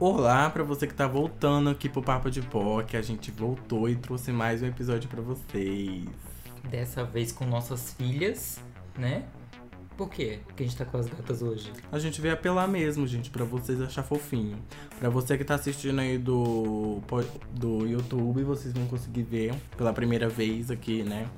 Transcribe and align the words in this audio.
Olá 0.00 0.48
para 0.48 0.64
você 0.64 0.86
que 0.86 0.94
tá 0.94 1.06
voltando 1.06 1.68
aqui 1.68 1.86
pro 1.86 2.02
Papo 2.02 2.30
de 2.30 2.40
Pó, 2.40 2.80
que 2.82 2.96
a 2.96 3.02
gente 3.02 3.30
voltou 3.30 3.86
e 3.86 3.94
trouxe 3.94 4.32
mais 4.32 4.62
um 4.62 4.66
episódio 4.66 5.10
para 5.10 5.20
vocês. 5.20 6.08
Dessa 6.70 7.04
vez 7.04 7.32
com 7.32 7.44
nossas 7.44 7.92
filhas, 7.92 8.64
né? 8.98 9.24
Por 9.98 10.08
quê? 10.08 10.38
Porque 10.46 10.62
a 10.62 10.66
gente 10.66 10.78
tá 10.78 10.86
com 10.86 10.96
as 10.96 11.06
gatas 11.06 11.42
hoje. 11.42 11.70
A 11.92 11.98
gente 11.98 12.18
veio 12.18 12.32
apelar 12.32 12.66
mesmo, 12.66 13.06
gente, 13.06 13.28
para 13.28 13.44
vocês 13.44 13.78
achar 13.78 14.02
fofinho. 14.02 14.56
Para 14.98 15.10
você 15.10 15.36
que 15.36 15.44
tá 15.44 15.56
assistindo 15.56 15.98
aí 15.98 16.16
do, 16.16 17.02
do 17.52 17.86
YouTube, 17.86 18.42
vocês 18.42 18.72
vão 18.72 18.86
conseguir 18.86 19.24
ver 19.24 19.54
pela 19.76 19.92
primeira 19.92 20.30
vez 20.30 20.70
aqui, 20.70 21.02
né? 21.02 21.28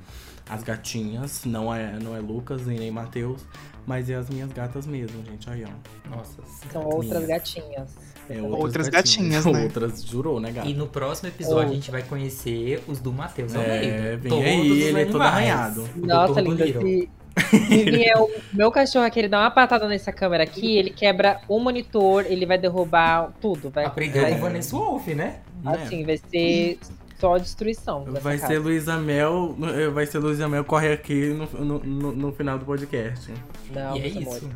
As 0.49 0.63
gatinhas. 0.63 1.45
Não 1.45 1.73
é, 1.73 1.97
não 1.99 2.15
é 2.15 2.19
Lucas 2.19 2.63
e 2.63 2.71
nem 2.71 2.91
Matheus, 2.91 3.41
mas 3.85 4.09
é 4.09 4.15
as 4.15 4.29
minhas 4.29 4.51
gatas 4.51 4.85
mesmo, 4.85 5.23
gente. 5.25 5.49
Aí, 5.49 5.63
ó. 5.65 6.15
Nossa. 6.15 6.41
São 6.71 6.83
outras 6.83 7.25
gatinhas. 7.25 8.13
É, 8.29 8.41
outras, 8.41 8.87
gatinhas, 8.87 9.45
né? 9.45 9.63
Outras, 9.63 10.03
jurou, 10.03 10.39
né, 10.39 10.51
gata? 10.51 10.67
E 10.67 10.73
no 10.73 10.87
próximo 10.87 11.27
episódio 11.27 11.71
a 11.71 11.73
gente 11.73 11.91
vai 11.91 12.03
conhecer 12.03 12.81
os 12.87 12.99
do 12.99 13.11
Matheus. 13.11 13.53
É, 13.53 14.15
vem 14.15 14.29
Todos 14.29 14.45
aí, 14.45 14.81
ele 14.83 15.01
é 15.01 15.05
todo 15.05 15.21
arranhado. 15.21 15.89
Nossa, 15.95 16.39
lindo. 16.39 16.63
Se, 16.63 17.09
se 17.49 18.03
é 18.03 18.17
o 18.17 18.29
meu 18.53 18.71
cachorro 18.71 19.05
aqui, 19.05 19.19
ele 19.19 19.27
dá 19.27 19.41
uma 19.41 19.51
patada 19.51 19.87
nessa 19.89 20.11
câmera 20.11 20.43
aqui, 20.43 20.77
ele 20.77 20.89
quebra 20.89 21.41
o 21.49 21.59
monitor, 21.59 22.25
ele 22.25 22.45
vai 22.45 22.57
derrubar 22.57 23.33
tudo. 23.41 23.69
Vai, 23.69 23.85
Aprendeu 23.85 24.21
vai, 24.21 24.35
com 24.35 24.39
Vanessa 24.39 24.75
Wolf, 24.75 25.07
né? 25.07 25.39
Assim, 25.65 26.05
vai 26.05 26.17
ser 26.17 26.79
só 27.23 27.37
destruição. 27.37 28.03
Vai 28.21 28.37
casa. 28.37 28.53
ser 28.53 28.59
Luísa 28.59 28.97
Mel. 28.97 29.55
Vai 29.93 30.05
ser 30.05 30.19
Luísa 30.19 30.49
Mel 30.49 30.65
corre 30.65 30.91
aqui 30.91 31.29
no, 31.29 31.65
no, 31.65 31.79
no, 31.79 32.11
no 32.11 32.31
final 32.33 32.59
do 32.59 32.65
podcast. 32.65 33.31
Não, 33.73 33.95
e 33.95 34.01
é 34.01 34.07
isso. 34.07 34.49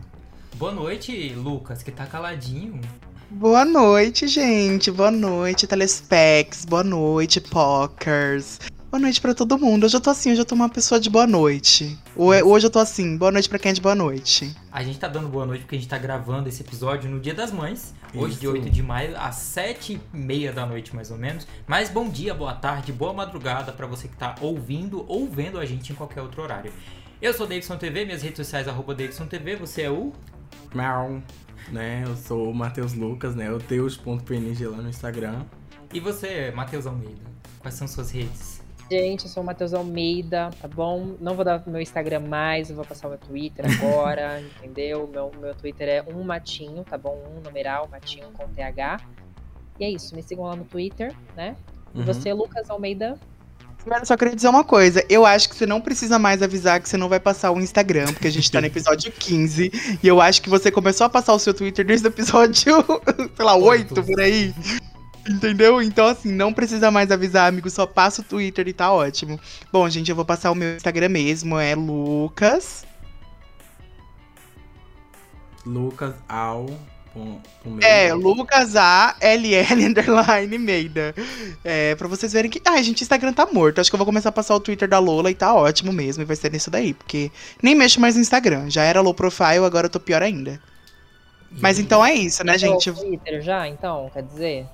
Boa 0.56 0.74
noite, 0.74 1.30
Lucas, 1.30 1.82
que 1.82 1.92
tá 1.92 2.06
caladinho. 2.06 2.82
Boa 3.30 3.64
noite, 3.64 4.28
gente. 4.28 4.92
Boa 4.92 5.12
noite, 5.12 5.66
Telespecs. 5.66 6.66
Boa 6.66 6.84
noite, 6.84 7.40
Pokers. 7.40 8.60
Boa 8.90 9.02
noite 9.02 9.20
pra 9.20 9.34
todo 9.34 9.58
mundo. 9.58 9.86
Hoje 9.86 9.98
eu 9.98 10.02
tô 10.02 10.10
assim, 10.10 10.32
hoje 10.32 10.40
eu 10.40 10.46
tô 10.46 10.56
uma 10.56 10.70
pessoa 10.70 10.98
de 10.98 11.10
boa 11.10 11.28
noite. 11.28 12.00
Hoje 12.16 12.66
eu 12.66 12.70
tô 12.70 12.80
assim, 12.80 13.18
boa 13.18 13.32
noite 13.32 13.50
pra 13.50 13.60
quem 13.60 13.72
é 13.72 13.74
de 13.74 13.82
boa 13.82 13.94
noite. 13.94 14.56
A 14.72 14.82
gente 14.82 14.98
tá 14.98 15.10
dando 15.10 15.28
boa 15.28 15.46
noite 15.46 15.62
porque 15.62 15.76
a 15.76 15.80
gente 15.80 15.90
tá 15.90 15.98
gravando 15.98 16.48
esse 16.48 16.62
episódio 16.62 17.10
no 17.10 17.20
Dia 17.20 17.34
das 17.34 17.52
Mães. 17.52 17.94
Hoje, 18.16 18.32
Isso. 18.32 18.40
dia 18.40 18.52
8 18.52 18.70
de 18.70 18.82
maio, 18.82 19.20
às 19.20 19.36
7 19.36 20.00
e 20.14 20.18
meia 20.18 20.54
da 20.54 20.66
noite, 20.66 20.96
mais 20.96 21.12
ou 21.12 21.18
menos. 21.18 21.46
Mas 21.68 21.90
bom 21.90 22.08
dia, 22.08 22.34
boa 22.34 22.54
tarde, 22.54 22.94
boa 22.94 23.14
madrugada 23.14 23.74
para 23.74 23.86
você 23.86 24.08
que 24.08 24.16
tá 24.16 24.36
ouvindo 24.40 25.04
ou 25.10 25.28
vendo 25.28 25.60
a 25.60 25.66
gente 25.66 25.92
em 25.92 25.96
qualquer 25.96 26.22
outro 26.22 26.42
horário. 26.42 26.72
Eu 27.22 27.34
sou 27.34 27.46
Davidson 27.46 27.78
TV, 27.78 28.06
minhas 28.06 28.22
redes 28.22 28.38
sociais, 28.38 28.68
arroba 28.70 28.96
Davidson 28.96 29.26
TV. 29.26 29.58
Você 29.58 29.82
é 29.82 29.92
o... 29.92 30.14
Mal 30.74 31.22
né? 31.72 32.04
Eu 32.06 32.16
sou 32.16 32.50
o 32.50 32.54
Matheus 32.54 32.94
Lucas, 32.94 33.36
né? 33.36 33.52
O 33.52 33.60
Teus.png 33.60 34.66
lá 34.68 34.78
no 34.78 34.90
Instagram. 34.90 35.44
E 35.94 36.00
você, 36.00 36.52
Matheus 36.52 36.86
Almeida? 36.86 37.22
Quais 37.60 37.76
são 37.76 37.88
suas 37.88 38.12
redes? 38.12 38.57
Gente, 38.90 39.26
eu 39.26 39.30
sou 39.30 39.44
o 39.44 39.46
Matheus 39.46 39.74
Almeida, 39.74 40.50
tá 40.62 40.68
bom? 40.68 41.16
Não 41.20 41.36
vou 41.36 41.44
dar 41.44 41.62
meu 41.68 41.82
Instagram 41.82 42.22
mais, 42.22 42.70
eu 42.70 42.76
vou 42.76 42.86
passar 42.86 43.08
o 43.08 43.10
meu 43.10 43.20
Twitter 43.20 43.66
agora, 43.66 44.42
entendeu? 44.64 45.10
Meu, 45.12 45.30
meu 45.40 45.54
Twitter 45.54 45.90
é 45.90 46.06
um 46.08 46.24
matinho, 46.24 46.84
tá 46.86 46.98
bom? 46.98 47.22
Um 47.36 47.42
numeral, 47.42 47.90
matinho 47.92 48.28
com 48.32 48.48
TH. 48.48 49.02
E 49.78 49.84
é 49.84 49.90
isso, 49.90 50.16
me 50.16 50.24
sigam 50.24 50.46
lá 50.46 50.56
no 50.56 50.64
Twitter, 50.64 51.14
né? 51.36 51.58
E 51.94 52.00
uhum. 52.00 52.06
você, 52.06 52.32
Lucas 52.32 52.70
Almeida, 52.70 53.20
Mas 53.86 54.08
só 54.08 54.16
queria 54.16 54.36
dizer 54.36 54.48
uma 54.48 54.64
coisa. 54.64 55.04
Eu 55.10 55.26
acho 55.26 55.50
que 55.50 55.56
você 55.56 55.66
não 55.66 55.82
precisa 55.82 56.18
mais 56.18 56.42
avisar 56.42 56.80
que 56.80 56.88
você 56.88 56.96
não 56.96 57.10
vai 57.10 57.20
passar 57.20 57.52
o 57.52 57.60
Instagram, 57.60 58.14
porque 58.14 58.28
a 58.28 58.32
gente 58.32 58.50
tá 58.50 58.62
no 58.62 58.68
episódio 58.68 59.12
15. 59.20 60.00
E 60.02 60.08
eu 60.08 60.22
acho 60.22 60.42
que 60.42 60.50
você 60.50 60.72
começou 60.72 61.06
a 61.06 61.10
passar 61.10 61.34
o 61.34 61.40
seu 61.40 61.54
Twitter 61.54 61.86
desde 61.86 62.08
o 62.08 62.10
episódio, 62.10 62.56
sei 63.36 63.46
lá, 63.46 63.56
8 63.56 64.02
por 64.02 64.20
aí. 64.22 64.54
Entendeu? 65.28 65.82
Então, 65.82 66.08
assim, 66.08 66.32
não 66.32 66.54
precisa 66.54 66.90
mais 66.90 67.12
avisar, 67.12 67.48
amigo. 67.48 67.70
Só 67.70 67.86
passa 67.86 68.22
o 68.22 68.24
Twitter 68.24 68.68
e 68.68 68.74
tá 68.74 68.92
ótimo. 68.92 69.40
Bom, 69.72 69.88
gente, 69.90 70.10
eu 70.10 70.16
vou 70.16 70.26
passar 70.26 70.52
o 70.52 70.56
meu 70.56 70.76
Instagram 70.76 71.10
mesmo. 71.10 71.58
É 71.58 71.76
Lucas. 71.76 72.86
Lucas 75.66 76.16
Al 76.30 76.68
é, 77.82 78.14
Lucas 78.14 78.76
A 78.76 79.16
L 79.20 79.54
L 79.54 79.86
underline 79.86 80.58
Meida. 80.58 81.16
É, 81.64 81.96
pra 81.96 82.08
vocês 82.08 82.34
verem 82.34 82.50
que. 82.50 82.62
Ah, 82.66 82.82
gente, 82.82 83.02
Instagram 83.02 83.34
tá 83.34 83.48
morto. 83.52 83.80
Acho 83.80 83.90
que 83.90 83.96
eu 83.96 83.98
vou 83.98 84.06
começar 84.06 84.30
a 84.30 84.32
passar 84.32 84.56
o 84.56 84.60
Twitter 84.60 84.88
da 84.88 85.00
Lola 85.00 85.32
e 85.32 85.36
tá 85.36 85.54
ótimo 85.54 85.92
mesmo. 85.92 86.24
E 86.24 86.26
vai 86.26 86.36
ser 86.36 86.52
nisso 86.52 86.70
daí. 86.70 86.94
Porque 86.94 87.32
nem 87.62 87.76
mexo 87.76 88.00
mais 88.00 88.16
no 88.16 88.22
Instagram. 88.22 88.70
Já 88.70 88.84
era 88.84 89.02
low 89.02 89.14
profile, 89.14 89.66
agora 89.66 89.88
eu 89.88 89.92
tô 89.92 90.00
pior 90.00 90.22
ainda. 90.22 90.62
Mas 91.60 91.80
então 91.80 92.06
é 92.06 92.14
isso, 92.14 92.44
né, 92.44 92.58
gente? 92.58 92.92
Twitter 92.92 93.42
já, 93.42 93.68
então, 93.68 94.10
quer 94.14 94.24
dizer? 94.24 94.68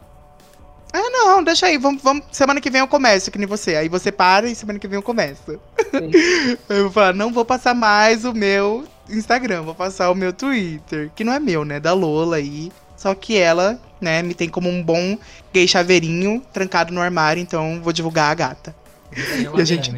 Ah, 0.93 1.09
não, 1.09 1.43
deixa 1.43 1.65
aí. 1.65 1.77
Vamos, 1.79 2.03
vamos, 2.03 2.23
semana 2.31 2.61
que 2.61 2.69
vem 2.69 2.79
eu 2.79 2.87
começo, 2.87 3.31
que 3.31 3.39
nem 3.39 3.47
você. 3.47 3.75
Aí 3.75 3.89
você 3.89 4.11
para 4.11 4.47
e 4.47 4.53
semana 4.53 4.77
que 4.77 4.87
vem 4.87 4.97
eu 4.97 5.03
começo. 5.03 5.59
eu 6.69 6.83
vou 6.83 6.91
falar, 6.91 7.13
não 7.13 7.33
vou 7.33 7.43
passar 7.43 7.73
mais 7.73 8.23
o 8.23 8.31
meu 8.31 8.85
Instagram, 9.09 9.63
vou 9.63 9.73
passar 9.73 10.11
o 10.11 10.15
meu 10.15 10.31
Twitter, 10.31 11.09
que 11.15 11.23
não 11.23 11.33
é 11.33 11.39
meu, 11.39 11.65
né? 11.65 11.79
Da 11.79 11.93
Lola 11.93 12.35
aí. 12.35 12.71
Só 12.95 13.15
que 13.15 13.35
ela, 13.35 13.81
né, 13.99 14.21
me 14.21 14.35
tem 14.35 14.47
como 14.47 14.69
um 14.69 14.81
bom 14.81 15.17
gay 15.51 15.67
chaveirinho 15.67 16.41
trancado 16.53 16.93
no 16.93 17.01
armário, 17.01 17.41
então 17.41 17.81
vou 17.81 17.91
divulgar 17.91 18.31
a 18.31 18.35
gata. 18.35 18.75
E 19.11 19.61
a 19.61 19.65
gente, 19.65 19.91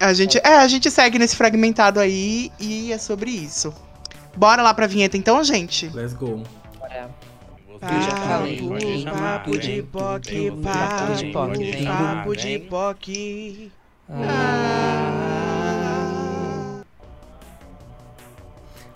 a 0.00 0.12
gente, 0.12 0.38
é, 0.38 0.56
a 0.58 0.68
gente 0.68 0.90
segue 0.90 1.18
nesse 1.18 1.36
fragmentado 1.36 2.00
aí 2.00 2.50
e 2.58 2.92
é 2.92 2.98
sobre 2.98 3.30
isso. 3.30 3.74
Bora 4.36 4.62
lá 4.62 4.72
pra 4.72 4.86
vinheta 4.86 5.16
então, 5.16 5.42
gente? 5.42 5.88
Let's 5.88 6.14
go. 6.14 6.42
Bora. 6.78 7.10
Papo 7.78 9.58
de 9.58 9.82
poque, 9.82 10.50
papo 10.50 11.14
de 11.14 11.32
poque, 11.32 11.84
papo 11.84 12.36
de 12.36 12.58
poque. 12.58 13.72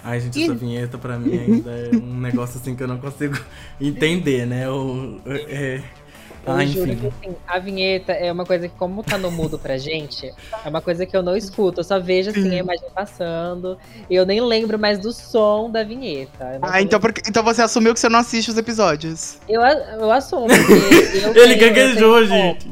Ai, 0.02 0.18
gente, 0.20 0.42
essa 0.42 0.54
vinheta 0.54 0.96
pra 0.96 1.18
mim 1.18 1.36
ainda 1.38 1.70
é 1.70 1.90
um 1.94 2.18
negócio 2.18 2.58
assim 2.58 2.74
que 2.74 2.82
eu 2.82 2.88
não 2.88 2.98
consigo 2.98 3.38
entender, 3.80 4.46
né? 4.46 4.68
O, 4.68 5.20
é... 5.26 5.82
Ah, 6.46 6.64
enfim. 6.64 6.96
Que, 6.96 7.06
assim, 7.06 7.36
a 7.46 7.58
vinheta 7.58 8.12
é 8.12 8.32
uma 8.32 8.44
coisa 8.44 8.68
que, 8.68 8.74
como 8.76 9.02
tá 9.02 9.18
no 9.18 9.30
mudo 9.30 9.58
pra 9.58 9.76
gente, 9.76 10.32
é 10.64 10.68
uma 10.68 10.80
coisa 10.80 11.04
que 11.04 11.16
eu 11.16 11.22
não 11.22 11.36
escuto. 11.36 11.80
Eu 11.80 11.84
só 11.84 12.00
vejo 12.00 12.30
assim, 12.30 12.54
a 12.54 12.58
imagem 12.58 12.88
passando. 12.94 13.76
E 14.08 14.14
eu 14.14 14.24
nem 14.24 14.40
lembro 14.40 14.78
mais 14.78 14.98
do 14.98 15.12
som 15.12 15.70
da 15.70 15.82
vinheta. 15.82 16.58
Ah, 16.62 16.80
então, 16.80 16.98
porque, 17.00 17.22
então 17.28 17.42
você 17.42 17.62
assumiu 17.62 17.92
que 17.92 18.00
você 18.00 18.08
não 18.08 18.20
assiste 18.20 18.50
os 18.50 18.56
episódios. 18.56 19.38
Eu, 19.48 19.60
eu 19.62 20.10
assumo. 20.10 20.48
Eu 21.34 21.44
Ele 21.44 21.54
gaguejou, 21.56 22.24
gente. 22.24 22.70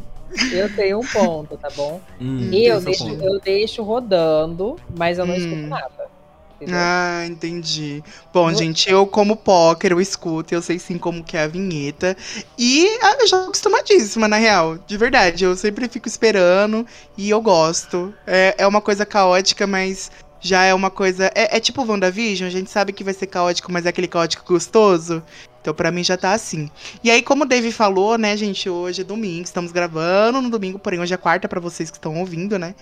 Eu 0.52 0.74
tenho 0.74 1.00
um 1.00 1.06
ponto, 1.06 1.56
tá 1.56 1.68
bom? 1.74 2.00
Hum, 2.20 2.50
e 2.52 2.66
eu 2.66 2.80
deixo, 2.80 3.08
eu 3.08 3.40
deixo 3.40 3.82
rodando, 3.82 4.76
mas 4.96 5.18
eu 5.18 5.26
não 5.26 5.34
hum. 5.34 5.38
escuto 5.38 5.66
nada. 5.66 6.17
Entendeu? 6.60 6.76
Ah, 6.76 7.24
entendi. 7.24 8.02
Bom, 8.32 8.52
gente, 8.52 8.90
eu 8.90 9.06
como 9.06 9.36
póquer, 9.36 9.92
eu 9.92 10.00
escuto, 10.00 10.52
eu 10.52 10.60
sei 10.60 10.76
sim 10.78 10.98
como 10.98 11.22
que 11.22 11.36
é 11.36 11.42
a 11.42 11.46
vinheta. 11.46 12.16
E 12.58 12.98
ah, 13.00 13.16
eu 13.20 13.26
já 13.28 13.38
tô 13.38 13.44
acostumadíssima, 13.44 14.26
na 14.26 14.36
real. 14.36 14.76
De 14.76 14.96
verdade, 14.96 15.44
eu 15.44 15.56
sempre 15.56 15.88
fico 15.88 16.08
esperando 16.08 16.84
e 17.16 17.30
eu 17.30 17.40
gosto. 17.40 18.12
É, 18.26 18.56
é 18.58 18.66
uma 18.66 18.80
coisa 18.80 19.06
caótica, 19.06 19.68
mas 19.68 20.10
já 20.40 20.64
é 20.64 20.74
uma 20.74 20.90
coisa. 20.90 21.30
É, 21.32 21.56
é 21.56 21.60
tipo 21.60 21.84
WandaVision, 21.84 22.48
a 22.48 22.50
gente 22.50 22.70
sabe 22.70 22.92
que 22.92 23.04
vai 23.04 23.14
ser 23.14 23.28
caótico, 23.28 23.70
mas 23.70 23.86
é 23.86 23.90
aquele 23.90 24.08
caótico 24.08 24.44
gostoso. 24.52 25.22
Então, 25.60 25.72
pra 25.72 25.92
mim, 25.92 26.02
já 26.02 26.16
tá 26.16 26.32
assim. 26.32 26.68
E 27.04 27.10
aí, 27.10 27.22
como 27.22 27.44
o 27.44 27.46
Dave 27.46 27.70
falou, 27.70 28.16
né, 28.16 28.36
gente, 28.36 28.68
hoje 28.68 29.02
é 29.02 29.04
domingo, 29.04 29.44
estamos 29.44 29.70
gravando 29.70 30.40
no 30.40 30.50
domingo, 30.50 30.78
porém 30.78 30.98
hoje 31.00 31.14
é 31.14 31.16
quarta 31.16 31.48
para 31.48 31.60
vocês 31.60 31.90
que 31.90 31.98
estão 31.98 32.18
ouvindo, 32.18 32.58
né? 32.58 32.74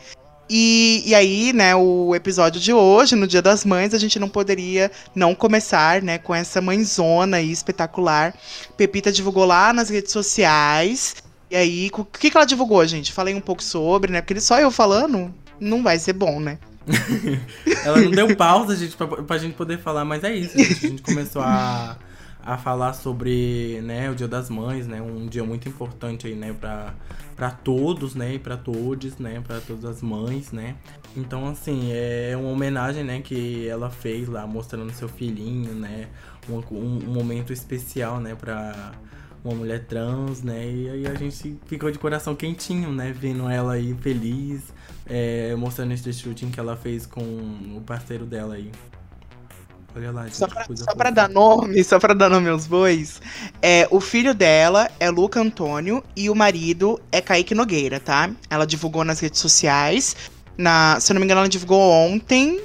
E, 0.49 1.03
e 1.05 1.15
aí, 1.15 1.53
né, 1.53 1.75
o 1.75 2.15
episódio 2.15 2.61
de 2.61 2.73
hoje, 2.73 3.17
no 3.17 3.27
Dia 3.27 3.43
das 3.43 3.65
Mães, 3.65 3.93
a 3.93 3.99
gente 3.99 4.19
não 4.19 4.29
poderia 4.29 4.91
não 5.15 5.35
começar, 5.35 6.01
né, 6.03 6.19
com 6.19 6.35
essa 6.35 6.61
mãezona 6.61 7.39
aí 7.39 7.51
espetacular. 7.51 8.35
Pepita 8.77 9.11
divulgou 9.11 9.45
lá 9.45 9.73
nas 9.73 9.91
redes 9.91 10.13
sociais. 10.13 11.17
E 11.51 11.57
aí, 11.57 11.91
o 11.93 12.05
que, 12.05 12.31
que 12.31 12.37
ela 12.37 12.47
divulgou, 12.47 12.87
gente? 12.87 13.13
Falei 13.13 13.35
um 13.35 13.41
pouco 13.41 13.63
sobre, 13.63 14.13
né? 14.13 14.21
Porque 14.21 14.41
só 14.41 14.61
eu 14.61 14.71
falando 14.71 15.33
não 15.59 15.83
vai 15.83 15.99
ser 15.99 16.13
bom, 16.13 16.39
né? 16.39 16.59
ela 17.85 18.01
não 18.01 18.11
deu 18.11 18.37
pausa, 18.37 18.77
gente, 18.77 18.97
pra, 18.97 19.07
pra 19.07 19.39
gente 19.39 19.55
poder 19.55 19.79
falar, 19.79 20.05
mas 20.05 20.23
é 20.23 20.35
isso, 20.35 20.57
gente. 20.57 20.87
A 20.87 20.89
gente 20.91 21.03
começou 21.03 21.43
a, 21.43 21.97
a 22.47 22.57
falar 22.57 22.93
sobre, 22.93 23.81
né, 23.83 24.09
o 24.09 24.15
Dia 24.15 24.29
das 24.29 24.49
Mães, 24.49 24.87
né? 24.87 25.03
Um 25.03 25.27
dia 25.27 25.43
muito 25.43 25.69
importante 25.69 26.29
aí, 26.29 26.35
né, 26.37 26.55
pra 26.59 26.95
para 27.35 27.51
todos, 27.51 28.15
né, 28.15 28.37
e 28.37 28.39
para 28.39 28.57
todos, 28.57 29.19
né, 29.19 29.43
para 29.47 29.61
todas 29.61 29.85
as 29.85 30.01
mães, 30.01 30.53
né. 30.53 30.75
Então 31.15 31.47
assim 31.47 31.91
é 31.93 32.35
uma 32.35 32.49
homenagem, 32.49 33.05
né, 33.05 33.21
que 33.21 33.69
ela 33.69 33.91
fez 33.91 34.27
lá 34.27 34.47
mostrando 34.47 34.91
seu 34.93 35.07
filhinho, 35.07 35.75
né, 35.75 36.09
um, 36.49 36.55
um, 36.75 36.99
um 37.09 37.13
momento 37.13 37.53
especial, 37.53 38.21
né, 38.21 38.35
para 38.35 38.93
uma 39.45 39.55
mulher 39.55 39.85
trans, 39.85 40.43
né, 40.43 40.67
e 40.67 40.89
aí 40.89 41.07
a 41.07 41.15
gente 41.15 41.59
ficou 41.67 41.91
de 41.91 41.99
coração 41.99 42.35
quentinho, 42.35 42.91
né, 42.91 43.13
vendo 43.13 43.51
ela 43.51 43.75
aí 43.75 43.95
feliz, 44.01 44.73
é, 45.05 45.55
mostrando 45.57 45.93
esse 45.93 46.11
shooting 46.15 46.51
que 46.51 46.59
ela 46.59 46.75
fez 46.75 47.05
com 47.05 47.21
o 47.77 47.83
parceiro 47.85 48.25
dela 48.25 48.55
aí. 48.55 48.71
Olha 49.97 50.13
lá. 50.13 50.29
Só 50.31 50.47
pra, 50.47 50.67
só 50.75 50.95
pra 50.95 51.11
dar 51.11 51.29
nome, 51.29 51.83
só 51.85 51.99
pra 51.99 52.13
dar 52.13 52.29
nome 52.29 52.51
aos 52.51 52.67
bois, 52.67 53.21
é, 53.63 53.89
o 53.91 53.99
filho 53.99 54.35
dela 54.35 54.91
é 55.01 55.09
Luca 55.09 55.41
Antônio 55.41 56.05
e 56.15 56.29
o 56.29 56.35
marido 56.35 57.01
é 57.11 57.23
Kaique 57.23 57.55
Nogueira, 57.55 57.99
tá? 57.99 58.31
Ela 58.51 58.67
divulgou 58.67 59.05
nas 59.05 59.21
redes 59.21 59.41
sociais. 59.41 60.15
Na, 60.59 61.01
se 61.01 61.11
eu 61.11 61.15
não 61.15 61.21
me 61.21 61.25
engano, 61.25 61.41
ela 61.41 61.49
divulgou 61.49 61.81
ontem. 61.91 62.61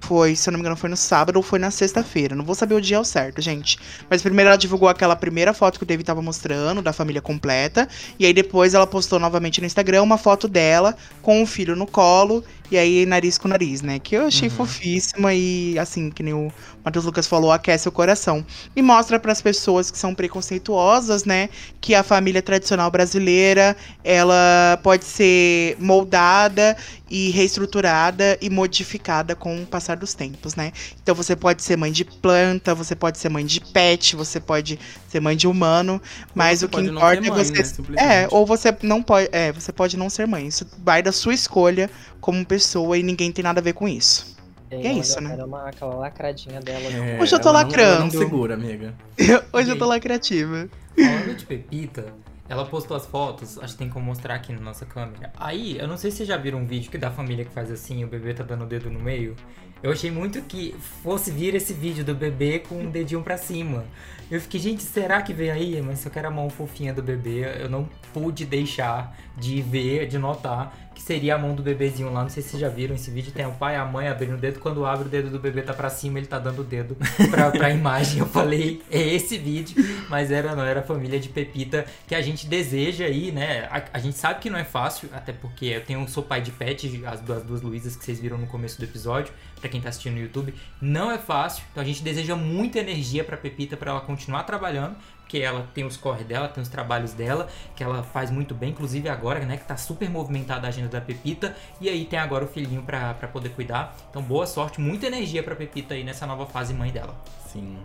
Foi, 0.00 0.34
se 0.34 0.48
eu 0.48 0.52
não 0.52 0.58
me 0.58 0.62
engano, 0.62 0.76
foi 0.76 0.88
no 0.88 0.96
sábado 0.96 1.36
ou 1.36 1.42
foi 1.42 1.58
na 1.58 1.70
sexta-feira. 1.70 2.34
Não 2.34 2.44
vou 2.44 2.54
saber 2.54 2.74
o 2.74 2.80
dia 2.80 2.96
ao 2.96 3.04
certo, 3.04 3.42
gente. 3.42 3.78
Mas 4.08 4.22
primeiro 4.22 4.48
ela 4.48 4.56
divulgou 4.56 4.88
aquela 4.88 5.14
primeira 5.14 5.52
foto 5.52 5.78
que 5.78 5.84
o 5.84 5.86
David 5.86 6.06
tava 6.06 6.22
mostrando, 6.22 6.80
da 6.80 6.92
família 6.92 7.20
completa. 7.20 7.86
E 8.18 8.24
aí 8.24 8.32
depois 8.32 8.74
ela 8.74 8.86
postou 8.86 9.18
novamente 9.18 9.60
no 9.60 9.66
Instagram 9.66 10.02
uma 10.02 10.16
foto 10.16 10.48
dela 10.48 10.96
com 11.20 11.42
o 11.42 11.46
filho 11.46 11.76
no 11.76 11.86
colo. 11.86 12.42
E 12.70 12.76
aí, 12.76 13.06
nariz 13.06 13.38
com 13.38 13.48
nariz, 13.48 13.80
né? 13.80 13.98
Que 13.98 14.14
eu 14.16 14.26
achei 14.26 14.48
Uhum. 14.48 14.50
fofíssima 14.50 15.32
e, 15.34 15.78
assim, 15.78 16.10
que 16.10 16.22
nem 16.22 16.34
o 16.34 16.52
Matheus 16.88 17.04
Lucas 17.04 17.26
falou, 17.26 17.52
aquece 17.52 17.86
o 17.86 17.92
coração. 17.92 18.44
E 18.74 18.80
mostra 18.80 19.20
para 19.20 19.30
as 19.30 19.42
pessoas 19.42 19.90
que 19.90 19.98
são 19.98 20.14
preconceituosas, 20.14 21.24
né? 21.24 21.50
Que 21.82 21.94
a 21.94 22.02
família 22.02 22.40
tradicional 22.40 22.90
brasileira, 22.90 23.76
ela 24.02 24.78
pode 24.82 25.04
ser 25.04 25.76
moldada 25.78 26.74
e 27.10 27.28
reestruturada 27.28 28.38
e 28.40 28.48
modificada 28.48 29.36
com 29.36 29.62
o 29.62 29.66
passar 29.66 29.98
dos 29.98 30.14
tempos, 30.14 30.54
né? 30.54 30.72
Então 31.02 31.14
você 31.14 31.36
pode 31.36 31.62
ser 31.62 31.76
mãe 31.76 31.92
de 31.92 32.06
planta, 32.06 32.74
você 32.74 32.94
pode 32.94 33.18
ser 33.18 33.28
mãe 33.28 33.44
de 33.44 33.60
pet, 33.60 34.16
você 34.16 34.40
pode 34.40 34.78
ser 35.08 35.20
mãe 35.20 35.36
de 35.36 35.46
humano, 35.46 36.00
mas 36.34 36.62
o 36.62 36.68
que 36.68 36.80
importa 36.80 37.20
ser 37.20 37.26
é 37.26 37.30
mãe, 37.30 37.44
você 37.44 37.82
né, 37.88 38.24
é, 38.24 38.28
ou 38.30 38.46
você 38.46 38.74
não 38.82 39.02
pode, 39.02 39.28
é, 39.30 39.52
você 39.52 39.72
pode 39.72 39.96
não 39.98 40.08
ser 40.08 40.26
mãe. 40.26 40.46
Isso 40.46 40.66
vai 40.78 41.02
da 41.02 41.12
sua 41.12 41.34
escolha 41.34 41.90
como 42.18 42.44
pessoa 42.46 42.96
e 42.96 43.02
ninguém 43.02 43.30
tem 43.30 43.42
nada 43.42 43.60
a 43.60 43.62
ver 43.62 43.74
com 43.74 43.86
isso. 43.86 44.37
E 44.70 44.74
aí, 44.76 44.86
É 44.86 44.92
isso, 44.92 45.20
né? 45.20 45.32
Era 45.32 45.44
uma, 45.46 45.68
aquela 45.68 45.94
lacradinha 45.94 46.60
dela. 46.60 46.84
É, 46.92 47.20
Hoje 47.20 47.34
eu 47.34 47.40
tô 47.40 47.48
ela 47.48 47.62
não- 47.62 47.68
lacrando. 47.70 48.00
Não, 48.04 48.10
segura, 48.10 48.54
amiga. 48.54 48.94
Hoje 49.52 49.70
eu 49.70 49.76
E 49.76 49.78
tô 49.78 49.84
aí? 49.84 49.90
lá 49.90 50.00
criativa. 50.00 50.68
Falando 50.96 51.36
de 51.36 51.46
Pepita, 51.46 52.06
ela 52.48 52.64
postou 52.66 52.96
as 52.96 53.06
fotos, 53.06 53.58
acho 53.58 53.72
que 53.74 53.78
tem 53.78 53.88
como 53.88 54.04
mostrar 54.06 54.34
aqui 54.34 54.52
na 54.52 54.60
nossa 54.60 54.84
câmera. 54.84 55.32
Aí, 55.38 55.78
eu 55.78 55.86
não 55.86 55.96
sei 55.96 56.10
se 56.10 56.18
vocês 56.18 56.28
já 56.28 56.36
viram 56.36 56.58
um 56.60 56.66
vídeo 56.66 56.90
que 56.90 56.98
da 56.98 57.10
família 57.10 57.44
que 57.44 57.52
faz 57.52 57.70
assim, 57.70 58.04
o 58.04 58.08
bebê 58.08 58.34
tá 58.34 58.42
dando 58.44 58.64
o 58.64 58.66
dedo 58.66 58.90
no 58.90 58.98
meio. 59.00 59.34
Eu 59.80 59.92
achei 59.92 60.10
muito 60.10 60.42
que 60.42 60.74
fosse 61.04 61.30
vir 61.30 61.54
esse 61.54 61.72
vídeo 61.72 62.04
do 62.04 62.12
bebê 62.12 62.58
com 62.58 62.74
um 62.80 62.90
dedinho 62.90 63.22
pra 63.22 63.36
cima. 63.36 63.84
Eu 64.28 64.40
fiquei, 64.40 64.58
gente, 64.58 64.82
será 64.82 65.22
que 65.22 65.32
vem 65.32 65.52
aí? 65.52 65.80
Mas 65.80 66.04
eu 66.04 66.10
quero 66.10 66.26
a 66.26 66.30
mão 66.32 66.50
fofinha 66.50 66.92
do 66.92 67.00
bebê. 67.00 67.44
Eu 67.62 67.70
não 67.70 67.88
pude 68.12 68.44
deixar 68.44 69.16
de 69.36 69.62
ver, 69.62 70.08
de 70.08 70.18
notar 70.18 70.76
que 70.98 71.04
seria 71.04 71.36
a 71.36 71.38
mão 71.38 71.54
do 71.54 71.62
bebezinho 71.62 72.12
lá. 72.12 72.22
Não 72.22 72.28
sei 72.28 72.42
se 72.42 72.50
vocês 72.50 72.60
já 72.60 72.68
viram 72.68 72.92
esse 72.92 73.08
vídeo. 73.08 73.30
Tem 73.30 73.46
o 73.46 73.52
pai 73.52 73.74
e 73.74 73.78
a 73.78 73.84
mãe 73.84 74.08
abrindo 74.08 74.34
o 74.34 74.36
dedo. 74.36 74.58
Quando 74.58 74.84
abre 74.84 75.06
o 75.06 75.08
dedo 75.08 75.30
do 75.30 75.38
bebê 75.38 75.62
tá 75.62 75.72
pra 75.72 75.88
cima, 75.88 76.18
ele 76.18 76.26
tá 76.26 76.40
dando 76.40 76.62
o 76.62 76.64
dedo 76.64 76.96
pra, 77.30 77.52
pra 77.52 77.70
imagem. 77.70 78.18
Eu 78.18 78.26
falei, 78.26 78.82
é 78.90 79.00
esse 79.14 79.38
vídeo. 79.38 79.76
Mas 80.10 80.32
era 80.32 80.56
não, 80.56 80.64
era 80.64 80.80
a 80.80 80.82
família 80.82 81.20
de 81.20 81.28
Pepita 81.28 81.86
que 82.08 82.16
a 82.16 82.20
gente 82.20 82.48
deseja 82.48 83.04
aí, 83.04 83.30
né? 83.30 83.68
A, 83.70 83.82
a 83.92 83.98
gente 84.00 84.18
sabe 84.18 84.40
que 84.40 84.50
não 84.50 84.58
é 84.58 84.64
fácil, 84.64 85.08
até 85.12 85.32
porque 85.32 85.66
eu 85.66 85.84
tenho, 85.84 86.08
sou 86.08 86.24
pai 86.24 86.40
de 86.40 86.50
pet, 86.50 87.04
as 87.06 87.20
duas, 87.20 87.44
duas 87.44 87.62
Luísas 87.62 87.94
que 87.94 88.04
vocês 88.04 88.18
viram 88.18 88.36
no 88.36 88.48
começo 88.48 88.76
do 88.76 88.84
episódio, 88.84 89.32
pra 89.60 89.68
quem 89.68 89.80
tá 89.80 89.90
assistindo 89.90 90.14
no 90.14 90.20
YouTube. 90.20 90.52
Não 90.80 91.12
é 91.12 91.18
fácil, 91.18 91.62
então 91.70 91.80
a 91.80 91.86
gente 91.86 92.02
deseja 92.02 92.34
muita 92.34 92.80
energia 92.80 93.22
pra 93.22 93.36
Pepita 93.36 93.76
pra 93.76 93.92
ela 93.92 94.00
continuar 94.00 94.42
trabalhando. 94.42 94.96
Porque 95.28 95.40
ela 95.40 95.68
tem 95.74 95.84
os 95.84 95.94
corre 95.94 96.24
dela, 96.24 96.48
tem 96.48 96.62
os 96.62 96.70
trabalhos 96.70 97.12
dela, 97.12 97.48
que 97.76 97.84
ela 97.84 98.02
faz 98.02 98.30
muito 98.30 98.54
bem, 98.54 98.70
inclusive 98.70 99.10
agora, 99.10 99.44
né? 99.44 99.58
Que 99.58 99.64
tá 99.66 99.76
super 99.76 100.08
movimentada 100.08 100.66
a 100.66 100.70
agenda 100.70 100.88
da 100.88 101.02
Pepita. 101.02 101.54
E 101.78 101.86
aí 101.86 102.06
tem 102.06 102.18
agora 102.18 102.46
o 102.46 102.48
filhinho 102.48 102.82
pra 102.82 103.12
poder 103.30 103.50
cuidar. 103.50 103.94
Então, 104.08 104.22
boa 104.22 104.46
sorte, 104.46 104.80
muita 104.80 105.06
energia 105.06 105.42
pra 105.42 105.54
Pepita 105.54 105.92
aí 105.92 106.02
nessa 106.02 106.26
nova 106.26 106.46
fase 106.46 106.72
mãe 106.72 106.90
dela. 106.90 107.14
Sim. 107.46 107.76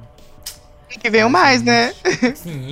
Que 0.99 1.09
veio 1.09 1.29
mais, 1.29 1.61
né? 1.61 1.93
Sim. 2.33 2.71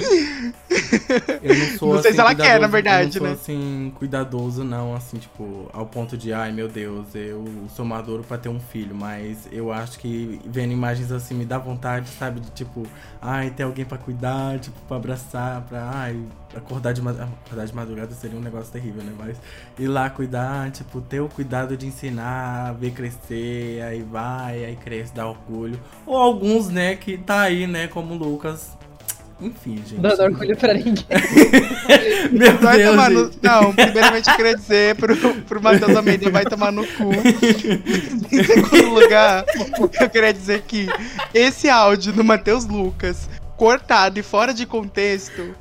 Eu 1.42 1.56
não 1.56 1.68
sou 1.68 1.94
Não 1.94 2.02
sei 2.02 2.12
assim, 2.12 2.14
se 2.14 2.20
ela 2.20 2.36
quer, 2.36 2.60
na 2.60 2.68
verdade, 2.68 3.18
eu 3.18 3.24
não 3.24 3.30
né? 3.30 3.36
sou 3.36 3.44
assim, 3.44 3.92
cuidadoso, 3.98 4.64
não, 4.64 4.94
assim, 4.96 5.18
tipo, 5.18 5.70
ao 5.74 5.86
ponto 5.86 6.18
de, 6.18 6.32
ai 6.34 6.52
meu 6.52 6.68
Deus, 6.68 7.14
eu 7.16 7.44
sou 7.76 7.84
maduro 7.86 8.24
pra 8.24 8.38
ter 8.38 8.50
um 8.50 8.60
filho, 8.60 8.96
mas 8.96 9.48
eu 9.52 9.72
acho 9.72 10.00
que 10.00 10.40
vendo 10.46 10.72
imagens 10.72 11.12
assim 11.12 11.34
me 11.34 11.46
dá 11.46 11.58
vontade, 11.58 12.10
sabe, 12.10 12.40
de 12.40 12.50
tipo, 12.52 12.84
ai, 13.22 13.50
ter 13.52 13.64
alguém 13.64 13.86
pra 13.86 13.98
cuidar, 13.98 14.60
tipo, 14.60 14.80
pra 14.88 14.98
abraçar, 14.98 15.62
pra, 15.64 15.90
ai, 15.94 16.24
acordar 16.56 16.94
de, 16.94 17.02
ma- 17.02 17.12
acordar 17.12 17.66
de 17.66 17.74
madrugada 17.76 18.14
seria 18.14 18.38
um 18.38 18.42
negócio 18.42 18.72
terrível, 18.72 19.04
né? 19.04 19.14
Mas 19.18 19.38
ir 19.80 19.88
lá 19.88 20.10
cuidar, 20.10 20.72
tipo, 20.72 21.02
ter 21.02 21.20
o 21.22 21.30
cuidado 21.30 21.76
de 21.78 21.88
ensinar, 21.88 22.74
ver 22.76 22.92
crescer, 22.92 23.82
aí 23.84 24.02
vai, 24.04 24.64
aí 24.66 24.76
cresce, 24.76 25.14
dá 25.14 25.28
orgulho. 25.28 25.80
Ou 26.06 26.16
alguns, 26.18 26.70
né, 26.70 26.96
que 26.96 27.18
tá 27.18 27.42
aí, 27.42 27.66
né, 27.68 27.88
como 27.88 28.11
o 28.16 28.18
Lucas. 28.18 28.78
Enfim, 29.42 29.78
gente. 29.78 30.00
Dando 30.00 30.22
orgulho 30.22 30.56
pra 30.56 30.74
ninguém. 30.74 31.04
Meu 32.31 32.58
Vai 32.60 32.78
Deus, 32.78 32.92
tomar 32.92 33.10
no... 33.10 33.25
gente. 33.25 33.40
Não, 33.42 33.74
primeiramente 33.74 34.30
eu 34.30 34.36
queria 34.36 34.56
dizer 34.56 34.96
pro, 34.96 35.16
pro 35.18 35.62
Matheus 35.62 35.96
Almeida, 35.96 36.30
vai 36.30 36.46
tomar 36.46 36.72
no 36.72 36.86
cu. 36.86 37.12
em 38.31 38.44
segundo 38.44 38.90
lugar, 38.94 39.44
eu 40.00 40.10
queria 40.10 40.31
dizer 40.31 40.62
que 40.62 40.88
esse 41.34 41.68
áudio 41.68 42.13
do 42.13 42.24
Matheus 42.24 42.66
Lucas, 42.66 43.28
cortado 43.58 44.19
e 44.19 44.24
fora 44.24 44.54
de 44.54 44.68
contexto, 44.68 45.56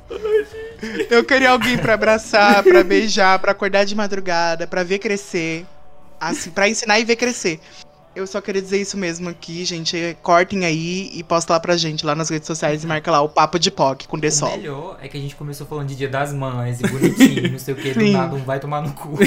eu 1.09 1.23
queria 1.23 1.49
alguém 1.49 1.77
pra 1.77 1.95
abraçar, 1.95 2.61
pra 2.63 2.83
beijar, 2.83 3.39
pra 3.39 3.51
acordar 3.51 3.83
de 3.83 3.95
madrugada, 3.95 4.67
pra 4.67 4.83
ver 4.83 4.99
crescer. 4.99 5.65
Assim, 6.19 6.51
pra 6.51 6.69
ensinar 6.69 6.99
e 6.99 7.05
ver 7.05 7.15
crescer. 7.15 7.59
Eu 8.13 8.27
só 8.27 8.41
queria 8.41 8.61
dizer 8.61 8.79
isso 8.81 8.97
mesmo 8.97 9.29
aqui, 9.29 9.63
gente. 9.63 10.17
Cortem 10.21 10.65
aí 10.65 11.09
e 11.13 11.23
posta 11.23 11.53
lá 11.53 11.59
pra 11.61 11.77
gente, 11.77 12.05
lá 12.05 12.13
nas 12.13 12.29
redes 12.29 12.45
sociais, 12.45 12.83
e 12.83 12.87
marca 12.87 13.09
lá 13.09 13.21
o 13.21 13.29
Papo 13.29 13.57
de 13.57 13.71
POC 13.71 14.05
com 14.07 14.17
O 14.17 14.19
Dessol. 14.19 14.57
melhor 14.57 14.97
é 15.01 15.07
que 15.07 15.17
a 15.17 15.21
gente 15.21 15.33
começou 15.35 15.65
falando 15.65 15.87
de 15.87 15.95
Dia 15.95 16.09
das 16.09 16.33
Mães 16.33 16.81
e 16.81 16.87
bonitinho, 16.87 17.49
não 17.49 17.57
sei 17.59 17.73
o 17.73 17.77
que, 17.77 17.93
do 17.93 18.01
Sim. 18.01 18.11
nada 18.11 18.35
um 18.35 18.43
vai 18.43 18.59
tomar 18.59 18.81
no 18.81 18.91
cu. 18.93 19.17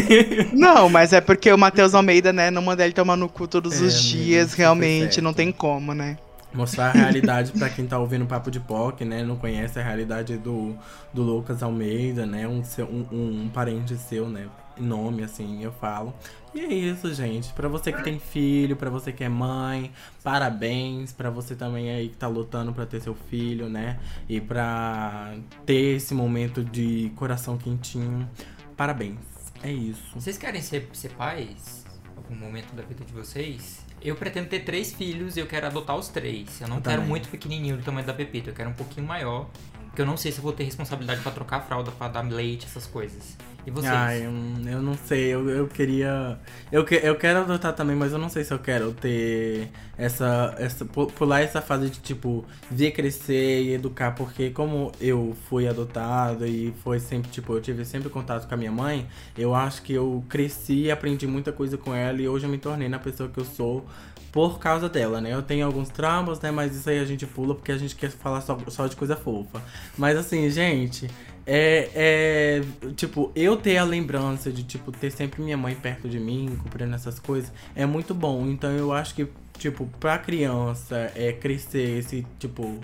Não, 0.52 0.88
mas 0.90 1.12
é 1.12 1.20
porque 1.20 1.50
o 1.52 1.56
Matheus 1.58 1.94
Almeida, 1.94 2.32
né, 2.32 2.50
não 2.50 2.62
manda 2.62 2.84
ele 2.84 2.92
tomar 2.92 3.16
no 3.16 3.28
cu 3.28 3.48
todos 3.48 3.80
É, 3.80 3.82
os 3.82 3.94
amigo, 3.94 4.08
dias, 4.18 4.50
super 4.50 4.62
realmente, 4.62 5.14
certo. 5.14 5.22
não 5.22 5.32
tem 5.32 5.50
como, 5.50 5.94
né? 5.94 6.18
Mostrar 6.52 6.88
a 6.90 6.92
realidade 6.92 7.52
pra 7.52 7.68
quem 7.70 7.86
tá 7.86 7.98
ouvindo 7.98 8.24
o 8.24 8.28
Papo 8.28 8.50
de 8.50 8.60
POC, 8.60 9.04
né? 9.04 9.22
Não 9.24 9.36
conhece 9.36 9.78
a 9.78 9.82
realidade 9.82 10.36
do, 10.36 10.76
do 11.12 11.22
Lucas 11.22 11.62
Almeida, 11.62 12.26
né? 12.26 12.46
Um, 12.46 12.62
seu, 12.62 12.86
um, 12.86 13.06
um, 13.10 13.42
um 13.44 13.48
parente 13.48 13.96
seu, 13.96 14.28
né? 14.28 14.46
Nome, 14.78 15.22
assim, 15.24 15.62
eu 15.62 15.72
falo. 15.72 16.14
E 16.54 16.60
é 16.60 16.72
isso, 16.72 17.12
gente. 17.12 17.52
Pra 17.52 17.66
você 17.68 17.92
que 17.92 18.02
tem 18.02 18.18
filho, 18.20 18.76
pra 18.76 18.88
você 18.88 19.12
que 19.12 19.24
é 19.24 19.28
mãe, 19.28 19.90
parabéns. 20.22 21.12
Pra 21.12 21.28
você 21.30 21.54
também 21.56 21.90
aí 21.90 22.08
que 22.08 22.16
tá 22.16 22.28
lutando 22.28 22.72
pra 22.72 22.86
ter 22.86 23.00
seu 23.00 23.14
filho, 23.14 23.68
né? 23.68 23.98
E 24.28 24.40
pra 24.40 25.34
ter 25.66 25.96
esse 25.96 26.14
momento 26.14 26.62
de 26.64 27.10
coração 27.16 27.58
quentinho. 27.58 28.28
Parabéns. 28.76 29.18
É 29.62 29.72
isso. 29.72 30.02
Vocês 30.14 30.38
querem 30.38 30.60
ser, 30.60 30.88
ser 30.92 31.10
pais? 31.10 31.84
Algum 32.16 32.36
momento 32.36 32.72
da 32.74 32.82
vida 32.82 33.04
de 33.04 33.12
vocês? 33.12 33.84
Eu 34.00 34.14
pretendo 34.14 34.48
ter 34.48 34.60
três 34.60 34.92
filhos 34.92 35.36
e 35.36 35.40
eu 35.40 35.46
quero 35.46 35.66
adotar 35.66 35.96
os 35.96 36.08
três. 36.08 36.60
Eu 36.60 36.68
não 36.68 36.76
Eu 36.76 36.82
quero 36.82 36.96
também. 36.96 37.08
muito 37.08 37.28
pequenininho 37.30 37.78
do 37.78 37.82
tamanho 37.82 38.06
da 38.06 38.12
Pepita, 38.14 38.50
eu 38.50 38.54
quero 38.54 38.70
um 38.70 38.74
pouquinho 38.74 39.06
maior. 39.06 39.48
Porque 39.94 40.02
eu 40.02 40.06
não 40.06 40.16
sei 40.16 40.32
se 40.32 40.38
eu 40.38 40.42
vou 40.42 40.52
ter 40.52 40.64
responsabilidade 40.64 41.20
pra 41.20 41.30
trocar 41.30 41.58
a 41.58 41.60
fralda, 41.60 41.92
pra 41.92 42.08
dar 42.08 42.22
leite, 42.22 42.66
essas 42.66 42.84
coisas. 42.84 43.36
E 43.64 43.70
vocês? 43.70 43.92
Ai, 43.92 44.26
hum, 44.26 44.56
eu 44.66 44.82
não 44.82 44.94
sei, 45.06 45.26
eu, 45.28 45.48
eu 45.48 45.68
queria. 45.68 46.36
Eu, 46.72 46.84
que, 46.84 46.96
eu 46.96 47.14
quero 47.14 47.38
adotar 47.38 47.72
também, 47.72 47.94
mas 47.94 48.10
eu 48.12 48.18
não 48.18 48.28
sei 48.28 48.42
se 48.42 48.52
eu 48.52 48.58
quero 48.58 48.92
ter 48.92 49.70
essa. 49.96 50.52
essa 50.58 50.84
pu- 50.84 51.06
pular 51.06 51.42
essa 51.42 51.62
fase 51.62 51.88
de 51.88 52.00
tipo, 52.00 52.44
ver 52.68 52.90
crescer 52.90 53.62
e 53.62 53.74
educar, 53.74 54.16
porque 54.16 54.50
como 54.50 54.90
eu 55.00 55.34
fui 55.48 55.68
adotado 55.68 56.44
e 56.44 56.74
foi 56.82 56.98
sempre, 56.98 57.30
tipo, 57.30 57.52
eu 57.54 57.60
tive 57.60 57.84
sempre 57.84 58.10
contato 58.10 58.48
com 58.48 58.54
a 58.54 58.56
minha 58.56 58.72
mãe, 58.72 59.06
eu 59.38 59.54
acho 59.54 59.80
que 59.82 59.92
eu 59.92 60.24
cresci 60.28 60.82
e 60.86 60.90
aprendi 60.90 61.24
muita 61.26 61.52
coisa 61.52 61.78
com 61.78 61.94
ela 61.94 62.20
e 62.20 62.28
hoje 62.28 62.46
eu 62.46 62.50
me 62.50 62.58
tornei 62.58 62.88
na 62.88 62.98
pessoa 62.98 63.28
que 63.28 63.38
eu 63.38 63.44
sou. 63.44 63.86
Por 64.34 64.58
causa 64.58 64.88
dela, 64.88 65.20
né? 65.20 65.32
Eu 65.32 65.42
tenho 65.42 65.64
alguns 65.64 65.88
traumas, 65.90 66.40
né? 66.40 66.50
Mas 66.50 66.74
isso 66.74 66.90
aí 66.90 66.98
a 66.98 67.04
gente 67.04 67.24
pula 67.24 67.54
porque 67.54 67.70
a 67.70 67.78
gente 67.78 67.94
quer 67.94 68.10
falar 68.10 68.40
só, 68.40 68.58
só 68.66 68.88
de 68.88 68.96
coisa 68.96 69.14
fofa. 69.14 69.62
Mas 69.96 70.18
assim, 70.18 70.50
gente, 70.50 71.08
é, 71.46 71.88
é. 71.94 72.62
Tipo, 72.96 73.30
eu 73.36 73.56
ter 73.56 73.76
a 73.76 73.84
lembrança 73.84 74.50
de, 74.50 74.64
tipo, 74.64 74.90
ter 74.90 75.12
sempre 75.12 75.40
minha 75.40 75.56
mãe 75.56 75.76
perto 75.76 76.08
de 76.08 76.18
mim, 76.18 76.58
cumprindo 76.60 76.96
essas 76.96 77.20
coisas, 77.20 77.52
é 77.76 77.86
muito 77.86 78.12
bom. 78.12 78.48
Então 78.48 78.72
eu 78.72 78.92
acho 78.92 79.14
que, 79.14 79.28
tipo, 79.56 79.86
pra 80.00 80.18
criança 80.18 81.12
é 81.14 81.32
crescer 81.32 82.00
esse, 82.00 82.26
tipo. 82.36 82.80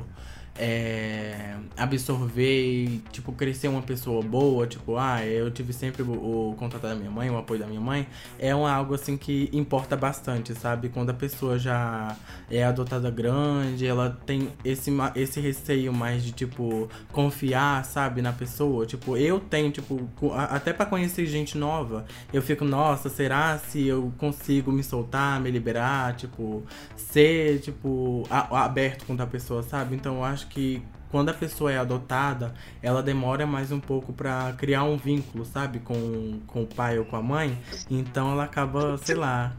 É, 0.59 1.57
absorver 1.77 2.63
e, 2.63 2.99
tipo, 3.11 3.33
crescer 3.33 3.69
uma 3.69 3.83
pessoa 3.83 4.23
boa, 4.23 4.67
tipo, 4.67 4.97
ah, 4.97 5.25
eu 5.25 5.51
tive 5.51 5.73
sempre 5.73 6.03
o, 6.03 6.51
o, 6.51 6.55
contato 6.57 6.83
da 6.83 6.95
minha 6.95 7.11
mãe, 7.11 7.31
o 7.31 7.39
apoio 7.39 7.61
da 7.61 7.67
minha 7.67 7.81
mãe, 7.81 8.07
é 8.39 8.55
um, 8.55 8.67
algo 8.67 8.95
assim 8.95 9.17
que 9.17 9.49
importa 9.53 9.97
bastante, 9.97 10.55
sabe? 10.55 10.89
Quando 10.89 11.11
a 11.11 11.15
pessoa 11.15 11.59
já 11.59 12.17
é 12.51 12.65
adotada 12.65 13.11
grande, 13.11 13.87
ela 13.87 14.19
tem 14.27 14.51
esse, 14.65 14.91
esse 15.15 15.41
receio 15.41 15.93
mais 15.93 16.23
de, 16.23 16.33
tipo, 16.33 16.89
confiar, 17.13 17.85
sabe, 17.85 18.21
na 18.21 18.33
pessoa. 18.33 18.85
Tipo, 18.85 19.17
eu 19.17 19.41
tenho, 19.41 19.71
tipo, 19.71 20.09
até 20.35 20.73
para 20.73 20.87
conhecer 20.87 21.27
gente 21.27 21.57
nova, 21.57 22.05
eu 22.33 22.43
fico, 22.43 22.65
nossa, 22.65 23.09
será 23.09 23.59
se 23.59 23.87
eu 23.87 24.13
consigo 24.19 24.71
me 24.71 24.83
soltar, 24.83 25.41
me 25.41 25.51
liberar, 25.51 26.15
tipo, 26.17 26.63
ser, 26.97 27.61
tipo, 27.61 28.27
a, 28.31 28.65
aberto 28.65 29.07
com 29.07 29.21
a 29.21 29.27
pessoa, 29.27 29.63
sabe? 29.63 29.97
Então 29.97 30.17
eu 30.17 30.25
acho 30.25 30.40
que 30.47 30.83
quando 31.11 31.29
a 31.29 31.35
pessoa 31.35 31.73
é 31.73 31.79
adotada, 31.79 32.55
ela 32.83 33.03
demora 33.03 33.47
mais 33.47 33.73
um 33.73 33.81
pouco 33.81 34.13
para 34.13 34.53
criar 34.57 34.85
um 34.85 34.97
vínculo, 34.97 35.45
sabe, 35.45 35.81
com, 35.81 36.41
com 36.47 36.63
o 36.63 36.67
pai 36.67 36.99
ou 36.99 37.05
com 37.05 37.17
a 37.17 37.23
mãe. 37.23 37.59
Então 37.91 38.33
ela 38.33 38.45
acaba, 38.45 38.97
sei 38.99 39.17
lá. 39.17 39.53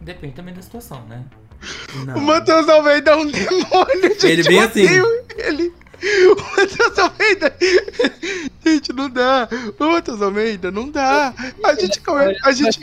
Depende 0.00 0.34
também 0.34 0.52
da 0.52 0.62
situação, 0.62 1.04
né? 1.06 1.24
Não. 2.06 2.16
O 2.16 2.20
Matheus 2.20 2.68
Almeida 2.68 3.12
é 3.12 3.16
um 3.16 3.26
demônio, 3.26 4.02
gente. 4.02 4.26
Ele 4.26 4.42
bem 4.42 4.60
assim. 4.60 4.86
Ele. 5.36 5.72
O 6.02 6.56
Matheus 6.56 6.98
Almeida. 6.98 7.54
Gente, 8.64 8.92
não 8.92 9.10
dá. 9.10 9.48
O 9.78 9.84
Matheus 9.84 10.22
Almeida, 10.22 10.70
não 10.70 10.90
dá. 10.90 11.34
A 11.62 11.74
gente 11.74 12.00
começa. 12.00 12.40
A 12.42 12.52
gente, 12.52 12.80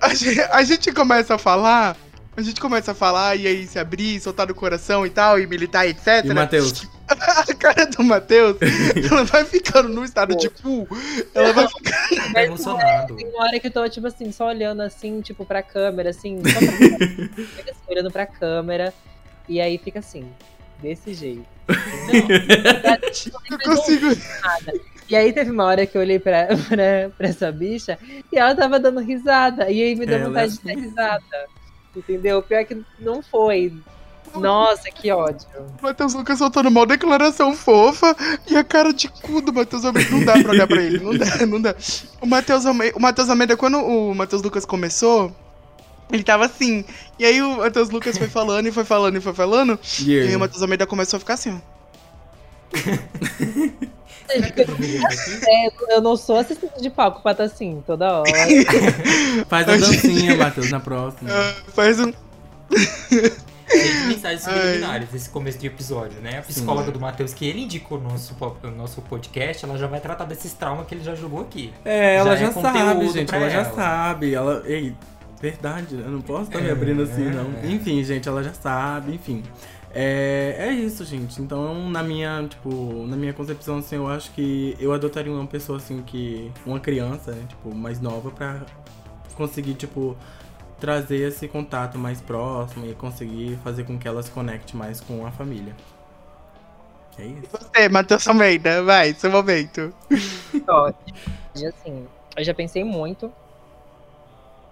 a 0.00 0.14
gente, 0.14 0.40
a 0.40 0.62
gente 0.62 0.92
começa 0.92 1.34
a 1.34 1.38
falar 1.38 1.96
a 2.36 2.42
gente 2.42 2.60
começa 2.60 2.92
a 2.92 2.94
falar 2.94 3.36
e 3.36 3.46
aí 3.46 3.66
se 3.66 3.78
abrir, 3.78 4.20
soltar 4.20 4.46
no 4.46 4.54
coração 4.54 5.04
e 5.04 5.10
tal, 5.10 5.38
e 5.38 5.46
militar, 5.46 5.86
etc. 5.86 6.24
E 6.24 6.30
o 6.30 6.34
Matheus? 6.34 6.86
a 7.08 7.54
cara 7.54 7.86
do 7.86 8.04
Matheus, 8.04 8.56
ela 9.10 9.24
vai 9.24 9.44
ficando 9.44 9.88
num 9.88 10.04
estado 10.04 10.36
de 10.36 10.48
cu. 10.48 10.86
Ela 11.34 11.52
vai 11.52 11.66
ficando. 11.66 12.32
Tá 12.32 12.44
emocionado. 12.44 13.16
Tem 13.16 13.26
uma 13.26 13.44
hora 13.44 13.58
que 13.58 13.66
eu 13.66 13.70
tô, 13.70 13.88
tipo 13.88 14.06
assim, 14.06 14.30
só 14.30 14.46
olhando 14.46 14.80
assim, 14.80 15.20
tipo, 15.20 15.44
pra 15.44 15.62
câmera, 15.62 16.10
assim, 16.10 16.40
só 16.44 16.58
pra... 16.58 16.68
fica 17.46 17.70
assim, 17.72 17.80
olhando 17.88 18.10
pra 18.10 18.26
câmera. 18.26 18.94
E 19.48 19.60
aí 19.60 19.78
fica 19.78 19.98
assim, 19.98 20.28
desse 20.80 21.12
jeito. 21.12 21.44
Não, 21.68 23.40
eu 23.50 23.58
consigo. 23.64 24.06
Nada. 24.42 24.72
E 25.08 25.16
aí 25.16 25.32
teve 25.32 25.50
uma 25.50 25.64
hora 25.64 25.84
que 25.86 25.96
eu 25.96 26.02
olhei 26.02 26.20
pra, 26.20 26.46
pra, 26.68 27.10
pra 27.18 27.28
essa 27.28 27.50
bicha 27.50 27.98
e 28.32 28.38
ela 28.38 28.54
tava 28.54 28.78
dando 28.78 29.00
risada. 29.00 29.68
E 29.68 29.82
aí 29.82 29.96
me 29.96 30.06
deu 30.06 30.18
ela 30.18 30.28
vontade 30.28 30.56
de 30.56 30.64
dar 30.64 30.80
risada. 30.80 31.48
Entendeu? 31.94 32.42
Pior 32.42 32.64
que 32.64 32.82
não 32.98 33.22
foi. 33.22 33.72
Nossa, 34.34 34.90
que 34.90 35.10
ódio. 35.10 35.48
Matheus 35.82 36.14
Lucas 36.14 36.38
soltando 36.38 36.68
uma 36.68 36.86
declaração 36.86 37.54
fofa 37.54 38.16
e 38.48 38.56
a 38.56 38.62
cara 38.62 38.92
de 38.92 39.08
cu 39.08 39.40
do 39.40 39.52
Matheus 39.52 39.84
Almeida. 39.84 40.10
Não 40.10 40.24
dá 40.24 40.34
pra 40.34 40.52
olhar 40.52 40.66
pra 40.68 40.80
ele. 40.80 41.00
Não 41.00 41.16
dá, 41.16 41.26
não 41.46 41.60
dá. 41.60 41.74
O 42.20 42.26
Matheus 42.26 42.64
Almeida, 42.64 42.96
o 42.96 43.00
Matheus 43.00 43.28
Almeida 43.28 43.56
quando 43.56 43.78
o 43.78 44.14
Matheus 44.14 44.42
Lucas 44.42 44.64
começou, 44.64 45.34
ele 46.12 46.22
tava 46.22 46.44
assim. 46.46 46.84
E 47.18 47.24
aí 47.24 47.42
o 47.42 47.56
Matheus 47.56 47.90
Lucas 47.90 48.16
foi 48.16 48.28
falando 48.28 48.66
e 48.66 48.72
foi 48.72 48.84
falando 48.84 49.16
e 49.16 49.20
foi 49.20 49.34
falando. 49.34 49.78
Yeah. 49.98 50.26
E 50.26 50.28
aí 50.30 50.36
o 50.36 50.40
Matheus 50.40 50.62
Almeida 50.62 50.86
começou 50.86 51.16
a 51.16 51.20
ficar 51.20 51.34
assim, 51.34 51.50
ó. 51.50 51.60
É, 55.48 55.94
eu 55.94 56.00
não 56.00 56.16
sou 56.16 56.36
assistente 56.38 56.80
de 56.80 56.90
palco 56.90 57.22
pra 57.22 57.32
estar 57.32 57.44
assim, 57.44 57.82
toda 57.86 58.20
hora. 58.20 58.30
Faz 59.48 59.68
a 59.68 59.76
dancinha, 59.76 60.36
Matheus, 60.36 60.70
na 60.70 60.80
próxima. 60.80 61.30
Uh, 61.30 61.70
faz 61.72 61.98
um. 62.00 62.12
mensagens 64.06 64.42
subliminares 64.44 65.08
nesse 65.12 65.30
começo 65.30 65.58
de 65.58 65.66
episódio, 65.66 66.20
né? 66.20 66.38
A 66.38 66.42
psicóloga 66.42 66.86
Sim. 66.86 66.92
do 66.92 67.00
Matheus, 67.00 67.34
que 67.34 67.46
ele 67.46 67.62
indicou 67.62 67.98
no 68.00 68.10
nosso, 68.10 68.36
no 68.62 68.70
nosso 68.72 69.02
podcast, 69.02 69.64
ela 69.64 69.76
já 69.76 69.86
vai 69.86 70.00
tratar 70.00 70.24
desses 70.24 70.52
traumas 70.52 70.86
que 70.86 70.94
ele 70.94 71.04
já 71.04 71.14
jogou 71.14 71.40
aqui. 71.40 71.72
É, 71.84 72.16
ela 72.16 72.36
já, 72.36 72.50
já 72.50 72.58
é 72.58 72.62
sabe, 72.62 73.08
gente. 73.08 73.34
Ela, 73.34 73.44
ela, 73.44 73.50
já 73.50 73.64
sabe. 73.72 74.34
Ela. 74.34 74.62
Ei, 74.66 74.94
verdade, 75.40 75.94
eu 75.94 76.10
não 76.10 76.20
posso 76.20 76.44
estar 76.44 76.60
me 76.60 76.70
abrindo 76.70 77.02
assim, 77.02 77.26
é, 77.26 77.30
não. 77.30 77.50
É. 77.62 77.72
Enfim, 77.72 78.02
gente, 78.04 78.28
ela 78.28 78.42
já 78.42 78.52
sabe, 78.52 79.14
enfim. 79.14 79.42
É, 79.92 80.56
é 80.58 80.72
isso, 80.72 81.04
gente. 81.04 81.42
Então, 81.42 81.90
na 81.90 82.02
minha, 82.02 82.46
tipo, 82.48 83.06
na 83.06 83.16
minha 83.16 83.32
concepção, 83.32 83.78
assim, 83.78 83.96
eu 83.96 84.06
acho 84.06 84.30
que 84.32 84.76
eu 84.78 84.92
adotaria 84.92 85.32
uma 85.32 85.46
pessoa, 85.46 85.78
assim, 85.78 86.02
que... 86.02 86.50
Uma 86.64 86.78
criança, 86.78 87.32
né, 87.32 87.44
tipo, 87.48 87.74
mais 87.74 88.00
nova 88.00 88.30
pra 88.30 88.62
conseguir, 89.34 89.74
tipo, 89.74 90.16
trazer 90.78 91.28
esse 91.28 91.48
contato 91.48 91.98
mais 91.98 92.20
próximo 92.20 92.86
e 92.86 92.94
conseguir 92.94 93.58
fazer 93.64 93.84
com 93.84 93.98
que 93.98 94.06
ela 94.06 94.22
se 94.22 94.30
conecte 94.30 94.76
mais 94.76 95.00
com 95.00 95.26
a 95.26 95.30
família. 95.30 95.74
É 97.18 97.24
isso. 97.24 97.42
E 97.44 97.48
você, 97.48 97.88
Matheus 97.88 98.26
Almeida, 98.28 98.82
vai, 98.82 99.12
seu 99.14 99.30
momento. 99.30 99.92
Ó, 100.68 100.92
assim, 101.54 102.06
eu 102.36 102.44
já 102.44 102.54
pensei 102.54 102.82
muito. 102.84 103.32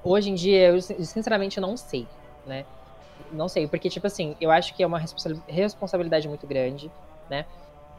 Hoje 0.02 0.30
em 0.30 0.34
dia, 0.34 0.68
eu 0.68 0.80
sinceramente 0.80 1.60
não 1.60 1.76
sei, 1.76 2.06
né? 2.46 2.64
Não 3.32 3.48
sei, 3.48 3.66
porque, 3.66 3.88
tipo 3.88 4.06
assim, 4.06 4.36
eu 4.40 4.50
acho 4.50 4.74
que 4.74 4.82
é 4.82 4.86
uma 4.86 5.02
responsabilidade 5.48 6.28
muito 6.28 6.46
grande, 6.46 6.90
né? 7.28 7.44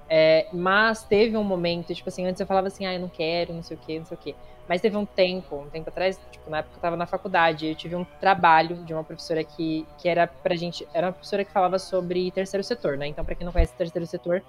É, 0.09 0.47
mas 0.51 1.03
teve 1.03 1.37
um 1.37 1.43
momento, 1.43 1.93
tipo 1.93 2.09
assim, 2.09 2.25
antes 2.25 2.39
eu 2.39 2.47
falava 2.47 2.67
assim, 2.67 2.85
ah, 2.85 2.93
eu 2.93 2.99
não 2.99 3.09
quero, 3.09 3.53
não 3.53 3.61
sei 3.61 3.77
o 3.77 3.79
que, 3.79 3.99
não 3.99 4.05
sei 4.05 4.17
o 4.17 4.19
que. 4.19 4.35
Mas 4.67 4.81
teve 4.81 4.97
um 4.97 5.05
tempo, 5.05 5.55
um 5.55 5.69
tempo 5.69 5.89
atrás, 5.89 6.19
tipo, 6.31 6.49
na 6.49 6.59
época 6.59 6.77
eu 6.77 6.81
tava 6.81 6.95
na 6.95 7.05
faculdade, 7.05 7.67
eu 7.67 7.75
tive 7.75 7.95
um 7.95 8.05
trabalho 8.19 8.83
de 8.83 8.93
uma 8.93 9.03
professora 9.03 9.43
que, 9.43 9.85
que 9.97 10.07
era 10.09 10.27
pra 10.27 10.55
gente, 10.55 10.87
era 10.93 11.07
uma 11.07 11.13
professora 11.13 11.43
que 11.43 11.51
falava 11.51 11.77
sobre 11.79 12.31
terceiro 12.31 12.63
setor, 12.63 12.97
né? 12.97 13.07
Então, 13.07 13.23
pra 13.23 13.35
quem 13.35 13.45
não 13.45 13.51
conhece 13.51 13.73
terceiro 13.75 14.05
setor, 14.07 14.43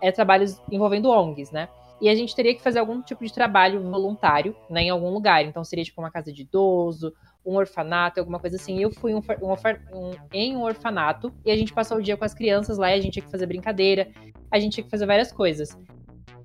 é 0.00 0.12
trabalhos 0.12 0.60
envolvendo 0.70 1.10
ONGs, 1.10 1.50
né? 1.50 1.68
E 2.00 2.08
a 2.10 2.14
gente 2.14 2.34
teria 2.36 2.54
que 2.54 2.62
fazer 2.62 2.78
algum 2.78 3.00
tipo 3.00 3.24
de 3.24 3.32
trabalho 3.32 3.82
voluntário, 3.82 4.54
né, 4.68 4.82
em 4.82 4.90
algum 4.90 5.10
lugar. 5.10 5.44
Então, 5.44 5.64
seria 5.64 5.84
tipo 5.84 6.00
uma 6.00 6.10
casa 6.10 6.30
de 6.30 6.42
idoso, 6.42 7.12
um 7.46 7.56
orfanato, 7.56 8.18
alguma 8.18 8.40
coisa 8.40 8.56
assim. 8.56 8.80
Eu 8.80 8.90
fui 8.90 9.14
um, 9.14 9.18
um, 9.18 9.98
um, 9.98 10.10
em 10.32 10.56
um 10.56 10.62
orfanato 10.62 11.32
e 11.44 11.50
a 11.50 11.56
gente 11.56 11.72
passou 11.72 11.98
o 11.98 12.02
dia 12.02 12.16
com 12.16 12.24
as 12.24 12.34
crianças 12.34 12.76
lá 12.76 12.90
e 12.90 12.98
a 12.98 13.00
gente 13.00 13.14
tinha 13.14 13.24
que 13.24 13.30
fazer 13.30 13.46
brincadeira, 13.46 14.08
a 14.50 14.58
gente 14.58 14.74
tinha 14.74 14.84
que 14.84 14.90
fazer 14.90 15.06
várias 15.06 15.30
coisas. 15.30 15.78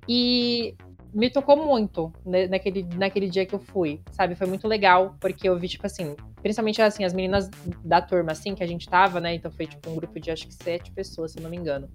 E 0.08 0.74
me 1.12 1.28
tocou 1.28 1.56
muito 1.56 2.12
né, 2.24 2.46
naquele, 2.46 2.84
naquele 2.94 3.28
dia 3.28 3.44
que 3.44 3.54
eu 3.54 3.58
fui, 3.58 4.00
sabe? 4.12 4.34
Foi 4.34 4.46
muito 4.46 4.66
legal, 4.66 5.16
porque 5.20 5.48
eu 5.48 5.58
vi, 5.58 5.68
tipo 5.68 5.86
assim, 5.86 6.16
principalmente 6.40 6.80
assim, 6.80 7.04
as 7.04 7.12
meninas 7.12 7.50
da 7.84 8.00
turma, 8.00 8.32
assim, 8.32 8.54
que 8.54 8.62
a 8.62 8.66
gente 8.66 8.88
tava, 8.88 9.20
né? 9.20 9.34
Então 9.34 9.50
foi 9.50 9.66
tipo 9.66 9.90
um 9.90 9.94
grupo 9.94 10.18
de 10.18 10.30
acho 10.30 10.46
que 10.46 10.54
sete 10.54 10.90
pessoas, 10.90 11.32
se 11.32 11.40
não 11.40 11.50
me 11.50 11.56
engano. 11.56 11.88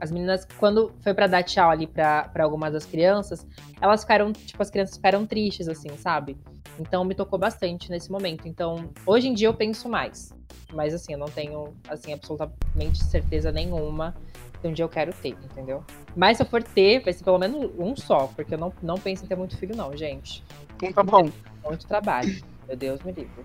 As 0.00 0.10
meninas, 0.10 0.46
quando 0.58 0.92
foi 1.00 1.14
para 1.14 1.26
dar 1.26 1.42
tchau 1.42 1.70
ali 1.70 1.86
para 1.86 2.30
algumas 2.40 2.72
das 2.72 2.84
crianças, 2.84 3.46
elas 3.80 4.02
ficaram, 4.02 4.32
tipo, 4.32 4.62
as 4.62 4.70
crianças 4.70 4.96
ficaram 4.96 5.26
tristes, 5.26 5.68
assim, 5.68 5.88
sabe? 5.96 6.36
Então 6.78 7.04
me 7.04 7.14
tocou 7.14 7.38
bastante 7.38 7.90
nesse 7.90 8.10
momento. 8.10 8.48
Então, 8.48 8.90
hoje 9.06 9.28
em 9.28 9.34
dia 9.34 9.48
eu 9.48 9.54
penso 9.54 9.88
mais. 9.88 10.32
Mas 10.72 10.92
assim, 10.92 11.12
eu 11.12 11.18
não 11.18 11.28
tenho, 11.28 11.74
assim, 11.88 12.12
absolutamente 12.12 13.02
certeza 13.04 13.52
nenhuma 13.52 14.14
de 14.60 14.68
um 14.68 14.72
dia 14.72 14.84
eu 14.84 14.88
quero 14.88 15.12
ter, 15.12 15.36
entendeu? 15.44 15.84
Mas 16.16 16.38
se 16.38 16.42
eu 16.42 16.46
for 16.46 16.62
ter, 16.62 17.00
vai 17.00 17.12
ser 17.12 17.22
pelo 17.22 17.38
menos 17.38 17.70
um 17.78 17.94
só, 17.94 18.26
porque 18.28 18.54
eu 18.54 18.58
não, 18.58 18.72
não 18.82 18.96
penso 18.96 19.24
em 19.24 19.28
ter 19.28 19.36
muito 19.36 19.56
filho, 19.56 19.76
não, 19.76 19.96
gente. 19.96 20.42
Então 20.76 20.92
tá 20.92 21.02
bom. 21.02 21.30
Muito 21.64 21.86
trabalho. 21.86 22.42
Meu 22.66 22.76
Deus 22.76 23.00
me 23.02 23.12
livre. 23.12 23.44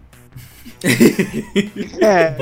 É. 2.01 2.35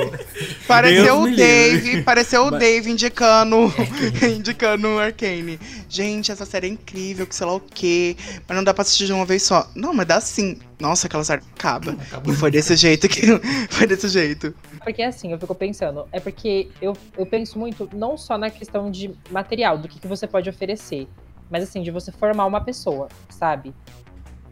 Pareceu 0.66 1.04
Deus 1.04 1.32
o 1.32 1.36
Dave, 1.36 1.88
livre. 1.88 2.02
pareceu 2.02 2.46
o 2.46 2.50
Dave 2.50 2.90
indicando, 2.90 3.72
indicando 4.22 4.98
Arcane. 4.98 5.58
Gente, 5.88 6.30
essa 6.30 6.44
série 6.44 6.68
é 6.68 6.70
incrível, 6.70 7.26
que 7.26 7.34
sei 7.34 7.46
lá 7.46 7.54
o 7.54 7.60
quê. 7.60 8.16
Mas 8.46 8.56
não 8.56 8.62
dá 8.62 8.72
pra 8.72 8.82
assistir 8.82 9.06
de 9.06 9.12
uma 9.12 9.24
vez 9.24 9.42
só. 9.42 9.68
Não, 9.74 9.92
mas 9.92 10.06
dá 10.06 10.20
sim. 10.20 10.58
Nossa, 10.78 11.06
aquela 11.06 11.24
série 11.24 11.42
acaba. 11.56 11.92
Acabou. 11.92 12.32
E 12.32 12.36
foi 12.36 12.50
desse 12.50 12.76
jeito 12.76 13.08
que. 13.08 13.22
Foi 13.70 13.86
desse 13.86 14.08
jeito. 14.08 14.54
Porque 14.84 15.02
assim, 15.02 15.32
eu 15.32 15.38
fico 15.38 15.54
pensando, 15.54 16.06
é 16.12 16.20
porque 16.20 16.68
eu, 16.80 16.96
eu 17.16 17.26
penso 17.26 17.58
muito 17.58 17.88
não 17.92 18.16
só 18.16 18.38
na 18.38 18.50
questão 18.50 18.90
de 18.90 19.14
material, 19.30 19.78
do 19.78 19.88
que, 19.88 19.98
que 19.98 20.06
você 20.06 20.26
pode 20.26 20.48
oferecer, 20.48 21.08
mas 21.50 21.62
assim, 21.64 21.82
de 21.82 21.90
você 21.90 22.12
formar 22.12 22.46
uma 22.46 22.60
pessoa, 22.60 23.08
sabe? 23.28 23.74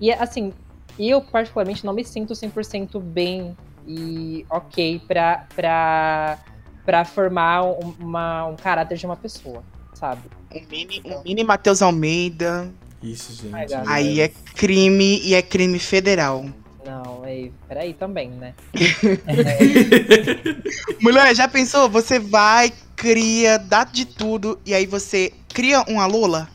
E 0.00 0.12
assim, 0.12 0.52
eu 0.98 1.20
particularmente 1.20 1.84
não 1.84 1.92
me 1.92 2.04
sinto 2.04 2.32
100% 2.32 3.00
bem 3.00 3.56
e 3.86 4.44
ok 4.50 5.00
pra, 5.06 5.46
pra, 5.54 6.38
pra 6.84 7.04
formar 7.04 7.62
uma, 7.62 8.46
um 8.46 8.56
caráter 8.56 8.96
de 8.96 9.06
uma 9.06 9.16
pessoa, 9.16 9.62
sabe? 9.94 10.22
Um 10.52 10.66
mini, 10.70 11.02
um 11.04 11.22
mini 11.22 11.44
Matheus 11.44 11.82
Almeida. 11.82 12.70
Isso, 13.02 13.32
gente. 13.34 13.74
Aí 13.86 14.20
é 14.20 14.28
crime 14.54 15.20
e 15.22 15.34
é 15.34 15.42
crime 15.42 15.78
federal. 15.78 16.46
Não, 16.84 17.24
aí, 17.24 17.52
peraí 17.68 17.92
também, 17.92 18.30
né? 18.30 18.54
é... 19.26 19.58
Mulher, 21.02 21.34
já 21.34 21.48
pensou? 21.48 21.88
Você 21.90 22.18
vai, 22.18 22.72
cria, 22.94 23.58
dá 23.58 23.84
de 23.84 24.04
tudo, 24.04 24.58
e 24.64 24.72
aí 24.72 24.86
você 24.86 25.32
cria 25.52 25.82
uma 25.88 26.06
Lula? 26.06 26.48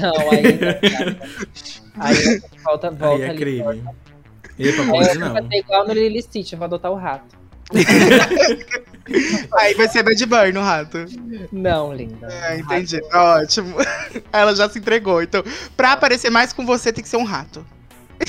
Não, 0.00 0.30
aí. 0.30 1.76
aí 1.98 2.40
volta, 2.64 2.90
volta 2.90 3.16
aí 3.16 3.22
é 3.22 3.28
ali, 3.30 3.38
crime. 3.38 3.84
Epa, 4.58 4.84
pode 4.84 5.18
não. 5.18 5.32
Vai 5.32 5.42
ser 5.42 5.56
igual 5.56 5.86
no 5.86 5.92
Lily 5.92 6.22
Stitch, 6.22 6.52
eu 6.52 6.58
vou 6.58 6.64
adotar 6.66 6.90
o 6.90 6.94
rato. 6.94 7.36
Aí 9.52 9.74
vai 9.74 9.88
ser 9.88 10.02
Bad 10.02 10.26
Burn 10.26 10.52
no 10.52 10.62
rato. 10.62 11.04
Não, 11.52 11.92
linda. 11.92 12.28
É, 12.28 12.58
entendi. 12.58 13.00
Ótimo. 13.12 13.76
Ela 14.32 14.54
já 14.54 14.68
se 14.68 14.78
entregou. 14.78 15.22
Então, 15.22 15.42
pra 15.76 15.92
aparecer 15.92 16.30
mais 16.30 16.52
com 16.52 16.64
você, 16.64 16.92
tem 16.92 17.02
que 17.02 17.10
ser 17.10 17.16
um 17.16 17.24
rato. 17.24 17.64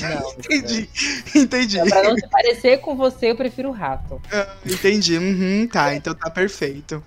Não, 0.00 0.32
Entendi. 0.38 0.88
Entendi. 1.34 1.78
Pra 1.88 2.02
não 2.02 2.16
se 2.16 2.28
parecer 2.28 2.78
com 2.78 2.96
você, 2.96 3.30
eu 3.30 3.36
prefiro 3.36 3.70
o 3.70 3.72
rato. 3.72 4.20
Ah, 4.32 4.54
Entendi. 4.66 5.16
Uhum, 5.16 5.66
tá, 5.66 5.94
então 5.94 6.14
tá 6.14 6.30
perfeito. 6.30 7.02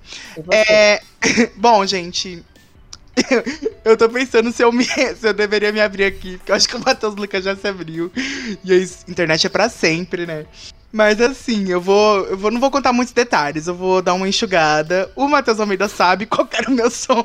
É. 0.52 1.02
Bom, 1.56 1.86
gente. 1.86 2.44
Eu 3.84 3.98
tô 3.98 4.08
pensando 4.10 4.52
se 4.52 4.64
eu, 4.64 4.72
me, 4.72 4.86
se 5.16 5.28
eu 5.28 5.34
deveria 5.34 5.72
me 5.72 5.82
abrir 5.82 6.06
aqui, 6.06 6.38
porque 6.38 6.52
eu 6.52 6.56
acho 6.56 6.68
que 6.68 6.76
o 6.76 6.80
Matheus 6.80 7.16
Lucas 7.16 7.44
já 7.44 7.56
se 7.56 7.68
abriu. 7.68 8.12
E 8.64 8.74
a 8.74 8.78
internet 9.10 9.48
é 9.48 9.50
pra 9.50 9.70
sempre, 9.70 10.26
né? 10.26 10.46
Mas 10.92 11.20
assim, 11.22 11.70
eu 11.70 11.82
vou. 11.82 12.26
Eu 12.26 12.38
vou, 12.38 12.52
não 12.52 12.60
vou 12.60 12.70
contar 12.70 12.94
muitos 12.94 13.14
detalhes, 13.14 13.68
eu 13.68 13.76
vou 13.76 14.02
dar 14.02 14.14
uma 14.14 14.28
enxugada. 14.28 15.12
O 15.16 15.28
Matheus 15.28 15.60
Almeida 15.60 15.88
sabe 15.88 16.26
qual 16.26 16.48
era 16.52 16.70
o 16.70 16.74
meu 16.74 16.90
sonho. 16.92 17.24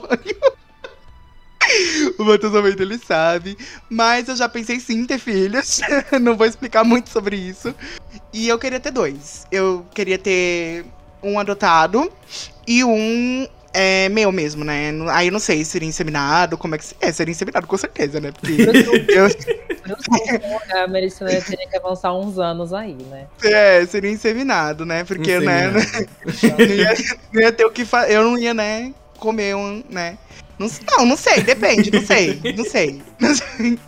O 2.19 2.25
Matheus 2.25 2.55
Almeida 2.55 2.83
ele 2.83 2.99
sabe. 2.99 3.59
Mas 3.91 4.29
eu 4.29 4.37
já 4.37 4.49
pensei 4.49 4.79
sim 4.81 5.01
em 5.01 5.07
ter 5.07 5.19
filhos. 5.19 5.81
não 6.21 6.37
vou 6.37 6.47
explicar 6.47 6.85
muito 6.85 7.11
sobre 7.11 7.37
isso. 7.37 7.75
E 8.33 8.49
eu 8.49 8.59
queria 8.59 8.81
ter 8.81 8.93
dois. 8.93 9.47
Eu 9.51 9.85
queria 9.93 10.19
ter 10.19 10.87
um 11.23 11.39
adotado 11.39 12.11
e 12.67 12.85
um 12.85 13.49
é, 13.77 14.09
meu 14.09 14.33
mesmo, 14.33 14.65
né? 14.65 14.91
Aí 15.11 15.29
eu 15.29 15.33
não 15.33 15.39
sei 15.39 15.63
se 15.63 15.73
seria 15.73 15.89
inseminado, 15.89 16.57
como 16.57 16.75
é 16.75 16.79
que. 16.79 16.87
É, 16.99 17.13
seria 17.13 17.33
inseminado, 17.33 17.67
com 17.67 17.77
certeza, 17.77 18.19
né? 18.19 18.33
Porque 18.33 18.53
eu, 19.13 19.29
Por 19.83 19.99
isso, 19.99 20.75
a 20.75 20.87
Melissa 20.89 21.27
teria 21.27 21.69
que 21.69 21.77
avançar 21.77 22.15
uns 22.15 22.39
anos 22.39 22.73
aí, 22.73 22.97
né? 23.11 23.27
é, 23.45 23.85
seria 23.85 24.11
inseminado, 24.11 24.87
né? 24.87 25.05
Porque, 25.05 25.39
né? 25.41 25.69
Inseminado. 25.69 26.09
Não 26.59 26.75
ia, 26.75 26.95
não 27.33 27.43
ia 27.43 27.53
ter 27.53 27.65
o 27.67 27.71
que 27.71 27.85
fazer. 27.85 28.15
Eu 28.15 28.25
não 28.25 28.39
ia, 28.39 28.55
né? 28.55 28.95
Comer 29.19 29.55
um, 29.55 29.83
né? 29.91 30.17
Não, 30.59 30.69
não, 30.97 31.07
não 31.07 31.17
sei, 31.17 31.43
depende, 31.43 31.91
não 31.91 32.01
sei, 32.01 32.41
não 32.57 32.65
sei. 32.65 33.03
Não 33.21 33.35
sei. 33.37 33.79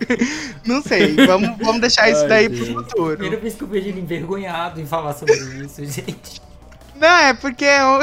Não 0.66 0.83
sei. 0.83 1.16
Vamos, 1.26 1.57
vamos 1.59 1.80
deixar 1.80 2.11
isso 2.11 2.23
Ai, 2.23 2.28
daí 2.28 2.49
pro 2.49 2.59
gente. 2.59 2.75
futuro. 2.75 3.16
Primeira 3.16 3.40
vez 3.40 3.54
que 3.54 3.62
eu 3.62 3.68
vejo 3.68 3.88
ele 3.88 4.00
envergonhado 4.00 4.80
em 4.80 4.87
falar 4.87 5.14
sobre 5.14 5.35
isso, 5.35 5.83
gente. 5.87 6.42
Não, 7.00 7.09
é 7.17 7.33
porque 7.35 7.64
eu, 7.64 8.00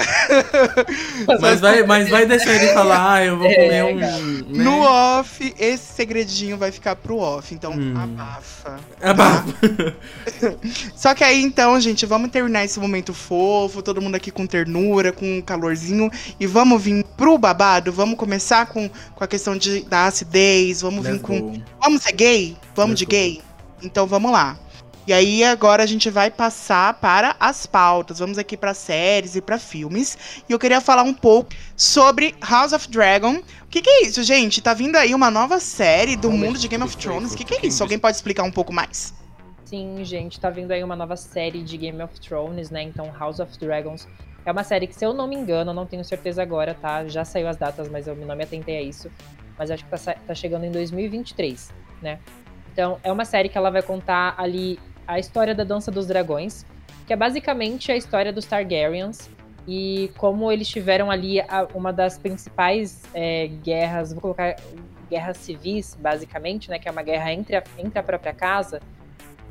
Mas 1.41 1.59
vai, 1.59 1.83
mas 1.83 2.09
vai 2.09 2.25
deixar 2.25 2.53
ele 2.55 2.73
falar, 2.73 3.13
ah, 3.15 3.25
eu 3.25 3.37
vou 3.37 3.47
É, 3.47 3.53
comer 3.55 3.83
um. 3.83 3.95
né? 3.97 4.63
no 4.63 4.79
off, 4.81 5.53
esse 5.59 5.93
segredinho 5.93 6.57
vai 6.57 6.71
ficar 6.71 6.95
pro 6.95 7.17
off. 7.17 7.53
Então, 7.53 7.73
Hum. 7.73 7.93
abafa. 7.97 8.79
Bah. 9.15 9.43
Só 10.95 11.13
que 11.13 11.23
aí, 11.23 11.41
então, 11.41 11.79
gente, 11.79 12.05
vamos 12.05 12.29
terminar 12.31 12.63
esse 12.63 12.79
momento 12.79 13.13
fofo, 13.13 13.81
todo 13.81 14.01
mundo 14.01 14.15
aqui 14.15 14.31
com 14.31 14.45
ternura, 14.47 15.11
com 15.11 15.41
calorzinho, 15.41 16.09
e 16.39 16.47
vamos 16.47 16.81
vir 16.81 17.03
pro 17.17 17.37
babado? 17.37 17.91
Vamos 17.91 18.17
começar 18.17 18.65
com, 18.67 18.89
com 19.13 19.23
a 19.23 19.27
questão 19.27 19.57
de, 19.57 19.81
da 19.85 20.05
acidez, 20.05 20.81
vamos 20.81 21.03
vir 21.05 21.13
Let's 21.13 21.21
com... 21.23 21.39
go. 21.51 21.61
Vamos 21.81 22.01
ser 22.03 22.13
gay? 22.13 22.57
Vamos 22.75 22.91
Let's 22.91 22.99
de 22.99 23.05
go. 23.05 23.11
gay? 23.11 23.41
Então 23.83 24.07
vamos 24.07 24.31
lá. 24.31 24.57
E 25.07 25.13
aí 25.13 25.43
agora 25.43 25.83
a 25.83 25.85
gente 25.85 26.09
vai 26.09 26.31
passar 26.31 26.95
para 26.95 27.35
as 27.39 27.67
pautas. 27.67 28.17
Vamos 28.17 28.39
aqui 28.39 28.57
para 28.57 28.73
séries 28.73 29.35
e 29.35 29.41
para 29.41 29.59
filmes. 29.59 30.43
E 30.49 30.51
eu 30.51 30.57
queria 30.57 30.81
falar 30.81 31.03
um 31.03 31.13
pouco 31.13 31.51
sobre 31.77 32.33
House 32.41 32.73
of 32.73 32.89
Dragon. 32.89 33.35
O 33.35 33.67
que, 33.69 33.83
que 33.83 33.89
é 33.89 34.03
isso, 34.03 34.23
gente? 34.23 34.63
Tá 34.63 34.73
vindo 34.73 34.95
aí 34.95 35.13
uma 35.13 35.29
nova 35.29 35.59
série 35.59 36.15
do 36.15 36.27
Olha, 36.27 36.37
mundo 36.37 36.57
de 36.57 36.67
Game 36.67 36.83
of 36.83 36.97
Thrones. 36.97 37.33
O 37.33 37.37
que, 37.37 37.43
que 37.43 37.53
é 37.53 37.67
isso? 37.67 37.83
Alguém 37.83 37.99
pode 37.99 38.15
explicar 38.15 38.41
um 38.43 38.51
pouco 38.51 38.73
mais? 38.73 39.13
Sim, 39.63 40.03
gente, 40.03 40.39
tá 40.39 40.49
vindo 40.49 40.71
aí 40.71 40.83
uma 40.83 40.95
nova 40.95 41.15
série 41.15 41.61
de 41.61 41.77
Game 41.77 42.01
of 42.01 42.19
Thrones, 42.19 42.71
né? 42.71 42.81
Então, 42.81 43.13
House 43.19 43.39
of 43.39 43.59
Dragons 43.59 44.07
é 44.43 44.51
uma 44.51 44.63
série 44.63 44.87
que, 44.87 44.95
se 44.95 45.05
eu 45.05 45.13
não 45.13 45.27
me 45.27 45.35
engano, 45.35 45.69
eu 45.69 45.75
não 45.75 45.85
tenho 45.85 46.03
certeza 46.03 46.41
agora, 46.41 46.73
tá? 46.73 47.05
Já 47.07 47.23
saiu 47.23 47.47
as 47.47 47.57
datas, 47.57 47.89
mas 47.89 48.07
eu 48.07 48.15
não 48.15 48.35
me 48.35 48.43
atentei 48.43 48.79
a 48.79 48.81
isso. 48.81 49.11
Mas 49.55 49.69
acho 49.69 49.85
que 49.85 49.89
tá, 49.91 50.15
tá 50.15 50.33
chegando 50.33 50.65
em 50.65 50.71
2023, 50.71 51.71
né? 52.01 52.17
Então, 52.73 52.99
é 53.03 53.11
uma 53.11 53.23
série 53.23 53.49
que 53.49 53.57
ela 53.57 53.69
vai 53.69 53.83
contar 53.83 54.33
ali 54.37 54.79
a 55.07 55.19
história 55.19 55.53
da 55.55 55.63
Dança 55.63 55.91
dos 55.91 56.05
Dragões, 56.07 56.65
que 57.05 57.13
é 57.13 57.15
basicamente 57.15 57.91
a 57.91 57.95
história 57.95 58.31
dos 58.33 58.45
Targaryens 58.45 59.29
e 59.67 60.11
como 60.17 60.51
eles 60.51 60.67
tiveram 60.67 61.09
ali 61.09 61.39
a- 61.41 61.67
uma 61.73 61.91
das 61.91 62.17
principais 62.17 63.01
é, 63.13 63.47
guerras, 63.63 64.11
vou 64.13 64.21
colocar 64.21 64.55
guerras 65.09 65.37
civis, 65.37 65.95
basicamente, 65.99 66.69
né? 66.69 66.79
Que 66.79 66.87
é 66.87 66.91
uma 66.91 67.03
guerra 67.03 67.31
entre 67.31 67.55
a, 67.55 67.63
entre 67.77 67.97
a 67.99 68.03
própria 68.03 68.33
casa, 68.33 68.79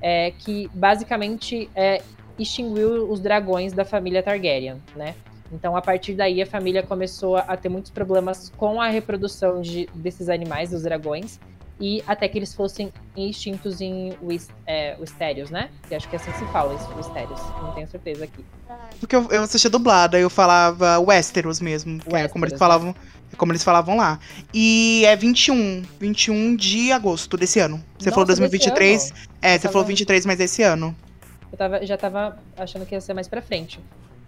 é, 0.01 0.33
que 0.33 0.69
basicamente 0.75 1.69
é, 1.75 2.03
extinguiu 2.39 3.09
os 3.11 3.21
dragões 3.21 3.73
da 3.73 3.85
família 3.85 4.23
Targaryen, 4.23 4.83
né? 4.97 5.15
Então, 5.53 5.77
a 5.77 5.83
partir 5.83 6.15
daí, 6.15 6.43
a 6.43 6.47
família 6.47 6.83
começou 6.83 7.37
a 7.37 7.57
ter 7.57 7.69
muitos 7.69 7.91
problemas 7.91 8.51
com 8.57 8.81
a 8.81 8.89
reprodução 8.89 9.61
de, 9.61 9.87
desses 9.95 10.29
animais, 10.29 10.71
dos 10.71 10.83
dragões, 10.83 11.39
e 11.81 12.03
até 12.07 12.29
que 12.29 12.39
eles 12.39 12.55
fossem 12.55 12.93
extintos 13.17 13.81
em 13.81 14.13
é, 14.67 14.97
Westeros, 14.99 15.51
né? 15.51 15.71
Que 15.89 15.95
acho 15.95 16.09
que 16.09 16.15
é 16.17 16.19
assim 16.19 16.31
que 16.31 16.39
se 16.39 16.47
fala, 16.47 16.75
isso, 16.75 16.89
Westeros. 16.97 17.41
Não 17.63 17.73
tenho 17.73 17.89
certeza 17.89 18.25
aqui. 18.25 18.45
Porque 19.01 19.15
eu, 19.17 19.29
eu 19.31 19.43
assistia 19.43 19.69
dublada, 19.71 20.19
eu 20.19 20.31
falava 20.31 20.99
Westeros 21.01 21.61
mesmo, 21.61 21.99
que 22.01 22.15
é 22.15 22.29
como 22.29 22.45
eles 22.45 22.53
Westeros, 22.53 22.59
falavam, 22.59 22.95
é 23.33 23.37
como 23.37 23.53
eles 23.53 23.65
falavam 23.65 23.97
lá. 23.97 24.19
E 24.53 25.03
é 25.07 25.17
21, 25.17 25.83
21 25.99 26.55
de 26.57 26.93
agosto 26.93 27.37
desse 27.37 27.59
ano. 27.59 27.83
Você 27.99 28.11
falou 28.11 28.27
Nossa, 28.27 28.41
desse 28.41 28.41
2023? 28.41 29.11
ano? 29.11 29.21
É, 29.43 29.53
você 29.55 29.59
Tava- 29.61 29.73
falou 29.73 29.87
23, 29.89 30.27
mas 30.27 30.41
esse 30.41 30.63
ano. 30.63 30.95
Eu 31.51 31.59
tava- 31.59 31.85
já 31.85 31.97
tava 31.97 32.39
achando 32.57 32.87
que 32.87 32.95
ia 32.95 33.01
ser 33.01 33.15
mais 33.15 33.29
pra 33.29 33.43
frente. 33.43 33.81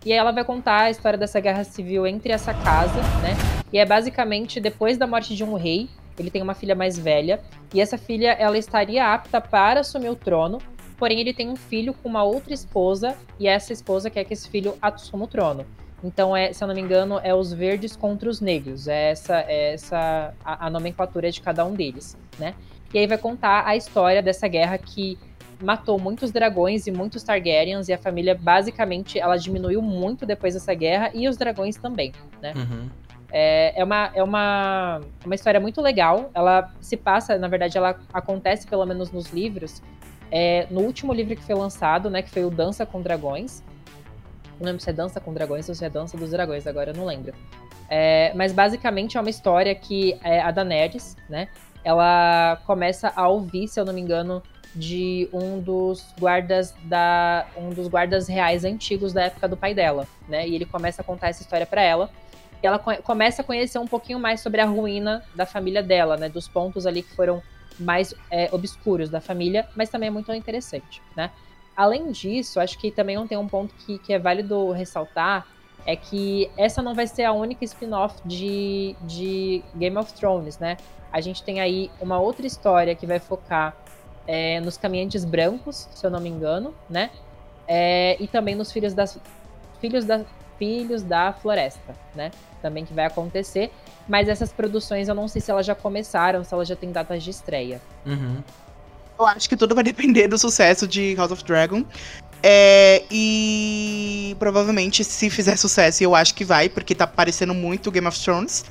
E 0.05 0.13
aí 0.13 0.19
ela 0.19 0.31
vai 0.31 0.45
contar 0.45 0.83
a 0.83 0.91
história 0.91 1.19
dessa 1.19 1.41
guerra 1.41 1.65
civil 1.65 2.07
entre 2.07 2.33
essa 2.33 2.55
casa, 2.55 3.01
né? 3.23 3.37
E 3.73 3.79
é 3.79 3.85
basicamente 3.85 4.61
depois 4.61 4.97
da 4.97 5.07
morte 5.07 5.35
de 5.35 5.43
um 5.43 5.55
rei, 5.55 5.89
ele 6.19 6.31
tem 6.31 6.43
uma 6.43 6.55
filha 6.55 6.75
mais 6.75 6.99
velha, 6.99 7.41
e 7.73 7.81
essa 7.81 7.99
filha 7.99 8.33
ela 8.33 8.57
estaria 8.57 9.13
apta 9.13 9.41
para 9.41 9.81
assumir 9.81 10.11
o 10.11 10.17
trono, 10.17 10.59
porém 10.97 11.21
ele 11.21 11.35
tem 11.35 11.49
um 11.49 11.57
filho 11.57 11.93
com 11.95 12.09
uma 12.09 12.23
outra 12.23 12.55
esposa, 12.55 13.17
e 13.39 13.47
essa 13.47 13.73
esposa 13.73 14.11
quer 14.11 14.25
que 14.25 14.33
esse 14.33 14.49
filho 14.49 14.77
assuma 14.81 15.25
o 15.25 15.29
trono. 15.29 15.67
Então, 16.03 16.37
é, 16.37 16.53
se 16.53 16.63
eu 16.63 16.69
não 16.69 16.75
me 16.75 16.81
engano, 16.81 17.19
é 17.23 17.35
os 17.35 17.53
verdes 17.53 17.97
contra 17.97 18.29
os 18.29 18.41
negros. 18.41 18.87
É 18.87 19.11
essa, 19.11 19.41
é 19.41 19.75
essa 19.75 20.35
a, 20.45 20.67
a 20.67 20.71
nomenclatura 20.71 21.31
de 21.31 21.41
cada 21.41 21.65
um 21.65 21.75
deles, 21.75 22.17
né? 22.39 22.55
E 22.93 22.99
aí 22.99 23.07
vai 23.07 23.19
contar 23.19 23.67
a 23.67 23.75
história 23.75 24.23
dessa 24.23 24.47
guerra 24.47 24.79
que 24.79 25.19
matou 25.61 25.99
muitos 25.99 26.31
dragões 26.31 26.87
e 26.87 26.91
muitos 26.91 27.23
Targaryens, 27.23 27.89
e 27.89 27.93
a 27.93 27.99
família, 27.99 28.35
basicamente, 28.35 29.19
ela 29.19 29.37
diminuiu 29.37 29.81
muito 29.81 30.27
depois 30.27 30.55
dessa 30.55 30.75
guerra, 30.75 31.11
e 31.15 31.29
os 31.29 31.37
dragões 31.37 31.77
também. 31.77 32.13
Uhum. 32.43 32.89
É, 33.31 33.81
é, 33.81 33.85
uma, 33.85 34.11
é 34.15 34.23
uma, 34.23 35.01
uma 35.25 35.35
história 35.35 35.61
muito 35.61 35.81
legal. 35.81 36.31
Ela 36.35 36.73
se 36.81 36.97
passa, 36.97 37.39
na 37.39 37.49
verdade, 37.49 37.77
ela 37.77 37.99
acontece, 38.13 38.67
pelo 38.67 38.85
menos 38.87 39.11
nos 39.11 39.31
livros, 39.33 39.83
é, 40.31 40.67
no 40.71 40.81
último 40.81 41.13
livro 41.13 41.37
que 41.37 41.43
foi 41.43 41.55
lançado, 41.55 42.11
né, 42.11 42.23
que 42.23 42.31
foi 42.31 42.45
o 42.45 42.51
Dança 42.51 42.85
com 42.87 43.01
Dragões. 43.01 43.63
Não 44.59 44.67
lembro 44.67 44.81
se 44.81 44.91
é 44.91 44.93
Dança 44.93 45.21
com 45.21 45.33
Dragões 45.33 45.69
ou 45.69 45.75
se 45.75 45.85
é 45.85 45.91
Dança 45.91 46.17
dos 46.17 46.31
Dragões, 46.31 46.67
agora 46.67 46.91
eu 46.91 46.95
não 46.95 47.05
lembro. 47.05 47.35
É, 47.89 48.33
mas 48.35 48.53
basicamente 48.53 49.17
é 49.17 49.21
uma 49.21 49.31
história 49.31 49.75
que 49.75 50.19
é, 50.25 50.41
a 50.41 50.51
Daenerys, 50.51 51.17
né, 51.29 51.49
ela 51.85 52.61
começa 52.67 53.13
a 53.15 53.29
ouvir, 53.29 53.69
se 53.69 53.79
eu 53.79 53.85
não 53.85 53.93
me 53.93 54.01
engano, 54.01 54.43
de 54.75 55.29
um 55.33 55.59
dos 55.59 56.05
guardas 56.21 56.75
da 56.85 57.47
um 57.57 57.71
dos 57.71 57.89
guardas 57.89 58.29
reais 58.29 58.65
antigos 58.65 59.13
da 59.13 59.25
época 59.25 59.49
do 59.49 59.57
pai 59.57 59.73
dela, 59.73 60.07
né? 60.29 60.47
E 60.47 60.55
ele 60.55 60.67
começa 60.67 61.01
a 61.01 61.05
contar 61.05 61.29
essa 61.29 61.43
história 61.43 61.65
para 61.65 61.81
ela. 61.81 62.11
Ela 62.67 62.79
co- 62.79 63.03
começa 63.03 63.43
a 63.43 63.45
conhecer 63.45 63.79
um 63.79 63.87
pouquinho 63.87 64.19
mais 64.19 64.41
sobre 64.41 64.61
a 64.61 64.67
ruína 64.67 65.23
da 65.35 65.47
família 65.47 65.83
dela, 65.83 66.17
né? 66.17 66.29
Dos 66.29 66.49
pontos 66.49 66.87
ali 66.87 67.03
que 67.03 67.15
foram 67.15 67.43
mais 67.79 68.15
é, 68.31 68.49
obscuros 68.53 69.11
da 69.11 69.21
família, 69.21 69.69
mas 69.77 69.89
também 69.91 70.09
é 70.09 70.11
muito 70.11 70.33
interessante, 70.33 71.03
né? 71.15 71.31
Além 71.77 72.11
disso, 72.11 72.59
acho 72.59 72.79
que 72.79 72.91
também 72.91 73.25
tem 73.27 73.37
um 73.37 73.47
ponto 73.47 73.75
que, 73.75 73.99
que 73.99 74.13
é 74.13 74.19
válido 74.19 74.71
ressaltar, 74.73 75.47
é 75.85 75.95
que 75.95 76.51
essa 76.57 76.83
não 76.83 76.95
vai 76.95 77.07
ser 77.07 77.25
a 77.25 77.33
única 77.33 77.65
spin-off 77.65 78.17
de, 78.25 78.97
de 79.03 79.63
Game 79.75 79.97
of 79.97 80.13
Thrones, 80.15 80.59
né? 80.59 80.79
A 81.13 81.21
gente 81.21 81.43
tem 81.45 81.61
aí 81.61 81.91
uma 82.01 82.19
outra 82.19 82.47
história 82.47 82.95
que 82.95 83.07
vai 83.07 83.21
focar 83.21 83.77
é, 84.27 84.59
nos 84.61 84.77
caminhantes 84.77 85.25
brancos, 85.25 85.89
se 85.95 86.05
eu 86.05 86.11
não 86.11 86.21
me 86.21 86.29
engano, 86.29 86.75
né? 86.89 87.11
É, 87.69 88.17
e 88.21 88.27
também 88.27 88.55
nos 88.55 88.73
filhos 88.73 88.95
das 88.95 89.19
filhos 89.81 90.05
da 90.05 90.25
filhos 90.59 91.03
da 91.03 91.33
floresta, 91.33 91.95
né? 92.15 92.31
Também 92.63 92.85
que 92.85 92.95
vai 92.95 93.07
acontecer. 93.07 93.71
Mas 94.09 94.29
essas 94.29 94.53
produções 94.53 95.09
eu 95.09 95.15
não 95.15 95.29
sei 95.29 95.41
se 95.41 95.51
elas 95.51 95.67
já 95.67 95.75
começaram, 95.75 96.45
se 96.45 96.55
elas 96.55 96.69
já 96.69 96.77
têm 96.77 96.93
datas 96.93 97.23
de 97.23 97.31
estreia. 97.31 97.81
Uhum. 98.05 98.43
Eu 99.19 99.27
acho 99.27 99.49
que 99.49 99.57
tudo 99.57 99.75
vai 99.75 99.83
depender 99.83 100.29
do 100.29 100.39
sucesso 100.39 100.87
de 100.87 101.15
House 101.15 101.33
of 101.33 101.45
Dragon. 101.45 101.85
É, 102.43 103.03
e 103.11 104.37
provavelmente, 104.39 105.03
se 105.03 105.31
fizer 105.31 105.57
sucesso, 105.57 106.03
e 106.03 106.05
eu 106.05 106.15
acho 106.15 106.35
que 106.35 106.45
vai, 106.45 106.69
porque 106.69 106.95
tá 106.95 107.07
parecendo 107.07 107.55
muito 107.55 107.91
Game 107.91 108.07
of 108.07 108.23
Thrones. 108.23 108.65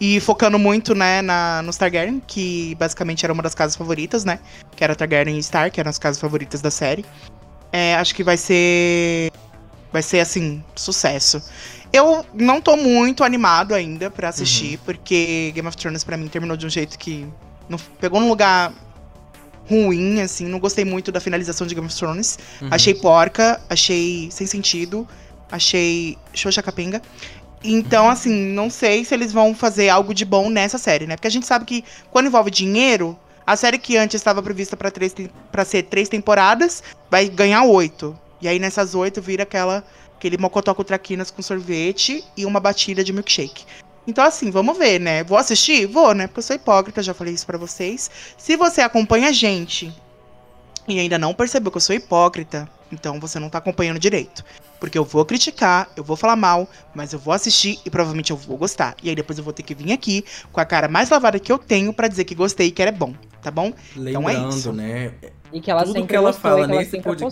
E 0.00 0.18
focando 0.18 0.58
muito, 0.58 0.96
né, 0.96 1.22
na, 1.22 1.62
nos 1.62 1.76
Targaryen, 1.76 2.20
que 2.26 2.74
basicamente 2.74 3.24
era 3.24 3.32
uma 3.32 3.42
das 3.42 3.54
casas 3.54 3.76
favoritas, 3.76 4.24
né? 4.24 4.40
Que 4.74 4.82
era 4.82 4.96
Targaryen 4.96 5.36
e 5.36 5.38
Stark, 5.38 5.70
que 5.70 5.80
eram 5.80 5.90
as 5.90 5.98
casas 5.98 6.20
favoritas 6.20 6.60
da 6.60 6.72
série. 6.72 7.04
É, 7.70 7.94
acho 7.94 8.12
que 8.14 8.24
vai 8.24 8.36
ser 8.36 9.30
Vai 9.92 10.02
ser, 10.02 10.20
assim, 10.20 10.64
sucesso. 10.74 11.42
Eu 11.92 12.24
não 12.32 12.60
tô 12.60 12.76
muito 12.76 13.22
animado 13.22 13.74
ainda 13.74 14.10
pra 14.10 14.30
assistir, 14.30 14.78
porque 14.84 15.52
Game 15.54 15.68
of 15.68 15.76
Thrones 15.76 16.02
pra 16.02 16.16
mim 16.16 16.26
terminou 16.28 16.56
de 16.56 16.66
um 16.66 16.70
jeito 16.70 16.98
que 16.98 17.26
não 17.68 17.78
pegou 18.00 18.18
num 18.18 18.28
lugar 18.28 18.72
ruim, 19.68 20.20
assim. 20.22 20.46
Não 20.46 20.58
gostei 20.58 20.84
muito 20.84 21.12
da 21.12 21.20
finalização 21.20 21.66
de 21.66 21.74
Game 21.74 21.86
of 21.86 21.94
Thrones. 21.94 22.38
Uhum. 22.62 22.68
Achei 22.70 22.94
porca, 22.94 23.60
achei 23.68 24.30
sem 24.30 24.46
sentido, 24.46 25.06
achei 25.50 26.16
xoxa 26.32 26.62
capenga. 26.62 27.02
Então, 27.62 28.08
assim, 28.08 28.32
não 28.32 28.70
sei 28.70 29.04
se 29.04 29.14
eles 29.14 29.32
vão 29.32 29.54
fazer 29.54 29.90
algo 29.90 30.14
de 30.14 30.24
bom 30.24 30.48
nessa 30.48 30.78
série, 30.78 31.06
né? 31.06 31.14
Porque 31.14 31.28
a 31.28 31.30
gente 31.30 31.46
sabe 31.46 31.66
que 31.66 31.84
quando 32.10 32.26
envolve 32.26 32.50
dinheiro, 32.50 33.16
a 33.46 33.54
série 33.54 33.78
que 33.78 33.96
antes 33.96 34.14
estava 34.14 34.42
prevista 34.42 34.76
pra 34.76 35.64
ser 35.64 35.82
três 35.82 36.08
temporadas, 36.08 36.82
vai 37.10 37.28
ganhar 37.28 37.64
oito. 37.64 38.18
E 38.42 38.48
aí 38.48 38.58
nessas 38.58 38.94
oito 38.94 39.22
vira 39.22 39.44
aquela 39.44 39.84
aquele 40.16 40.36
mocotó 40.36 40.74
com 40.74 40.84
traquinas 40.84 41.30
com 41.30 41.40
sorvete 41.42 42.24
e 42.36 42.44
uma 42.44 42.60
batida 42.60 43.02
de 43.02 43.12
milkshake. 43.12 43.64
Então, 44.06 44.24
assim, 44.24 44.50
vamos 44.50 44.76
ver, 44.76 45.00
né? 45.00 45.22
Vou 45.22 45.38
assistir? 45.38 45.86
Vou, 45.86 46.12
né? 46.12 46.26
Porque 46.26 46.40
eu 46.40 46.42
sou 46.42 46.56
hipócrita, 46.56 47.02
já 47.02 47.14
falei 47.14 47.34
isso 47.34 47.46
pra 47.46 47.56
vocês. 47.56 48.10
Se 48.36 48.56
você 48.56 48.80
acompanha 48.80 49.28
a 49.28 49.32
gente 49.32 49.92
e 50.88 50.98
ainda 50.98 51.18
não 51.18 51.32
percebeu 51.32 51.70
que 51.70 51.76
eu 51.76 51.80
sou 51.80 51.94
hipócrita, 51.94 52.68
então 52.90 53.20
você 53.20 53.38
não 53.38 53.48
tá 53.48 53.58
acompanhando 53.58 54.00
direito. 54.00 54.44
Porque 54.80 54.98
eu 54.98 55.04
vou 55.04 55.24
criticar, 55.24 55.88
eu 55.96 56.02
vou 56.02 56.16
falar 56.16 56.34
mal, 56.34 56.68
mas 56.92 57.12
eu 57.12 57.18
vou 57.18 57.32
assistir 57.32 57.78
e 57.86 57.90
provavelmente 57.90 58.32
eu 58.32 58.36
vou 58.36 58.56
gostar. 58.56 58.96
E 59.02 59.08
aí 59.08 59.14
depois 59.14 59.38
eu 59.38 59.44
vou 59.44 59.52
ter 59.52 59.62
que 59.62 59.74
vir 59.74 59.92
aqui 59.92 60.24
com 60.50 60.60
a 60.60 60.64
cara 60.64 60.88
mais 60.88 61.08
lavada 61.08 61.38
que 61.38 61.52
eu 61.52 61.58
tenho 61.58 61.92
pra 61.92 62.08
dizer 62.08 62.24
que 62.24 62.34
gostei 62.34 62.66
e 62.68 62.70
que 62.72 62.82
era 62.82 62.90
bom, 62.90 63.14
tá 63.40 63.52
bom? 63.52 63.72
Então 63.96 64.28
é 64.28 64.32
Lembrando, 64.32 64.56
isso. 64.56 64.72
né? 64.72 65.12
E 65.52 65.60
que 65.60 65.70
ela 65.70 65.82
tudo 65.82 65.92
sempre 65.92 66.08
que 66.08 66.16
ela 66.16 66.32
gostou, 66.32 66.50
fala 66.50 66.66
que 66.66 66.72
ela 66.72 66.80
nesse 66.80 66.96
apostou. 66.96 67.30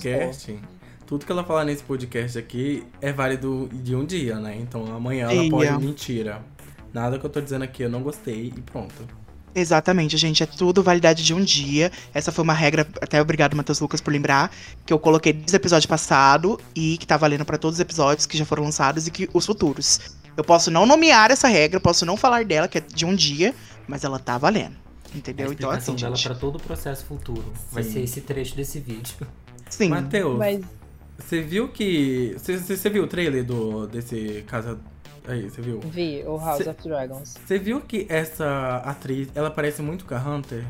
Podcast, 1.10 1.14
tudo 1.14 1.26
que 1.26 1.32
ela 1.32 1.44
fala 1.44 1.64
nesse 1.64 1.82
podcast 1.82 2.38
aqui 2.38 2.84
é 3.00 3.12
válido 3.12 3.68
de 3.72 3.96
um 3.96 4.04
dia, 4.04 4.36
né? 4.36 4.56
Então 4.56 4.86
amanhã 4.94 5.24
ela 5.24 5.34
Eia. 5.34 5.50
pode 5.50 5.84
mentira. 5.84 6.40
Nada 6.94 7.18
que 7.18 7.26
eu 7.26 7.30
tô 7.30 7.40
dizendo 7.40 7.62
aqui 7.62 7.82
eu 7.82 7.90
não 7.90 8.02
gostei 8.02 8.52
e 8.56 8.60
pronto. 8.62 8.94
Exatamente, 9.52 10.16
gente. 10.16 10.44
É 10.44 10.46
tudo 10.46 10.82
validade 10.82 11.24
de 11.24 11.34
um 11.34 11.42
dia. 11.42 11.90
Essa 12.14 12.30
foi 12.30 12.44
uma 12.44 12.52
regra, 12.52 12.86
até 13.00 13.20
obrigado, 13.20 13.56
Matheus 13.56 13.80
Lucas, 13.80 14.00
por 14.00 14.12
lembrar, 14.12 14.52
que 14.86 14.92
eu 14.92 14.98
coloquei 14.98 15.32
desde 15.32 15.56
o 15.56 15.58
episódio 15.58 15.88
passado 15.88 16.58
e 16.74 16.96
que 16.98 17.06
tá 17.06 17.16
valendo 17.16 17.44
pra 17.44 17.58
todos 17.58 17.76
os 17.76 17.80
episódios 17.80 18.26
que 18.26 18.38
já 18.38 18.44
foram 18.44 18.62
lançados 18.62 19.08
e 19.08 19.10
que 19.10 19.28
os 19.34 19.44
futuros. 19.44 20.16
Eu 20.36 20.44
posso 20.44 20.70
não 20.70 20.86
nomear 20.86 21.32
essa 21.32 21.48
regra, 21.48 21.78
eu 21.78 21.80
posso 21.80 22.06
não 22.06 22.16
falar 22.16 22.44
dela, 22.44 22.68
que 22.68 22.78
é 22.78 22.80
de 22.80 23.04
um 23.04 23.12
dia, 23.14 23.52
mas 23.88 24.04
ela 24.04 24.20
tá 24.20 24.38
valendo. 24.38 24.76
A 25.12 25.18
Entendeu? 25.18 25.46
Então, 25.52 25.68
explicação 25.70 25.94
assim, 25.94 26.04
dela 26.04 26.14
gente. 26.14 26.28
pra 26.28 26.36
todo 26.36 26.54
o 26.56 26.60
processo 26.60 27.04
futuro. 27.04 27.52
Vai 27.72 27.82
Sim. 27.82 27.90
ser 27.90 28.00
esse 28.02 28.20
trecho 28.20 28.54
desse 28.54 28.78
vídeo. 28.78 29.16
Sim. 29.68 29.88
Matheus, 29.88 30.38
Mas 30.38 30.60
você 31.20 31.40
viu 31.42 31.68
que. 31.68 32.34
Você, 32.38 32.88
viu 32.90 33.04
o 33.04 33.06
trailer 33.06 33.44
do, 33.44 33.86
desse 33.86 34.44
casa. 34.46 34.78
Aí, 35.28 35.48
você 35.48 35.60
viu? 35.62 35.78
vi 35.80 36.24
o 36.26 36.36
House 36.38 36.64
Cê- 36.64 36.70
of 36.70 36.82
Dragons. 36.82 37.34
Você 37.46 37.58
viu 37.58 37.80
que 37.80 38.06
essa 38.08 38.78
atriz, 38.84 39.28
ela 39.34 39.50
parece 39.50 39.80
muito 39.82 40.04
com 40.04 40.14
a 40.14 40.18
Hunter? 40.18 40.64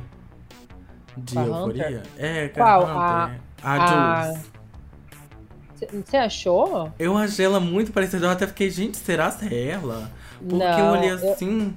De 1.16 1.38
a 1.38 1.42
Euforia? 1.42 1.86
Hunter? 1.86 2.02
É, 2.18 2.48
com 2.48 2.60
Qual? 2.60 2.86
a 2.86 3.24
Hunter. 3.26 3.40
A, 3.62 4.20
a- 4.22 4.24
Jules. 4.32 4.50
Você 6.04 6.16
achou? 6.16 6.92
Eu 6.98 7.16
achei 7.16 7.46
ela 7.46 7.58
muito 7.58 7.90
parecida. 7.92 8.26
Eu 8.26 8.30
até 8.30 8.46
fiquei, 8.46 8.70
gente, 8.70 8.98
será 8.98 9.30
que 9.32 9.46
é 9.54 9.68
ela? 9.68 10.10
Porque 10.38 10.54
eu 10.54 10.58
não, 10.58 10.92
olhei 10.92 11.10
eu- 11.10 11.32
assim. 11.32 11.74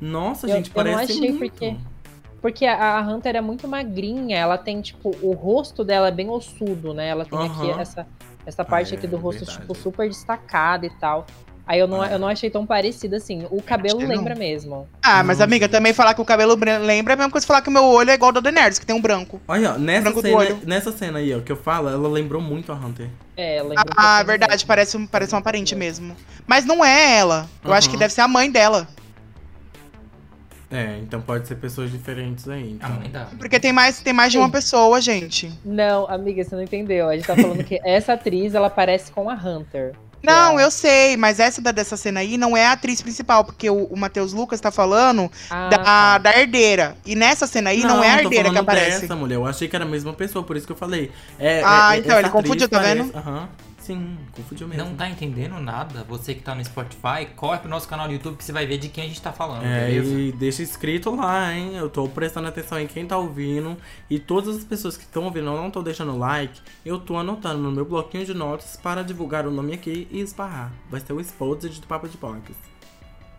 Nossa, 0.00 0.46
eu- 0.46 0.54
gente, 0.56 0.70
eu 0.74 0.84
não 0.84 0.92
parece 0.92 1.12
achei 1.12 1.32
muito. 1.32 1.50
porque- 1.50 1.76
Porque 2.40 2.64
a 2.66 2.98
a 2.98 3.00
Hunter 3.02 3.36
é 3.36 3.40
muito 3.40 3.68
magrinha, 3.68 4.36
ela 4.38 4.56
tem, 4.56 4.80
tipo, 4.80 5.14
o 5.22 5.32
rosto 5.32 5.84
dela 5.84 6.08
é 6.08 6.10
bem 6.10 6.28
ossudo, 6.30 6.94
né? 6.94 7.08
Ela 7.08 7.24
tem 7.24 7.38
aqui 7.38 7.70
Aham. 7.70 7.80
essa, 7.80 8.06
essa 8.46 8.64
parte 8.64 8.94
Ah, 8.94 8.96
aqui 8.96 9.06
é 9.06 9.08
do 9.08 9.16
rosto, 9.18 9.44
verdade. 9.44 9.60
tipo, 9.60 9.74
super 9.74 10.08
destacada 10.08 10.86
e 10.86 10.90
tal. 10.98 11.26
Aí 11.66 11.78
eu 11.78 11.86
não, 11.86 12.00
Ah. 12.02 12.08
eu 12.10 12.18
não 12.18 12.26
achei 12.26 12.50
tão 12.50 12.66
parecida 12.66 13.18
assim. 13.18 13.46
O 13.50 13.62
cabelo 13.62 13.98
Achei 13.98 14.08
não. 14.08 14.16
lembra 14.16 14.34
mesmo. 14.34 14.88
Ah, 15.02 15.22
mas 15.22 15.40
amiga, 15.40 15.68
também 15.68 15.92
falar 15.92 16.14
que 16.14 16.20
o 16.20 16.24
cabelo 16.24 16.54
lembra 16.56 17.12
é 17.12 17.14
a 17.14 17.16
mesma 17.16 17.30
coisa 17.30 17.44
que 17.44 17.48
falar 17.48 17.62
que 17.62 17.68
o 17.68 17.72
meu 17.72 17.84
olho 17.84 18.10
é 18.10 18.14
igual 18.14 18.30
ao 18.30 18.32
da 18.32 18.40
Daenerys, 18.40 18.78
que 18.78 18.86
tem 18.86 18.96
um 18.96 19.00
branco. 19.00 19.40
Olha, 19.46 19.74
ó, 19.74 19.78
nessa 19.78 20.02
Branco 20.10 20.20
do 20.22 20.28
cena, 20.28 20.58
nessa 20.64 20.90
cena 20.92 21.18
aí, 21.20 21.32
ó, 21.34 21.40
que 21.40 21.52
eu 21.52 21.56
falo, 21.56 21.88
ela 21.88 22.08
lembrou 22.08 22.40
muito 22.42 22.72
a 22.72 22.74
Hunter. 22.74 23.08
É, 23.36 23.62
lembra 23.62 23.84
um 23.86 23.92
Ah, 23.96 24.06
pouquinho 24.16 24.26
verdade, 24.26 24.52
mesmo. 24.52 24.66
parece, 24.66 24.98
parece 25.06 25.34
uma 25.34 25.42
parente 25.42 25.76
mesmo. 25.76 26.16
Mas 26.46 26.64
não 26.64 26.84
é 26.84 27.18
ela. 27.18 27.48
Eu 27.64 27.72
acho 27.72 27.88
que 27.88 27.94
Aham. 27.94 28.00
deve 28.00 28.14
ser 28.14 28.22
a 28.22 28.28
mãe 28.28 28.50
dela. 28.50 28.88
É, 30.70 30.98
então 31.02 31.20
pode 31.20 31.48
ser 31.48 31.56
pessoas 31.56 31.90
diferentes 31.90 32.48
aí. 32.48 32.78
A 32.80 32.86
Então. 32.86 32.90
mãe 33.00 33.10
da. 33.10 33.24
Porque 33.38 33.58
tem 33.58 33.72
mais, 33.72 34.00
tem 34.00 34.12
mais 34.12 34.30
de 34.30 34.38
uma 34.38 34.48
pessoa, 34.48 35.00
gente. 35.00 35.52
Não, 35.64 36.06
amiga, 36.08 36.44
você 36.44 36.54
não 36.54 36.62
entendeu. 36.62 37.08
A 37.08 37.16
gente 37.16 37.26
tá 37.26 37.34
falando 37.34 37.64
que 37.64 37.80
essa 37.84 38.12
atriz, 38.12 38.54
ela 38.54 38.70
parece 38.70 39.10
com 39.10 39.28
a 39.28 39.34
Hunter. 39.34 39.94
Não, 40.22 40.60
É. 40.60 40.64
eu 40.66 40.70
sei, 40.70 41.16
mas 41.16 41.40
essa 41.40 41.62
da, 41.62 41.72
dessa 41.72 41.96
cena 41.96 42.20
aí 42.20 42.36
não 42.36 42.54
é 42.54 42.66
a 42.66 42.72
atriz 42.72 43.00
principal, 43.00 43.42
porque 43.42 43.70
o, 43.70 43.84
o 43.84 43.96
Matheus 43.96 44.34
Lucas 44.34 44.60
tá 44.60 44.70
falando 44.70 45.32
Ah, 45.48 45.68
da, 45.70 45.78
tá. 45.78 46.18
da 46.18 46.38
herdeira. 46.38 46.94
E 47.06 47.14
nessa 47.16 47.46
cena 47.46 47.70
aí 47.70 47.80
não, 47.82 48.04
é 48.04 48.10
a 48.10 48.16
tô 48.18 48.24
herdeira 48.24 48.50
que 48.50 48.58
aparece. 48.58 49.00
Dessa 49.00 49.16
mulher. 49.16 49.36
Eu 49.36 49.46
achei 49.46 49.66
que 49.66 49.74
era 49.74 49.86
a 49.86 49.88
mesma 49.88 50.12
pessoa, 50.12 50.44
por 50.44 50.58
isso 50.58 50.66
que 50.66 50.72
eu 50.72 50.76
falei. 50.76 51.10
É, 51.38 51.62
Ah, 51.64 51.96
é- 51.96 52.00
então, 52.00 52.10
essa 52.12 52.20
ele 52.20 52.28
confundiu, 52.28 52.68
tá 52.68 52.80
vendo? 52.80 53.10
Aham. 53.16 53.48
Sim, 53.92 54.18
confundiu 54.32 54.68
mesmo. 54.68 54.84
Não 54.84 54.94
tá 54.94 55.08
entendendo 55.08 55.58
nada? 55.60 56.04
Você 56.04 56.34
que 56.34 56.42
tá 56.42 56.54
no 56.54 56.64
Spotify, 56.64 57.26
corre 57.34 57.58
pro 57.58 57.68
nosso 57.68 57.88
canal 57.88 58.06
no 58.06 58.12
YouTube 58.12 58.36
que 58.36 58.44
você 58.44 58.52
vai 58.52 58.66
ver 58.66 58.78
de 58.78 58.88
quem 58.88 59.04
a 59.04 59.08
gente 59.08 59.20
tá 59.20 59.32
falando, 59.32 59.64
É, 59.64 59.86
beleza? 59.88 60.20
e 60.20 60.32
deixa 60.32 60.62
escrito 60.62 61.14
lá, 61.14 61.52
hein? 61.52 61.76
Eu 61.76 61.90
tô 61.90 62.06
prestando 62.08 62.46
atenção 62.48 62.78
em 62.78 62.86
quem 62.86 63.04
tá 63.06 63.16
ouvindo. 63.18 63.76
E 64.08 64.18
todas 64.18 64.56
as 64.56 64.64
pessoas 64.64 64.96
que 64.96 65.02
estão 65.02 65.24
ouvindo, 65.24 65.46
eu 65.48 65.56
não 65.56 65.70
tô 65.70 65.82
deixando 65.82 66.16
like. 66.16 66.60
Eu 66.84 67.00
tô 67.00 67.16
anotando 67.16 67.58
no 67.58 67.72
meu 67.72 67.84
bloquinho 67.84 68.24
de 68.24 68.32
notas 68.34 68.76
para 68.76 69.02
divulgar 69.02 69.46
o 69.46 69.50
nome 69.50 69.74
aqui 69.74 70.06
e 70.10 70.20
esbarrar. 70.20 70.72
Vai 70.88 71.00
ser 71.00 71.12
o 71.12 71.20
Exposed 71.20 71.80
do 71.80 71.86
Papo 71.86 72.08
de 72.08 72.16
Pocas. 72.16 72.56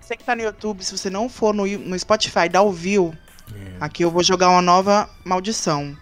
Você 0.02 0.18
que 0.18 0.24
tá 0.24 0.36
no 0.36 0.42
YouTube, 0.42 0.84
se 0.84 0.98
você 0.98 1.10
não 1.10 1.30
for 1.30 1.54
no, 1.54 1.66
no 1.66 1.98
Spotify, 1.98 2.50
dá 2.50 2.62
o 2.62 2.72
view. 2.72 3.16
É. 3.54 3.78
Aqui 3.80 4.04
eu 4.04 4.12
vou 4.12 4.24
jogar 4.24 4.50
uma 4.50 4.62
nova 4.62 5.10
maldição. 5.24 5.96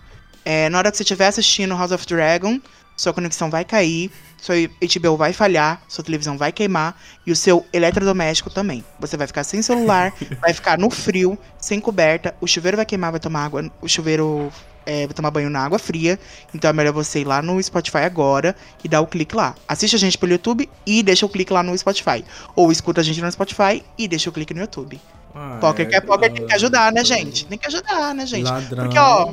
É, 0.44 0.70
na 0.70 0.78
hora 0.80 0.90
que 0.90 0.98
você 0.98 1.04
estiver 1.04 1.28
assistindo 1.28 1.76
House 1.76 1.92
of 1.92 2.06
Dragon, 2.08 2.60
sua 3.00 3.14
conexão 3.14 3.50
vai 3.50 3.64
cair, 3.64 4.12
sua 4.36 4.56
HBO 4.58 5.16
vai 5.16 5.32
falhar, 5.32 5.82
sua 5.88 6.04
televisão 6.04 6.38
vai 6.38 6.52
queimar 6.52 7.00
e 7.26 7.32
o 7.32 7.36
seu 7.36 7.66
eletrodoméstico 7.72 8.50
também. 8.50 8.84
Você 9.00 9.16
vai 9.16 9.26
ficar 9.26 9.46
sem 9.46 9.62
celular, 9.62 10.14
vai 10.42 10.54
ficar 10.54 10.78
no 10.78 10.90
frio, 10.90 11.40
sem 11.58 11.80
coberta, 11.80 12.36
o 12.42 12.48
chuveiro 12.48 12.76
vai 12.76 12.86
queimar, 12.86 13.12
vai 13.12 13.20
tomar 13.22 13.46
água, 13.46 13.72
o 13.82 13.88
chuveiro 13.88 14.52
é, 14.86 15.08
vai 15.08 15.14
tomar 15.14 15.32
banho 15.32 15.50
na 15.50 15.64
água 15.64 15.80
fria. 15.80 16.20
Então 16.54 16.70
é 16.70 16.74
melhor 16.74 16.92
você 16.92 17.22
ir 17.22 17.26
lá 17.26 17.42
no 17.42 17.64
Spotify 17.64 18.00
agora 18.00 18.54
e 18.84 18.90
dar 18.90 19.00
o 19.00 19.08
clique 19.08 19.34
lá. 19.34 19.56
Assiste 19.66 19.96
a 19.96 20.00
gente 20.00 20.18
pelo 20.18 20.34
YouTube 20.34 20.70
e 20.86 21.02
deixa 21.02 21.26
o 21.26 21.30
clique 21.30 21.54
lá 21.54 21.64
no 21.64 21.78
Spotify. 21.78 22.26
Ou 22.54 22.70
escuta 22.70 23.00
a 23.00 23.04
gente 23.04 23.22
no 23.22 23.32
Spotify 23.32 23.82
e 23.98 24.10
deixa 24.10 24.30
o 24.30 24.34
clique 24.34 24.54
no 24.54 24.60
YouTube. 24.60 25.00
Ah, 25.34 25.58
Poker 25.62 25.86
é, 25.86 25.90
quer 25.90 26.02
poker 26.02 26.32
tem 26.32 26.46
que 26.48 26.54
ajudar, 26.54 26.92
né, 26.92 27.04
gente? 27.04 27.46
Tem 27.46 27.58
que 27.58 27.68
ajudar, 27.68 28.14
né, 28.16 28.26
gente? 28.26 28.46
Ladrão 28.50 28.84
Porque, 28.84 28.98
ó, 29.00 29.32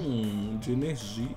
de 0.61 0.73
energia. 0.73 1.29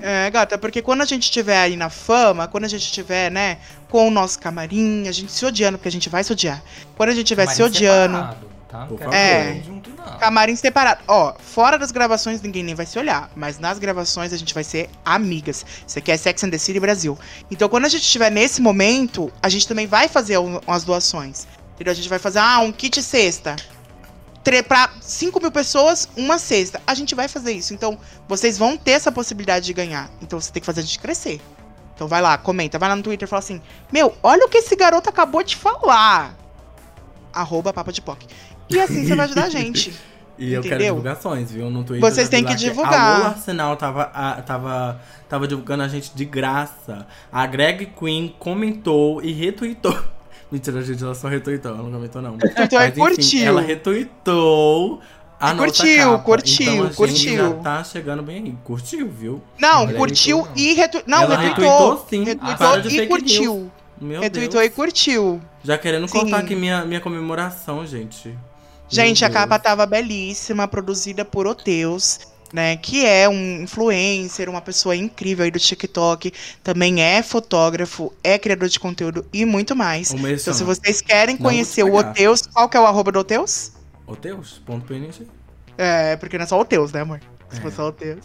É, 0.00 0.28
gata, 0.30 0.58
porque 0.58 0.82
quando 0.82 1.00
a 1.00 1.04
gente 1.06 1.22
estiver 1.22 1.56
aí 1.58 1.76
na 1.76 1.88
fama, 1.88 2.46
quando 2.46 2.64
a 2.64 2.68
gente 2.68 2.82
estiver, 2.82 3.30
né, 3.30 3.58
com 3.88 4.08
o 4.08 4.10
nosso 4.10 4.38
camarim, 4.38 5.08
a 5.08 5.12
gente 5.12 5.32
se 5.32 5.46
odiando, 5.46 5.78
porque 5.78 5.88
a 5.88 5.92
gente 5.92 6.08
vai 6.10 6.22
se 6.22 6.32
odiar. 6.32 6.62
Quando 6.96 7.08
a 7.10 7.12
gente 7.12 7.24
estiver 7.24 7.46
se 7.46 7.62
odiando, 7.62 8.16
separado, 8.16 8.46
tá? 8.68 8.86
Por 8.86 8.98
favor. 8.98 9.14
não. 9.96 10.18
camarim 10.18 10.56
separado. 10.56 11.00
Ó, 11.08 11.32
fora 11.38 11.78
das 11.78 11.90
gravações 11.90 12.42
ninguém 12.42 12.62
nem 12.62 12.74
vai 12.74 12.84
se 12.84 12.98
olhar, 12.98 13.30
mas 13.34 13.58
nas 13.58 13.78
gravações 13.78 14.32
a 14.32 14.36
gente 14.36 14.52
vai 14.52 14.64
ser 14.64 14.90
amigas. 15.04 15.64
Isso 15.86 15.98
aqui 15.98 16.10
é 16.12 16.16
Sex 16.16 16.44
and 16.44 16.50
the 16.50 16.58
City 16.58 16.80
Brasil. 16.80 17.18
Então 17.50 17.68
quando 17.68 17.86
a 17.86 17.88
gente 17.88 18.02
estiver 18.02 18.30
nesse 18.30 18.60
momento, 18.60 19.32
a 19.42 19.48
gente 19.48 19.66
também 19.66 19.86
vai 19.86 20.08
fazer 20.08 20.36
um- 20.38 20.60
umas 20.66 20.84
doações. 20.84 21.46
Entendeu? 21.74 21.92
A 21.92 21.96
gente 21.96 22.08
vai 22.08 22.18
fazer, 22.20 22.38
ah, 22.40 22.60
um 22.60 22.70
kit 22.70 23.02
cesta. 23.02 23.56
Pra 24.68 24.90
5 25.00 25.40
mil 25.40 25.50
pessoas, 25.50 26.08
uma 26.16 26.38
cesta. 26.38 26.80
A 26.86 26.94
gente 26.94 27.14
vai 27.14 27.28
fazer 27.28 27.52
isso. 27.52 27.72
Então, 27.72 27.98
vocês 28.28 28.58
vão 28.58 28.76
ter 28.76 28.92
essa 28.92 29.10
possibilidade 29.10 29.64
de 29.66 29.72
ganhar. 29.72 30.10
Então, 30.20 30.40
você 30.40 30.52
tem 30.52 30.60
que 30.60 30.66
fazer 30.66 30.80
a 30.80 30.84
gente 30.84 30.98
crescer. 30.98 31.40
Então, 31.94 32.06
vai 32.06 32.20
lá, 32.20 32.36
comenta. 32.36 32.78
Vai 32.78 32.88
lá 32.88 32.96
no 32.96 33.02
Twitter 33.02 33.26
e 33.26 33.30
fala 33.30 33.40
assim: 33.40 33.60
Meu, 33.92 34.14
olha 34.22 34.44
o 34.46 34.48
que 34.48 34.58
esse 34.58 34.76
garoto 34.76 35.08
acabou 35.08 35.42
de 35.42 35.56
falar. 35.56 36.36
Arroba 37.32 37.72
Papa 37.72 37.92
de 37.92 38.00
Poc. 38.00 38.22
E 38.70 38.78
assim 38.80 39.04
você 39.06 39.14
vai 39.14 39.24
ajudar 39.26 39.44
a 39.44 39.50
gente. 39.50 39.94
E 40.36 40.52
eu 40.52 40.62
quero 40.62 40.74
Entendeu? 40.74 40.96
divulgações, 40.96 41.52
viu? 41.52 41.70
No 41.70 41.84
Twitter. 41.84 42.00
Vocês 42.10 42.28
têm 42.28 42.44
que 42.44 42.56
divulgar. 42.56 43.22
A 43.22 43.28
Arsenal 43.28 43.76
tava, 43.76 44.10
a- 44.12 44.42
tava, 44.42 45.00
tava 45.28 45.46
divulgando 45.46 45.84
a 45.84 45.88
gente 45.88 46.10
de 46.12 46.24
graça. 46.24 47.06
A 47.30 47.46
Greg 47.46 47.86
Queen 47.96 48.34
comentou 48.36 49.22
e 49.22 49.32
retweetou. 49.32 49.96
Mentira, 50.54 50.80
gente, 50.82 51.02
ela 51.02 51.16
só 51.16 51.26
retweetou, 51.26 51.72
ela 51.72 51.82
não 51.82 51.90
comentou, 51.90 52.22
não. 52.22 52.38
Então, 52.56 52.80
é 52.80 52.88
curtiu. 52.92 53.44
Ela 53.44 53.60
retweetou 53.60 55.00
a 55.40 55.50
E 55.50 55.54
nossa 55.54 55.66
curtiu, 55.66 56.10
capa. 56.12 56.22
curtiu, 56.24 56.64
então, 56.72 56.84
a 56.84 56.86
gente 56.86 56.96
curtiu. 56.96 57.36
já 57.36 57.54
tá 57.54 57.82
chegando 57.82 58.22
bem 58.22 58.36
aí. 58.44 58.54
Curtiu, 58.62 59.10
viu? 59.10 59.42
Não, 59.58 59.82
Olha 59.82 59.94
curtiu 59.96 60.46
e 60.54 60.74
retweetou. 60.74 61.02
Não, 61.10 61.22
Ela 61.22 61.36
retweetou. 61.36 61.94
retweetou, 61.96 62.06
sim. 62.08 62.22
Retweetou 62.24 62.80
de 62.82 63.00
e 63.00 63.06
curtiu. 63.08 63.72
Meu 64.00 64.20
Retweetou 64.20 64.60
Deus. 64.60 64.72
e 64.72 64.74
curtiu. 64.76 65.40
Já 65.64 65.76
querendo 65.76 66.06
Sim. 66.06 66.20
cortar 66.20 66.38
aqui 66.38 66.54
minha, 66.54 66.84
minha 66.84 67.00
comemoração, 67.00 67.84
gente. 67.84 68.32
Gente, 68.88 69.22
Meu 69.22 69.30
a 69.30 69.32
capa 69.32 69.58
tava 69.58 69.84
belíssima, 69.86 70.68
produzida 70.68 71.24
por 71.24 71.48
Oteus. 71.48 72.20
Né? 72.54 72.76
Que 72.76 73.04
é 73.04 73.28
um 73.28 73.62
influencer, 73.62 74.48
uma 74.48 74.60
pessoa 74.60 74.94
incrível 74.94 75.44
aí 75.44 75.50
do 75.50 75.58
TikTok, 75.58 76.32
também 76.62 77.02
é 77.02 77.20
fotógrafo, 77.20 78.12
é 78.22 78.38
criador 78.38 78.68
de 78.68 78.78
conteúdo 78.78 79.26
e 79.32 79.44
muito 79.44 79.74
mais. 79.74 80.12
Então, 80.12 80.54
se 80.54 80.62
vocês 80.62 81.00
querem 81.00 81.36
conhecer 81.36 81.82
o. 81.82 81.92
Oteus, 81.92 82.42
qual 82.42 82.68
que 82.68 82.76
é 82.76 82.80
o 82.80 82.86
arroba 82.86 83.10
do 83.10 83.18
Oteus? 83.18 83.72
Oteus.png. 84.06 85.26
É, 85.76 86.14
porque 86.16 86.38
não 86.38 86.44
é 86.44 86.46
só 86.46 86.60
Oteus, 86.60 86.92
né, 86.92 87.00
amor? 87.00 87.20
Se 87.50 87.58
É. 87.58 87.60
for 87.60 87.70
só 87.72 87.88
Oteus. 87.88 88.24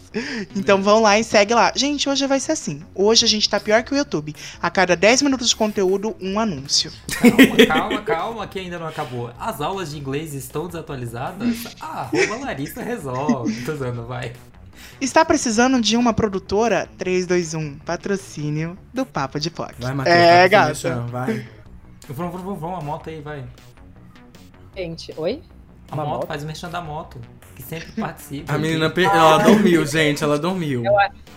Então 0.56 0.82
vão 0.82 1.02
lá 1.02 1.20
e 1.20 1.24
segue 1.24 1.54
lá. 1.54 1.72
Gente, 1.76 2.10
hoje 2.10 2.26
vai 2.26 2.40
ser 2.40 2.54
assim. 2.54 2.82
Hoje 2.96 3.26
a 3.26 3.28
gente 3.28 3.50
tá 3.50 3.60
pior 3.60 3.84
que 3.84 3.94
o 3.94 3.98
YouTube. 3.98 4.36
A 4.62 4.70
cada 4.70 4.96
10 4.96 5.22
minutos 5.22 5.50
de 5.50 5.56
conteúdo, 5.56 6.16
um 6.22 6.40
anúncio. 6.40 6.92
Calma, 7.20 7.66
calma, 7.68 8.02
calma, 8.02 8.48
que 8.48 8.60
ainda 8.60 8.80
não 8.80 8.88
acabou. 8.88 9.32
As 9.40 9.62
aulas 9.62 9.92
de 9.92 9.98
inglês 9.98 10.34
estão 10.34 10.68
desatualizadas? 10.68 11.76
Ah, 11.82 12.10
arroba 12.14 12.46
Larissa 12.46 12.82
resolve. 12.82 13.64
Tô 13.66 13.74
usando, 13.74 14.06
vai. 14.08 14.34
Está 15.02 15.24
precisando 15.26 15.80
de 15.82 15.96
uma 15.98 16.14
produtora? 16.14 16.90
321, 16.98 17.80
patrocínio 17.80 18.78
do 18.94 19.06
Papo 19.06 19.40
de 19.40 19.50
POC. 19.52 19.76
Vai, 19.80 19.94
Matheus. 19.94 20.16
É, 20.18 20.40
vai, 20.40 20.50
gata. 20.50 20.66
Merchan, 20.68 21.06
Vai. 21.08 21.48
Vamos, 22.10 22.42
vamos, 22.42 22.60
vamos, 22.60 22.80
a 22.80 22.82
moto 22.82 23.10
aí, 23.10 23.22
vai. 23.22 23.44
Gente, 24.76 25.14
oi? 25.18 25.42
A 25.92 25.94
Uma 25.96 26.06
moto, 26.06 26.14
moto? 26.16 26.28
faz 26.28 26.44
o 26.44 26.46
merchan 26.46 26.70
da 26.70 26.82
moto, 26.82 27.20
que 27.60 27.64
sempre 27.64 27.92
participa. 27.92 28.54
A 28.54 28.58
menina, 28.58 28.90
per- 28.90 29.06
ela 29.14 29.38
dormiu, 29.40 29.86
gente. 29.86 30.24
Ela 30.24 30.40
dormiu. 30.40 30.84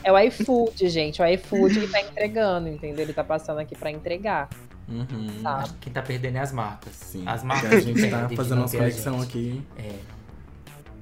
É 0.04 0.12
o 0.12 0.18
iFood, 0.18 0.88
gente. 0.88 1.20
O 1.20 1.26
iFood 1.26 1.78
ele 1.78 1.88
tá 1.88 2.00
entregando, 2.00 2.68
entendeu? 2.68 3.04
Ele 3.04 3.12
tá 3.12 3.24
passando 3.24 3.58
aqui 3.58 3.74
pra 3.76 3.90
entregar. 3.90 4.48
Uhum. 4.88 5.40
Tá. 5.42 5.64
Quem 5.80 5.92
tá 5.92 6.00
perdendo 6.02 6.36
é 6.36 6.40
as 6.40 6.52
marcas. 6.52 6.92
Sim. 6.94 7.24
As 7.26 7.42
porque 7.42 7.46
marcas 7.46 7.72
a 7.72 7.80
gente 7.80 8.08
tá 8.10 8.28
fazendo 8.36 8.54
não 8.56 8.62
umas 8.62 8.70
ter 8.70 8.76
a 8.78 8.80
conexão 8.80 9.20
aqui. 9.20 9.62
É. 9.78 9.90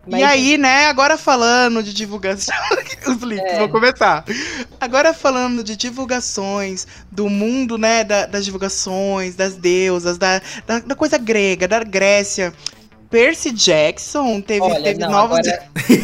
Mas, 0.06 0.20
E 0.20 0.24
aí, 0.24 0.56
né, 0.58 0.86
agora 0.86 1.18
falando 1.18 1.82
de 1.82 1.92
divulgação. 1.92 2.54
Os 3.06 3.22
links, 3.22 3.52
É. 3.52 3.58
vou 3.58 3.68
começar. 3.68 4.24
Agora 4.80 5.12
falando 5.12 5.62
de 5.62 5.76
divulgações, 5.76 6.86
do 7.12 7.28
mundo, 7.28 7.76
né, 7.76 8.02
da- 8.04 8.24
das 8.26 8.44
divulgações, 8.44 9.34
das 9.34 9.56
deusas, 9.56 10.16
da, 10.16 10.40
da, 10.66 10.78
da 10.80 10.94
coisa 10.94 11.18
grega, 11.18 11.68
da 11.68 11.84
Grécia. 11.84 12.52
Percy 13.10 13.50
Jackson 13.50 14.40
teve, 14.40 14.60
Olha, 14.62 14.82
teve 14.82 15.00
não, 15.00 15.10
novos. 15.10 15.38
agora, 15.38 15.62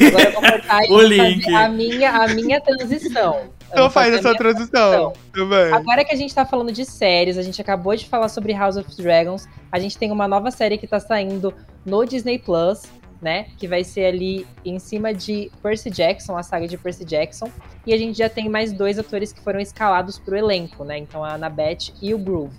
agora 0.09 0.25
eu 0.25 0.33
vou 0.33 0.43
cortar 0.51 0.83
O 0.91 1.01
link. 1.03 1.55
a 1.55 1.69
minha, 1.69 2.11
a 2.11 2.29
minha 2.29 2.61
transição. 2.61 3.43
Então 3.71 3.89
faz 3.91 4.13
essa 4.15 4.35
transição. 4.35 5.13
Também. 5.33 5.73
Agora 5.73 6.05
que 6.05 6.13
a 6.13 6.17
gente 6.17 6.35
tá 6.35 6.45
falando 6.45 6.73
de 6.73 6.85
séries, 6.85 7.39
a 7.39 7.43
gente 7.43 7.61
acabou 7.61 7.95
de 7.95 8.07
falar 8.09 8.29
sobre 8.29 8.53
House 8.53 8.77
of 8.77 8.89
Dragons. 9.01 9.47
A 9.71 9.79
gente 9.79 9.97
tem 9.97 10.11
uma 10.11 10.27
nova 10.27 10.51
série 10.51 10.79
que 10.79 10.87
tá 10.87 10.99
saindo 10.99 11.55
no 11.85 12.05
Disney 12.05 12.39
Plus, 12.39 12.83
né? 13.21 13.47
Que 13.59 13.67
vai 13.69 13.85
ser 13.85 14.07
ali 14.07 14.47
em 14.65 14.79
cima 14.79 15.13
de 15.15 15.51
Percy 15.63 15.91
Jackson, 15.91 16.37
a 16.37 16.43
saga 16.43 16.67
de 16.67 16.77
Percy 16.79 17.05
Jackson. 17.05 17.51
E 17.87 17.93
a 17.93 17.99
gente 17.99 18.17
já 18.19 18.29
tem 18.29 18.49
mais 18.49 18.73
dois 18.73 18.99
atores 18.99 19.33
que 19.33 19.41
foram 19.41 19.61
escalados 19.61 20.19
pro 20.19 20.37
elenco, 20.37 20.85
né? 20.85 20.99
Então 20.99 21.23
a 21.25 21.35
Annabeth 21.35 21.93
e 22.03 22.13
o 22.15 22.19
Groove. 22.19 22.55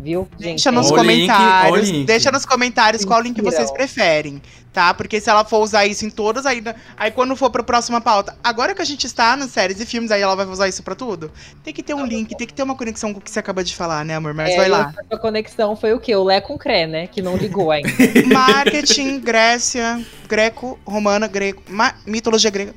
Viu? 0.00 0.28
Gente, 0.38 0.50
Deixa 0.62 0.70
nos 0.70 0.90
comentários. 0.92 1.88
link. 1.90 2.06
Deixa 2.06 2.30
nos 2.30 2.46
comentários 2.46 3.04
qual 3.04 3.20
link 3.20 3.40
vocês 3.42 3.68
preferem, 3.72 4.40
tá? 4.72 4.94
Porque 4.94 5.20
se 5.20 5.28
ela 5.28 5.44
for 5.44 5.58
usar 5.58 5.86
isso 5.86 6.06
em 6.06 6.10
todas, 6.10 6.46
aí, 6.46 6.62
aí 6.96 7.10
quando 7.10 7.34
for 7.34 7.50
pra 7.50 7.64
próxima 7.64 8.00
pauta, 8.00 8.36
agora 8.42 8.76
que 8.76 8.80
a 8.80 8.84
gente 8.84 9.06
está 9.06 9.36
nas 9.36 9.50
séries 9.50 9.80
e 9.80 9.84
filmes, 9.86 10.12
aí 10.12 10.22
ela 10.22 10.36
vai 10.36 10.46
usar 10.46 10.68
isso 10.68 10.84
pra 10.84 10.94
tudo? 10.94 11.32
Tem 11.64 11.74
que 11.74 11.82
ter 11.82 11.94
um 11.94 12.06
link, 12.06 12.36
tem 12.36 12.46
que 12.46 12.54
ter 12.54 12.62
uma 12.62 12.76
conexão 12.76 13.12
com 13.12 13.18
o 13.18 13.22
que 13.22 13.28
você 13.30 13.40
acabou 13.40 13.64
de 13.64 13.74
falar, 13.74 14.04
né, 14.04 14.14
amor? 14.14 14.32
Mas 14.34 14.50
é, 14.50 14.56
vai 14.56 14.68
lá. 14.68 14.94
A 15.10 15.16
conexão 15.18 15.74
foi 15.74 15.92
o 15.92 15.98
quê? 15.98 16.14
O 16.14 16.22
Lé 16.22 16.40
com 16.40 16.56
Cré, 16.56 16.86
né? 16.86 17.08
Que 17.08 17.20
não 17.20 17.36
ligou 17.36 17.72
ainda. 17.72 17.88
Marketing, 18.32 19.18
Grécia, 19.18 20.00
greco, 20.28 20.78
romana, 20.86 21.26
grego, 21.26 21.60
ma- 21.68 21.94
mitologia 22.06 22.50
grega. 22.50 22.72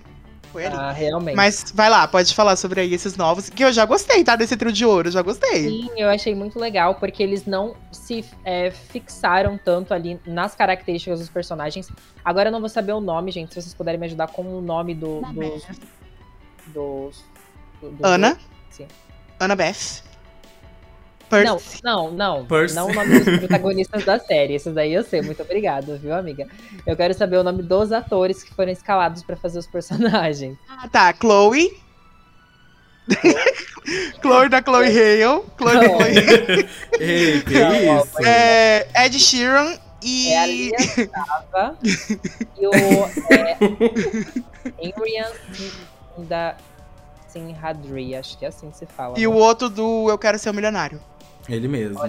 Foi 0.51 0.65
ali. 0.65 0.75
ah, 0.75 0.91
realmente. 0.91 1.35
Mas 1.35 1.71
vai 1.73 1.89
lá, 1.89 2.07
pode 2.07 2.33
falar 2.35 2.55
sobre 2.55 2.81
aí 2.81 2.93
esses 2.93 3.15
novos, 3.15 3.49
que 3.49 3.63
eu 3.63 3.71
já 3.71 3.85
gostei, 3.85 4.23
tá? 4.23 4.35
Desse 4.35 4.57
trio 4.57 4.71
de 4.71 4.85
ouro, 4.85 5.09
já 5.09 5.21
gostei. 5.21 5.69
Sim, 5.69 5.89
eu 5.97 6.09
achei 6.09 6.35
muito 6.35 6.59
legal, 6.59 6.95
porque 6.95 7.23
eles 7.23 7.45
não 7.45 7.75
se 7.91 8.25
é, 8.43 8.69
fixaram 8.71 9.57
tanto 9.57 9.93
ali 9.93 10.19
nas 10.25 10.53
características 10.55 11.19
dos 11.19 11.29
personagens. 11.29 11.89
Agora 12.23 12.49
eu 12.49 12.51
não 12.51 12.59
vou 12.59 12.69
saber 12.69 12.91
o 12.91 12.99
nome, 12.99 13.31
gente, 13.31 13.53
se 13.53 13.61
vocês 13.61 13.73
puderem 13.73 13.99
me 13.99 14.05
ajudar 14.07 14.27
com 14.27 14.41
o 14.43 14.61
nome 14.61 14.93
do, 14.93 15.21
dos. 15.33 15.63
dos 16.67 17.23
do- 17.81 17.89
do- 17.91 18.05
Ana, 18.05 18.37
Sim. 18.69 18.87
Ana 19.39 19.55
Beth. 19.55 20.03
Não, 21.31 21.57
Percy. 21.57 21.81
não, 21.83 22.11
não. 22.11 22.45
Percy. 22.45 22.75
Não 22.75 22.87
o 22.87 22.93
nome 22.93 23.19
dos 23.19 23.37
protagonistas 23.39 24.03
da 24.05 24.19
série. 24.19 24.55
Esses 24.55 24.73
daí 24.73 24.93
eu 24.93 25.03
sei. 25.03 25.21
Muito 25.21 25.41
obrigada, 25.41 25.95
viu, 25.97 26.13
amiga? 26.13 26.47
Eu 26.85 26.95
quero 26.95 27.13
saber 27.13 27.37
o 27.37 27.43
nome 27.43 27.63
dos 27.63 27.91
atores 27.91 28.43
que 28.43 28.53
foram 28.53 28.71
escalados 28.71 29.23
pra 29.23 29.35
fazer 29.35 29.59
os 29.59 29.67
personagens. 29.67 30.57
Ah, 30.69 30.87
tá, 30.89 31.13
Chloe. 31.13 31.71
Chloe 34.21 34.47
da 34.49 34.61
Chloe 34.61 34.87
Hale. 34.87 35.43
Chloe 35.57 35.73
da 35.73 35.81
Não. 35.87 35.97
Chloe 35.97 36.17
Hale. 36.17 36.69
Ei, 36.99 37.41
que 37.41 37.59
Não, 37.59 37.99
isso? 38.01 38.25
É, 38.25 38.87
Ed 39.05 39.19
Sheeran 39.19 39.77
e. 40.01 40.29
É 40.29 40.39
a 40.39 40.45
Lia 40.45 40.77
Sava 40.79 41.77
e 42.59 42.67
o 42.67 42.71
é, 43.29 43.57
Henrian 44.79 45.31
da 46.17 46.55
Sinhadri, 47.27 48.15
acho 48.15 48.37
que 48.37 48.45
é 48.45 48.49
assim 48.49 48.69
que 48.69 48.77
se 48.77 48.85
fala. 48.85 49.17
E 49.17 49.25
o 49.25 49.33
outro 49.33 49.69
do 49.69 50.09
Eu 50.09 50.17
Quero 50.17 50.37
Ser 50.37 50.49
um 50.49 50.53
Milionário. 50.53 50.99
Ele 51.49 51.67
mesmo. 51.67 51.99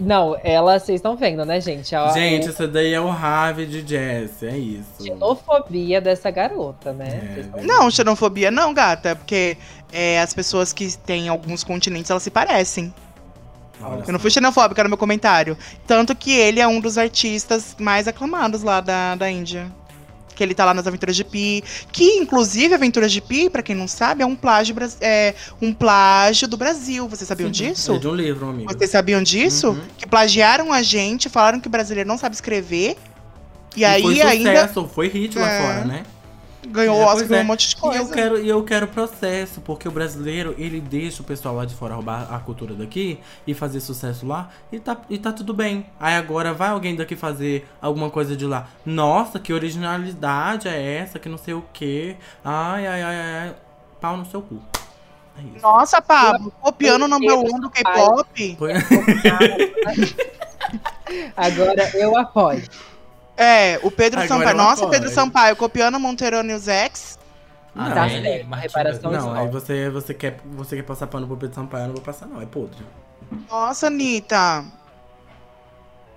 Não, 0.00 0.36
ela, 0.42 0.78
vocês 0.78 0.98
estão 0.98 1.16
vendo, 1.16 1.44
né, 1.44 1.60
gente? 1.60 1.94
A, 1.94 2.08
Gente, 2.08 2.48
a 2.48 2.50
esse 2.50 2.66
daí 2.66 2.92
é 2.92 3.00
o 3.00 3.08
Harvey 3.08 3.66
de 3.66 3.86
Jess, 3.86 4.42
é 4.42 4.56
isso. 4.56 5.02
xenofobia 5.02 6.00
dessa 6.00 6.30
garota, 6.30 6.92
né? 6.92 7.46
É, 7.56 7.62
Não, 7.62 7.90
xenofobia 7.90 8.50
não, 8.50 8.74
gata. 8.74 9.16
Porque 9.16 9.56
é, 9.92 10.20
as 10.20 10.34
pessoas 10.34 10.72
que 10.72 10.96
têm 10.98 11.28
alguns 11.28 11.64
continentes, 11.64 12.10
elas 12.10 12.22
se 12.22 12.30
parecem. 12.30 12.92
Olha 13.80 14.04
Eu 14.06 14.12
não 14.12 14.18
fui 14.18 14.30
xenofóbica 14.30 14.82
no 14.82 14.90
meu 14.90 14.98
comentário. 14.98 15.56
Tanto 15.86 16.14
que 16.14 16.32
ele 16.32 16.60
é 16.60 16.66
um 16.66 16.80
dos 16.80 16.98
artistas 16.98 17.76
mais 17.78 18.06
aclamados 18.08 18.62
lá 18.62 18.80
da, 18.80 19.14
da 19.14 19.30
Índia. 19.30 19.70
Que 20.36 20.44
ele 20.44 20.54
tá 20.54 20.64
lá 20.64 20.72
nas 20.72 20.86
Aventuras 20.86 21.16
de 21.16 21.24
Pi. 21.24 21.64
Que, 21.90 22.18
inclusive, 22.18 22.74
Aventuras 22.74 23.10
de 23.10 23.20
Pi, 23.20 23.50
pra 23.50 23.62
quem 23.62 23.74
não 23.74 23.88
sabe, 23.88 24.22
é 24.22 24.26
um 24.26 24.36
plágio, 24.36 24.76
é, 25.00 25.34
um 25.60 25.72
plágio 25.72 26.46
do 26.46 26.56
Brasil. 26.56 27.08
Vocês 27.08 27.26
sabiam 27.26 27.50
disso? 27.50 27.94
É 27.94 27.98
de 27.98 28.06
um 28.06 28.14
livro, 28.14 28.48
amigo. 28.50 28.72
Vocês 28.72 28.90
sabiam 28.90 29.22
disso? 29.22 29.70
Uhum. 29.70 29.80
Que 29.96 30.06
plagiaram 30.06 30.72
a 30.72 30.82
gente, 30.82 31.28
falaram 31.28 31.58
que 31.58 31.66
o 31.66 31.70
brasileiro 31.70 32.06
não 32.06 32.18
sabe 32.18 32.34
escrever. 32.36 32.96
E, 33.74 33.84
aí 33.84 34.02
foi 34.02 34.20
ainda 34.22 34.68
sucesso, 34.68 34.88
foi 34.94 35.08
hit 35.08 35.36
lá 35.38 35.50
É. 35.50 35.62
fora, 35.62 35.84
né? 35.84 36.02
Ganhou 36.66 37.00
É, 37.00 37.04
o 37.04 37.08
Oscar, 37.08 37.28
ganhou 37.28 37.40
é. 37.40 37.44
um 37.44 37.46
monte 37.46 37.68
de 37.68 37.74
E 37.74 37.78
coisa. 37.78 37.98
eu, 37.98 38.08
quero, 38.08 38.40
e 38.40 38.48
eu 38.48 38.64
quero 38.64 38.88
processo, 38.88 39.60
porque 39.60 39.88
o 39.88 39.90
brasileiro, 39.90 40.54
ele 40.58 40.80
deixa 40.80 41.22
o 41.22 41.24
pessoal 41.24 41.54
lá 41.54 41.64
de 41.64 41.74
fora 41.74 41.94
roubar 41.94 42.32
a 42.32 42.38
cultura 42.38 42.74
daqui 42.74 43.18
e 43.46 43.54
fazer 43.54 43.80
sucesso 43.80 44.26
lá, 44.26 44.48
e 44.70 44.78
tá, 44.78 44.96
e 45.08 45.18
tá 45.18 45.32
tudo 45.32 45.54
bem. 45.54 45.86
Aí 45.98 46.14
agora 46.16 46.52
vai 46.52 46.70
alguém 46.70 46.96
daqui 46.96 47.16
fazer 47.16 47.66
alguma 47.80 48.10
coisa 48.10 48.36
de 48.36 48.46
lá. 48.46 48.68
Nossa, 48.84 49.38
que 49.38 49.52
originalidade 49.52 50.68
é 50.68 50.96
essa, 50.98 51.18
que 51.18 51.28
não 51.28 51.38
sei 51.38 51.54
o 51.54 51.64
quê. 51.72 52.16
Ai, 52.44 52.86
ai, 52.86 53.02
ai, 53.02 53.16
ai, 53.16 53.48
ai. 53.48 53.54
Pau 54.00 54.16
no 54.16 54.26
seu 54.26 54.42
cu. 54.42 54.60
É. 55.38 55.60
Nossa, 55.60 56.00
Pablo, 56.00 56.52
copiando 56.60 57.02
o 57.02 57.04
eu 57.04 57.08
number 57.08 57.38
one 57.38 57.60
do 57.60 57.70
K-pop. 57.70 58.58
Agora 61.36 61.90
eu 61.94 62.16
apoio. 62.16 62.62
É, 63.36 63.78
o 63.82 63.90
Pedro 63.90 64.20
Agora 64.20 64.38
Sampaio. 64.38 64.56
Nossa, 64.56 64.84
apoio. 64.84 64.90
Pedro 64.90 65.10
Sampaio 65.14 65.56
copiando 65.56 66.00
Monteiro 66.00 66.42
News 66.42 66.68
X. 66.68 67.18
Ah, 67.74 67.90
Tá 67.90 68.02
não, 68.06 68.08
certo, 68.08 68.46
a 68.52 68.56
reparação 68.56 69.12
Não, 69.12 69.34
aí 69.34 69.48
você, 69.48 69.90
você, 69.90 70.14
quer, 70.14 70.38
você 70.46 70.76
quer 70.76 70.82
passar 70.82 71.06
pano 71.08 71.26
pro 71.26 71.36
Pedro 71.36 71.54
Sampaio, 71.54 71.82
eu 71.84 71.88
não 71.88 71.94
vou 71.94 72.02
passar 72.02 72.26
não, 72.26 72.40
é 72.40 72.46
podre. 72.46 72.78
Nossa, 73.50 73.88
Anitta. 73.88 74.64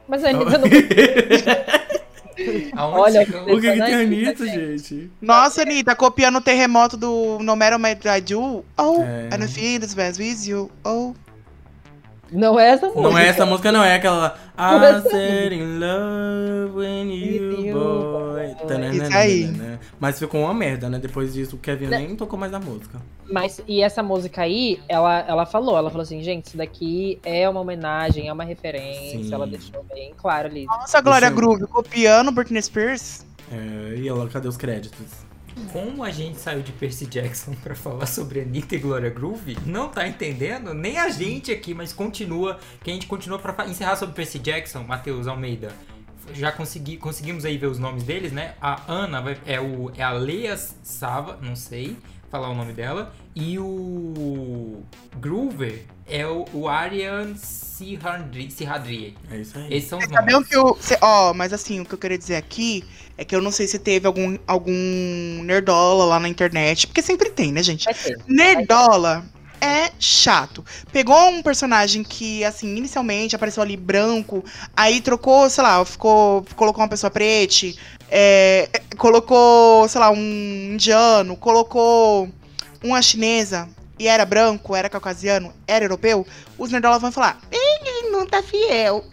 Mas 0.08 0.24
a 0.24 0.30
Anitta 0.30 0.58
não. 0.58 0.68
Olha? 2.78 3.22
O 3.24 3.60
que, 3.60 3.72
que 3.74 3.82
tem 3.84 3.96
Anitta, 3.96 4.46
gente. 4.46 4.78
gente? 4.78 5.12
Nossa, 5.22 5.64
Anitta, 5.64 5.94
copiando 5.96 6.38
o 6.38 6.42
terremoto 6.42 6.96
do 6.96 7.38
No 7.42 7.56
Matter 7.58 7.78
What 7.80 8.08
I 8.08 8.22
Do. 8.22 8.64
Oh, 8.78 9.02
É. 9.04 9.28
and 9.36 9.44
I 9.44 9.48
feel 9.48 9.80
this 9.82 9.94
best 9.94 10.18
with 10.22 10.48
you. 10.48 10.72
Oh. 10.86 11.14
Não 12.32 12.60
é 12.60 12.70
essa 12.70 12.88
música. 12.88 13.02
Não 13.02 13.18
é 13.18 13.28
essa 13.28 13.46
música, 13.46 13.72
não, 13.72 13.84
é 13.84 13.96
aquela. 13.96 14.38
I 14.58 14.76
é 14.84 14.90
essa 14.90 15.10
said 15.10 15.54
in 15.54 15.80
love 15.80 16.78
when 16.78 17.12
you 17.12 17.50
With 17.50 17.66
you, 17.66 17.74
boy. 17.74 18.30
Isso 18.94 19.16
aí. 19.16 19.80
Mas 20.00 20.20
ficou 20.20 20.42
uma 20.42 20.54
merda, 20.54 20.90
né? 20.90 21.00
Depois 21.00 21.34
disso, 21.34 21.56
o 21.56 21.60
Kevin 21.60 21.88
nem 21.88 22.16
tocou 22.16 22.38
mais 22.38 22.54
a 22.54 22.60
música. 22.60 23.00
Mas, 23.32 23.62
e 23.68 23.82
essa 23.82 24.02
música 24.02 24.42
aí, 24.42 24.80
ela, 24.88 25.20
ela 25.28 25.46
falou, 25.46 25.78
ela 25.78 25.90
falou 25.90 26.04
assim, 26.04 26.22
gente, 26.24 26.46
isso 26.46 26.58
daqui 26.58 27.20
é 27.24 27.48
uma 27.48 27.60
homenagem, 27.60 28.28
é 28.28 28.34
uma 28.34 28.44
referência, 28.44 29.24
Sim. 29.24 29.34
ela 29.34 29.46
deixou 29.46 29.86
bem 29.94 30.14
claro 30.18 30.48
ali. 30.48 30.66
Nossa, 30.66 31.00
Glória 31.02 31.30
Groove 31.30 31.68
copiando 31.68 32.32
Britney 32.32 32.62
Spears. 32.62 33.26
É, 33.52 33.96
e 33.98 34.08
ela, 34.08 34.28
cadê 34.28 34.48
os 34.48 34.58
créditos? 34.58 35.29
Como 35.72 36.04
a 36.04 36.10
gente 36.12 36.40
saiu 36.40 36.62
de 36.62 36.72
Percy 36.72 37.06
Jackson 37.06 37.54
pra 37.64 37.76
falar 37.76 38.06
sobre 38.06 38.42
Anitta 38.42 38.76
e 38.76 38.80
Gloria 38.80 39.10
Groove, 39.10 39.58
não 39.66 39.90
tá 39.90 40.08
entendendo? 40.08 40.74
Nem 40.74 40.98
a 40.98 41.10
gente 41.10 41.52
aqui, 41.52 41.74
mas 41.74 41.94
continua, 41.94 42.60
que 42.84 42.90
a 42.90 42.94
gente 42.94 43.06
continua 43.08 43.38
pra 43.40 43.54
fa- 43.54 43.66
encerrar 43.68 43.96
sobre 43.96 44.16
Percy 44.16 44.40
Jackson, 44.40 44.84
Matheus 44.84 45.28
Almeida. 45.28 45.72
já 46.34 46.52
consegui, 46.52 46.98
conseguimos 46.98 47.44
aí 47.46 47.58
ver 47.58 47.68
os 47.68 47.80
nomes 47.80 48.04
deles, 48.04 48.32
né? 48.32 48.54
A 48.62 48.82
Ana 48.92 49.20
vai- 49.22 49.38
é, 49.48 49.60
o, 49.60 49.92
é 49.98 50.04
a 50.04 50.12
Leia 50.12 50.56
Sava, 50.84 51.40
não 51.42 51.56
sei 51.56 51.98
falar 52.30 52.50
o 52.50 52.54
nome 52.56 52.72
dela. 52.74 53.12
E 53.36 53.58
o 53.58 54.84
Groover 55.18 55.86
é 56.08 56.28
o, 56.28 56.46
o 56.54 56.68
Arian 56.68 57.34
Sihadri. 57.36 58.52
Sihadri. 58.52 59.18
É 59.32 59.38
isso 59.38 59.58
aí. 59.58 59.74
Esses 59.74 59.90
são 59.90 59.98
os 59.98 60.06
Sabe 60.06 60.30
o 60.32 60.34
nomes. 60.34 60.48
que 60.50 60.56
eu. 60.56 60.78
cê- 60.80 60.98
Ó, 61.02 61.34
mas 61.34 61.52
assim, 61.54 61.80
o 61.80 61.86
que 61.86 61.94
eu 61.94 61.98
queria 61.98 62.18
dizer 62.18 62.36
aqui 62.36 62.84
é 63.20 63.26
que 63.26 63.36
eu 63.36 63.42
não 63.42 63.52
sei 63.52 63.68
se 63.68 63.78
teve 63.78 64.08
algum, 64.08 64.38
algum 64.48 65.44
nerdola 65.44 66.06
lá 66.06 66.22
na 66.22 66.30
internet. 66.30 66.88
Porque 66.88 67.02
sempre 67.02 67.30
tem, 67.30 67.52
né, 67.52 67.62
gente? 67.62 67.86
Nerdola 68.26 69.26
é 69.60 69.92
chato. 70.00 70.64
Pegou 70.90 71.28
um 71.28 71.44
personagem 71.44 72.02
que, 72.02 72.46
assim, 72.46 72.78
inicialmente 72.78 73.36
apareceu 73.36 73.62
ali 73.62 73.76
branco, 73.76 74.42
aí 74.74 75.02
trocou, 75.02 75.50
sei 75.50 75.62
lá, 75.62 75.84
ficou, 75.84 76.46
colocou 76.56 76.82
uma 76.82 76.88
pessoa 76.88 77.12
preta, 77.12 77.66
é, 78.10 78.70
colocou, 78.98 79.86
sei 79.90 80.00
lá, 80.00 80.12
um 80.12 80.72
indiano, 80.72 81.36
colocou 81.36 82.30
uma 82.82 83.02
chinesa 83.02 83.68
e 84.00 84.08
era 84.08 84.24
branco, 84.24 84.74
era 84.74 84.88
caucasiano, 84.88 85.52
era 85.68 85.84
europeu, 85.84 86.26
os 86.58 86.72
nerdola 86.72 87.00
vão 87.00 87.12
falar, 87.12 87.38
não 88.10 88.26
tá 88.26 88.42
fiel. 88.42 89.04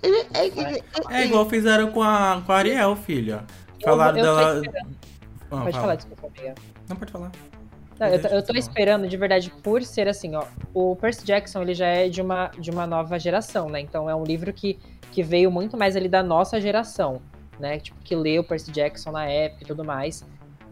É 1.11 1.25
igual 1.25 1.49
fizeram 1.49 1.91
com 1.91 2.03
a, 2.03 2.43
com 2.45 2.53
a 2.53 2.57
Ariel, 2.57 2.97
filha. 2.97 3.45
Eu- 3.81 3.85
Falaram 3.91 4.19
esperando. 4.19 4.97
Ah, 5.43 5.49
Pode 5.49 5.61
fala. 5.73 5.73
falar, 5.73 5.95
desculpa, 5.97 6.27
amiga. 6.27 6.55
Não, 6.89 6.97
pode 6.97 7.13
falar. 7.13 7.33
Não, 7.99 8.07
eu, 8.09 8.21
tô- 8.21 8.29
eu 8.29 8.41
tô 8.43 8.47
falar. 8.49 8.59
esperando, 8.59 9.09
de 9.09 9.17
verdade, 9.17 9.51
por 9.63 9.83
ser 9.83 10.07
assim, 10.09 10.35
ó. 10.35 10.45
O 10.75 10.97
Percy 10.97 11.25
Jackson, 11.25 11.63
ele 11.63 11.75
já 11.75 11.87
é 11.87 12.09
de 12.09 12.21
uma, 12.21 12.49
de 12.59 12.71
uma 12.71 12.87
nova 12.87 13.19
geração, 13.19 13.69
né? 13.69 13.81
Então 13.81 14.11
é 14.11 14.15
um 14.15 14.25
livro 14.25 14.53
que, 14.53 14.79
que 15.13 15.23
veio 15.23 15.51
muito 15.51 15.77
mais 15.77 15.97
ali 15.97 16.09
da 16.09 16.23
nossa 16.23 16.61
geração, 16.61 17.23
né? 17.59 17.79
Tipo, 17.79 17.99
que 18.03 18.15
leu 18.15 18.45
Percy 18.45 18.71
Jackson 18.71 19.13
na 19.13 19.25
época 19.27 19.63
e 19.65 19.67
tudo 19.67 19.85
mais. 19.85 20.25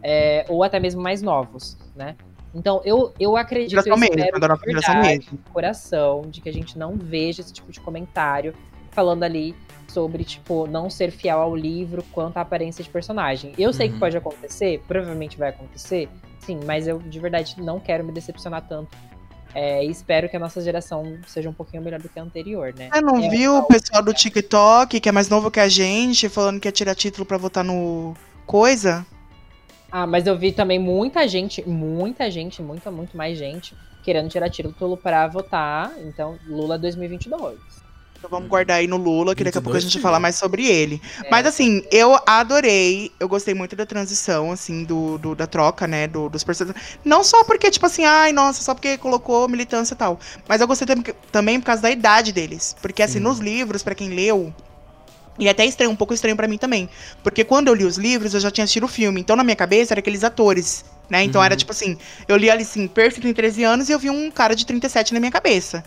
É, 0.02 0.44
ou 0.48 0.62
até 0.62 0.78
mesmo 0.78 1.00
mais 1.00 1.22
novos, 1.22 1.78
né? 1.96 2.14
Então 2.54 2.82
eu, 2.84 3.12
eu 3.18 3.36
acredito, 3.36 3.78
eu 3.78 3.82
Geração 3.82 3.96
mesmo, 3.98 4.16
espero 4.18 4.38
da 4.38 4.48
nova 4.48 4.60
de 4.60 4.66
geração 4.70 4.94
verdade, 4.94 5.18
mesmo. 5.18 5.38
de 5.38 5.50
coração, 5.50 6.22
de 6.28 6.40
que 6.42 6.48
a 6.48 6.52
gente 6.52 6.78
não 6.78 6.94
veja 6.94 7.40
esse 7.40 7.52
tipo 7.52 7.72
de 7.72 7.80
comentário 7.80 8.54
falando 8.90 9.22
ali 9.24 9.56
sobre, 9.92 10.24
tipo, 10.24 10.66
não 10.66 10.88
ser 10.90 11.10
fiel 11.10 11.40
ao 11.40 11.54
livro 11.54 12.02
quanto 12.12 12.36
à 12.36 12.40
aparência 12.40 12.82
de 12.82 12.90
personagem. 12.90 13.52
Eu 13.58 13.72
sei 13.72 13.88
que 13.88 13.94
Uhum. 13.94 14.00
pode 14.00 14.16
acontecer, 14.16 14.82
provavelmente 14.86 15.36
vai 15.38 15.50
acontecer, 15.50 16.08
sim, 16.40 16.60
mas 16.64 16.86
eu 16.86 16.98
de 16.98 17.18
verdade 17.20 17.54
não 17.60 17.78
quero 17.80 18.04
me 18.04 18.12
decepcionar 18.12 18.62
tanto. 18.68 18.96
É, 19.54 19.84
e 19.84 19.88
espero 19.90 20.28
que 20.28 20.36
a 20.36 20.40
nossa 20.40 20.60
geração 20.60 21.16
seja 21.28 21.48
um 21.48 21.52
pouquinho 21.54 21.80
melhor 21.82 22.00
do 22.00 22.08
que 22.08 22.18
a 22.18 22.22
anterior, 22.22 22.74
né? 22.76 22.88
Você 22.92 23.00
não 23.00 23.18
É, 23.22 23.28
viu 23.28 23.58
o 23.58 23.62
pessoal 23.64 24.02
do 24.02 24.12
TikTok, 24.12 24.98
que 24.98 25.08
é 25.08 25.12
mais 25.12 25.28
novo 25.28 25.48
que 25.50 25.60
a 25.60 25.68
gente, 25.68 26.28
falando 26.28 26.58
que 26.60 26.66
ia 26.66 26.72
tirar 26.72 26.94
título 26.96 27.24
pra 27.24 27.38
votar 27.38 27.62
no 27.62 28.14
coisa? 28.46 29.06
Ah, 29.92 30.08
mas 30.08 30.26
eu 30.26 30.36
vi 30.36 30.50
também 30.50 30.78
muita 30.78 31.28
gente, 31.28 31.62
muita 31.68 32.28
gente, 32.30 32.60
muita, 32.60 32.90
muito 32.90 33.16
mais 33.16 33.38
gente 33.38 33.76
querendo 34.02 34.28
tirar 34.28 34.50
título 34.50 34.96
pra 34.96 35.26
votar. 35.28 35.92
Então, 36.00 36.36
Lula 36.46 36.76
2022. 36.76 37.83
Então 38.24 38.38
vamos 38.38 38.48
guardar 38.48 38.78
aí 38.78 38.86
no 38.86 38.96
Lula, 38.96 39.34
que 39.34 39.44
daqui 39.44 39.58
a 39.58 39.60
pouco 39.60 39.76
a 39.76 39.80
22 39.80 39.82
gente 39.92 40.00
vai 40.00 40.02
falar 40.10 40.18
mais 40.18 40.36
sobre 40.36 40.66
ele. 40.66 40.98
É, 41.22 41.30
Mas 41.30 41.44
assim, 41.44 41.82
eu 41.90 42.18
adorei, 42.26 43.12
eu 43.20 43.28
gostei 43.28 43.52
muito 43.52 43.76
da 43.76 43.84
transição, 43.84 44.50
assim, 44.50 44.82
do, 44.82 45.18
do- 45.18 45.34
da 45.34 45.46
troca, 45.46 45.86
né, 45.86 46.08
do- 46.08 46.30
dos 46.30 46.42
personagens. 46.42 46.82
Não 47.04 47.22
só 47.22 47.44
porque, 47.44 47.70
tipo 47.70 47.84
assim, 47.84 48.06
ai, 48.06 48.32
nossa, 48.32 48.62
só 48.62 48.72
porque 48.72 48.96
colocou 48.96 49.46
militância 49.46 49.92
e 49.92 49.96
tal. 49.98 50.18
Mas 50.48 50.62
eu 50.62 50.66
gostei 50.66 50.86
tam- 50.86 51.02
também 51.30 51.60
por 51.60 51.66
causa 51.66 51.82
da 51.82 51.90
idade 51.90 52.32
deles. 52.32 52.74
Porque, 52.80 53.02
assim, 53.02 53.18
Sim. 53.18 53.24
nos 53.24 53.40
livros, 53.40 53.82
pra 53.82 53.94
quem 53.94 54.08
leu, 54.08 54.54
e 55.38 55.46
até 55.46 55.66
estranho, 55.66 55.90
um 55.90 55.96
pouco 55.96 56.14
estranho 56.14 56.34
pra 56.36 56.48
mim 56.48 56.56
também. 56.56 56.88
Porque 57.22 57.44
quando 57.44 57.68
eu 57.68 57.74
li 57.74 57.84
os 57.84 57.98
livros, 57.98 58.32
eu 58.32 58.40
já 58.40 58.50
tinha 58.50 58.64
assistido 58.64 58.84
o 58.84 58.88
filme. 58.88 59.20
Então, 59.20 59.36
na 59.36 59.44
minha 59.44 59.56
cabeça, 59.56 59.92
era 59.92 60.00
aqueles 60.00 60.24
atores, 60.24 60.82
né? 61.10 61.22
Então, 61.24 61.42
Uhum. 61.42 61.44
era 61.44 61.56
tipo 61.56 61.72
assim, 61.72 61.98
eu 62.26 62.38
li 62.38 62.48
ali, 62.48 62.62
assim, 62.62 62.88
Percy 62.88 63.20
tem 63.20 63.34
13 63.34 63.64
anos 63.64 63.90
e 63.90 63.92
eu 63.92 63.98
vi 63.98 64.08
um 64.08 64.30
cara 64.30 64.54
de 64.56 64.64
37 64.64 65.12
na 65.12 65.20
minha 65.20 65.30
cabeça. 65.32 65.84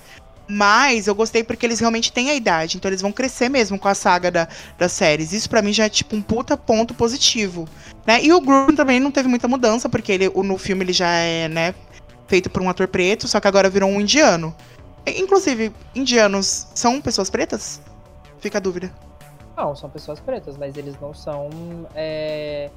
Mas 0.49 1.07
eu 1.07 1.15
gostei 1.15 1.43
porque 1.43 1.65
eles 1.65 1.79
realmente 1.79 2.11
têm 2.11 2.29
a 2.29 2.35
idade. 2.35 2.77
Então, 2.77 2.89
eles 2.89 3.01
vão 3.01 3.11
crescer 3.11 3.49
mesmo 3.49 3.77
com 3.77 3.87
a 3.87 3.95
saga 3.95 4.31
da, 4.31 4.47
das 4.77 4.93
séries. 4.93 5.33
Isso 5.33 5.49
pra 5.49 5.61
mim 5.61 5.73
já 5.73 5.85
é, 5.85 5.89
tipo, 5.89 6.15
um 6.15 6.21
puta 6.21 6.55
ponto 6.55 6.93
positivo. 6.93 7.67
Né? 8.05 8.23
E 8.23 8.31
o 8.31 8.39
Groom 8.39 8.73
também 8.75 8.99
não 8.99 9.11
teve 9.11 9.27
muita 9.27 9.47
mudança, 9.47 9.89
porque 9.89 10.11
ele, 10.11 10.29
no 10.29 10.57
filme 10.57 10.85
ele 10.85 10.93
já 10.93 11.09
é, 11.09 11.49
né, 11.49 11.75
feito 12.27 12.49
por 12.49 12.61
um 12.61 12.69
ator 12.69 12.87
preto, 12.87 13.27
só 13.27 13.39
que 13.39 13.47
agora 13.47 13.69
virou 13.69 13.89
um 13.89 13.99
indiano. 13.99 14.55
Inclusive, 15.05 15.73
indianos 15.95 16.67
são 16.73 17.01
pessoas 17.01 17.29
pretas? 17.29 17.81
Fica 18.39 18.57
a 18.57 18.61
dúvida. 18.61 18.91
Não, 19.55 19.75
são 19.75 19.89
pessoas 19.89 20.19
pretas, 20.19 20.57
mas 20.57 20.77
eles 20.77 20.95
não 21.01 21.13
são 21.13 21.49
é, 21.95 22.69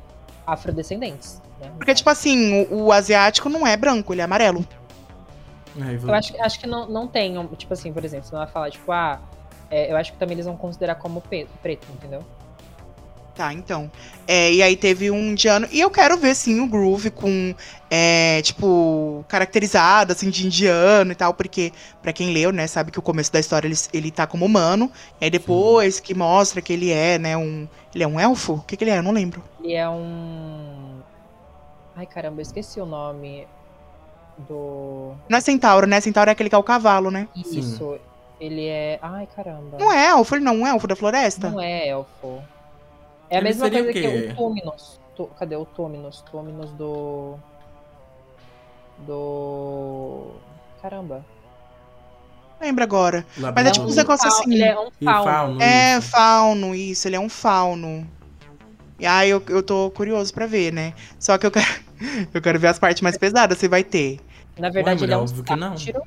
afrodescendentes. 0.46 1.40
Né? 1.61 1.70
Porque, 1.76 1.94
tipo 1.94 2.09
assim, 2.09 2.66
o, 2.70 2.85
o 2.85 2.92
asiático 2.92 3.48
não 3.48 3.66
é 3.66 3.76
branco, 3.76 4.14
ele 4.14 4.22
é 4.22 4.24
amarelo. 4.24 4.66
Aí, 5.80 5.98
Eu 6.02 6.14
acho, 6.14 6.35
acho 6.42 6.61
que 6.61 6.66
não, 6.66 6.88
não 6.88 7.06
tem, 7.06 7.38
um- 7.38 7.46
tipo 7.48 7.72
assim, 7.72 7.92
por 7.92 8.04
exemplo, 8.04 8.26
você 8.26 8.35
não 8.35 8.42
vai 8.42 8.50
falar, 8.52 8.70
tipo, 8.70 8.90
ah, 8.90 9.20
é, 9.70 9.92
eu 9.92 9.96
acho 9.96 10.12
que 10.12 10.18
também 10.18 10.35
eles 10.35 10.46
vão 10.46 10.56
considerar 10.56 10.96
como 10.96 11.20
preto, 11.20 11.87
entendeu? 11.92 12.24
Tá, 13.35 13.54
então. 13.54 13.90
É, 14.26 14.52
e 14.52 14.62
aí 14.62 14.76
teve 14.76 15.11
um 15.11 15.30
indiano. 15.30 15.66
E 15.70 15.80
eu 15.80 15.90
quero 15.90 16.18
ver, 16.18 16.35
sim, 16.35 16.61
o 16.61 16.66
Groove 16.68 17.11
com, 17.11 17.54
é, 17.88 18.42
tipo, 18.42 19.24
caracterizado, 19.28 20.12
assim, 20.12 20.28
de 20.28 20.46
indiano 20.46 21.12
e 21.12 21.14
tal, 21.14 21.33
porque, 21.33 21.72
pra 22.02 22.12
quem 22.12 22.33
leu, 22.33 22.52
né, 22.52 22.66
sabe 22.66 22.90
que 22.90 22.98
o 22.98 23.02
começo 23.02 23.33
da 23.33 23.38
história 23.40 23.66
ele, 23.68 23.76
ele 23.94 24.11
tá 24.11 24.26
como 24.26 24.44
humano. 24.44 24.90
E 25.20 25.24
aí 25.24 25.30
depois 25.30 26.00
que 26.00 26.12
mostra 26.12 26.61
que 26.61 26.72
ele 26.72 26.90
é, 26.90 27.18
né, 27.18 27.37
um. 27.37 27.66
Ele 27.94 28.04
é 28.04 28.06
um 28.06 28.20
elfo? 28.20 28.54
O 28.54 28.61
que, 28.62 28.76
que 28.76 28.85
ele 28.85 28.90
é? 28.90 28.98
Eu 28.98 29.02
não 29.02 29.12
lembro. 29.12 29.42
Ele 29.62 29.72
é 29.74 29.88
um. 29.88 31.00
Ai 31.96 32.06
caramba, 32.06 32.40
eu 32.40 32.42
esqueci 32.42 32.80
o 32.80 32.87
nome 32.87 33.46
do. 34.48 35.14
Não 35.29 35.38
é 35.38 35.40
centauro, 35.40 35.87
né? 35.87 36.00
Centauro 36.00 36.31
é 36.31 36.33
aquele 36.33 36.48
que 36.48 36.55
é 36.55 36.59
o 36.59 36.62
cavalo, 36.62 37.11
né? 37.11 37.29
Isso. 37.37 37.98
Ele 38.40 38.66
é. 38.66 38.98
Ai 39.03 39.29
caramba. 39.37 39.76
Não 39.79 39.92
é 39.92 40.09
elfo, 40.09 40.35
ele 40.35 40.44
não 40.44 40.66
é 40.66 40.72
um 40.72 40.74
elfo 40.74 40.87
da 40.87 40.96
floresta? 40.96 41.50
Não 41.50 41.61
é 41.61 41.88
elfo. 41.88 42.42
É 43.29 43.37
a 43.37 43.38
Ele 43.38 43.48
mesma 43.48 43.70
coisa 43.70 43.88
o 43.90 43.92
que 43.92 44.00
quê? 44.00 44.29
o 44.33 44.35
Túminos. 44.37 45.00
Tu- 45.14 45.31
Cadê 45.38 45.57
o 45.57 45.64
Túminos? 45.66 46.22
Túminos 46.31 46.70
do. 46.72 47.37
Do. 49.07 50.31
Caramba. 50.83 51.24
Lembra 52.61 52.85
agora. 52.85 53.24
Labirinto 53.38 53.55
Mas 53.55 53.66
é 53.66 53.70
tipo 54.03 54.12
um 54.12 54.16
fau- 54.18 54.26
assim. 54.29 54.53
Ele 54.55 54.64
é 54.64 54.79
um 54.79 54.90
fauno. 55.05 55.24
fauno, 55.24 55.62
É, 55.62 55.98
isso. 55.98 56.09
fauno, 56.11 56.74
isso, 56.74 57.09
ele 57.09 57.16
é 57.16 57.20
um 57.20 57.29
fauno. 57.29 58.07
E 58.98 59.07
aí 59.07 59.31
eu, 59.31 59.42
eu 59.48 59.62
tô 59.62 59.90
curioso 59.92 60.33
pra 60.33 60.46
ver, 60.46 60.70
né? 60.72 60.92
Só 61.18 61.38
que 61.38 61.46
eu 61.46 61.50
quero, 61.50 61.66
eu 62.35 62.42
quero 62.42 62.59
ver 62.59 62.66
as 62.68 62.79
partes 62.79 63.00
mais 63.00 63.16
pesadas, 63.16 63.57
se 63.59 63.66
vai 63.68 63.83
ter. 63.83 64.20
Na 64.61 64.70
verdade, 64.70 65.01
Ué, 65.01 65.07
ele 65.07 65.14
é 65.14 65.16
um 65.16 65.23
óbvio 65.23 65.42
que 65.42 65.57
não. 65.57 65.77
sátiro. 65.77 66.03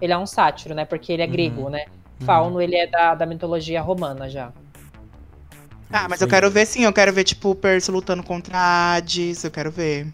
Ele 0.00 0.12
é 0.12 0.18
um 0.18 0.26
sátiro, 0.26 0.74
né? 0.74 0.84
Porque 0.84 1.12
ele 1.12 1.22
é 1.22 1.26
Uhum. 1.26 1.32
grego, 1.32 1.70
né? 1.70 1.84
Uhum. 2.20 2.26
Fauno, 2.26 2.60
ele 2.60 2.76
é 2.76 2.86
da, 2.86 3.14
da 3.14 3.26
mitologia 3.26 3.80
romana 3.80 4.28
já. 4.28 4.52
Ah, 5.90 6.08
mas 6.08 6.20
eu 6.20 6.28
quero 6.28 6.50
ver 6.50 6.66
sim, 6.66 6.84
eu 6.84 6.92
quero 6.92 7.12
ver, 7.12 7.24
tipo, 7.24 7.50
o 7.50 7.54
Percy 7.54 7.90
lutando 7.90 8.22
contra 8.22 8.58
Hades, 8.96 9.44
eu 9.44 9.50
quero 9.50 9.70
ver. 9.70 10.08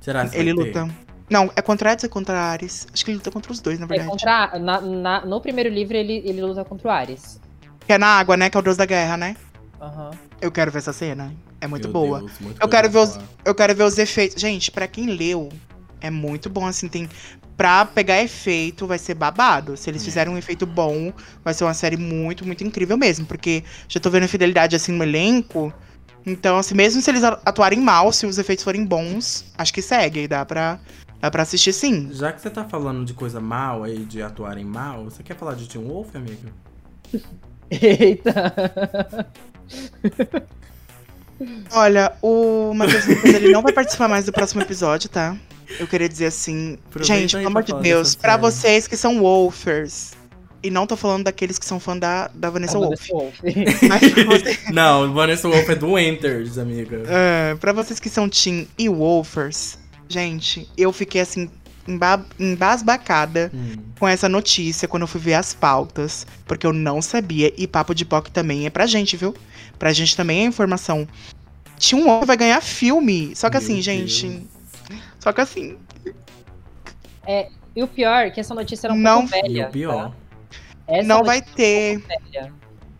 Será 0.00 0.28
que 0.28 0.36
ele 0.36 0.54
ter? 0.54 0.60
luta. 0.66 0.88
Não, 1.30 1.50
é 1.56 1.62
contra 1.62 1.92
Hades 1.92 2.04
ou 2.04 2.10
contra 2.10 2.38
Ares? 2.38 2.86
Acho 2.92 3.04
que 3.04 3.10
ele 3.10 3.18
luta 3.18 3.30
contra 3.30 3.50
os 3.50 3.60
dois, 3.60 3.78
na 3.78 3.86
É, 3.86 3.88
verdade. 3.88 4.10
contra, 4.10 4.58
na, 4.58 4.80
na- 4.80 5.26
no 5.26 5.40
primeiro 5.40 5.68
livro, 5.70 5.96
ele, 5.96 6.22
ele 6.24 6.40
luta 6.42 6.64
contra 6.64 6.88
o 6.88 6.90
Ares. 6.90 7.40
Que 7.86 7.94
é 7.94 7.98
na 7.98 8.06
água, 8.18 8.36
né? 8.36 8.50
Que 8.50 8.56
é 8.56 8.60
o 8.60 8.62
deus 8.62 8.76
da 8.76 8.84
guerra, 8.86 9.16
né? 9.16 9.34
Aham. 9.80 10.10
Eu 10.40 10.52
quero 10.52 10.70
ver 10.70 10.78
essa 10.78 10.92
cena. 10.92 11.34
É 11.60 11.66
muito 11.66 11.88
Meu 11.88 11.92
boa. 11.92 12.18
Deus, 12.20 12.38
muita 12.40 12.64
Eu 12.64 12.68
quero 12.68 12.88
ver 12.90 12.98
os-. 12.98 13.18
Eu 13.44 13.54
quero 13.54 13.74
ver 13.74 13.82
os 13.84 13.98
efeitos. 13.98 14.40
Gente, 14.40 14.70
pra 14.70 14.86
quem 14.86 15.06
leu, 15.06 15.48
é 16.00 16.10
muito 16.10 16.48
bom, 16.50 16.66
assim, 16.66 16.88
tem... 16.88 17.08
Pra 17.56 17.84
pegar 17.84 18.22
efeito, 18.22 18.86
vai 18.86 18.98
ser 18.98 19.14
babado. 19.14 19.76
Se 19.76 19.90
eles 19.90 20.00
É. 20.02 20.04
fizerem 20.04 20.32
um 20.32 20.38
efeito 20.38 20.64
bom, 20.64 21.12
vai 21.44 21.52
ser 21.52 21.64
uma 21.64 21.74
série 21.74 21.96
muito, 21.96 22.46
muito 22.46 22.62
incrível 22.62 22.96
mesmo. 22.96 23.26
Porque 23.26 23.64
já 23.88 23.98
tô 23.98 24.08
vendo 24.10 24.22
a 24.24 24.28
fidelidade, 24.28 24.76
assim, 24.76 24.92
no 24.92 25.02
elenco. 25.02 25.72
Então, 26.24 26.56
assim, 26.58 26.76
mesmo 26.76 27.02
se 27.02 27.10
eles 27.10 27.24
atuarem 27.24 27.80
mal, 27.80 28.12
se 28.12 28.26
os 28.26 28.38
efeitos 28.38 28.62
forem 28.62 28.84
bons, 28.84 29.44
acho 29.58 29.74
que 29.74 29.82
segue. 29.82 30.28
Dá 30.28 30.44
pra, 30.44 30.78
dá 31.20 31.32
pra 31.32 31.42
assistir 31.42 31.72
sim. 31.72 32.10
Já 32.12 32.32
que 32.32 32.40
você 32.40 32.48
tá 32.48 32.64
falando 32.64 33.04
de 33.04 33.12
coisa 33.12 33.40
mal 33.40 33.82
aí, 33.82 34.04
de 34.04 34.22
atuarem 34.22 34.64
mal, 34.64 35.04
você 35.04 35.24
quer 35.24 35.36
falar 35.36 35.54
de 35.54 35.66
Tim 35.66 35.78
Wolf, 35.80 36.14
amigo? 36.14 36.48
Eita! 37.72 39.26
Olha, 41.72 42.12
o 42.22 42.72
Matheus 42.74 43.06
Lucas, 43.06 43.34
ele 43.34 43.50
não 43.52 43.62
vai 43.62 43.72
participar 43.72 44.08
mais 44.08 44.24
do 44.24 44.32
próximo 44.32 44.62
episódio, 44.62 45.08
tá? 45.08 45.36
Eu 45.78 45.86
queria 45.86 46.08
dizer 46.08 46.26
assim, 46.26 46.78
Aproveita 46.88 47.04
gente, 47.20 47.36
pelo 47.36 47.46
amor 47.48 47.62
de 47.62 47.72
Deus, 47.74 48.14
pra 48.14 48.32
série. 48.32 48.40
vocês 48.42 48.86
que 48.88 48.96
são 48.96 49.18
wolfers, 49.20 50.12
e 50.62 50.70
não 50.70 50.86
tô 50.86 50.96
falando 50.96 51.24
daqueles 51.24 51.58
que 51.58 51.64
são 51.66 51.78
fã 51.78 51.96
da, 51.96 52.28
da 52.34 52.50
Vanessa 52.50 52.78
Wolf, 52.78 53.08
Wolf. 53.10 53.34
você- 53.40 54.58
Não, 54.72 55.12
Vanessa 55.12 55.48
Wolf 55.48 55.68
é 55.68 55.74
do 55.74 55.98
Enters, 55.98 56.58
amiga. 56.58 57.02
é, 57.06 57.54
pra 57.56 57.72
vocês 57.72 58.00
que 58.00 58.08
são 58.08 58.28
Team 58.28 58.66
e 58.78 58.88
wolfers, 58.88 59.78
gente, 60.08 60.68
eu 60.76 60.92
fiquei 60.92 61.20
assim, 61.20 61.48
emba 61.86 62.24
embasbacada 62.38 63.50
Hum. 63.54 63.76
com 63.98 64.06
essa 64.08 64.28
notícia 64.28 64.86
quando 64.88 65.02
eu 65.02 65.06
fui 65.08 65.20
ver 65.20 65.34
as 65.34 65.54
pautas, 65.54 66.26
porque 66.46 66.66
eu 66.66 66.72
não 66.72 67.00
sabia. 67.00 67.52
E 67.56 67.66
papo 67.66 67.94
de 67.94 68.04
POC 68.04 68.30
também 68.30 68.66
é 68.66 68.70
pra 68.70 68.86
gente, 68.86 69.16
viu? 69.16 69.34
Pra 69.78 69.92
gente 69.92 70.16
também 70.16 70.40
é 70.40 70.44
informação. 70.44 71.06
Tinha 71.78 72.00
um 72.00 72.08
homem 72.08 72.20
que 72.20 72.26
vai 72.26 72.36
ganhar 72.36 72.60
filme. 72.60 73.32
Só 73.36 73.48
que 73.48 73.56
Meu 73.56 73.62
assim, 73.62 73.74
Deus. 73.74 73.84
gente. 73.84 74.42
Só 75.20 75.32
que 75.32 75.40
assim, 75.40 75.78
E 77.76 77.82
o 77.82 77.86
pior 77.86 78.26
é 78.26 78.30
que 78.30 78.40
essa 78.40 78.54
notícia 78.54 78.86
era 78.88 78.94
um 78.94 78.98
Não- 78.98 79.26
pouco 79.26 79.30
velha. 79.30 79.62
E 79.62 79.64
o 79.64 79.70
pior. 79.70 80.10
tá? 80.10 80.12
Essa 80.88 81.06
não 81.08 81.22
vai 81.22 81.42
ter. 81.42 82.02
é 82.34 82.44
um. 82.44 82.52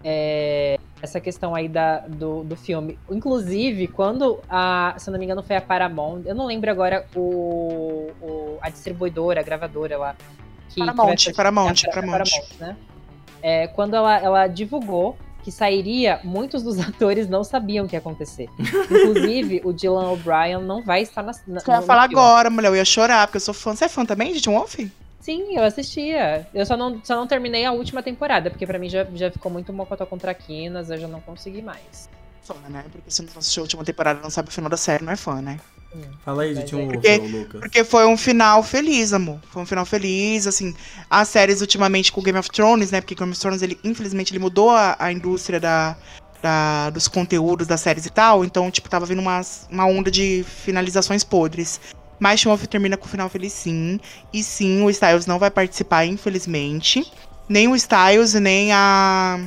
É, 0.04 0.78
essa 1.02 1.18
questão 1.20 1.54
aí 1.54 1.68
da, 1.68 2.00
do, 2.00 2.44
do 2.44 2.54
filme. 2.56 2.98
Inclusive, 3.10 3.88
quando 3.88 4.40
a, 4.48 4.94
se 4.98 5.08
eu 5.08 5.12
não 5.12 5.18
me 5.18 5.24
engano, 5.24 5.42
foi 5.42 5.56
a 5.56 5.60
Paramount, 5.60 6.22
eu 6.26 6.34
não 6.34 6.46
lembro 6.46 6.70
agora 6.70 7.06
o, 7.16 8.10
o- 8.20 8.58
a 8.60 8.68
distribuidora, 8.70 9.40
a 9.40 9.42
gravadora 9.42 9.96
lá. 9.98 10.16
Que, 10.68 10.74
que 10.74 10.80
Paramount, 10.80 11.18
fazer- 11.18 11.34
Paramount, 11.34 11.84
é, 11.84 11.88
a 11.90 11.94
Paramount. 11.94 12.24
né? 12.60 12.76
É, 13.42 13.66
quando 13.68 13.94
ela, 13.96 14.18
ela 14.18 14.46
divulgou 14.46 15.16
que 15.42 15.50
sairia, 15.50 16.20
muitos 16.24 16.62
dos 16.62 16.78
atores 16.80 17.28
não 17.28 17.44
sabiam 17.44 17.84
o 17.86 17.88
que 17.88 17.96
ia 17.96 18.00
acontecer. 18.00 18.48
Inclusive, 18.58 19.62
o 19.64 19.72
Dylan 19.72 20.10
O'Brien 20.10 20.60
não 20.60 20.82
vai 20.82 21.02
estar 21.02 21.22
na, 21.22 21.32
na, 21.46 21.60
ia 21.60 21.82
falar 21.82 22.02
agora, 22.02 22.50
mulher. 22.50 22.68
Eu 22.68 22.76
ia 22.76 22.84
chorar, 22.84 23.26
porque 23.26 23.36
eu 23.36 23.40
sou 23.40 23.54
fã. 23.54 23.74
Você 23.74 23.84
é 23.84 23.88
fã 23.88 24.04
também 24.04 24.32
de 24.32 24.40
John 24.40 24.54
Wolf? 24.54 24.76
Sim, 25.20 25.56
eu 25.56 25.64
assistia. 25.64 26.46
Eu 26.54 26.64
só 26.64 26.76
não, 26.76 27.00
só 27.04 27.14
não 27.14 27.26
terminei 27.26 27.64
a 27.64 27.72
última 27.72 28.02
temporada, 28.02 28.50
porque 28.50 28.66
pra 28.66 28.78
mim 28.78 28.88
já, 28.88 29.06
já 29.14 29.30
ficou 29.30 29.50
muito 29.50 29.72
mocotó 29.72 30.06
contra 30.06 30.32
Quinas, 30.32 30.90
eu 30.90 30.98
já 30.98 31.08
não 31.08 31.20
consegui 31.20 31.60
mais. 31.60 32.08
Fã, 32.48 32.68
né? 32.68 32.84
Porque 32.90 33.10
se 33.10 33.22
não 33.22 33.28
assistiu 33.36 33.62
a 33.62 33.64
última 33.64 33.84
temporada 33.84 34.20
não 34.22 34.30
sabe 34.30 34.48
o 34.48 34.52
final 34.52 34.70
da 34.70 34.76
série, 34.76 35.04
não 35.04 35.12
é 35.12 35.16
fã, 35.16 35.40
né? 35.40 35.60
Fala 36.24 36.42
aí 36.42 36.54
de 36.54 36.64
Tim 36.64 36.76
é- 36.76 36.78
Wolf, 36.82 36.92
Porque- 36.94 37.16
Lucas. 37.18 37.60
Porque 37.60 37.84
foi 37.84 38.06
um 38.06 38.16
final 38.16 38.62
feliz, 38.62 39.12
amor. 39.12 39.38
Foi 39.50 39.62
um 39.62 39.66
final 39.66 39.86
feliz, 39.86 40.46
assim. 40.46 40.74
As 41.08 41.28
séries 41.28 41.60
ultimamente 41.60 42.12
com 42.12 42.22
Game 42.22 42.38
of 42.38 42.50
Thrones, 42.50 42.90
né? 42.90 43.00
Porque 43.00 43.14
Game 43.14 43.30
of 43.32 43.40
Thrones, 43.40 43.62
ele, 43.62 43.78
infelizmente, 43.82 44.32
ele 44.32 44.38
mudou 44.38 44.70
a, 44.70 44.96
a 44.98 45.10
indústria 45.12 45.58
da, 45.58 45.96
da- 46.42 46.90
dos 46.90 47.08
conteúdos 47.08 47.66
das 47.66 47.80
séries 47.80 48.04
e 48.06 48.10
tal. 48.10 48.44
Então, 48.44 48.70
tipo, 48.70 48.88
tava 48.88 49.06
vindo 49.06 49.20
umas, 49.20 49.66
uma 49.70 49.86
onda 49.86 50.10
de 50.10 50.44
finalizações 50.46 51.24
podres. 51.24 51.80
Mas 52.20 52.42
Wolf 52.44 52.64
termina 52.66 52.96
com 52.96 53.06
o 53.06 53.08
final 53.08 53.28
feliz, 53.30 53.52
sim. 53.52 53.98
E 54.32 54.42
sim, 54.42 54.82
o 54.82 54.90
Styles 54.90 55.24
não 55.26 55.38
vai 55.38 55.50
participar, 55.50 56.04
infelizmente. 56.04 57.10
Nem 57.48 57.66
o 57.68 57.74
Styles, 57.76 58.34
nem 58.34 58.72
a. 58.72 59.40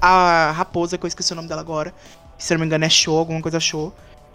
A, 0.00 0.48
a 0.48 0.52
raposa, 0.52 0.96
que 0.98 1.04
eu 1.04 1.08
esqueci 1.08 1.32
o 1.32 1.36
nome 1.36 1.48
dela 1.48 1.60
agora. 1.60 1.92
Se 2.38 2.52
eu 2.52 2.56
não 2.58 2.60
me 2.62 2.66
engano, 2.66 2.84
é 2.84 2.88
show, 2.88 3.18
alguma 3.18 3.40
coisa 3.40 3.58
show. 3.60 3.92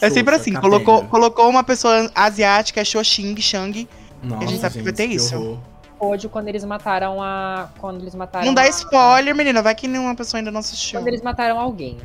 é 0.00 0.10
sempre 0.10 0.34
assim, 0.34 0.52
capenga. 0.52 0.60
colocou, 0.60 1.04
colocou 1.08 1.48
uma 1.48 1.64
pessoa 1.64 2.10
asiática, 2.14 2.80
é 2.80 2.84
show 2.84 3.02
Xing, 3.02 3.36
Shang. 3.40 3.88
Nossa, 4.22 4.46
gente 4.46 4.60
sabe 4.60 4.74
que 4.78 4.82
vai 4.82 4.92
ter 4.92 5.08
que 5.08 5.14
isso. 5.14 5.34
horror. 5.36 5.58
Hoje, 5.98 6.28
quando 6.28 6.48
eles 6.48 6.64
mataram 6.64 7.22
a. 7.22 7.68
Quando 7.78 8.00
eles 8.00 8.14
mataram. 8.14 8.46
Não 8.46 8.54
dá 8.54 8.62
a- 8.62 8.68
spoiler, 8.68 9.34
menina, 9.34 9.60
vai 9.62 9.74
que 9.74 9.86
nenhuma 9.86 10.14
pessoa 10.14 10.38
ainda 10.40 10.50
não 10.50 10.60
assistiu. 10.60 10.98
Quando 11.00 11.08
eles 11.08 11.20
mataram 11.22 11.58
alguém. 11.60 11.98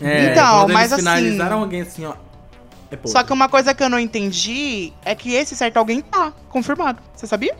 É, 0.00 0.32
Então, 0.32 0.66
mas 0.68 0.90
eles 0.90 0.92
assim- 0.94 0.98
finalizaram 1.02 1.60
alguém 1.60 1.82
assim, 1.82 2.04
ó. 2.06 2.14
É. 2.90 2.98
Só 3.04 3.22
que 3.22 3.32
uma 3.32 3.48
coisa 3.48 3.74
que 3.74 3.82
eu 3.82 3.88
não 3.88 3.98
entendi 3.98 4.92
é 5.04 5.14
que 5.14 5.32
esse 5.34 5.54
certo 5.56 5.76
alguém 5.76 6.00
tá 6.00 6.32
confirmado. 6.48 7.00
Você 7.14 7.26
sabia? 7.26 7.56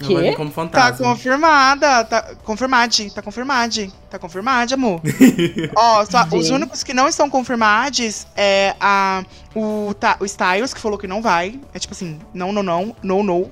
Não 0.00 0.12
vai 0.14 0.22
vir 0.24 0.36
como 0.36 0.50
Tá 0.50 0.54
fantasma. 0.54 1.06
confirmada, 1.08 2.04
tá 2.04 2.34
confirmade, 2.44 3.10
tá 3.14 3.22
confirmade, 3.22 3.92
tá 4.10 4.18
confirmade, 4.18 4.74
amor. 4.74 5.00
Ó, 5.74 6.04
só, 6.04 6.24
os 6.32 6.50
únicos 6.50 6.82
que 6.84 6.92
não 6.92 7.08
estão 7.08 7.30
confirmados 7.30 8.26
é 8.36 8.74
a, 8.78 9.24
o, 9.54 9.94
Ta- 9.98 10.16
o 10.20 10.24
Styles, 10.26 10.74
que 10.74 10.80
falou 10.80 10.98
que 10.98 11.06
não 11.06 11.22
vai. 11.22 11.58
É 11.72 11.78
tipo 11.78 11.94
assim, 11.94 12.18
não, 12.34 12.52
não, 12.52 12.62
não, 12.62 12.96
no, 13.02 13.22
no. 13.22 13.50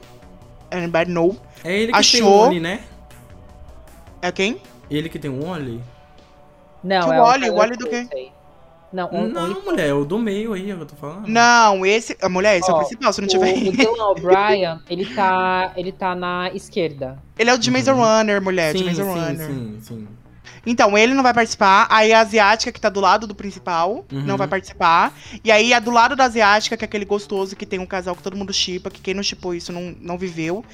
Anybody 0.71 1.11
no. 1.11 1.37
É 1.63 1.73
ele 1.79 1.93
que 1.93 2.11
tem 2.13 2.21
Achou? 2.21 2.29
um 2.43 2.47
Only, 2.47 2.61
né? 2.61 2.81
É 4.21 4.31
quem? 4.33 4.61
Ele 4.91 5.09
que 5.09 5.19
tem 5.19 5.31
um 5.31 5.49
Only? 5.49 5.81
Não, 6.83 7.09
Que 7.09 7.15
é 7.15 7.21
Wally? 7.21 7.41
Tyler 7.45 7.55
Wally 7.59 7.77
do 7.77 7.89
quê? 7.89 8.07
sei. 8.13 8.33
Não, 8.95 9.09
o, 9.11 9.29
Não, 9.29 9.53
o, 9.53 9.65
mulher, 9.65 9.89
é 9.89 9.93
o 9.93 10.05
do 10.05 10.19
meio 10.19 10.53
aí, 10.53 10.71
é 10.71 10.75
o 10.75 10.77
que 10.77 10.83
eu 10.85 10.87
tô 10.87 10.95
falando. 10.95 11.27
Não, 11.27 11.85
esse. 11.85 12.17
A 12.23 12.29
mulher, 12.29 12.59
esse 12.59 12.71
é 12.71 12.73
o 12.73 12.79
principal, 12.79 13.13
se 13.13 13.21
não 13.21 13.27
o, 13.27 13.31
tiver. 13.31 13.53
o 13.53 13.73
Dylan 13.73 14.09
O'Brien, 14.11 14.79
ele 14.89 15.05
tá, 15.07 15.73
ele 15.77 15.91
tá 15.91 16.15
na 16.15 16.51
esquerda. 16.55 17.19
Ele 17.37 17.51
é 17.51 17.55
o 17.55 17.59
de 17.59 17.71
Maze 17.73 17.91
Uhum. 17.91 17.97
Runner, 17.97 18.41
mulher, 18.41 18.73
de 18.73 18.79
sim, 18.79 18.85
Maze 18.85 19.03
sim, 19.03 19.09
Runner. 19.09 19.47
sim, 19.49 19.79
sim. 19.83 20.09
Então, 20.67 20.97
ele 20.97 21.13
não 21.13 21.23
vai 21.23 21.35
participar. 21.35 21.87
Aí 21.91 22.11
a 22.13 22.21
asiática, 22.21 22.73
que 22.73 22.81
tá 22.81 22.89
do 22.89 22.99
lado 23.01 23.27
do 23.27 23.35
principal, 23.35 24.05
Uhum. 24.11 24.23
não 24.23 24.37
vai 24.39 24.49
participar. 24.49 25.13
E 25.45 25.51
aí 25.53 25.75
a 25.75 25.79
do 25.81 25.91
lado 25.91 26.17
da 26.17 26.25
asiática, 26.25 26.75
que 26.77 26.85
é 26.85 26.87
aquele 26.87 27.05
gostoso 27.05 27.55
que 27.55 27.67
tem 27.67 27.79
um 27.79 27.85
casal 27.87 28.15
que 28.17 28.23
todo 28.23 28.37
mundo 28.37 28.53
chipa, 28.53 28.91
que 28.91 29.01
quem 29.03 29.13
não 29.13 29.23
chipou 29.23 29.55
isso 29.55 29.73
não, 29.73 29.95
não 30.01 30.17
viveu. 30.17 30.65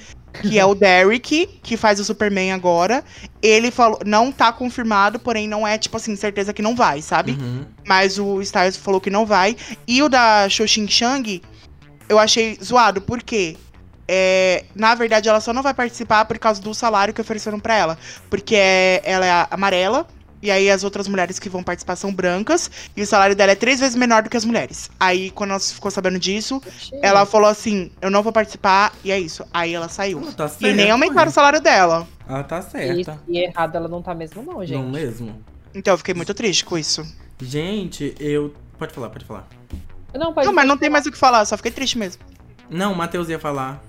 Que 0.42 0.58
é 0.58 0.64
o 0.64 0.74
Derek, 0.74 1.46
que 1.62 1.76
faz 1.76 1.98
o 2.00 2.04
Superman 2.04 2.52
agora. 2.52 3.04
Ele 3.42 3.70
falou, 3.70 4.00
não 4.06 4.30
tá 4.30 4.52
confirmado, 4.52 5.18
porém 5.18 5.48
não 5.48 5.66
é, 5.66 5.76
tipo 5.76 5.96
assim, 5.96 6.14
certeza 6.16 6.52
que 6.52 6.62
não 6.62 6.74
vai, 6.76 7.02
sabe? 7.02 7.32
Uhum. 7.32 7.64
Mas 7.86 8.18
o 8.18 8.40
Styles 8.40 8.76
falou 8.76 9.00
que 9.00 9.10
não 9.10 9.26
vai. 9.26 9.56
E 9.86 10.02
o 10.02 10.08
da 10.08 10.48
Xoxin 10.48 10.88
Chang, 10.88 11.42
eu 12.08 12.18
achei 12.18 12.58
zoado, 12.62 13.00
por 13.00 13.22
quê? 13.22 13.56
É, 14.08 14.64
na 14.74 14.94
verdade, 14.94 15.28
ela 15.28 15.40
só 15.40 15.52
não 15.52 15.62
vai 15.62 15.72
participar 15.72 16.24
por 16.24 16.38
causa 16.38 16.60
do 16.60 16.74
salário 16.74 17.14
que 17.14 17.20
ofereceram 17.20 17.60
pra 17.60 17.76
ela. 17.76 17.98
Porque 18.28 18.56
é- 18.56 19.00
ela 19.04 19.26
é 19.26 19.46
amarela, 19.50 20.06
e 20.42 20.50
aí 20.50 20.70
as 20.70 20.84
outras 20.84 21.06
mulheres 21.08 21.38
que 21.38 21.48
vão 21.48 21.62
participar 21.62 21.96
são 21.96 22.12
brancas, 22.12 22.70
e 22.96 23.02
o 23.02 23.06
salário 23.06 23.36
dela 23.36 23.52
é 23.52 23.54
três 23.54 23.80
vezes 23.80 23.94
menor 23.94 24.22
do 24.22 24.30
que 24.30 24.36
as 24.36 24.44
mulheres. 24.44 24.90
Aí, 24.98 25.30
quando 25.30 25.50
ela 25.50 25.60
ficou 25.60 25.90
sabendo 25.90 26.18
disso, 26.18 26.62
ela 27.02 27.26
falou 27.26 27.48
assim: 27.48 27.90
eu 28.00 28.10
não 28.10 28.22
vou 28.22 28.32
participar, 28.32 28.92
e 29.04 29.12
é 29.12 29.18
isso. 29.18 29.44
Aí 29.52 29.74
ela 29.74 29.88
saiu. 29.88 30.20
Ela 30.20 30.32
tá 30.32 30.50
E 30.60 30.72
nem 30.72 30.90
aumentaram 30.90 31.30
o 31.30 31.34
salário 31.34 31.60
dela. 31.60 32.06
Ela 32.28 32.42
tá 32.44 32.58
E, 32.58 32.62
certa. 32.62 33.20
e 33.28 33.38
errado 33.38 33.74
ela 33.76 33.88
não 33.88 34.02
tá 34.02 34.14
mesmo, 34.14 34.42
não, 34.42 34.64
gente. 34.64 34.78
Não 34.78 34.88
mesmo? 34.88 35.44
Então 35.74 35.94
eu 35.94 35.98
fiquei 35.98 36.14
muito 36.14 36.32
triste 36.34 36.64
com 36.64 36.76
isso. 36.78 37.06
Gente, 37.40 38.14
eu. 38.18 38.54
Pode 38.78 38.92
falar, 38.94 39.10
pode 39.10 39.24
falar. 39.24 39.46
Não, 40.14 40.32
pode 40.32 40.46
não, 40.46 40.52
mas 40.52 40.66
não 40.66 40.76
tem 40.76 40.90
mais 40.90 41.06
o 41.06 41.12
que 41.12 41.18
falar, 41.18 41.44
só 41.44 41.56
fiquei 41.56 41.70
triste 41.70 41.96
mesmo. 41.98 42.22
Não, 42.68 42.92
o 42.92 42.96
Matheus 42.96 43.28
ia 43.28 43.38
falar. 43.38 43.82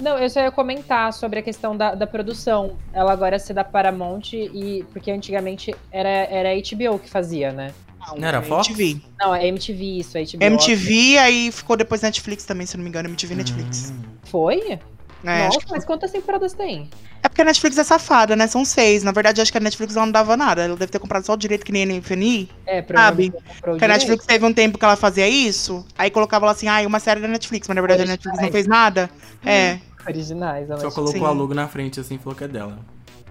Não, 0.00 0.16
eu 0.18 0.30
só 0.30 0.40
ia 0.40 0.50
comentar 0.50 1.12
sobre 1.12 1.40
a 1.40 1.42
questão 1.42 1.76
da, 1.76 1.94
da 1.94 2.06
produção. 2.06 2.76
Ela 2.92 3.12
agora 3.12 3.38
ser 3.38 3.52
da 3.54 3.64
Paramount 3.64 4.32
e. 4.32 4.84
Porque 4.92 5.10
antigamente 5.10 5.74
era, 5.90 6.08
era 6.08 6.50
a 6.50 6.54
HBO 6.54 6.98
que 6.98 7.10
fazia, 7.10 7.52
né? 7.52 7.72
Não 8.16 8.26
era 8.26 8.40
Fox? 8.40 8.68
MTV. 8.68 9.00
Não, 9.20 9.34
é 9.34 9.46
MTV 9.48 9.84
isso, 9.98 10.16
a 10.16 10.20
HBO. 10.22 10.42
MTV, 10.44 11.18
aí 11.18 11.52
ficou 11.52 11.76
depois 11.76 12.00
Netflix 12.00 12.44
também, 12.44 12.66
se 12.66 12.76
não 12.76 12.84
me 12.84 12.88
engano, 12.88 13.08
MTV 13.08 13.34
e 13.34 13.36
Netflix. 13.36 13.90
Hum. 13.92 14.02
Foi? 14.24 14.78
É, 15.24 15.44
Nossa, 15.46 15.58
que- 15.58 15.66
mas 15.70 15.84
quantas 15.84 16.12
temporadas 16.12 16.52
tem? 16.52 16.88
é 17.22 17.28
porque 17.28 17.42
a 17.42 17.44
Netflix 17.44 17.76
é 17.76 17.82
safada, 17.82 18.36
né? 18.36 18.46
São 18.46 18.64
seis. 18.64 19.02
Na 19.02 19.10
verdade, 19.10 19.40
acho 19.40 19.50
que 19.50 19.58
a 19.58 19.60
Netflix 19.60 19.94
não 19.96 20.08
dava 20.10 20.36
nada. 20.36 20.62
Ela 20.62 20.76
deve 20.76 20.92
ter 20.92 21.00
comprado 21.00 21.26
só 21.26 21.32
o 21.34 21.36
direito 21.36 21.66
que 21.66 21.72
nem 21.72 21.82
a 21.82 21.86
NFNI. 21.86 22.48
É, 22.64 22.80
o 22.80 22.84
Porque 22.84 23.84
a. 23.84 23.88
Netflix 23.88 24.24
teve 24.24 24.44
um 24.46 24.54
tempo 24.54 24.78
que 24.78 24.84
ela 24.84 24.94
fazia 24.96 25.28
isso. 25.28 25.84
Aí 25.98 26.08
colocava 26.10 26.46
lá 26.46 26.52
assim, 26.52 26.68
ah, 26.68 26.80
uma 26.86 27.00
série 27.00 27.20
da 27.20 27.26
Netflix. 27.28 27.66
Mas 27.66 27.74
na 27.74 27.80
verdade 27.82 28.02
a 28.02 28.06
Netflix 28.06 28.38
não 28.38 28.44
Originais. 28.44 28.52
fez 28.52 28.66
nada. 28.68 29.10
É, 29.44 29.80
Originais, 30.08 30.68
ela 30.70 30.80
Só 30.80 30.90
colocou 30.90 31.18
Sim. 31.20 31.24
a 31.26 31.30
logo 31.30 31.54
na 31.54 31.68
frente 31.68 32.00
assim 32.00 32.14
e 32.16 32.18
falou 32.18 32.34
que 32.34 32.44
é 32.44 32.48
dela. 32.48 32.78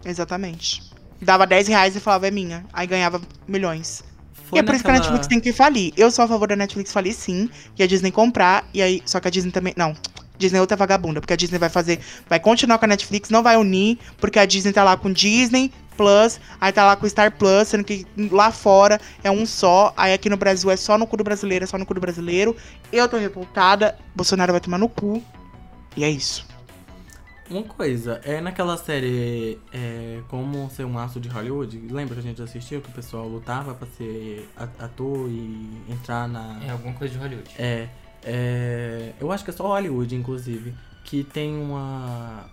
exatamente. 0.05 0.81
Dava 1.21 1.47
10 1.47 1.67
reais 1.67 1.95
e 1.95 1.99
falava, 1.99 2.27
é 2.27 2.31
minha. 2.31 2.65
Aí 2.71 2.85
ganhava 2.85 3.19
milhões. 3.47 4.03
Foi 4.45 4.57
e 4.57 4.59
é 4.59 4.63
por 4.63 4.75
isso 4.75 4.83
que 4.83 4.89
a 4.89 4.93
naquela- 4.93 5.11
Netflix 5.11 5.27
tem 5.27 5.39
que 5.39 5.51
falir. 5.51 5.91
Eu 5.97 6.11
sou 6.11 6.23
a 6.23 6.27
favor 6.27 6.47
da 6.47 6.55
Netflix 6.55 6.91
falir, 6.93 7.13
sim. 7.13 7.49
E 7.77 7.83
a 7.83 7.87
Disney 7.87 8.11
comprar. 8.11 8.65
E 8.73 8.81
aí, 8.81 9.01
só 9.05 9.19
que 9.19 9.27
a 9.27 9.31
Disney 9.31 9.51
também. 9.51 9.73
Não. 9.75 9.95
Disney 10.37 10.59
é 10.59 10.61
outra 10.61 10.77
vagabunda, 10.77 11.19
porque 11.19 11.33
a 11.33 11.35
Disney 11.35 11.57
vai 11.57 11.69
fazer. 11.69 11.99
Vai 12.29 12.39
continuar 12.39 12.77
com 12.77 12.85
a 12.85 12.87
Netflix, 12.87 13.29
não 13.31 13.41
vai 13.41 13.57
unir, 13.57 13.97
porque 14.19 14.37
a 14.37 14.45
Disney 14.45 14.71
tá 14.71 14.83
lá 14.83 14.95
com 14.95 15.11
Disney 15.11 15.71
Plus, 15.97 16.39
aí 16.61 16.71
tá 16.71 16.85
lá 16.85 16.95
com 16.95 17.09
Star 17.09 17.31
Plus, 17.35 17.69
sendo 17.69 17.83
que 17.83 18.05
lá 18.31 18.51
fora 18.51 19.01
é 19.23 19.31
um 19.31 19.47
só. 19.47 19.91
Aí 19.97 20.13
aqui 20.13 20.29
no 20.29 20.37
Brasil 20.37 20.69
é 20.69 20.77
só 20.77 20.95
no 20.95 21.07
cu 21.07 21.17
do 21.17 21.23
brasileiro, 21.23 21.63
é 21.63 21.67
só 21.67 21.75
no 21.79 21.87
cu 21.87 21.95
do 21.95 21.99
brasileiro. 21.99 22.55
Eu 22.93 23.09
tô 23.09 23.17
revoltada. 23.17 23.97
Bolsonaro 24.15 24.53
vai 24.53 24.61
tomar 24.61 24.77
no 24.77 24.87
cu. 24.87 25.23
E 25.95 26.03
é 26.03 26.09
isso. 26.11 26.45
Uma 27.49 27.63
coisa, 27.63 28.19
é 28.25 28.41
naquela 28.41 28.75
série 28.75 29.57
é, 29.71 30.21
Como 30.27 30.69
Ser 30.69 30.83
um 30.85 30.97
Aço 30.99 31.17
de 31.19 31.29
Hollywood, 31.29 31.77
lembra 31.89 32.13
que 32.15 32.19
a 32.19 32.23
gente 32.23 32.41
assistiu 32.41 32.81
que 32.81 32.89
o 32.89 32.91
pessoal 32.91 33.25
lutava 33.27 33.73
pra 33.73 33.87
ser 33.87 34.49
a- 34.57 34.63
ator 34.85 35.29
e 35.29 35.81
entrar 35.89 36.27
na. 36.27 36.59
É 36.65 36.71
alguma 36.71 36.93
coisa 36.93 37.13
de 37.13 37.19
Hollywood. 37.19 37.49
É, 37.57 37.87
é, 38.23 39.13
eu 39.19 39.31
acho 39.31 39.45
que 39.45 39.49
é 39.49 39.53
só 39.53 39.65
Hollywood, 39.67 40.13
inclusive, 40.13 40.73
que 41.05 41.23
tem 41.23 41.55
uma 41.55 42.45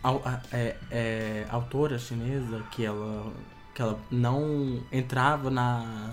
au- 0.00 0.22
a- 0.24 0.40
é, 0.52 0.76
é, 0.92 1.46
autora 1.50 1.98
chinesa 1.98 2.62
que 2.70 2.84
ela, 2.84 3.32
que 3.74 3.82
ela 3.82 3.98
não 4.12 4.80
entrava 4.92 5.50
na, 5.50 6.12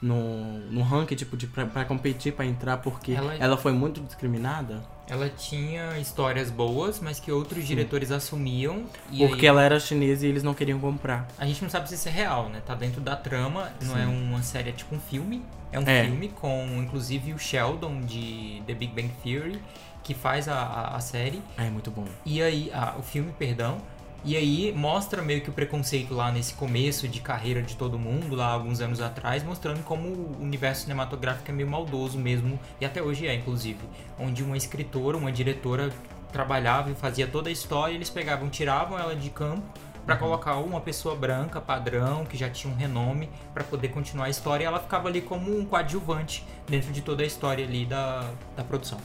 no, 0.00 0.58
no 0.70 0.82
ranking, 0.82 1.14
tipo, 1.14 1.36
de, 1.36 1.46
pra, 1.46 1.66
pra 1.66 1.84
competir, 1.84 2.32
pra 2.32 2.44
entrar, 2.44 2.76
porque 2.78 3.12
Ela- 3.12 3.34
ela, 3.36 3.56
foi 3.56 3.72
muito 3.72 4.00
discriminada? 4.00 4.82
Ela 5.08 5.28
tinha 5.28 5.98
histórias 5.98 6.50
boas, 6.50 6.98
mas 7.00 7.20
que 7.20 7.30
outros 7.30 7.64
diretores 7.66 8.10
assumiam. 8.10 8.84
Porque 9.16 9.42
aí, 9.42 9.46
ela 9.46 9.62
era 9.62 9.78
chinesa 9.78 10.26
e 10.26 10.28
eles 10.28 10.42
não 10.42 10.52
queriam 10.54 10.78
comprar. 10.80 11.28
a 11.38 11.46
gente 11.46 11.62
não 11.62 11.70
sabe 11.70 11.88
se 11.88 11.94
isso 11.94 12.08
é 12.08 12.12
real, 12.12 12.48
né? 12.48 12.60
Tá 12.66 12.74
dentro 12.74 13.00
da 13.00 13.14
trama, 13.16 13.70
não 13.82 13.96
é 13.96 14.04
uma 14.06 14.42
série, 14.42 14.70
é 14.70 14.72
tipo 14.72 14.94
um 14.94 15.00
filme. 15.00 15.42
É 15.72 15.78
um 15.78 15.84
É. 15.86 16.04
filme 16.04 16.28
com, 16.28 16.66
inclusive, 16.78 17.32
o 17.32 17.38
Sheldon 17.38 18.00
de 18.02 18.62
The 18.66 18.74
Big 18.74 18.92
Bang 18.94 19.12
Theory, 19.22 19.60
que 20.02 20.12
faz 20.14 20.48
a, 20.48 20.54
a, 20.56 20.96
a 20.96 21.00
série. 21.00 21.40
É 21.56 21.68
muito 21.70 21.90
bom. 21.90 22.06
E 22.24 22.40
aí, 22.42 22.70
ah, 22.74 22.94
o 22.98 23.02
filme, 23.02 23.32
perdão. 23.38 23.78
E 24.26 24.36
aí 24.36 24.72
mostra 24.72 25.22
meio 25.22 25.40
que 25.40 25.50
o 25.50 25.52
preconceito 25.52 26.12
lá 26.12 26.32
nesse 26.32 26.52
começo 26.54 27.06
de 27.06 27.20
carreira 27.20 27.62
de 27.62 27.76
todo 27.76 27.96
mundo, 27.96 28.34
lá 28.34 28.48
alguns 28.48 28.80
anos 28.80 29.00
atrás, 29.00 29.44
mostrando 29.44 29.84
como 29.84 30.08
o 30.08 30.42
universo 30.42 30.82
cinematográfico 30.82 31.48
é 31.48 31.54
meio 31.54 31.70
maldoso 31.70 32.18
mesmo, 32.18 32.58
e 32.80 32.84
até 32.84 33.00
hoje 33.00 33.28
é, 33.28 33.34
inclusive. 33.36 33.78
Onde 34.18 34.42
uma 34.42 34.56
escritora, 34.56 35.16
uma 35.16 35.30
diretora 35.30 35.92
trabalhava 36.32 36.90
e 36.90 36.94
fazia 36.96 37.28
toda 37.28 37.50
a 37.50 37.52
história, 37.52 37.92
e 37.92 37.94
eles 37.94 38.10
pegavam, 38.10 38.48
tiravam 38.48 38.98
ela 38.98 39.14
de 39.14 39.30
campo 39.30 39.62
pra 40.04 40.16
colocar 40.16 40.56
uma 40.56 40.80
pessoa 40.80 41.14
branca, 41.14 41.60
padrão, 41.60 42.24
que 42.24 42.36
já 42.36 42.50
tinha 42.50 42.74
um 42.74 42.76
renome, 42.76 43.30
pra 43.54 43.62
poder 43.62 43.90
continuar 43.90 44.26
a 44.26 44.30
história, 44.30 44.64
e 44.64 44.66
ela 44.66 44.80
ficava 44.80 45.06
ali 45.06 45.20
como 45.20 45.56
um 45.56 45.64
coadjuvante 45.64 46.44
dentro 46.66 46.92
de 46.92 47.00
toda 47.00 47.22
a 47.22 47.26
história 47.26 47.64
ali 47.64 47.86
da, 47.86 48.28
da 48.56 48.64
produção. 48.64 48.98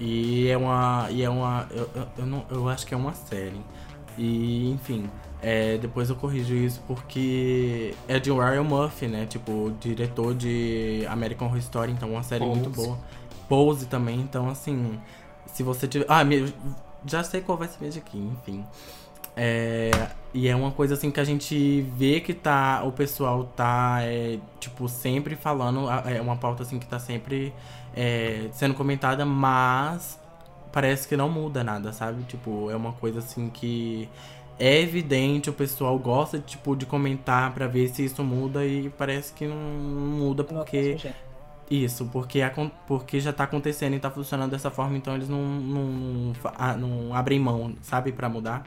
E 0.00 0.48
é 0.48 0.56
uma. 0.56 1.06
E 1.10 1.22
é 1.22 1.30
uma. 1.30 1.68
Eu, 1.70 1.88
eu, 1.94 2.08
eu 2.18 2.26
não, 2.26 2.44
eu 2.50 2.68
acho 2.68 2.84
que 2.84 2.92
é 2.92 2.96
uma 2.96 3.14
série. 3.14 3.60
E, 4.16 4.70
enfim. 4.70 5.10
é, 5.42 5.76
depois 5.78 6.08
eu 6.08 6.16
corrijo 6.16 6.54
isso 6.54 6.82
porque 6.86 7.94
é 8.08 8.18
de 8.18 8.30
Ryan 8.30 8.62
Murphy, 8.62 9.06
né? 9.08 9.26
Tipo, 9.26 9.74
diretor 9.80 10.34
de 10.34 11.04
American 11.08 11.48
Horror 11.48 11.58
Story, 11.58 11.92
então 11.92 12.10
uma 12.10 12.22
série 12.22 12.44
muito 12.44 12.70
Pose. 12.70 12.86
boa. 12.86 12.98
Pose 13.48 13.86
também, 13.86 14.20
então 14.20 14.48
assim. 14.48 14.98
Se 15.46 15.62
você 15.62 15.86
tiver. 15.86 16.06
Ah, 16.08 16.22
já 17.06 17.22
sei 17.22 17.40
qual 17.40 17.58
vai 17.58 17.68
ser 17.68 17.86
aqui, 17.98 18.18
enfim. 18.18 18.64
É, 19.36 19.90
e 20.32 20.48
é 20.48 20.54
uma 20.54 20.70
coisa 20.70 20.94
assim 20.94 21.10
que 21.10 21.20
a 21.20 21.24
gente 21.24 21.82
vê 21.96 22.20
que 22.20 22.32
tá. 22.32 22.82
O 22.84 22.92
pessoal 22.92 23.44
tá, 23.44 23.98
é, 24.00 24.38
tipo, 24.58 24.88
sempre 24.88 25.36
falando. 25.36 25.90
É 26.08 26.20
uma 26.20 26.36
pauta 26.36 26.62
assim 26.62 26.78
que 26.78 26.86
tá 26.86 26.98
sempre 26.98 27.52
é, 27.94 28.48
sendo 28.52 28.74
comentada, 28.74 29.26
mas 29.26 30.18
parece 30.74 31.06
que 31.06 31.16
não 31.16 31.30
muda 31.30 31.62
nada, 31.62 31.92
sabe? 31.92 32.24
Tipo, 32.24 32.68
é 32.68 32.74
uma 32.74 32.92
coisa 32.92 33.20
assim 33.20 33.48
que 33.48 34.08
é 34.58 34.80
evidente, 34.80 35.48
o 35.48 35.52
pessoal 35.52 35.96
gosta 35.96 36.40
tipo, 36.40 36.74
de 36.74 36.84
comentar 36.84 37.54
pra 37.54 37.68
ver 37.68 37.88
se 37.88 38.04
isso 38.04 38.24
muda 38.24 38.66
e 38.66 38.90
parece 38.90 39.32
que 39.32 39.46
não 39.46 39.56
muda 39.56 40.42
porque. 40.42 40.96
Isso, 41.70 42.04
porque, 42.12 42.40
porque 42.86 43.20
já 43.20 43.32
tá 43.32 43.44
acontecendo 43.44 43.94
e 43.94 43.98
tá 43.98 44.10
funcionando 44.10 44.50
dessa 44.50 44.70
forma, 44.70 44.98
então 44.98 45.14
eles 45.14 45.28
não, 45.28 45.42
não, 45.42 45.84
não, 45.84 46.32
ah, 46.56 46.76
não 46.76 47.14
abrem 47.14 47.40
mão, 47.40 47.74
sabe, 47.80 48.12
pra 48.12 48.28
mudar. 48.28 48.64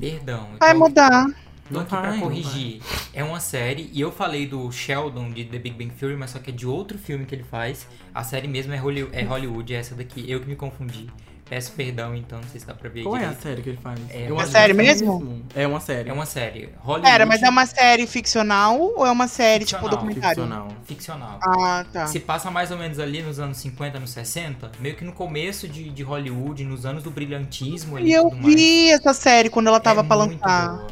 Perdão. 0.00 0.48
Vai 0.58 0.74
mudar. 0.74 1.26
Tô 1.72 1.78
aqui 1.78 1.90
pra 1.90 2.18
corrigir. 2.18 2.82
É 3.12 3.22
uma 3.22 3.38
série, 3.38 3.88
e 3.92 4.00
eu 4.00 4.10
falei 4.10 4.48
do 4.48 4.70
Sheldon 4.72 5.30
de 5.30 5.44
The 5.44 5.58
Big 5.58 5.76
Bang 5.76 5.94
Theory, 5.94 6.16
mas 6.16 6.30
só 6.30 6.40
que 6.40 6.50
é 6.50 6.52
de 6.52 6.66
outro 6.66 6.98
filme 6.98 7.24
que 7.24 7.34
ele 7.34 7.44
faz. 7.44 7.86
A 8.12 8.24
série 8.24 8.48
mesmo 8.48 8.72
é 8.72 8.78
Hollywood, 8.78 9.16
é, 9.16 9.22
Hollywood, 9.22 9.72
é 9.72 9.78
essa 9.78 9.94
daqui. 9.94 10.28
Eu 10.28 10.40
que 10.40 10.48
me 10.48 10.56
confundi. 10.56 11.06
Peço 11.48 11.72
perdão, 11.72 12.14
então, 12.16 12.40
não 12.40 12.48
sei 12.48 12.58
se 12.58 12.66
dá 12.66 12.72
pra 12.72 12.88
ver 12.88 13.02
Qual 13.02 13.14
é 13.16 13.18
a 13.18 13.22
direito. 13.24 13.42
série 13.42 13.62
que 13.62 13.68
ele 13.68 13.78
faz? 13.82 14.00
É 14.08 14.30
Eu 14.30 14.34
uma 14.34 14.46
série 14.46 14.70
é 14.72 14.74
mesmo? 14.74 15.44
É 15.54 15.66
uma 15.66 15.78
série. 15.78 16.08
É 16.08 16.12
uma 16.12 16.24
série. 16.24 16.70
Hollywood. 16.78 17.10
Pera, 17.10 17.26
mas 17.26 17.42
é 17.42 17.50
uma 17.50 17.66
série 17.66 18.06
ficcional 18.06 18.80
ou 18.80 19.06
é 19.06 19.10
uma 19.10 19.28
série, 19.28 19.66
tipo, 19.66 19.78
Ficcional. 19.82 19.90
documentário? 19.90 20.42
ficcional. 20.42 20.68
Ficcional. 20.86 21.38
Ah, 21.42 21.84
tá. 21.92 22.06
Se 22.06 22.18
passa 22.18 22.50
mais 22.50 22.70
ou 22.70 22.78
menos 22.78 22.98
ali 22.98 23.20
nos 23.22 23.38
anos 23.38 23.58
50, 23.58 23.98
anos 23.98 24.10
60, 24.10 24.72
meio 24.80 24.96
que 24.96 25.04
no 25.04 25.12
começo 25.12 25.68
de, 25.68 25.90
de 25.90 26.02
Hollywood, 26.02 26.64
nos 26.64 26.86
anos 26.86 27.02
do 27.02 27.10
brilhantismo 27.10 27.98
ali 27.98 28.08
E 28.08 28.12
eu 28.14 28.24
tudo 28.30 28.36
mais. 28.42 28.54
vi 28.54 28.90
essa 28.90 29.12
série 29.12 29.50
quando 29.50 29.66
ela 29.66 29.80
tava 29.80 30.00
é 30.00 30.04
pra 30.04 30.16
muito 30.16 30.40
lançar. 30.40 30.68
boa. 30.78 30.86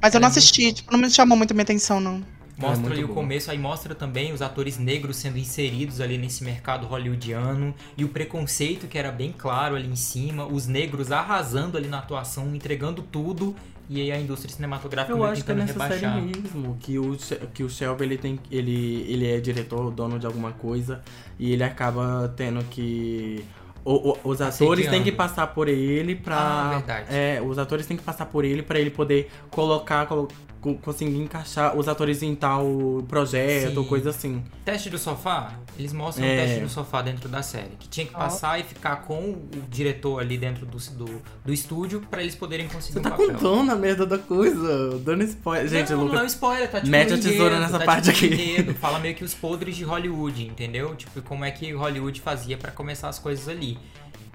Mas 0.00 0.14
eu 0.14 0.18
Ela 0.18 0.20
não 0.20 0.28
é 0.28 0.30
muito 0.30 0.38
assisti, 0.38 0.62
boa. 0.62 0.72
tipo, 0.74 0.92
não 0.92 0.98
me 1.00 1.10
chamou 1.10 1.36
muito 1.36 1.52
minha 1.54 1.64
atenção, 1.64 2.00
não. 2.00 2.22
Mostra 2.58 2.76
É 2.76 2.80
muito 2.80 2.92
ali 2.92 3.04
o 3.04 3.06
boa. 3.06 3.14
começo, 3.20 3.50
aí 3.50 3.58
mostra 3.58 3.94
também 3.94 4.32
os 4.32 4.42
atores 4.42 4.78
negros 4.78 5.16
sendo 5.16 5.38
inseridos 5.38 6.00
ali 6.00 6.18
nesse 6.18 6.42
mercado 6.42 6.86
hollywoodiano 6.86 7.72
e 7.96 8.04
o 8.04 8.08
preconceito 8.08 8.88
que 8.88 8.98
era 8.98 9.12
bem 9.12 9.32
claro 9.36 9.76
ali 9.76 9.88
em 9.88 9.94
cima, 9.96 10.44
os 10.44 10.66
negros 10.66 11.12
arrasando 11.12 11.78
ali 11.78 11.86
na 11.88 11.98
atuação, 11.98 12.52
entregando 12.54 13.00
tudo, 13.02 13.54
e 13.88 14.00
aí 14.00 14.10
a 14.12 14.20
indústria 14.20 14.52
cinematográfica 14.54 15.16
Eu 15.16 15.24
acho 15.24 15.44
que 15.44 15.50
é 15.50 15.54
tentando 15.54 15.66
nessa 15.78 15.94
rebaixar. 15.96 16.20
mesmo, 16.20 16.76
que 16.80 16.98
o, 16.98 17.16
que 17.54 17.62
o 17.62 17.70
Shelby 17.70 18.04
ele 18.04 18.18
tem 18.18 18.38
ele, 18.50 19.06
ele 19.08 19.26
é 19.30 19.40
diretor, 19.40 19.90
dono 19.92 20.18
de 20.18 20.26
alguma 20.26 20.50
coisa, 20.52 21.00
e 21.38 21.52
ele 21.52 21.62
acaba 21.62 22.32
tendo 22.36 22.62
que. 22.64 23.44
o- 23.84 24.10
o- 24.10 24.18
os 24.24 24.40
atores 24.42 24.88
têm 24.90 25.02
que 25.02 25.12
passar 25.12 25.46
por 25.46 25.68
ele 25.68 26.14
pra. 26.16 26.82
Ah. 26.86 27.04
É, 27.08 27.40
os 27.40 27.56
atores 27.56 27.86
têm 27.86 27.96
que 27.96 28.02
passar 28.02 28.26
por 28.26 28.44
ele 28.44 28.62
pra 28.62 28.78
ele 28.78 28.90
poder 28.90 29.30
colocar, 29.48 30.04
colo- 30.06 30.28
co- 30.28 30.34
conseguir 30.82 31.16
encaixar 31.18 31.76
os 31.76 31.86
atores 31.88 32.22
em 32.22 32.34
tal 32.34 32.66
projeto 33.08 33.76
ou 33.78 33.84
coisa 33.84 34.10
assim. 34.10 34.42
Teste 34.64 34.90
do 34.90 34.98
sofá, 34.98 35.52
eles 35.78 35.92
mostram 35.92 36.26
É. 36.26 36.34
o 36.34 36.36
teste 36.46 36.60
do 36.60 36.68
sofá 36.68 37.00
dentro 37.02 37.28
da 37.28 37.42
série, 37.42 37.70
que 37.78 37.88
tinha 37.88 38.06
que 38.06 38.12
passar 38.12 38.58
e 38.58 38.64
ficar 38.64 38.96
com 39.02 39.18
o 39.32 39.48
diretor 39.70 40.20
ali 40.20 40.36
dentro 40.36 40.66
do, 40.66 40.78
do, 40.78 41.22
do 41.44 41.52
estúdio 41.52 42.00
pra 42.10 42.22
eles 42.22 42.34
poderem 42.34 42.66
conseguir 42.68 42.94
Você 42.94 42.98
um 42.98 43.02
tá 43.02 43.10
papel. 43.10 43.28
contando 43.34 43.70
a 43.72 43.76
merda 43.76 44.04
da 44.04 44.18
coisa, 44.18 44.98
dando 44.98 45.22
spoiler. 45.24 45.68
Gente, 45.68 45.92
não, 45.92 46.00
Lucas. 46.00 46.14
não 46.16 46.22
é 46.22 46.26
spoiler, 46.26 46.70
tá 46.70 46.78
tipo 46.80 46.90
mete 46.90 47.12
a 47.12 47.16
tesoura 47.16 47.54
enredo, 47.56 47.60
nessa 47.60 47.78
tá 47.78 47.84
parte 47.84 48.12
tipo 48.12 48.34
aqui. 48.34 48.42
enredo, 48.50 48.74
Fala 48.74 48.98
meio 48.98 49.14
que 49.14 49.24
os 49.24 49.34
podres 49.34 49.76
de 49.76 49.84
Hollywood, 49.84 50.44
entendeu? 50.46 50.94
Tipo, 50.96 51.22
como 51.22 51.44
é 51.44 51.50
que 51.50 51.72
Hollywood 51.72 52.20
fazia 52.20 52.56
pra 52.58 52.72
começar 52.72 53.08
as 53.08 53.18
coisas 53.18 53.48
ali. 53.48 53.78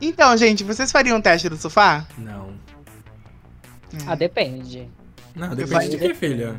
Então, 0.02 0.36
gente, 0.38 0.64
vocês 0.64 0.92
fariam 0.92 1.18
um 1.18 1.22
teste 1.22 1.48
do 1.50 1.56
sofá? 1.58 2.06
Não. 2.18 2.52
Ah, 4.08 4.16
depende. 4.16 4.90
Não, 5.36 5.56
depende 5.56 5.90
de 5.90 5.98
que, 5.98 6.14
filha? 6.14 6.56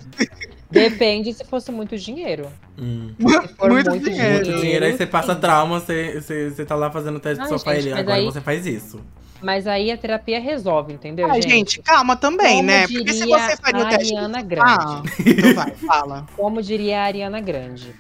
Depende 0.71 1.33
se 1.33 1.45
fosse 1.45 1.71
muito 1.71 1.97
dinheiro. 1.97 2.51
Hum. 2.79 3.15
Muito 3.19 3.69
muito, 3.69 3.99
dinheiro. 4.01 4.47
Muito 4.47 4.61
dinheiro, 4.61 4.85
aí 4.85 4.97
você 4.97 5.07
passa 5.07 5.37
trauma, 5.37 5.79
você, 5.79 6.21
você, 6.21 6.51
você 6.51 6.65
tá 6.65 6.75
lá 6.75 6.91
fazendo 6.91 7.21
teste 7.21 7.41
Ai, 7.41 7.47
de 7.47 7.53
sofá 7.53 7.75
gente, 7.75 7.89
ele. 7.89 8.01
Agora 8.01 8.17
aí- 8.19 8.25
você 8.25 8.41
faz 8.41 8.67
isso. 8.67 9.01
Mas 9.41 9.67
aí 9.67 9.91
a 9.91 9.97
terapia 9.99 10.41
resolve, 10.41 10.95
entendeu, 10.95 11.31
Ai, 11.31 11.43
gente, 11.43 11.81
calma 11.83 12.17
também, 12.17 12.57
Como 12.57 12.67
né? 12.69 12.89
Porque 12.89 13.13
se 13.13 13.27
você 13.27 13.57
faria 13.59 13.85
o 13.85 13.89
teste 13.91 14.15
Ariana 14.15 14.43
Grande. 14.43 14.73
sofá... 14.73 15.03
Então 15.27 15.55
vai, 15.55 15.71
fala. 15.73 16.27
Como 16.35 16.63
diria 16.63 17.01
a 17.01 17.05
Ariana 17.05 17.41
Grande. 17.41 17.95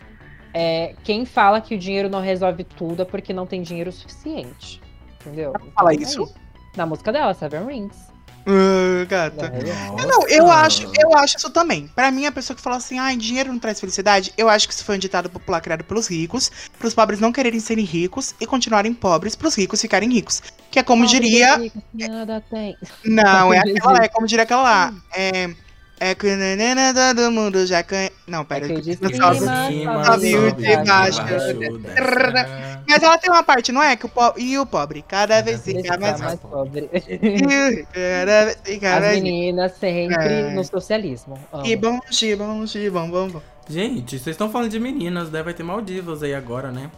É, 0.54 0.94
quem 1.04 1.26
fala 1.26 1.60
que 1.60 1.74
o 1.74 1.78
dinheiro 1.78 2.08
não 2.08 2.20
resolve 2.20 2.64
tudo 2.64 3.02
é 3.02 3.04
porque 3.04 3.32
não 3.32 3.46
tem 3.46 3.60
dinheiro 3.62 3.92
suficiente. 3.92 4.80
Entendeu? 5.20 5.52
fala 5.74 5.92
Então, 5.92 6.02
é 6.02 6.08
isso? 6.08 6.34
Na 6.76 6.86
música 6.86 7.12
dela, 7.12 7.34
Seven 7.34 7.66
Rings. 7.66 8.13
Ah, 8.46 9.04
gata. 9.06 9.50
Nossa. 9.92 10.06
Não, 10.06 10.28
eu 10.28 10.50
acho, 10.50 10.90
eu 10.98 11.16
acho 11.16 11.38
isso 11.38 11.50
também. 11.50 11.88
Pra 11.94 12.10
mim, 12.10 12.26
a 12.26 12.32
pessoa 12.32 12.54
que 12.56 12.62
fala 12.62 12.76
assim, 12.76 12.98
ai, 12.98 13.16
dinheiro 13.16 13.52
não 13.52 13.58
traz 13.58 13.80
felicidade, 13.80 14.32
eu 14.36 14.48
acho 14.48 14.68
que 14.68 14.74
isso 14.74 14.84
foi 14.84 14.96
um 14.96 14.98
ditado 14.98 15.30
popular 15.30 15.60
criado 15.60 15.84
pelos 15.84 16.06
ricos, 16.06 16.50
pros 16.78 16.94
pobres 16.94 17.20
não 17.20 17.32
quererem 17.32 17.60
serem 17.60 17.84
ricos 17.84 18.34
e 18.40 18.46
continuarem 18.46 18.92
pobres, 18.92 19.34
pros 19.34 19.54
ricos 19.54 19.80
ficarem 19.80 20.12
ricos. 20.12 20.42
Que 20.70 20.78
é 20.78 20.82
como 20.82 21.04
Pobre 21.04 21.20
diria. 21.20 21.56
rico, 21.56 21.82
Nada 21.94 22.42
tem. 22.50 22.76
Não, 23.04 23.52
é 23.52 23.58
aquela, 23.60 24.04
é 24.04 24.08
como 24.08 24.26
diria 24.26 24.42
aquela 24.44 24.62
lá. 24.62 24.94
É. 25.12 25.63
É 26.04 26.14
que 26.14 26.36
nanana, 26.36 26.92
todo 26.92 27.30
mundo 27.30 27.64
já 27.66 27.82
canha. 27.82 28.10
Não, 28.26 28.44
pera. 28.44 28.66
É 28.70 28.76
de 28.78 28.94
cima 28.94 29.08
sobe. 29.08 29.38
sobe 29.38 30.04
sobe 30.04 30.36
o 30.36 30.52
de 30.52 30.76
baixo. 30.84 31.20
Ah, 31.22 32.82
Mas 32.86 33.02
ela 33.02 33.16
tem 33.16 33.30
uma 33.30 33.42
parte, 33.42 33.72
não 33.72 33.82
é? 33.82 33.96
Que 33.96 34.04
o 34.04 34.08
po... 34.10 34.34
E 34.36 34.58
o 34.58 34.66
pobre? 34.66 35.02
Cada 35.08 35.40
vez 35.40 35.62
fica 35.62 35.80
Ficar 35.80 35.98
mais. 35.98 36.20
mais 36.20 36.38
pobre. 36.40 36.90
Cada 37.90 38.44
vez 38.44 38.58
fica 38.62 38.96
As 38.98 39.14
meninas 39.14 39.72
sempre 39.80 40.14
É. 40.34 40.50
no 40.50 40.62
socialismo. 40.62 41.38
Amo. 41.50 41.62
Que 41.62 41.74
bom, 41.74 41.98
que 42.10 42.36
bom, 42.36 42.64
que 42.66 42.90
bom, 42.90 43.10
bom, 43.10 43.28
bom. 43.30 43.42
Gente, 43.66 44.18
vocês 44.18 44.34
estão 44.34 44.50
falando 44.50 44.70
de 44.70 44.78
meninas, 44.78 45.30
né? 45.30 45.42
Vai 45.42 45.54
ter 45.54 45.62
Maldivas 45.62 46.22
aí 46.22 46.34
agora, 46.34 46.70
né? 46.70 46.90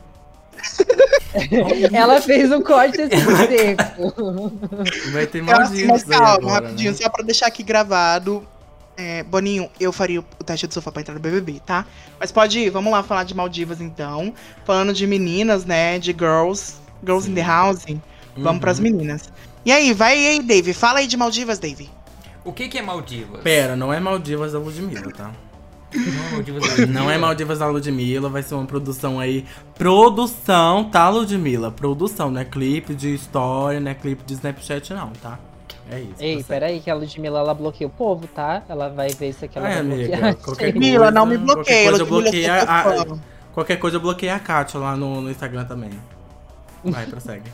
Ela 1.93 2.21
fez 2.21 2.51
um 2.51 2.61
corte 2.61 3.03
assim 3.03 3.21
seco. 3.47 4.53
Vai 5.13 5.27
ter 5.29 5.43
Maldivas 5.43 6.05
mas 6.05 6.19
calma, 6.19 6.35
agora, 6.35 6.65
rapidinho, 6.67 6.91
né? 6.91 6.97
só 7.01 7.09
pra 7.09 7.25
deixar 7.25 7.47
aqui 7.47 7.63
gravado. 7.63 8.45
É, 8.97 9.23
Boninho, 9.25 9.69
eu 9.79 9.93
faria 9.93 10.21
o 10.21 10.45
teste 10.45 10.67
do 10.67 10.73
sofá 10.75 10.91
pra 10.91 11.03
entrar 11.03 11.15
no 11.15 11.21
BBB, 11.21 11.61
tá? 11.65 11.85
Mas 12.19 12.33
pode 12.33 12.59
ir, 12.59 12.71
vamos 12.71 12.91
lá 12.91 13.03
falar 13.03 13.25
de 13.25 13.35
Maldivas 13.35 13.81
então. 13.81 14.33
Falando 14.65 14.93
de 14.93 15.07
meninas, 15.07 15.65
né? 15.67 15.99
De 15.99 16.13
girls, 16.13 16.77
girls 17.05 17.31
in 17.31 17.35
the 17.35 17.43
house. 17.43 17.85
Vamos 18.37 18.53
Uhum. 18.53 18.59
pras 18.59 18.79
meninas. 18.81 19.31
E 19.65 19.73
aí, 19.73 19.93
vai 19.93 20.15
aí, 20.27 20.43
Dave. 20.43 20.73
Fala 20.73 21.01
aí 21.01 21.07
de 21.07 21.17
Maldivas, 21.17 21.59
Dave. 21.59 21.91
O 22.45 22.53
que, 22.53 22.69
que 22.69 22.79
é 22.79 22.83
Maldivas? 22.83 23.43
Pera, 23.43 23.75
não 23.75 23.93
é 23.93 23.99
Maldivas 23.99 24.53
da 24.53 24.59
Ludmilla, 24.59 25.11
tá? 25.11 25.33
Não 25.95 26.27
é 26.27 26.31
Maldivas 26.33 26.79
Não 26.89 27.11
é 27.11 27.19
Maldivas 27.19 27.59
da 27.59 27.67
Ludmilla, 27.67 28.29
vai 28.29 28.43
ser 28.43 28.55
uma 28.55 28.67
produção 28.67 29.19
aí. 29.19 29.45
Produção, 29.75 30.85
tá, 30.85 31.09
Ludmilla? 31.09 31.71
Produção, 31.71 32.31
não 32.31 32.41
é 32.41 32.45
clipe 32.45 32.95
de 32.95 33.15
história, 33.15 33.81
não 33.81 33.91
é 33.91 33.95
clipe 33.95 34.23
de 34.25 34.35
Snapchat, 34.35 34.93
não, 34.95 35.11
tá? 35.11 35.39
É 35.91 36.01
isso. 36.01 36.15
Ei, 36.19 36.37
você- 36.37 36.45
peraí, 36.45 36.81
que 36.81 36.91
a 36.91 36.95
Ludmilla 36.95 37.39
ela 37.39 37.55
bloqueia 37.55 37.87
o 37.87 37.91
povo, 37.91 38.27
tá? 38.27 38.63
Ela 38.69 38.89
vai 38.89 39.09
ver 39.11 39.29
isso 39.31 39.45
aqui, 39.45 39.57
ela 39.59 39.69
É, 39.69 39.73
vai 39.73 39.81
amiga, 39.81 40.09
bloquear. 40.17 40.35
qualquer 40.37 40.73
coisa- 40.73 40.79
Mila, 40.79 41.11
não 41.11 41.27
me 41.27 41.37
qualquer 41.39 41.55
bloqueia. 41.55 41.89
coisa 41.91 42.03
eu 42.03 42.07
Ludmilla, 42.07 42.23
bloqueio 42.23 42.53
eu 42.53 43.07
tô 43.07 43.15
a-. 43.15 43.19
Qualquer 43.55 43.77
coisa 43.77 43.97
eu 43.97 44.01
bloqueei 44.01 44.31
a 44.33 44.39
Kátia 44.39 44.79
lá 44.81 44.97
no, 44.97 45.21
no 45.23 45.31
Instagram 45.31 45.65
também. 45.65 45.91
Vai, 46.85 47.07
prossegue. 47.07 47.51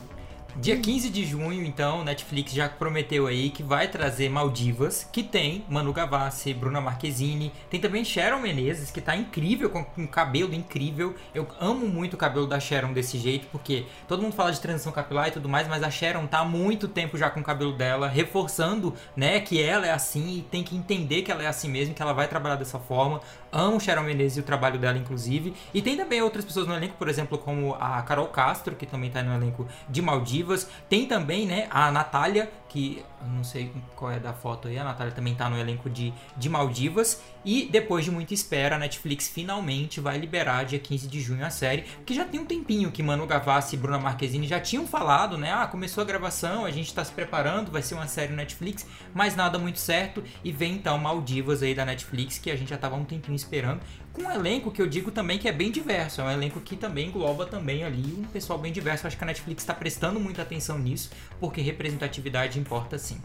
Dia 0.55 0.77
15 0.77 1.09
de 1.09 1.25
junho, 1.25 1.65
então, 1.65 2.05
Netflix 2.05 2.53
já 2.53 2.69
prometeu 2.69 3.27
aí 3.27 3.49
que 3.49 3.63
vai 3.63 3.89
trazer 3.89 4.29
Maldivas, 4.29 5.09
que 5.11 5.23
tem 5.23 5.65
Manu 5.67 5.95
Gavassi, 5.95 6.53
Bruna 6.53 6.79
Marquezine, 6.79 7.51
tem 7.71 7.81
também 7.81 8.05
Sharon 8.05 8.39
Menezes, 8.39 8.91
que 8.91 9.01
tá 9.01 9.17
incrível, 9.17 9.71
com 9.71 10.07
cabelo 10.07 10.53
incrível. 10.53 11.15
Eu 11.35 11.49
amo 11.59 11.89
muito 11.89 12.15
o 12.15 12.17
cabelo 12.19 12.47
da 12.47 12.61
Sharon 12.61 12.93
desse 12.93 13.17
jeito, 13.17 13.47
porque 13.51 13.87
todo 14.07 14.21
mundo 14.21 14.35
fala 14.35 14.53
de 14.53 14.61
transição 14.61 14.93
capilar 14.93 15.29
e 15.29 15.31
tudo 15.31 15.49
mais, 15.49 15.67
mas 15.67 15.83
a 15.83 15.91
Sharon 15.91 16.27
tá 16.27 16.41
há 16.41 16.45
muito 16.45 16.87
tempo 16.87 17.17
já 17.17 17.31
com 17.31 17.41
o 17.41 17.45
cabelo 17.45 17.73
dela, 17.73 18.07
reforçando, 18.07 18.95
né, 19.17 19.41
que 19.41 19.61
ela 19.61 19.87
é 19.87 19.91
assim 19.91 20.37
e 20.39 20.43
tem 20.43 20.63
que 20.63 20.77
entender 20.77 21.23
que 21.23 21.33
ela 21.33 21.43
é 21.43 21.47
assim 21.47 21.71
mesmo, 21.71 21.95
que 21.95 22.03
ela 22.03 22.13
vai 22.13 22.29
trabalhar 22.29 22.57
dessa 22.57 22.79
forma. 22.79 23.23
Amo 23.51 23.81
Sharon 23.81 24.03
Menezes 24.03 24.37
e 24.37 24.41
o 24.41 24.43
trabalho 24.43 24.79
dela, 24.79 24.99
inclusive. 24.99 25.55
E 25.73 25.81
tem 25.81 25.97
também 25.97 26.21
outras 26.23 26.45
pessoas 26.45 26.67
no 26.67 26.75
elenco, 26.75 26.95
por 26.99 27.09
exemplo, 27.09 27.39
como 27.39 27.75
a 27.75 28.01
Carol 28.03 28.29
Castro, 28.29 28.75
que 28.75 28.87
também 28.87 29.11
tá 29.11 29.23
no 29.23 29.35
elenco 29.35 29.67
de 29.89 30.01
Maldivas. 30.01 30.42
Tem 30.89 31.07
também, 31.07 31.47
né, 31.47 31.67
a 31.71 31.91
Natália, 31.91 32.51
que 32.73 33.05
não 33.35 33.45
sei 33.45 33.71
qual 33.95 34.11
é 34.11 34.19
da 34.19 34.33
foto 34.33 34.67
aí, 34.67 34.79
a 34.79 34.85
Natália 34.85 35.13
também 35.13 35.35
tá 35.35 35.49
no 35.51 35.59
elenco 35.59 35.91
de, 35.91 36.13
de 36.37 36.49
Maldivas. 36.49 37.23
E 37.45 37.69
depois 37.71 38.05
de 38.05 38.11
muita 38.11 38.33
espera, 38.33 38.77
a 38.77 38.79
Netflix 38.79 39.29
finalmente 39.29 40.01
vai 40.01 40.17
liberar 40.17 40.65
dia 40.65 40.79
15 40.79 41.07
de 41.07 41.21
junho 41.21 41.45
a 41.45 41.51
série, 41.51 41.85
que 42.07 42.15
já 42.15 42.25
tem 42.25 42.41
um 42.41 42.47
tempinho 42.47 42.91
que 42.91 43.03
Manu 43.03 43.27
Gavassi 43.27 43.77
e 43.77 43.79
Bruna 43.79 43.99
Marquezine 43.99 44.47
já 44.47 44.59
tinham 44.59 44.87
falado, 44.87 45.37
né? 45.37 45.53
Ah, 45.53 45.67
começou 45.67 46.03
a 46.03 46.07
gravação, 46.07 46.65
a 46.65 46.71
gente 46.71 46.95
tá 46.95 47.05
se 47.05 47.13
preparando, 47.13 47.71
vai 47.71 47.83
ser 47.83 47.95
uma 47.95 48.07
série 48.07 48.33
Netflix, 48.33 48.87
mas 49.13 49.37
nada 49.37 49.59
muito 49.59 49.79
certo. 49.79 50.25
E 50.43 50.51
vem 50.51 50.75
então 50.75 50.97
Maldivas 50.97 51.63
aí 51.63 51.75
da 51.75 51.85
Netflix, 51.85 52.39
que 52.39 52.51
a 52.51 52.57
gente 52.57 52.71
já 52.71 52.79
tava 52.79 52.97
um 52.97 53.05
tempinho 53.05 53.37
esperando 53.37 53.81
com 54.13 54.23
um 54.23 54.31
elenco 54.31 54.71
que 54.71 54.81
eu 54.81 54.87
digo 54.87 55.11
também 55.11 55.39
que 55.39 55.49
é 55.49 55.53
bem 55.53 55.71
diverso. 55.71 56.21
É 56.21 56.25
um 56.25 56.31
elenco 56.31 56.61
que 56.61 56.77
também 56.77 57.09
engloba 57.09 57.47
também 57.47 57.83
ali 57.83 58.15
um 58.19 58.25
pessoal 58.25 58.59
bem 58.59 58.73
diverso. 58.73 59.07
Acho 59.07 59.17
que 59.17 59.25
a 59.25 59.27
Netflix 59.27 59.63
está 59.63 59.75
prestando 59.75 60.21
muita 60.21 60.43
atenção 60.43 60.79
nisso, 60.79 61.11
porque 61.41 61.61
representatividade 61.61 62.59
importa 62.63 62.99
sim. 62.99 63.21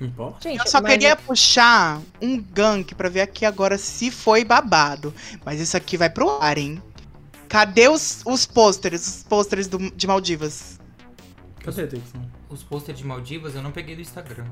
Importa? 0.00 0.48
eu 0.48 0.66
só 0.66 0.82
queria 0.82 1.14
puxar 1.16 2.00
um 2.20 2.40
gank 2.40 2.94
pra 2.94 3.08
ver 3.08 3.20
aqui 3.20 3.44
agora 3.44 3.78
se 3.78 4.10
foi 4.10 4.44
babado. 4.44 5.14
Mas 5.44 5.60
isso 5.60 5.76
aqui 5.76 5.96
vai 5.96 6.10
pro 6.10 6.42
ar, 6.42 6.58
hein? 6.58 6.82
Cadê 7.48 7.88
os, 7.88 8.22
os 8.26 8.44
pôsteres, 8.44 9.06
os 9.06 9.22
pôsteres 9.22 9.68
do- 9.68 9.90
de 9.90 10.06
Maldivas? 10.06 10.80
Cadê, 11.62 11.86
Dixon? 11.86 12.28
Os 12.48 12.62
posters 12.62 12.98
de 12.98 13.06
Maldivas 13.06 13.54
eu 13.54 13.62
não 13.62 13.70
peguei 13.70 13.94
do 13.94 14.02
Instagram. 14.02 14.46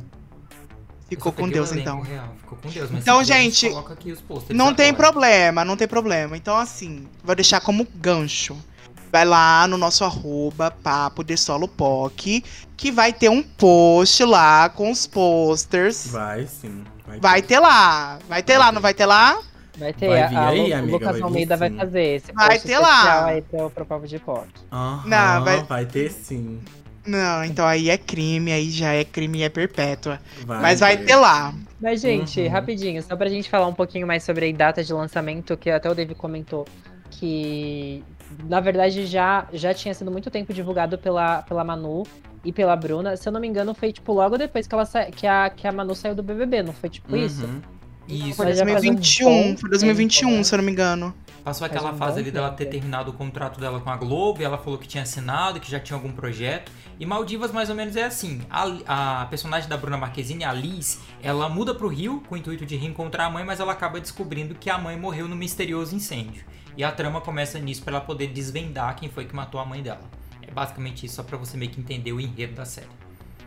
Ficou 1.08 1.30
com 1.32 1.48
Deus, 1.48 1.72
então. 1.72 2.00
real, 2.00 2.34
Ficou 2.38 2.56
com 2.58 2.68
Deus. 2.70 2.90
Mas 2.90 3.02
Então, 3.02 3.22
gente, 3.22 3.68
coloca 3.68 3.92
aqui 3.92 4.12
os 4.12 4.20
posters 4.20 4.56
Não 4.56 4.72
tem 4.72 4.94
problema, 4.94 5.64
não 5.64 5.76
tem 5.76 5.86
problema. 5.86 6.36
Então, 6.36 6.56
assim, 6.56 7.06
vou 7.22 7.34
deixar 7.34 7.60
como 7.60 7.86
gancho. 7.96 8.56
Vai 9.12 9.26
lá 9.26 9.68
no 9.68 9.76
nosso 9.76 10.04
arroba 10.04 10.70
Papo 10.70 11.22
de 11.22 11.36
Solo 11.36 11.68
POC, 11.68 12.42
que 12.78 12.90
vai 12.90 13.12
ter 13.12 13.28
um 13.28 13.42
post 13.42 14.24
lá 14.24 14.70
com 14.70 14.90
os 14.90 15.06
posters. 15.06 16.06
Vai 16.06 16.46
sim. 16.46 16.82
Vai, 17.06 17.20
Vai 17.20 17.42
ter 17.42 17.58
lá. 17.58 18.18
Vai 18.26 18.42
ter 18.42 18.54
Vai 18.54 18.58
lá, 18.60 18.66
ter. 18.68 18.74
não 18.74 18.80
vai 18.80 18.94
ter 18.94 19.04
lá? 19.06 19.38
Vai 19.76 19.92
ter. 19.92 20.08
Vai 20.08 20.22
a, 20.22 20.26
vir 20.28 20.36
a 20.36 20.48
aí, 20.48 20.58
Lu- 20.58 20.74
amiga, 20.76 20.92
Lucas 20.92 21.06
vai 21.08 21.14
vir 21.16 21.22
Almeida 21.24 21.56
vai 21.58 21.70
fazer 21.70 22.02
esse. 22.02 22.32
Vai 22.32 22.48
post 22.52 22.66
ter 22.66 22.78
lá. 22.78 22.88
especial 22.96 23.24
Aí 23.26 23.42
pro, 23.42 23.70
pro 23.70 23.84
Papo 23.86 24.06
de 24.06 24.18
Pod. 24.18 24.46
Aham, 24.72 25.02
Não, 25.06 25.44
vai- 25.44 25.62
vai... 25.64 25.84
ter 25.84 26.10
sim. 26.10 26.58
Não, 27.04 27.44
então 27.44 27.66
aí 27.66 27.90
é 27.90 27.98
crime, 27.98 28.50
aí 28.52 28.70
já 28.70 28.92
é 28.94 29.04
crime 29.04 29.40
e 29.40 29.42
é 29.42 29.48
perpétua. 29.50 30.20
Vai 30.46 30.60
Mas 30.62 30.80
vai 30.80 30.96
ter 30.96 31.16
lá. 31.16 31.52
Mas, 31.80 32.00
gente, 32.00 32.40
Uhum. 32.40 32.48
rapidinho, 32.48 33.02
só 33.02 33.14
pra 33.16 33.28
gente 33.28 33.50
falar 33.50 33.66
um 33.66 33.74
pouquinho 33.74 34.06
mais 34.06 34.22
sobre 34.22 34.48
a 34.48 34.52
data 34.56 34.82
de 34.84 34.92
lançamento, 34.92 35.54
que 35.56 35.68
até 35.68 35.90
o 35.90 35.94
David 35.94 36.14
comentou 36.14 36.64
que, 37.10 38.02
na 38.48 38.60
verdade, 38.60 39.06
já, 39.06 39.46
já 39.52 39.72
tinha 39.74 39.94
sido 39.94 40.10
muito 40.10 40.30
tempo 40.30 40.52
divulgado 40.52 40.98
pela, 40.98 41.42
pela 41.42 41.64
Manu 41.64 42.04
e 42.44 42.52
pela 42.52 42.74
Bruna. 42.76 43.16
Se 43.16 43.28
eu 43.28 43.32
não 43.32 43.40
me 43.40 43.48
engano, 43.48 43.74
foi, 43.74 43.92
tipo, 43.92 44.12
logo 44.12 44.36
depois 44.36 44.66
que, 44.66 44.74
ela 44.74 44.84
sa... 44.84 45.04
que, 45.06 45.26
a, 45.26 45.50
que 45.50 45.66
a 45.66 45.72
Manu 45.72 45.94
saiu 45.94 46.14
do 46.14 46.22
BBB, 46.22 46.62
não 46.62 46.72
foi 46.72 46.90
tipo 46.90 47.16
isso? 47.16 47.44
Uhum. 47.44 47.60
Isso. 48.08 48.34
Foi 48.34 48.46
faz 48.46 48.60
um 48.60 48.64
2021, 48.64 49.52
bom 49.52 49.56
foi 49.56 49.70
2021, 49.70 50.28
tempo, 50.28 50.44
se 50.44 50.54
eu 50.54 50.56
não 50.58 50.64
me 50.64 50.72
engano. 50.72 51.14
Passou 51.44 51.66
Faz 51.66 51.76
aquela 51.76 51.94
um 51.94 51.98
fase 51.98 52.20
ali 52.20 52.30
dela 52.30 52.50
ter 52.50 52.64
tempo. 52.64 52.76
terminado 52.76 53.10
o 53.10 53.14
contrato 53.14 53.60
dela 53.60 53.80
com 53.80 53.90
a 53.90 53.96
Globo, 53.96 54.40
e 54.40 54.44
ela 54.44 54.58
falou 54.58 54.78
que 54.78 54.86
tinha 54.86 55.02
assinado, 55.02 55.58
que 55.58 55.70
já 55.70 55.80
tinha 55.80 55.96
algum 55.96 56.12
projeto. 56.12 56.70
E 57.00 57.06
Maldivas 57.06 57.50
mais 57.50 57.68
ou 57.68 57.74
menos 57.74 57.96
é 57.96 58.04
assim. 58.04 58.40
A, 58.48 59.22
a 59.22 59.26
personagem 59.26 59.68
da 59.68 59.76
Bruna 59.76 59.96
Marquezine, 59.96 60.44
a 60.44 60.52
Liz, 60.52 61.00
ela 61.22 61.48
muda 61.48 61.74
pro 61.74 61.88
Rio 61.88 62.22
com 62.28 62.34
o 62.34 62.38
intuito 62.38 62.64
de 62.64 62.76
reencontrar 62.76 63.26
a 63.26 63.30
mãe, 63.30 63.44
mas 63.44 63.58
ela 63.58 63.72
acaba 63.72 64.00
descobrindo 64.00 64.54
que 64.54 64.70
a 64.70 64.78
mãe 64.78 64.96
morreu 64.96 65.26
num 65.26 65.36
misterioso 65.36 65.94
incêndio. 65.96 66.44
E 66.76 66.82
a 66.84 66.90
trama 66.90 67.20
começa 67.20 67.58
nisso 67.58 67.82
pra 67.82 67.96
ela 67.96 68.00
poder 68.04 68.28
desvendar 68.28 68.96
quem 68.96 69.08
foi 69.08 69.24
que 69.24 69.34
matou 69.34 69.60
a 69.60 69.64
mãe 69.64 69.82
dela. 69.82 70.02
É 70.46 70.50
basicamente 70.50 71.06
isso, 71.06 71.16
só 71.16 71.22
pra 71.22 71.36
você 71.36 71.56
meio 71.56 71.70
que 71.70 71.80
entender 71.80 72.12
o 72.12 72.20
enredo 72.20 72.54
da 72.54 72.64
série. 72.64 72.86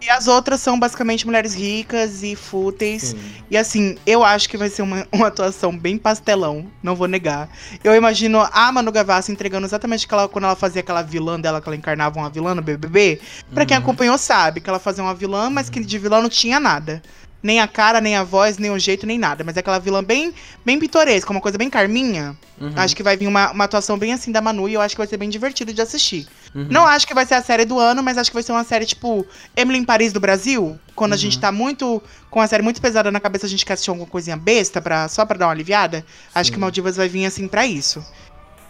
E 0.01 0.09
as 0.09 0.27
outras 0.27 0.59
são 0.61 0.77
basicamente 0.77 1.25
mulheres 1.25 1.55
ricas 1.55 2.21
e 2.21 2.35
fúteis. 2.35 3.01
Sim. 3.03 3.17
E 3.49 3.57
assim, 3.57 3.97
eu 4.05 4.23
acho 4.23 4.47
que 4.49 4.57
vai 4.57 4.69
ser 4.69 4.81
uma, 4.81 5.07
uma 5.11 5.27
atuação 5.27 5.75
bem 5.75 5.97
pastelão, 5.97 6.69
não 6.83 6.95
vou 6.95 7.07
negar. 7.07 7.49
Eu 7.83 7.95
imagino 7.95 8.39
a 8.51 8.71
Manu 8.71 8.91
Gavassi 8.91 9.31
entregando 9.31 9.65
exatamente 9.65 10.05
aquela, 10.05 10.27
quando 10.27 10.43
ela 10.45 10.55
fazia 10.55 10.81
aquela 10.81 11.01
vilã 11.01 11.39
dela, 11.39 11.61
que 11.61 11.67
ela 11.67 11.75
encarnava 11.77 12.19
uma 12.19 12.29
vilã 12.29 12.53
no 12.53 12.61
BBB. 12.61 13.19
Pra 13.53 13.65
quem 13.65 13.77
Uhum. 13.77 13.83
acompanhou 13.83 14.17
sabe 14.17 14.59
que 14.61 14.69
ela 14.69 14.79
fazia 14.79 15.03
uma 15.03 15.15
vilã, 15.15 15.49
mas 15.49 15.69
que 15.69 15.83
de 15.83 15.97
vilã 15.97 16.21
não 16.21 16.29
tinha 16.29 16.59
nada. 16.59 17.01
Nem 17.43 17.59
a 17.59 17.67
cara, 17.67 18.01
nem 18.01 18.15
a 18.15 18.23
voz, 18.23 18.57
nem 18.57 18.71
o 18.71 18.79
jeito, 18.79 19.05
nem 19.05 19.19
nada. 19.19 19.43
Mas 19.43 19.55
é 19.55 19.59
aquela 19.59 19.77
vilã 19.77 20.03
bem, 20.03 20.33
bem 20.65 20.79
pitoresca, 20.79 21.29
uma 21.31 21.39
coisa 21.41 21.57
bem 21.59 21.69
carminha. 21.69 22.35
Uhum. 22.59 22.71
Acho 22.75 22.95
que 22.95 23.03
vai 23.03 23.15
vir 23.15 23.27
uma, 23.27 23.51
uma 23.51 23.65
atuação 23.65 23.99
bem 23.99 24.13
assim 24.13 24.31
da 24.31 24.41
Manu 24.41 24.67
e 24.67 24.73
eu 24.73 24.81
acho 24.81 24.95
que 24.95 24.99
vai 24.99 25.05
ser 25.07 25.17
bem 25.17 25.29
divertido 25.29 25.71
de 25.71 25.79
assistir. 25.81 26.25
Uhum. 26.55 26.67
Não 26.71 26.87
acho 26.87 27.05
que 27.05 27.13
vai 27.13 27.23
ser 27.25 27.35
a 27.35 27.43
série 27.43 27.63
do 27.65 27.77
ano, 27.77 28.01
mas 28.01 28.17
acho 28.17 28.31
que 28.31 28.33
vai 28.33 28.41
ser 28.41 28.51
uma 28.51 28.63
série 28.63 28.85
tipo 28.85 29.25
Emily 29.55 29.77
em 29.77 29.83
Paris 29.83 30.11
do 30.11 30.19
Brasil. 30.19 30.79
Quando 30.95 31.11
a 31.11 31.15
Uhum. 31.15 31.19
gente 31.21 31.39
tá 31.39 31.51
muito. 31.51 32.01
com 32.31 32.41
a 32.41 32.47
série 32.47 32.63
muito 32.63 32.81
pesada 32.81 33.11
na 33.11 33.19
cabeça, 33.19 33.45
a 33.45 33.49
gente 33.49 33.63
quer 33.65 33.73
assistir 33.73 33.91
alguma 33.91 34.07
coisinha 34.07 34.35
besta 34.35 34.81
pra, 34.81 35.07
só 35.07 35.23
pra 35.25 35.37
dar 35.37 35.45
uma 35.45 35.51
aliviada. 35.53 36.03
Acho 36.33 36.47
Sim. 36.47 36.53
que 36.53 36.59
Maldivas 36.59 36.97
vai 36.97 37.07
vir 37.07 37.25
assim 37.27 37.47
pra 37.47 37.65
isso. 37.65 38.03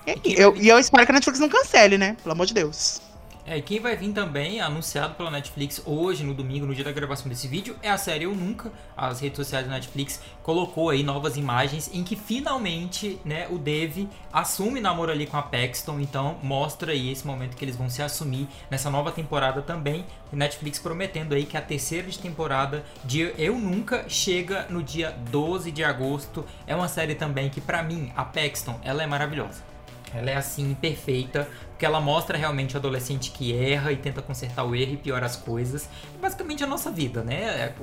E, 0.05 0.11
E 0.11 0.19
quem 0.19 0.33
eu, 0.33 0.55
e 0.57 0.67
eu 0.67 0.77
espero 0.77 1.05
que 1.05 1.11
a 1.11 1.15
Netflix 1.15 1.39
não 1.39 1.47
cancele, 1.49 1.97
né? 1.97 2.15
Pelo 2.21 2.33
amor 2.33 2.45
de 2.45 2.53
Deus. 2.53 3.01
É, 3.47 3.61
quem 3.61 3.79
vai 3.79 3.95
vir 3.95 4.11
também, 4.11 4.59
anunciado 4.59 5.13
pela 5.13 5.29
Netflix 5.29 5.79
hoje, 5.85 6.23
no 6.23 6.33
domingo, 6.33 6.65
no 6.65 6.73
dia 6.73 6.83
da 6.83 6.91
gravação 6.91 7.29
desse 7.29 7.47
vídeo, 7.47 7.75
é 7.83 7.91
a 7.91 7.97
série 7.97 8.23
Eu 8.23 8.33
Nunca. 8.33 8.71
As 8.97 9.19
redes 9.19 9.37
sociais 9.37 9.67
da 9.67 9.71
Netflix 9.71 10.19
colocou 10.41 10.89
aí 10.89 11.03
novas 11.03 11.37
imagens 11.37 11.91
em 11.93 12.03
que 12.03 12.15
finalmente, 12.15 13.19
né, 13.23 13.47
o 13.51 13.59
Dev 13.59 14.07
assume 14.33 14.81
namoro 14.81 15.11
ali 15.11 15.27
com 15.27 15.37
a 15.37 15.43
Paxton, 15.43 15.99
então 15.99 16.39
mostra 16.41 16.91
aí 16.91 17.11
esse 17.11 17.27
momento 17.27 17.55
que 17.55 17.63
eles 17.63 17.75
vão 17.75 17.87
se 17.87 18.01
assumir 18.01 18.47
nessa 18.67 18.89
nova 18.89 19.11
temporada 19.11 19.61
também. 19.61 20.05
Netflix 20.31 20.79
prometendo 20.79 21.35
aí 21.35 21.45
que 21.45 21.55
a 21.55 21.61
terceira 21.61 22.07
temporada 22.19 22.83
de 23.03 23.31
Eu 23.37 23.59
Nunca 23.59 24.09
chega 24.09 24.65
no 24.71 24.81
dia 24.81 25.11
12 25.29 25.71
de 25.71 25.83
agosto. 25.83 26.43
É 26.65 26.75
uma 26.75 26.87
série 26.87 27.13
também 27.13 27.51
que 27.51 27.61
pra 27.61 27.83
mim, 27.83 28.11
a 28.15 28.25
Paxton, 28.25 28.79
ela 28.83 29.03
é 29.03 29.07
maravilhosa. 29.07 29.75
Ela 30.15 30.31
é 30.31 30.35
assim, 30.35 30.73
perfeita, 30.73 31.47
porque 31.75 31.85
ela 31.85 31.99
mostra 31.99 32.37
realmente 32.37 32.73
o 32.73 32.77
adolescente 32.77 33.31
que 33.31 33.53
erra 33.53 33.91
e 33.91 33.97
tenta 33.97 34.21
consertar 34.21 34.63
o 34.63 34.73
erro 34.73 34.93
e 34.93 34.97
piora 34.97 35.25
as 35.25 35.35
coisas. 35.35 35.89
É 36.17 36.21
basicamente 36.21 36.63
a 36.63 36.67
nossa 36.67 36.89
vida, 36.89 37.21
né? 37.21 37.65
É 37.65 37.73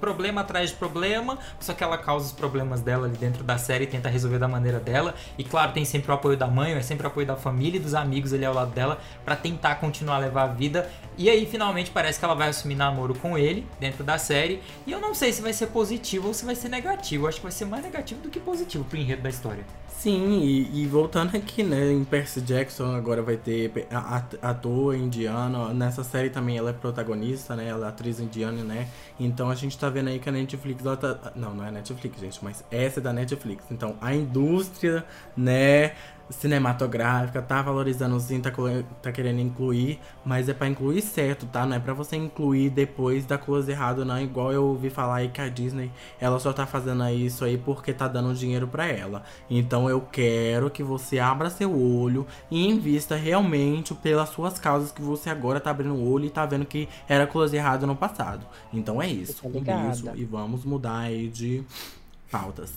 problema 0.00 0.40
atrás 0.40 0.70
de 0.70 0.76
problema, 0.76 1.38
só 1.60 1.72
que 1.74 1.82
ela 1.82 1.98
causa 1.98 2.26
os 2.26 2.32
problemas 2.32 2.80
dela 2.80 3.06
ali 3.06 3.16
dentro 3.16 3.44
da 3.44 3.58
série 3.58 3.84
e 3.84 3.86
tenta 3.86 4.08
resolver 4.08 4.38
da 4.38 4.48
maneira 4.48 4.78
dela. 4.78 5.14
E 5.36 5.44
claro, 5.44 5.72
tem 5.72 5.84
sempre 5.84 6.10
o 6.10 6.14
apoio 6.14 6.36
da 6.36 6.46
mãe, 6.46 6.72
é 6.72 6.82
sempre 6.82 7.06
o 7.06 7.08
apoio 7.08 7.26
da 7.26 7.36
família 7.36 7.78
e 7.78 7.80
dos 7.80 7.94
amigos 7.94 8.32
ali 8.32 8.44
ao 8.44 8.54
lado 8.54 8.70
dela 8.72 8.98
pra 9.24 9.36
tentar 9.36 9.76
continuar 9.76 10.16
a 10.16 10.18
levar 10.18 10.44
a 10.44 10.48
vida. 10.48 10.90
E 11.16 11.28
aí 11.28 11.46
finalmente 11.46 11.90
parece 11.90 12.18
que 12.18 12.24
ela 12.24 12.34
vai 12.34 12.48
assumir 12.48 12.74
namoro 12.74 13.14
com 13.14 13.36
ele 13.36 13.66
dentro 13.80 14.04
da 14.04 14.18
série. 14.18 14.62
E 14.86 14.92
eu 14.92 15.00
não 15.00 15.14
sei 15.14 15.32
se 15.32 15.42
vai 15.42 15.52
ser 15.52 15.68
positivo 15.68 16.28
ou 16.28 16.34
se 16.34 16.44
vai 16.44 16.54
ser 16.54 16.68
negativo. 16.68 17.24
Eu 17.24 17.28
acho 17.28 17.38
que 17.38 17.42
vai 17.42 17.52
ser 17.52 17.64
mais 17.64 17.82
negativo 17.82 18.20
do 18.20 18.30
que 18.30 18.38
positivo 18.38 18.84
pro 18.84 18.98
enredo 18.98 19.22
da 19.22 19.28
história. 19.28 19.64
Sim, 19.98 20.38
e, 20.38 20.82
e 20.82 20.86
voltando 20.86 21.36
aqui, 21.36 21.64
né, 21.64 21.90
em 21.90 22.04
Percy 22.04 22.40
Jackson 22.40 22.94
agora 22.94 23.20
vai 23.20 23.36
ter 23.36 23.88
ator 24.40 24.94
indiano. 24.94 25.74
Nessa 25.74 26.04
série 26.04 26.30
também 26.30 26.56
ela 26.56 26.70
é 26.70 26.72
protagonista, 26.72 27.56
né? 27.56 27.66
Ela 27.66 27.86
é 27.86 27.88
atriz 27.88 28.20
indiana, 28.20 28.62
né? 28.62 28.86
Então 29.18 29.50
a 29.50 29.56
gente 29.56 29.76
tá 29.76 29.87
vendo 29.90 30.08
aí 30.08 30.18
que 30.18 30.28
a 30.28 30.32
Netflix, 30.32 30.84
ela 30.84 30.96
tá... 30.96 31.32
Não, 31.34 31.54
não 31.54 31.64
é 31.64 31.70
Netflix, 31.70 32.20
gente, 32.20 32.38
mas 32.42 32.64
essa 32.70 33.00
é 33.00 33.02
da 33.02 33.12
Netflix. 33.12 33.64
Então 33.70 33.96
a 34.00 34.14
indústria, 34.14 35.04
né, 35.36 35.92
cinematográfica 36.30 37.40
tá 37.40 37.62
valorizando 37.62 38.18
sim, 38.20 38.40
tá, 38.40 38.50
tá 39.02 39.12
querendo 39.12 39.40
incluir, 39.40 39.98
mas 40.24 40.48
é 40.48 40.54
pra 40.54 40.68
incluir 40.68 41.02
certo, 41.02 41.46
tá? 41.46 41.64
Não 41.66 41.76
é 41.76 41.78
pra 41.78 41.94
você 41.94 42.16
incluir 42.16 42.70
depois 42.70 43.24
da 43.24 43.38
coisa 43.38 43.70
errada, 43.70 44.04
não. 44.04 44.20
Igual 44.20 44.52
eu 44.52 44.64
ouvi 44.64 44.90
falar 44.90 45.16
aí 45.16 45.28
que 45.28 45.40
a 45.40 45.48
Disney, 45.48 45.90
ela 46.20 46.38
só 46.38 46.52
tá 46.52 46.66
fazendo 46.66 47.08
isso 47.08 47.44
aí 47.44 47.56
porque 47.56 47.92
tá 47.92 48.08
dando 48.08 48.34
dinheiro 48.34 48.66
pra 48.68 48.86
ela. 48.86 49.22
Então 49.48 49.88
eu 49.88 50.00
quero 50.00 50.70
que 50.70 50.82
você 50.82 51.18
abra 51.18 51.50
seu 51.50 51.72
olho 51.72 52.26
e 52.50 52.66
invista 52.66 53.16
realmente 53.16 53.94
pelas 53.94 54.28
suas 54.30 54.58
causas 54.58 54.92
que 54.92 55.02
você 55.02 55.30
agora 55.30 55.60
tá 55.60 55.70
abrindo 55.70 55.94
o 55.94 56.10
olho 56.10 56.26
e 56.26 56.30
tá 56.30 56.44
vendo 56.44 56.64
que 56.66 56.88
era 57.08 57.26
coisa 57.26 57.56
errada 57.56 57.86
no 57.86 57.96
passado. 57.96 58.46
Então 58.72 59.00
é 59.00 59.08
isso. 59.08 59.46
Um 59.46 59.60
beijo 59.60 60.10
e 60.14 60.24
vamos 60.24 60.64
mudar 60.64 60.98
aí 60.98 61.28
de 61.28 61.64
pautas. 62.30 62.72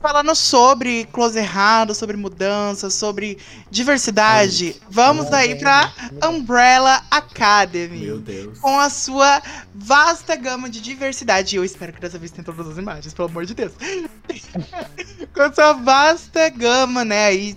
Falando 0.00 0.34
sobre 0.34 1.04
close 1.12 1.38
errado, 1.38 1.94
sobre 1.94 2.16
mudança, 2.16 2.88
sobre 2.88 3.36
diversidade, 3.70 4.80
vamos 4.88 5.28
daí 5.28 5.56
pra 5.56 5.92
Umbrella 6.26 7.04
Academy. 7.10 8.06
Meu 8.06 8.18
Deus. 8.18 8.58
Com 8.60 8.80
a 8.80 8.88
sua 8.88 9.42
vasta 9.74 10.36
gama 10.36 10.70
de 10.70 10.80
diversidade. 10.80 11.56
Eu 11.56 11.64
espero 11.64 11.92
que 11.92 12.00
dessa 12.00 12.18
vez 12.18 12.30
tenha 12.30 12.42
todas 12.42 12.66
as 12.66 12.78
imagens, 12.78 13.12
pelo 13.12 13.28
amor 13.28 13.44
de 13.44 13.54
Deus. 13.54 13.72
com 15.34 15.42
a 15.42 15.52
sua 15.52 15.74
vasta 15.74 16.48
gama, 16.48 17.04
né? 17.04 17.26
Aí 17.26 17.56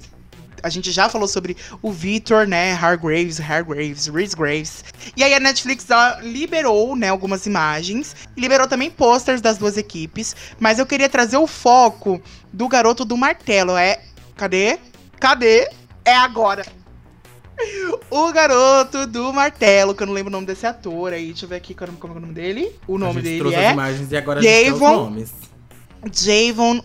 a 0.64 0.70
gente 0.70 0.91
já 0.91 1.09
falou 1.09 1.28
sobre 1.28 1.57
o 1.82 1.91
Victor, 1.91 2.47
né? 2.47 2.72
Hargraves, 2.72 3.39
Hargraves, 3.39 4.07
Reese 4.07 4.36
Graves. 4.36 4.84
E 5.16 5.22
aí 5.22 5.34
a 5.34 5.39
Netflix 5.39 5.86
liberou, 6.22 6.95
né, 6.95 7.09
algumas 7.09 7.45
imagens. 7.45 8.16
E 8.36 8.41
liberou 8.41 8.66
também 8.66 8.89
posters 8.89 9.41
das 9.41 9.57
duas 9.57 9.78
equipes. 9.78 10.36
Mas 10.59 10.80
eu 10.80 10.86
queria 10.86 11.09
trazer 11.09 11.38
o 11.38 11.45
foco 11.45 12.22
do 12.51 12.68
garoto 12.70 13.03
do 13.03 13.18
martelo. 13.18 13.76
É. 13.76 14.01
Cadê? 14.38 14.80
Cadê? 15.20 15.70
É 16.05 16.16
agora. 16.16 16.66
O 18.09 18.32
garoto 18.32 19.05
do 19.05 19.32
martelo, 19.32 19.93
que 19.93 20.01
eu 20.01 20.07
não 20.07 20.14
lembro 20.14 20.30
o 20.30 20.32
nome 20.32 20.45
desse 20.45 20.66
ator 20.66 21.14
aí. 21.14 21.28
Deixa 21.28 21.45
eu 21.45 21.49
ver 21.49 21.57
aqui 21.57 21.76
como 21.76 22.14
é 22.14 22.18
o 22.18 22.20
nome 22.20 22.34
dele. 22.34 22.76
O 22.88 22.97
nome 22.97 23.22
dele 23.22 23.39
trouxe 23.39 23.57
é 23.57 23.68
as 23.68 23.74
imagens 23.74 24.11
e 24.11 24.18
agora 24.18 24.39
a 24.39 24.43
gente 24.43 24.51
tem 24.51 24.72
os 24.72 24.80
Javon 24.80 24.95
nomes. 24.95 25.34
Javon. 26.11 26.84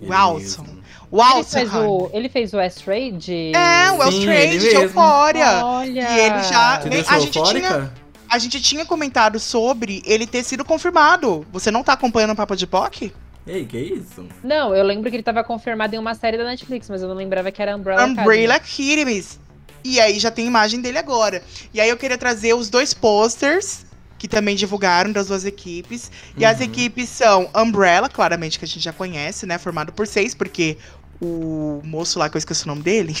Ele 0.00 0.08
Walton. 0.08 0.79
Mesmo. 1.10 1.38
Ele 1.38 1.44
fez, 1.44 1.74
o, 1.74 2.10
ele 2.12 2.28
fez 2.28 2.52
o 2.54 2.58
Astray 2.60 3.12
de. 3.12 3.52
É, 3.54 3.90
o 3.92 4.02
ele 4.30 4.58
de. 4.58 4.66
Euphoria. 4.68 5.64
Olha. 5.64 6.10
E 6.10 6.20
ele 6.20 6.42
já- 6.44 6.78
Te 6.78 6.88
Nem- 6.88 7.04
a 7.08 7.18
gente 7.18 7.36
eufórica? 7.38 7.92
A 8.28 8.38
gente 8.38 8.60
tinha 8.62 8.84
comentado 8.86 9.40
sobre 9.40 10.02
ele 10.06 10.24
ter 10.26 10.44
sido 10.44 10.64
confirmado. 10.64 11.44
Você 11.52 11.70
não 11.70 11.82
tá 11.82 11.94
acompanhando 11.94 12.30
o 12.32 12.36
Papo 12.36 12.54
de 12.54 12.66
POC? 12.66 13.12
Ei, 13.46 13.64
que 13.64 13.76
isso? 13.78 14.24
Não, 14.44 14.72
eu 14.74 14.84
lembro 14.84 15.10
que 15.10 15.16
ele 15.16 15.22
tava 15.22 15.42
confirmado 15.42 15.94
em 15.96 15.98
uma 15.98 16.14
série 16.14 16.38
da 16.38 16.44
Netflix, 16.44 16.88
mas 16.88 17.02
eu 17.02 17.08
não 17.08 17.16
lembrava 17.16 17.50
que 17.50 17.60
era 17.60 17.74
Umbrella 17.74 18.04
Umbrella 18.04 18.54
Academy. 18.54 18.92
Academies. 18.92 19.40
E 19.82 19.98
aí 19.98 20.18
já 20.20 20.30
tem 20.30 20.46
imagem 20.46 20.80
dele 20.80 20.98
agora. 20.98 21.42
E 21.74 21.80
aí 21.80 21.88
eu 21.88 21.96
queria 21.96 22.16
trazer 22.18 22.54
os 22.54 22.68
dois 22.68 22.94
posters 22.94 23.84
que 24.18 24.28
também 24.28 24.54
divulgaram 24.54 25.10
das 25.10 25.28
duas 25.28 25.46
equipes. 25.46 26.12
E 26.36 26.44
as 26.44 26.58
Uhum. 26.58 26.64
equipes 26.66 27.08
são 27.08 27.48
Umbrella, 27.56 28.08
claramente 28.08 28.58
que 28.58 28.64
a 28.66 28.68
gente 28.68 28.80
já 28.84 28.92
conhece, 28.92 29.46
né? 29.46 29.56
Formado 29.56 29.90
por 29.92 30.06
seis, 30.06 30.34
porque 30.34 30.76
o 31.20 31.80
moço 31.84 32.18
lá, 32.18 32.28
que 32.28 32.36
eu 32.36 32.38
esqueci 32.38 32.64
o 32.64 32.68
nome 32.68 32.82
dele, 32.82 33.16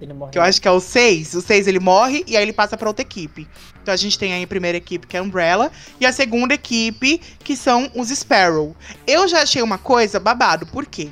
Ele 0.00 0.12
morreu. 0.12 0.30
que 0.32 0.38
eu 0.38 0.42
acho 0.42 0.60
que 0.60 0.68
é 0.68 0.70
o 0.70 0.80
6. 0.80 1.34
O 1.34 1.40
6 1.40 1.66
ele 1.66 1.80
morre 1.80 2.24
e 2.26 2.36
aí 2.36 2.42
ele 2.42 2.52
passa 2.52 2.76
pra 2.76 2.88
outra 2.88 3.02
equipe. 3.02 3.48
Então 3.82 3.92
a 3.92 3.96
gente 3.96 4.18
tem 4.18 4.32
aí 4.32 4.44
a 4.44 4.46
primeira 4.46 4.78
equipe 4.78 5.06
que 5.06 5.16
é 5.16 5.20
a 5.20 5.22
Umbrella 5.22 5.70
e 6.00 6.06
a 6.06 6.12
segunda 6.12 6.54
equipe 6.54 7.20
que 7.42 7.56
são 7.56 7.90
os 7.94 8.08
Sparrow. 8.08 8.76
Eu 9.06 9.26
já 9.26 9.42
achei 9.42 9.62
uma 9.62 9.78
coisa 9.78 10.20
babado, 10.20 10.66
por 10.66 10.86
quê? 10.86 11.10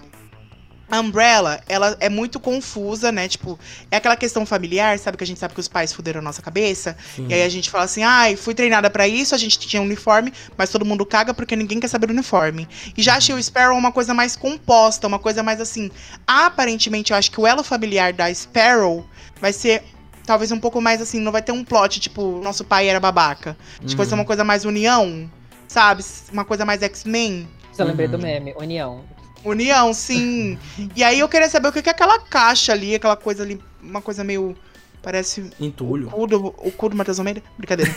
A 0.89 1.01
Umbrella, 1.01 1.61
ela 1.69 1.97
é 1.99 2.09
muito 2.09 2.39
confusa, 2.39 3.11
né? 3.11 3.27
Tipo, 3.27 3.59
é 3.91 3.97
aquela 3.97 4.15
questão 4.17 4.47
familiar, 4.47 4.97
sabe? 5.01 5.17
Que 5.17 5.25
a 5.25 5.27
gente 5.27 5.41
sabe 5.41 5.53
que 5.53 5.59
os 5.59 5.67
pais 5.67 5.93
fuderam 5.93 6.21
a 6.21 6.23
nossa 6.23 6.41
cabeça. 6.41 6.97
Sim. 7.17 7.27
E 7.29 7.35
aí 7.35 7.43
a 7.43 7.49
gente 7.49 7.69
fala 7.71 7.85
assim, 7.85 8.05
ai, 8.05 8.37
fui 8.37 8.55
treinada 8.55 8.89
pra 8.89 9.09
isso, 9.09 9.35
a 9.35 9.39
gente 9.39 9.59
tinha 9.59 9.83
um 9.83 9.85
uniforme, 9.85 10.33
mas 10.57 10.71
todo 10.71 10.85
mundo 10.85 11.05
caga 11.05 11.35
porque 11.35 11.57
ninguém 11.57 11.81
quer 11.81 11.89
saber 11.89 12.07
do 12.07 12.13
uniforme. 12.13 12.69
E 12.97 13.03
já 13.03 13.17
achei 13.17 13.35
o 13.35 13.43
Sparrow 13.43 13.77
uma 13.77 13.91
coisa 13.91 14.15
mais 14.15 14.37
composta, 14.37 15.09
uma 15.09 15.19
coisa 15.19 15.43
mais 15.43 15.61
assim. 15.61 15.91
Aparentemente, 16.25 17.11
eu 17.13 17.17
acho 17.17 17.31
que 17.33 17.41
o 17.41 17.47
elo 17.47 17.65
familiar 17.65 18.13
da 18.13 18.33
Sparrow 18.33 19.05
vai 19.41 19.53
ser 19.53 19.83
talvez 20.25 20.53
um 20.53 20.59
pouco 20.61 20.81
mais 20.81 21.01
assim, 21.01 21.19
não 21.21 21.33
vai 21.33 21.43
ter 21.43 21.53
um 21.53 21.65
plot, 21.65 21.99
tipo, 21.99 22.41
nosso 22.43 22.65
pai 22.65 22.89
era 22.89 23.01
babaca. 23.01 23.57
Acho 23.79 23.89
que 23.89 23.97
vai 23.97 24.07
ser 24.07 24.13
Uhum. 24.15 24.21
uma 24.21 24.25
coisa 24.25 24.45
mais 24.45 24.65
união, 24.65 25.31
sabe? 25.67 26.05
Uma 26.33 26.45
coisa 26.45 26.65
mais 26.65 26.83
X-Men. 26.83 27.49
Eu 27.79 27.87
lembrei 27.87 28.07
do 28.09 28.17
Uhum. 28.17 28.23
meme, 28.23 28.55
União. 28.59 29.05
União, 29.45 29.93
sim. 29.95 30.59
e 30.95 31.05
aí 31.05 31.21
eu 31.21 31.29
queria 31.29 31.49
saber 31.49 31.69
o 31.69 31.73
que 31.73 31.89
é 31.89 31.93
aquela 31.93 32.19
caixa 32.19 32.73
ali, 32.73 32.95
aquela 32.95 33.17
coisa 33.17 33.43
ali, 33.43 33.61
uma 33.83 34.01
coisa 34.03 34.25
meio. 34.25 34.57
Parece 35.03 35.49
Entulho. 35.61 36.09
o 36.09 36.11
cu 36.11 36.27
do, 36.27 36.47
o 36.47 36.73
cu 36.73 36.89
do 36.89 36.97
Matheus 36.97 37.21
Almeida? 37.21 37.41
Brincadeira. 37.57 37.95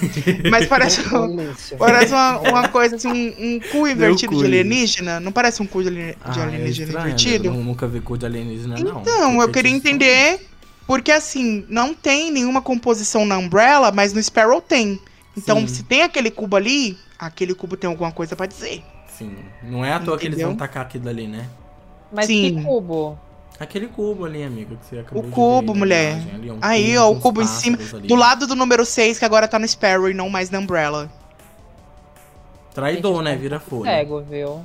Mas 0.52 0.68
parece, 0.70 1.02
um- 1.02 1.56
parece 1.76 2.14
uma, 2.14 2.38
uma 2.40 2.68
coisa 2.68 2.98
assim, 2.98 3.08
um, 3.10 3.56
um 3.56 3.60
cu 3.72 3.88
invertido 3.88 4.32
cu 4.34 4.38
de 4.38 4.46
ali. 4.46 4.60
alienígena. 4.60 5.20
Não 5.20 5.32
parece 5.32 5.60
um 5.60 5.66
cu 5.66 5.82
de, 5.82 6.16
Ah, 6.24 6.36
é 6.38 6.42
alienígena 6.44 6.86
estranho, 6.88 7.08
invertido? 7.08 7.46
Eu 7.48 7.54
nunca 7.56 7.88
vi 7.88 8.00
cu 8.00 8.16
de 8.16 8.28
alienígena, 8.28 8.76
não. 8.78 9.02
Então, 9.02 9.42
eu 9.42 9.50
queria 9.50 9.72
entender. 9.72 10.46
Porque 10.86 11.12
assim, 11.12 11.66
não 11.68 11.96
tem 11.96 12.32
nenhuma 12.32 12.62
composição 12.62 13.26
na 13.26 13.40
Umbrella, 13.40 13.92
mas 13.92 14.14
no 14.14 14.22
Sparrow 14.22 14.62
tem. 14.62 15.00
Então, 15.36 15.62
Sim. 15.62 15.68
se 15.68 15.84
tem 15.84 16.04
aquele 16.04 16.30
cubo 16.30 16.56
ali, 16.58 16.96
aquele 17.18 17.56
cubo 17.56 17.76
tem 17.76 17.88
alguma 17.90 18.12
coisa 18.12 18.36
pra 18.36 18.46
dizer. 18.46 18.84
Sim. 19.20 19.36
Não 19.64 19.84
é 19.84 19.94
à 19.94 20.00
toa 20.00 20.18
que 20.18 20.26
eles 20.26 20.36
Entendeu? 20.38 20.48
vão 20.50 20.58
tacar 20.58 20.84
aquilo 20.84 21.10
ali, 21.10 21.28
né? 21.28 21.48
Mas 22.12 22.26
Sim. 22.26 22.56
que 22.56 22.64
cubo? 22.64 23.20
Aquele 23.60 23.88
cubo 23.88 24.24
ali, 24.26 24.42
amigo, 24.44 24.78
que 24.78 24.86
você 24.86 25.00
acabou 25.00 25.22
O 25.22 25.26
de 25.26 25.32
cubo, 25.34 25.74
ver 25.74 25.80
mulher. 25.80 26.12
imagem 26.14 26.34
ali, 26.36 26.50
é 26.50 26.54
um 26.54 26.58
Aí, 26.62 26.94
cubo 26.96 27.02
ó, 27.02 27.12
o 27.12 27.20
cubo 27.20 27.42
em 27.42 27.48
cima, 27.48 27.78
ali. 27.94 28.08
Do 28.08 28.16
lado 28.16 28.48
do 28.48 28.56
número 28.56 28.86
6, 28.86 29.20
que 29.20 29.26
agora 29.26 29.48
tá 29.48 29.60
no 29.60 29.68
Sparrow 29.68 30.10
e 30.10 30.14
não 30.14 30.30
mais 30.30 30.50
na 30.50 30.60
Umbrella. 30.60 31.10
Traidor, 32.74 33.16
Gente, 33.18 33.24
né? 33.26 33.32
tá 33.36 33.42
Vira 33.42 33.60
folha. 33.60 33.92
Cego, 33.92 34.22
viu? 34.22 34.64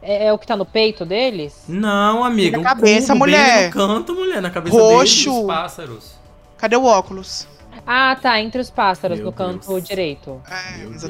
É, 0.00 0.26
é 0.26 0.32
o 0.32 0.38
que 0.38 0.46
tá 0.46 0.56
no 0.56 0.64
peito 0.64 1.04
deles? 1.04 1.64
Não, 1.66 2.22
amiga. 2.22 2.56
Na 2.58 2.60
um 2.60 2.62
cabeça, 2.62 3.12
cubo 3.12 3.24
bem 3.24 3.34
mulher. 3.34 3.66
no 3.66 3.72
canto, 3.72 4.14
mulher, 4.14 4.40
na 4.42 4.50
cabeça 4.50 4.76
Roxo. 4.76 5.24
deles. 5.30 5.40
Os 5.40 5.46
pássaros. 5.46 6.14
Cadê 6.58 6.76
o 6.76 6.84
óculos? 6.84 7.48
Ah, 7.86 8.16
tá, 8.20 8.40
entre 8.40 8.60
os 8.60 8.70
pássaros, 8.70 9.18
Meu 9.18 9.26
no 9.26 9.32
canto 9.32 9.66
Deus. 9.68 9.84
direito. 9.84 10.40
É, 10.48 10.78
Meu 10.78 10.90
Deus. 10.90 11.02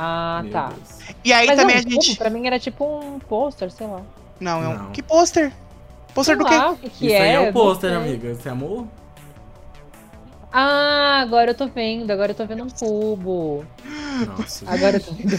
Ah, 0.00 0.40
Meu 0.44 0.52
tá. 0.52 0.68
Deus. 0.68 1.14
E 1.24 1.32
aí 1.32 1.46
Mas 1.48 1.56
também 1.56 1.74
é 1.76 1.78
a 1.78 1.82
um 1.82 1.90
gente. 1.90 2.06
cubo? 2.10 2.18
Pra 2.18 2.30
mim 2.30 2.46
era 2.46 2.58
tipo 2.58 2.84
um 2.84 3.18
pôster, 3.18 3.70
sei 3.70 3.86
lá. 3.86 4.00
Não, 4.38 4.62
é 4.62 4.68
um. 4.68 4.78
Não. 4.78 4.90
Que 4.92 5.02
pôster? 5.02 5.52
Pôster 6.14 6.38
do 6.38 6.44
quê? 6.44 6.56
lá, 6.56 6.70
o 6.70 6.76
que, 6.76 6.88
que 6.88 7.06
Isso 7.06 7.14
é? 7.16 7.20
aí 7.20 7.30
é 7.34 7.40
o 7.40 7.46
não 7.46 7.52
pôster, 7.52 7.92
amiga. 7.96 8.28
Esse 8.28 8.48
amor? 8.48 8.86
Ah, 10.50 11.20
agora 11.20 11.50
eu 11.50 11.54
tô 11.54 11.66
vendo, 11.68 12.10
agora 12.10 12.30
eu 12.32 12.34
tô 12.34 12.46
vendo 12.46 12.64
um 12.64 12.70
cubo. 12.70 13.66
Nossa. 14.26 14.64
Agora 14.66 14.96
eu 14.96 15.00
tô 15.00 15.12
vendo 15.12 15.34
um 15.34 15.38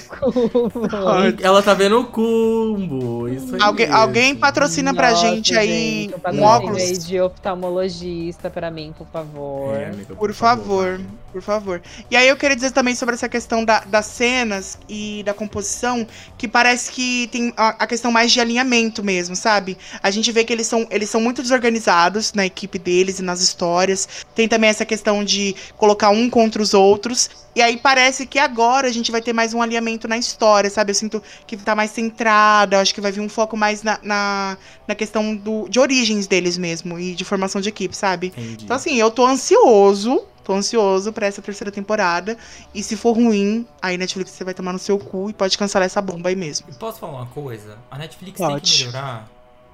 cubo. 0.70 0.80
Ela 1.41 1.64
tá 1.64 1.74
vendo 1.74 1.99
o 1.99 2.05
cumbo. 2.05 3.28
Isso 3.28 3.55
aí. 3.55 3.62
Alguém, 3.62 3.88
mesmo. 3.88 4.01
alguém 4.01 4.36
patrocina 4.36 4.93
pra 4.93 5.10
Nossa, 5.10 5.22
gente 5.28 5.57
aí 5.57 6.12
gente, 6.12 6.16
um 6.32 6.43
óculos? 6.43 6.78
aí 6.84 6.95
de 6.97 7.20
oftalmologista 7.20 8.51
pra 8.51 8.70
mim, 8.70 8.93
por 8.95 9.07
favor. 9.07 9.74
É, 9.76 9.86
amiga, 9.88 10.14
Por 10.16 10.32
favor, 10.32 11.01
por 11.34 11.41
favor. 11.41 11.82
E 12.12 12.16
aí 12.16 12.28
eu 12.28 12.38
queria 12.38 12.55
dizer 12.55 12.72
também 12.72 12.93
sobre 12.93 13.16
essa 13.16 13.28
questão 13.28 13.66
da- 13.66 13.80
das 13.86 14.05
cenas 14.05 14.78
e 14.88 15.24
da 15.26 15.34
composição, 15.34 16.05
que 16.38 16.47
parece 16.47 16.91
que 16.91 17.28
tem 17.32 17.51
a, 17.57 17.70
a 17.84 17.88
questão 17.88 18.12
mais 18.12 18.32
de 18.32 18.39
alinhamento 18.39 19.03
mesmo, 19.03 19.36
sabe? 19.36 19.76
A 20.03 20.12
gente 20.12 20.32
vê 20.32 20.43
que 20.43 20.53
eles 20.53 20.68
são, 20.68 20.86
eles 20.91 21.10
são 21.10 21.20
muito 21.20 21.41
desorganizados 21.41 22.32
na 22.34 22.45
equipe 22.45 22.78
deles 22.78 23.18
e 23.18 23.24
nas 23.24 23.41
histórias. 23.41 24.07
Tem 24.36 24.47
também 24.47 24.70
essa 24.70 24.86
questão 24.86 24.99
de 25.26 25.56
colocar 25.78 26.10
um 26.10 26.30
contra 26.30 26.62
os 26.62 26.74
outros. 26.74 27.30
E 27.56 27.62
aí 27.62 27.78
parece 27.78 28.26
que 28.26 28.39
agora 28.39 28.88
a 28.88 28.91
gente 28.91 29.12
vai 29.12 29.22
ter 29.22 29.34
mais 29.34 29.54
um 29.54 29.62
alinhamento 29.62 30.08
na 30.08 30.18
história, 30.18 30.70
sabe? 30.70 30.91
Eu 30.91 30.95
sinto 30.95 31.22
que 31.45 31.58
tá 31.58 31.76
mais 31.76 31.91
centrada, 31.91 32.80
acho 32.80 32.93
que 32.93 33.02
vai 33.02 33.12
vir 33.12 33.22
um 33.22 33.30
foco 33.30 33.58
mais 33.58 33.84
na, 33.84 34.00
na, 34.04 34.58
na 34.88 34.95
questão 34.95 35.36
do, 35.36 35.68
de 35.68 35.80
origens 35.80 36.28
deles 36.28 36.58
mesmo 36.58 37.00
e 37.00 37.16
de 37.16 37.26
formação 37.26 37.60
de 37.60 37.70
equipe, 37.70 37.95
sabe? 37.95 38.28
Entendi. 38.28 38.66
Então, 38.66 38.76
assim, 38.76 38.95
eu 38.95 39.12
tô 39.12 39.26
ansioso. 39.26 40.24
Tô 40.43 40.54
ansioso 40.54 41.14
pra 41.14 41.28
essa 41.28 41.43
terceira 41.43 41.72
temporada. 41.72 42.36
E 42.74 42.82
se 42.82 42.95
for 42.95 43.12
ruim, 43.12 43.68
aí 43.80 43.97
Netflix 43.97 44.32
você 44.32 44.43
vai 44.43 44.54
tomar 44.54 44.74
no 44.74 44.80
seu 44.80 44.97
cu 44.97 45.30
e 45.30 45.34
pode 45.34 45.56
cancelar 45.56 45.86
essa 45.86 46.02
bomba 46.02 46.30
aí 46.30 46.36
mesmo. 46.36 46.74
Posso 46.80 47.00
falar 47.00 47.18
uma 47.18 47.26
coisa? 47.28 47.78
A 47.91 48.00
Netflix 48.00 48.38
tem 48.38 48.47
Pode. 48.47 48.72
que 48.72 48.80
melhorar 48.80 49.30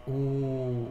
o. 0.05 0.87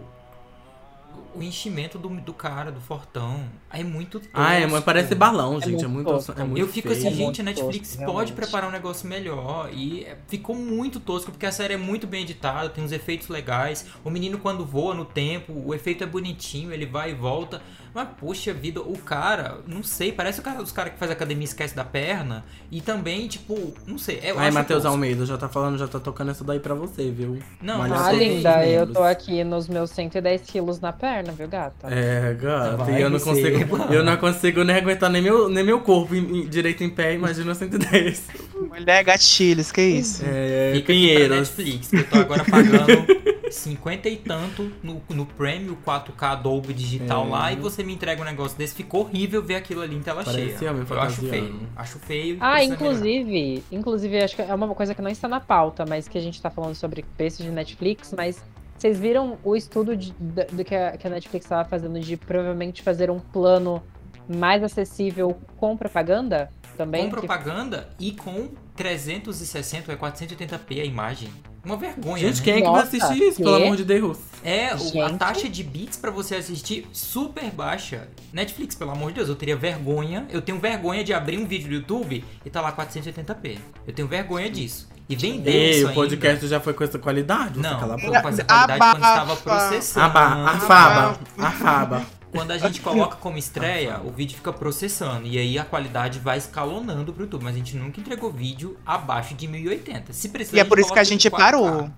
O 1.34 1.42
enchimento 1.42 1.98
do, 1.98 2.08
do 2.08 2.32
cara, 2.34 2.70
do 2.72 2.80
Fortão. 2.80 3.44
É 3.70 3.82
muito 3.82 4.20
tosco. 4.20 4.30
Ah, 4.32 4.54
é, 4.54 4.66
mas 4.66 4.84
parece 4.84 5.14
balão, 5.14 5.60
gente. 5.60 5.84
É 5.84 5.88
muito 5.88 5.88
muito, 5.88 6.06
tosco. 6.06 6.32
é 6.36 6.44
muito 6.44 6.58
Eu 6.60 6.68
fico 6.68 6.88
feio. 6.88 6.92
assim, 6.92 7.08
É 7.08 7.10
gente, 7.10 7.40
a 7.40 7.44
muito 7.44 7.44
Netflix 7.44 7.96
tosco, 7.96 8.04
pode 8.04 8.32
realmente. 8.32 8.32
preparar 8.32 8.68
um 8.68 8.72
negócio 8.72 9.08
melhor. 9.08 9.70
E 9.72 10.04
é, 10.04 10.16
ficou 10.28 10.54
muito 10.56 11.00
tosco, 11.00 11.30
porque 11.32 11.46
a 11.46 11.52
série 11.52 11.74
é 11.74 11.76
muito 11.76 12.06
bem 12.06 12.22
editada, 12.22 12.68
tem 12.68 12.84
uns 12.84 12.92
efeitos 12.92 13.28
legais. 13.28 13.86
O 14.04 14.10
menino, 14.10 14.38
quando 14.38 14.64
voa 14.64 14.94
no 14.94 15.04
tempo, 15.04 15.52
o 15.52 15.74
efeito 15.74 16.04
é 16.04 16.06
bonitinho, 16.06 16.72
ele 16.72 16.86
vai 16.86 17.10
e 17.10 17.14
volta. 17.14 17.60
Mas, 17.94 18.08
poxa 18.18 18.52
vida, 18.52 18.80
o 18.80 18.98
cara, 18.98 19.60
não 19.68 19.82
sei, 19.82 20.10
parece 20.12 20.40
o 20.40 20.42
cara 20.42 20.60
dos 20.60 20.72
caras 20.72 20.92
que 20.94 20.98
faz 20.98 21.10
academia 21.12 21.44
e 21.44 21.44
esquece 21.44 21.76
da 21.76 21.84
perna. 21.84 22.44
E 22.70 22.80
também, 22.80 23.28
tipo, 23.28 23.72
não 23.86 23.98
sei. 23.98 24.18
Eu 24.22 24.36
Ai, 24.38 24.50
Matheus. 24.50 24.84
Almeida, 24.84 25.24
já 25.24 25.38
tá 25.38 25.48
falando, 25.48 25.78
já 25.78 25.86
tá 25.86 26.00
tocando 26.00 26.32
essa 26.32 26.42
daí 26.42 26.58
pra 26.58 26.74
você, 26.74 27.10
viu? 27.10 27.38
Não, 27.62 27.80
Ah, 27.82 28.10
linda, 28.12 28.66
eu 28.66 28.92
tô 28.92 29.02
aqui 29.02 29.44
nos 29.44 29.68
meus 29.68 29.90
110 29.90 30.42
quilos 30.42 30.80
na 30.80 30.92
perna, 30.92 31.23
viu, 31.32 31.48
gata? 31.48 31.88
É, 31.92 32.34
gata, 32.34 32.76
Vai 32.76 32.98
e 32.98 33.02
eu 33.02 33.10
não 33.10 33.18
consigo. 33.20 33.76
Eu 33.92 34.04
não 34.04 34.16
consigo 34.16 34.62
nem 34.64 34.76
aguentar 34.76 35.10
nem 35.10 35.22
meu, 35.22 35.48
nem 35.48 35.64
meu 35.64 35.80
corpo 35.80 36.14
em- 36.14 36.42
em- 36.42 36.46
direito 36.48 36.82
em 36.84 36.90
pé, 36.90 37.14
imagina 37.14 37.54
110. 37.54 38.28
Mulher 38.54 39.04
gatilhos, 39.04 39.70
que 39.72 39.82
isso? 39.82 40.22
É, 40.26 40.72
Fica 40.74 40.86
pra 40.86 40.94
Pinheiros. 40.94 41.38
Netflix, 41.38 41.88
que 41.88 41.96
eu 41.96 42.08
tô 42.08 42.18
agora 42.18 42.44
pagando 42.44 43.50
50 43.50 44.08
e 44.08 44.16
tanto 44.16 44.70
no, 44.82 45.00
no 45.10 45.26
Premium 45.26 45.76
4K 45.86 46.42
Dolby 46.42 46.72
Digital 46.74 47.26
É. 47.26 47.30
lá 47.30 47.52
e 47.52 47.56
você 47.56 47.82
me 47.84 47.94
entrega 47.94 48.20
um 48.22 48.24
negócio 48.24 48.56
desse. 48.58 48.74
Ficou 48.74 49.02
horrível 49.02 49.42
ver 49.42 49.56
aquilo 49.56 49.80
ali 49.82 49.94
em 49.94 50.00
tela 50.00 50.24
Parecia 50.24 50.58
cheia. 50.58 50.70
homem 50.70 50.84
Eu 50.88 51.00
acho 51.00 51.22
feio. 51.22 51.60
Acho 51.76 51.98
feio. 52.00 52.36
Ah, 52.40 52.62
inclusive, 52.64 53.62
inclusive, 53.70 54.18
acho 54.18 54.36
que 54.36 54.42
é 54.42 54.54
uma 54.54 54.68
coisa 54.74 54.94
que 54.94 55.02
não 55.02 55.10
está 55.10 55.28
na 55.28 55.40
pauta, 55.40 55.84
mas 55.88 56.08
que 56.08 56.18
a 56.18 56.20
gente 56.20 56.40
tá 56.40 56.50
falando 56.50 56.74
sobre 56.74 57.04
preço 57.16 57.42
de 57.42 57.50
Netflix, 57.50 58.12
mas 58.16 58.42
vocês 58.78 58.98
viram 58.98 59.38
o 59.44 59.54
estudo 59.56 59.96
de- 59.96 60.12
do 60.52 60.64
que 60.64 60.74
a, 60.74 60.96
que 60.96 61.06
a 61.06 61.10
Netflix 61.10 61.46
estava 61.46 61.68
fazendo 61.68 61.98
de 62.00 62.16
provavelmente 62.16 62.82
fazer 62.82 63.10
um 63.10 63.18
plano 63.18 63.82
mais 64.28 64.62
acessível 64.62 65.36
com 65.56 65.76
propaganda 65.76 66.50
também? 66.76 67.04
Com 67.04 67.10
Que- 67.20 67.26
propaganda 67.26 67.88
e 67.98 68.12
com 68.12 68.48
360 68.76 69.90
ou 69.90 69.94
é 69.94 69.98
480p 69.98 70.80
a 70.80 70.84
imagem. 70.84 71.28
Uma 71.64 71.78
vergonha, 71.78 72.18
Gente, 72.26 72.38
né? 72.40 72.44
quem 72.44 72.52
é 72.52 72.56
que 72.58 72.62
vai 72.64 72.72
Nossa, 72.84 72.96
assistir 72.96 73.22
isso, 73.26 73.36
quê? 73.38 73.42
pelo 73.42 73.56
amor 73.56 73.76
de 73.76 73.84
Deus? 73.86 74.18
É, 74.44 74.68
o- 74.72 74.74
a 74.74 75.08
Gente. 75.08 75.16
taxa 75.18 75.48
de 75.48 75.62
bits 75.64 75.96
pra 75.96 76.10
você 76.10 76.34
assistir 76.36 76.86
super 76.92 77.50
baixa. 77.50 78.06
Netflix, 78.34 78.74
pelo 78.74 78.90
amor 78.90 79.08
de 79.12 79.14
Deus, 79.14 79.30
eu 79.30 79.34
teria 79.36 79.56
vergonha. 79.56 80.26
Eu 80.30 80.42
tenho 80.42 80.58
vergonha 80.58 81.02
de 81.02 81.14
abrir 81.14 81.38
um 81.38 81.46
vídeo 81.46 81.68
do 81.68 81.74
YouTube 81.76 82.22
e 82.44 82.50
tá 82.50 82.60
lá 82.60 82.70
480p. 82.70 83.58
Eu 83.86 83.94
tenho 83.94 84.06
vergonha 84.06 84.50
disso. 84.50 84.92
E 85.08 85.14
vender 85.16 85.50
Ei, 85.50 85.84
o 85.84 85.88
ainda. 85.88 85.92
podcast 86.00 86.46
já 86.48 86.60
foi 86.60 86.72
com 86.72 86.82
essa 86.82 86.98
qualidade? 86.98 87.58
Não, 87.58 87.78
cala 87.78 87.94
a 87.94 87.98
foi 87.98 88.08
boca. 88.08 88.22
com 88.22 88.28
essa 88.30 88.44
qualidade 88.44 88.78
quando 88.80 88.94
estava 89.02 89.36
processando. 89.36 90.06
Aba, 90.06 90.50
afaba, 90.50 91.18
afaba. 91.38 92.06
Quando 92.32 92.50
a 92.50 92.58
gente 92.58 92.80
coloca 92.80 93.16
como 93.16 93.38
estreia, 93.38 94.00
o 94.04 94.10
vídeo 94.10 94.34
fica 94.36 94.52
processando. 94.52 95.26
E 95.26 95.38
aí 95.38 95.56
a 95.58 95.64
qualidade 95.64 96.18
vai 96.18 96.36
escalonando 96.38 97.12
pro 97.12 97.24
YouTube. 97.24 97.44
Mas 97.44 97.54
a 97.54 97.58
gente 97.58 97.76
nunca 97.76 98.00
entregou 98.00 98.32
vídeo 98.32 98.76
abaixo 98.84 99.34
de 99.34 99.46
1080. 99.46 100.12
Se 100.12 100.28
precisar, 100.30 100.56
E 100.56 100.60
é 100.60 100.64
por 100.64 100.78
isso 100.80 100.92
que 100.92 100.98
a 100.98 101.04
gente 101.04 101.28
4K. 101.30 101.36
parou. 101.36 101.90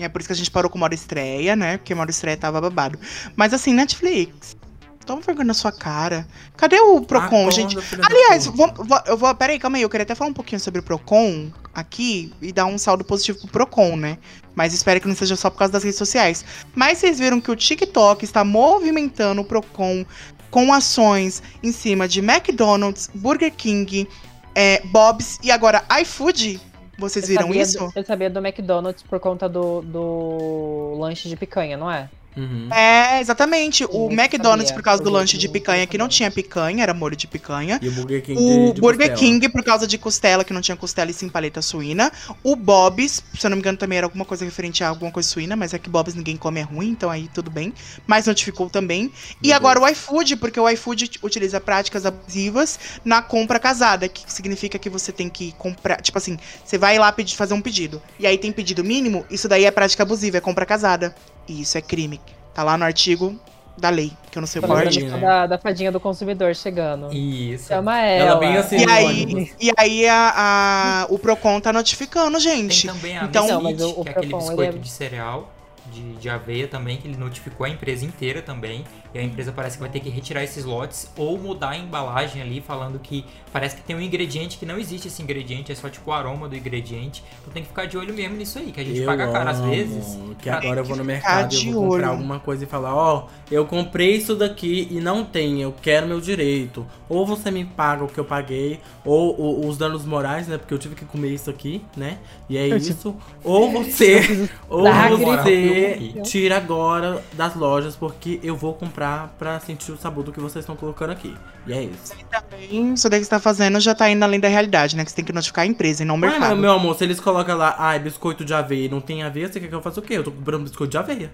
E 0.00 0.02
é 0.02 0.08
por 0.08 0.20
isso 0.20 0.28
que 0.28 0.32
a 0.32 0.36
gente 0.36 0.50
parou 0.50 0.68
com 0.68 0.76
uma 0.76 0.86
hora 0.86 0.94
estreia, 0.94 1.54
né? 1.54 1.76
Porque 1.76 1.94
uma 1.94 2.00
hora 2.00 2.10
estreia 2.10 2.36
tava 2.36 2.60
babado. 2.60 2.98
Mas 3.36 3.54
assim, 3.54 3.72
Netflix, 3.72 4.56
toma 5.04 5.20
vergonha 5.20 5.46
na 5.46 5.54
sua 5.54 5.70
cara. 5.72 6.26
Cadê 6.56 6.78
o 6.80 7.00
Procon, 7.02 7.26
Acorda, 7.26 7.50
gente? 7.52 7.76
Aliás, 8.02 8.46
vou, 8.46 8.72
vou- 8.74 9.02
eu 9.06 9.16
vou. 9.16 9.34
Peraí, 9.34 9.58
calma 9.58 9.76
aí. 9.76 9.82
Eu 9.82 9.88
queria 9.90 10.02
até 10.04 10.14
falar 10.14 10.30
um 10.30 10.34
pouquinho 10.34 10.60
sobre 10.60 10.80
o 10.80 10.82
Procon 10.82 11.50
aqui 11.74 12.32
e 12.40 12.52
dar 12.52 12.66
um 12.66 12.78
saldo 12.78 13.04
positivo 13.04 13.38
pro 13.40 13.48
Procon, 13.48 13.96
né? 13.96 14.18
Mas 14.54 14.72
espero 14.72 15.00
que 15.00 15.08
não 15.08 15.14
seja 15.16 15.36
só 15.36 15.50
por 15.50 15.58
causa 15.58 15.72
das 15.72 15.82
redes 15.82 15.98
sociais. 15.98 16.44
Mas 16.74 16.98
vocês 16.98 17.18
viram 17.18 17.40
que 17.40 17.50
o 17.50 17.56
TikTok 17.56 18.24
está 18.24 18.44
movimentando 18.44 19.40
o 19.40 19.44
Procon 19.44 20.04
com 20.50 20.72
ações 20.72 21.42
em 21.62 21.72
cima 21.72 22.06
de 22.06 22.20
McDonald's, 22.20 23.10
Burger 23.12 23.52
King, 23.52 24.08
é, 24.54 24.80
Bob's 24.86 25.38
e 25.42 25.50
agora 25.50 25.84
iFood. 26.00 26.60
Vocês 26.96 27.24
eu 27.24 27.28
viram 27.30 27.46
sabia 27.48 27.62
isso? 27.62 27.78
Do, 27.78 27.92
eu 27.96 28.04
sabia 28.04 28.30
do 28.30 28.38
McDonald's 28.38 29.02
por 29.02 29.18
conta 29.18 29.48
do, 29.48 29.82
do 29.82 30.94
lanche 30.98 31.28
de 31.28 31.34
picanha, 31.36 31.76
não 31.76 31.90
é? 31.90 32.08
Uhum. 32.36 32.68
É, 32.72 33.20
exatamente. 33.20 33.84
O 33.84 34.10
Eu 34.10 34.10
McDonald's, 34.10 34.68
sabia. 34.68 34.72
por 34.72 34.82
causa 34.82 35.02
do 35.02 35.08
Eu 35.08 35.12
lanche 35.12 35.38
de 35.38 35.48
picanha, 35.48 35.86
que 35.86 35.96
não 35.96 36.08
tinha 36.08 36.30
picanha, 36.30 36.82
era 36.82 36.92
molho 36.92 37.14
de 37.16 37.26
picanha. 37.28 37.80
E 37.80 37.88
o 37.88 37.92
Burger 37.92 38.22
King 38.22 38.40
O 38.40 38.72
de, 38.72 38.72
de 38.72 38.80
Burger 38.80 39.10
costela. 39.10 39.16
King, 39.18 39.48
por 39.48 39.62
causa 39.62 39.86
de 39.86 39.96
costela, 39.98 40.44
que 40.44 40.52
não 40.52 40.60
tinha 40.60 40.76
costela 40.76 41.10
e 41.10 41.14
sim 41.14 41.28
paleta 41.28 41.62
suína. 41.62 42.12
O 42.42 42.56
Bob's, 42.56 43.22
se 43.38 43.46
eu 43.46 43.50
não 43.50 43.56
me 43.56 43.60
engano, 43.60 43.78
também 43.78 43.98
era 43.98 44.06
alguma 44.06 44.24
coisa 44.24 44.44
referente 44.44 44.82
a 44.82 44.88
alguma 44.88 45.12
coisa 45.12 45.28
suína, 45.28 45.54
mas 45.56 45.72
é 45.74 45.78
que 45.78 45.88
Bob's 45.88 46.14
ninguém 46.14 46.36
come 46.36 46.60
é 46.60 46.62
ruim, 46.62 46.88
então 46.88 47.10
aí 47.10 47.28
tudo 47.32 47.50
bem. 47.50 47.72
Mas 48.06 48.26
notificou 48.26 48.68
também. 48.68 49.12
E 49.42 49.48
Meu 49.48 49.56
agora 49.56 49.80
o 49.80 49.88
iFood, 49.88 50.36
porque 50.36 50.58
o 50.58 50.68
iFood 50.68 51.10
utiliza 51.22 51.60
práticas 51.60 52.04
abusivas 52.04 52.78
na 53.04 53.22
compra 53.22 53.58
casada, 53.60 54.08
que 54.08 54.30
significa 54.32 54.78
que 54.78 54.90
você 54.90 55.12
tem 55.12 55.28
que 55.28 55.52
comprar. 55.52 56.00
Tipo 56.02 56.18
assim, 56.18 56.36
você 56.64 56.76
vai 56.78 56.98
lá 56.98 57.12
pedir, 57.12 57.36
fazer 57.36 57.54
um 57.54 57.60
pedido. 57.62 58.02
E 58.18 58.26
aí 58.26 58.38
tem 58.38 58.50
pedido 58.52 58.82
mínimo, 58.82 59.24
isso 59.30 59.48
daí 59.48 59.64
é 59.64 59.70
prática 59.70 60.02
abusiva, 60.02 60.38
é 60.38 60.40
compra 60.40 60.66
casada. 60.66 61.14
E 61.48 61.60
isso 61.60 61.76
é 61.78 61.80
crime. 61.80 62.20
Tá 62.52 62.62
lá 62.62 62.76
no 62.78 62.84
artigo 62.84 63.38
da 63.76 63.90
lei, 63.90 64.12
que 64.30 64.38
eu 64.38 64.40
não 64.40 64.46
sei 64.46 64.60
o 64.60 64.62
Tô 64.62 64.68
qual 64.68 64.78
artigo. 64.78 65.10
né? 65.10 65.18
da, 65.20 65.46
da 65.48 65.58
fadinha 65.58 65.90
do 65.90 65.98
consumidor 65.98 66.54
chegando. 66.54 67.12
Isso. 67.12 67.68
Chama 67.68 68.00
ela. 68.00 68.30
Ela 68.30 68.38
bem 68.38 68.56
assim 68.56 68.76
E 68.78 68.88
aí, 68.90 69.52
e 69.60 69.70
aí 69.76 70.08
a, 70.08 70.32
a- 70.36 71.06
o 71.10 71.18
Procon 71.18 71.60
tá 71.60 71.72
notificando, 71.72 72.38
Tem 72.38 72.40
gente. 72.40 72.86
também 72.86 73.18
a 73.18 73.24
Então- 73.24 73.46
o- 73.48 74.00
o 74.00 74.04
que 74.04 74.08
é 74.10 74.12
aquele 74.12 74.28
Procon, 74.28 74.46
biscoito 74.46 74.76
é- 74.76 74.78
de 74.80 74.88
cereal, 74.88 75.52
de, 75.90 76.14
de 76.14 76.28
aveia 76.30 76.68
também, 76.68 76.98
que 76.98 77.08
ele 77.08 77.16
notificou 77.16 77.66
a 77.66 77.68
empresa 77.68 78.04
inteira 78.04 78.40
também. 78.40 78.84
E 79.14 79.18
a 79.18 79.22
empresa 79.22 79.52
parece 79.52 79.76
que 79.76 79.80
vai 79.82 79.90
ter 79.90 80.00
que 80.00 80.10
retirar 80.10 80.42
esses 80.42 80.64
lotes 80.64 81.10
ou 81.16 81.38
mudar 81.38 81.70
a 81.70 81.78
embalagem 81.78 82.42
ali, 82.42 82.60
falando 82.60 82.98
que 82.98 83.24
parece 83.52 83.76
que 83.76 83.82
tem 83.82 83.94
um 83.94 84.00
ingrediente 84.00 84.58
que 84.58 84.66
não 84.66 84.76
existe 84.78 85.06
esse 85.08 85.22
ingrediente, 85.22 85.70
é 85.70 85.74
só 85.74 85.88
tipo 85.88 86.10
o 86.10 86.12
aroma 86.12 86.48
do 86.48 86.56
ingrediente. 86.56 87.22
Então 87.40 87.52
tem 87.52 87.62
que 87.62 87.68
ficar 87.68 87.86
de 87.86 87.96
olho 87.96 88.12
mesmo 88.12 88.36
nisso 88.36 88.58
aí, 88.58 88.72
que 88.72 88.80
a 88.80 88.84
gente 88.84 89.00
Eu 89.00 89.06
paga 89.06 89.28
caro 89.28 89.48
às 89.50 89.60
vezes. 89.60 90.18
Que 90.40 90.50
agora 90.50 90.80
eu 90.80 90.84
vou 90.84 90.96
no 90.96 91.04
mercado 91.04 91.54
e 91.54 91.58
vou 91.60 91.74
comprar 91.74 92.10
olho. 92.10 92.10
alguma 92.10 92.40
coisa 92.40 92.64
e 92.64 92.66
falar, 92.66 92.94
ó, 92.94 93.28
eu 93.50 93.64
comprei 93.66 94.16
isso 94.16 94.34
daqui 94.34 94.88
e 94.90 95.00
não 95.00 95.24
tem, 95.24 95.62
eu 95.62 95.72
quero 95.80 96.06
meu 96.06 96.20
direito. 96.20 96.86
Ou 97.08 97.24
você 97.24 97.50
me 97.50 97.64
paga 97.64 98.04
o 98.04 98.08
que 98.08 98.18
eu 98.18 98.24
paguei, 98.24 98.80
ou, 99.04 99.38
o- 99.40 99.68
os 99.68 99.78
danos 99.78 100.04
morais, 100.04 100.48
né? 100.48 100.58
Porque 100.58 100.74
eu 100.74 100.78
tive 100.78 100.94
que 100.94 101.04
comer 101.04 101.28
isso 101.30 101.48
aqui, 101.50 101.84
né? 101.96 102.18
E 102.48 102.56
é 102.58 102.66
isso. 102.76 103.16
Ou 103.42 103.70
você, 103.70 104.20
ou 104.68 105.04
você 105.04 106.14
tira 106.22 106.56
agora 106.56 107.22
das 107.32 107.54
lojas, 107.54 107.96
porque 107.96 108.40
eu 108.42 108.56
vou 108.56 108.74
comprar 108.74 109.03
pra 109.38 109.58
sentir 109.60 109.92
o 109.92 109.96
sabor 109.96 110.24
do 110.24 110.32
que 110.32 110.40
vocês 110.40 110.62
estão 110.62 110.76
colocando 110.76 111.10
aqui. 111.10 111.34
E 111.66 111.72
é 111.72 111.82
isso. 111.84 112.14
Também, 112.30 112.92
isso 112.94 113.08
daí 113.08 113.20
que 113.20 113.24
você 113.26 113.30
tá 113.30 113.38
fazendo 113.40 113.78
já 113.80 113.94
tá 113.94 114.08
indo 114.10 114.22
além 114.22 114.40
da 114.40 114.48
realidade, 114.48 114.96
né? 114.96 115.04
Que 115.04 115.10
você 115.10 115.16
tem 115.16 115.24
que 115.24 115.32
notificar 115.32 115.64
a 115.64 115.66
empresa 115.66 116.02
e 116.02 116.06
não 116.06 116.14
o 116.14 116.18
Mas, 116.18 116.30
mercado. 116.32 116.56
meu 116.56 116.72
amor, 116.72 116.94
se 116.96 117.04
eles 117.04 117.20
colocam 117.20 117.56
lá, 117.56 117.74
ai, 117.78 117.98
biscoito 117.98 118.44
de 118.44 118.52
aveia 118.54 118.86
e 118.86 118.88
não 118.88 119.00
tem 119.00 119.22
aveia, 119.22 119.46
você 119.50 119.60
quer 119.60 119.68
que 119.68 119.74
eu 119.74 119.82
faça 119.82 120.00
o 120.00 120.02
quê? 120.02 120.14
Eu 120.14 120.24
tô 120.24 120.30
comprando 120.32 120.62
biscoito 120.64 120.90
de 120.90 120.98
aveia. 120.98 121.32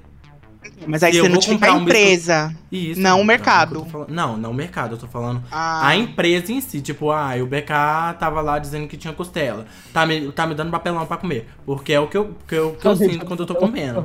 Mas 0.86 1.02
aí 1.02 1.12
se 1.14 1.20
você 1.22 1.28
notifica 1.30 1.68
a 1.70 1.72
um 1.72 1.84
biscoito- 1.84 1.98
empresa. 1.98 2.54
Isso. 2.70 3.00
Não 3.00 3.18
o 3.18 3.22
é 3.22 3.24
mercado. 3.24 3.84
falando. 3.86 4.10
Não, 4.10 4.36
não 4.36 4.50
o 4.50 4.54
mercado. 4.54 4.94
Eu 4.94 4.98
tô 4.98 5.06
falando 5.06 5.42
Ah, 5.50 5.86
a 5.88 5.96
empresa 5.96 6.52
em 6.52 6.60
si. 6.60 6.82
Tipo, 6.82 7.10
ah, 7.10 7.30
o 7.42 7.46
BK 7.46 8.14
tava 8.18 8.42
lá 8.42 8.58
dizendo 8.58 8.86
que 8.86 8.98
tinha 8.98 9.12
costela. 9.14 9.64
Tá 9.90 10.04
me, 10.04 10.30
tá 10.32 10.46
me 10.46 10.54
dando 10.54 10.70
papelão 10.70 11.06
pra 11.06 11.16
comer. 11.16 11.48
Porque 11.64 11.94
é 11.94 11.98
o 12.00 12.06
que 12.08 12.16
eu, 12.18 12.36
que 12.46 12.54
eu, 12.54 12.72
que 12.74 12.86
eu 12.86 12.94
sinto 12.96 13.24
quando 13.24 13.40
eu 13.40 13.46
tô 13.46 13.54
comendo. 13.54 14.04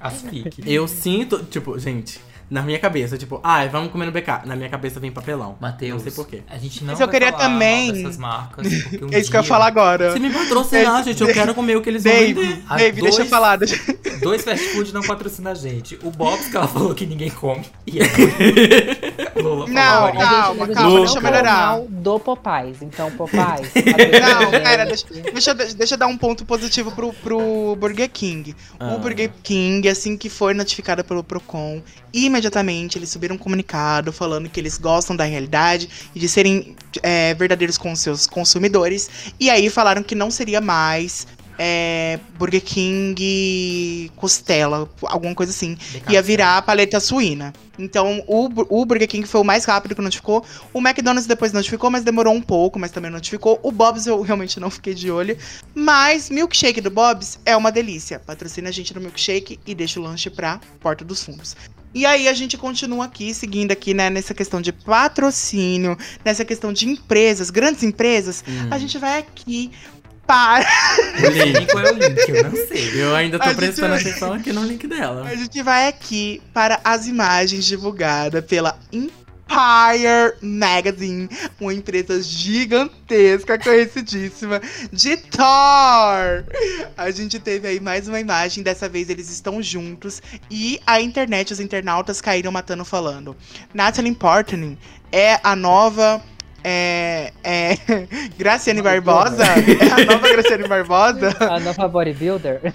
Asfique. 0.00 0.62
Eu 0.64 0.88
sinto, 0.88 1.44
tipo, 1.44 1.78
gente, 1.78 2.18
na 2.50 2.62
minha 2.62 2.78
cabeça, 2.78 3.16
tipo, 3.16 3.40
ai, 3.44 3.68
vamos 3.68 3.92
comer 3.92 4.06
no 4.06 4.12
BK. 4.12 4.44
Na 4.44 4.56
minha 4.56 4.68
cabeça 4.68 4.98
vem 4.98 5.12
papelão. 5.12 5.56
Matheus, 5.60 5.92
Não 6.02 6.10
sei 6.10 6.12
porquê. 6.12 6.42
a 6.50 6.58
gente 6.58 6.80
não 6.82 6.92
Mas 6.92 7.00
eu 7.00 7.06
vai 7.06 7.14
queria 7.14 7.32
também- 7.32 7.92
dessas 7.92 8.16
marcas, 8.18 8.66
um 8.66 9.08
é 9.14 9.20
isso 9.20 9.30
que 9.30 9.36
eu 9.36 9.40
ia 9.40 9.46
falar 9.46 9.66
agora. 9.68 10.12
Se 10.12 10.18
me 10.18 10.30
patrocinar, 10.30 11.04
gente, 11.04 11.20
eu 11.20 11.32
quero 11.32 11.54
comer 11.54 11.76
o 11.76 11.80
que 11.82 11.88
eles 11.88 12.02
vão 12.02 12.12
Dave, 12.12 12.32
vender. 12.34 12.62
As 12.68 12.76
Dave, 12.80 13.00
deixa 13.00 13.14
eu 13.16 13.18
dois- 13.20 13.30
falar. 13.30 13.56
Deixa... 13.56 13.76
Dois 14.20 14.42
fast 14.44 14.64
food 14.70 14.92
não 14.92 15.02
patrocinam 15.02 15.52
a 15.52 15.54
gente. 15.54 15.98
O 16.02 16.10
Bob's, 16.10 16.48
que 16.48 16.56
ela 16.56 16.66
falou 16.68 16.94
que 16.94 17.06
ninguém 17.06 17.30
come. 17.30 17.64
E 17.86 18.00
a 18.02 18.04
Lula 19.36 19.66
Não, 19.68 20.12
calma, 20.12 20.12
calma, 20.16 20.66
gente 20.66 20.76
deixa 20.76 20.84
não 20.86 21.06
eu 21.16 21.22
melhorar. 21.22 21.80
do 21.88 22.18
Popeyes. 22.20 22.82
Então, 22.82 23.10
Popeyes. 23.12 23.70
Não, 24.20 24.50
pera, 24.50 24.84
deixa, 24.86 25.06
deixa, 25.32 25.50
eu- 25.50 25.74
deixa 25.74 25.94
eu 25.94 25.98
dar 25.98 26.06
um 26.06 26.16
ponto 26.16 26.44
positivo 26.44 26.90
pro, 26.92 27.12
pro 27.12 27.76
Burger 27.76 28.08
King. 28.10 28.54
Ah. 28.78 28.94
O 28.94 28.98
Burger 28.98 29.30
King, 29.42 29.88
assim 29.88 30.16
que 30.16 30.28
foi 30.28 30.54
notificado 30.54 31.02
pelo 31.04 31.22
Procon, 31.24 31.82
imediatamente 32.12 32.98
eles 32.98 33.08
subiram 33.10 33.34
um 33.36 33.38
comunicado 33.38 34.12
falando 34.12 34.48
que 34.48 34.58
eles 34.60 34.78
gostam 34.78 35.14
da 35.16 35.24
realidade 35.24 35.88
e 36.14 36.18
de 36.20 36.28
serem 36.28 36.74
é, 37.02 37.34
verdadeiros 37.34 37.78
com 37.78 37.92
os 37.92 38.00
seus 38.00 38.26
consumidores. 38.26 39.32
E 39.38 39.48
aí 39.50 39.68
falaram 39.70 40.02
que 40.02 40.14
não 40.14 40.30
seria 40.30 40.60
mais 40.60 41.26
é, 41.62 42.18
Burger 42.38 42.62
King 42.62 44.10
costela, 44.16 44.88
alguma 45.02 45.34
coisa 45.34 45.52
assim. 45.52 45.76
Ia 46.08 46.22
virar 46.22 46.56
a 46.56 46.62
paleta 46.62 46.98
suína. 46.98 47.52
Então, 47.78 48.24
o, 48.26 48.48
o 48.80 48.86
Burger 48.86 49.06
King 49.06 49.26
foi 49.26 49.42
o 49.42 49.44
mais 49.44 49.66
rápido 49.66 49.94
que 49.94 50.00
notificou. 50.00 50.42
O 50.72 50.78
McDonald's 50.78 51.26
depois 51.26 51.52
notificou, 51.52 51.90
mas 51.90 52.02
demorou 52.02 52.32
um 52.32 52.40
pouco, 52.40 52.78
mas 52.78 52.90
também 52.90 53.10
notificou. 53.10 53.60
O 53.62 53.70
Bob's 53.70 54.06
eu 54.06 54.22
realmente 54.22 54.58
não 54.58 54.70
fiquei 54.70 54.94
de 54.94 55.10
olho. 55.10 55.36
Mas 55.74 56.30
milkshake 56.30 56.80
do 56.80 56.90
Bob's 56.90 57.38
é 57.44 57.54
uma 57.54 57.70
delícia. 57.70 58.18
Patrocina 58.18 58.70
a 58.70 58.72
gente 58.72 58.94
no 58.94 59.00
milkshake 59.02 59.60
e 59.66 59.74
deixa 59.74 60.00
o 60.00 60.02
lanche 60.02 60.30
pra 60.30 60.60
porta 60.80 61.04
dos 61.04 61.22
fundos. 61.22 61.54
E 61.92 62.06
aí 62.06 62.26
a 62.26 62.32
gente 62.32 62.56
continua 62.56 63.04
aqui, 63.04 63.34
seguindo 63.34 63.72
aqui, 63.72 63.92
né, 63.92 64.08
nessa 64.08 64.32
questão 64.32 64.62
de 64.62 64.72
patrocínio, 64.72 65.98
nessa 66.24 66.44
questão 66.44 66.72
de 66.72 66.88
empresas, 66.88 67.50
grandes 67.50 67.82
empresas. 67.82 68.44
Hum. 68.48 68.68
A 68.70 68.78
gente 68.78 68.96
vai 68.96 69.18
aqui 69.18 69.72
para 70.30 70.64
nem 71.32 71.66
qual 71.66 71.84
é 71.84 71.92
o 71.92 71.96
link, 71.98 72.28
eu 72.28 72.44
não 72.44 72.66
sei. 72.68 73.02
Eu 73.02 73.16
ainda 73.16 73.36
tô 73.38 73.44
A 73.44 73.48
gente- 73.48 73.56
prestando 73.56 73.94
atenção 73.96 74.32
aqui 74.32 74.52
no 74.52 74.64
link 74.64 74.86
dela. 74.86 75.26
A 75.26 75.34
gente 75.34 75.60
vai 75.60 75.88
aqui 75.88 76.40
para 76.54 76.80
as 76.84 77.08
imagens 77.08 77.64
divulgadas 77.64 78.44
pela 78.44 78.78
Empire 78.92 80.34
Magazine, 80.40 81.28
uma 81.60 81.74
empresa 81.74 82.22
gigantesca, 82.22 83.58
conhecidíssima, 83.58 84.60
de 84.92 85.16
Thor. 85.16 86.44
A 86.96 87.10
gente 87.10 87.40
teve 87.40 87.66
aí 87.66 87.80
mais 87.80 88.06
uma 88.06 88.20
imagem, 88.20 88.62
dessa 88.62 88.88
vez 88.88 89.10
eles 89.10 89.28
estão 89.28 89.60
juntos 89.60 90.22
e 90.48 90.78
a 90.86 91.00
internet, 91.00 91.52
os 91.52 91.58
internautas 91.58 92.20
caíram 92.20 92.52
matando 92.52 92.84
falando. 92.84 93.36
Natalie 93.74 94.14
Portman 94.14 94.78
é 95.10 95.40
a 95.42 95.56
nova. 95.56 96.22
É, 96.62 97.32
é 97.42 97.76
Graciane 98.38 98.82
Barbosa? 98.82 99.44
É 99.44 99.92
a 100.02 100.04
nova 100.04 100.28
Graciane 100.28 100.68
Barbosa? 100.68 101.36
A 101.40 101.60
nova 101.60 101.88
bodybuilder. 101.88 102.72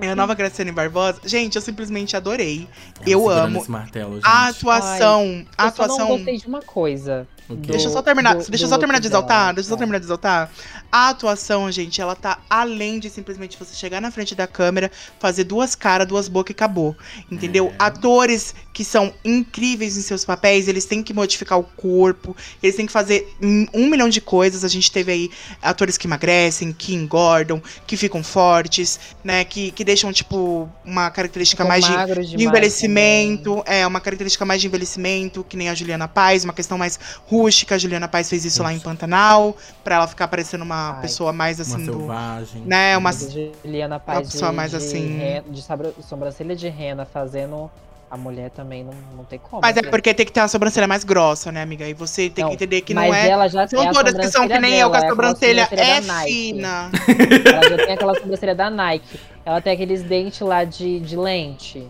É 0.00 0.10
a 0.10 0.14
nova 0.16 0.34
Graciane 0.34 0.72
Barbosa. 0.72 1.20
Gente, 1.24 1.56
eu 1.56 1.62
simplesmente 1.62 2.16
adorei. 2.16 2.68
Ela 3.00 3.10
Eu 3.10 3.28
amo 3.30 3.60
Esse 3.60 3.70
martelo, 3.70 4.14
gente. 4.16 4.24
A 4.26 4.48
atuação. 4.48 5.46
a 5.56 5.66
Eu 5.66 5.70
só 5.70 5.86
não 5.86 5.94
atuação. 5.94 6.08
gostei 6.08 6.36
de 6.36 6.46
uma 6.46 6.60
coisa. 6.62 7.26
O 7.48 7.56
quê? 7.56 7.70
Deixa 7.72 7.86
eu 7.86 7.92
só 7.92 8.02
terminar, 8.02 8.34
do- 8.34 8.50
deixa 8.50 8.66
do 8.66 8.68
só 8.70 8.78
terminar 8.78 8.98
de 8.98 9.06
exaltar, 9.06 9.40
dela. 9.40 9.52
deixa 9.54 9.66
eu 9.68 9.70
só 9.70 9.74
Tá. 9.76 9.78
terminar 9.78 9.98
de 9.98 10.04
exaltar. 10.06 10.50
A 10.90 11.08
atuação, 11.10 11.70
gente, 11.70 12.00
ela 12.00 12.14
tá 12.16 12.38
além 12.50 12.98
de 12.98 13.08
simplesmente 13.10 13.56
você 13.58 13.74
chegar 13.74 14.00
na 14.00 14.10
frente 14.10 14.34
da 14.34 14.46
câmera, 14.46 14.90
fazer 15.20 15.44
duas 15.44 15.74
caras, 15.74 16.06
duas 16.08 16.26
bocas 16.28 16.50
e 16.50 16.52
acabou. 16.56 16.96
Entendeu? 17.30 17.68
É. 17.68 17.74
Atores 17.78 18.54
que 18.72 18.84
são 18.84 19.12
incríveis 19.24 19.96
em 19.96 20.02
seus 20.02 20.24
papéis, 20.24 20.68
eles 20.68 20.84
têm 20.84 21.02
que 21.02 21.14
modificar 21.14 21.58
o 21.58 21.62
corpo, 21.64 22.36
eles 22.62 22.76
têm 22.76 22.84
que 22.86 22.92
fazer 22.92 23.26
um 23.40 23.88
milhão 23.88 24.08
de 24.08 24.20
coisas. 24.20 24.64
A 24.64 24.68
gente 24.68 24.90
teve 24.92 25.12
aí 25.12 25.30
atores 25.62 25.96
que 25.96 26.06
emagrecem, 26.06 26.72
que 26.72 26.94
engordam, 26.94 27.62
que 27.86 27.96
ficam 27.96 28.22
fortes, 28.22 28.98
né? 29.24 29.44
Que, 29.44 29.70
que 29.70 29.82
deixam, 29.84 30.12
tipo, 30.12 30.68
uma 30.84 31.10
característica 31.10 31.62
Ficou 31.64 31.68
mais 31.68 31.84
de 31.84 32.36
de 32.36 32.44
envelhecimento, 32.44 33.62
é 33.66 33.86
uma 33.86 34.00
característica 34.00 34.44
mais 34.44 34.60
de 34.60 34.66
envelhecimento, 34.66 35.44
que 35.48 35.56
nem 35.56 35.68
a 35.68 35.74
Juliana 35.74 36.06
Paz, 36.08 36.44
uma 36.44 36.52
questão 36.52 36.76
mais 36.76 36.98
rústica. 37.36 37.74
A 37.74 37.78
Juliana 37.78 38.08
Paz 38.08 38.28
fez 38.28 38.44
isso 38.44 38.62
lá 38.62 38.72
em 38.72 38.76
Isso. 38.76 38.84
Pantanal, 38.84 39.56
pra 39.84 39.96
ela 39.96 40.06
ficar 40.06 40.28
parecendo 40.28 40.64
uma 40.64 40.94
Ai. 40.96 41.02
pessoa 41.02 41.32
mais 41.32 41.58
Uma 41.58 41.62
assim 41.62 41.86
do, 41.86 41.92
selvagem. 41.92 42.62
né, 42.62 42.96
uma 42.96 43.10
a 43.10 43.12
Juliana 43.12 43.98
Paz 44.00 44.30
pessoa 44.32 44.50
de, 44.50 44.56
mais 44.56 44.70
de 44.70 44.76
assim- 44.76 45.18
re- 45.18 45.42
de 45.48 45.62
sobrancelha 46.02 46.54
de 46.56 46.68
rena 46.68 47.04
fazendo 47.04 47.70
a 48.08 48.16
mulher 48.16 48.50
também 48.50 48.84
não, 48.84 48.92
não 49.16 49.24
tem 49.24 49.36
como. 49.36 49.60
Mas 49.60 49.76
é 49.76 49.82
né? 49.82 49.90
porque 49.90 50.14
tem 50.14 50.24
que 50.24 50.30
ter 50.30 50.40
uma 50.40 50.46
sobrancelha 50.46 50.86
mais 50.86 51.02
grossa, 51.02 51.50
né, 51.50 51.60
amiga? 51.60 51.88
E 51.88 51.92
você 51.92 52.30
tem 52.30 52.44
Não, 52.44 52.50
que 52.50 52.54
entender 52.54 52.80
que 52.82 52.94
não 52.94 53.02
é 53.02 53.28
ela 53.28 53.48
já 53.48 53.66
São 53.66 53.82
é 53.82 53.88
a 53.88 53.92
todas 53.92 54.14
que 54.14 54.22
são 54.28 54.42
que 54.46 54.54
sobrancelha 54.54 54.60
nem 54.60 54.78
eu, 54.78 54.88
com 54.90 54.94
a 54.96 55.00
dela, 55.00 55.10
sobrancelha 55.10 55.68
é 55.72 56.00
da 56.00 56.06
Nike. 56.12 56.32
fina. 56.32 56.90
Ela 57.52 57.68
já 57.68 57.76
tem 57.84 57.94
aquela 57.94 58.14
sobrancelha 58.14 58.54
da 58.54 58.70
Nike. 58.70 59.20
Ela 59.44 59.60
tem 59.60 59.72
aqueles 59.72 60.02
dentes 60.04 60.38
lá 60.40 60.62
de, 60.62 61.00
de 61.00 61.16
lente. 61.16 61.84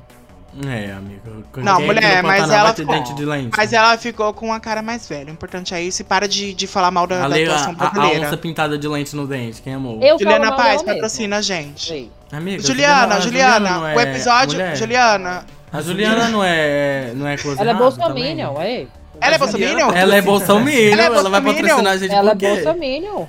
É, 0.65 0.93
amiga. 0.93 1.21
Não, 1.57 1.81
mulher, 1.81 2.23
mas 2.23 2.49
ela 2.51 2.73
ficou- 2.73 2.95
dente 2.95 3.15
de 3.15 3.25
lente. 3.25 3.51
Mas 3.57 3.73
ela 3.73 3.99
ficou 3.99 4.33
com 4.33 4.53
a 4.53 4.61
cara 4.61 4.81
mais 4.81 5.07
velha. 5.09 5.27
O 5.29 5.33
importante 5.33 5.75
é 5.75 5.83
isso. 5.83 6.01
E 6.03 6.05
para 6.05 6.27
de, 6.27 6.55
de 6.55 6.67
falar 6.67 6.91
mal 6.91 7.07
da, 7.07 7.25
a, 7.25 7.29
da 7.29 7.37
atuação 7.37 7.77
a, 7.79 7.87
a 7.87 7.91
brasileira. 7.91 8.27
onça 8.27 8.37
pintada 8.37 8.79
de 8.79 8.89
lente 8.89 9.15
no 9.15 9.27
dente, 9.27 9.61
quem 9.61 9.75
amou? 9.75 10.01
Eu 10.03 10.19
Juliana 10.19 10.53
Paz, 10.57 10.83
patrocina 10.83 11.37
a 11.39 11.43
gente. 11.43 12.11
Amiga, 12.33 12.63
Juliana, 12.63 13.17
a 13.17 13.21
Juliana, 13.21 13.71
não 13.71 13.83
o 13.83 13.87
é 14.01 14.03
episódio. 14.03 14.55
mulher? 14.59 14.77
Juliana, 14.77 15.45
A 15.73 15.83
Juliana 15.83 16.29
não 16.29 16.43
é, 16.43 17.13
não 17.15 17.27
é 17.29 17.37
close 17.37 17.61
Ela 17.61 17.71
é 17.73 17.75
bolsominion, 17.75 18.63
ei. 18.63 18.89
Ela 19.21 19.35
é 19.35 19.37
A 19.37 19.39
Juliana- 19.39 19.39
bolsominion? 19.39 19.91
Ela 19.95 20.17
é 20.17 20.23
bolsominion, 20.23 20.93
Ela 20.93 21.03
é 21.03 21.07
ela 21.07 21.31
vai 21.31 21.43
patrocinar 21.43 21.93
a 21.93 21.97
gente 21.97 22.15
Ela 22.15 22.31
é 22.33 22.35
bolsominion. 22.35 23.27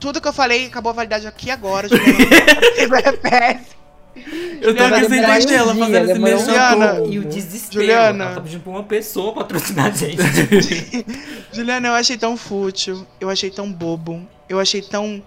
tudo 0.00 0.20
que 0.20 0.28
eu 0.28 0.32
falei 0.32 0.66
acabou 0.66 0.90
a 0.90 0.94
validade 0.94 1.26
aqui 1.26 1.50
agora, 1.50 1.88
Juliana. 1.88 2.18
é 3.04 3.12
péssimo. 3.12 3.66
Eu 4.16 4.74
tô 4.74 4.82
Juliana, 4.84 4.96
aqui 4.96 5.06
sem 5.08 5.20
demorou 5.20 5.36
entender 5.36 5.54
um 5.54 5.58
ela 5.58 5.72
dia, 5.74 5.84
fazendo 5.84 6.26
esse 6.28 6.44
Juliana, 6.46 6.94
todo. 6.94 7.12
E 7.12 7.18
o 7.18 7.24
desespero. 7.24 7.80
Juliana. 7.80 8.24
Ela 8.24 8.34
tá 8.34 8.40
pedindo 8.40 8.62
pra 8.62 8.70
uma 8.72 8.82
pessoa 8.84 9.32
patrocinar 9.32 9.86
a 9.86 9.90
gente. 9.90 10.16
Juliana, 11.52 11.88
eu 11.88 11.92
achei 11.94 12.16
tão 12.16 12.36
fútil, 12.36 13.06
eu 13.20 13.28
achei 13.28 13.50
tão 13.50 13.70
bobo, 13.72 14.22
eu 14.48 14.60
achei 14.60 14.80
tão 14.82 15.22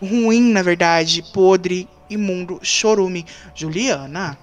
ruim, 0.00 0.52
na 0.52 0.62
verdade, 0.62 1.22
podre, 1.32 1.88
imundo, 2.10 2.58
chorume. 2.62 3.24
Juliana, 3.54 4.36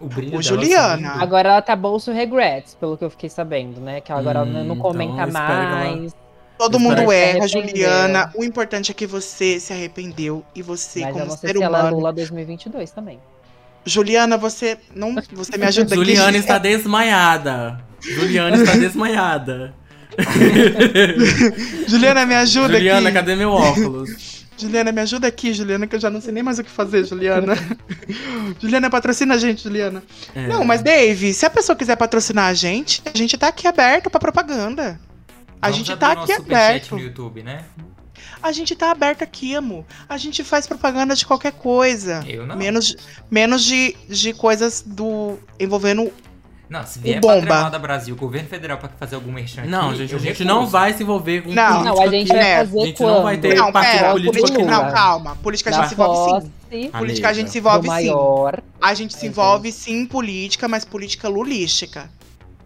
O 0.00 0.06
brilho 0.06 0.38
Ô, 0.38 0.42
Juliana. 0.42 1.14
Agora 1.20 1.50
ela 1.50 1.62
tá 1.62 1.74
bolso 1.76 2.10
regrets, 2.12 2.74
pelo 2.74 2.96
que 2.96 3.04
eu 3.04 3.10
fiquei 3.10 3.28
sabendo, 3.28 3.80
né? 3.80 4.00
Que 4.00 4.12
agora 4.12 4.38
ela 4.40 4.46
Hum, 4.48 4.52
não 4.52 4.74
então 4.76 4.76
comenta 4.78 5.12
eu 5.12 5.18
ela- 5.20 5.32
mais. 5.32 6.14
todo 6.56 6.74
Eu 6.76 6.80
mundo 6.80 7.10
erra. 7.12 7.46
Juliana. 7.48 8.30
O 8.36 8.42
importante 8.44 8.90
é 8.92 8.94
que 8.94 9.06
você 9.06 9.58
se 9.60 9.72
arrependeu 9.72 10.42
e 10.54 10.62
você, 10.62 11.00
Mas 11.00 11.08
eu 11.08 11.12
como 11.14 11.24
não 11.26 11.36
sei 11.36 11.48
ser 11.50 11.56
se 11.58 11.62
ela 11.62 11.78
é 11.78 11.80
humano. 11.82 11.96
Lula 11.96 12.12
2022 12.12 12.90
também. 12.92 13.18
Juliana, 13.90 14.36
você 14.38 14.78
não, 14.94 15.14
você 15.32 15.56
me 15.58 15.66
ajuda 15.66 15.94
aqui. 15.94 16.04
Juliana 16.04 16.36
está 16.36 16.58
desmaiada. 16.58 17.84
Juliana 18.00 18.56
está 18.56 18.76
desmaiada. 18.76 19.74
Juliana, 21.88 22.24
me 22.24 22.34
ajuda 22.34 22.74
Juliana, 22.74 23.08
aqui. 23.08 23.14
cadê 23.14 23.34
meu 23.34 23.50
óculos? 23.50 24.40
Juliana, 24.56 24.92
me 24.92 25.00
ajuda 25.00 25.26
aqui, 25.26 25.52
Juliana, 25.54 25.86
que 25.86 25.96
eu 25.96 26.00
já 26.00 26.10
não 26.10 26.20
sei 26.20 26.32
nem 26.32 26.42
mais 26.42 26.58
o 26.58 26.64
que 26.64 26.70
fazer, 26.70 27.04
Juliana. 27.04 27.54
Juliana, 28.60 28.90
patrocina 28.90 29.34
a 29.34 29.38
gente, 29.38 29.62
Juliana. 29.64 30.02
É. 30.34 30.46
Não, 30.46 30.64
mas 30.64 30.82
Dave, 30.82 31.32
se 31.32 31.46
a 31.46 31.50
pessoa 31.50 31.74
quiser 31.74 31.96
patrocinar 31.96 32.46
a 32.46 32.54
gente, 32.54 33.02
a 33.12 33.16
gente 33.16 33.36
tá 33.38 33.48
aqui 33.48 33.66
aberto 33.66 34.10
pra 34.10 34.20
propaganda. 34.20 35.00
A 35.62 35.68
Vamos 35.70 35.76
gente 35.86 35.96
tá 35.98 36.12
aqui 36.12 36.32
aberto. 36.32 36.94
no 36.94 37.00
YouTube, 37.00 37.42
né? 37.42 37.64
A 38.42 38.52
gente 38.52 38.74
tá 38.74 38.90
aberto 38.90 39.22
aqui, 39.22 39.54
amor. 39.54 39.84
A 40.08 40.16
gente 40.16 40.42
faz 40.44 40.66
propaganda 40.66 41.14
de 41.14 41.24
qualquer 41.26 41.52
coisa. 41.52 42.24
Eu 42.26 42.46
não. 42.46 42.56
Menos, 42.56 42.96
menos 43.30 43.64
de, 43.64 43.96
de 44.08 44.32
coisas 44.32 44.82
do 44.86 45.38
envolvendo. 45.58 46.12
Não, 46.68 46.86
se 46.86 47.00
vier 47.00 47.18
O 47.18 47.20
bomba. 47.20 47.40
pra 47.40 47.54
Tremada 47.56 47.78
Brasil, 47.80 48.14
governo 48.14 48.48
federal 48.48 48.78
pra 48.78 48.88
fazer 48.90 49.16
algum 49.16 49.32
merchan 49.32 49.64
Não, 49.64 49.92
gente, 49.92 50.14
a 50.14 50.18
gente 50.18 50.44
não 50.44 50.68
vai 50.68 50.92
se 50.94 51.02
envolver 51.02 51.42
com 51.42 51.52
Não. 51.52 51.66
política 51.82 51.94
Não, 51.96 52.00
a 52.02 52.06
gente 52.06 52.30
aqui. 52.30 52.40
vai 52.40 52.50
É, 52.52 52.56
fazer 52.58 52.78
a 52.80 52.84
gente 52.86 52.96
quando? 52.96 53.14
não 53.16 53.22
vai 53.24 53.36
ter 53.38 53.54
Não, 53.56 53.72
partido 53.72 53.92
pera, 53.98 54.10
político 54.12 54.32
política, 54.36 54.62
aqui. 54.62 54.70
não, 54.70 54.90
calma. 54.92 55.36
Política 55.42 55.70
a 55.70 55.72
gente 55.72 55.88
se 55.88 55.94
envolve 55.94 56.46
sim. 56.70 56.90
Política 56.90 57.28
a 57.28 57.32
gente 57.32 57.50
se 57.50 57.58
envolve 57.58 57.88
sim. 57.88 58.12
A 58.80 58.94
gente 58.94 59.14
se 59.14 59.26
envolve 59.26 59.72
sim 59.72 59.94
em 60.02 60.06
política, 60.06 60.68
mas 60.68 60.84
política 60.84 61.28
lulística. 61.28 62.08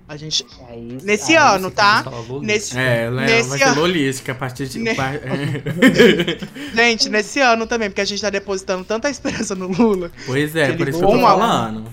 A 0.07 0.17
gente. 0.19 0.45
Aí- 0.69 0.99
Nesse 1.03 1.35
aí 1.37 1.55
ano, 1.57 1.71
tá? 1.71 2.05
Nesse, 2.43 2.77
É, 2.79 3.11
né, 3.11 3.25
Nesse 3.27 3.49
vai 3.49 3.59
ser 3.59 3.65
ano- 3.65 3.81
lolística 3.81 4.33
a 4.33 4.35
partir 4.35 4.67
de... 4.69 4.79
Ne- 4.79 4.95
Gente, 6.75 7.09
nesse 7.09 7.41
ano 7.41 7.67
também, 7.67 7.89
porque 7.89 8.01
a 8.01 8.05
gente 8.05 8.21
tá 8.21 8.31
depositando 8.31 8.85
tanta 8.85 9.09
esperança 9.09 9.55
no 9.55 9.69
Lula. 9.69 10.11
Pois 10.27 10.55
é, 10.57 10.73
por 10.73 10.89
isso 10.89 10.99
que 10.99 11.05
eu 11.05 11.11
tô 11.11 11.21
falando. 11.21 11.87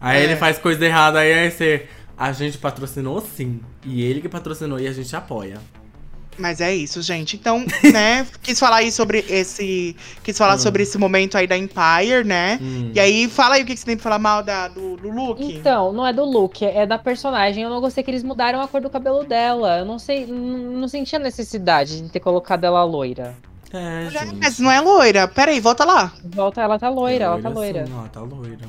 Aí 0.00 0.20
É. 0.20 0.24
ele 0.24 0.36
faz 0.36 0.58
coisa 0.58 0.84
errada, 0.84 1.18
aí 1.20 1.32
aí 1.32 1.50
você... 1.50 1.86
A 2.16 2.32
gente 2.32 2.58
patrocinou 2.58 3.20
sim. 3.20 3.60
E 3.84 4.02
ele 4.02 4.20
que 4.20 4.28
patrocinou 4.28 4.80
e 4.80 4.88
a 4.88 4.92
gente 4.92 5.14
apoia. 5.14 5.58
Mas 6.38 6.60
é 6.60 6.74
isso, 6.74 7.02
gente. 7.02 7.36
Então, 7.36 7.64
né, 7.92 8.26
quis 8.42 8.58
falar 8.58 8.76
aí 8.76 8.92
sobre 8.92 9.24
esse. 9.28 9.96
Quis 10.22 10.38
falar 10.38 10.54
Hum. 10.54 10.58
sobre 10.58 10.82
esse 10.84 10.96
momento 10.96 11.36
aí 11.36 11.46
da 11.46 11.56
Empire, 11.56 12.24
né? 12.24 12.58
Hum. 12.62 12.92
E 12.94 13.00
aí, 13.00 13.28
fala 13.28 13.56
aí 13.56 13.62
o 13.62 13.66
que 13.66 13.74
que 13.74 13.80
você 13.80 13.86
tem 13.86 13.96
pra 13.96 14.04
falar 14.04 14.18
mal 14.18 14.42
da, 14.42 14.68
do, 14.68 14.96
do 14.96 15.10
look. 15.10 15.42
Então, 15.42 15.92
não 15.92 16.06
é 16.06 16.12
do 16.12 16.24
look, 16.24 16.64
é 16.64 16.86
da 16.86 16.98
personagem. 16.98 17.64
Eu 17.64 17.70
não 17.70 17.80
gostei 17.80 18.04
que 18.04 18.10
eles 18.10 18.22
mudaram 18.22 18.60
a 18.60 18.68
cor 18.68 18.80
do 18.80 18.88
cabelo 18.88 19.24
dela. 19.24 19.78
Eu 19.78 19.84
não 19.84 19.98
sei, 19.98 20.26
não 20.26 20.86
sentia 20.88 21.18
necessidade 21.18 22.00
de 22.00 22.08
ter 22.08 22.20
colocado 22.20 22.64
ela 22.64 22.84
loira. 22.84 23.34
É, 23.72 24.08
mas 24.40 24.58
não 24.58 24.70
é 24.70 24.80
loira. 24.80 25.28
Pera 25.28 25.50
aí, 25.50 25.60
volta 25.60 25.84
lá. 25.84 26.12
Volta, 26.24 26.62
ela 26.62 26.78
tá 26.78 26.88
loira, 26.88 27.24
ela 27.26 27.42
tá 27.42 27.48
loira. 27.48 27.86
Sim, 27.86 27.92
ó, 27.94 28.08
tá 28.08 28.20
loira. 28.20 28.66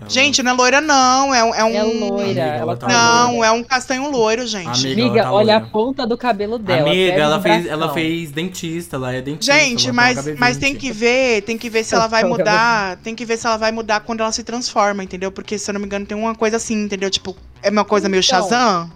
Ela- 0.00 0.10
Gente, 0.10 0.42
não 0.42 0.50
é 0.52 0.54
loira, 0.54 0.80
não. 0.80 1.32
É, 1.34 1.44
um- 1.44 1.54
é 1.54 1.64
um. 1.64 1.68
É 1.76 1.82
loira, 1.82 2.24
Amiga, 2.24 2.40
ela 2.42 2.76
tá 2.76 2.86
tá 2.88 2.92
loira. 2.92 3.32
Não, 3.32 3.44
é 3.44 3.50
um 3.52 3.62
castanho 3.62 4.10
loiro, 4.10 4.46
gente. 4.46 4.66
Amiga, 4.86 5.02
Amiga, 5.02 5.22
tá 5.22 5.32
olha 5.32 5.54
a 5.54 5.58
loira. 5.58 5.70
ponta 5.72 6.06
do 6.06 6.16
cabelo 6.18 6.58
dela. 6.58 6.88
Amiga, 6.88 7.12
ela 7.12 7.40
fez, 7.40 7.66
ela 7.66 7.92
fez 7.94 8.30
dentista, 8.32 8.96
ela 8.96 9.12
é 9.14 9.20
dentista. 9.22 9.52
Gente, 9.54 9.92
mas, 9.92 10.24
tem 10.24 10.34
mas 10.36 10.56
HB20. 10.56 10.60
tem 10.60 10.74
que 10.74 10.90
ver, 10.92 11.42
tem 11.42 11.56
que 11.56 11.70
ver 11.70 11.84
se 11.84 11.94
ela 11.94 12.06
vai 12.08 12.24
mudar. 12.24 12.96
Tem 12.98 13.14
que 13.14 13.24
ver 13.24 13.36
se 13.36 13.46
ela 13.46 13.56
vai 13.56 13.70
mudar 13.70 14.00
quando 14.00 14.20
ela 14.20 14.32
se 14.32 14.42
transforma, 14.42 15.04
entendeu? 15.04 15.30
Porque, 15.30 15.56
se 15.58 15.70
eu 15.70 15.74
não 15.74 15.80
me 15.80 15.86
engano, 15.86 16.04
tem 16.06 16.16
uma 16.18 16.34
coisa 16.34 16.56
assim, 16.56 16.74
entendeu? 16.84 17.08
Tipo, 17.10 17.36
é 17.62 17.70
uma 17.70 17.84
coisa 17.84 18.08
meio 18.08 18.22
Então, 18.24 18.40
Shazam. 18.42 18.90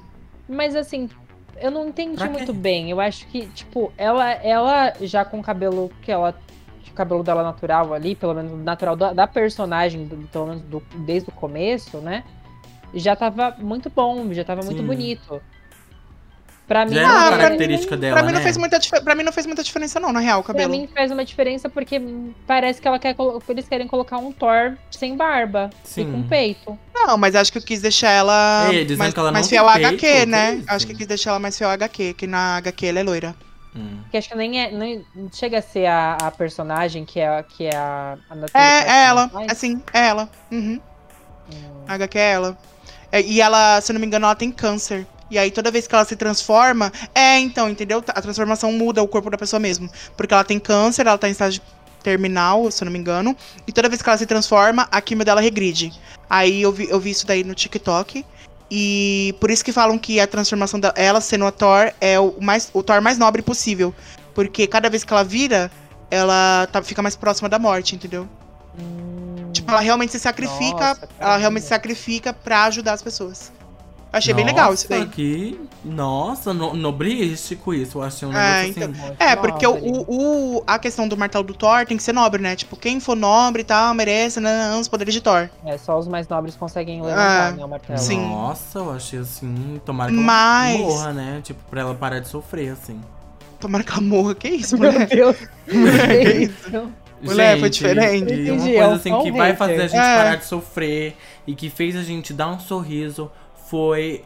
Mas 0.49 0.75
assim, 0.75 1.09
eu 1.61 1.71
não 1.71 1.89
entendi 1.89 2.29
muito 2.29 2.53
bem. 2.53 2.91
Eu 2.91 3.01
acho 3.01 3.27
que, 3.29 3.47
tipo, 3.55 3.93
ela, 3.97 4.31
ela 4.33 4.93
já 5.01 5.25
com 5.25 5.39
o 5.39 5.43
cabelo 5.43 5.91
que 6.03 6.11
ela. 6.11 6.35
O 6.91 6.95
cabelo 6.95 7.23
dela 7.23 7.43
natural 7.43 7.93
ali, 7.95 8.15
pelo 8.15 8.35
menos 8.35 8.53
natural 8.65 8.97
da, 8.97 9.13
da 9.13 9.27
personagem, 9.27 10.05
do- 10.07 10.29
pelo 10.29 10.47
menos 10.47 10.63
do- 10.63 10.83
desde 11.07 11.29
o 11.29 11.33
começo, 11.33 11.99
né? 11.99 12.25
Já 12.95 13.15
tava 13.15 13.55
muito 13.59 13.91
bom, 13.91 14.33
já 14.33 14.45
tava 14.45 14.63
muito 14.63 14.81
Sim. 14.81 14.87
bonito. 14.87 15.41
Pra 16.67 16.85
mim, 16.85 16.95
Já 16.97 17.03
Ah, 17.03 17.13
pra 17.13 17.19
pra 17.29 17.31
mim- 17.37 17.43
característica 17.45 17.97
dela, 17.97 18.13
Pra 18.17 18.23
mim, 18.27 18.33
não 18.33 18.39
né? 18.41 18.45
fez 18.45 18.57
muita, 18.59 18.79
pra 19.03 19.15
mim 19.15 19.23
não 19.23 19.33
fez 19.33 19.47
muita 19.47 19.63
diferença, 19.63 19.99
não, 19.99 20.13
na 20.13 20.21
real, 20.21 20.41
o 20.41 20.43
Pra 20.43 20.53
cabelo. 20.53 20.71
mim 20.71 20.87
faz 20.95 21.11
uma 21.11 21.25
diferença 21.25 21.71
porque 21.71 21.99
parece 22.47 22.79
que 22.81 22.87
ela 22.87 22.99
quer 22.99 23.17
eles 23.49 23.67
querem 23.67 23.87
colocar 23.89 24.19
um 24.19 24.31
Thor 24.33 24.77
sem 24.91 25.17
barba 25.17 25.71
Sim. 25.83 26.03
e 26.03 26.13
com 26.13 26.23
peito. 26.29 26.79
Não, 26.95 27.17
mas 27.17 27.35
acho 27.35 27.51
que 27.51 27.57
eu 27.57 27.63
quis 27.63 27.81
deixar 27.81 28.11
ela 28.11 28.69
Ei, 28.71 28.83
dizendo 28.85 28.99
mais, 28.99 29.15
que 29.15 29.21
ela 29.21 29.33
mais 29.33 29.47
não 29.47 29.51
fiel 29.51 29.67
à 29.67 29.75
HQ, 29.77 30.27
né? 30.27 30.63
Acho 30.69 30.87
que 30.87 30.93
eu 30.93 30.97
quis 30.99 31.07
deixar 31.07 31.31
ela 31.31 31.39
mais 31.39 31.57
fiel 31.57 31.71
à 31.71 31.73
HQ, 31.73 32.13
que 32.13 32.27
na 32.27 32.59
HQ 32.59 32.87
ela 32.87 32.99
é 32.99 33.03
loira. 33.03 33.35
Hum. 33.75 34.01
Que 34.11 34.17
acho 34.17 34.29
que 34.29 34.35
nem 34.35 34.61
é. 34.61 34.71
Nem 34.71 35.05
chega 35.33 35.59
a 35.59 35.63
ser 35.63 35.87
a, 35.87 36.17
a 36.23 36.31
personagem 36.31 37.05
que 37.05 37.21
é, 37.21 37.43
que 37.43 37.67
é 37.67 37.77
a. 37.77 38.19
a 38.29 38.35
Natalie 38.35 38.67
É, 38.67 38.89
é 38.89 39.05
ela, 39.07 39.29
faz. 39.29 39.53
assim, 39.53 39.83
é 39.93 40.09
ela. 40.09 40.29
Uhum. 40.51 40.81
Hum. 41.53 41.85
A 41.87 41.95
HQ 41.95 42.19
é 42.19 42.33
ela. 42.33 42.59
É, 43.11 43.23
e 43.23 43.41
ela, 43.41 43.81
se 43.81 43.91
eu 43.91 43.95
não 43.95 44.01
me 44.01 44.07
engano, 44.07 44.27
ela 44.27 44.35
tem 44.35 44.51
câncer. 44.51 45.07
E 45.31 45.39
aí, 45.39 45.51
toda 45.51 45.71
vez 45.71 45.87
que 45.87 45.95
ela 45.95 46.05
se 46.05 46.17
transforma. 46.17 46.93
É, 47.15 47.39
então, 47.39 47.69
entendeu? 47.69 48.03
A 48.09 48.23
transformação 48.23 48.73
muda 48.73 49.03
o 49.03 49.09
corpo 49.09 49.31
da 49.31 49.37
pessoa 49.37 49.61
mesmo. 49.61 49.91
Porque 50.17 50.33
ela 50.33 50.45
tem 50.45 50.59
câncer, 50.59 51.07
ela 51.07 51.19
tá 51.19 51.29
em 51.29 51.33
estágio 51.33 51.61
terminal, 52.03 52.71
se 52.71 52.83
eu 52.83 52.87
não 52.87 52.93
me 52.93 52.99
engano. 52.99 53.37
E 53.67 53.73
toda 53.73 53.89
vez 53.89 54.01
que 54.01 54.09
ela 54.09 54.17
se 54.19 54.27
transforma, 54.27 54.89
a 54.91 55.01
quimio 55.01 55.25
dela 55.25 55.41
regride. 55.41 55.93
Aí 56.31 56.63
eu 56.63 56.73
vi, 56.73 56.89
eu 56.89 56.99
vi 56.99 57.11
isso 57.11 57.27
daí 57.27 57.45
no 57.45 57.55
TikTok. 57.55 58.25
E 58.71 59.35
por 59.41 59.51
isso 59.51 59.65
que 59.65 59.73
falam 59.73 59.99
que 59.99 60.21
a 60.21 60.27
transformação 60.27 60.79
dela 60.79 61.21
sendo 61.21 61.47
a 61.47 61.51
Thor 61.51 61.93
é 62.01 62.21
o, 62.21 62.35
mais, 62.41 62.69
o 62.75 62.83
Thor 62.83 63.01
mais 63.01 63.17
nobre 63.17 63.41
possível. 63.43 63.95
Porque 64.35 64.67
cada 64.67 64.91
vez 64.91 65.05
que 65.05 65.13
ela 65.13 65.25
vira, 65.25 65.71
ela 66.11 66.69
tá- 66.71 66.83
fica 66.83 67.01
mais 67.03 67.17
próxima 67.17 67.49
da 67.49 67.59
morte, 67.59 67.95
entendeu? 67.95 68.29
Hum. 68.79 69.51
Tipo, 69.53 69.71
ela 69.71 69.81
realmente 69.81 70.13
se 70.13 70.19
sacrifica, 70.21 70.89
Nossa, 70.89 71.09
ela 71.19 71.37
realmente 71.39 71.63
se 71.63 71.69
sacrifica 71.69 72.33
pra 72.33 72.65
ajudar 72.65 72.93
as 72.93 73.03
pessoas. 73.03 73.51
Achei 74.13 74.33
bem 74.33 74.45
legal 74.45 74.73
isso 74.73 74.89
daí. 74.89 75.01
Nossa, 75.01 75.13
Que... 75.13 75.61
Nossa, 75.85 76.55
no, 76.55 76.75
nobrístico 76.75 77.75
isso. 77.75 77.99
Eu 77.99 78.03
achei 78.03 78.27
um 78.27 78.33
É, 78.33 78.63
negócio 78.63 78.83
assim. 78.85 79.01
Muito 79.01 79.17
É, 79.23 79.37
porque 79.37 79.67
o, 79.67 80.05
o, 80.09 80.65
a 80.67 80.79
questão 80.79 81.07
do 81.07 81.17
martelo 81.17 81.45
do 81.45 81.55
Thor 81.55 81.85
tem 81.87 81.97
que 81.97 82.03
ser 82.03 82.13
nobre, 82.13 82.41
né? 82.43 82.57
Tipo, 82.57 82.75
quem 82.77 83.01
for 83.01 83.15
nobre 83.15 83.63
e 83.63 83.65
tal, 83.65 83.93
merece 83.95 84.41
né, 84.41 84.75
os 84.81 84.89
poderes 84.89 85.13
de 85.15 85.21
Thor. 85.21 85.49
É, 85.65 85.77
só 85.79 85.99
os 85.99 86.09
mais 86.09 86.27
nobres 86.27 86.57
conseguem 86.57 87.03
levantar, 87.03 87.53
É, 87.53 87.57
né, 87.57 87.65
o 87.65 87.69
martelo. 87.69 87.99
sim. 87.99 88.19
Nossa, 88.21 88.79
eu 88.79 88.91
achei 88.93 89.19
assim. 89.21 89.81
Tomara 89.85 90.11
que 90.11 90.17
Mas- 90.17 90.81
ela 90.81 90.89
morra, 90.89 91.13
né? 91.13 91.41
Tipo, 91.45 91.61
pra 91.71 91.81
ela 91.83 91.95
parar 91.95 92.19
de 92.21 92.29
sofrer, 92.29 92.73
assim. 92.73 93.01
Tomara 93.61 93.85
que 93.85 93.93
ela 93.93 94.01
morra. 94.01 94.35
Que 94.35 94.49
isso, 94.49 94.79
Meu 94.79 94.91
mulher? 94.93 95.07
Deus. 95.09 95.37
Que 95.69 96.31
isso? 96.45 96.91
Mulher, 97.21 97.59
foi 97.59 97.69
Gente, 97.73 97.73
diferente. 97.79 98.33
E 98.33 98.51
uma 98.51 98.57
Entendi, 98.61 98.73
coisa 98.79 98.93
é 98.93 98.95
assim 98.95 99.11
é 99.11 99.17
um 99.17 99.23
que 99.25 99.33
vai 99.33 99.57
fazer 99.57 99.81
a 99.83 99.87
gente 99.89 99.97
É. 100.01 100.17
parar 100.17 100.37
de 100.37 100.45
sofrer 100.45 101.17
e 101.47 101.55
que 101.55 101.69
fez 101.69 101.97
a 101.97 102.03
gente 102.03 102.33
dar 102.33 102.47
um 102.49 102.61
sorriso 102.61 103.29
foi 103.69 104.25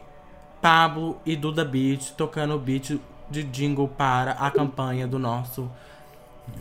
Pablo 0.61 1.17
e 1.25 1.35
Duda 1.35 1.63
Beat 1.65 2.11
tocando 2.17 2.55
o 2.55 2.59
beat 2.59 2.99
de 3.29 3.43
jingle 3.43 3.87
para 3.87 4.31
a 4.33 4.49
campanha 4.51 5.07
do 5.07 5.17
nosso 5.19 5.69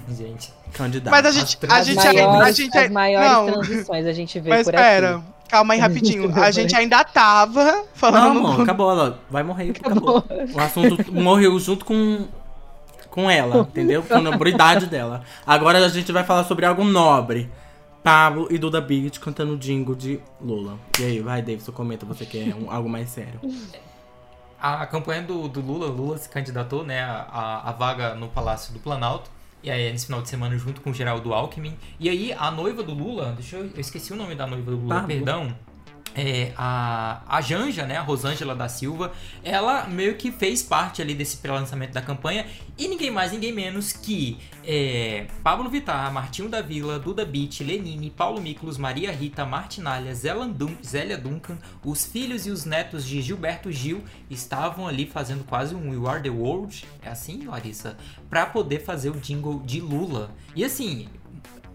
Gente. 0.09 0.53
candidato. 0.73 1.11
Mas 1.11 1.27
a 1.27 1.31
gente, 1.33 1.59
a 1.69 1.77
As 1.77 1.87
gente, 1.87 1.97
maiores, 2.05 2.41
a 2.49 2.53
gente, 2.53 2.79
as 2.79 2.91
maiores 2.91 3.31
não, 3.33 3.47
transições 3.47 4.07
a 4.07 4.13
gente 4.13 4.39
vê 4.41 4.51
mas 4.51 4.65
por 4.65 4.73
pera, 4.75 5.17
aqui. 5.17 5.25
calma 5.49 5.75
aí 5.75 5.81
rapidinho. 5.81 6.33
A 6.43 6.51
gente 6.51 6.75
ainda 6.77 7.03
tava 7.05 7.65
Não, 7.65 7.85
falando 7.95 8.39
amor, 8.39 8.57
do- 8.57 8.63
acabou, 8.63 8.91
ela 8.93 9.19
vai 9.31 9.43
morrer, 9.43 9.71
acabou. 9.71 10.25
O 10.55 10.61
assunto 10.61 11.13
morreu 11.13 11.59
junto 11.59 11.85
com 11.85 12.27
com 13.11 13.31
ela, 13.31 13.59
entendeu? 13.59 14.03
Com 14.03 14.15
a 14.15 14.21
nobridade 14.21 14.87
dela. 14.87 15.23
Agora 15.47 15.85
a 15.85 15.89
gente 15.89 16.11
vai 16.13 16.25
falar 16.25 16.45
sobre 16.45 16.65
algo 16.65 16.83
nobre. 16.83 17.51
Pablo 18.03 18.49
e 18.51 18.59
Duda 18.59 18.81
Beat 18.81 19.19
cantando 19.21 19.57
jingle 19.57 19.95
de 19.95 20.21
Lula. 20.41 20.79
E 20.99 21.05
aí, 21.05 21.21
vai, 21.21 21.41
Davidson, 21.41 21.73
comenta, 21.73 22.05
você 22.05 22.27
quer 22.27 22.55
um, 22.55 22.71
algo 22.71 22.89
mais 22.89 23.09
sério. 23.09 23.41
A 24.61 24.87
campanha 24.87 25.23
do, 25.23 25.49
do 25.49 25.61
Lula, 25.61 25.87
Lula 25.87 26.19
se 26.19 26.29
candidatou, 26.29 26.85
né, 26.85 27.01
a, 27.03 27.69
a 27.69 27.73
vaga 27.73 28.15
no 28.15 28.29
Palácio 28.29 28.73
do 28.73 28.81
Planalto. 28.81 29.31
E 29.63 29.71
aí, 29.71 29.91
nesse 29.93 30.07
final 30.07 30.21
de 30.21 30.29
semana, 30.29 30.59
junto 30.59 30.81
com 30.81 30.91
o 30.91 30.95
Geraldo 30.95 31.33
Alckmin. 31.33 31.77
E 32.01 32.09
aí, 32.09 32.33
a 32.33 32.51
noiva 32.51 32.83
do 32.83 32.93
Lula, 32.93 33.33
deixa 33.33 33.57
eu. 33.57 33.67
Eu 33.67 33.81
esqueci 33.81 34.13
o 34.13 34.17
nome 34.17 34.35
da 34.35 34.45
noiva 34.45 34.69
do 34.69 34.77
Lula, 34.77 34.95
Pablo. 34.97 35.07
perdão. 35.09 35.57
É, 36.15 36.53
a, 36.57 37.23
a 37.27 37.41
Janja, 37.41 37.87
né, 37.87 37.97
a 37.97 38.03
Rosângela 38.03 38.55
da 38.55 38.69
Silva, 38.69 39.13
ela 39.43 39.87
meio 39.87 40.15
que 40.17 40.31
fez 40.31 40.63
parte 40.63 41.01
ali 41.01 41.15
desse 41.15 41.39
pré-lançamento 41.39 41.93
da 41.93 42.03
campanha. 42.03 42.47
E 42.79 42.89
ninguém 42.89 43.11
mais, 43.11 43.33
ninguém 43.33 43.53
menos 43.53 43.93
que 43.93 44.39
é, 44.65 45.27
Pablo 45.43 45.69
Vittar, 45.71 46.13
Martinho 46.13 46.49
da 46.49 46.61
Vila, 46.61 46.99
Duda 46.99 47.25
Beat, 47.25 47.61
Lenine, 47.61 48.11
Paulo 48.11 48.41
Miklos, 48.41 48.77
Maria 48.79 49.13
Rita, 49.13 49.45
Martinalha, 49.47 50.15
Zélia 50.15 50.47
Dun- 50.47 50.77
Zélia 50.85 51.17
Duncan, 51.19 51.59
os 51.85 52.05
filhos 52.05 52.47
e 52.47 52.51
os 52.51 52.65
netos 52.65 53.05
de 53.07 53.21
Gilberto 53.23 53.71
Gil 53.71 54.03
estavam 54.31 54.87
ali 54.89 55.07
fazendo 55.07 55.45
quase 55.45 55.75
um 55.75 55.91
We 55.99 56.11
Are 56.11 56.23
The 56.23 56.31
World, 56.31 56.85
é 57.03 57.11
assim, 57.11 57.45
Larissa? 57.47 57.97
Pra 58.29 58.47
poder 58.47 58.81
fazer 58.85 59.11
o 59.11 59.21
jingle 59.21 59.61
de 59.65 59.81
Lula. 59.81 60.31
E 60.57 60.65
assim, 60.65 61.09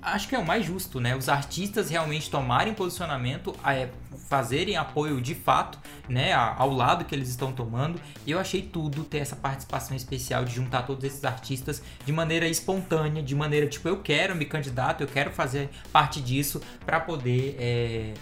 acho 0.02 0.28
que 0.28 0.36
é 0.36 0.40
o 0.40 0.46
mais 0.46 0.66
justo, 0.66 1.00
né? 1.00 1.16
Os 1.16 1.30
artistas 1.30 1.90
realmente 1.90 2.30
tomarem 2.30 2.74
posicionamento, 2.74 3.56
é, 3.66 3.90
fazerem 4.28 4.76
apoio 4.76 5.22
de 5.22 5.34
fato, 5.34 5.80
né? 6.08 6.34
Ao 6.34 6.70
lado 6.70 7.06
que 7.06 7.16
eles 7.16 7.30
estão 7.30 7.52
tomando. 7.52 8.00
E 8.26 8.32
eu 8.32 8.40
achei 8.40 8.62
tudo 8.62 9.04
ter 9.04 9.20
essa 9.20 9.36
participação 9.36 9.96
especial 9.96 10.46
de 10.46 10.54
juntar 10.54 10.84
todos 10.84 11.04
esses 11.04 11.24
artistas 11.24 11.82
de 12.06 12.12
maneira 12.12 12.48
espontânea, 12.48 13.24
de 13.24 13.36
maneira 13.36 13.68
tipo, 13.68 13.88
eu 13.88 14.02
quero 14.02 14.36
me 14.36 14.46
candidato, 14.46 15.02
eu 15.02 15.08
quero 15.08 15.32
fazer 15.32 15.70
parte 15.92 16.22
disso 16.22 16.62
pra 16.86 17.00
poder. 17.00 17.56
é, 17.60 18.14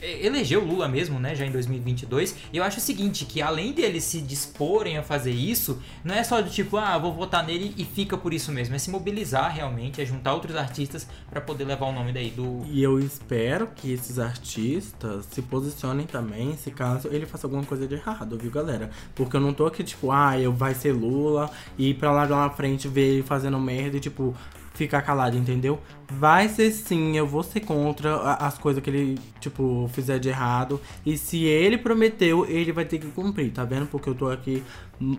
é, 0.00 0.26
eleger 0.26 0.58
o 0.58 0.64
Lula 0.64 0.88
mesmo, 0.88 1.18
né, 1.18 1.34
já 1.34 1.46
em 1.46 1.50
2022. 1.50 2.36
E 2.52 2.56
eu 2.56 2.64
acho 2.64 2.78
o 2.78 2.80
seguinte, 2.80 3.24
que 3.24 3.40
além 3.40 3.72
deles 3.72 4.04
se 4.04 4.20
disporem 4.20 4.98
a 4.98 5.02
fazer 5.02 5.32
isso, 5.32 5.80
não 6.04 6.14
é 6.14 6.22
só 6.22 6.40
do 6.40 6.50
tipo, 6.50 6.76
ah, 6.76 6.96
vou 6.98 7.12
votar 7.12 7.44
nele 7.44 7.74
e 7.76 7.84
fica 7.84 8.16
por 8.16 8.32
isso 8.32 8.52
mesmo, 8.52 8.74
é 8.74 8.78
se 8.78 8.90
mobilizar 8.90 9.54
realmente, 9.54 10.00
é 10.00 10.04
juntar 10.04 10.34
outros 10.34 10.56
artistas 10.56 11.06
pra 11.30 11.40
poder 11.40 11.64
levar 11.64 11.86
o 11.86 11.92
nome 11.92 12.12
daí 12.12 12.30
do 12.30 12.64
E 12.70 12.82
eu 12.82 12.98
espero 12.98 13.68
que 13.68 13.92
esses 13.92 14.18
artistas 14.18 15.26
se 15.30 15.42
posicionem 15.42 16.06
também, 16.06 16.56
se 16.56 16.70
caso 16.70 17.08
ele 17.08 17.26
faça 17.26 17.46
alguma 17.46 17.64
coisa 17.64 17.86
de 17.86 17.94
errado, 17.94 18.38
viu, 18.38 18.50
galera? 18.50 18.90
Porque 19.14 19.36
eu 19.36 19.40
não 19.40 19.52
tô 19.52 19.66
aqui, 19.66 19.82
tipo, 19.82 20.10
ah, 20.10 20.38
eu 20.38 20.52
vai 20.52 20.74
ser 20.74 20.92
Lula 20.92 21.50
e 21.78 21.96
lá 22.02 22.18
lá 22.24 22.26
na 22.26 22.50
frente 22.50 22.88
ver 22.88 23.12
ele 23.12 23.22
fazendo 23.22 23.58
merda 23.58 23.96
e, 23.96 24.00
tipo, 24.00 24.34
ficar 24.78 25.02
calado, 25.02 25.36
entendeu? 25.36 25.80
Vai 26.08 26.48
ser 26.48 26.70
sim, 26.70 27.16
eu 27.16 27.26
vou 27.26 27.42
ser 27.42 27.60
contra 27.60 28.34
as 28.34 28.56
coisas 28.56 28.82
que 28.82 28.88
ele, 28.88 29.18
tipo, 29.40 29.90
fizer 29.92 30.18
de 30.18 30.28
errado. 30.28 30.80
E 31.04 31.18
se 31.18 31.44
ele 31.44 31.76
prometeu, 31.76 32.46
ele 32.46 32.72
vai 32.72 32.84
ter 32.84 32.98
que 32.98 33.08
cumprir, 33.08 33.52
tá 33.52 33.64
vendo? 33.64 33.86
Porque 33.86 34.08
eu 34.08 34.14
tô 34.14 34.30
aqui 34.30 34.62
hum, 35.00 35.18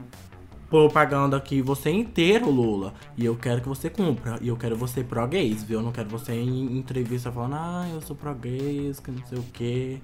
propaganda 0.69 1.35
aqui 1.35 1.61
você 1.61 1.89
inteiro, 1.89 2.49
Lula. 2.49 2.93
E 3.17 3.25
eu 3.25 3.35
quero 3.35 3.61
que 3.61 3.67
você 3.67 3.89
cumpra. 3.89 4.39
E 4.41 4.47
eu 4.47 4.55
quero 4.55 4.77
você 4.77 5.03
pró-gays, 5.03 5.61
viu? 5.61 5.79
Eu 5.79 5.83
não 5.83 5.91
quero 5.91 6.09
você 6.09 6.33
em 6.33 6.77
entrevista 6.77 7.29
falando, 7.31 7.55
ah, 7.55 7.87
eu 7.93 8.01
sou 8.01 8.15
pró-gays, 8.15 8.99
que 8.99 9.11
não 9.11 9.25
sei 9.25 9.39
o 9.39 9.45
quê. 9.51 9.99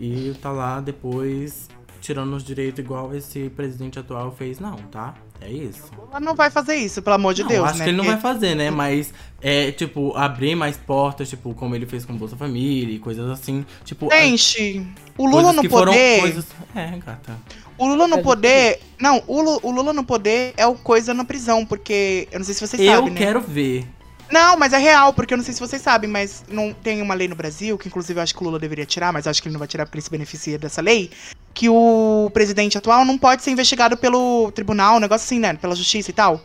E 0.00 0.34
tá 0.40 0.50
lá 0.50 0.80
depois 0.80 1.68
tirando 2.04 2.34
os 2.36 2.44
direitos 2.44 2.84
igual 2.84 3.14
esse 3.14 3.48
presidente 3.48 3.98
atual 3.98 4.30
fez, 4.30 4.60
não, 4.60 4.76
tá? 4.76 5.14
É 5.40 5.50
isso. 5.50 5.90
Ela 6.10 6.20
não 6.20 6.34
vai 6.34 6.50
fazer 6.50 6.76
isso, 6.76 7.00
pelo 7.00 7.16
amor 7.16 7.32
de 7.32 7.42
Não, 7.42 7.48
Deus, 7.48 7.68
acho 7.68 7.78
né? 7.78 7.84
que 7.84 7.90
ele 7.90 7.96
não 7.96 8.04
vai 8.04 8.18
fazer, 8.20 8.54
né? 8.54 8.70
Mas 8.70 9.12
é, 9.40 9.72
tipo, 9.72 10.14
abrir 10.14 10.54
mais 10.54 10.76
portas, 10.76 11.30
tipo, 11.30 11.54
como 11.54 11.74
ele 11.74 11.86
fez 11.86 12.04
com 12.04 12.14
Bolsa 12.14 12.36
Família 12.36 12.94
e 12.94 12.98
coisas 12.98 13.28
assim. 13.30 13.64
Tipo, 13.84 14.10
Gente, 14.10 14.86
o 15.16 15.26
Lula 15.26 15.52
no 15.54 15.62
que 15.62 15.68
foram 15.68 15.92
poder. 15.92 16.20
coisas. 16.20 16.46
É, 16.74 16.98
gata. 16.98 17.38
O 17.78 17.86
Lula 17.86 18.06
no 18.06 18.22
poder. 18.22 18.80
Não, 19.00 19.22
o 19.26 19.40
Lula, 19.40 19.60
o 19.62 19.70
Lula 19.70 19.92
no 19.92 20.04
poder 20.04 20.52
é 20.56 20.66
o 20.66 20.74
coisa 20.74 21.14
na 21.14 21.24
prisão, 21.24 21.64
porque. 21.64 22.28
Eu 22.30 22.38
não 22.38 22.44
sei 22.44 22.54
se 22.54 22.66
vocês 22.66 22.80
Eu 22.82 22.96
sabem, 22.96 23.10
né? 23.12 23.18
quero 23.18 23.40
ver. 23.40 23.86
Não, 24.30 24.56
mas 24.56 24.72
é 24.72 24.78
real, 24.78 25.12
porque 25.12 25.34
eu 25.34 25.38
não 25.38 25.44
sei 25.44 25.54
se 25.54 25.60
vocês 25.60 25.82
sabem, 25.82 26.08
mas 26.08 26.44
não 26.48 26.72
tem 26.72 27.02
uma 27.02 27.14
lei 27.14 27.28
no 27.28 27.34
Brasil, 27.36 27.76
que 27.76 27.88
inclusive 27.88 28.18
eu 28.18 28.22
acho 28.22 28.34
que 28.34 28.42
o 28.42 28.44
Lula 28.44 28.58
deveria 28.58 28.86
tirar, 28.86 29.12
mas 29.12 29.26
acho 29.26 29.42
que 29.42 29.48
ele 29.48 29.52
não 29.52 29.58
vai 29.58 29.68
tirar 29.68 29.84
porque 29.84 29.96
ele 29.96 30.04
se 30.04 30.10
beneficia 30.10 30.58
dessa 30.58 30.80
lei, 30.80 31.10
que 31.52 31.68
o 31.68 32.30
presidente 32.32 32.76
atual 32.76 33.04
não 33.04 33.16
pode 33.18 33.42
ser 33.42 33.50
investigado 33.50 33.96
pelo 33.96 34.50
tribunal, 34.52 34.96
um 34.96 35.00
negócio 35.00 35.24
assim, 35.26 35.38
né? 35.38 35.54
Pela 35.54 35.76
justiça 35.76 36.10
e 36.10 36.14
tal. 36.14 36.42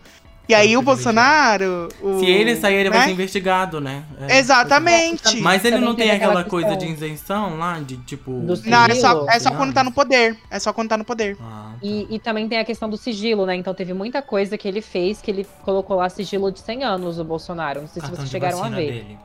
E 0.50 0.56
aí 0.56 0.76
o 0.76 0.82
Bolsonaro. 0.82 1.90
o- 2.02 2.18
Se 2.20 2.26
ele 2.26 2.56
sair, 2.56 2.74
ele 2.78 2.90
vai 2.90 3.00
né? 3.00 3.06
ser 3.06 3.12
investigado, 3.12 3.80
né? 3.80 4.04
É, 4.28 4.40
Exatamente. 4.40 5.40
Mas 5.42 5.64
ele 5.64 5.78
não 5.78 5.94
tem 5.94 6.10
aquela 6.10 6.44
coisa 6.44 6.76
de 6.76 6.88
isenção 6.88 7.58
lá, 7.58 7.80
de 7.80 7.98
tipo. 7.98 8.32
Do 8.32 8.60
Não, 8.66 8.86
é 8.86 8.96
só, 8.96 9.26
é 9.30 9.40
só 9.40 9.52
quando 9.52 9.74
tá 9.74 9.84
no 9.84 9.92
poder. 9.92 10.36
É 10.50 10.58
só 10.60 10.74
quando 10.74 10.90
tá 10.90 10.98
no 10.98 11.06
poder. 11.06 11.38
Ah, 11.40 11.74
tá. 11.74 11.78
E, 11.84 12.08
e 12.10 12.20
também 12.20 12.48
tem 12.50 12.58
a 12.58 12.66
questão 12.66 12.90
do 12.90 12.98
sigilo, 12.98 13.46
né? 13.46 13.56
Então 13.56 13.76
teve 13.76 13.94
muita 13.94 14.22
coisa 14.24 14.58
que 14.58 14.68
ele 14.68 14.82
fez 14.82 15.22
que 15.22 15.30
ele 15.30 15.46
colocou 15.64 15.98
lá 15.98 16.10
sigilo 16.10 16.52
de 16.52 16.60
100 16.62 16.84
anos, 16.84 17.20
o 17.20 17.24
Bolsonaro. 17.24 17.82
Não 17.82 17.88
sei 17.88 18.02
se 18.02 18.08
cartão 18.08 18.16
vocês 18.18 18.30
de 18.30 18.32
chegaram 18.32 18.64
a 18.64 18.70
ver. 18.70 18.76
dele. 18.92 19.18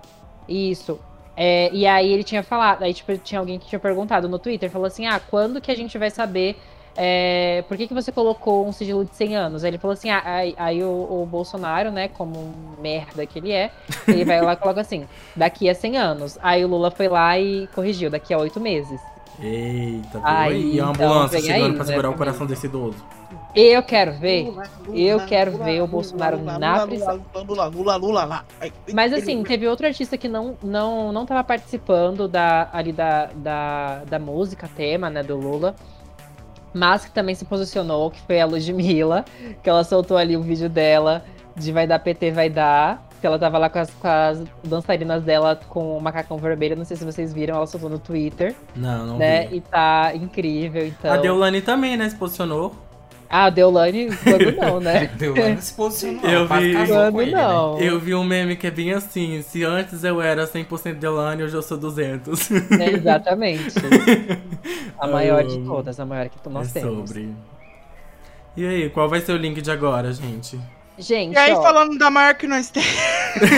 Isso. 0.46 1.00
É, 1.36 1.68
e 1.72 1.84
aí 1.86 2.12
ele 2.12 2.22
tinha 2.22 2.42
falado, 2.44 2.84
aí 2.84 2.94
tipo, 2.94 3.16
tinha 3.18 3.40
alguém 3.40 3.58
que 3.58 3.66
tinha 3.66 3.78
perguntado 3.80 4.28
no 4.28 4.38
Twitter, 4.38 4.70
falou 4.70 4.86
assim, 4.86 5.06
ah, 5.06 5.18
quando 5.18 5.60
que 5.60 5.68
a 5.70 5.74
gente 5.74 5.98
vai 5.98 6.08
saber 6.08 6.56
é, 6.96 7.64
por 7.66 7.76
que, 7.76 7.88
que 7.88 7.94
você 7.94 8.12
colocou 8.12 8.66
um 8.66 8.72
sigilo 8.72 9.04
de 9.04 9.14
100 9.14 9.36
anos? 9.36 9.64
Aí 9.64 9.70
ele 9.70 9.78
falou 9.78 9.94
assim, 9.94 10.10
ah, 10.10 10.22
aí, 10.24 10.54
aí 10.56 10.82
o, 10.82 11.22
o 11.22 11.26
Bolsonaro, 11.26 11.90
né, 11.90 12.08
como 12.08 12.38
um 12.38 12.80
merda 12.80 13.26
que 13.26 13.38
ele 13.38 13.52
é, 13.52 13.70
ele 14.06 14.24
vai 14.24 14.40
lá 14.40 14.52
e 14.52 14.56
coloca 14.56 14.80
assim, 14.80 15.06
daqui 15.34 15.68
a 15.68 15.74
100 15.74 15.96
anos. 15.98 16.38
Aí 16.42 16.64
o 16.64 16.68
Lula 16.68 16.90
foi 16.90 17.08
lá 17.08 17.38
e 17.38 17.66
corrigiu, 17.74 18.10
daqui 18.10 18.32
a 18.32 18.38
8 18.38 18.60
meses. 18.60 19.00
Eita? 19.40 20.20
Aí, 20.22 20.76
e 20.76 20.80
a 20.80 20.84
então, 20.84 20.90
ambulância 20.90 21.40
vem 21.40 21.50
chegando 21.50 21.64
aí, 21.64 21.72
pra 21.72 21.84
né, 21.84 21.84
segurar 21.86 22.08
o 22.08 22.12
também. 22.12 22.18
coração 22.18 22.46
desse 22.46 22.66
idoso. 22.66 23.04
Eu 23.54 23.82
quero 23.82 24.12
ver. 24.12 24.52
Eu 24.92 25.26
quero 25.26 25.58
ver 25.58 25.80
o 25.80 25.86
Bolsonaro 25.86 26.38
na 26.38 26.86
prisão. 26.86 27.20
Lula, 27.34 27.66
Lula, 27.66 27.96
Lula, 27.96 28.24
lá. 28.24 28.44
Ai, 28.60 28.72
Mas 28.92 29.12
assim, 29.12 29.42
teve 29.44 29.66
outro 29.68 29.86
artista 29.86 30.18
que 30.18 30.28
não, 30.28 30.56
não, 30.62 31.12
não 31.12 31.24
tava 31.24 31.42
participando 31.44 32.26
da, 32.26 32.68
ali 32.72 32.92
da, 32.92 33.30
da, 33.34 34.02
da 34.04 34.18
música, 34.18 34.68
tema, 34.76 35.08
né, 35.08 35.22
do 35.22 35.36
Lula. 35.36 35.74
Mas 36.74 37.04
que 37.04 37.12
também 37.12 37.34
se 37.34 37.44
posicionou, 37.44 38.10
que 38.10 38.20
foi 38.22 38.40
a 38.40 38.46
Ludmilla, 38.46 39.24
que 39.62 39.70
ela 39.70 39.84
soltou 39.84 40.16
ali 40.16 40.36
o 40.36 40.42
vídeo 40.42 40.68
dela 40.68 41.24
de 41.56 41.70
Vai 41.72 41.86
Dar 41.86 42.00
PT, 42.00 42.32
Vai 42.32 42.50
Dar. 42.50 43.02
Que 43.20 43.26
ela 43.26 43.38
tava 43.38 43.56
lá 43.56 43.70
com 43.70 43.78
as, 43.78 43.88
com 43.90 44.06
as 44.06 44.42
dançarinas 44.62 45.22
dela 45.22 45.58
com 45.70 45.96
o 45.96 46.00
macacão 46.00 46.36
vermelho. 46.36 46.76
Não 46.76 46.84
sei 46.84 46.94
se 46.94 47.04
vocês 47.06 47.32
viram, 47.32 47.56
ela 47.56 47.66
soltou 47.66 47.88
no 47.88 47.98
Twitter, 47.98 48.54
Não, 48.76 49.06
não 49.06 49.16
né? 49.16 49.46
vi. 49.46 49.56
E 49.56 49.60
tá 49.62 50.12
incrível, 50.14 50.86
então. 50.86 51.10
A 51.10 51.16
Deolane 51.16 51.62
também, 51.62 51.96
né, 51.96 52.06
se 52.10 52.16
posicionou. 52.16 52.74
Ah, 53.36 53.50
Deolane, 53.50 54.10
quando 54.22 54.52
não, 54.52 54.78
né? 54.78 55.10
Não 55.18 55.60
se 55.60 55.74
posicionou. 55.74 56.30
Eu 56.30 56.46
vi. 56.46 56.72
Quando 56.86 57.20
ele, 57.20 57.32
né? 57.32 57.42
não. 57.42 57.80
Eu 57.80 57.98
vi 57.98 58.14
um 58.14 58.22
meme 58.22 58.54
que 58.54 58.64
é 58.64 58.70
bem 58.70 58.92
assim, 58.92 59.42
se 59.42 59.64
antes 59.64 60.04
eu 60.04 60.22
era 60.22 60.46
100% 60.46 60.94
Deolane, 61.00 61.42
hoje 61.42 61.56
eu 61.56 61.62
sou 61.62 61.76
200. 61.76 62.50
É, 62.78 62.90
exatamente. 62.90 63.74
A 64.96 65.08
maior 65.08 65.42
de 65.42 65.58
todas, 65.64 65.98
a 65.98 66.06
maior 66.06 66.28
que 66.28 66.48
nós 66.48 66.76
é 66.76 66.80
temos. 66.80 67.10
sobre. 67.10 67.34
E 68.56 68.64
aí, 68.64 68.88
qual 68.90 69.08
vai 69.08 69.20
ser 69.20 69.32
o 69.32 69.36
link 69.36 69.60
de 69.60 69.68
agora, 69.68 70.12
gente? 70.12 70.56
Gente, 70.96 71.34
E 71.34 71.36
aí, 71.36 71.52
ó, 71.54 71.60
falando 71.60 71.98
da 71.98 72.08
maior 72.12 72.36
que 72.36 72.46
nós 72.46 72.70
temos. 72.70 72.88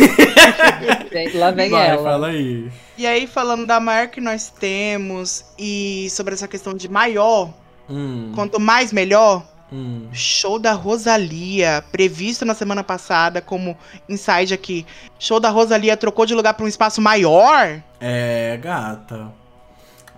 lá 1.34 1.50
vem 1.50 1.68
Vai, 1.68 1.90
ela. 1.90 2.02
fala 2.02 2.28
aí. 2.28 2.72
E 2.96 3.06
aí, 3.06 3.26
falando 3.26 3.66
da 3.66 3.78
maior 3.78 4.08
que 4.08 4.22
nós 4.22 4.48
temos 4.48 5.44
e 5.58 6.08
sobre 6.08 6.32
essa 6.32 6.48
questão 6.48 6.72
de 6.72 6.88
maior, 6.88 7.52
Hum, 7.88 8.32
quanto 8.34 8.58
mais 8.58 8.92
melhor, 8.92 9.46
hum. 9.72 10.08
show 10.12 10.58
da 10.58 10.72
Rosalia, 10.72 11.84
previsto 11.90 12.44
na 12.44 12.54
semana 12.54 12.84
passada 12.84 13.40
como 13.40 13.76
inside 14.08 14.54
aqui. 14.54 14.86
Show 15.18 15.40
da 15.40 15.50
Rosalia 15.50 15.96
trocou 15.96 16.26
de 16.26 16.34
lugar 16.34 16.54
para 16.54 16.64
um 16.64 16.68
espaço 16.68 17.00
maior? 17.00 17.80
É, 18.00 18.58
gata. 18.62 19.32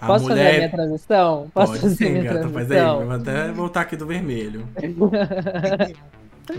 A 0.01 0.07
Posso 0.07 0.27
fazer 0.29 0.41
a 0.41 0.45
minha 0.45 0.55
mulher. 0.55 0.71
transição? 0.71 1.51
Posso 1.53 1.73
Pode 1.73 1.83
fazer 1.83 1.95
a 2.05 2.07
sim, 2.09 2.13
minha 2.19 2.33
gata. 2.33 2.49
Faz 2.49 2.71
aí. 2.71 2.79
transição? 2.79 3.07
Vou 3.07 3.15
até 3.17 3.53
voltar 3.53 3.81
aqui 3.83 3.97
do 3.97 4.07
vermelho. 4.07 4.69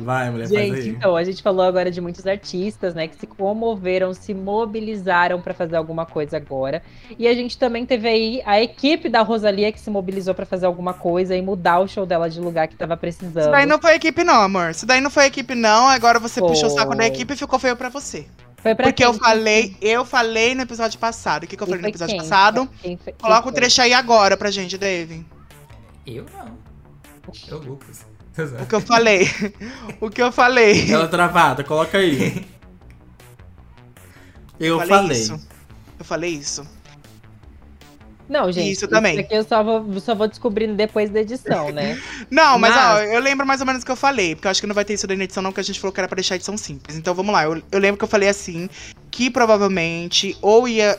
Vai, 0.02 0.30
mulher, 0.30 0.48
faz 0.48 0.52
Gente, 0.52 0.80
aí. 0.82 0.90
então, 0.90 1.16
a 1.16 1.24
gente 1.24 1.42
falou 1.42 1.66
agora 1.66 1.90
de 1.90 2.00
muitos 2.00 2.28
artistas, 2.28 2.94
né, 2.94 3.08
que 3.08 3.16
se 3.16 3.26
comoveram, 3.26 4.14
se 4.14 4.36
mobilizaram 4.36 5.42
pra 5.42 5.52
fazer 5.52 5.78
alguma 5.78 6.06
coisa 6.06 6.38
agora. 6.38 6.84
E 7.18 7.28
a 7.28 7.34
gente 7.34 7.58
também 7.58 7.88
teve 7.88 8.08
aí 8.08 8.42
a 8.46 8.62
equipe 8.62 9.10
da 9.10 9.24
Rosalia 9.24 9.72
que 9.72 9.80
se 9.80 9.90
mobilizou 9.90 10.36
pra 10.36 10.46
fazer 10.46 10.68
alguma 10.68 10.94
coisa 10.94 11.36
e 11.36 11.42
mudar 11.42 11.80
o 11.80 11.88
show 11.88 12.06
dela 12.06 12.30
de 12.30 12.40
lugar 12.40 12.68
que 12.68 12.76
tava 12.76 12.96
precisando. 12.96 13.40
Isso 13.42 13.52
daí 13.52 13.66
não 13.66 13.80
foi 13.80 13.96
equipe, 13.96 14.24
não, 14.24 14.42
amor. 14.42 14.70
Isso 14.70 14.86
daí 14.86 15.02
não 15.02 15.10
foi 15.10 15.26
equipe, 15.26 15.56
não. 15.56 15.88
Agora 15.88 16.20
você 16.20 16.40
puxou 16.40 16.68
o 16.68 16.72
saco 16.72 16.92
da 16.92 16.98
Foi. 16.98 17.06
equipe 17.08 17.34
e 17.34 17.38
ficou 17.38 17.58
feio 17.58 17.76
pra 17.76 17.90
você. 17.90 18.28
Foi 18.62 18.76
pra 18.76 18.86
Porque 18.88 19.04
eu 19.06 19.12
quem? 19.12 19.20
falei, 19.20 19.78
eu 19.82 20.04
falei 20.06 20.54
no 20.54 20.62
episódio 20.64 21.00
passado. 21.00 21.44
O 21.44 21.48
que, 21.48 21.56
que 21.56 21.64
eu 21.64 21.68
falei 21.68 21.82
no 21.82 21.88
episódio 21.88 22.14
quem? 22.16 22.22
passado? 22.22 22.70
Quem 22.82 22.98
foi- 22.98 23.14
quem 23.14 23.22
Coloca 23.22 23.42
o 23.42 23.44
foi? 23.44 23.54
trecho 23.54 23.82
aí 23.82 23.94
agora 23.94 24.36
pra 24.36 24.52
gente, 24.52 24.78
Dave. 24.78 25.26
Eu 26.06 26.26
não. 26.34 26.58
Eu, 27.48 27.58
Lucas. 27.60 28.06
O 28.62 28.66
que 28.66 28.76
eu 28.76 28.82
falei. 28.82 29.28
o 30.02 30.10
que 30.10 30.22
eu 30.22 30.32
falei. 30.32 30.92
Ela 30.92 31.08
travada, 31.08 31.64
coloca 31.64 31.98
aí. 31.98 32.46
Eu 34.60 34.86
falei. 34.86 35.18
isso. 35.18 35.48
Eu 35.98 36.04
falei 36.06 36.32
isso. 36.32 36.68
Não, 38.30 38.52
gente. 38.52 38.72
Isso 38.72 38.88
também. 38.88 39.20
aqui 39.20 39.34
eu 39.34 39.44
só 39.44 39.64
vou, 39.64 40.00
só 40.00 40.14
vou 40.14 40.28
descobrindo 40.28 40.76
depois 40.76 41.10
da 41.10 41.22
edição, 41.22 41.72
né? 41.72 42.00
Não, 42.30 42.60
mas, 42.60 42.76
ó, 42.76 42.80
Mas- 42.94 43.12
eu 43.12 43.20
lembro 43.20 43.46
mais 43.46 43.60
ou 43.60 43.66
menos 43.66 43.82
o 43.82 43.86
que 43.86 43.92
eu 43.92 43.96
falei, 43.96 44.36
porque 44.36 44.48
eu 44.48 44.52
acho 44.52 44.62
que 44.62 44.68
não 44.68 44.76
vai 44.76 44.86
ter 44.86 44.94
isso 44.94 45.08
daí 45.08 45.18
na 45.18 45.24
edição, 45.24 45.42
não, 45.42 45.50
porque 45.52 45.62
a 45.62 45.64
gente 45.64 45.80
falou 45.80 45.92
que 45.92 46.00
era 46.00 46.08
pra 46.08 46.16
deixar 46.16 46.36
a 46.36 46.38
edição 46.38 46.56
simples. 46.56 46.96
Então 46.96 47.14
vamos 47.16 47.34
lá, 47.34 47.46
eu, 47.46 47.62
eu 47.72 47.80
lembro 47.80 47.98
que 47.98 48.04
eu 48.04 48.08
falei 48.08 48.30
assim, 48.30 48.70
que 49.10 49.32
provavelmente 49.32 50.38
ou 50.42 50.68
ia 50.68 50.98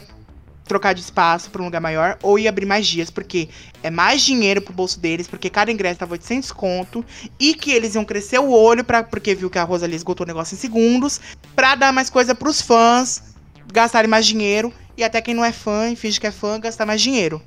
trocar 0.65 0.93
de 0.93 1.01
espaço 1.01 1.51
pra 1.51 1.61
um 1.62 1.65
lugar 1.65 1.81
maior, 1.81 2.16
ou 2.23 2.39
ia 2.39 2.48
abrir 2.48 2.65
mais 2.65 2.86
dias, 2.86 3.11
porque 3.11 3.48
é 3.82 3.90
mais 3.90 4.23
dinheiro 4.23 4.62
pro 4.62 4.73
bolso 4.73 5.01
deles, 5.01 5.27
porque 5.27 5.51
cada 5.51 5.73
ingresso 5.73 5.98
tava 5.98 6.12
800 6.12 6.52
conto, 6.52 7.05
e 7.40 7.55
que 7.55 7.73
eles 7.73 7.97
iam 7.97 8.05
crescer 8.05 8.39
o 8.39 8.51
olho, 8.52 8.85
pra, 8.85 9.02
porque 9.02 9.35
viu 9.35 9.51
que 9.51 9.59
a 9.59 9.65
Rosalie 9.65 9.97
esgotou 9.97 10.24
o 10.24 10.28
negócio 10.28 10.55
em 10.55 10.59
segundos, 10.59 11.20
pra 11.57 11.74
dar 11.74 11.93
mais 11.93 12.09
coisa 12.09 12.36
pros 12.36 12.61
fãs, 12.62 13.30
gastarem 13.71 14.11
mais 14.11 14.27
dinheiro, 14.27 14.73
e 14.97 15.05
até 15.05 15.21
quem 15.21 15.35
não 15.35 15.45
é 15.45 15.53
fã 15.53 15.91
e 15.91 15.97
finge 15.97 16.21
que 16.21 16.27
é 16.27 16.31
fã, 16.31 16.59
gastar 16.59 16.87
mais 16.87 17.01
dinheiro. 17.01 17.43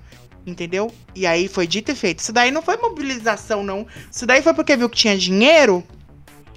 Entendeu? 0.45 0.91
E 1.16 1.26
aí 1.26 1.48
foi 1.48 1.66
dito 1.66 1.91
e 1.91 1.95
feito. 1.95 2.20
Isso 2.20 2.34
daí 2.34 2.52
não 2.52 2.62
foi 2.62 2.76
mobilização, 2.78 3.64
não. 3.64 3.88
Isso 4.12 4.26
daí 4.26 4.41
foi 4.41 4.54
porque 4.54 4.76
viu 4.76 4.90
que 4.90 4.98
tinha 4.98 5.18
dinheiro. 5.18 5.84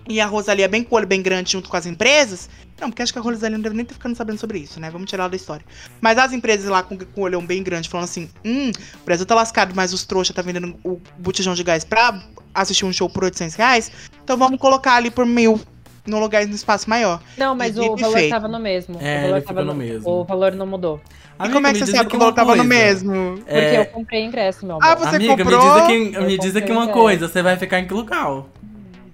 E 0.08 0.20
a 0.20 0.26
Rosalia 0.26 0.68
bem 0.68 0.82
com 0.82 0.94
o 0.94 0.98
olho 0.98 1.06
bem 1.06 1.20
grande 1.20 1.52
junto 1.52 1.68
com 1.68 1.76
as 1.76 1.86
empresas. 1.86 2.48
Não, 2.80 2.90
porque 2.90 3.02
acho 3.02 3.12
que 3.12 3.18
a 3.18 3.22
Rosalia 3.22 3.56
não 3.56 3.62
deve 3.62 3.76
nem 3.76 3.84
ter 3.84 3.94
ficando 3.94 4.16
sabendo 4.16 4.38
sobre 4.38 4.58
isso, 4.58 4.78
né? 4.78 4.90
Vamos 4.90 5.08
tirar 5.08 5.24
ela 5.24 5.30
da 5.30 5.36
história. 5.36 5.64
Mas 6.00 6.18
as 6.18 6.32
empresas 6.32 6.68
lá 6.68 6.82
com, 6.82 6.96
com 6.96 7.20
o 7.20 7.24
olhão 7.24 7.44
bem 7.44 7.62
grande 7.62 7.88
falando 7.88 8.04
assim: 8.04 8.28
hum, 8.44 8.70
o 9.02 9.04
Brasil 9.04 9.26
tá 9.26 9.34
lascado, 9.34 9.74
mas 9.74 9.92
os 9.92 10.04
trouxas 10.04 10.34
tá 10.34 10.42
vendendo 10.42 10.78
o 10.84 11.00
botijão 11.18 11.54
de 11.54 11.62
gás 11.62 11.84
pra 11.84 12.22
assistir 12.54 12.84
um 12.84 12.92
show 12.92 13.08
por 13.08 13.24
800 13.24 13.54
reais. 13.56 13.90
Então 14.22 14.36
vamos 14.36 14.58
colocar 14.58 14.94
ali 14.94 15.10
por 15.10 15.26
mil 15.26 15.60
no 16.06 16.18
lugar 16.18 16.46
no 16.46 16.54
espaço 16.54 16.88
maior. 16.88 17.20
Não, 17.36 17.54
mas 17.54 17.74
Dito 17.74 17.92
o 17.92 17.98
e 17.98 18.00
valor 18.02 18.14
feito. 18.16 18.30
tava 18.30 18.48
no 18.48 18.58
mesmo. 18.58 18.98
É, 19.00 19.18
o 19.18 19.22
valor 19.22 19.36
ele 19.36 19.44
tava 19.46 19.60
ficou 19.60 19.64
no 19.64 19.74
mesmo. 19.74 20.10
O 20.10 20.24
valor 20.24 20.52
não 20.52 20.66
mudou. 20.66 21.00
e 21.44 21.48
como 21.50 21.66
é 21.66 21.72
que 21.72 21.78
você 21.78 21.86
sabe 21.92 22.08
que 22.10 22.16
o 22.16 22.18
valor 22.18 22.30
uma 22.30 22.36
tava 22.36 22.56
no 22.56 22.64
mesmo? 22.64 23.34
Porque 23.38 23.50
É, 23.50 23.80
eu 23.80 23.86
comprei 23.86 24.24
ingresso, 24.24 24.64
meu 24.66 24.76
amor. 24.76 24.86
Ah, 24.88 24.94
você 24.94 25.16
Amiga, 25.16 25.36
comprou? 25.36 25.60
me 25.60 25.66
diz 25.66 25.82
aqui, 25.82 26.24
me 26.26 26.38
diz 26.38 26.56
aqui 26.56 26.72
uma 26.72 26.88
coisa, 26.88 27.28
você 27.28 27.42
vai 27.42 27.56
ficar 27.56 27.80
em 27.80 27.86
que 27.86 27.94
lugar? 27.94 28.44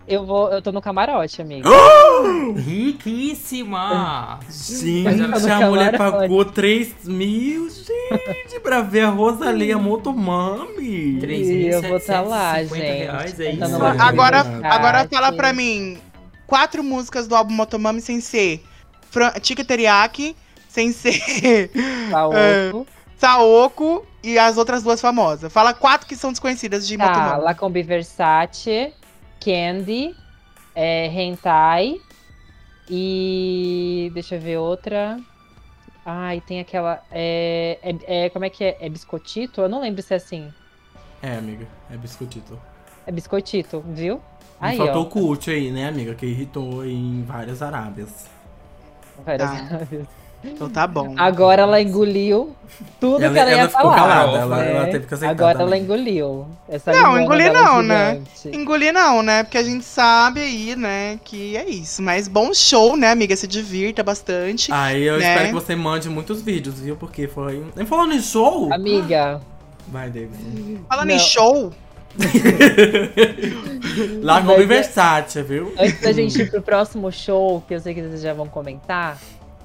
Eu 0.06 0.26
vou, 0.26 0.50
eu 0.50 0.60
tô 0.60 0.72
no 0.72 0.82
camarote, 0.82 1.40
amiga. 1.40 1.68
Riquíssima! 2.56 4.40
Gente, 4.50 5.14
no 5.16 5.52
a 5.52 5.68
mulher 5.70 5.96
pagou 5.96 6.44
3 6.44 7.04
mil, 7.04 7.70
gente, 7.70 8.60
pra 8.62 8.80
ver 8.82 9.02
a 9.02 9.10
Rosalia 9.10 9.78
Motomami. 9.78 11.18
E 11.22 11.68
eu 11.68 11.82
vou 11.82 12.00
tá 12.00 12.20
lá, 12.20 12.56
3.750 12.56 12.68
gente. 12.68 12.82
reais, 12.82 13.40
é 13.40 13.44
Tentando 13.52 13.74
isso? 13.76 14.02
Agora, 14.02 14.40
agora 14.64 15.08
fala 15.08 15.32
pra 15.32 15.52
mim. 15.52 15.98
Quatro 16.52 16.84
músicas 16.84 17.26
do 17.26 17.34
álbum 17.34 17.54
Motomami 17.54 18.02
sem 18.02 18.20
ser 18.20 18.62
Fran 19.10 19.30
Tica 19.40 19.64
Teriyaki, 19.64 20.36
sem 20.68 20.92
ser 20.92 21.70
Tá 22.10 22.28
É. 22.36 22.70
Saoko 23.16 24.06
e 24.22 24.38
as 24.38 24.58
outras 24.58 24.82
duas 24.82 25.00
famosas. 25.00 25.50
Fala 25.50 25.72
quatro 25.72 26.06
que 26.06 26.14
são 26.14 26.30
desconhecidas 26.30 26.86
de 26.86 26.98
Tá, 26.98 27.06
Motomami. 27.08 27.42
Lacombe 27.42 27.82
Versace, 27.82 28.92
Candy, 29.40 30.14
é, 30.74 31.06
Hentai 31.06 31.98
e. 32.86 34.10
Deixa 34.12 34.34
eu 34.34 34.40
ver 34.42 34.58
outra. 34.58 35.18
Ai, 36.04 36.42
tem 36.42 36.60
aquela. 36.60 37.02
É, 37.10 37.78
é, 37.82 38.24
é- 38.26 38.28
como 38.28 38.44
é 38.44 38.50
que 38.50 38.62
é? 38.62 38.76
É 38.78 38.90
biscotito? 38.90 39.62
Eu 39.62 39.70
não 39.70 39.80
lembro 39.80 40.02
se 40.02 40.12
é 40.12 40.18
assim. 40.18 40.52
É, 41.22 41.38
amiga, 41.38 41.66
é 41.90 41.96
biscoitito. 41.96 42.60
É 43.06 43.10
biscoitito, 43.10 43.82
viu? 43.88 44.20
Aí, 44.62 44.76
faltou 44.78 45.02
ó. 45.02 45.04
o 45.04 45.06
Cult 45.06 45.50
aí, 45.50 45.70
né, 45.70 45.88
amiga, 45.88 46.14
que 46.14 46.24
irritou 46.26 46.84
em 46.86 47.24
várias 47.26 47.60
Arábias. 47.62 48.08
Várias 49.24 49.50
Tá. 49.50 49.76
vezes. 49.90 50.06
Então 50.44 50.68
tá 50.68 50.88
bom. 50.88 51.14
Agora 51.16 51.62
ela 51.62 51.80
engoliu 51.80 52.56
tudo 52.98 53.22
Ela, 53.22 53.32
que 53.32 53.38
ela, 53.38 53.50
ia 53.52 53.56
ela 53.58 53.68
ficou 53.68 53.82
falar. 53.92 53.96
calada, 53.96 54.32
né? 54.32 54.38
ela, 54.40 54.64
ela 54.64 54.86
teve 54.88 55.06
que 55.06 55.14
aceitar 55.14 55.30
Agora 55.30 55.52
ela 55.60 55.64
também. 55.66 55.82
engoliu. 55.84 56.46
Essa 56.68 56.90
Não, 56.90 57.20
engolir 57.20 57.52
não, 57.52 57.80
né? 57.80 58.14
gigante. 58.34 58.56
Engolir 58.60 58.92
não, 58.92 59.22
né? 59.22 59.44
Porque 59.44 59.56
a 59.56 59.62
gente 59.62 59.84
sabe 59.84 60.40
aí, 60.40 60.74
né, 60.74 61.20
que 61.22 61.56
é 61.56 61.68
isso. 61.70 62.02
Mas 62.02 62.26
bom 62.26 62.52
show, 62.52 62.96
né, 62.96 63.12
amiga? 63.12 63.36
Se 63.36 63.46
divirta 63.46 64.02
bastante. 64.02 64.72
Aí 64.72 65.04
eu 65.04 65.16
né? 65.18 65.28
espero 65.32 65.46
que 65.48 65.54
você 65.54 65.76
mande 65.76 66.08
muitos 66.08 66.42
vídeos, 66.42 66.80
viu? 66.80 66.96
Porque 66.96 67.28
foi. 67.28 67.64
Nem 67.76 67.86
falando 67.86 68.12
em 68.12 68.20
show. 68.20 68.72
Amiga, 68.72 69.40
Vai, 69.86 70.10
David. 70.10 70.80
Falando 70.88 71.08
Não. 71.08 71.14
em 71.14 71.18
show, 71.20 71.72
Lá 74.22 74.42
com 74.42 74.52
é- 74.52 74.66
Versátil, 74.66 75.44
viu? 75.44 75.74
antes 75.78 76.00
da 76.00 76.12
gente 76.12 76.40
ir 76.40 76.50
pro 76.50 76.62
próximo 76.62 77.10
show, 77.12 77.62
que 77.66 77.74
eu 77.74 77.80
sei 77.80 77.94
que 77.94 78.02
vocês 78.02 78.22
já 78.22 78.32
vão 78.34 78.46
comentar, 78.46 79.18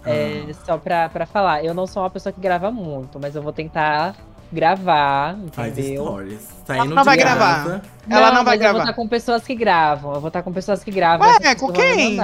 é, 0.05 0.43
Ah. 0.49 0.53
só 0.65 0.77
pra, 0.77 1.09
pra 1.09 1.25
falar, 1.25 1.63
eu 1.63 1.73
não 1.73 1.87
sou 1.87 2.03
uma 2.03 2.09
pessoa 2.09 2.31
que 2.33 2.39
grava 2.41 2.71
muito, 2.71 3.19
mas 3.19 3.35
eu 3.35 3.41
vou 3.41 3.53
tentar 3.53 4.15
gravar, 4.51 5.37
Faz 5.51 5.77
entendeu? 5.77 6.03
stories. 6.05 6.47
Saindo 6.65 6.95
não 6.95 7.03
de 7.03 7.05
vai 7.05 7.17
gravar. 7.17 7.81
Ela 8.09 8.31
não 8.31 8.43
vai 8.43 8.45
mas 8.45 8.53
eu 8.55 8.59
gravar. 8.59 8.71
vou 8.73 8.81
estar 8.81 8.93
com 8.93 9.07
pessoas 9.07 9.43
que 9.43 9.55
gravam. 9.55 10.13
Eu 10.13 10.21
vou 10.21 10.27
estar 10.29 10.41
com 10.41 10.53
pessoas 10.53 10.83
que 10.83 10.91
gravam. 10.91 11.27
Ué, 11.27 11.37
essas 11.41 11.59
com 11.59 11.71
quem? 11.71 12.17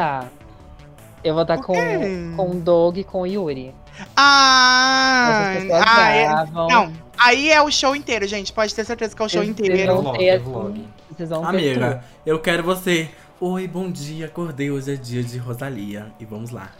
Eu 1.23 1.33
vou 1.33 1.43
estar 1.43 1.57
Com 1.57 1.73
com, 1.73 2.33
com 2.35 2.51
o 2.51 2.55
Doug 2.55 2.97
e 2.97 3.03
com 3.03 3.21
o 3.21 3.27
Yuri. 3.27 3.73
Ah, 4.15 5.53
ah 5.85 6.09
é, 6.11 6.27
não. 6.51 6.93
Aí 7.17 7.51
é 7.51 7.61
o 7.61 7.71
show 7.71 7.95
inteiro, 7.95 8.27
gente. 8.27 8.51
Pode 8.51 8.73
ter 8.73 8.83
certeza 8.83 9.15
que 9.15 9.21
é 9.21 9.25
o 9.25 9.29
show 9.29 9.41
Vocês 9.41 9.59
inteiro. 9.59 9.93
vão 9.93 10.01
Vlog, 10.03 10.17
ter, 10.17 10.25
é 10.25 10.35
assim, 10.35 10.43
vlog. 10.43 10.87
Vocês 11.09 11.29
vão 11.29 11.41
ter 11.41 11.47
Amiga, 11.47 12.03
eu 12.25 12.39
quero 12.39 12.63
você. 12.63 13.09
Oi, 13.39 13.67
bom 13.67 13.91
dia, 13.91 14.25
acordei. 14.25 14.71
Hoje 14.71 14.93
é 14.93 14.95
dia 14.95 15.23
de 15.23 15.37
Rosalia. 15.37 16.07
E 16.19 16.25
vamos 16.25 16.51
lá. 16.51 16.71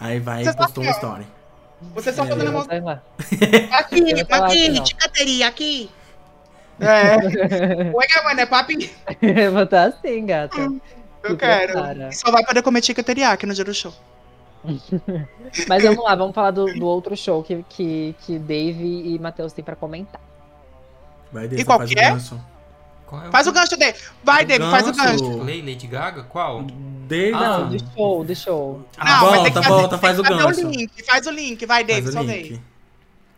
Aí 0.00 0.18
vai 0.20 0.44
Você 0.44 0.50
e 0.50 0.56
postou 0.56 0.84
tá 0.84 0.90
uma 0.90 0.96
story. 0.96 1.26
Vocês 1.94 2.16
estão 2.18 2.24
É. 2.24 2.30
fazendo 2.30 2.50
uma... 2.50 3.02
Aqui, 3.72 4.22
aqui, 4.30 4.78
ó. 4.78 4.82
ticateria, 4.82 5.48
aqui. 5.48 5.90
É. 6.80 7.16
Oi, 7.94 8.24
mano, 8.24 8.40
é 8.40 8.46
papi? 8.46 8.90
eu 9.22 9.52
vou 9.52 9.62
estar 9.62 9.84
assim, 9.84 10.26
gata. 10.26 10.56
Eu 11.22 11.36
quero. 11.36 11.72
Só 12.10 12.32
vai 12.32 12.44
poder 12.44 12.62
comer 12.62 12.80
ticateria 12.80 13.28
aqui 13.30 13.46
no 13.46 13.54
dia 13.54 13.64
do 13.64 13.72
show. 13.72 13.94
Mas 15.68 15.82
vamos 15.82 16.02
lá, 16.04 16.14
vamos 16.14 16.34
falar 16.34 16.50
do, 16.50 16.66
do 16.78 16.86
outro 16.86 17.16
show 17.16 17.42
que, 17.42 17.64
que, 17.68 18.14
que 18.24 18.38
Dave 18.38 18.84
e 19.14 19.18
Matheus 19.18 19.52
têm 19.52 19.64
pra 19.64 19.76
comentar. 19.76 20.20
Vai, 21.32 21.48
David, 21.48 21.64
qual 21.64 21.78
faz 21.78 21.90
que 21.90 21.96
o 21.96 21.98
é? 22.00 22.10
gancho. 22.10 22.40
Qual 23.06 23.22
é 23.22 23.30
Faz 23.30 23.46
o 23.46 23.52
gancho, 23.52 23.76
Dave. 23.76 23.98
Vai, 24.22 24.44
O 24.44 24.46
Dave, 24.46 24.64
faz 24.70 24.88
o 24.88 24.92
gancho. 24.92 25.38
Play 25.40 25.60
Lady 25.62 25.86
Gaga? 25.86 26.22
Qual? 26.24 26.62
David. 26.62 27.34
Ah. 27.34 27.58
Não, 27.58 27.68
do 27.68 27.78
show, 27.92 28.24
do 28.24 28.36
show. 28.36 28.82
Ah, 28.96 29.20
Não, 29.20 29.44
ter 29.44 29.50
volta, 29.52 29.60
volta, 29.62 29.98
faz 29.98 30.18
o 30.18 30.22
gancho. 30.22 30.66
o 30.66 30.70
link, 30.70 31.02
faz 31.04 31.26
o 31.26 31.30
link. 31.30 31.66
Vai, 31.66 31.84
Dave, 31.84 32.02
Faz 32.02 32.14
só 32.14 32.20
o 32.22 32.24
Dave. 32.24 32.60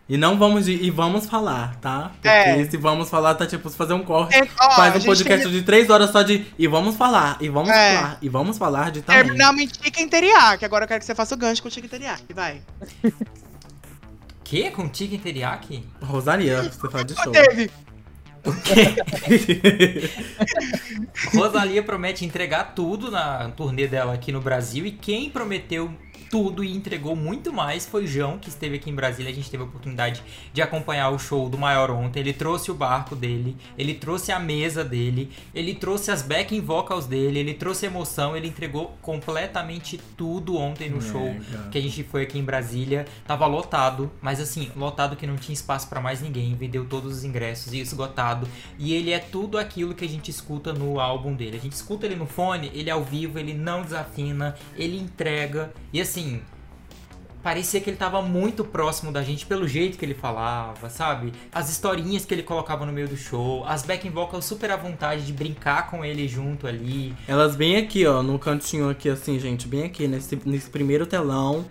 E 0.09 0.15
não 0.15 0.37
vamos 0.37 0.69
e 0.69 0.89
vamos 0.89 1.25
falar, 1.25 1.75
tá? 1.81 2.11
Porque 2.13 2.29
É. 2.29 2.65
se 2.69 2.77
vamos 2.77 3.09
falar, 3.09 3.35
tá 3.35 3.45
tipo, 3.45 3.69
se 3.69 3.75
fazer 3.75 3.93
um 3.93 4.03
corte. 4.03 4.35
É, 4.37 4.47
ó, 4.61 4.71
faz 4.71 4.95
um 4.95 5.05
podcast 5.05 5.49
de 5.49 5.61
três 5.63 5.89
horas 5.89 6.11
só 6.11 6.21
de. 6.21 6.45
E 6.57 6.65
vamos 6.65 6.95
falar, 6.95 7.37
e 7.41 7.49
vamos 7.49 7.69
É. 7.69 7.95
falar, 7.97 8.17
e 8.21 8.29
vamos 8.29 8.57
falar 8.57 8.89
de 8.91 9.01
também. 9.01 9.23
Terminamos 9.23 9.61
em 9.61 9.67
chicken 9.67 10.07
teriyaki. 10.07 10.63
Agora 10.63 10.85
eu 10.85 10.87
quero 10.87 10.99
que 11.01 11.05
você 11.05 11.13
faça 11.13 11.35
o 11.35 11.37
gancho 11.37 11.61
com 11.61 11.67
o 11.67 11.71
chicken 11.71 11.89
teriyaki. 11.89 12.33
Vai. 12.33 12.61
Que? 14.45 14.71
Com 14.71 14.89
chicken 14.93 15.19
teriyaki? 15.19 15.83
Rosalia, 16.01 16.63
você 16.71 16.89
fala 16.89 17.03
de 17.03 17.13
show. 17.13 17.31
Dave. 17.33 17.69
Rosalia 21.33 21.83
promete 21.83 22.25
entregar 22.25 22.73
tudo 22.75 23.11
na 23.11 23.49
turnê 23.49 23.87
dela 23.87 24.13
aqui 24.13 24.31
no 24.31 24.39
Brasil 24.41 24.85
e 24.85 24.91
quem 24.91 25.29
prometeu 25.29 25.91
tudo 26.29 26.63
e 26.63 26.71
entregou 26.71 27.15
muito 27.15 27.53
mais 27.53 27.85
foi 27.85 28.03
o 28.03 28.07
João, 28.07 28.37
que 28.37 28.49
esteve 28.49 28.75
aqui 28.75 28.89
em 28.89 28.95
Brasília. 28.95 29.31
A 29.31 29.35
gente 29.35 29.49
teve 29.49 29.63
a 29.63 29.65
oportunidade 29.65 30.23
de 30.53 30.61
acompanhar 30.61 31.09
o 31.09 31.19
show 31.19 31.49
do 31.49 31.57
Maior 31.57 31.91
ontem. 31.91 32.19
Ele 32.19 32.33
trouxe 32.33 32.71
o 32.71 32.73
barco 32.73 33.15
dele, 33.15 33.55
ele 33.77 33.93
trouxe 33.93 34.31
a 34.31 34.39
mesa 34.39 34.83
dele, 34.83 35.31
ele 35.53 35.73
trouxe 35.75 36.11
as 36.11 36.21
backing 36.21 36.61
vocals 36.61 37.05
dele, 37.05 37.39
ele 37.39 37.53
trouxe 37.53 37.85
emoção, 37.85 38.35
ele 38.35 38.47
entregou 38.47 38.97
completamente 39.01 39.99
tudo 40.15 40.57
ontem 40.57 40.89
no 40.89 41.01
show 41.01 41.35
que 41.71 41.77
a 41.77 41.81
gente 41.81 42.03
foi 42.03 42.23
aqui 42.23 42.37
em 42.37 42.43
Brasília. 42.43 43.05
Tava 43.25 43.45
lotado, 43.45 44.11
mas 44.21 44.39
assim, 44.39 44.71
lotado 44.75 45.15
que 45.15 45.27
não 45.27 45.35
tinha 45.35 45.53
espaço 45.53 45.87
para 45.87 46.01
mais 46.01 46.21
ninguém. 46.21 46.55
Vendeu 46.55 46.85
todos 46.85 47.17
os 47.17 47.23
ingressos 47.23 47.73
e 47.73 47.79
esgotado. 47.79 48.47
E 48.77 48.93
ele 48.93 49.11
é 49.11 49.19
tudo 49.19 49.57
aquilo 49.57 49.93
que 49.93 50.05
a 50.05 50.09
gente 50.09 50.29
escuta 50.29 50.73
no 50.73 50.99
álbum 50.99 51.33
dele. 51.33 51.57
A 51.57 51.59
gente 51.59 51.73
escuta 51.73 52.05
ele 52.05 52.15
no 52.15 52.25
fone, 52.25 52.71
ele 52.73 52.89
é 52.89 52.93
ao 52.93 53.03
vivo, 53.03 53.39
ele 53.39 53.53
não 53.53 53.81
desafina, 53.81 54.55
ele 54.75 54.97
entrega. 54.97 55.73
E 55.91 56.01
assim, 56.01 56.16
assim, 56.17 56.41
parecia 57.43 57.79
que 57.79 57.89
ele 57.89 57.97
tava 57.97 58.21
muito 58.21 58.65
próximo 58.65 59.11
da 59.11 59.23
gente 59.23 59.45
pelo 59.45 59.67
jeito 59.67 59.97
que 59.97 60.03
ele 60.03 60.15
falava, 60.15 60.89
sabe? 60.89 61.31
As 61.53 61.69
historinhas 61.69 62.25
que 62.25 62.33
ele 62.33 62.43
colocava 62.43 62.85
no 62.85 62.91
meio 62.91 63.07
do 63.07 63.15
show, 63.15 63.63
as 63.65 63.83
backing 63.83 64.09
vocals 64.09 64.45
super 64.45 64.71
à 64.71 64.75
vontade 64.75 65.25
de 65.25 65.31
brincar 65.31 65.89
com 65.89 66.03
ele 66.03 66.27
junto 66.27 66.67
ali. 66.67 67.15
Elas 67.27 67.55
bem 67.55 67.77
aqui, 67.77 68.05
ó, 68.05 68.23
no 68.23 68.39
cantinho 68.39 68.89
aqui, 68.89 69.09
assim, 69.09 69.39
gente, 69.39 69.67
bem 69.67 69.83
aqui, 69.83 70.07
nesse, 70.07 70.37
nesse 70.43 70.69
primeiro 70.69 71.05
telão 71.05 71.65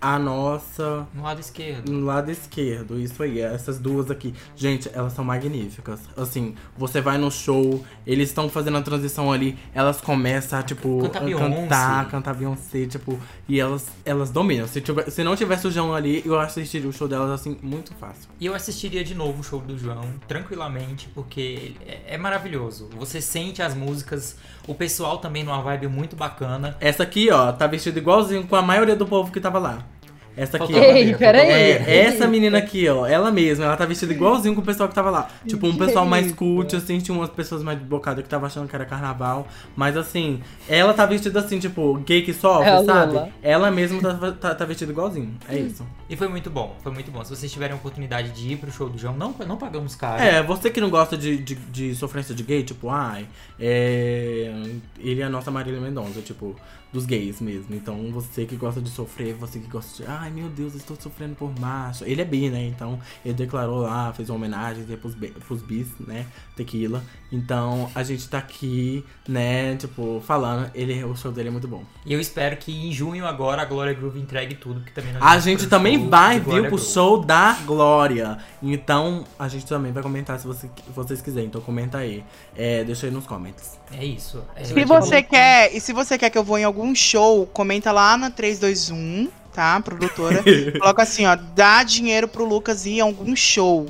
a 0.00 0.18
nossa. 0.18 1.06
No 1.12 1.22
lado 1.22 1.40
esquerdo. 1.40 1.92
No 1.92 2.06
lado 2.06 2.30
esquerdo, 2.30 2.98
isso 2.98 3.22
aí. 3.22 3.40
Essas 3.40 3.78
duas 3.78 4.10
aqui. 4.10 4.34
Gente, 4.56 4.90
elas 4.94 5.12
são 5.12 5.24
magníficas. 5.24 6.00
Assim, 6.16 6.54
você 6.76 7.00
vai 7.00 7.18
no 7.18 7.30
show, 7.30 7.84
eles 8.06 8.30
estão 8.30 8.48
fazendo 8.48 8.78
a 8.78 8.82
transição 8.82 9.30
ali, 9.30 9.58
elas 9.74 10.00
começam 10.00 10.58
a, 10.58 10.62
tipo, 10.62 11.00
Canta 11.02 11.18
a 11.18 11.38
cantar, 11.38 12.08
cantar 12.08 12.34
Beyoncé, 12.34 12.86
tipo, 12.86 13.18
e 13.46 13.60
elas, 13.60 13.88
elas 14.04 14.30
dominam. 14.30 14.66
Se, 14.66 14.80
tiver, 14.80 15.10
se 15.10 15.22
não 15.22 15.36
tivesse 15.36 15.66
o 15.66 15.70
João 15.70 15.94
ali, 15.94 16.22
eu 16.24 16.38
assistiria 16.40 16.88
o 16.88 16.92
show 16.92 17.06
delas, 17.06 17.30
assim, 17.30 17.58
muito 17.62 17.94
fácil. 17.94 18.30
E 18.40 18.46
eu 18.46 18.54
assistiria 18.54 19.04
de 19.04 19.14
novo 19.14 19.40
o 19.40 19.44
show 19.44 19.60
do 19.60 19.78
João, 19.78 20.04
tranquilamente, 20.26 21.10
porque 21.14 21.74
é, 21.86 22.14
é 22.14 22.18
maravilhoso. 22.18 22.88
Você 22.96 23.20
sente 23.20 23.60
as 23.60 23.74
músicas, 23.74 24.36
o 24.66 24.74
pessoal 24.74 25.18
também 25.18 25.44
numa 25.44 25.60
vibe 25.60 25.88
muito 25.88 26.16
bacana. 26.16 26.76
Essa 26.80 27.02
aqui, 27.02 27.30
ó, 27.30 27.52
tá 27.52 27.66
vestida 27.66 27.98
igualzinho 27.98 28.46
com 28.46 28.56
a 28.56 28.62
maioria 28.62 28.96
do 28.96 29.06
povo 29.06 29.30
que 29.30 29.40
tava 29.40 29.58
lá. 29.58 29.89
Essa 30.36 30.56
aqui, 30.56 30.72
Ei, 30.72 31.14
peraí. 31.14 31.48
É, 31.48 32.06
essa 32.06 32.26
menina 32.26 32.58
aqui, 32.58 32.88
ó, 32.88 33.06
ela 33.06 33.30
mesma, 33.30 33.64
ela 33.64 33.76
tá 33.76 33.84
vestida 33.84 34.12
igualzinho 34.12 34.54
com 34.54 34.60
o 34.60 34.64
pessoal 34.64 34.88
que 34.88 34.94
tava 34.94 35.10
lá. 35.10 35.28
Tipo, 35.46 35.66
um 35.66 35.76
pessoal 35.76 36.06
mais 36.06 36.32
cult, 36.32 36.74
assim, 36.74 36.98
tinha 36.98 37.16
umas 37.16 37.30
pessoas 37.30 37.62
mais 37.62 37.78
bocadas 37.78 38.22
que 38.22 38.28
tava 38.30 38.46
achando 38.46 38.68
que 38.68 38.74
era 38.74 38.84
carnaval. 38.84 39.46
Mas 39.76 39.96
assim, 39.96 40.40
ela 40.68 40.94
tá 40.94 41.04
vestida 41.04 41.40
assim, 41.40 41.58
tipo, 41.58 41.94
gay 41.98 42.22
que 42.22 42.32
sofre, 42.32 42.70
É, 42.70 42.84
sabe? 42.84 43.12
Lula. 43.12 43.28
Ela 43.42 43.70
mesma 43.70 44.00
tá, 44.00 44.32
tá, 44.32 44.54
tá 44.54 44.64
vestida 44.64 44.92
igualzinho. 44.92 45.34
É 45.48 45.58
isso. 45.58 45.86
E 46.08 46.16
foi 46.16 46.28
muito 46.28 46.48
bom, 46.50 46.76
foi 46.82 46.92
muito 46.92 47.10
bom. 47.10 47.24
Se 47.24 47.34
vocês 47.36 47.50
tiverem 47.52 47.74
a 47.74 47.76
oportunidade 47.76 48.30
de 48.30 48.52
ir 48.52 48.56
pro 48.56 48.70
show 48.70 48.88
do 48.88 48.98
João, 48.98 49.16
não, 49.16 49.34
não 49.46 49.56
pagamos 49.56 49.94
caro. 49.94 50.22
É, 50.22 50.42
você 50.42 50.70
que 50.70 50.80
não 50.80 50.90
gosta 50.90 51.16
de, 51.16 51.36
de, 51.38 51.54
de 51.54 51.94
sofrência 51.94 52.34
de 52.34 52.42
gay, 52.42 52.62
tipo, 52.62 52.88
ai, 52.88 53.26
é. 53.58 54.52
Ele 54.98 55.20
é 55.20 55.24
a 55.24 55.30
nossa 55.30 55.50
Marília 55.50 55.80
Mendonça, 55.80 56.20
tipo, 56.20 56.56
dos 56.92 57.06
gays 57.06 57.40
mesmo. 57.40 57.74
Então, 57.74 58.10
você 58.10 58.44
que 58.44 58.56
gosta 58.56 58.80
de 58.80 58.90
sofrer, 58.90 59.34
você 59.34 59.58
que 59.58 59.68
gosta 59.68 60.02
de, 60.02 60.08
ai 60.20 60.30
meu 60.30 60.48
Deus, 60.48 60.74
estou 60.74 60.96
sofrendo 61.00 61.34
por 61.34 61.58
macho. 61.58 62.04
Ele 62.04 62.20
é 62.20 62.24
bi, 62.24 62.50
né? 62.50 62.64
Então, 62.66 62.98
ele 63.24 63.34
declarou 63.34 63.80
lá, 63.80 64.12
fez 64.12 64.28
uma 64.28 64.36
homenagem 64.36 64.84
né, 64.84 64.96
pros, 64.96 65.14
pros 65.46 65.62
bis, 65.62 65.88
né? 65.98 66.26
Tequila. 66.54 67.02
Então, 67.32 67.90
a 67.94 68.02
gente 68.02 68.28
tá 68.28 68.38
aqui, 68.38 69.04
né, 69.28 69.76
tipo, 69.76 70.20
falando, 70.26 70.70
ele, 70.74 71.02
o 71.04 71.16
show 71.16 71.30
dele 71.32 71.48
é 71.48 71.52
muito 71.52 71.68
bom. 71.68 71.84
E 72.04 72.12
eu 72.12 72.20
espero 72.20 72.56
que 72.56 72.72
em 72.72 72.92
junho 72.92 73.24
agora 73.24 73.62
a 73.62 73.64
Glória 73.64 73.94
Groove 73.94 74.18
entregue 74.20 74.56
tudo, 74.56 74.80
que 74.80 74.92
também 74.92 75.12
A 75.20 75.38
gente 75.38 75.66
também 75.68 76.08
vai 76.08 76.40
Glória 76.40 76.68
pro 76.68 76.78
show 76.78 77.24
da 77.24 77.52
Glória. 77.64 78.38
Então, 78.62 79.24
a 79.38 79.48
gente 79.48 79.64
também 79.64 79.92
vai 79.92 80.02
comentar 80.02 80.38
se 80.38 80.46
você- 80.46 80.68
vocês 80.94 81.22
quiserem. 81.22 81.46
Então, 81.48 81.60
comenta 81.60 81.98
aí. 81.98 82.24
É, 82.56 82.84
deixa 82.84 83.06
aí 83.06 83.12
nos 83.12 83.26
comments. 83.26 83.78
É 83.92 84.04
isso. 84.04 84.42
É, 84.56 84.64
Se 84.64 84.84
você 84.84 85.22
quer, 85.22 85.74
e 85.74 85.80
se 85.80 85.92
você 85.92 86.18
quer 86.18 86.30
que 86.30 86.36
eu 86.38 86.44
vou 86.44 86.58
em 86.58 86.64
algum 86.64 86.94
show, 86.94 87.46
comenta 87.46 87.90
lá 87.92 88.16
na 88.16 88.30
321, 88.30 89.28
tá, 89.54 89.80
produtora? 89.80 90.42
Coloca 90.78 91.02
assim, 91.02 91.26
ó, 91.26 91.36
dá 91.54 91.82
dinheiro 91.82 92.26
pro 92.28 92.44
Lucas 92.44 92.86
ir 92.86 92.98
em 92.98 93.00
algum 93.00 93.34
show. 93.36 93.86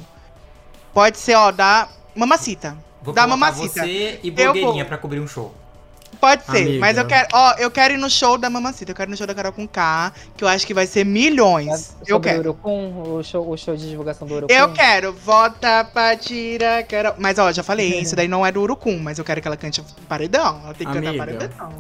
Pode 0.93 1.19
ser, 1.19 1.35
ó, 1.37 1.51
dá 1.51 1.89
mamacita. 2.15 2.77
Vou 3.03 3.15
Dá 3.15 3.27
mamacita. 3.27 3.83
você 3.83 4.21
e 4.23 4.31
blogueirinha 4.31 4.73
vou- 4.75 4.85
pra 4.85 4.99
cobrir 4.99 5.21
um 5.21 5.27
show. 5.29 5.55
Pode 6.21 6.45
ser, 6.45 6.63
Amiga. 6.65 6.81
mas 6.81 6.99
eu 6.99 7.07
quero, 7.07 7.29
ó, 7.33 7.55
eu 7.57 7.71
quero 7.71 7.95
ir 7.95 7.97
no 7.97 8.11
show 8.11 8.37
da 8.37 8.51
mamacita, 8.51 8.91
eu 8.91 8.95
quero 8.95 9.09
ir 9.09 9.13
no 9.13 9.17
show 9.17 9.27
da 9.27 9.35
Carol 9.35 9.53
com 9.53 9.67
K, 9.67 10.13
que 10.37 10.45
eu 10.45 10.49
acho 10.49 10.67
que 10.67 10.75
vai 10.75 10.87
ser 10.87 11.03
milhões. 11.07 11.97
Eu 12.07 12.21
quero. 12.21 12.41
Urucum, 12.41 13.15
o 13.17 13.23
show, 13.23 13.49
o 13.49 13.57
show 13.57 13.75
de 13.75 13.89
divulgação 13.89 14.29
do 14.29 14.35
Urucum. 14.35 14.53
Eu 14.53 14.71
quero, 14.73 15.15
vota 15.15 15.83
pra 15.85 16.15
tirar, 16.17 16.83
quero. 16.83 17.15
Mas 17.17 17.39
ó, 17.39 17.51
já 17.53 17.63
falei, 17.63 18.01
isso 18.01 18.15
daí 18.15 18.29
não 18.29 18.45
é 18.45 18.53
do 18.53 18.61
Urucum, 18.61 18.99
mas 18.99 19.19
eu 19.19 19.25
quero 19.25 19.41
que 19.41 19.49
ela 19.49 19.57
cante 19.57 19.83
paredão. 20.09 20.61
Ela 20.65 20.75
tem 20.75 20.87
que 20.87 20.99
Amiga. 20.99 21.13
cantar 21.13 21.39
paredão. 21.39 21.71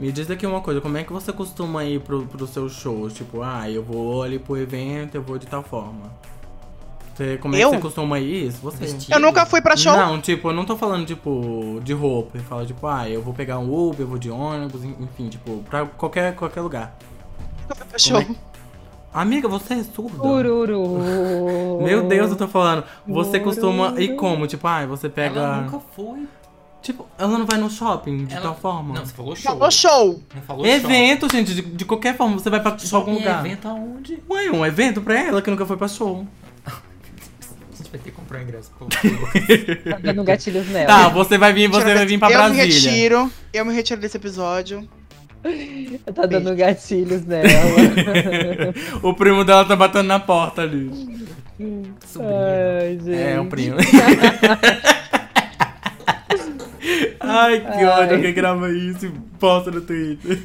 Me 0.00 0.10
diz 0.10 0.30
aqui 0.30 0.46
uma 0.46 0.62
coisa, 0.62 0.80
como 0.80 0.96
é 0.96 1.04
que 1.04 1.12
você 1.12 1.30
costuma 1.30 1.84
ir 1.84 2.00
pro, 2.00 2.24
pro 2.24 2.46
seu 2.46 2.70
show? 2.70 3.10
Tipo, 3.10 3.42
ah, 3.42 3.70
eu 3.70 3.82
vou 3.82 4.22
ali 4.22 4.38
pro 4.38 4.56
evento, 4.56 5.14
eu 5.14 5.20
vou 5.20 5.36
de 5.36 5.46
tal 5.46 5.62
forma. 5.62 6.10
Você, 7.14 7.36
como 7.36 7.54
é 7.54 7.58
Eu? 7.62 7.68
que 7.68 7.76
você 7.76 7.82
costuma 7.82 8.18
ir? 8.18 8.46
Isso, 8.46 8.62
você. 8.62 8.78
Vestido. 8.78 9.14
Eu 9.14 9.20
nunca 9.20 9.44
fui 9.44 9.60
pra 9.60 9.76
show. 9.76 9.92
Não, 9.94 10.18
tipo, 10.18 10.48
eu 10.48 10.54
não 10.54 10.64
tô 10.64 10.74
falando, 10.74 11.04
tipo, 11.04 11.82
de 11.84 11.92
roupa. 11.92 12.38
Eu 12.38 12.42
falo, 12.44 12.64
tipo, 12.64 12.86
ah, 12.86 13.10
eu 13.10 13.20
vou 13.20 13.34
pegar 13.34 13.58
um 13.58 13.70
Uber, 13.70 14.00
eu 14.00 14.06
vou 14.06 14.16
de 14.16 14.30
ônibus, 14.30 14.82
enfim, 14.82 15.28
tipo, 15.28 15.58
pra 15.68 15.84
qualquer, 15.84 16.34
qualquer 16.34 16.62
lugar. 16.62 16.96
Nunca 17.60 17.74
fui 17.74 17.86
pra 17.86 17.98
show. 17.98 18.24
Como 18.24 18.38
Amiga, 19.12 19.48
você 19.48 19.74
é 19.74 19.82
surda? 19.82 20.26
Ururu. 20.26 21.82
Meu 21.82 22.08
Deus, 22.08 22.30
eu 22.30 22.36
tô 22.36 22.48
falando. 22.48 22.84
Você 23.06 23.38
costuma 23.38 24.00
ir 24.00 24.14
como? 24.14 24.46
Tipo, 24.46 24.66
ah, 24.66 24.86
você 24.86 25.10
pega. 25.10 25.40
Ela 25.40 25.60
nunca 25.62 25.80
foi. 25.94 26.26
Tipo, 26.82 27.06
ela 27.18 27.36
não 27.36 27.44
vai 27.44 27.58
no 27.58 27.68
shopping 27.68 28.24
de 28.24 28.32
Ela- 28.32 28.42
tal 28.42 28.56
forma? 28.56 28.94
Não, 28.94 29.04
você 29.04 29.12
falou 29.12 29.36
show. 29.36 29.52
Falou 29.52 29.70
show. 29.70 30.22
Não 30.34 30.42
falou 30.42 30.64
show. 30.64 30.74
Evento, 30.74 31.30
gente, 31.30 31.54
de, 31.54 31.60
de 31.62 31.84
qualquer 31.84 32.16
forma, 32.16 32.38
você 32.38 32.48
vai 32.48 32.60
pra 32.60 32.74
algum 32.92 33.12
Em 33.12 33.18
lugar. 33.18 33.44
evento 33.44 33.68
aonde? 33.68 34.18
Ué, 34.30 34.50
um 34.50 34.64
evento 34.64 35.02
pra 35.02 35.18
ela 35.20 35.42
que 35.42 35.50
nunca 35.50 35.66
foi 35.66 35.76
pra 35.76 35.86
show. 35.88 36.26
A 36.66 36.70
gente 37.76 37.90
vai 37.90 38.00
ter 38.00 38.10
que 38.10 38.12
comprar 38.12 38.38
um 38.38 38.42
ingresso. 38.42 38.70
Pô. 38.78 38.86
Tá 38.86 39.98
dando 40.02 40.24
gatilhos 40.24 40.66
nela. 40.68 40.86
Tá, 40.86 41.08
você 41.08 41.36
vai 41.36 41.52
vir, 41.52 41.68
você 41.68 41.92
vai 41.94 42.06
vir 42.06 42.18
pra 42.18 42.30
eu 42.30 42.38
me 42.50 42.56
Brasília. 42.56 42.90
retiro. 42.90 43.32
Eu 43.52 43.64
me 43.66 43.74
retiro 43.74 44.00
desse 44.00 44.16
episódio. 44.16 44.88
Tá 46.14 46.26
dando 46.26 46.54
gatilhos 46.54 47.24
nela. 47.26 47.48
O 49.02 49.14
primo 49.14 49.42
dela 49.44 49.64
tá 49.64 49.74
batendo 49.76 50.06
na 50.06 50.20
porta 50.20 50.62
ali. 50.62 50.90
Ai, 51.60 52.98
gente. 53.02 53.14
É, 53.14 53.40
o 53.40 53.46
primo. 53.46 53.76
Ai, 57.20 57.60
que 57.60 57.84
ódio, 57.84 58.14
alguém 58.16 58.34
grava 58.34 58.70
isso 58.70 59.06
e 59.06 59.10
posta 59.38 59.70
no 59.70 59.80
Twitter. 59.80 60.38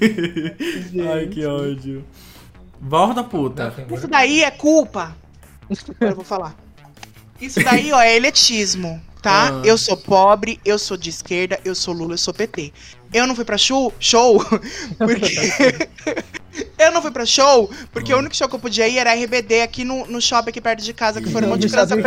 Ai, 1.13 1.27
que 1.27 1.45
ódio. 1.45 2.05
Volta, 2.79 3.23
puta. 3.23 3.73
Isso 3.91 4.07
daí 4.07 4.43
é 4.43 4.51
culpa. 4.51 5.15
Agora 5.69 6.11
eu 6.11 6.15
vou 6.15 6.25
falar. 6.25 6.55
Isso 7.41 7.61
daí, 7.63 7.91
ó, 7.91 7.99
é 8.01 8.15
eletismo, 8.15 9.01
tá? 9.21 9.49
Ah. 9.49 9.61
Eu 9.65 9.77
sou 9.77 9.97
pobre, 9.97 10.59
eu 10.63 10.77
sou 10.79 10.95
de 10.95 11.09
esquerda, 11.09 11.59
eu 11.65 11.75
sou 11.75 11.93
Lula, 11.93 12.13
eu 12.13 12.17
sou 12.17 12.33
PT. 12.33 12.71
Eu 13.13 13.25
não 13.27 13.35
fui 13.35 13.45
pra 13.45 13.57
show, 13.57 13.93
show 13.99 14.43
porque. 14.97 15.35
eu 16.77 16.91
não 16.91 17.01
fui 17.01 17.11
pra 17.11 17.25
show, 17.25 17.69
porque 17.91 18.11
Ah. 18.11 18.15
o 18.15 18.19
único 18.19 18.35
show 18.35 18.47
que 18.47 18.55
eu 18.55 18.59
podia 18.59 18.87
ir 18.87 18.97
era 18.97 19.13
RBD 19.13 19.61
aqui 19.61 19.83
no, 19.83 20.05
no 20.05 20.21
shopping 20.21 20.49
aqui 20.49 20.61
perto 20.61 20.83
de 20.83 20.93
casa, 20.93 21.21
que 21.21 21.29
foram 21.29 21.47
um 21.47 21.51
monte 21.51 21.61
de 21.61 21.67
criança 21.69 21.95
é. 21.95 22.01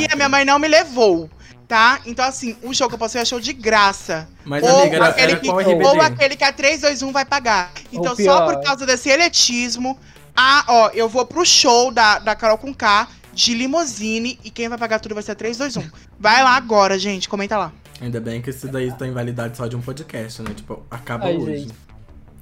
E 0.00 0.06
a 0.12 0.16
minha 0.16 0.28
mãe 0.28 0.44
não 0.44 0.58
me 0.58 0.68
levou, 0.68 1.28
tá? 1.72 2.02
Então, 2.04 2.22
assim, 2.22 2.54
o 2.62 2.74
show 2.74 2.86
que 2.86 2.96
eu 2.96 2.98
posso 2.98 3.16
ir 3.16 3.22
é 3.22 3.24
show 3.24 3.40
de 3.40 3.54
graça. 3.54 4.28
Mas, 4.44 4.62
ou, 4.62 4.82
amiga, 4.82 5.06
aquele 5.06 5.36
que, 5.36 5.46
qual 5.46 5.56
ou 5.56 5.62
RBD? 5.62 5.84
ou 5.84 6.02
aquele 6.02 6.36
que 6.36 6.44
a 6.44 6.52
321 6.52 7.10
vai 7.10 7.24
pagar. 7.24 7.72
Então, 7.90 8.14
só 8.14 8.44
por 8.44 8.62
causa 8.62 8.84
desse 8.84 9.08
eletismo, 9.08 9.98
ah, 10.36 10.64
ó, 10.68 10.90
eu 10.90 11.08
vou 11.08 11.24
pro 11.24 11.46
show 11.46 11.90
da, 11.90 12.18
da 12.18 12.34
Carol 12.34 12.58
com 12.58 12.74
K 12.74 13.08
de 13.32 13.54
limousine 13.54 14.38
e 14.44 14.50
quem 14.50 14.68
vai 14.68 14.76
pagar 14.76 15.00
tudo 15.00 15.14
vai 15.14 15.22
ser 15.22 15.32
a 15.32 15.34
321. 15.34 15.90
Vai 16.20 16.44
lá 16.44 16.56
agora, 16.56 16.98
gente, 16.98 17.26
comenta 17.26 17.56
lá. 17.56 17.72
Ainda 18.02 18.20
bem 18.20 18.42
que 18.42 18.50
isso 18.50 18.68
daí 18.68 18.92
tá 18.92 19.06
em 19.06 19.12
validade 19.12 19.56
só 19.56 19.66
de 19.66 19.74
um 19.74 19.80
podcast, 19.80 20.42
né? 20.42 20.52
Tipo, 20.54 20.84
acaba 20.90 21.24
Ai, 21.24 21.38
hoje. 21.38 21.56
gente. 21.60 21.74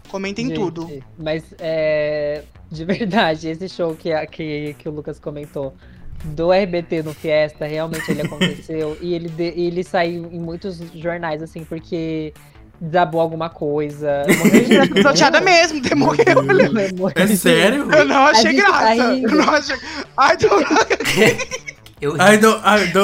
Comentem 0.08 0.48
Gente, 0.48 0.56
tudo. 0.56 0.90
Mas 1.16 1.44
é. 1.60 2.42
De 2.68 2.84
verdade, 2.84 3.46
esse 3.46 3.68
show 3.68 3.94
que, 3.94 4.10
que, 4.26 4.74
que 4.76 4.88
o 4.88 4.92
Lucas 4.92 5.20
comentou 5.20 5.72
do 6.24 6.50
RBT 6.52 7.02
no 7.02 7.14
Fiesta, 7.14 7.66
realmente 7.66 8.10
ele 8.10 8.22
aconteceu. 8.22 8.96
e 9.02 9.14
ele, 9.14 9.28
de- 9.28 9.54
ele 9.56 9.82
saiu 9.84 10.28
em 10.30 10.38
muitos 10.40 10.78
jornais, 10.94 11.42
assim, 11.42 11.64
porque 11.64 12.32
desabou 12.80 13.20
alguma 13.20 13.48
coisa. 13.50 14.22
Morreu 14.38 14.86
de- 14.86 14.88
Pesoteada 14.94 15.40
mesmo, 15.40 15.80
demorou. 15.80 16.16
Morreu 16.96 17.12
É 17.14 17.26
sério? 17.28 17.90
Eu 17.92 18.04
não 18.04 18.26
achei 18.26 18.52
gente 18.52 18.62
tá 18.62 18.70
graça. 18.94 19.12
rindo. 19.12 19.28
eu 19.30 19.36
não 19.46 19.54
achei. 19.54 19.76
Ai, 20.16 20.36
tô... 20.36 20.48
Eu 22.00 22.16
ai, 22.18 22.38
dou 22.38 22.56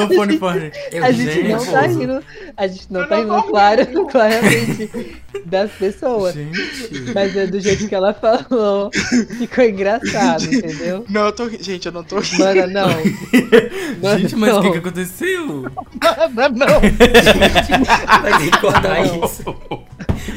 o 0.05 0.15
fone 0.15 0.39
fone. 0.39 0.71
eu 0.91 1.03
A 1.03 1.11
gente 1.11 1.43
não 1.43 1.63
tá 1.63 1.81
rindo. 1.81 2.23
A 2.57 2.67
gente 2.67 2.91
não 2.91 3.01
Eu 3.01 3.07
tá 3.07 3.17
não 3.21 3.35
rindo, 3.41 3.47
claro, 3.49 3.85
claramente, 4.09 5.21
das 5.45 5.71
pessoas. 5.73 6.33
Gente. 6.33 7.11
Mas 7.13 7.35
é 7.35 7.45
do 7.45 7.59
jeito 7.59 7.87
que 7.87 7.93
ela 7.93 8.13
falou. 8.13 8.89
Ficou 9.37 9.63
engraçado, 9.63 10.45
entendeu? 10.45 11.05
Não, 11.07 11.27
eu 11.27 11.31
tô 11.31 11.47
Gente, 11.49 11.85
eu 11.85 11.91
não 11.91 12.03
tô 12.03 12.19
rindo. 12.19 12.43
Mana, 12.43 12.67
não. 12.67 12.87
Mana, 14.01 14.19
Gente, 14.19 14.35
mas 14.35 14.55
o 14.55 14.61
que, 14.61 14.71
que 14.71 14.77
aconteceu? 14.79 15.45
Não. 15.45 15.71
Vai 18.21 18.37
ter 18.39 18.51
que 18.51 18.57
cortar 18.59 19.05
Não. 19.05 19.25
isso. 19.25 19.43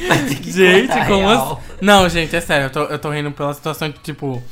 Vai 0.06 0.18
ter 0.28 0.34
que 0.36 0.52
Gente, 0.52 0.88
cortar 0.88 1.06
como 1.08 1.28
assim? 1.28 1.56
Não, 1.80 2.08
gente, 2.08 2.36
é 2.36 2.40
sério, 2.40 2.66
eu 2.66 2.70
tô, 2.70 2.82
eu 2.84 2.98
tô 2.98 3.10
rindo 3.10 3.30
pela 3.32 3.54
situação 3.54 3.90
que, 3.90 4.00
tipo. 4.00 4.42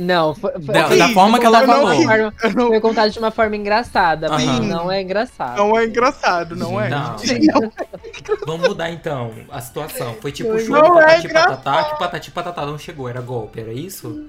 Não, 0.00 0.34
foi, 0.34 0.52
foi, 0.52 0.60
Da- 0.74 0.88
da 0.88 1.08
forma 1.10 1.38
que 1.38 1.46
ela 1.46 1.60
contado 1.60 1.76
de 1.76 1.82
uma 2.04 2.08
falou. 2.08 2.32
forma- 2.32 2.68
Foi 2.68 2.80
contado 2.80 3.10
de 3.10 3.18
uma 3.18 3.30
forma 3.30 3.56
engraçada, 3.56 4.28
mas 4.28 4.46
Aham. 4.46 4.60
não 4.60 4.90
é 4.92 5.02
engraçado. 5.02 5.56
Não 5.56 5.78
é 5.78 5.84
engraçado, 5.84 6.54
não 6.56 6.80
é? 6.80 6.88
Não. 6.88 7.16
Vamos 8.46 8.68
mudar 8.68 8.90
então 8.90 9.32
a 9.50 9.60
situação. 9.60 10.14
Foi 10.20 10.30
tipo 10.32 10.50
o 10.50 10.52
Não 10.52 10.60
show 10.60 10.80
do 10.80 10.98
é 10.98 11.02
Patati 11.04 11.26
engraçado. 11.26 11.56
Patatá, 11.62 11.84
que 11.90 11.98
Patati 11.98 12.30
Patatá 12.30 12.66
não 12.66 12.78
chegou, 12.78 13.08
era 13.08 13.20
golpe, 13.20 13.60
era 13.60 13.72
isso? 13.72 14.26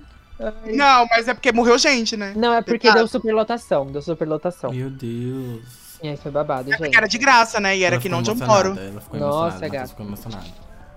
Não, 0.65 1.05
mas 1.09 1.27
é 1.27 1.33
porque 1.33 1.51
morreu 1.51 1.77
gente, 1.77 2.15
né? 2.15 2.33
Não, 2.35 2.53
é 2.53 2.61
porque 2.61 2.91
deu 2.91 3.07
superlotação, 3.07 3.85
deu 3.87 4.01
superlotação. 4.01 4.71
Meu 4.71 4.89
Deus. 4.89 5.89
E 6.01 6.07
aí 6.07 6.15
foi 6.15 6.31
babado, 6.31 6.69
É 6.69 6.77
porque 6.77 6.85
gente. 6.85 6.97
era 6.97 7.07
de 7.07 7.17
graça, 7.17 7.59
né? 7.59 7.75
E 7.77 7.83
era 7.83 7.95
Ela 7.95 8.01
que 8.01 8.07
não 8.07 8.21
de 8.21 8.29
um 8.29 8.33
emocionada, 8.33 8.69
moro. 8.69 8.79
Ela 8.81 9.01
ficou 9.01 9.19
Nossa, 9.19 9.67
gata. 9.67 9.87
ficou 9.89 10.05
emocionada. 10.05 10.45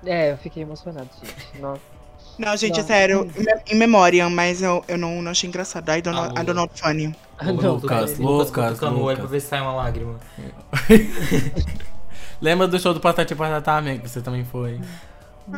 É, 0.07 0.31
eu 0.33 0.37
fiquei 0.39 0.63
emocionado, 0.63 1.09
gente. 1.21 1.61
Nossa. 1.61 1.81
Não, 2.45 2.57
gente, 2.57 2.79
é 2.79 2.83
Não. 2.83 2.87
sério, 2.89 3.31
em 3.37 3.41
me- 3.41 3.63
em 3.71 3.75
memória, 3.77 4.29
mas 4.29 4.61
eu, 4.63 4.85
eu 4.89 4.99
não, 4.99 5.23
não 5.23 5.31
achei 5.31 5.49
engraçado. 5.49 5.89
I 5.93 6.03
don't, 6.03 6.19
Ah, 6.19 6.23
know, 6.29 6.31
I 6.33 6.45
don't 6.45 6.53
know 6.55 6.71
funny. 6.75 7.15
Ah, 7.39 7.51
Lucas, 7.51 7.65
não, 7.65 7.75
Lucas, 7.75 7.89
cara. 7.91 8.01
Lucas 8.03 8.51
Lucas, 8.81 8.83
olho 8.83 9.05
pra 9.05 9.13
Lucas. 9.15 9.31
ver 9.31 9.41
se 9.41 9.47
sai 9.49 9.61
uma 9.61 9.73
lágrima. 9.75 10.15
Lembra 12.41 12.67
do 12.67 12.79
show 12.79 12.93
do 12.93 13.01
Patati 13.01 13.35
Patatá, 13.35 13.77
amigo? 13.79 14.03
Que 14.03 14.11
você 14.11 14.21
também 14.21 14.45
foi. 14.45 14.81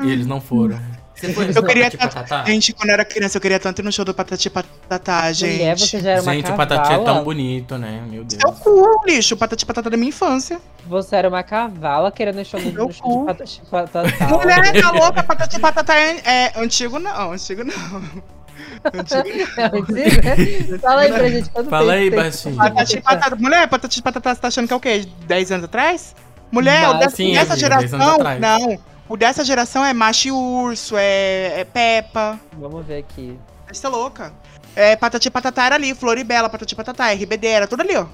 E 0.03 0.11
eles 0.11 0.27
não 0.27 0.41
foram. 0.41 0.79
Você 1.15 1.33
foi 1.33 1.49
Eu 1.55 1.63
queria 1.63 1.85
Patati 1.85 1.97
tanto- 1.99 2.15
Patatá? 2.15 2.45
Gente, 2.51 2.73
quando 2.73 2.89
eu 2.89 2.95
era 2.95 3.05
criança, 3.05 3.37
eu 3.37 3.41
queria 3.41 3.59
tanto 3.61 3.79
ir 3.81 3.83
no 3.85 3.93
show 3.93 4.05
do 4.05 4.13
Patati 4.13 4.51
Patatá, 4.51 5.33
gente. 5.33 5.53
Mulher, 5.59 5.79
você 5.79 6.01
já 6.01 6.11
era 6.11 6.23
uma 6.23 6.33
Gente, 6.35 6.45
o 6.45 6.49
cavala. 6.49 6.67
Patati 6.69 6.93
é 6.93 7.05
tão 7.05 7.25
bonito, 7.25 7.79
né? 7.79 8.03
Meu 8.11 8.25
Deus. 8.25 8.41
Seu 8.43 8.53
cu, 8.53 9.01
lixo. 9.07 9.37
Patati 9.37 9.65
Patatá 9.65 9.89
da 9.91 9.97
minha 9.97 10.09
infância. 10.09 10.61
Você 10.87 11.15
era 11.17 11.29
uma 11.29 11.43
cavala 11.43 12.11
querendo 12.11 12.41
ir 12.41 12.47
no 12.53 12.73
Meu 12.73 12.87
no 12.89 12.93
show 12.93 13.03
cu. 13.09 13.21
de 13.21 13.27
patati 13.27 13.63
patatá. 13.71 14.27
Mulher, 14.27 14.83
tá 14.83 14.91
louca? 14.91 15.23
Patati 15.23 15.61
Patatá 15.61 15.95
é, 15.97 16.21
é 16.25 16.53
antigo, 16.57 16.99
não. 16.99 17.33
Antigo, 17.33 17.63
não. 17.65 17.73
Antigo, 18.93 19.29
não. 19.57 19.65
É 19.65 19.71
mentira? 19.73 20.79
Fala 20.81 21.01
aí 21.03 21.13
pra 21.13 21.29
gente 21.29 21.51
quanto 21.51 21.71
Fala 21.71 21.93
aí, 21.95 22.11
baixinho. 22.11 22.57
Patati. 22.57 23.03
Mulher, 23.39 23.69
Patati 23.69 24.03
Patatá, 24.03 24.35
você 24.35 24.41
tá 24.41 24.49
achando 24.49 24.67
que 24.67 24.73
é 24.73 24.77
o 24.77 24.81
quê? 24.81 25.07
10 25.27 25.53
anos 25.53 25.65
atrás? 25.65 26.15
Mulher, 26.53 26.89
o 26.89 26.93
Mas- 26.95 26.99
dessa, 27.01 27.17
Sim, 27.17 27.33
dessa 27.33 27.53
amiga, 27.55 27.69
10 27.69 27.95
anos 27.95 28.05
geração. 28.07 28.15
atrás. 28.21 28.41
Não. 28.41 28.79
O 29.09 29.17
dessa 29.17 29.45
geração 29.45 29.85
é 29.85 29.93
Macho 29.93 30.29
e 30.29 30.33
Urso, 30.33 30.97
é, 30.97 31.61
é 31.61 31.65
Peppa. 31.65 32.41
Vamos 32.55 32.87
ver 32.87 32.99
aqui. 32.99 33.39
Você 33.71 33.87
é 33.87 33.89
louca. 33.89 34.33
É, 34.75 34.97
Patati 34.97 35.31
Patatá 35.31 35.67
era 35.67 35.75
ali, 35.75 35.95
Floribela, 35.95 36.49
Patati 36.49 36.75
Patatá, 36.75 37.13
RBD, 37.13 37.47
era 37.47 37.67
tudo 37.67 37.83
ali, 37.83 37.97
ó. 37.97 38.07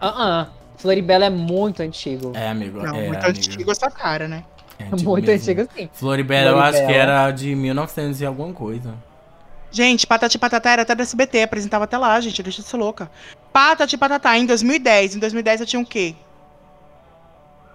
Ah, 0.00 0.14
ah. 0.16 0.48
Floribela 0.76 1.26
é 1.26 1.30
muito 1.30 1.82
antigo. 1.82 2.32
É, 2.34 2.48
amigo. 2.48 2.78
Não, 2.78 2.94
é, 2.94 3.08
muito 3.08 3.24
amigo. 3.24 3.38
antigo 3.38 3.70
essa 3.70 3.90
cara, 3.90 4.28
né? 4.28 4.44
É 4.78 4.84
muito 5.02 5.26
mesmo. 5.26 5.50
antigo, 5.50 5.68
sim. 5.76 5.88
Floribela, 5.92 6.50
eu 6.50 6.60
acho 6.60 6.78
que 6.78 6.84
Floribela. 6.84 7.12
era 7.12 7.30
de 7.30 7.54
1900 7.54 8.20
e 8.20 8.26
alguma 8.26 8.52
coisa. 8.52 8.94
Gente, 9.70 10.06
Patati 10.06 10.38
Patatá 10.38 10.70
era 10.70 10.82
até 10.82 10.94
do 10.94 11.02
SBT, 11.02 11.42
apresentava 11.42 11.84
até 11.84 11.96
lá, 11.96 12.20
gente, 12.20 12.42
deixa 12.42 12.62
de 12.62 12.68
ser 12.68 12.76
louca. 12.76 13.10
Patati 13.52 13.96
Patatá, 13.96 14.36
em 14.38 14.46
2010. 14.46 15.16
Em 15.16 15.18
2010 15.18 15.60
eu 15.60 15.66
tinha 15.66 15.80
o 15.80 15.86
quê? 15.86 16.14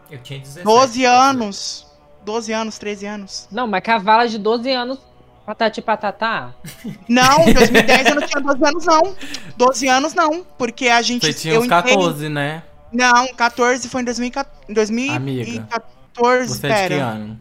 Eu 0.10 0.20
tinha 0.20 0.40
17. 0.40 0.64
12 0.64 1.06
anos. 1.06 1.87
12 2.28 2.52
anos, 2.52 2.78
13 2.78 3.06
anos. 3.06 3.48
Não, 3.50 3.66
mas 3.66 3.82
cavala 3.82 4.28
de 4.28 4.38
12 4.38 4.70
anos, 4.70 5.00
patati 5.46 5.82
patatá. 5.82 6.54
Não, 7.08 7.48
em 7.48 7.54
2010 7.54 8.06
eu 8.10 8.16
não 8.16 8.28
tinha 8.28 8.42
12 8.44 8.66
anos, 8.66 8.86
não. 8.86 9.16
12 9.56 9.88
anos, 9.88 10.14
não. 10.14 10.44
Porque 10.58 10.90
a 10.90 11.02
gente. 11.02 11.26
Você 11.26 11.34
tinha 11.34 11.54
eu 11.54 11.62
uns 11.62 11.66
entrei- 11.68 11.96
14, 11.96 12.28
né? 12.28 12.64
Não, 12.92 13.28
14 13.34 13.88
foi 13.88 14.02
em 14.02 14.04
2014. 14.04 14.58
Em 14.70 14.74
2014, 14.74 16.50
Você 16.50 16.68
é 16.68 16.70
de 16.70 16.82
que 16.84 16.90
pera. 16.90 17.06
ano? 17.06 17.40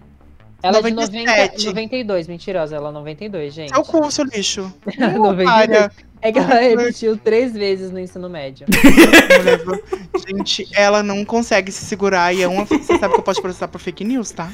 Ela 0.62 0.78
é 0.78 0.82
de 0.82 0.90
97. 0.92 1.66
90, 1.66 1.66
92, 1.66 2.28
mentirosa, 2.28 2.76
ela 2.76 2.88
é 2.88 2.92
92, 2.92 3.54
gente. 3.54 3.74
Seu 3.74 3.82
cu, 3.84 4.10
seu 4.10 4.24
lixo. 4.24 4.72
92. 4.96 5.90
É 6.22 6.32
que 6.32 6.38
ela 6.38 6.54
repetiu 6.60 7.16
três 7.16 7.52
vezes 7.52 7.90
no 7.90 7.98
ensino 8.00 8.28
médio. 8.28 8.66
gente, 10.26 10.66
ela 10.74 11.02
não 11.02 11.24
consegue 11.24 11.70
se 11.70 11.84
segurar 11.84 12.32
e 12.32 12.42
é 12.42 12.48
uma. 12.48 12.64
Você 12.64 12.98
sabe 12.98 13.14
que 13.14 13.20
eu 13.20 13.22
posso 13.22 13.40
processar 13.40 13.68
por 13.68 13.80
fake 13.80 14.04
news, 14.04 14.30
tá? 14.30 14.50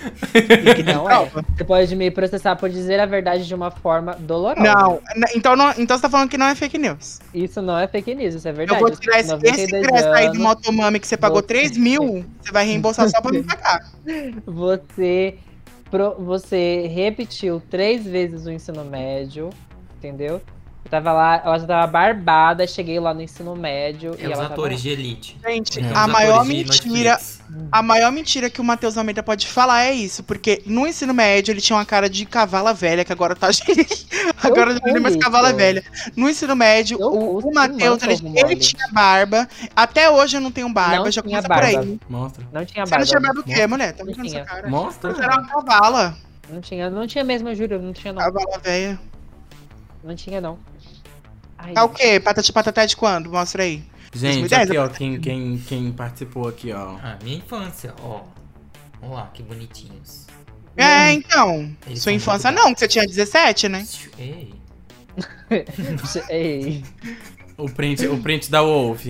Não 0.94 1.08
é. 1.10 1.30
Você 1.56 1.64
pode 1.64 1.94
me 1.96 2.10
processar 2.10 2.56
por 2.56 2.68
dizer 2.68 2.98
a 3.00 3.06
verdade 3.06 3.46
de 3.46 3.54
uma 3.54 3.70
forma 3.70 4.14
dolorosa. 4.18 4.60
Não, 4.60 5.00
n- 5.16 5.26
então, 5.34 5.56
não, 5.56 5.70
então 5.78 5.96
você 5.96 6.02
tá 6.02 6.10
falando 6.10 6.28
que 6.28 6.36
não 6.36 6.46
é 6.46 6.54
fake 6.54 6.76
news. 6.78 7.20
Isso 7.32 7.62
não 7.62 7.78
é 7.78 7.86
fake 7.86 8.14
news, 8.14 8.34
isso 8.34 8.48
é 8.48 8.50
Eu 8.50 8.54
verdade. 8.56 8.80
vou 8.80 8.90
tirar 8.90 9.20
esse, 9.20 9.32
esse 9.34 9.72
92 9.72 9.84
ingresso 9.84 10.08
aí 10.10 10.32
do 10.32 10.40
Motomami 10.40 11.00
que 11.00 11.06
você 11.06 11.16
pagou 11.16 11.38
você- 11.40 11.46
3 11.46 11.76
mil, 11.76 12.24
você 12.42 12.52
vai 12.52 12.66
reembolsar 12.66 13.08
só 13.08 13.20
pra 13.20 13.32
me 13.32 13.42
pagar. 13.44 13.80
Você, 14.46 15.36
pro- 15.90 16.16
você 16.18 16.86
repetiu 16.88 17.62
três 17.70 18.04
vezes 18.04 18.46
o 18.46 18.50
ensino 18.50 18.84
médio, 18.84 19.50
entendeu? 19.98 20.40
Eu 20.92 21.02
tava 21.02 21.10
lá, 21.14 21.40
ela 21.42 21.58
já 21.58 21.66
tava 21.66 21.86
barbada, 21.86 22.66
cheguei 22.66 23.00
lá 23.00 23.14
no 23.14 23.22
ensino 23.22 23.56
médio 23.56 24.14
É 24.18 24.24
e 24.24 24.26
os 24.26 24.32
ela 24.32 24.44
atores 24.44 24.82
de 24.82 24.90
Elite. 24.90 25.38
Gente, 25.42 25.80
É. 25.80 25.90
A 25.94 26.06
maior 26.06 26.44
mentira, 26.44 27.18
a 27.72 27.82
maior 27.82 28.12
mentira 28.12 28.50
que 28.50 28.60
o 28.60 28.64
Matheus 28.64 28.98
Almeida 28.98 29.22
pode 29.22 29.46
falar 29.46 29.84
é 29.84 29.92
isso, 29.94 30.22
porque 30.22 30.62
no 30.66 30.86
ensino 30.86 31.14
médio 31.14 31.50
ele 31.50 31.62
tinha 31.62 31.78
uma 31.78 31.86
cara 31.86 32.10
de 32.10 32.26
cavala 32.26 32.74
velha, 32.74 33.06
que 33.06 33.12
agora 33.12 33.34
tá 33.34 33.48
agora 34.44 34.74
não 34.74 34.94
é 34.96 35.00
mais 35.00 35.16
cavala 35.16 35.54
velha. 35.54 35.82
No 36.14 36.28
ensino 36.28 36.54
médio, 36.54 36.98
Eu 37.00 37.08
o, 37.08 37.38
o 37.38 37.54
Matheus, 37.54 38.02
ele, 38.02 38.38
ele 38.38 38.56
tinha 38.56 38.86
barba. 38.92 39.48
Até 39.74 40.10
hoje 40.10 40.36
eu 40.36 40.42
não 40.42 40.50
tenho 40.52 40.70
barba, 40.70 41.04
Não 41.04 41.10
já 41.10 41.22
começa 41.22 41.48
por 41.48 41.56
barba. 41.56 41.80
aí. 41.80 42.00
Mostra. 42.06 42.44
Não 42.52 42.64
tinha 42.66 42.84
Você 42.84 42.90
barba. 42.90 42.98
não 43.04 43.06
tinha 43.10 43.20
barba 43.20 43.40
o 43.40 43.44
quê, 43.44 43.50
Mostra. 43.50 43.68
mulher? 43.68 43.92
Tá 43.94 44.04
Não 44.04 44.12
essa 44.12 44.22
tinha. 44.24 44.44
cara? 44.44 44.68
Mostra. 44.68 45.14
Você 45.14 45.22
era 45.24 45.40
uma 45.40 45.48
cavala. 45.48 46.18
Não 46.50 46.60
tinha, 46.60 46.90
não 46.90 47.06
tinha 47.06 47.24
mesmo, 47.24 47.48
eu 47.48 47.54
juro, 47.54 47.80
não 47.80 47.94
tinha 47.94 48.12
não. 48.12 48.20
Cavala 48.20 48.58
velha. 48.62 49.00
Não 50.04 50.14
tinha 50.14 50.38
não. 50.38 50.58
Ai, 51.62 51.72
É 51.76 51.82
o 51.82 51.88
quê? 51.88 52.20
Patati 52.20 52.52
patatá 52.52 52.84
de 52.84 52.96
quando? 52.96 53.30
Mostra 53.30 53.62
aí. 53.62 53.82
Gente, 54.14 54.40
2010, 54.40 54.70
aqui, 54.70 54.78
ó, 54.78 54.88
quem, 54.88 55.20
quem, 55.20 55.58
quem 55.66 55.92
participou 55.92 56.48
aqui, 56.48 56.72
ó. 56.72 56.96
Ah, 57.02 57.18
minha 57.22 57.38
infância, 57.38 57.94
ó. 58.02 58.20
Vamos 59.00 59.16
lá, 59.16 59.30
que 59.32 59.42
bonitinhos. 59.42 60.26
É, 60.76 61.12
então. 61.12 61.74
Eles 61.86 62.02
Sua 62.02 62.12
infância 62.12 62.50
não, 62.50 62.72
que 62.72 62.80
você 62.80 62.88
tinha 62.88 63.06
17, 63.06 63.68
né? 63.68 63.86
Ei. 64.18 64.54
Ei. 66.28 66.84
O 67.56 67.70
print, 67.70 68.06
o 68.06 68.18
print 68.18 68.50
da 68.50 68.62
Wolf. 68.62 69.06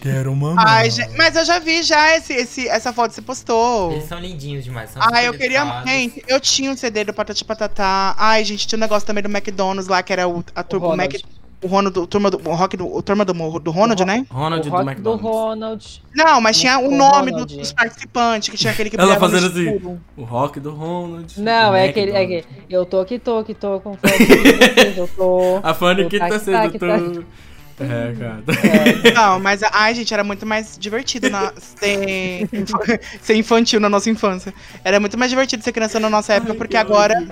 Quero 0.00 0.34
mamar. 0.34 0.64
Ai, 0.66 0.90
gente, 0.90 1.16
mas 1.16 1.36
eu 1.36 1.44
já 1.44 1.58
vi 1.58 1.82
já 1.82 2.16
esse, 2.16 2.32
esse, 2.32 2.68
essa 2.68 2.92
foto 2.92 3.10
que 3.10 3.16
você 3.16 3.22
postou. 3.22 3.92
Eles 3.92 4.04
são 4.04 4.18
lindinhos 4.18 4.64
demais. 4.64 4.90
São 4.90 5.02
Ai, 5.12 5.28
eu 5.28 5.34
queria. 5.34 5.82
Gente, 5.84 6.22
eu 6.26 6.40
tinha 6.40 6.70
um 6.70 6.76
CD 6.76 7.04
do 7.04 7.12
Patati 7.14 7.44
Patatá. 7.44 8.14
Ai, 8.18 8.44
gente, 8.44 8.66
tinha 8.66 8.76
um 8.76 8.80
negócio 8.80 9.06
também 9.06 9.22
do 9.22 9.28
McDonald's 9.30 9.88
lá, 9.88 10.02
que 10.02 10.12
era 10.12 10.28
o, 10.28 10.44
a 10.54 10.62
turma, 10.62 10.86
o, 10.86 10.90
Ronald. 10.90 11.12
Mac, 11.14 11.22
o 11.62 11.66
Ronald, 11.68 11.98
o 11.98 12.06
turma 12.06 12.30
do, 12.30 12.38
o 12.50 12.54
rock 12.54 12.76
do, 12.76 12.92
o 12.92 13.02
turma 13.02 13.24
do, 13.24 13.32
do 13.60 13.70
Ronald, 13.70 14.02
O 14.02 14.06
né? 14.06 14.26
Ronald 14.30 14.60
o 14.66 14.70
do 14.70 14.70
rock 14.70 14.84
do 14.84 14.90
McDonald's. 14.90 15.22
Ronald. 15.24 16.02
Não, 16.14 16.40
mas 16.40 16.58
tinha 16.58 16.78
o 16.80 16.88
O 16.88 16.96
nome 16.96 17.30
do- 17.30 17.46
dos 17.46 17.72
participantes, 17.72 18.48
que 18.48 18.56
tinha 18.56 18.72
aquele 18.72 18.90
que 18.90 18.98
Ela 18.98 19.16
fazendo 19.18 19.46
assim. 19.46 19.98
O 20.16 20.24
rock 20.24 20.58
do 20.58 20.72
Ronald. 20.72 21.40
Não, 21.40 21.74
é 21.74 21.88
aquele, 21.88 22.10
é 22.12 22.22
McDonald's. 22.22 22.46
aquele. 22.50 22.66
Eu 22.68 22.84
tô 22.86 23.04
que 23.04 23.18
tô, 23.18 23.44
que 23.44 23.54
tô 23.54 23.78
com 23.80 23.92
vocês, 23.92 24.18
Eu 24.98 25.08
tô. 25.16 25.60
A 25.62 25.72
Fanny 25.72 26.08
que 26.08 26.18
tá 26.18 26.28
tá 26.28 26.38
que 26.38 26.44
sendo 26.44 26.78
tá 26.78 27.22
que 27.72 27.84
tá. 27.84 27.84
tudo. 27.84 27.92
É, 27.92 28.14
cara. 28.14 29.14
Não, 29.14 29.40
mas 29.40 29.62
ai, 29.62 29.94
gente, 29.94 30.12
era 30.12 30.22
muito 30.22 30.46
mais 30.46 30.76
divertido 30.78 31.30
na, 31.30 31.52
ser, 31.56 32.48
ser 33.20 33.34
infantil 33.34 33.80
na 33.80 33.88
nossa 33.88 34.10
infância. 34.10 34.52
Era 34.84 35.00
muito 35.00 35.18
mais 35.18 35.30
divertido 35.30 35.62
ser 35.62 35.72
criança 35.72 35.98
na 35.98 36.10
nossa 36.10 36.34
época, 36.34 36.52
Ai, 36.52 36.58
porque 36.58 36.72
que 36.72 36.76
agora, 36.76 37.26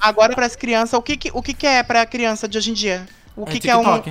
agora 0.00 0.34
para 0.34 0.46
as 0.46 0.56
crianças, 0.56 0.94
o 0.94 1.02
que 1.02 1.16
que, 1.16 1.30
o 1.32 1.42
que 1.42 1.54
que 1.54 1.66
é 1.66 1.82
pra 1.82 2.04
criança 2.06 2.46
de 2.46 2.58
hoje 2.58 2.70
em 2.70 2.74
dia? 2.74 3.06
O 3.36 3.46
que, 3.46 3.56
é 3.56 3.60
que 3.60 3.70
é 3.70 3.76
um. 3.76 4.02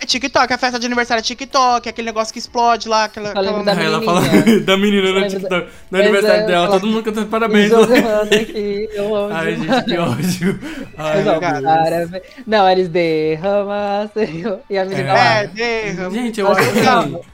TikTok. 0.00 0.02
É 0.02 0.06
TikTok, 0.06 0.52
a 0.52 0.58
festa 0.58 0.78
de 0.78 0.86
aniversário 0.86 1.20
é 1.20 1.22
TikTok, 1.22 1.88
aquele 1.88 2.06
negócio 2.06 2.32
que 2.32 2.38
explode 2.38 2.88
lá, 2.88 3.04
aquela. 3.04 3.30
Aquela- 3.30 3.62
da 3.62 3.72
ela 3.72 4.02
fala 4.02 4.22
da 4.64 4.76
menina 4.76 5.12
no 5.12 5.28
TikTok. 5.28 5.68
No 5.90 5.98
aniversário 5.98 6.42
é, 6.42 6.46
dela, 6.46 6.64
ela- 6.66 6.70
todo 6.80 6.86
mundo 6.86 7.02
cantando 7.02 7.26
parabéns. 7.28 7.68
Jogando 7.70 8.32
aqui, 8.34 8.88
eu 8.92 9.14
amo 9.14 9.34
Ai, 9.34 9.56
gente, 9.56 9.84
que 9.84 9.98
ódio. 9.98 10.60
Ai, 10.96 11.40
cara. 11.40 12.22
Não, 12.46 12.68
eles 12.70 12.88
derramam, 12.88 14.10
Senhor. 14.14 14.60
E 14.70 14.78
a 14.78 14.84
menina 14.84 15.18
É. 15.18 15.42
É, 15.42 15.46
derra. 15.46 16.10
Gente, 16.10 16.40
eu 16.40 16.48
acho 16.50 16.72
que. 16.72 16.78
amo. 16.80 17.24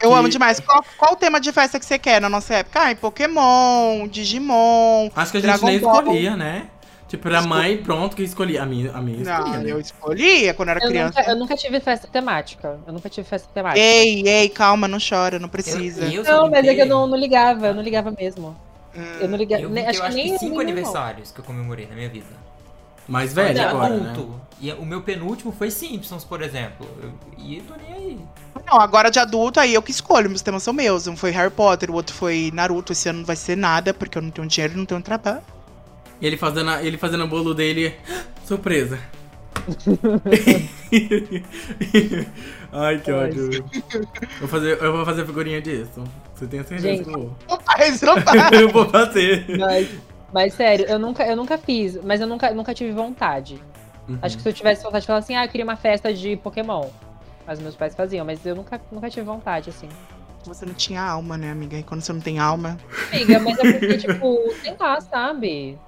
Eu 0.00 0.10
que- 0.10 0.16
amo 0.16 0.28
demais. 0.28 0.60
Qual, 0.60 0.84
qual 0.98 1.12
o 1.12 1.16
tema 1.16 1.40
de 1.40 1.50
festa 1.52 1.78
que 1.78 1.86
você 1.86 1.98
quer 1.98 2.20
na 2.20 2.28
nossa 2.28 2.54
época? 2.54 2.80
Ai, 2.80 2.94
Pokémon, 2.94 4.06
Digimon. 4.08 5.08
Acho 5.14 5.30
que 5.32 5.38
a 5.38 5.40
gente 5.40 5.50
Dragon 5.50 5.66
nem 5.66 5.76
escolhia, 5.76 6.36
né? 6.36 6.66
Tipo, 7.16 7.28
era 7.28 7.38
a 7.38 7.42
mãe, 7.46 7.76
pronto, 7.78 8.16
que 8.16 8.22
escolhi. 8.22 8.58
A 8.58 8.66
minha, 8.66 8.90
a 8.92 9.00
minha 9.00 9.22
escolhia, 9.22 9.56
Não, 9.56 9.62
né? 9.62 9.70
eu 9.72 9.80
escolhia 9.80 10.54
quando 10.54 10.68
era 10.70 10.80
Eu 10.84 10.88
criança. 10.88 11.18
nunca, 11.20 11.30
eu 11.30 11.36
nunca 11.36 11.56
tive 11.56 11.80
festa 11.80 12.06
temática. 12.08 12.78
Eu 12.86 12.92
nunca 12.92 13.08
tive 13.08 13.26
festa 13.28 13.48
temática. 13.54 13.78
Ei, 13.84 14.26
ei, 14.26 14.48
calma, 14.48 14.88
não 14.88 14.98
chora, 14.98 15.38
não 15.38 15.48
precisa. 15.48 16.04
Eu, 16.06 16.22
eu 16.22 16.24
não, 16.24 16.50
mas 16.50 16.66
é 16.66 16.74
que 16.74 16.80
eu 16.82 16.86
não, 16.86 17.06
não 17.06 17.16
ligava, 17.16 17.68
eu 17.68 17.74
não 17.74 17.82
ligava 17.82 18.10
mesmo. 18.10 18.56
Hum. 18.96 19.02
Eu 19.20 19.28
não 19.28 19.36
ligava. 19.38 19.62
Eu, 19.62 19.70
nem- 19.70 19.84
brinquei, 19.84 20.00
eu 20.00 20.04
acho 20.06 20.16
que 20.16 20.22
nem 20.22 20.38
cinco 20.38 20.60
aniversários 20.60 21.30
que 21.30 21.40
eu 21.40 21.44
comemorei 21.44 21.86
na 21.86 21.94
minha 21.94 22.08
vida. 22.08 22.26
Mais 23.06 23.32
velho 23.34 23.60
agora, 23.60 23.94
adulto. 23.94 24.28
né? 24.30 24.34
E 24.60 24.72
o 24.72 24.84
meu 24.86 25.02
penúltimo 25.02 25.52
foi 25.52 25.70
Simpsons, 25.70 26.24
por 26.24 26.40
exemplo. 26.40 26.86
Eu, 27.02 27.12
e 27.38 27.60
tô 27.60 27.74
nem 27.76 27.92
aí. 27.92 28.18
Não, 28.66 28.80
agora 28.80 29.10
de 29.10 29.18
adulto, 29.18 29.60
aí 29.60 29.74
eu 29.74 29.82
que 29.82 29.90
escolho, 29.90 30.30
meus 30.30 30.40
temas 30.40 30.62
são 30.62 30.72
meus. 30.72 31.06
Um 31.06 31.14
foi 31.16 31.30
Harry 31.32 31.50
Potter, 31.50 31.90
o 31.90 31.94
outro 31.94 32.14
foi 32.14 32.50
Naruto. 32.54 32.92
Esse 32.92 33.08
ano 33.08 33.18
não 33.18 33.26
vai 33.26 33.36
ser 33.36 33.56
nada, 33.56 33.92
porque 33.92 34.16
eu 34.16 34.22
não 34.22 34.30
tenho 34.30 34.46
dinheiro 34.48 34.72
e 34.74 34.76
não 34.76 34.86
tenho 34.86 35.02
trabalho. 35.02 35.42
Ele 36.24 36.38
fazendo, 36.38 36.70
a- 36.70 36.82
ele 36.82 36.96
fazendo 36.96 37.24
o 37.24 37.28
bolo 37.28 37.52
dele. 37.52 37.94
Surpresa. 38.46 38.98
Ai, 42.72 42.98
que 42.98 43.12
ódio. 43.12 43.50
Eu 43.52 44.06
vou 44.40 44.48
fazer, 44.48 44.82
eu 44.82 44.92
vou 44.96 45.04
fazer 45.04 45.26
figurinha 45.26 45.60
disso. 45.60 46.02
Você 46.34 46.46
tem 46.46 46.60
certeza 46.64 46.88
Gente. 46.88 47.04
que 47.04 47.10
eu 47.10 47.12
vou? 47.12 47.36
Não 47.48 47.60
faz, 47.60 48.00
não 48.00 48.20
faz. 48.22 48.52
eu 48.58 48.68
vou 48.70 48.88
fazer. 48.88 49.44
Mas, 49.58 49.88
mas 50.32 50.54
sério, 50.54 50.86
eu 50.86 50.98
nunca, 50.98 51.26
eu 51.26 51.36
nunca 51.36 51.58
fiz, 51.58 52.02
mas 52.02 52.20
eu 52.22 52.26
nunca, 52.26 52.52
nunca 52.52 52.72
tive 52.74 52.92
vontade. 52.92 53.62
Uhum. 54.08 54.18
Acho 54.22 54.36
que 54.38 54.42
se 54.42 54.48
eu 54.48 54.52
tivesse 54.52 54.82
vontade 54.82 55.02
de 55.02 55.06
falar 55.06 55.18
assim, 55.18 55.36
ah, 55.36 55.44
eu 55.44 55.48
queria 55.48 55.64
uma 55.64 55.76
festa 55.76 56.12
de 56.12 56.36
Pokémon. 56.36 56.88
Mas 57.46 57.60
meus 57.60 57.76
pais 57.76 57.94
faziam, 57.94 58.24
mas 58.24 58.44
eu 58.46 58.54
nunca, 58.56 58.80
nunca 58.90 59.10
tive 59.10 59.26
vontade, 59.26 59.68
assim. 59.70 59.88
Você 60.44 60.64
não 60.66 60.74
tinha 60.74 61.02
alma, 61.02 61.36
né, 61.38 61.50
amiga? 61.50 61.76
E 61.76 61.82
quando 61.82 62.00
você 62.02 62.12
não 62.14 62.20
tem 62.20 62.38
alma. 62.38 62.78
Amiga, 63.12 63.38
mas 63.40 63.58
é 63.58 63.72
porque, 63.72 63.96
tipo, 63.98 64.38
sei 64.62 64.74
lá, 64.78 65.00
sabe? 65.00 65.78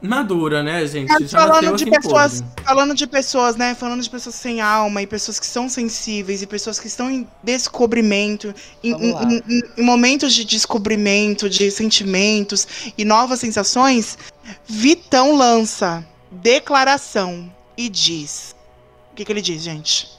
Madura, 0.00 0.62
né, 0.62 0.86
gente? 0.86 1.08
Mas 1.08 1.30
Já 1.30 1.38
falando 1.38 1.76
de 1.76 1.84
assim 1.84 1.90
pessoas, 1.90 2.40
podre. 2.42 2.64
falando 2.64 2.94
de 2.94 3.06
pessoas, 3.06 3.56
né? 3.56 3.74
Falando 3.74 4.02
de 4.02 4.10
pessoas 4.10 4.34
sem 4.34 4.60
alma 4.60 5.00
e 5.02 5.06
pessoas 5.06 5.40
que 5.40 5.46
são 5.46 5.68
sensíveis 5.68 6.42
e 6.42 6.46
pessoas 6.46 6.78
que 6.78 6.86
estão 6.86 7.10
em 7.10 7.26
descobrimento, 7.42 8.54
em, 8.84 8.92
em- 8.92 9.42
em- 9.48 9.62
em 9.78 9.82
momentos 9.82 10.34
de 10.34 10.44
descobrimento, 10.44 11.48
de 11.48 11.70
sentimentos 11.70 12.92
e 12.96 13.04
novas 13.04 13.40
sensações, 13.40 14.18
Vitão 14.66 15.34
lança 15.34 16.06
declaração 16.30 17.50
e 17.76 17.88
diz. 17.88 18.54
O 19.12 19.16
que, 19.16 19.24
que 19.24 19.32
ele 19.32 19.40
diz, 19.40 19.62
gente? 19.62 20.14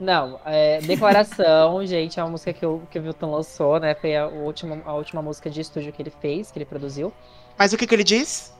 Não, 0.00 0.38
é, 0.44 0.80
Declaração, 0.80 1.84
gente, 1.86 2.18
é 2.18 2.22
uma 2.22 2.30
música 2.30 2.52
que, 2.52 2.66
o 2.66 2.82
que 2.90 2.98
o 2.98 3.14
lançou, 3.30 3.78
né? 3.78 3.94
Foi 3.94 4.16
a, 4.16 4.26
última, 4.26 4.82
a 4.84 4.94
última 4.94 5.22
música 5.22 5.48
de 5.48 5.60
estúdio 5.60 5.92
que 5.92 6.02
ele 6.02 6.12
fez, 6.20 6.50
que 6.50 6.58
ele 6.58 6.66
produziu. 6.66 7.12
Mas 7.56 7.72
o 7.72 7.76
que, 7.78 7.86
que 7.86 7.94
ele 7.94 8.04
diz? 8.04 8.52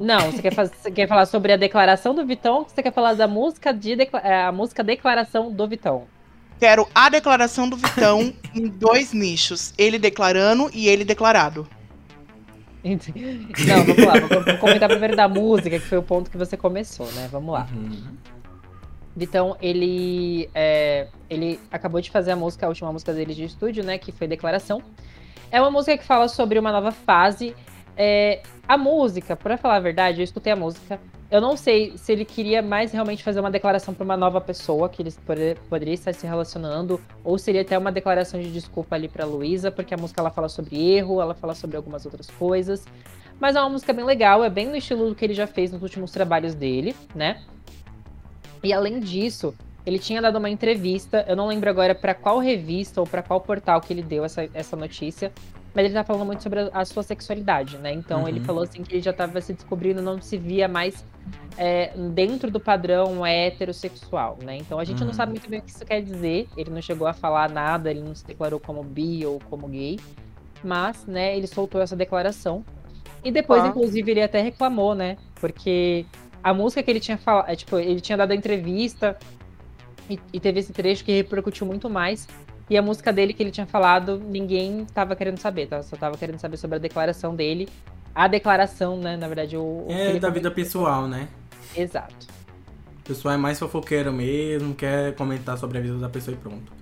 Não, 0.00 0.32
você 0.32 0.42
quer, 0.42 0.54
você 0.54 0.90
quer 0.90 1.06
falar 1.06 1.26
sobre 1.26 1.52
a 1.52 1.56
declaração 1.56 2.14
do 2.14 2.26
Vitão 2.26 2.58
ou 2.58 2.68
você 2.68 2.82
quer 2.82 2.92
falar 2.92 3.14
da 3.14 3.28
música 3.28 3.72
de 3.72 3.96
é, 4.22 4.42
a 4.42 4.52
música 4.52 4.82
Declaração 4.82 5.52
do 5.52 5.68
Vitão? 5.68 6.04
Quero 6.58 6.88
a 6.94 7.08
declaração 7.08 7.68
do 7.68 7.76
Vitão 7.76 8.32
em 8.54 8.66
dois 8.66 9.12
nichos. 9.12 9.74
Ele 9.76 9.98
declarando 9.98 10.70
e 10.72 10.88
ele 10.88 11.04
declarado. 11.04 11.68
Não, 12.82 13.84
vamos 13.84 14.04
lá, 14.04 14.20
vou, 14.20 14.44
vou 14.44 14.58
comentar 14.58 14.88
primeiro 14.88 15.16
da 15.16 15.28
música, 15.28 15.70
que 15.70 15.84
foi 15.84 15.98
o 15.98 16.02
ponto 16.02 16.30
que 16.30 16.36
você 16.36 16.56
começou, 16.56 17.10
né? 17.12 17.28
Vamos 17.30 17.52
lá. 17.52 17.66
Uhum. 17.74 18.16
Vitão, 19.16 19.56
ele, 19.60 20.48
é, 20.54 21.08
ele 21.28 21.58
acabou 21.70 22.00
de 22.00 22.10
fazer 22.10 22.32
a 22.32 22.36
música, 22.36 22.66
a 22.66 22.68
última 22.68 22.92
música 22.92 23.12
dele 23.12 23.34
de 23.34 23.44
estúdio, 23.44 23.82
né? 23.82 23.98
Que 23.98 24.12
foi 24.12 24.28
Declaração. 24.28 24.82
É 25.50 25.60
uma 25.60 25.70
música 25.70 25.96
que 25.96 26.04
fala 26.04 26.28
sobre 26.28 26.58
uma 26.58 26.70
nova 26.70 26.92
fase. 26.92 27.54
É, 27.96 28.42
a 28.68 28.76
música, 28.76 29.34
pra 29.34 29.56
falar 29.56 29.76
a 29.76 29.80
verdade, 29.80 30.20
eu 30.20 30.24
escutei 30.24 30.52
a 30.52 30.56
música. 30.56 31.00
Eu 31.30 31.40
não 31.40 31.56
sei 31.56 31.96
se 31.96 32.12
ele 32.12 32.24
queria 32.24 32.62
mais 32.62 32.92
realmente 32.92 33.24
fazer 33.24 33.40
uma 33.40 33.50
declaração 33.50 33.92
pra 33.92 34.04
uma 34.04 34.16
nova 34.16 34.40
pessoa 34.40 34.88
que 34.88 35.02
eles 35.02 35.18
poder- 35.18 35.58
poderia 35.68 35.94
estar 35.94 36.14
se 36.14 36.26
relacionando, 36.26 37.00
ou 37.24 37.36
seria 37.36 37.62
até 37.62 37.76
uma 37.76 37.90
declaração 37.90 38.40
de 38.40 38.52
desculpa 38.52 38.94
ali 38.94 39.08
pra 39.08 39.24
Luísa, 39.24 39.70
porque 39.70 39.92
a 39.92 39.96
música 39.96 40.20
ela 40.20 40.30
fala 40.30 40.48
sobre 40.48 40.76
erro, 40.76 41.20
ela 41.20 41.34
fala 41.34 41.54
sobre 41.54 41.76
algumas 41.76 42.04
outras 42.04 42.30
coisas. 42.30 42.84
Mas 43.40 43.56
é 43.56 43.60
uma 43.60 43.70
música 43.70 43.92
bem 43.92 44.04
legal, 44.04 44.44
é 44.44 44.50
bem 44.50 44.66
no 44.66 44.76
estilo 44.76 45.08
do 45.08 45.14
que 45.14 45.24
ele 45.24 45.34
já 45.34 45.46
fez 45.46 45.72
nos 45.72 45.82
últimos 45.82 46.12
trabalhos 46.12 46.54
dele, 46.54 46.94
né? 47.14 47.42
E 48.62 48.72
além 48.72 49.00
disso, 49.00 49.54
ele 49.84 49.98
tinha 49.98 50.22
dado 50.22 50.38
uma 50.38 50.48
entrevista, 50.48 51.24
eu 51.28 51.36
não 51.36 51.46
lembro 51.46 51.68
agora 51.68 51.94
pra 51.94 52.14
qual 52.14 52.38
revista 52.38 53.00
ou 53.00 53.06
pra 53.06 53.22
qual 53.22 53.40
portal 53.40 53.80
que 53.80 53.92
ele 53.92 54.02
deu 54.02 54.24
essa, 54.24 54.48
essa 54.54 54.76
notícia, 54.76 55.32
mas 55.76 55.84
ele 55.84 55.92
tá 55.94 56.02
falando 56.02 56.24
muito 56.24 56.42
sobre 56.42 56.58
a, 56.60 56.70
a 56.72 56.84
sua 56.86 57.02
sexualidade, 57.02 57.76
né? 57.76 57.92
Então 57.92 58.22
Uhum. 58.22 58.28
ele 58.28 58.40
falou 58.40 58.62
assim 58.64 58.82
que 58.82 58.94
ele 58.94 59.02
já 59.02 59.12
tava 59.12 59.38
se 59.42 59.52
descobrindo, 59.52 60.00
não 60.00 60.20
se 60.22 60.38
via 60.38 60.66
mais 60.66 61.04
é, 61.58 61.92
dentro 62.14 62.50
do 62.50 62.58
padrão 62.58 63.24
heterossexual, 63.26 64.38
né? 64.42 64.56
Então 64.56 64.78
a 64.78 64.84
gente 64.84 65.00
não 65.02 65.08
Uhum. 65.08 65.12
sabe 65.14 65.32
muito 65.32 65.48
bem 65.50 65.58
o 65.58 65.62
que 65.62 65.70
isso 65.70 65.84
quer 65.84 66.00
dizer, 66.00 66.48
ele 66.56 66.70
não 66.70 66.80
chegou 66.80 67.06
a 67.06 67.12
falar 67.12 67.50
nada, 67.50 67.90
ele 67.90 68.00
não 68.00 68.14
se 68.14 68.24
declarou 68.26 68.58
como 68.58 68.82
bi 68.82 69.26
ou 69.26 69.38
como 69.50 69.68
gay, 69.68 69.98
mas, 70.64 71.04
né, 71.06 71.36
ele 71.36 71.46
soltou 71.46 71.80
essa 71.82 71.94
declaração. 71.94 72.64
E 73.22 73.30
depois, 73.30 73.62
Ah. 73.62 73.68
inclusive, 73.68 74.10
ele 74.10 74.22
até 74.22 74.40
reclamou, 74.40 74.94
né? 74.94 75.18
Porque 75.34 76.06
a 76.42 76.54
música 76.54 76.82
que 76.82 76.90
ele 76.90 77.00
tinha 77.00 77.18
falado, 77.18 77.54
tipo, 77.54 77.78
ele 77.78 78.00
tinha 78.00 78.16
dado 78.16 78.30
a 78.30 78.34
entrevista 78.34 79.16
e, 80.08 80.18
e 80.32 80.40
teve 80.40 80.60
esse 80.60 80.72
trecho 80.72 81.04
que 81.04 81.12
repercutiu 81.12 81.66
muito 81.66 81.90
mais. 81.90 82.26
E 82.68 82.76
a 82.76 82.82
música 82.82 83.12
dele 83.12 83.32
que 83.32 83.42
ele 83.42 83.50
tinha 83.52 83.66
falado, 83.66 84.18
ninguém 84.18 84.84
tava 84.92 85.14
querendo 85.14 85.38
saber, 85.38 85.66
tá? 85.68 85.82
Só 85.82 85.96
tava 85.96 86.16
querendo 86.16 86.38
saber 86.38 86.56
sobre 86.56 86.76
a 86.76 86.78
declaração 86.80 87.34
dele. 87.34 87.68
A 88.14 88.26
declaração, 88.26 88.98
né? 88.98 89.16
Na 89.16 89.28
verdade, 89.28 89.56
o. 89.56 89.60
o 89.60 89.86
É 89.88 90.08
ele 90.10 90.18
da 90.20 90.30
vida 90.30 90.50
pessoal, 90.50 91.06
né? 91.06 91.28
Exato. 91.76 92.26
O 93.00 93.02
pessoal 93.06 93.34
é 93.34 93.36
mais 93.36 93.58
fofoqueiro 93.58 94.12
mesmo, 94.12 94.74
quer 94.74 95.14
comentar 95.14 95.56
sobre 95.58 95.78
a 95.78 95.80
vida 95.80 95.96
da 95.98 96.08
pessoa 96.08 96.34
e 96.34 96.38
pronto. 96.38 96.72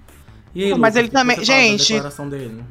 E 0.54 0.64
aí, 0.64 0.70
Não, 0.70 0.78
mas 0.78 0.94
Lucas, 0.94 0.96
ele 0.96 1.08
o 1.08 1.10
que 1.10 1.16
também- 1.16 1.44
gente, 1.44 1.92
declaração 1.92 2.28
dele? 2.30 2.64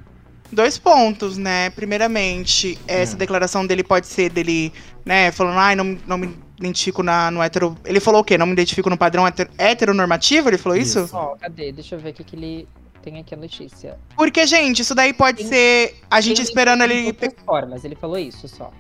Dois 0.52 0.78
pontos, 0.80 1.38
né? 1.38 1.70
Primeiramente, 1.72 2.80
essa 2.88 3.16
Hum. 3.16 3.20
declaração 3.20 3.68
dele 3.68 3.84
pode 3.84 4.08
ser 4.08 4.30
dele, 4.32 4.72
né, 5.06 5.32
falando, 5.32 5.58
ai, 5.58 5.76
não, 5.76 5.98
não 6.08 6.18
me 6.18 6.36
identifico 6.58 7.04
na, 7.04 7.30
no 7.30 7.42
hétero. 7.44 7.76
Ele 7.86 8.00
falou 8.00 8.22
o 8.22 8.24
quê? 8.24 8.38
Não 8.38 8.46
me 8.46 8.54
identifico 8.54 8.90
no 8.90 8.98
padrão 8.98 9.26
heteronormativo? 9.58 10.50
Ele 10.50 10.58
falou 10.58 10.78
isso? 10.78 11.00
Isso. 11.02 11.16
Ó, 11.16 11.36
cadê? 11.36 11.72
Deixa 11.72 11.96
eu 11.96 12.00
ver 12.00 12.10
o 12.12 12.14
que, 12.14 12.24
que 12.24 12.36
ele 12.36 12.68
tem 13.04 13.20
aqui 13.20 13.34
a 13.34 13.38
notícia. 13.38 14.00
Porque, 14.16 14.48
gente, 14.48 14.82
isso 14.82 14.96
daí 14.96 15.14
pode 15.14 15.40
Tem- 15.40 15.48
ser 15.48 16.00
a 16.10 16.22
gente 16.22 16.38
Tem 16.38 16.46
esperando 16.46 16.84
ele. 16.84 17.02
De 17.02 17.08
outras 17.08 17.34
formas, 17.46 17.84
ele 17.86 17.96
falou 17.96 18.18
isso 18.18 18.48
só. 18.48 18.72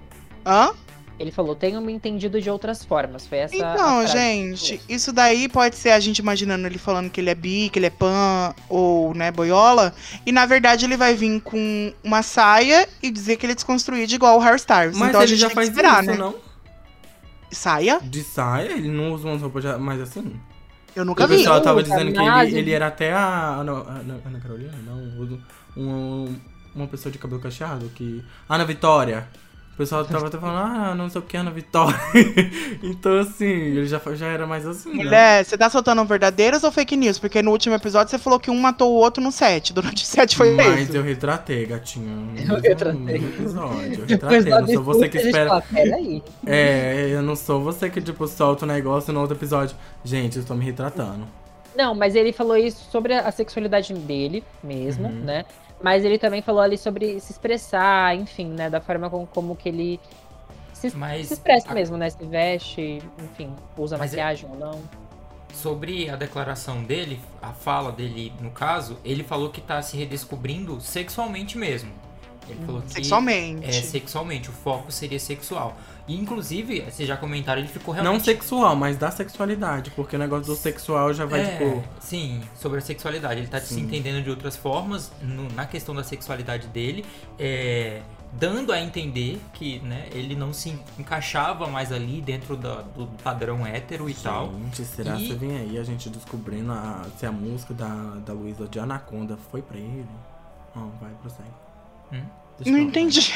Hã? 0.46 0.72
Ele 1.20 1.32
falou, 1.32 1.56
tenho 1.56 1.80
me 1.80 1.94
entendido 1.94 2.42
de 2.42 2.50
outras 2.50 2.84
formas. 2.84 3.28
Foi 3.28 3.38
essa. 3.38 3.54
a 3.56 3.58
Então, 3.76 4.08
gente, 4.08 4.82
isso 4.90 5.14
daí 5.14 5.48
pode 5.48 5.76
ser 5.76 5.92
a 5.92 6.00
gente 6.00 6.18
imaginando 6.20 6.66
ele 6.66 6.80
falando 6.80 7.10
que 7.10 7.22
ele 7.22 7.30
é 7.30 7.36
bi, 7.36 7.70
que 7.70 7.78
ele 7.78 7.86
é 7.86 7.90
pan 7.92 8.54
ou, 8.68 9.14
né, 9.14 9.32
boiola. 9.32 9.94
E 10.26 10.32
na 10.32 10.46
verdade 10.48 10.86
ele 10.86 10.98
vai 10.98 11.14
vir 11.14 11.40
com 11.42 11.94
uma 12.04 12.24
saia 12.24 12.90
e 13.02 13.12
dizer 13.12 13.38
que 13.38 13.46
ele 13.46 13.54
é 13.54 13.56
desconstruído 13.56 14.12
igual 14.12 14.38
o 14.38 14.42
Harry 14.42 14.58
Styles. 14.58 14.98
Mas 14.98 15.10
então 15.10 15.22
a 15.22 15.24
ele 15.24 15.30
gente 15.36 15.40
já 15.42 15.48
tem 15.48 15.56
faz 15.56 15.70
que 15.70 15.76
esperar, 15.76 16.02
isso, 16.04 16.12
né? 16.12 16.18
não? 16.18 16.36
Saia? 17.52 18.00
De 18.02 18.24
saia, 18.24 18.72
ele 18.72 18.90
não 18.90 19.14
usa 19.14 19.28
umas 19.28 19.42
roupas 19.42 19.64
já- 19.64 19.78
mais 19.78 20.02
assim. 20.02 20.34
Eu 20.96 21.04
O 21.04 21.06
nunca 21.06 21.26
vi. 21.28 21.38
pessoal 21.38 21.62
tava 21.62 21.82
dizendo 21.84 22.12
que 22.14 22.20
ele, 22.20 22.58
ele 22.60 22.72
era 22.72 22.88
até 22.88 23.12
a 23.14 23.56
Ana, 23.56 23.72
Ana, 23.72 24.22
Ana 24.26 24.40
Carolina, 24.40 24.74
não, 24.86 25.38
um, 25.76 26.36
uma 26.76 26.88
pessoa 26.88 27.12
de 27.12 27.18
cabelo 27.18 27.42
cacheado 27.42 27.90
que... 27.96 28.24
Ana 28.48 28.64
Vitória. 28.66 29.28
O 29.74 29.76
pessoal 29.76 30.06
tava 30.06 30.28
até 30.28 30.38
falando, 30.38 30.58
ah, 30.60 30.94
não 30.94 31.10
sei 31.10 31.20
o 31.20 31.24
que, 31.24 31.36
Ana 31.36 31.50
Vitória. 31.50 32.00
então, 32.84 33.18
assim, 33.20 33.46
ele 33.46 33.88
já, 33.88 34.00
já 34.14 34.28
era 34.28 34.46
mais 34.46 34.68
assim, 34.68 34.90
né? 34.90 35.04
Mulher, 35.04 35.44
você 35.44 35.58
tá 35.58 35.68
soltando 35.68 36.06
verdadeiras 36.06 36.64
ou 36.64 36.72
fake 36.72 36.96
news? 36.96 37.18
Porque 37.18 37.42
no 37.42 37.50
último 37.50 37.74
episódio 37.74 38.12
você 38.12 38.20
falou 38.20 38.40
que 38.40 38.52
um 38.52 38.60
matou 38.60 38.92
o 38.92 38.96
outro 38.96 39.22
no 39.24 39.32
set. 39.32 39.74
Durante 39.74 40.04
o 40.04 40.06
set 40.06 40.38
foi 40.38 40.54
Mas 40.54 40.90
isso. 40.90 40.96
eu 40.96 41.02
retratei, 41.02 41.66
gatinho. 41.66 42.30
Eu 42.38 42.62
retratei. 42.62 43.20
No 43.20 43.28
episódio. 43.30 44.00
Eu 44.02 44.06
retratei, 44.06 44.42
não 44.52 44.68
sou 44.68 44.76
do 44.76 44.84
você 44.84 45.10
que 45.10 45.18
espera... 45.18 45.50
fala, 45.50 45.64
Peraí. 45.64 46.24
É, 46.46 47.08
eu 47.10 47.24
não 47.24 47.36
sou 47.36 47.64
você 47.64 47.90
que, 47.90 48.00
tipo, 48.00 48.28
solta 48.28 48.66
o 48.66 48.68
negócio 48.68 49.12
no 49.12 49.22
outro 49.22 49.36
episódio. 49.36 49.76
Gente, 50.04 50.38
eu 50.38 50.46
tô 50.46 50.54
me 50.54 50.64
retratando. 50.64 51.26
Não, 51.76 51.96
mas 51.96 52.14
ele 52.14 52.32
falou 52.32 52.56
isso 52.56 52.88
sobre 52.92 53.16
a 53.16 53.32
sexualidade 53.32 53.92
dele 53.96 54.44
mesmo, 54.64 55.08
Uhum. 55.08 55.24
né? 55.24 55.46
Mas 55.84 56.06
ele 56.06 56.18
também 56.18 56.42
falou 56.42 56.62
ali 56.62 56.78
sobre 56.78 57.20
se 57.20 57.34
expressar, 57.34 58.16
enfim, 58.16 58.48
né? 58.48 58.70
Da 58.70 58.80
forma 58.80 59.10
como, 59.10 59.28
como 59.28 59.56
que 59.56 59.68
ele 59.68 60.00
se, 60.74 60.90
se 60.90 61.34
expressa 61.34 61.72
a- 61.72 61.74
mesmo, 61.74 61.98
né? 61.98 62.10
Se 62.10 62.24
veste, 62.26 63.02
enfim, 63.22 63.54
usa 63.78 63.98
Mas 63.98 64.14
é- 64.14 64.18
maquiagem 64.18 64.50
ou 64.50 64.58
não. 64.58 64.82
Sobre 65.54 66.10
a 66.10 66.16
declaração 66.16 66.82
dele, 66.84 67.20
a 67.42 67.50
fala 67.54 67.92
dele 67.92 68.34
no 68.42 68.50
caso, 68.50 68.98
ele 69.04 69.24
falou 69.24 69.50
que 69.52 69.62
tá 69.62 69.82
se 69.82 69.96
redescobrindo 69.98 70.80
sexualmente 70.82 71.58
mesmo. 71.58 71.92
Ele 72.50 72.66
falou 72.66 72.82
que 72.82 72.92
Sexualmente. 72.94 73.66
é 73.66 73.72
sexualmente, 73.72 74.50
o 74.50 74.54
foco 74.54 74.92
seria 74.92 75.20
sexual. 75.20 75.78
E 76.08 76.16
inclusive, 76.20 76.82
vocês 76.82 77.08
já 77.08 77.16
comentaram, 77.16 77.60
ele 77.62 77.70
ficou 77.70 77.94
realmente 77.94 78.14
Não 78.14 78.20
sexual, 78.24 78.76
mas 78.76 78.98
da 78.98 79.10
sexualidade. 79.10 79.92
Porque 79.92 80.16
o 80.18 80.20
negócio 80.20 80.48
do 80.48 80.56
sexual 80.56 81.14
já 81.14 81.26
vai, 81.26 81.40
é, 81.42 81.58
tipo. 81.58 81.84
Sim, 82.02 82.42
sobre 82.56 82.80
a 82.80 82.82
sexualidade. 82.82 83.40
Ele 83.40 83.48
tá 83.48 83.60
se 83.62 83.76
Sim. 83.76 83.82
entendendo 83.84 84.22
de 84.22 84.30
outras 84.30 84.58
formas 84.58 85.12
no- 85.22 85.48
na 85.54 85.66
questão 85.66 85.96
da 85.96 86.04
sexualidade 86.04 86.68
dele. 86.68 87.06
É, 87.40 88.02
dando 88.34 88.74
a 88.74 88.82
entender 88.82 89.40
que 89.54 89.80
né, 89.80 90.08
ele 90.12 90.36
não 90.36 90.52
se 90.52 90.78
encaixava 91.00 91.68
mais 91.68 91.92
ali 91.92 92.20
dentro 92.20 92.58
da, 92.58 92.82
do 92.82 93.08
padrão 93.24 93.66
hétero 93.66 94.10
e 94.10 94.14
tal. 94.14 94.52
Gente, 94.52 94.84
será 94.84 95.16
E- 95.18 95.28
que 95.28 95.34
vem 95.36 95.56
aí 95.56 95.78
a 95.78 95.84
gente 95.84 96.10
descobrindo 96.10 96.74
a- 96.74 97.06
se 97.18 97.26
a 97.26 97.32
música 97.32 97.74
da, 97.74 97.88
da 98.26 98.34
Luísa 98.34 98.68
de 98.68 98.78
Anaconda 98.78 99.38
foi 99.52 99.62
pra 99.62 99.78
ele? 99.78 100.06
Não, 100.76 100.90
vai, 101.00 101.12
prossegue. 101.22 101.48
Hum? 102.14 102.24
Não 102.66 102.78
entendi. 102.78 103.34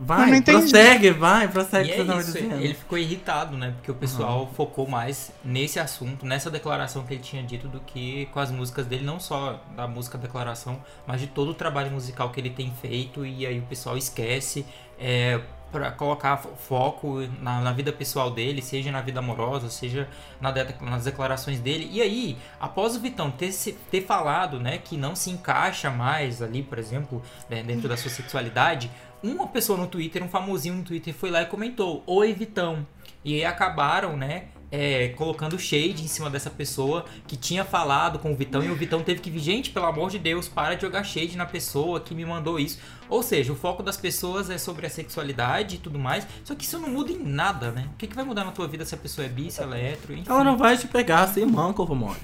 Vai, 0.00 0.30
não 0.30 0.36
entendi. 0.36 0.58
prossegue, 0.58 1.10
vai, 1.10 1.48
prossegue 1.48 1.88
E 1.88 1.92
é 1.92 2.18
isso, 2.20 2.38
ele 2.38 2.74
ficou 2.74 2.96
irritado, 2.96 3.56
né? 3.56 3.72
Porque 3.72 3.90
o 3.90 3.94
pessoal 3.94 4.48
focou 4.54 4.86
mais 4.86 5.32
nesse 5.44 5.80
assunto, 5.80 6.24
nessa 6.24 6.48
declaração 6.50 7.04
que 7.04 7.14
ele 7.14 7.22
tinha 7.22 7.42
dito, 7.42 7.66
do 7.66 7.80
que 7.80 8.26
com 8.26 8.38
as 8.38 8.50
músicas 8.52 8.86
dele, 8.86 9.04
não 9.04 9.18
só 9.18 9.60
da 9.74 9.88
música 9.88 10.16
declaração, 10.16 10.80
mas 11.04 11.20
de 11.20 11.26
todo 11.26 11.50
o 11.50 11.54
trabalho 11.54 11.90
musical 11.90 12.30
que 12.30 12.38
ele 12.38 12.50
tem 12.50 12.72
feito. 12.80 13.26
E 13.26 13.44
aí 13.44 13.58
o 13.58 13.62
pessoal 13.62 13.98
esquece 13.98 14.64
é, 15.00 15.40
para 15.70 15.90
colocar 15.90 16.36
fo- 16.36 16.50
foco 16.56 17.20
na, 17.40 17.60
na 17.60 17.72
vida 17.72 17.92
pessoal 17.92 18.30
dele, 18.30 18.62
seja 18.62 18.90
na 18.90 19.00
vida 19.00 19.18
amorosa, 19.20 19.68
seja 19.68 20.08
na 20.40 20.50
de- 20.50 20.74
nas 20.82 21.04
declarações 21.04 21.60
dele. 21.60 21.88
E 21.92 22.00
aí, 22.02 22.36
após 22.60 22.96
o 22.96 23.00
Vitão 23.00 23.30
ter, 23.30 23.52
ter 23.90 24.02
falado, 24.02 24.58
né, 24.58 24.78
que 24.78 24.96
não 24.96 25.14
se 25.14 25.30
encaixa 25.30 25.90
mais 25.90 26.40
ali, 26.42 26.62
por 26.62 26.78
exemplo, 26.78 27.22
né, 27.48 27.62
dentro 27.62 27.88
da 27.88 27.96
sua 27.96 28.10
sexualidade, 28.10 28.90
uma 29.22 29.46
pessoa 29.48 29.78
no 29.78 29.86
Twitter, 29.86 30.22
um 30.22 30.28
famosinho 30.28 30.76
no 30.76 30.84
Twitter, 30.84 31.12
foi 31.14 31.30
lá 31.30 31.42
e 31.42 31.46
comentou: 31.46 32.02
Oi, 32.06 32.32
Vitão. 32.32 32.86
E 33.24 33.34
aí 33.34 33.44
acabaram, 33.44 34.16
né? 34.16 34.44
É, 34.70 35.08
colocando 35.16 35.58
shade 35.58 36.04
em 36.04 36.08
cima 36.08 36.28
dessa 36.28 36.50
pessoa 36.50 37.04
que 37.26 37.36
tinha 37.36 37.64
falado 37.64 38.18
com 38.18 38.32
o 38.32 38.36
Vitão 38.36 38.62
e 38.62 38.70
o 38.70 38.74
Vitão 38.76 39.02
teve 39.02 39.20
que 39.20 39.30
vir, 39.30 39.40
gente, 39.40 39.70
pelo 39.70 39.86
amor 39.86 40.10
de 40.10 40.18
Deus, 40.18 40.46
para 40.48 40.74
de 40.74 40.82
jogar 40.82 41.04
shade 41.04 41.36
na 41.36 41.46
pessoa 41.46 42.00
que 42.00 42.14
me 42.14 42.24
mandou 42.24 42.58
isso. 42.60 42.78
Ou 43.08 43.22
seja, 43.22 43.52
o 43.52 43.56
foco 43.56 43.82
das 43.82 43.96
pessoas 43.96 44.50
é 44.50 44.58
sobre 44.58 44.86
a 44.86 44.90
sexualidade 44.90 45.76
e 45.76 45.78
tudo 45.78 45.98
mais, 45.98 46.26
só 46.44 46.54
que 46.54 46.64
isso 46.64 46.78
não 46.78 46.90
muda 46.90 47.10
em 47.10 47.18
nada, 47.22 47.70
né? 47.72 47.86
O 47.94 47.96
que, 47.96 48.06
que 48.06 48.14
vai 48.14 48.24
mudar 48.24 48.44
na 48.44 48.52
tua 48.52 48.68
vida 48.68 48.84
se 48.84 48.94
a 48.94 48.98
pessoa 48.98 49.24
é 49.24 49.28
bi, 49.30 49.50
se 49.50 49.62
ela 49.62 49.78
é 49.78 49.92
hétero, 49.92 50.12
enfim. 50.12 50.24
Ela 50.28 50.44
não 50.44 50.58
vai 50.58 50.76
te 50.76 50.86
pegar 50.86 51.22
assim, 51.22 51.46
manco, 51.46 51.82
Romório. 51.84 52.20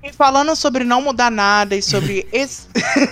E 0.00 0.12
falando 0.12 0.54
sobre 0.54 0.84
não 0.84 1.00
mudar 1.00 1.30
nada 1.30 1.74
e 1.74 1.82
sobre 1.82 2.28
esse. 2.30 2.68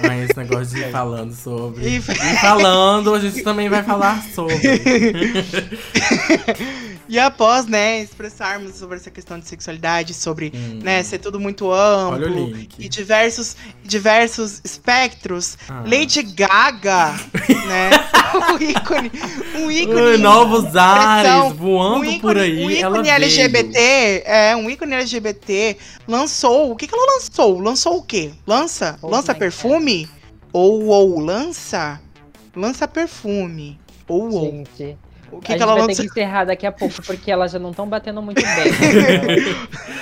Mas 0.07 0.29
esse 0.31 0.37
negócio 0.39 0.67
de 0.77 0.83
ir 0.83 0.93
falando 0.93 1.35
sobre. 1.35 1.89
E- 1.89 1.97
E 1.97 2.37
falando, 2.41 3.15
a 3.15 3.19
gente 3.19 3.43
também 3.43 3.69
vai 3.71 3.83
falar 3.83 4.23
sobre. 4.23 4.55
e 7.13 7.19
após, 7.19 7.67
né, 7.67 8.01
expressarmos 8.03 8.75
sobre 8.77 8.97
essa 8.97 9.11
questão 9.11 9.39
de 9.39 9.47
sexualidade, 9.47 10.15
sobre, 10.15 10.51
Hum. 10.55 10.81
né, 10.83 11.03
ser 11.03 11.19
tudo 11.19 11.39
muito 11.39 11.67
Olha 11.67 12.27
o 12.27 12.31
amplo 12.31 12.47
link. 12.47 12.75
e 12.79 12.89
diversos, 12.89 13.55
diversos 13.85 14.63
espectros, 14.65 15.59
Ah. 15.69 15.83
Lady 15.87 16.23
Gaga, 16.23 17.13
né, 17.69 17.91
um 18.51 18.63
ícone, 18.63 19.13
um 19.57 19.71
ícone. 19.71 20.17
Novos 20.17 20.75
ares 20.75 21.53
voando 21.57 21.97
um 21.99 22.05
ícone, 22.05 22.21
por 22.21 22.39
aí. 22.39 22.65
um 22.65 22.71
ela 22.71 22.79
ícone 22.97 23.03
veio. 23.03 23.15
LGBT, 23.15 24.23
é, 24.25 24.57
um 24.57 24.71
ícone 24.71 24.95
LGBT 24.95 25.77
lançou, 26.09 26.73
o 26.73 26.77
que 26.77 26.87
que 26.87 26.95
ela 26.95 27.15
lançou? 27.15 27.61
Lançou 27.61 27.99
o 27.99 28.03
quê? 28.03 28.31
Lança? 28.47 28.99
Oh 29.03 29.09
lança 29.11 29.35
perfume? 29.35 30.09
Ou, 30.51 30.87
ou, 30.87 31.19
lança? 31.21 32.01
Lança 32.57 32.89
perfume. 32.89 33.79
Ou, 34.09 34.33
ou. 34.33 34.51
Gente, 34.51 34.97
O 35.33 35.39
a 35.39 35.41
que 35.41 35.49
gente 35.53 35.57
que 35.57 35.63
ela 35.63 35.73
vai 35.73 35.81
lançou? 35.83 35.97
ter 35.97 36.03
que 36.03 36.09
encerrar 36.21 36.45
daqui 36.45 36.67
a 36.67 36.73
pouco, 36.73 37.03
porque 37.03 37.31
elas 37.31 37.51
já 37.53 37.59
não 37.59 37.71
estão 37.71 37.89
batendo 37.89 38.21
muito 38.23 38.41
bem. 38.43 38.53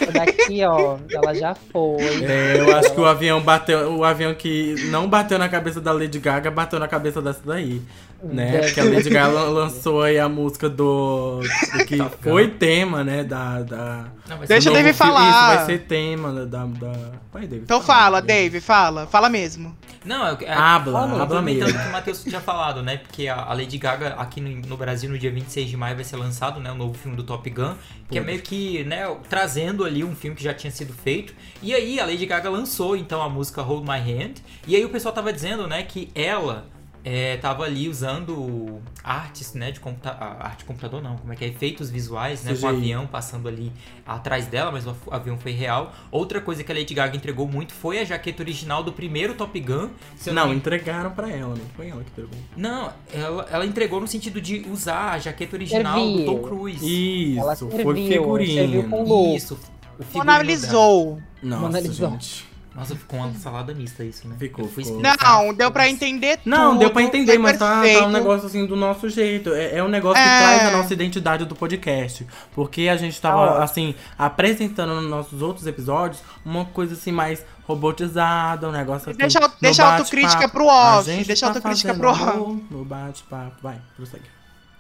Ela- 0.01 0.13
daqui, 0.27 0.65
ó, 0.65 0.97
ela 1.11 1.35
já 1.35 1.55
foi. 1.55 2.03
É, 2.25 2.57
eu 2.59 2.77
acho 2.77 2.93
que 2.95 3.01
o 3.01 3.07
avião 3.07 3.41
bateu. 3.41 3.97
O 3.97 4.05
avião 4.05 4.35
que 4.35 4.75
não 4.91 5.09
bateu 5.09 5.39
na 5.39 5.49
cabeça 5.49 5.81
da 5.81 5.93
Lady 5.93 6.19
Gaga 6.19 6.51
bateu 6.51 6.79
na 6.79 6.89
cabeça 6.89 7.23
dessa 7.23 7.41
daí. 7.45 7.81
Né? 8.23 8.51
Deve- 8.53 8.67
Porque 8.67 8.81
a 8.81 8.85
Lady 8.85 9.09
Gaga 9.09 9.29
lan- 9.29 9.49
lançou 9.49 10.03
aí 10.03 10.19
a 10.19 10.29
música 10.29 10.69
do. 10.69 11.41
do 11.41 11.87
que 11.87 11.97
Gun. 11.97 12.11
foi 12.21 12.49
tema, 12.49 13.03
né? 13.03 13.25
Da. 13.25 13.63
da 13.63 14.05
Não, 14.29 14.39
Deixa 14.47 14.71
o 14.71 14.75
filme. 14.75 14.93
falar. 14.93 15.31
Isso 15.31 15.57
vai 15.57 15.67
ser 15.67 15.79
tema 15.87 16.33
da. 16.45 16.67
da. 16.67 16.93
Vai, 17.33 17.43
David. 17.43 17.63
Então 17.63 17.81
fala, 17.81 18.21
Dave, 18.21 18.61
fala. 18.61 19.07
Fala 19.07 19.29
mesmo. 19.31 19.75
Não, 20.05 20.27
é, 20.27 20.37
é 20.45 20.53
Habla, 20.53 20.93
Fala, 21.01 21.23
habla 21.23 21.43
mesmo. 21.43 21.69
o 21.69 21.73
que 21.73 21.89
o 21.89 21.93
Matheus 21.93 22.23
tinha 22.25 22.41
falado, 22.41 22.83
né? 22.83 22.97
Porque 22.99 23.29
a, 23.29 23.37
a 23.37 23.53
Lady 23.53 23.77
Gaga 23.77 24.15
aqui 24.19 24.41
no, 24.41 24.67
no 24.67 24.77
Brasil, 24.77 25.11
no 25.11 25.19
dia 25.21 25.31
26 25.31 25.69
de 25.69 25.77
maio, 25.77 25.95
vai 25.95 26.05
ser 26.05 26.17
lançado, 26.17 26.59
né? 26.59 26.73
O 26.73 26.75
novo 26.75 26.95
filme 26.95 27.17
do 27.17 27.23
Top 27.23 27.49
Gun. 27.49 27.75
Que 28.09 28.19
é 28.19 28.21
Puta. 28.21 28.33
meio 28.33 28.43
que, 28.43 28.85
né? 28.85 29.05
Trazendo 29.29 29.85
ali 29.85 30.03
um 30.03 30.17
filme 30.17 30.37
que 30.37 30.43
já 30.43 30.55
tinha 30.55 30.71
sido 30.71 30.93
feito. 30.93 31.35
E 31.63 31.75
aí 31.75 32.01
a 32.01 32.07
Lady 32.07 32.27
Gaga 32.27 32.49
lançou, 32.51 32.97
então, 32.97 33.23
a 33.23 33.29
música 33.29 33.63
Hold 33.63 33.85
My 33.85 33.99
Hand. 33.99 34.37
E 34.67 34.75
aí 34.75 34.85
o 34.85 34.89
pessoal 34.89 35.15
tava 35.15 35.33
dizendo, 35.33 35.67
né? 35.67 35.83
Que 35.83 36.11
ela... 36.15 36.67
É, 37.03 37.37
tava 37.39 37.65
ali 37.65 37.89
usando 37.89 38.79
artes, 39.03 39.55
né, 39.55 39.71
de 39.71 39.81
computa 39.81 40.11
a- 40.11 40.47
arte 40.49 40.59
de 40.59 40.65
computador 40.67 41.03
não, 41.03 41.17
como 41.17 41.33
é 41.33 41.37
que 41.37 41.45
é, 41.45 41.49
efeitos 41.49 41.89
visuais, 41.91 42.45
né, 42.45 42.51
com 42.53 42.59
o 42.59 42.71
CGI. 42.71 42.77
avião 42.77 43.07
passando 43.07 43.49
ali 43.49 43.73
atrás 44.07 44.47
dela, 44.47 44.71
mas 44.71 44.87
o 44.87 44.95
avião 45.11 45.39
foi 45.39 45.53
real. 45.53 45.93
Outra 46.11 46.41
coisa 46.41 46.63
que 46.63 46.71
a 46.71 46.75
Lady 46.75 46.93
Gaga 46.93 47.17
entregou 47.17 47.49
muito 47.49 47.73
foi 47.73 47.99
a 48.01 48.05
jaqueta 48.05 48.43
original 48.43 48.83
do 48.85 48.93
primeiro 48.93 49.35
Top 49.35 49.59
Gun. 49.59 49.89
Não, 50.27 50.49
me 50.49 50.55
entregaram 50.57 51.11
pra 51.13 51.31
ela, 51.31 51.55
não 51.57 51.65
foi 51.75 51.89
ela 51.89 52.05
que 52.05 52.11
pegou. 52.11 52.31
não, 52.57 52.93
ela, 53.13 53.49
ela 53.51 53.65
entregou 53.65 54.01
no 54.01 54.07
sentido 54.07 54.41
de 54.41 54.67
usar 54.71 55.13
a 55.13 55.19
jaqueta 55.19 55.57
original 55.57 55.99
Serviu. 55.99 56.19
do 56.19 56.25
Tom 56.27 56.43
Cruise. 56.49 57.39
Ela 57.39 57.53
Isso, 57.55 57.69
serviu, 57.71 57.83
foi 57.85 58.09
figurinha. 58.09 58.61
serviu 58.63 58.89
com 58.91 59.03
look. 59.05 59.37
Isso, 59.37 59.55
o 59.55 60.03
figurino 60.05 60.33
Mona 60.33 60.43
Lisou. 60.43 61.19
Nossa, 61.43 61.63
Mona 61.63 61.81
Lisa. 61.81 62.11
gente. 62.11 62.50
Nossa, 62.75 62.95
ficou 62.95 63.19
uma 63.19 63.33
salada 63.35 63.75
mista 63.75 64.05
isso, 64.05 64.29
né? 64.29 64.37
Ficou, 64.39 64.65
Eu 64.65 64.71
fui 64.71 64.85
ficou. 64.85 65.01
Não, 65.03 65.53
deu 65.53 65.73
pra 65.73 65.89
entender 65.89 66.39
Não, 66.45 66.71
tudo, 66.71 66.79
deu 66.79 66.91
pra 66.91 67.03
entender, 67.03 67.37
mas 67.37 67.59
tá, 67.59 67.83
tá 67.83 68.07
um 68.07 68.11
negócio 68.11 68.47
assim 68.47 68.65
do 68.65 68.77
nosso 68.77 69.09
jeito. 69.09 69.53
É, 69.53 69.79
é 69.79 69.83
um 69.85 69.89
negócio 69.89 70.23
que 70.23 70.29
É. 70.29 70.39
traz 70.39 70.67
a 70.69 70.77
nossa 70.77 70.93
identidade 70.95 71.45
do 71.45 71.57
podcast. 71.57 72.25
Porque 72.55 72.89
a 72.89 72.97
gente 72.97 73.21
tava, 73.21 73.41
ótimo. 73.43 73.63
assim, 73.63 73.95
apresentando 74.17 74.95
nos 75.01 75.11
nossos 75.11 75.43
outros 75.43 75.67
episódios 75.67 76.23
uma 76.45 76.65
coisa 76.65 76.95
assim 76.95 77.11
mais 77.11 77.45
robotizada, 77.67 78.69
um 78.69 78.73
negócio 78.73 79.11
assim. 79.11 79.19
Deixa, 79.19 79.41
no 79.41 79.51
deixa 79.61 79.85
a 79.85 79.93
autocrítica 79.97 80.49
pro 80.49 80.69
A 80.71 80.99
off. 80.99 81.07
gente 81.11 81.27
Deixa 81.27 81.47
a 81.47 81.51
tá 81.51 81.59
autocrítica 81.59 81.95
pro 81.95 82.09
off. 82.11 82.65
No 82.71 82.85
bate-papo. 82.85 83.57
Vai, 83.63 83.79
prossegue. 83.97 84.25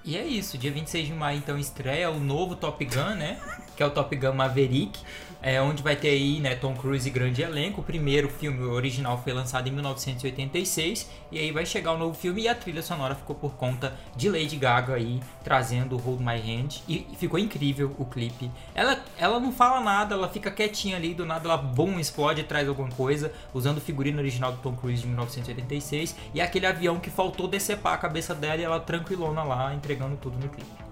E 0.04 0.16
é 0.16 0.24
isso, 0.24 0.56
dia 0.56 0.70
26 0.72 1.08
de 1.08 1.12
maio 1.12 1.38
então 1.38 1.58
estreia 1.58 2.10
o 2.10 2.18
novo 2.18 2.54
Top 2.56 2.82
Gun, 2.84 3.16
né? 3.16 3.36
Que 3.76 3.82
é 3.82 3.86
o 3.86 3.90
Top 3.90 4.14
Gun 4.16 4.32
Maverick. 4.32 4.98
É, 5.42 5.60
onde 5.60 5.82
vai 5.82 5.96
ter 5.96 6.08
aí, 6.08 6.38
né, 6.38 6.54
Tom 6.54 6.74
Cruise 6.74 7.08
e 7.08 7.10
grande 7.10 7.40
elenco. 7.40 7.80
O 7.80 7.84
primeiro 7.84 8.28
filme 8.28 8.62
original 8.62 9.20
foi 9.22 9.32
lançado 9.32 9.68
em 9.68 9.72
1986. 9.72 11.08
E 11.32 11.38
aí 11.38 11.50
vai 11.50 11.64
chegar 11.64 11.92
o 11.92 11.98
novo 11.98 12.14
filme 12.14 12.42
e 12.42 12.48
a 12.48 12.54
trilha 12.54 12.82
sonora 12.82 13.14
ficou 13.14 13.34
por 13.34 13.54
conta 13.54 13.94
de 14.14 14.28
Lady 14.28 14.56
Gaga 14.56 14.94
aí, 14.94 15.20
trazendo 15.42 15.96
Hold 15.96 16.20
My 16.20 16.36
Hand. 16.36 16.82
E 16.86 17.06
ficou 17.16 17.38
incrível 17.38 17.94
o 17.98 18.04
clipe. 18.04 18.50
Ela, 18.74 19.02
ela 19.16 19.40
não 19.40 19.50
fala 19.50 19.80
nada, 19.80 20.14
ela 20.14 20.28
fica 20.28 20.50
quietinha 20.50 20.96
ali, 20.96 21.14
do 21.14 21.24
nada 21.24 21.48
ela, 21.48 21.56
bum, 21.56 21.98
explode 21.98 22.42
traz 22.42 22.68
alguma 22.68 22.90
coisa. 22.90 23.32
Usando 23.54 23.78
o 23.78 23.80
figurino 23.80 24.18
original 24.18 24.52
do 24.52 24.58
Tom 24.58 24.74
Cruise 24.74 25.00
de 25.00 25.08
1986. 25.08 26.16
E 26.34 26.40
aquele 26.40 26.66
avião 26.66 27.00
que 27.00 27.08
faltou 27.08 27.48
decepar 27.48 27.94
a 27.94 27.98
cabeça 27.98 28.34
dela 28.34 28.60
e 28.60 28.64
ela 28.64 28.80
tranquilona 28.80 29.42
lá, 29.42 29.74
entregando 29.74 30.16
tudo 30.16 30.38
no 30.38 30.48
clipe. 30.48 30.89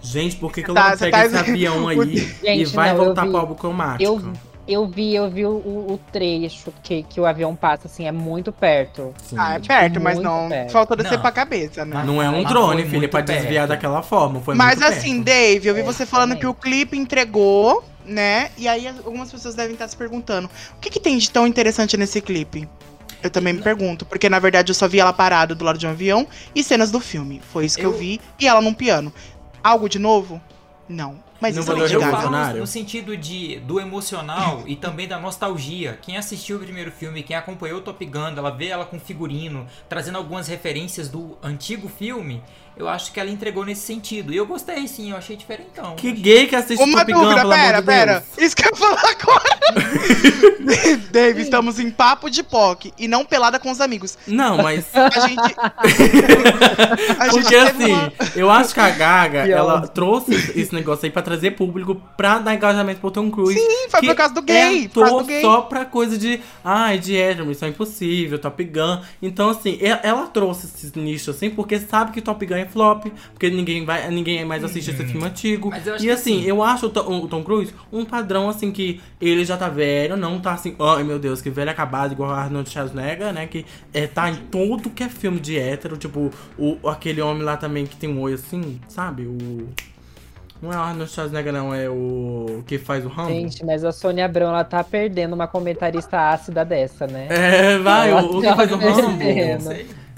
Gente, 0.00 0.36
por 0.36 0.52
que, 0.52 0.62
que 0.62 0.70
eu 0.70 0.74
Tá, 0.74 0.90
não 0.90 0.98
pego 0.98 1.10
tá- 1.12 1.24
esse 1.26 1.36
avião 1.36 1.88
aí 1.88 1.98
e 1.98 2.18
Gente, 2.64 2.74
vai 2.74 2.90
não, 2.92 3.04
voltar 3.04 3.24
vi. 3.24 3.30
pro 3.30 3.38
álbum 3.40 3.54
cromático? 3.54 4.02
Eu, 4.04 4.32
eu 4.68 4.86
vi, 4.88 5.14
eu 5.14 5.30
vi 5.30 5.46
o, 5.46 5.50
o 5.50 6.00
trecho 6.12 6.72
que, 6.82 7.02
que 7.04 7.20
o 7.20 7.26
avião 7.26 7.54
passa, 7.54 7.86
assim, 7.86 8.06
é 8.06 8.12
muito 8.12 8.50
perto. 8.52 9.14
Sim. 9.22 9.36
Ah, 9.38 9.54
é 9.54 9.58
perto, 9.60 10.00
mas 10.00 10.14
Muito 10.16 10.24
não. 10.28 10.48
perto. 10.48 10.72
Faltou 10.72 10.96
descer 10.96 11.14
Não. 11.14 11.20
pra 11.22 11.30
cabeça, 11.32 11.84
né? 11.84 12.02
Não 12.04 12.20
é 12.22 12.28
um 12.28 12.42
Mas 12.42 12.48
drone, 12.48 12.84
muito 12.84 13.08
pra 13.08 13.20
desviar 13.20 13.66
perto. 13.66 13.68
daquela 13.68 14.02
forma. 14.02 14.40
Foi 14.40 14.54
Mas 14.54 14.80
muito 14.80 14.92
assim, 14.92 15.14
perto. 15.22 15.24
Dave, 15.24 15.68
eu 15.68 15.74
vi 15.74 15.80
É, 15.80 15.84
você 15.84 16.04
falando 16.04 16.30
também. 16.30 16.40
que 16.40 16.46
o 16.48 16.54
clipe 16.54 16.96
entregou, 16.98 17.84
né? 18.04 18.50
E 18.58 18.66
aí 18.66 18.86
algumas 18.88 19.30
pessoas 19.30 19.54
devem 19.54 19.74
estar 19.74 19.86
se 19.88 19.96
perguntando: 19.96 20.48
o 20.76 20.80
que, 20.80 20.90
que 20.90 20.98
tem 21.00 21.16
de 21.16 21.30
tão 21.30 21.46
interessante 21.46 21.96
nesse 21.96 22.20
clipe? 22.20 22.68
Eu 23.22 23.30
também 23.30 23.54
me 23.54 23.62
pergunto, 23.62 24.04
porque 24.04 24.28
na 24.28 24.38
verdade 24.38 24.70
eu 24.70 24.74
só 24.74 24.86
vi 24.86 25.00
ela 25.00 25.12
parada 25.12 25.54
do 25.54 25.64
lado 25.64 25.78
de 25.78 25.86
um 25.86 25.90
avião 25.90 26.26
e 26.54 26.62
cenas 26.62 26.90
do 26.90 27.00
filme. 27.00 27.40
Foi 27.52 27.64
isso 27.64 27.78
que 27.78 27.84
eu, 27.86 27.92
Eu- 27.92 27.98
vi. 27.98 28.20
E 28.38 28.46
ela 28.46 28.60
num 28.60 28.74
piano. 28.74 29.12
Algo 29.66 29.88
de 29.88 29.98
novo? 29.98 30.40
Não. 30.88 31.20
Mas 31.40 31.54
Não 31.54 31.62
isso 31.62 31.72
é 31.72 31.96
eu 31.96 32.00
falo 32.00 32.56
no, 32.56 32.66
sentido 32.66 33.16
de, 33.16 33.58
do 33.60 33.78
emocional 33.80 34.62
e 34.66 34.74
também 34.74 35.06
da 35.06 35.18
nostalgia. 35.18 35.98
Quem 36.02 36.16
assistiu 36.16 36.56
o 36.56 36.60
primeiro 36.60 36.90
filme, 36.90 37.22
quem 37.22 37.36
acompanhou 37.36 37.78
o 37.78 37.82
Top 37.82 38.04
Gun, 38.04 38.34
ela 38.36 38.50
vê 38.50 38.68
ela 38.68 38.84
com 38.84 38.98
figurino, 38.98 39.66
trazendo 39.88 40.16
algumas 40.18 40.48
referências 40.48 41.08
do 41.08 41.36
antigo 41.42 41.88
filme. 41.88 42.42
eu 42.76 42.88
acho 42.88 43.10
que 43.12 43.18
ela 43.18 43.30
entregou 43.30 43.64
nesse 43.64 43.80
sentido. 43.86 44.32
E 44.32 44.36
eu 44.36 44.46
gostei, 44.46 44.86
sim, 44.86 45.10
eu 45.10 45.16
achei 45.16 45.34
diferentão. 45.36 45.96
Que 45.96 46.12
gay 46.12 46.46
que 46.46 46.54
assiste 46.54 46.82
Uma 46.82 46.98
Top 46.98 47.12
Gun, 47.12 47.20
dúvida, 47.22 47.40
amor 47.40 47.54
pera, 47.54 47.80
de 47.80 47.86
pera. 47.86 48.12
Deus. 48.36 48.46
Isso 48.46 48.56
que 48.56 48.62
eu 48.64 48.70
ia 48.70 48.76
falar 48.76 49.02
agora. 49.18 49.56
Dave, 51.10 51.42
estamos 51.42 51.78
em 51.78 51.90
papo 51.90 52.28
de 52.28 52.42
POC 52.42 52.92
e 52.98 53.08
não 53.08 53.24
pelada 53.24 53.58
com 53.58 53.70
os 53.70 53.80
amigos. 53.80 54.18
Não, 54.26 54.58
mas... 54.58 54.86
A 54.94 55.20
gente. 55.26 55.54
a 57.18 57.28
gente 57.28 57.42
Porque 57.42 57.56
assim, 57.56 57.92
uma- 57.92 58.12
eu 58.34 58.50
acho 58.50 58.74
que 58.74 58.80
a 58.80 58.90
Gaga, 58.90 59.46
ela 59.48 59.86
trouxe 59.88 60.34
esse 60.34 60.74
negócio 60.74 61.04
aí 61.06 61.10
pra 61.10 61.22
trazer 61.26 61.50
público 61.52 62.00
pra 62.16 62.38
dar 62.38 62.54
engajamento 62.54 63.00
pro 63.00 63.10
Tom 63.10 63.30
Cruise. 63.30 63.58
Sim, 63.58 63.88
foi 63.90 64.00
que 64.00 64.06
por 64.06 64.14
causa 64.16 64.32
do 64.34 64.42
gay. 64.42 64.84
É, 64.84 64.88
por 64.88 65.04
causa 65.04 65.22
do 65.24 65.26
gay. 65.26 65.40
só 65.42 65.60
pra 65.62 65.84
coisa 65.84 66.16
de, 66.16 66.40
ai, 66.64 66.98
de 66.98 67.16
hétero, 67.16 67.44
Missão 67.44 67.68
Impossível, 67.68 68.38
Top 68.38 68.62
Gun. 68.62 69.00
Então, 69.20 69.50
assim, 69.50 69.76
ela 70.02 70.28
trouxe 70.28 70.66
esse 70.66 70.96
nicho, 70.98 71.30
assim, 71.32 71.50
porque 71.50 71.80
sabe 71.80 72.12
que 72.12 72.20
Top 72.22 72.44
Gun 72.46 72.54
é 72.54 72.66
flop, 72.66 73.06
porque 73.32 73.50
ninguém, 73.50 73.84
vai, 73.84 74.08
ninguém 74.10 74.44
mais 74.44 74.62
assiste 74.62 74.90
esse 74.92 75.04
filme 75.04 75.26
antigo. 75.26 75.70
Mas 75.70 75.86
eu 75.86 75.94
acho 75.96 76.04
E 76.04 76.10
assim, 76.10 76.42
sim. 76.42 76.46
eu 76.46 76.62
acho 76.62 76.86
o, 76.86 76.90
Tom- 76.90 77.20
o 77.24 77.26
Tom 77.28 77.42
Cruise 77.42 77.74
um 77.92 78.04
padrão, 78.04 78.48
assim, 78.48 78.70
que 78.70 79.00
ele 79.20 79.44
já 79.44 79.56
tá 79.56 79.68
velho, 79.68 80.16
não 80.16 80.38
tá 80.38 80.52
assim, 80.52 80.76
ai 80.78 81.02
meu 81.02 81.18
Deus, 81.18 81.42
que 81.42 81.50
velho 81.50 81.70
acabado, 81.70 82.12
igual 82.12 82.30
Arnold 82.30 82.70
Schwarzenegger, 82.70 83.32
né? 83.32 83.46
Que 83.48 83.66
é, 83.92 84.06
tá 84.06 84.30
em 84.30 84.36
tudo 84.36 84.90
que 84.90 85.02
é 85.02 85.08
filme 85.08 85.40
de 85.40 85.58
hétero, 85.58 85.96
tipo, 85.96 86.30
o, 86.56 86.88
aquele 86.88 87.20
homem 87.20 87.42
lá 87.42 87.56
também 87.56 87.84
que 87.86 87.96
tem 87.96 88.08
um 88.08 88.20
olho 88.20 88.34
assim, 88.36 88.80
sabe? 88.88 89.22
O. 89.26 89.68
Não 90.60 90.72
é 90.72 90.76
o 90.76 90.80
Arnold 90.80 91.10
Schwarzenegger, 91.10 91.52
não, 91.52 91.74
é 91.74 91.88
o 91.88 92.62
que 92.66 92.78
faz 92.78 93.04
o 93.04 93.08
Rambo. 93.08 93.30
Gente, 93.30 93.64
mas 93.64 93.84
a 93.84 93.92
Sônia 93.92 94.24
Abrão, 94.24 94.48
ela 94.48 94.64
tá 94.64 94.82
perdendo 94.82 95.34
uma 95.34 95.46
comentarista 95.46 96.30
ácida 96.30 96.64
dessa, 96.64 97.06
né? 97.06 97.26
É, 97.28 97.78
vai, 97.78 98.10
Ela 98.10 98.22
o, 98.22 98.38
o 98.38 98.40
que 98.40 98.46
tá 98.46 98.56
faz 98.56 98.72
o 98.72 98.76
Rambo. 98.76 99.22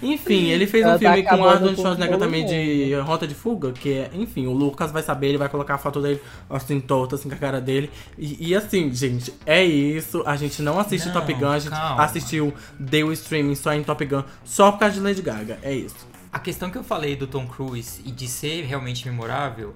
Enfim, 0.01 0.47
ele 0.51 0.67
fez 0.67 0.85
Ela 0.85 0.95
um 0.95 0.99
tá 0.99 1.13
filme 1.13 1.29
com 1.29 1.37
o 1.41 1.49
Arnold 1.49 1.75
Schwarzenegger 1.75 2.19
também 2.19 2.47
de 2.47 2.95
Rota 3.01 3.27
de 3.27 3.35
Fuga, 3.35 3.73
que 3.73 3.95
é, 3.95 4.11
enfim, 4.15 4.47
o 4.47 4.53
Lucas 4.53 4.93
vai 4.93 5.03
saber, 5.03 5.29
ele 5.29 5.39
vai 5.39 5.49
colocar 5.49 5.75
a 5.75 5.79
foto 5.79 6.01
dele 6.01 6.21
assim, 6.49 6.79
torta, 6.79 7.17
assim, 7.17 7.29
com 7.29 7.35
a 7.35 7.39
cara 7.39 7.61
dele. 7.61 7.91
E, 8.17 8.51
e 8.51 8.55
assim, 8.55 8.93
gente, 8.93 9.35
é 9.45 9.65
isso. 9.65 10.23
A 10.25 10.37
gente 10.37 10.63
não 10.63 10.79
assiste 10.79 11.07
Não, 11.07 11.15
Top 11.15 11.35
Gun, 11.35 11.49
a 11.49 11.59
gente 11.59 11.73
calma. 11.73 12.03
assistiu 12.05 12.55
Deu 12.79 13.13
Streaming 13.13 13.57
só 13.57 13.73
em 13.75 13.83
Top 13.83 14.05
Gun, 14.05 14.23
só 14.45 14.71
por 14.71 14.79
causa 14.79 14.95
de 14.95 15.01
Lady 15.01 15.21
Gaga. 15.21 15.59
É 15.63 15.75
isso. 15.75 16.07
A 16.33 16.39
questão 16.39 16.71
que 16.71 16.79
eu 16.79 16.85
falei 16.85 17.17
do 17.17 17.27
Tom 17.27 17.47
Cruise 17.47 18.01
e 18.05 18.13
de 18.13 18.29
ser 18.29 18.65
realmente 18.67 19.09
memorável, 19.09 19.75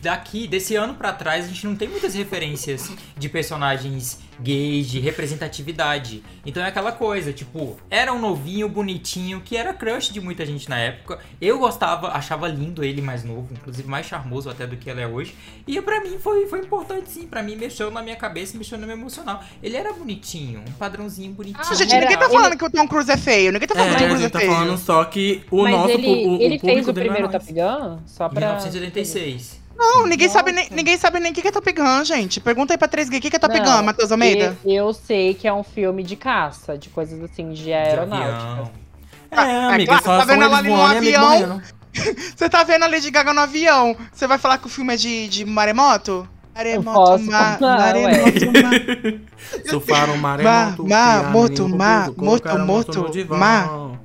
daqui, 0.00 0.46
desse 0.46 0.74
ano 0.76 0.94
pra 0.94 1.12
trás, 1.12 1.44
a 1.44 1.48
gente 1.48 1.66
não 1.66 1.76
tem 1.76 1.88
muitas 1.88 2.14
referências 2.14 2.90
de 3.16 3.28
personagens 3.28 4.18
gays, 4.40 4.88
de 4.90 4.98
representatividade. 4.98 6.22
Então 6.44 6.62
é 6.62 6.66
aquela 6.68 6.90
coisa, 6.92 7.32
tipo, 7.32 7.76
era 7.90 8.12
um 8.12 8.18
novinho, 8.20 8.68
bonitinho, 8.68 9.40
que 9.40 9.56
era 9.56 9.72
crush 9.72 10.12
de 10.12 10.20
muita 10.20 10.44
gente 10.44 10.68
na 10.68 10.78
época. 10.78 11.18
Eu 11.40 11.58
gostava, 11.58 12.08
achava 12.08 12.48
lindo 12.48 12.82
ele 12.82 13.00
mais 13.00 13.22
novo, 13.22 13.48
inclusive 13.52 13.88
mais 13.88 14.06
charmoso 14.06 14.50
até 14.50 14.66
do 14.66 14.76
que 14.76 14.90
ele 14.90 15.00
é 15.00 15.06
hoje. 15.06 15.34
E 15.66 15.80
pra 15.80 16.00
mim 16.00 16.18
foi, 16.18 16.46
foi 16.48 16.60
importante 16.60 17.10
sim, 17.10 17.26
pra 17.26 17.42
mim 17.42 17.54
mexeu 17.56 17.90
na 17.90 18.02
minha 18.02 18.16
cabeça, 18.16 18.56
mexeu 18.58 18.78
no 18.78 18.86
meu 18.86 18.96
emocional. 18.96 19.42
Ele 19.62 19.76
era 19.76 19.92
bonitinho, 19.92 20.60
um 20.68 20.72
padrãozinho 20.72 21.32
bonitinho. 21.32 21.64
Ah, 21.68 21.74
gente, 21.74 21.92
Era- 21.92 22.00
ninguém 22.00 22.18
tá 22.18 22.24
ele- 22.24 22.34
falando 22.34 22.56
que 22.58 22.64
o 22.64 22.70
Tom 22.70 22.88
Cruise 22.88 23.10
é 23.12 23.16
feio. 23.16 23.52
Ninguém 23.52 23.68
tá 23.68 23.74
É, 23.74 23.78
falando 23.78 23.96
que 23.96 23.96
o 23.96 23.98
Tom 24.00 24.08
Cruise 24.08 24.24
é 24.24 24.28
tá 24.28 24.38
feio. 24.40 24.52
falando 24.52 24.78
só 24.78 25.04
que 25.04 25.44
o 25.50 25.62
mas 25.62 25.72
nosso 25.72 25.90
ele, 25.90 26.06
o, 26.06 26.42
ele 26.42 26.56
o 26.56 26.60
fez 26.60 26.60
público 26.60 26.88
o 26.88 26.90
é 26.90 26.94
primeiro. 26.94 27.28
Top 27.28 27.52
Gun? 27.52 27.98
Só 28.06 28.28
pra. 28.28 28.40
1986. 28.40 29.61
Não, 29.82 30.06
ninguém 30.06 30.28
sabe, 30.28 30.52
Nossa. 30.52 30.68
nem, 30.68 30.76
ninguém 30.76 30.96
sabe 30.96 31.18
nem 31.20 31.32
o 31.32 31.34
que 31.34 31.42
que 31.42 31.48
é 31.48 31.52
Top 31.52 31.72
Gun, 31.72 32.04
gente. 32.04 32.40
Pergunta 32.40 32.72
aí 32.72 32.78
pra 32.78 32.88
3G 32.88 33.18
o 33.18 33.20
que 33.20 33.30
que 33.30 33.36
é 33.36 33.38
Top 33.38 33.58
Não, 33.58 33.64
Gun, 33.64 33.82
Matheus 33.82 34.12
Almeida. 34.12 34.56
Eu, 34.64 34.72
eu 34.86 34.94
sei 34.94 35.34
que 35.34 35.48
é 35.48 35.52
um 35.52 35.64
filme 35.64 36.02
de 36.02 36.14
caça, 36.16 36.78
de 36.78 36.88
coisas 36.88 37.20
assim, 37.22 37.52
de 37.52 37.72
aeronáutica. 37.72 38.52
avião. 38.52 38.70
É, 39.30 39.74
amiga, 39.74 39.98
claro, 39.98 40.04
só 40.04 40.18
tá 40.18 40.24
vendo 40.24 40.44
ela 40.44 40.58
ali 40.58 40.68
no 40.68 40.82
avião? 40.82 41.62
Você 42.36 42.48
tá 42.48 42.62
vendo 42.64 42.84
a 42.84 42.86
Lady 42.86 43.10
Gaga 43.10 43.34
no 43.34 43.40
avião? 43.40 43.96
Você 44.12 44.26
vai 44.26 44.38
falar 44.38 44.58
que 44.58 44.66
o 44.66 44.70
filme 44.70 44.94
é 44.94 44.96
de, 44.96 45.28
de 45.28 45.44
maremoto? 45.44 46.26
Maremoto, 46.54 47.18
ma, 47.24 47.58
maremoto, 47.60 48.46
ma. 48.52 48.70
Surfaram 49.68 50.16
maremoto. 50.16 50.86
Ma- 50.86 51.22
ma- 51.22 51.30
moto, 51.30 51.68
ma- 51.68 52.12
moto, 52.16 52.58
moto 52.58 53.08
no 53.28 53.98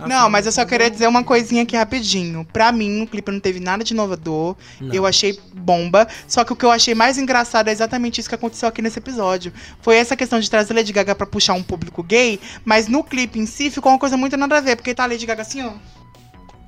ma. 0.00 0.08
Não, 0.08 0.30
mas 0.30 0.46
eu 0.46 0.52
só 0.52 0.64
queria 0.64 0.90
dizer 0.90 1.06
uma 1.06 1.22
coisinha 1.24 1.62
aqui 1.62 1.76
rapidinho. 1.76 2.44
Pra 2.52 2.72
mim, 2.72 3.02
o 3.02 3.06
clipe 3.06 3.30
não 3.30 3.40
teve 3.40 3.60
nada 3.60 3.84
de 3.84 3.92
inovador. 3.94 4.56
não. 4.80 4.94
Eu 4.94 5.06
achei 5.06 5.38
bomba. 5.54 6.06
Só 6.26 6.44
que 6.44 6.52
o 6.52 6.56
que 6.56 6.64
eu 6.64 6.70
achei 6.70 6.94
mais 6.94 7.18
engraçado 7.18 7.68
é 7.68 7.72
exatamente 7.72 8.20
isso 8.20 8.28
que 8.28 8.34
aconteceu 8.34 8.68
aqui 8.68 8.80
nesse 8.82 8.98
episódio. 8.98 9.52
Foi 9.82 9.96
essa 9.96 10.16
questão 10.16 10.40
de 10.40 10.48
trazer 10.50 10.74
Lady 10.74 10.92
Gaga 10.92 11.14
pra 11.14 11.26
puxar 11.26 11.54
um 11.54 11.62
público 11.62 12.02
gay, 12.02 12.40
mas 12.64 12.88
no 12.88 13.02
clipe 13.04 13.38
em 13.38 13.46
si 13.46 13.70
ficou 13.70 13.92
uma 13.92 13.98
coisa 13.98 14.16
muito 14.16 14.36
nada 14.36 14.56
a 14.58 14.60
ver, 14.60 14.76
porque 14.76 14.94
tá 14.94 15.04
a 15.04 15.06
Lady 15.06 15.26
Gaga 15.26 15.42
assim, 15.42 15.62
ó. 15.62 15.72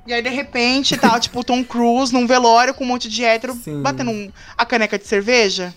E 0.05 0.13
aí, 0.13 0.21
de 0.21 0.29
repente, 0.29 0.97
tá, 0.97 1.17
tipo, 1.21 1.39
o 1.39 1.43
Tom 1.43 1.63
Cruise 1.63 2.11
num 2.13 2.27
velório 2.27 2.73
com 2.73 2.83
um 2.83 2.87
monte 2.87 3.07
de 3.07 3.23
hétero 3.23 3.53
Sim. 3.53 3.81
batendo 3.81 4.11
um- 4.11 4.29
a 4.57 4.65
caneca 4.65 4.99
de 4.99 5.07
cerveja. 5.07 5.73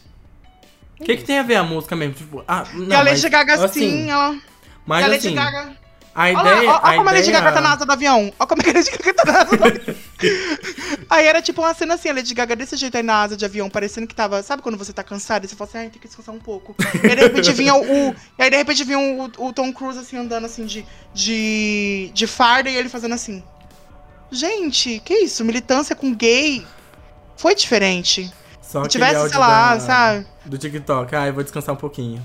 O 1.00 1.04
que, 1.04 1.16
que 1.18 1.24
tem 1.24 1.38
a 1.38 1.42
ver 1.42 1.56
a 1.56 1.62
música 1.62 1.94
mesmo? 1.94 2.14
Tipo, 2.14 2.42
ah, 2.48 2.64
não, 2.72 2.88
e 2.88 2.94
a 2.94 3.02
Lady 3.02 3.22
mas, 3.22 3.24
Gaga 3.30 3.54
assim, 3.54 3.66
assim, 3.66 4.10
ela. 4.10 4.36
Mas 4.86 5.00
e 5.00 5.04
a 5.04 5.08
Lady 5.08 5.26
assim, 5.26 5.36
Gaga. 5.36 5.76
A 6.16 6.22
Olha 6.24 6.40
ideia. 6.40 6.70
lá, 6.70 6.76
ó, 6.76 6.80
ó 6.82 6.86
a 6.90 6.96
como 6.96 7.08
a 7.08 7.12
Lady 7.12 7.28
ideia- 7.28 7.40
Gaga 7.40 7.52
tá 7.54 7.60
na 7.60 7.72
asa 7.74 7.84
do 7.84 7.92
avião. 7.92 8.32
Ó 8.38 8.46
como 8.46 8.62
é 8.62 8.64
que 8.64 8.70
a 8.70 8.72
Lady 8.74 8.90
Gaga 8.90 9.14
tá 9.14 9.24
na 9.32 9.38
asa 9.42 9.56
do 9.56 9.64
avião. 9.64 9.96
aí 11.10 11.26
era 11.26 11.42
tipo 11.42 11.60
uma 11.60 11.74
cena 11.74 11.94
assim, 11.94 12.08
a 12.08 12.14
Lady 12.14 12.32
Gaga 12.34 12.56
desse 12.56 12.74
jeito 12.76 12.96
aí 12.96 13.02
na 13.02 13.22
asa 13.22 13.36
de 13.36 13.44
avião, 13.44 13.68
parecendo 13.68 14.06
que 14.06 14.14
tava. 14.14 14.42
Sabe 14.42 14.62
quando 14.62 14.78
você 14.78 14.92
tá 14.92 15.02
cansado 15.04 15.44
e 15.44 15.48
você 15.48 15.54
fala 15.54 15.68
assim, 15.68 15.78
ai, 15.78 15.88
tem 15.90 16.00
que 16.00 16.06
descansar 16.08 16.34
um 16.34 16.38
pouco. 16.38 16.74
E 17.04 17.06
aí 17.06 17.16
de 17.16 17.22
repente 17.22 17.52
vinha 17.52 17.74
o. 17.74 18.14
e 18.38 18.42
aí 18.42 18.50
de 18.50 18.56
repente 18.56 18.82
vinha 18.84 18.98
o, 18.98 19.24
o 19.46 19.52
Tom 19.52 19.72
Cruise 19.72 19.98
assim, 19.98 20.16
andando 20.16 20.46
assim 20.46 20.64
de, 20.64 20.86
de. 21.12 22.10
de 22.14 22.26
farda 22.26 22.70
e 22.70 22.76
ele 22.76 22.88
fazendo 22.88 23.14
assim. 23.14 23.42
Gente, 24.30 25.00
que 25.04 25.14
isso? 25.14 25.44
Militância 25.44 25.94
com 25.94 26.12
gay 26.14 26.66
foi 27.36 27.54
diferente. 27.54 28.32
Só 28.60 28.82
Se 28.82 28.88
tivesse, 28.90 29.28
sei 29.28 29.38
lá, 29.38 29.74
da- 29.74 29.80
sabe? 29.80 30.26
Do 30.44 30.58
TikTok. 30.58 31.14
Ah, 31.14 31.26
eu 31.28 31.34
vou 31.34 31.42
descansar 31.44 31.74
um 31.74 31.78
pouquinho. 31.78 32.20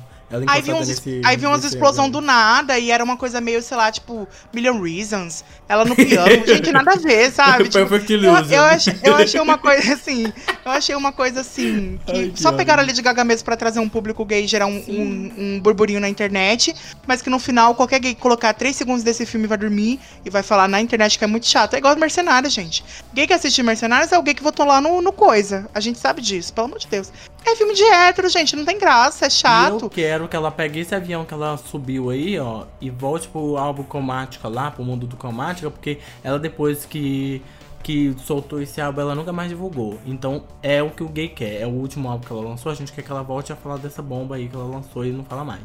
Aí 0.47 0.61
vinha, 0.61 0.75
encostada 0.75 0.79
uns, 0.79 0.87
nesse- 0.87 1.21
aí 1.25 1.37
vinha 1.37 1.49
umas 1.49 1.63
explosão 1.63 2.05
avião. 2.05 2.21
do 2.21 2.25
nada 2.25 2.77
e 2.79 2.91
era 2.91 3.03
uma 3.03 3.17
coisa 3.17 3.41
meio, 3.41 3.61
sei 3.61 3.77
lá, 3.77 3.91
tipo, 3.91 4.27
Million 4.53 4.81
Reasons. 4.81 5.43
Ela 5.67 5.85
no 5.85 5.95
piano. 5.95 6.29
Gente, 6.45 6.71
nada 6.71 6.91
a 6.93 6.95
ver, 6.95 7.31
sabe? 7.31 7.63
Tipo, 7.69 7.77
eu, 7.79 8.31
eu, 8.57 8.63
achei, 8.63 8.95
eu 9.03 9.15
achei 9.15 9.39
uma 9.39 9.57
coisa 9.59 9.93
assim. 9.93 10.31
Eu 10.65 10.71
achei 10.71 10.95
uma 10.95 11.11
coisa 11.11 11.41
assim. 11.41 11.99
Que 12.05 12.11
Ai, 12.11 12.31
que 12.35 12.41
só 12.41 12.51
pegaram 12.51 12.83
a 12.83 12.85
Lady 12.85 13.01
Gaga 13.01 13.23
mesmo 13.23 13.45
pra 13.45 13.55
trazer 13.55 13.79
um 13.79 13.87
público 13.89 14.23
gay 14.25 14.43
e 14.43 14.47
gerar 14.47 14.65
um, 14.67 14.77
um, 14.87 15.33
um 15.37 15.59
burburinho 15.59 15.99
na 15.99 16.09
internet. 16.09 16.75
Mas 17.07 17.21
que 17.21 17.29
no 17.29 17.39
final, 17.39 17.73
qualquer 17.75 17.99
gay 17.99 18.13
que 18.13 18.21
colocar 18.21 18.53
três 18.53 18.75
segundos 18.75 19.03
desse 19.03 19.25
filme 19.25 19.47
vai 19.47 19.57
dormir 19.57 19.99
e 20.25 20.29
vai 20.29 20.43
falar 20.43 20.67
na 20.67 20.79
internet 20.81 21.17
que 21.17 21.23
é 21.23 21.27
muito 21.27 21.47
chato. 21.47 21.73
É 21.73 21.77
igual 21.77 21.95
Mercenários, 21.95 22.53
gente. 22.53 22.83
Gay 23.13 23.27
que 23.27 23.33
assiste 23.33 23.61
Mercenários 23.63 24.11
é 24.11 24.17
o 24.17 24.21
gay 24.23 24.33
que 24.33 24.43
votou 24.43 24.65
lá 24.65 24.81
no, 24.81 25.01
no 25.01 25.11
coisa. 25.11 25.69
A 25.73 25.79
gente 25.79 25.99
sabe 25.99 26.21
disso, 26.21 26.53
pelo 26.53 26.65
amor 26.65 26.79
de 26.79 26.87
Deus. 26.87 27.11
É 27.45 27.55
filme 27.55 27.73
de 27.73 27.83
hétero, 27.83 28.29
gente. 28.29 28.55
Não 28.55 28.65
tem 28.65 28.77
graça, 28.77 29.25
é 29.25 29.27
E 29.27 29.27
eu 29.27 29.31
chato. 29.31 29.89
Quero 30.21 30.27
que 30.29 30.35
ela 30.35 30.51
pegue 30.51 30.79
esse 30.79 30.93
avião 30.93 31.25
que 31.25 31.33
ela 31.33 31.57
subiu 31.57 32.09
aí, 32.09 32.37
ó, 32.39 32.65
e 32.79 32.89
volte 32.89 33.27
pro 33.27 33.57
álbum 33.57 33.83
Cromática 33.83 34.47
lá, 34.47 34.69
pro 34.69 34.83
mundo 34.83 35.07
do 35.07 35.15
Cromática, 35.15 35.69
porque 35.69 35.99
ela 36.23 36.37
depois 36.37 36.85
que, 36.85 37.41
que 37.81 38.15
soltou 38.25 38.61
esse 38.61 38.79
álbum, 38.79 39.01
ela 39.01 39.15
nunca 39.15 39.31
mais 39.31 39.49
divulgou. 39.49 39.99
Então 40.05 40.43
é 40.61 40.81
o 40.83 40.89
que 40.89 41.03
o 41.03 41.07
gay 41.07 41.29
quer, 41.29 41.61
é 41.61 41.65
o 41.65 41.71
último 41.71 42.09
álbum 42.09 42.25
que 42.25 42.31
ela 42.31 42.43
lançou, 42.43 42.71
a 42.71 42.75
gente 42.75 42.91
quer 42.91 43.01
que 43.01 43.11
ela 43.11 43.23
volte 43.23 43.51
a 43.51 43.55
falar 43.55 43.77
dessa 43.77 44.01
bomba 44.01 44.35
aí 44.35 44.47
que 44.47 44.55
ela 44.55 44.65
lançou 44.65 45.05
e 45.05 45.11
não 45.11 45.23
fala 45.23 45.43
mais. 45.43 45.61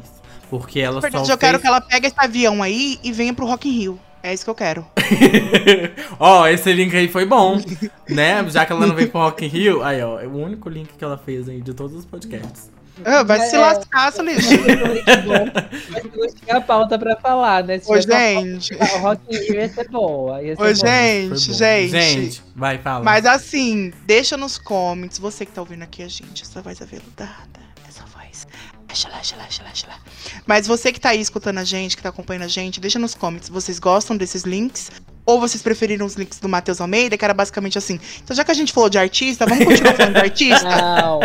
Porque 0.49 0.79
ela 0.79 1.01
verdade, 1.01 1.27
só 1.27 1.33
eu 1.33 1.37
quero 1.37 1.59
que 1.59 1.67
ela 1.67 1.81
pegue 1.81 2.07
esse 2.07 2.15
avião 2.17 2.63
aí 2.63 2.97
e 3.03 3.11
venha 3.11 3.33
pro 3.33 3.45
Rock 3.45 3.67
in 3.67 3.73
Rio. 3.73 3.99
É 4.23 4.33
isso 4.33 4.43
que 4.43 4.49
eu 4.49 4.55
quero. 4.55 4.85
ó, 6.19 6.47
esse 6.47 6.73
link 6.73 6.95
aí 6.95 7.07
foi 7.07 7.25
bom, 7.25 7.61
né? 8.09 8.47
Já 8.49 8.65
que 8.65 8.71
ela 8.71 8.87
não 8.87 8.95
veio 8.95 9.09
pro 9.09 9.19
Rock 9.19 9.45
in 9.45 9.49
Rio, 9.49 9.83
aí 9.83 10.01
ó, 10.01 10.19
é 10.19 10.25
o 10.25 10.35
único 10.35 10.69
link 10.69 10.89
que 10.97 11.03
ela 11.03 11.17
fez 11.17 11.47
aí 11.47 11.61
de 11.61 11.73
todos 11.73 11.95
os 11.95 12.05
podcasts. 12.05 12.76
Ah, 13.05 13.23
vai 13.23 13.39
se 13.41 13.55
É. 13.55 13.59
lascar, 13.59 14.11
seu 14.13 14.23
lixo. 14.25 14.49
Mas 15.91 16.03
não 16.15 16.27
tinha 16.33 16.61
pauta 16.61 16.97
pra 16.97 17.15
falar, 17.17 17.63
né? 17.63 17.79
Se 17.79 17.91
Ô, 17.91 17.99
gente. 17.99 18.75
pauta, 18.75 18.95
O 18.95 18.99
Rock 18.99 19.21
in 19.29 19.37
Rio 19.39 19.55
ia 19.55 19.69
ser 19.69 19.89
boa. 19.89 20.41
Ia 20.41 20.55
ser 20.55 20.61
Ô, 20.61 20.65
boa. 20.65 20.73
gente, 20.75 21.53
gente. 21.53 21.89
Gente, 21.91 22.43
vai, 22.55 22.77
fala. 22.77 23.03
Mas 23.03 23.25
assim, 23.25 23.91
deixa 24.05 24.35
nos 24.37 24.57
comments, 24.57 25.17
você 25.19 25.45
que 25.45 25.51
tá 25.51 25.61
ouvindo 25.61 25.83
aqui 25.83 26.03
a 26.03 26.07
gente, 26.07 26.43
essa 26.43 26.61
voz 26.61 26.81
aveludada, 26.81 27.59
essa 27.87 28.03
voz. 28.05 28.47
Xalá, 28.93 29.21
xalá, 29.21 29.45
xalá, 29.49 29.69
xalá. 29.73 29.95
Mas 30.45 30.65
você 30.65 30.91
que 30.91 30.99
tá 30.99 31.09
aí 31.09 31.21
escutando 31.21 31.57
a 31.59 31.63
gente, 31.63 31.95
que 31.95 32.01
tá 32.01 32.09
acompanhando 32.09 32.43
a 32.43 32.47
gente, 32.47 32.79
deixa 32.79 32.97
nos 32.97 33.13
comments, 33.13 33.49
vocês 33.49 33.79
gostam 33.79 34.15
desses 34.17 34.43
links? 34.43 34.89
Ou 35.25 35.41
vocês 35.41 35.61
preferiram 35.61 36.05
os 36.05 36.15
links 36.15 36.39
do 36.39 36.47
Matheus 36.47 36.79
Almeida, 36.79 37.17
que 37.17 37.25
era 37.25 37.33
basicamente 37.33 37.77
assim. 37.77 37.99
Então, 38.23 38.33
já 38.33 38.45
que 38.45 38.51
a 38.51 38.53
gente 38.53 38.71
falou 38.71 38.89
de 38.89 38.97
artista, 38.97 39.45
vamos 39.45 39.65
continuar 39.65 39.93
falando 39.93 40.13
de 40.13 40.19
artista? 40.21 40.63
Não, 40.63 41.19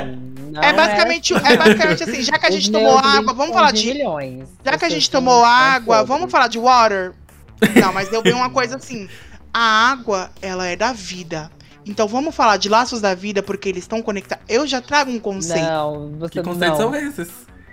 não 0.53 0.63
é, 0.63 0.73
basicamente, 0.73 1.35
é 1.35 1.57
basicamente 1.57 2.03
assim, 2.05 2.23
já 2.23 2.39
que 2.39 2.47
a 2.47 2.51
gente 2.53 2.71
meus 2.71 2.83
tomou 2.85 2.99
água, 2.99 3.33
vamos 3.33 3.47
são 3.47 3.55
falar 3.55 3.73
de 3.73 3.83
de. 3.83 3.93
milhões. 3.95 4.49
Já 4.65 4.79
que 4.79 4.85
a 4.85 4.89
gente 4.89 5.11
são- 5.11 5.21
tomou 5.21 5.35
são 5.41 5.45
água, 5.45 6.05
vamos 6.05 6.31
falar 6.31 6.49
de 6.49 6.59
water? 6.59 7.13
Não, 7.81 7.93
mas 7.93 8.13
eu 8.13 8.23
vi 8.23 8.33
uma 8.33 8.51
coisa 8.51 8.77
assim. 8.77 9.09
A 9.55 9.91
água, 9.93 10.31
ela 10.41 10.67
é 10.67 10.75
da 10.77 10.93
vida. 10.93 11.51
Então 11.87 12.07
vamos 12.07 12.35
falar 12.35 12.57
de 12.57 12.69
laços 12.69 13.01
da 13.01 13.15
vida, 13.15 13.43
porque 13.43 13.69
eles 13.69 13.85
estão 13.85 14.01
conectados. 14.03 14.45
Eu 14.49 14.67
já 14.67 14.81
trago 14.81 15.11
um 15.11 15.19
conceito. 15.19 15.65
Não, 15.65 16.13
você 16.19 16.35
Que 16.35 16.43
conceitos 16.43 16.79
são 16.79 16.91
não. 16.91 16.97
esses? 16.99 17.29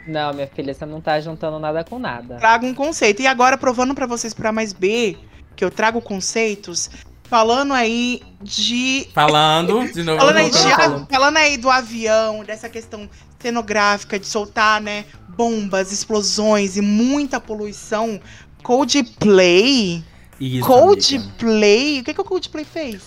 Não, 0.07 0.33
minha 0.33 0.47
filha, 0.47 0.73
você 0.73 0.85
não 0.85 0.99
tá 0.99 1.19
juntando 1.19 1.59
nada 1.59 1.83
com 1.83 1.99
nada. 1.99 2.37
Trago 2.37 2.65
um 2.65 2.73
conceito. 2.73 3.21
E 3.21 3.27
agora, 3.27 3.57
provando 3.57 3.93
pra 3.93 4.07
vocês 4.07 4.33
por 4.33 4.45
A 4.47 4.51
mais 4.51 4.73
B, 4.73 5.15
que 5.55 5.63
eu 5.63 5.69
trago 5.69 6.01
conceitos, 6.01 6.89
falando 7.29 7.73
aí 7.73 8.21
de. 8.41 9.07
Falando, 9.13 9.87
de 9.91 10.03
novo. 10.03 10.19
Falando 10.19 10.37
aí, 10.37 10.49
de- 10.49 10.57
falando. 10.57 11.07
falando 11.09 11.37
aí 11.37 11.57
do 11.57 11.69
avião, 11.69 12.43
dessa 12.43 12.67
questão 12.67 13.09
cenográfica, 13.39 14.19
de 14.19 14.25
soltar, 14.27 14.81
né? 14.81 15.05
Bombas, 15.29 15.91
explosões 15.91 16.75
e 16.75 16.81
muita 16.81 17.39
poluição. 17.39 18.19
Coldplay. 18.63 20.03
Isso, 20.39 20.65
amiga. 20.65 20.65
Coldplay. 20.67 21.99
O 21.99 22.03
que, 22.03 22.13
que 22.13 22.21
o 22.21 22.25
Coldplay 22.25 22.65
fez? 22.65 23.01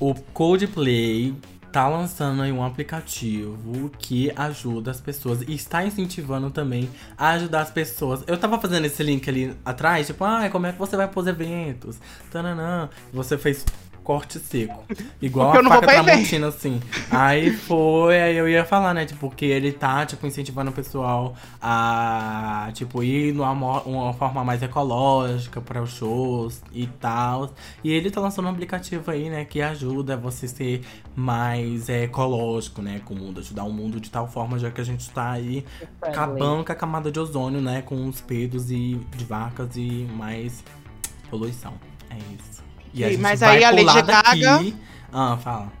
O 0.00 0.14
Coldplay 0.14 1.34
tá 1.72 1.88
lançando 1.88 2.42
aí 2.42 2.52
um 2.52 2.64
aplicativo 2.64 3.90
que 3.98 4.32
ajuda 4.34 4.90
as 4.90 5.00
pessoas 5.00 5.42
e 5.42 5.54
está 5.54 5.84
incentivando 5.84 6.50
também 6.50 6.88
a 7.16 7.30
ajudar 7.30 7.62
as 7.62 7.70
pessoas. 7.70 8.22
Eu 8.26 8.38
tava 8.38 8.58
fazendo 8.60 8.84
esse 8.84 9.02
link 9.02 9.28
ali 9.28 9.54
atrás, 9.64 10.06
tipo, 10.06 10.24
ah, 10.24 10.48
como 10.50 10.66
é 10.66 10.72
que 10.72 10.78
você 10.78 10.96
vai 10.96 11.08
pros 11.08 11.26
eventos? 11.26 11.98
Tananã. 12.30 12.88
Você 13.12 13.36
fez 13.36 13.64
corte 14.08 14.38
seco. 14.38 14.86
Igual 15.20 15.52
Porque 15.52 15.66
a 15.66 15.70
faca 15.70 15.86
tramontina, 15.86 16.48
assim. 16.48 16.80
Aí 17.10 17.52
foi, 17.52 18.18
aí 18.18 18.36
eu 18.38 18.48
ia 18.48 18.64
falar, 18.64 18.94
né, 18.94 19.04
tipo, 19.04 19.28
que 19.28 19.44
ele 19.44 19.70
tá, 19.70 20.06
tipo, 20.06 20.26
incentivando 20.26 20.70
o 20.70 20.72
pessoal 20.72 21.36
a, 21.60 22.70
tipo, 22.72 23.02
ir 23.02 23.34
numa 23.34 23.52
uma 23.82 24.14
forma 24.14 24.42
mais 24.42 24.62
ecológica 24.62 25.60
para 25.60 25.82
os 25.82 25.90
shows 25.90 26.62
e 26.72 26.86
tal. 26.86 27.52
E 27.84 27.92
ele 27.92 28.10
tá 28.10 28.18
lançando 28.18 28.46
um 28.46 28.50
aplicativo 28.50 29.10
aí, 29.10 29.28
né, 29.28 29.44
que 29.44 29.60
ajuda 29.60 30.16
você 30.16 30.48
ser 30.48 30.80
mais 31.14 31.90
é, 31.90 32.04
ecológico, 32.04 32.80
né, 32.80 33.02
com 33.04 33.12
o 33.12 33.18
mundo, 33.18 33.40
ajudar 33.40 33.64
o 33.64 33.72
mundo 33.72 34.00
de 34.00 34.10
tal 34.10 34.26
forma, 34.26 34.58
já 34.58 34.70
que 34.70 34.80
a 34.80 34.84
gente 34.84 35.10
tá 35.10 35.32
aí 35.32 35.66
acabando 36.00 36.64
com 36.64 36.72
a 36.72 36.74
camada 36.74 37.12
de 37.12 37.20
ozônio, 37.20 37.60
né, 37.60 37.82
com 37.82 38.08
os 38.08 38.22
peidos 38.22 38.70
e 38.70 38.98
de 39.14 39.24
vacas 39.26 39.76
e 39.76 40.08
mais 40.16 40.64
poluição. 41.28 41.74
É 42.08 42.16
isso. 42.16 42.67
E 43.06 43.16
Sim, 43.16 43.22
mas 43.22 43.42
aí 43.42 43.64
a 43.64 43.70
Lady 43.70 44.02
Gaga- 44.02 44.64
Ah, 45.12 45.38
fala. 45.42 45.72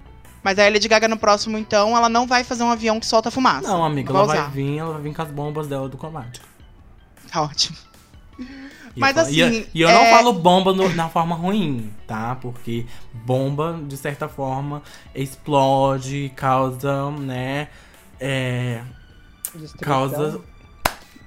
Mas 0.42 0.58
aí 0.58 0.68
a 0.68 0.70
Lady 0.70 0.88
Gaga 0.88 1.08
no 1.08 1.16
próximo, 1.18 1.58
então, 1.58 1.96
ela 1.96 2.08
não 2.08 2.26
vai 2.26 2.44
fazer 2.44 2.62
um 2.62 2.70
avião 2.70 2.98
que 3.00 3.06
solta 3.06 3.30
fumaça. 3.30 3.66
Não, 3.68 3.84
amiga, 3.84 4.12
Não 4.12 4.20
ela 4.20 4.26
vai 4.28 4.38
vai 4.38 4.50
vir, 4.50 4.78
ela 4.78 4.92
vai 4.94 5.02
vir 5.02 5.14
com 5.14 5.22
as 5.22 5.30
bombas 5.30 5.66
dela 5.66 5.88
do 5.88 5.96
combate. 5.96 6.40
Tá 7.30 7.42
ótimo. 7.42 7.76
E 8.96 9.00
Mas 9.00 9.16
eu 9.16 9.22
falo- 9.22 9.34
e 9.34 9.40
eu- 9.40 9.46
assim, 9.48 9.66
E 9.74 9.80
eu, 9.82 9.88
é- 9.88 9.94
não 9.94 10.16
falo 10.16 10.32
bomba 10.32 10.72
no- 10.72 10.88
na 10.94 11.08
forma 11.08 11.36
ruim, 11.36 11.92
tá? 12.04 12.34
Porque 12.40 12.84
bomba, 13.12 13.78
de 13.86 13.96
certa 13.96 14.28
forma, 14.28 14.82
explode, 15.14 16.32
causa, 16.34 17.08
né? 17.12 17.68
É, 18.18 18.80
causa 19.80 20.40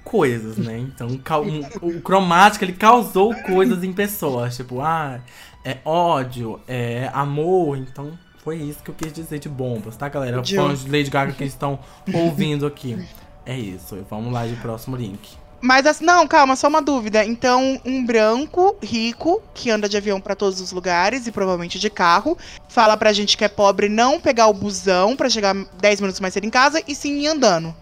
coisas, 0.04 0.58
né? 0.58 0.78
Então, 0.80 1.06
o 1.80 2.00
cromático, 2.02 2.64
ele 2.64 2.72
causou 2.74 3.34
coisas 3.36 3.82
em 3.82 3.92
pessoas. 3.92 4.54
Tipo, 4.56 4.80
ah, 4.82 5.20
é 5.64 5.78
ódio, 5.84 6.60
é 6.66 7.10
amor. 7.12 7.76
Então, 7.76 8.18
foi 8.44 8.56
isso 8.56 8.82
que 8.82 8.90
eu 8.90 8.94
quis 8.94 9.12
dizer 9.12 9.38
de 9.38 9.48
bombas, 9.48 9.96
tá, 9.96 10.08
galera? 10.08 10.38
Ódio. 10.38 10.60
Fãs 10.60 10.84
de 10.84 10.90
Lady 10.90 11.10
Gaga 11.10 11.32
que 11.32 11.44
estão 11.44 11.78
ouvindo 12.12 12.66
aqui. 12.66 12.98
É 13.46 13.56
isso. 13.56 14.04
Vamos 14.08 14.32
lá 14.32 14.46
de 14.46 14.56
próximo 14.56 14.96
link. 14.96 15.36
Mas 15.60 15.86
assim, 15.86 16.04
não, 16.04 16.26
calma, 16.26 16.56
só 16.56 16.66
uma 16.66 16.82
dúvida. 16.82 17.24
Então, 17.24 17.80
um 17.84 18.04
branco 18.04 18.76
rico 18.82 19.40
que 19.54 19.70
anda 19.70 19.88
de 19.88 19.96
avião 19.96 20.20
pra 20.20 20.34
todos 20.34 20.60
os 20.60 20.72
lugares 20.72 21.28
e 21.28 21.32
provavelmente 21.32 21.78
de 21.78 21.88
carro, 21.88 22.36
fala 22.68 22.96
pra 22.96 23.12
gente 23.12 23.36
que 23.36 23.44
é 23.44 23.48
pobre 23.48 23.88
não 23.88 24.20
pegar 24.20 24.48
o 24.48 24.52
busão 24.52 25.14
pra 25.16 25.30
chegar 25.30 25.54
10 25.54 26.00
minutos 26.00 26.20
mais 26.20 26.34
cedo 26.34 26.44
em 26.44 26.50
casa 26.50 26.82
e 26.88 26.96
sim 26.96 27.20
ir 27.20 27.28
andando. 27.28 27.72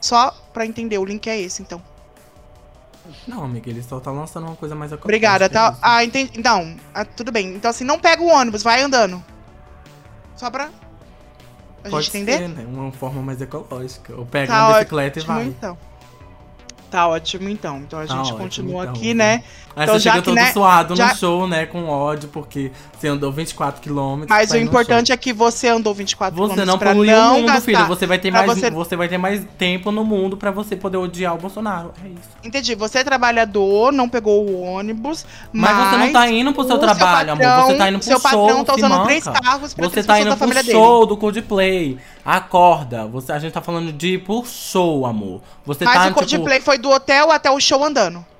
Só 0.00 0.32
pra 0.52 0.64
entender, 0.64 0.98
o 0.98 1.04
link 1.04 1.26
é 1.26 1.40
esse, 1.40 1.62
então. 1.62 1.82
Não, 3.26 3.44
amiga, 3.44 3.70
ele 3.70 3.82
só 3.82 3.98
tá 4.00 4.10
lançando 4.10 4.46
uma 4.46 4.56
coisa 4.56 4.74
mais 4.74 4.90
ecológica. 4.90 5.06
Obrigada, 5.06 5.44
é 5.46 5.48
tá? 5.48 5.70
isso. 5.70 5.78
Ah, 5.82 6.04
entendi. 6.04 6.32
Então, 6.38 6.76
ah, 6.94 7.04
tudo 7.04 7.30
bem. 7.32 7.54
Então, 7.54 7.70
assim, 7.70 7.84
não 7.84 7.98
pega 7.98 8.22
o 8.22 8.28
ônibus, 8.28 8.62
vai 8.62 8.82
andando. 8.82 9.22
Só 10.36 10.50
pra 10.50 10.70
a 11.84 11.88
Pode 11.88 12.06
gente 12.06 12.18
entender? 12.18 12.38
ser, 12.38 12.48
né? 12.48 12.66
Uma 12.66 12.90
forma 12.92 13.22
mais 13.22 13.40
ecológica. 13.40 14.14
Ou 14.16 14.26
pega 14.26 14.52
Tá 14.52 14.66
uma 14.68 14.74
bicicleta 14.74 15.18
e 15.18 15.22
ótimo, 15.22 15.36
vai. 15.36 15.46
então. 15.46 15.78
Tá 16.90 17.08
ótimo, 17.08 17.48
então. 17.48 17.78
Então 17.78 17.98
a 17.98 18.06
Tá 18.06 18.14
gente 18.14 18.22
ótimo, 18.32 18.38
continua 18.38 18.82
então. 18.84 18.94
aqui, 18.94 19.12
né? 19.12 19.42
Aí 19.74 19.82
Então, 19.84 19.94
você 19.96 20.00
já 20.04 20.12
chega 20.12 20.22
todo 20.24 20.34
né, 20.34 20.52
suado 20.52 20.96
já- 20.96 21.08
no 21.08 21.16
show, 21.16 21.46
né? 21.46 21.66
Com 21.66 21.86
ódio, 21.88 22.30
porque 22.32 22.70
você 22.98 23.08
andou 23.08 23.30
24 23.30 23.82
quilômetros. 23.82 24.30
Mas 24.30 24.50
o 24.52 24.56
importante 24.56 25.12
é 25.12 25.16
que 25.18 25.34
você 25.34 25.68
andou 25.68 25.92
24 25.92 26.34
show. 26.34 26.48
Você 26.48 26.54
km 26.62 26.66
não 26.66 26.78
pra 26.78 26.92
poluiu 26.92 27.14
não 27.14 27.32
o 27.32 27.34
mundo, 27.40 27.46
gastar. 27.48 27.60
filho. 27.60 27.86
Você 27.86 28.06
vai 28.06 28.18
ter 28.18 28.30
mais, 28.30 28.46
você- 28.46 28.70
você... 28.70 28.96
vai 28.96 29.08
ter 29.08 29.18
mais 29.18 29.42
tempo 29.58 29.90
no 29.90 30.02
mundo 30.04 30.36
pra 30.36 30.50
você 30.50 30.76
poder 30.76 30.96
odiar 30.96 31.34
o 31.34 31.38
Bolsonaro. 31.38 31.92
É 32.02 32.08
isso. 32.08 32.28
Entendi. 32.42 32.74
Você 32.74 33.00
é 33.00 33.04
trabalhador, 33.04 33.92
não 33.92 34.08
pegou 34.08 34.46
o 34.48 34.62
ônibus, 34.62 35.26
Mas, 35.52 35.76
mas, 35.76 35.90
você 35.90 35.96
não 35.98 36.12
tá 36.12 36.30
indo 36.30 36.52
pro 36.54 36.64
seu 36.66 36.78
trabalho, 36.78 37.32
amor. 37.32 37.44
patrão- 37.44 37.66
Você 37.66 37.74
tá 37.74 37.88
indo 37.90 37.98
pro 37.98 38.08
seu 38.08 38.20
show. 38.20 38.46
patrão 38.46 38.64
tá 38.64 38.74
usando 38.76 38.90
manca. 38.92 39.04
três 39.04 39.24
carros 39.24 39.74
pra 39.74 39.88
Você 39.88 40.02
tá 40.02 40.20
indo 40.20 40.28
pro 40.30 40.38
família 40.38 40.62
show 40.64 41.04
do 41.04 41.16
Coldplay. 41.18 41.98
Acorda. 42.26 43.06
Você, 43.06 43.30
a 43.30 43.38
gente 43.38 43.52
tá 43.52 43.62
falando 43.62 43.92
de 43.92 44.14
ir 44.14 44.24
pro 44.24 44.44
show, 44.44 45.06
amor. 45.06 45.40
Você. 45.64 45.84
Mas 45.84 45.94
tá, 45.94 46.08
o 46.08 46.14
Coldplay 46.14 46.60
foi 46.60 46.76
do 46.76 46.90
hotel 46.90 47.30
até 47.30 47.50
o 47.50 47.60
show 47.60 47.84
andando. 47.84 48.18
tipo... 48.18 48.36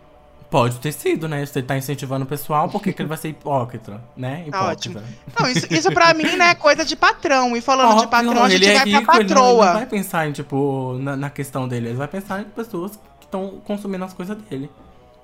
Pode 0.50 0.78
ter 0.78 0.92
sido, 0.92 1.28
né? 1.28 1.44
Você 1.44 1.60
tá 1.62 1.76
incentivando 1.76 2.24
o 2.24 2.28
pessoal, 2.28 2.68
por 2.68 2.80
que 2.80 2.92
que 2.92 3.02
ele 3.02 3.08
vai 3.08 3.18
ser 3.18 3.28
hipócrita, 3.28 4.00
né? 4.16 4.44
Tá 4.50 4.72
Hipócrita. 4.72 5.04
Não, 5.38 5.48
isso, 5.48 5.66
isso 5.72 5.92
pra 5.92 6.14
mim, 6.14 6.36
né, 6.36 6.50
é 6.50 6.54
coisa 6.54 6.84
de 6.84 6.94
patrão. 6.94 7.56
E 7.56 7.60
falando 7.60 7.88
de 7.88 7.94
Óbvio, 7.94 8.08
patrão, 8.08 8.44
a 8.44 8.48
gente 8.48 8.68
é 8.68 8.74
vai 8.74 8.84
rico, 8.84 9.04
pra 9.06 9.20
ele 9.20 9.34
não- 9.34 9.40
Ele 9.48 9.50
não, 9.50 9.56
patroa. 9.56 9.72
vai 9.74 9.86
pensar 9.86 10.28
em, 10.28 10.32
tipo, 10.32 10.96
na, 11.00 11.16
na 11.16 11.30
questão 11.30 11.66
dele. 11.66 11.88
Ele 11.88 11.96
vai 11.96 12.08
pensar 12.08 12.40
em 12.40 12.44
pessoas 12.44 12.92
que 13.20 13.26
estão 13.26 13.60
consumindo 13.66 14.04
as 14.04 14.12
coisas 14.12 14.36
dele. 14.36 14.70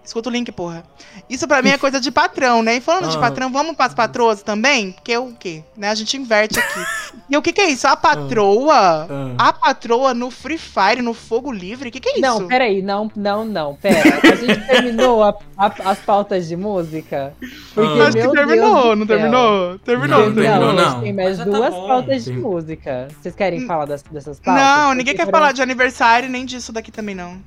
Escuta 0.04 0.28
o 0.28 0.32
link, 0.32 0.50
porra. 0.50 0.82
Isso 1.30 1.46
pra 1.46 1.62
mim 1.62 1.68
é 1.70 1.78
coisa 1.78 2.00
de 2.00 2.10
patrão, 2.10 2.60
né? 2.60 2.76
E 2.76 2.80
falando 2.80 3.08
de 3.08 3.16
Ah. 3.16 3.20
patrão, 3.20 3.52
vamos 3.52 3.76
pras 3.76 3.94
patroas 3.94 4.42
também? 4.42 4.90
Porque 4.92 5.16
o 5.16 5.32
quê? 5.38 5.62
Né? 5.76 5.88
A 5.90 5.94
gente 5.94 6.16
inverte 6.16 6.58
aqui. 6.58 6.80
e 7.30 7.36
o 7.36 7.40
que 7.40 7.52
que 7.52 7.60
é 7.60 7.70
isso? 7.70 7.86
A 7.86 7.96
patroa... 7.96 9.06
Ah. 9.38 9.48
A 9.48 9.52
patroa 9.52 10.12
no 10.12 10.28
Free 10.30 10.58
Fire, 10.58 11.00
no 11.02 11.14
Fogo 11.14 11.52
Livre? 11.52 11.88
O 11.88 11.92
que 11.92 12.00
que 12.00 12.08
é 12.08 12.12
isso? 12.14 12.20
Não, 12.20 12.46
peraí, 12.48 12.82
não, 12.82 13.10
não, 13.14 13.44
não, 13.44 13.76
pera. 13.76 14.18
A 14.22 14.34
gente 14.34 14.60
terminou 14.66 15.22
a- 15.22 15.36
a- 15.56 15.72
as 15.90 15.98
pautas 16.00 16.48
de 16.48 16.56
música? 16.56 17.32
Porque, 17.72 18.00
Ah. 18.00 18.08
Acho 18.08 18.16
que 18.16 18.28
terminou, 18.28 18.82
Deus 18.82 18.98
não 18.98 19.06
terminou? 19.06 19.78
Terminou, 19.78 20.18
Não, 20.18 20.26
não 20.26 20.34
terminou, 20.34 20.72
não. 20.72 20.84
a 20.86 20.90
gente 20.90 21.00
tem 21.02 21.12
mais 21.12 21.38
tá 21.38 21.44
duas 21.44 21.70
bom. 21.74 21.86
pautas 21.86 22.24
de 22.24 22.32
música. 22.32 23.08
Vocês 23.20 23.34
querem 23.36 23.66
falar 23.66 23.84
das- 23.84 24.02
dessas 24.02 24.40
pautas? 24.40 24.62
Não, 24.64 24.82
Porque 24.88 24.98
ninguém 24.98 25.14
quer 25.14 25.30
falar 25.30 25.52
de 25.52 25.62
aniversário 25.62 26.28
nem 26.28 26.44
disso 26.44 26.72
daqui 26.72 26.90
também, 26.90 27.14
não. 27.14 27.40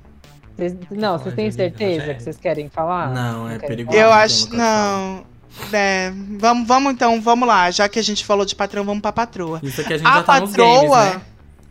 Vocês- 0.55 0.75
não, 0.91 1.17
vocês 1.17 1.35
têm 1.35 1.51
certeza 1.51 2.11
é. 2.11 2.13
que 2.13 2.23
vocês 2.23 2.37
querem 2.37 2.69
falar? 2.69 3.13
Não, 3.13 3.49
é 3.49 3.59
perigoso. 3.59 3.97
Eu 3.97 4.07
não, 4.07 4.13
acho. 4.13 4.55
não. 4.55 5.25
É, 5.71 6.11
vamos, 6.37 6.67
vamos 6.67 6.93
então, 6.93 7.19
vamos 7.21 7.47
lá. 7.47 7.69
Já 7.71 7.87
que 7.89 7.97
a 7.99 8.03
gente 8.03 8.25
falou 8.25 8.45
de 8.45 8.55
patrão, 8.55 8.83
vamos 8.83 9.01
pra 9.01 9.11
patroa. 9.11 9.59
Isso 9.63 9.81
aqui 9.81 9.93
a 9.93 9.97
gente 9.97 10.07
A 10.07 10.13
já 10.17 10.23
tá 10.23 10.39
nos 10.39 10.51
patroa. 10.51 10.69
games, 11.05 11.15
né? 11.15 11.21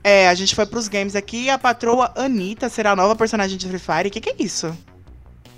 É, 0.03 0.29
a 0.29 0.35
gente 0.35 0.55
foi 0.55 0.67
pros 0.67 0.87
games 0.89 1.17
aqui 1.17 1.45
e 1.45 1.51
a 1.51 1.59
patroa 1.59 2.13
Anitta 2.15 2.69
será 2.69 2.91
a 2.93 2.97
nova 2.97 3.17
personagem 3.17 3.57
de 3.57 3.67
Free 3.69 3.79
Fire. 3.79 4.09
O 4.09 4.11
que, 4.11 4.21
que 4.21 4.31
é 4.31 4.35
isso? 4.39 4.77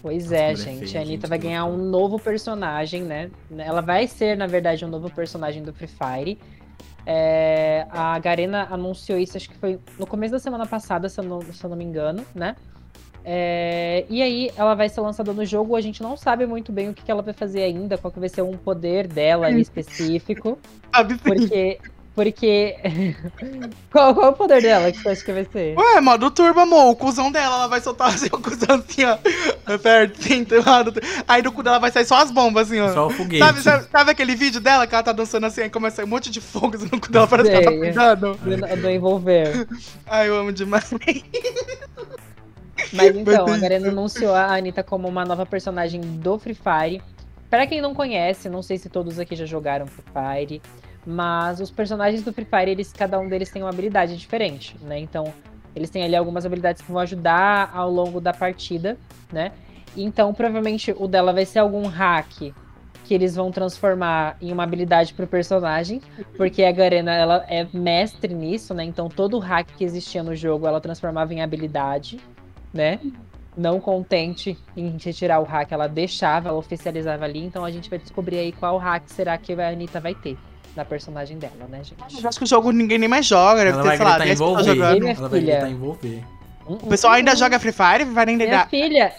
Pois 0.02 0.30
é, 0.30 0.50
Nossa, 0.52 0.62
mulher 0.62 0.74
gente. 0.78 0.90
feia, 0.92 1.00
a 1.00 1.02
Anitta 1.04 1.20
gente, 1.22 1.28
vai 1.28 1.38
ganhar 1.38 1.64
um 1.64 1.76
novo 1.76 2.16
personagem, 2.18 3.02
né? 3.02 3.28
Ela 3.58 3.80
vai 3.80 4.06
ser, 4.06 4.36
na 4.36 4.46
verdade, 4.46 4.84
um 4.84 4.88
novo 4.88 5.10
personagem 5.10 5.64
do 5.64 5.72
Free 5.72 5.88
Fire. 5.88 6.38
É, 7.04 7.86
a 7.90 8.18
Garena 8.18 8.66
anunciou 8.70 9.18
isso, 9.18 9.36
acho 9.36 9.48
que 9.48 9.56
foi 9.56 9.78
no 9.98 10.06
começo 10.06 10.32
da 10.32 10.38
semana 10.40 10.66
passada, 10.66 11.08
se 11.08 11.18
eu 11.20 11.24
não, 11.24 11.40
se 11.40 11.62
eu 11.62 11.70
não 11.70 11.76
me 11.76 11.84
engano, 11.84 12.24
né? 12.34 12.56
É, 13.28 14.04
e 14.08 14.22
aí, 14.22 14.52
ela 14.56 14.76
vai 14.76 14.88
ser 14.88 15.00
lançada 15.00 15.32
no 15.32 15.44
jogo. 15.44 15.74
A 15.74 15.80
gente 15.80 16.00
não 16.00 16.16
sabe 16.16 16.46
muito 16.46 16.70
bem 16.70 16.90
o 16.90 16.94
que, 16.94 17.02
que 17.02 17.10
ela 17.10 17.22
vai 17.22 17.34
fazer 17.34 17.64
ainda, 17.64 17.98
qual 17.98 18.12
que 18.12 18.20
vai 18.20 18.28
ser 18.28 18.42
um 18.42 18.56
poder 18.56 19.08
dela 19.08 19.48
ali 19.48 19.60
específico. 19.60 20.56
Sabe? 20.94 21.16
Porque. 21.18 21.80
Porque. 22.14 22.76
qual, 23.90 24.14
qual 24.14 24.26
é 24.26 24.28
o 24.30 24.32
poder 24.32 24.62
dela 24.62 24.92
que 24.92 24.98
você 24.98 25.08
acha 25.08 25.24
que 25.24 25.32
vai 25.32 25.44
ser? 25.44 25.76
Ué, 25.76 26.00
modo 26.00 26.30
turbo, 26.30 26.60
amor. 26.60 26.90
O 26.90 26.94
cuzão 26.94 27.32
dela, 27.32 27.56
ela 27.56 27.66
vai 27.66 27.80
soltar 27.80 28.08
assim, 28.14 28.26
o 28.26 28.38
cuzão 28.38 28.76
assim, 28.76 29.04
ó. 29.04 29.18
Perto, 29.76 30.20
assim, 30.20 30.46
lado. 30.64 30.94
Aí 31.26 31.42
do 31.42 31.50
cu 31.50 31.64
dela 31.64 31.80
vai 31.80 31.90
sair 31.90 32.04
só 32.04 32.18
as 32.18 32.30
bombas, 32.30 32.68
assim, 32.68 32.80
ó. 32.80 32.92
Só 32.94 33.08
o 33.08 33.10
foguete. 33.10 33.44
Sabe, 33.44 33.60
sabe, 33.60 33.88
sabe 33.90 34.10
aquele 34.12 34.36
vídeo 34.36 34.60
dela 34.60 34.86
que 34.86 34.94
ela 34.94 35.02
tá 35.02 35.12
dançando 35.12 35.46
assim, 35.46 35.62
aí 35.62 35.70
começa 35.70 35.94
a 35.94 35.96
sair 35.96 36.04
um 36.06 36.10
monte 36.10 36.30
de 36.30 36.40
fogo 36.40 36.78
no 36.78 37.00
cu 37.00 37.10
dela, 37.10 37.26
parece 37.26 37.50
que 37.50 37.56
ela 37.56 37.64
tá 37.64 37.70
Sei. 37.70 37.80
cuidando? 37.80 38.34
Do, 38.36 38.82
do 38.82 38.88
envolver. 38.88 39.66
Ai, 40.06 40.28
eu 40.28 40.36
amo 40.36 40.52
demais. 40.52 40.94
Mas 42.92 43.16
então, 43.16 43.46
a 43.46 43.50
Mas- 43.50 43.60
Garena 43.60 43.88
anunciou 43.88 44.34
a 44.34 44.54
Anitta 44.54 44.82
como 44.82 45.08
uma 45.08 45.24
nova 45.24 45.44
personagem 45.46 46.00
do 46.00 46.38
Free 46.38 46.54
Fire. 46.54 47.02
Pra 47.48 47.66
quem 47.66 47.80
não 47.80 47.94
conhece, 47.94 48.48
não 48.48 48.62
sei 48.62 48.76
se 48.78 48.88
todos 48.88 49.18
aqui 49.18 49.34
já 49.36 49.46
jogaram 49.46 49.86
Free 49.86 50.04
Fire, 50.12 50.62
mas 51.06 51.60
os 51.60 51.70
personagens 51.70 52.22
do 52.22 52.32
Free 52.32 52.44
Fire, 52.44 52.70
eles, 52.70 52.92
cada 52.92 53.18
um 53.18 53.28
deles 53.28 53.50
tem 53.50 53.62
uma 53.62 53.70
habilidade 53.70 54.16
diferente, 54.16 54.76
né? 54.82 54.98
Então, 54.98 55.32
eles 55.74 55.88
têm 55.90 56.02
ali 56.02 56.16
algumas 56.16 56.44
habilidades 56.44 56.82
que 56.82 56.90
vão 56.90 57.00
ajudar 57.00 57.70
ao 57.74 57.90
longo 57.90 58.20
da 58.20 58.32
partida, 58.32 58.96
né? 59.32 59.52
Então, 59.96 60.34
provavelmente 60.34 60.94
o 60.98 61.06
dela 61.06 61.32
vai 61.32 61.44
ser 61.46 61.60
algum 61.60 61.86
hack 61.86 62.52
que 63.04 63.14
eles 63.14 63.36
vão 63.36 63.52
transformar 63.52 64.36
em 64.42 64.52
uma 64.52 64.64
habilidade 64.64 65.14
pro 65.14 65.28
personagem, 65.28 66.02
porque 66.36 66.64
a 66.64 66.72
Garena 66.72 67.14
ela 67.14 67.44
é 67.48 67.64
mestre 67.72 68.34
nisso, 68.34 68.74
né? 68.74 68.82
Então 68.82 69.08
todo 69.08 69.38
hack 69.38 69.68
que 69.78 69.84
existia 69.84 70.24
no 70.24 70.34
jogo 70.34 70.66
ela 70.66 70.80
transformava 70.80 71.32
em 71.32 71.40
habilidade, 71.40 72.18
né? 72.76 73.00
não 73.56 73.80
contente 73.80 74.56
em 74.76 74.96
retirar 75.02 75.40
o 75.40 75.44
hack, 75.44 75.72
ela 75.72 75.88
deixava, 75.88 76.50
ela 76.50 76.58
oficializava 76.58 77.24
ali. 77.24 77.42
Então 77.42 77.64
a 77.64 77.70
gente 77.70 77.88
vai 77.88 77.98
descobrir 77.98 78.38
aí 78.38 78.52
qual 78.52 78.76
hack 78.76 79.04
será 79.06 79.38
que 79.38 79.52
a 79.54 79.68
Anitta 79.70 79.98
vai 79.98 80.14
ter 80.14 80.36
na 80.76 80.84
personagem 80.84 81.38
dela, 81.38 81.66
né, 81.68 81.82
gente? 81.82 82.22
Eu 82.22 82.28
acho 82.28 82.38
que 82.38 82.44
o 82.44 82.46
jogo 82.46 82.70
ninguém 82.70 82.98
nem 82.98 83.08
mais 83.08 83.24
joga, 83.24 83.64
deve 83.64 83.70
Ela 83.78 83.82
ter, 83.82 83.88
vai 83.88 83.96
sei 83.96 84.04
lá, 84.04 84.10
gritar 84.12 84.24
10 84.26 84.38
pessoas 84.38 84.66
envolver. 84.66 84.74
jogando. 84.76 85.00
Minha 85.00 85.14
Ela 85.14 85.28
vai 85.28 85.40
filha. 85.40 85.52
gritar 85.54 85.70
envolver. 85.70 86.24
O 86.66 86.76
pessoal 86.76 87.12
ainda 87.14 87.34
joga 87.34 87.58
Free 87.58 87.72
Fire, 87.72 88.04
vai 88.04 88.26
nem 88.26 88.36
Minha 88.36 88.66
filha 88.66 89.14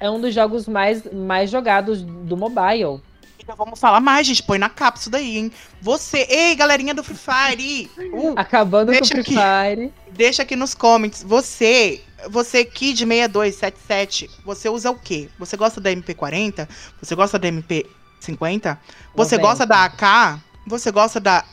é 0.00 0.10
um 0.10 0.20
dos 0.20 0.34
jogos 0.34 0.66
mais, 0.66 1.02
mais 1.12 1.50
jogados 1.50 2.02
do 2.02 2.36
mobile. 2.36 3.00
Então 3.38 3.54
vamos 3.56 3.78
falar 3.78 4.00
mais, 4.00 4.26
gente. 4.26 4.42
Põe 4.42 4.58
na 4.58 4.70
capa 4.70 4.98
isso 4.98 5.10
daí, 5.10 5.36
hein? 5.36 5.52
Você, 5.82 6.26
ei, 6.30 6.54
galerinha 6.54 6.94
do 6.94 7.04
Free 7.04 7.16
Fire! 7.16 7.90
Uh, 7.98 8.32
Acabando 8.36 8.92
com 8.92 8.98
o 8.98 9.06
Free 9.06 9.20
aqui. 9.20 9.34
Fire. 9.34 9.92
deixa 10.12 10.42
aqui 10.42 10.56
nos 10.56 10.72
comments. 10.74 11.22
Você, 11.22 12.00
você 12.30 12.64
Kid 12.64 13.04
6277, 13.04 14.30
você 14.44 14.68
usa 14.68 14.90
o 14.90 14.98
quê? 14.98 15.28
Você 15.38 15.56
gosta 15.56 15.80
da 15.80 15.90
MP40? 15.90 16.68
Você 17.00 17.14
gosta 17.14 17.38
da 17.38 17.48
MP50? 17.48 18.78
Você 19.14 19.36
90. 19.36 19.38
gosta 19.38 19.66
da 19.66 19.84
AK? 19.84 20.40
Você 20.66 20.90
gosta 20.90 21.20
da. 21.20 21.44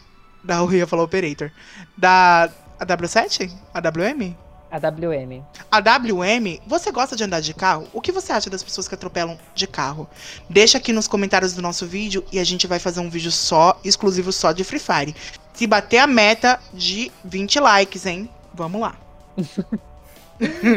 Da 0.44 0.56
eu 0.64 0.72
ia 0.74 0.88
falar 0.88 1.04
Operator. 1.04 1.52
Da. 1.98 2.50
A 2.80 2.86
W7? 2.86 3.52
A 3.74 3.80
WM? 3.80 4.36
A 4.72 4.80
WM. 4.80 5.44
A 5.70 5.80
WM, 5.80 6.60
você 6.66 6.92
gosta 6.92 7.16
de 7.16 7.24
andar 7.26 7.42
de 7.42 7.54
carro? 7.54 7.88
O 7.94 8.00
que 8.00 8.12
você 8.12 8.32
acha 8.32 8.50
das 8.50 8.64
pessoas 8.64 8.88
que 8.88 8.96
atropelam 8.96 9.38
de 9.54 9.68
carro? 9.68 10.10
Deixa 10.50 10.78
aqui 10.78 10.94
nos 10.94 11.10
comentários 11.10 11.54
do 11.54 11.62
nosso 11.62 11.86
vídeo 11.86 12.24
e 12.32 12.40
a 12.40 12.44
gente 12.44 12.66
vai 12.66 12.80
fazer 12.80 13.02
um 13.02 13.10
vídeo 13.10 13.32
só, 13.32 13.78
exclusivo 13.84 14.32
só 14.32 14.54
de 14.54 14.64
Free 14.64 14.80
Fire. 14.80 15.16
Se 15.54 15.68
bater 15.68 15.98
a 15.98 16.08
meta 16.08 16.58
de 16.74 17.12
20 17.26 17.60
likes, 17.60 18.06
hein? 18.06 18.30
Vamos 18.54 18.82
lá. 18.82 18.96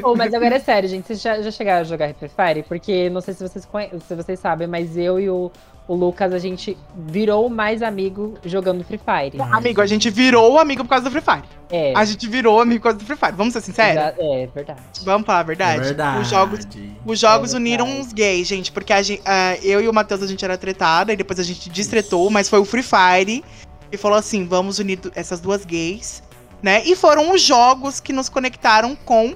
Oh, 0.02 0.14
mas 0.14 0.32
agora 0.34 0.56
é 0.56 0.60
sério, 0.60 0.88
gente. 0.88 1.06
Vocês 1.06 1.20
já, 1.20 1.40
já 1.40 1.50
chegaram 1.50 1.80
a 1.80 1.84
jogar 1.84 2.12
Free 2.14 2.28
Fire? 2.30 2.62
Porque 2.62 3.08
não 3.10 3.20
sei 3.20 3.34
se 3.34 3.42
vocês, 3.46 3.64
conhe- 3.64 3.90
se 4.06 4.14
vocês 4.14 4.38
sabem, 4.38 4.66
mas 4.66 4.96
eu 4.96 5.18
e 5.18 5.28
o, 5.30 5.50
o 5.88 5.94
Lucas, 5.94 6.32
a 6.34 6.38
gente 6.38 6.76
virou 6.94 7.48
mais 7.48 7.82
amigo 7.82 8.34
jogando 8.44 8.84
Free 8.84 8.98
Fire. 8.98 9.40
Amigo, 9.52 9.80
a 9.80 9.86
gente 9.86 10.10
virou 10.10 10.58
amigo 10.58 10.82
por 10.84 10.90
causa 10.90 11.04
do 11.04 11.10
Free 11.10 11.22
Fire. 11.22 11.42
É, 11.70 11.92
A 11.96 12.04
gente 12.04 12.28
virou 12.28 12.60
amigo 12.60 12.80
por 12.80 12.84
causa 12.84 12.98
do 12.98 13.04
Free 13.04 13.16
Fire. 13.16 13.32
Vamos 13.32 13.52
ser 13.54 13.60
sinceros? 13.62 14.14
é 14.18 14.48
verdade. 14.54 14.80
Vamos 15.04 15.26
falar 15.26 15.40
a 15.40 15.42
verdade? 15.44 15.80
É 15.80 15.84
verdade. 15.84 16.20
Os 16.22 16.28
jogos, 16.28 16.60
os 17.06 17.18
jogos 17.18 17.54
É 17.54 17.56
uniram 17.56 17.86
uns 17.86 18.12
gays, 18.12 18.46
gente. 18.46 18.70
Porque 18.70 18.92
a 18.92 19.02
gente, 19.02 19.22
ah, 19.24 19.56
eu 19.62 19.80
e 19.80 19.88
o 19.88 19.92
Matheus, 19.92 20.22
a 20.22 20.26
gente 20.26 20.44
era 20.44 20.56
tretada 20.58 21.12
e 21.12 21.16
depois 21.16 21.40
a 21.40 21.42
gente 21.42 21.68
destretou, 21.70 22.28
mas 22.30 22.48
foi 22.48 22.58
o 22.58 22.64
Free 22.64 22.82
Fire 22.82 23.42
que 23.90 23.96
falou 23.96 24.18
assim: 24.18 24.46
vamos 24.46 24.78
unir 24.78 24.98
essas 25.14 25.40
duas 25.40 25.64
gays, 25.64 26.22
né? 26.62 26.82
E 26.84 26.94
foram 26.96 27.32
os 27.32 27.40
jogos 27.42 28.00
que 28.00 28.12
nos 28.12 28.28
conectaram 28.28 28.96
com 29.04 29.34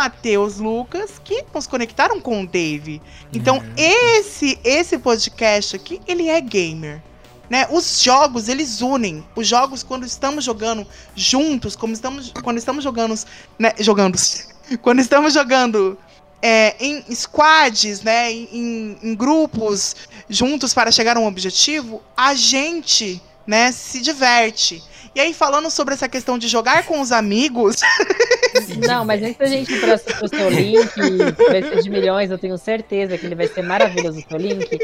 Matheus 0.00 0.56
Lucas, 0.56 1.20
que 1.22 1.44
nos 1.54 1.66
conectaram 1.66 2.18
com 2.22 2.42
o 2.42 2.46
Dave. 2.46 3.02
Então, 3.34 3.62
esse 3.76 4.58
esse 4.64 4.96
podcast 4.98 5.76
aqui, 5.76 6.00
ele 6.08 6.26
é 6.26 6.40
gamer. 6.40 7.02
Né? 7.50 7.66
Os 7.70 8.02
jogos, 8.02 8.48
eles 8.48 8.80
unem. 8.80 9.22
Os 9.36 9.46
jogos, 9.46 9.82
quando 9.82 10.06
estamos 10.06 10.42
jogando 10.42 10.86
juntos, 11.14 11.76
como 11.76 11.92
estamos, 11.92 12.32
quando 12.42 12.56
estamos 12.56 12.82
jogando, 12.82 13.14
né, 13.58 13.74
jogando, 13.78 14.16
quando 14.80 15.00
estamos 15.00 15.34
jogando 15.34 15.98
é, 16.40 16.74
em 16.82 17.04
squads, 17.14 18.00
né, 18.00 18.32
em, 18.32 18.48
em- 18.52 18.98
em 19.02 19.14
grupos, 19.14 19.94
juntos 20.30 20.72
para 20.72 20.90
chegar 20.90 21.18
a 21.18 21.20
um 21.20 21.26
objetivo, 21.26 22.00
a 22.16 22.34
gente, 22.34 23.20
né, 23.46 23.70
se 23.70 24.00
diverte. 24.00 24.82
E 25.14 25.20
aí, 25.20 25.34
falando 25.34 25.70
sobre 25.70 25.94
essa 25.94 26.08
questão 26.08 26.38
de 26.38 26.46
jogar 26.46 26.84
com 26.86 27.00
os 27.00 27.10
amigos, 27.12 27.76
Não, 28.86 29.04
mas 29.04 29.22
antes 29.22 29.36
da 29.36 29.46
gente 29.46 29.72
ir 29.72 29.80
para 29.80 29.94
o 29.94 30.28
seu 30.28 30.48
link, 30.50 30.88
que 30.94 31.44
vai 31.50 31.62
ser 31.62 31.82
de 31.82 31.90
milhões, 31.90 32.30
eu 32.30 32.38
tenho 32.38 32.56
certeza 32.58 33.16
que 33.18 33.26
ele 33.26 33.34
vai 33.34 33.48
ser 33.48 33.62
maravilhoso 33.62 34.18
o 34.20 34.22
seu 34.28 34.38
link. 34.38 34.78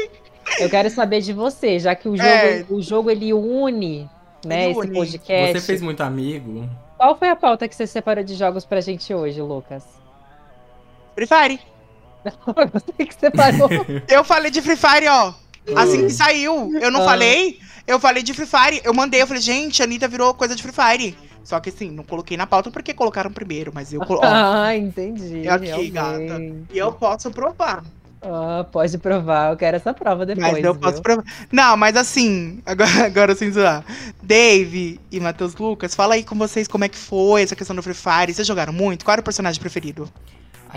Eu 0.59 0.69
quero 0.69 0.89
saber 0.89 1.21
de 1.21 1.31
você, 1.33 1.79
já 1.79 1.95
que 1.95 2.07
o 2.09 2.15
jogo, 2.17 2.27
É. 2.29 2.65
o 2.69 2.81
jogo 2.81 3.09
ele 3.09 3.33
une, 3.33 4.09
né, 4.45 4.63
Ele 4.63 4.71
esse 4.71 4.79
une. 4.81 4.93
podcast. 4.93 5.59
Você 5.59 5.65
fez 5.65 5.81
muito 5.81 6.01
amigo? 6.01 6.69
Qual 6.97 7.17
foi 7.17 7.29
a 7.29 7.35
pauta 7.35 7.67
que 7.67 7.75
você 7.75 7.85
separou 7.87 8.23
de 8.23 8.35
jogos 8.35 8.65
pra 8.65 8.81
gente 8.81 9.13
hoje, 9.13 9.41
Lucas? 9.41 9.83
Free 11.15 11.27
Fire. 11.27 11.59
Você 12.73 13.05
que 13.05 13.13
separou. 13.17 13.69
Eu 14.09 14.23
falei 14.23 14.51
de 14.51 14.61
Free 14.61 14.75
Fire, 14.75 15.07
ó. 15.07 15.33
Assim 15.75 16.05
que 16.07 16.13
saiu. 16.13 16.71
Eu 16.79 16.91
não 16.91 17.01
Ah. 17.01 17.05
falei. 17.05 17.59
Eu 17.85 17.99
falei 17.99 18.21
de 18.23 18.33
Free 18.33 18.45
Fire. 18.47 18.81
Eu 18.83 18.93
mandei, 18.93 19.21
eu 19.21 19.27
falei, 19.27 19.41
gente, 19.41 19.81
a 19.81 19.85
Anitta 19.85 20.07
virou 20.07 20.33
coisa 20.33 20.55
de 20.55 20.61
Free 20.63 20.73
Fire. 20.73 21.17
Só 21.43 21.59
que 21.61 21.69
assim, 21.69 21.89
não 21.89 22.03
coloquei 22.03 22.35
na 22.35 22.45
pauta 22.45 22.69
porque 22.69 22.93
colocaram 22.93 23.31
primeiro, 23.31 23.71
mas 23.73 23.93
eu 23.93 24.01
colo- 24.01 24.19
ó, 24.23 24.25
ah, 24.25 24.75
entendi. 24.75 25.47
É 25.47 25.49
aqui, 25.49 25.65
realmente. 25.67 25.91
gata. 25.91 26.41
E 26.73 26.77
eu 26.77 26.91
posso 26.91 27.31
provar. 27.31 27.83
Ah, 28.21 28.65
pode 28.71 28.97
provar, 28.97 29.51
eu 29.51 29.57
quero 29.57 29.77
essa 29.77 29.93
prova 29.93 30.25
depois. 30.25 30.51
Mas 30.53 30.63
eu 30.63 30.73
viu? 30.73 30.81
posso 30.81 31.01
provar. 31.01 31.23
Não, 31.49 31.77
mas 31.77 31.95
assim, 31.95 32.59
agora, 32.65 32.89
agora 33.05 33.35
sem 33.35 33.49
zoar. 33.51 33.85
Dave 34.21 34.99
e 35.11 35.19
Matheus 35.19 35.55
Lucas, 35.55 35.95
fala 35.95 36.15
aí 36.15 36.23
com 36.23 36.35
vocês 36.35 36.67
como 36.67 36.83
é 36.83 36.89
que 36.89 36.97
foi 36.97 37.43
essa 37.43 37.55
questão 37.55 37.75
do 37.75 37.81
Free 37.83 37.93
Fire. 37.93 38.33
Vocês 38.33 38.45
jogaram 38.47 38.73
muito? 38.73 39.05
Qual 39.05 39.13
era 39.13 39.21
o 39.21 39.23
personagem 39.23 39.61
preferido? 39.61 40.09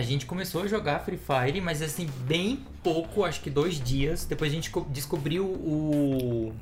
A 0.01 0.03
gente 0.03 0.25
começou 0.25 0.63
a 0.63 0.67
jogar 0.67 1.01
Free 1.01 1.19
Fire, 1.19 1.61
mas 1.61 1.83
assim, 1.83 2.09
bem 2.27 2.61
pouco, 2.83 3.23
acho 3.23 3.39
que 3.43 3.51
dois 3.51 3.79
dias. 3.79 4.25
Depois 4.25 4.51
a 4.51 4.55
gente 4.55 4.71
co- 4.71 4.87
descobriu 4.89 5.45
o, 5.45 6.55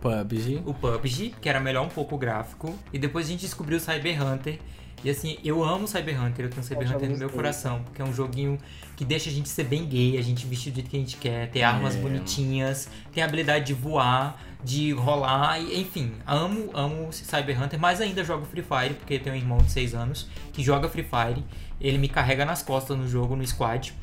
PUBG. 0.00 0.60
o 0.66 0.74
PUBG, 0.74 1.34
que 1.40 1.48
era 1.48 1.60
melhor 1.60 1.86
um 1.86 1.88
pouco 1.88 2.16
o 2.16 2.18
gráfico. 2.18 2.74
E 2.92 2.98
depois 2.98 3.26
a 3.26 3.28
gente 3.30 3.42
descobriu 3.42 3.78
o 3.78 3.80
Cyber 3.80 4.20
Hunter. 4.20 4.58
E 5.04 5.08
assim, 5.08 5.38
eu 5.44 5.62
amo 5.62 5.86
Cyber 5.86 6.20
Hunter, 6.20 6.46
eu 6.46 6.50
tenho 6.50 6.64
Cyber 6.64 6.90
Eu 6.90 6.96
Hunter 6.96 7.10
no 7.10 7.16
meu 7.16 7.30
coração, 7.30 7.80
porque 7.84 8.02
é 8.02 8.04
um 8.04 8.12
joguinho 8.12 8.58
que 8.96 9.04
deixa 9.04 9.30
a 9.30 9.32
gente 9.32 9.48
ser 9.48 9.64
bem 9.64 9.86
gay, 9.86 10.18
a 10.18 10.22
gente 10.22 10.44
vestir 10.44 10.72
do 10.72 10.74
jeito 10.74 10.90
que 10.90 10.96
a 10.96 11.00
gente 11.00 11.16
quer, 11.16 11.48
ter 11.48 11.62
armas 11.62 11.94
É. 11.94 12.00
bonitinhas, 12.00 12.86
tem 13.12 13.22
a 13.22 13.26
habilidade 13.26 13.66
de 13.66 13.72
voar, 13.72 14.38
de 14.62 14.92
rolar, 14.92 15.58
e, 15.58 15.80
enfim, 15.80 16.12
amo, 16.26 16.68
amo 16.74 17.10
Cyber 17.12 17.62
Hunter, 17.62 17.78
mas 17.80 17.98
ainda 18.02 18.22
jogo 18.22 18.44
Free 18.44 18.62
Fire, 18.64 18.92
porque 18.94 19.14
eu 19.14 19.20
tenho 19.20 19.34
um 19.36 19.38
irmão 19.38 19.56
de 19.58 19.70
6 19.70 19.94
anos 19.94 20.28
que 20.52 20.62
joga 20.62 20.86
Free 20.86 21.04
Fire, 21.04 21.42
ele 21.80 21.98
me 21.98 22.08
carrega 22.08 22.44
nas 22.44 22.62
costas 22.62 22.96
no 22.96 23.08
jogo, 23.08 23.34
no 23.36 23.46
squad. 23.46 23.94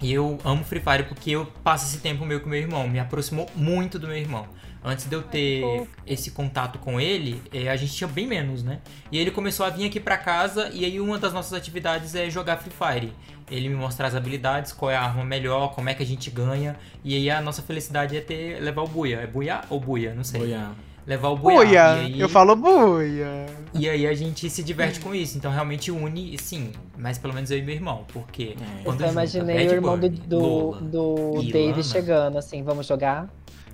E 0.00 0.12
eu 0.12 0.38
amo 0.44 0.64
Free 0.64 0.80
Fire 0.80 1.04
porque 1.04 1.30
eu 1.30 1.46
passo 1.62 1.86
esse 1.86 1.98
tempo 1.98 2.26
meu 2.26 2.40
com 2.40 2.48
meu 2.48 2.58
irmão, 2.58 2.88
me 2.88 2.98
aproximou 2.98 3.48
muito 3.54 3.98
do 3.98 4.08
meu 4.08 4.16
irmão. 4.16 4.46
Antes 4.84 5.06
de 5.06 5.14
eu 5.14 5.22
ter 5.22 5.86
esse 6.04 6.32
contato 6.32 6.76
com 6.80 7.00
ele, 7.00 7.40
eh, 7.52 7.68
a 7.68 7.76
gente 7.76 7.94
tinha 7.94 8.08
bem 8.08 8.26
menos, 8.26 8.64
né? 8.64 8.80
E 9.12 9.18
ele 9.18 9.30
começou 9.30 9.64
a 9.64 9.70
vir 9.70 9.86
aqui 9.86 10.00
pra 10.00 10.18
casa 10.18 10.70
e 10.74 10.84
aí 10.84 11.00
uma 11.00 11.18
das 11.18 11.32
nossas 11.32 11.52
atividades 11.52 12.16
é 12.16 12.28
jogar 12.28 12.56
Free 12.56 12.72
Fire. 12.72 13.12
Ele 13.48 13.68
me 13.68 13.76
mostrar 13.76 14.08
as 14.08 14.16
habilidades, 14.16 14.72
qual 14.72 14.90
é 14.90 14.96
a 14.96 15.02
arma 15.02 15.24
melhor, 15.24 15.72
como 15.72 15.88
é 15.88 15.94
que 15.94 16.02
a 16.02 16.06
gente 16.06 16.30
ganha. 16.30 16.74
E 17.04 17.14
aí 17.14 17.30
a 17.30 17.40
nossa 17.40 17.62
felicidade 17.62 18.16
é 18.16 18.20
ter 18.20 18.60
levar 18.60 18.82
o 18.82 18.88
buia. 18.88 19.18
É 19.18 19.26
buia 19.26 19.60
ou 19.70 19.78
buia? 19.78 20.14
Não 20.14 20.24
sei. 20.24 20.40
Boiar. 20.40 20.74
Levar 21.06 21.28
o 21.30 21.36
buia. 21.36 21.56
Buia! 21.56 21.92
Aí, 21.94 22.20
Eu 22.20 22.28
falo 22.28 22.54
buia. 22.54 23.46
e 23.74 23.88
aí 23.88 24.06
a 24.06 24.14
gente 24.14 24.48
se 24.48 24.62
diverte 24.62 25.00
com 25.00 25.12
isso. 25.14 25.36
Então 25.36 25.50
realmente 25.50 25.90
une, 25.90 26.36
sim, 26.38 26.70
mas 26.96 27.18
pelo 27.18 27.34
menos 27.34 27.50
eu 27.50 27.58
e 27.58 27.62
meu 27.62 27.74
irmão. 27.74 28.04
Porque 28.12 28.54
É. 28.60 28.84
quando 28.84 29.00
Eu 29.00 29.06
só 29.08 29.12
junta 29.12 29.12
imaginei 29.12 29.56
Bad 29.56 29.68
o 29.68 29.74
irmão 29.74 29.98
do, 29.98 30.08
Bunny, 30.08 30.22
do, 30.26 30.38
Lola 30.38 30.80
do 30.80 31.42
Dave 31.50 31.70
Lana. 31.70 31.82
chegando, 31.82 32.38
assim, 32.38 32.62
vamos 32.62 32.86
jogar? 32.86 33.28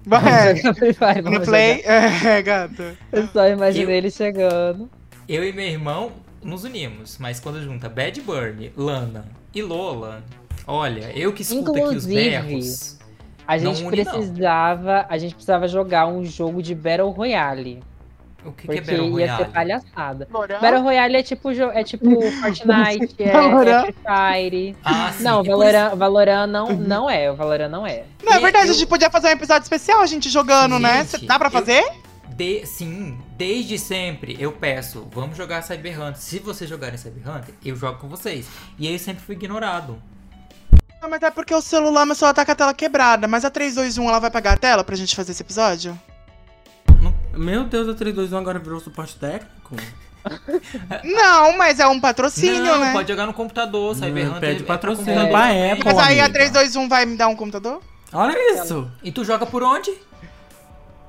Vai, 0.06 0.20
Vamos 0.54 0.62
jogar 0.62 0.74
Free 0.74 0.92
Fire, 0.94 1.16
no 1.22 1.30
vamos 1.32 1.48
play. 1.48 1.76
jogar. 1.82 2.24
É, 2.26 2.42
gata. 2.42 2.96
Eu 3.12 3.26
só 3.28 3.46
imaginei 3.48 3.86
Eu- 3.94 3.98
ele 3.98 4.10
chegando. 4.10 4.88
Eu 5.28 5.44
e 5.46 5.52
meu 5.52 5.66
irmão 5.66 6.12
nos 6.42 6.64
unimos, 6.64 7.18
mas 7.18 7.38
quando 7.40 7.62
junta 7.62 7.90
Bad 7.90 8.18
Bunny, 8.22 8.72
Lana 8.74 9.26
e 9.54 9.60
Lola, 9.60 10.22
olha, 10.66 11.12
eu 11.14 11.32
que 11.34 11.42
escuto 11.42 11.72
aqui 11.72 11.80
os 11.82 12.06
Inclusive, 12.06 12.14
berros. 12.30 12.97
A 13.48 13.56
Não 13.56 13.74
gente 13.74 13.86
une, 13.88 14.04
não. 14.04 14.12
precisava, 14.12 15.06
a 15.08 15.16
gente 15.18 15.34
precisava 15.34 15.66
jogar 15.66 16.06
um 16.06 16.22
jogo 16.24 16.62
de 16.62 16.74
Battle 16.74 17.10
Royale, 17.10 17.82
O 18.44 18.52
que, 18.52 18.60
que 18.62 18.66
porque 18.66 18.78
é 18.78 18.80
Battle 18.82 19.18
ia 19.20 19.26
ser 19.26 19.32
Royale? 19.32 19.52
palhaçada. 19.54 20.28
Loran? 20.30 20.60
Battle 20.60 20.82
Royale 20.82 21.16
é 21.16 21.22
tipo 21.22 21.50
é 21.50 21.82
tipo 21.82 22.04
Fortnite, 22.42 23.14
é, 23.18 23.28
é 23.28 23.32
Valorant. 23.32 23.82
Free 23.84 23.94
Fire. 23.94 24.76
Ah, 24.84 25.12
sim. 25.16 25.22
Não, 25.24 25.42
por 25.42 25.50
Valorant, 25.56 25.94
Valorant 25.96 26.46
não, 26.46 26.68
não 26.74 27.08
é, 27.10 27.30
o 27.30 27.34
Valorant 27.34 27.70
não 27.70 27.86
é. 27.86 28.04
Não, 28.22 28.34
é 28.34 28.38
verdade, 28.38 28.66
eu- 28.66 28.72
a 28.74 28.74
gente 28.76 28.86
podia 28.86 29.08
fazer 29.10 29.28
um 29.28 29.30
episódio 29.30 29.62
especial, 29.62 30.02
a 30.02 30.06
gente 30.06 30.28
jogando, 30.28 30.78
né? 30.78 31.04
Gente, 31.06 31.26
Dá 31.26 31.38
pra 31.38 31.48
eu- 31.48 31.52
fazer? 31.52 31.84
De, 32.36 32.64
sim, 32.66 33.18
desde 33.36 33.78
sempre 33.78 34.36
eu 34.38 34.52
peço, 34.52 35.08
vamos 35.10 35.36
jogar 35.36 35.62
Cyber 35.62 36.00
Hunter. 36.00 36.18
Se 36.20 36.38
vocês 36.38 36.68
jogarem 36.70 36.96
Cyber 36.96 37.28
Hunter, 37.28 37.54
eu 37.64 37.74
jogo 37.74 37.98
com 37.98 38.08
vocês. 38.08 38.46
E 38.78 38.86
aí 38.86 38.92
eu 38.92 38.98
sempre 38.98 39.24
fui 39.24 39.34
ignorado. 39.34 40.00
Não, 41.00 41.08
mas 41.08 41.22
é 41.22 41.30
porque 41.30 41.54
o 41.54 41.60
celular, 41.60 42.04
meu 42.04 42.14
celular 42.14 42.34
tá 42.34 42.44
com 42.44 42.52
a 42.52 42.54
tela 42.54 42.74
quebrada. 42.74 43.28
Mas 43.28 43.44
a 43.44 43.50
321, 43.50 44.08
ela 44.08 44.18
vai 44.18 44.30
pagar 44.30 44.54
a 44.54 44.56
tela 44.56 44.82
pra 44.82 44.96
gente 44.96 45.14
fazer 45.14 45.32
esse 45.32 45.42
episódio? 45.42 45.98
Meu 47.34 47.64
Deus, 47.64 47.88
a 47.88 47.94
321 47.94 48.36
agora 48.36 48.58
virou 48.58 48.80
suporte 48.80 49.16
técnico? 49.16 49.76
Não, 51.04 51.56
mas 51.56 51.78
é 51.78 51.86
um 51.86 52.00
patrocínio, 52.00 52.62
não, 52.62 52.80
né? 52.80 52.92
pode 52.92 53.08
jogar 53.08 53.24
no 53.26 53.32
computador, 53.32 53.94
Cyber 53.94 54.26
Hum, 54.26 54.28
Hunter. 54.30 54.40
pede 54.40 54.62
é 54.62 54.66
patrocínio 54.66 55.14
computador 55.14 55.30
pra. 55.30 55.72
Apple. 55.72 55.84
Mas 55.84 55.98
aí 55.98 56.20
a 56.20 56.24
amiga. 56.24 56.38
321 56.38 56.88
vai 56.88 57.06
me 57.06 57.16
dar 57.16 57.28
um 57.28 57.36
computador? 57.36 57.80
Olha 58.12 58.54
isso! 58.54 58.90
E 59.02 59.10
tu 59.12 59.24
joga 59.24 59.46
por 59.46 59.62
onde? 59.62 59.90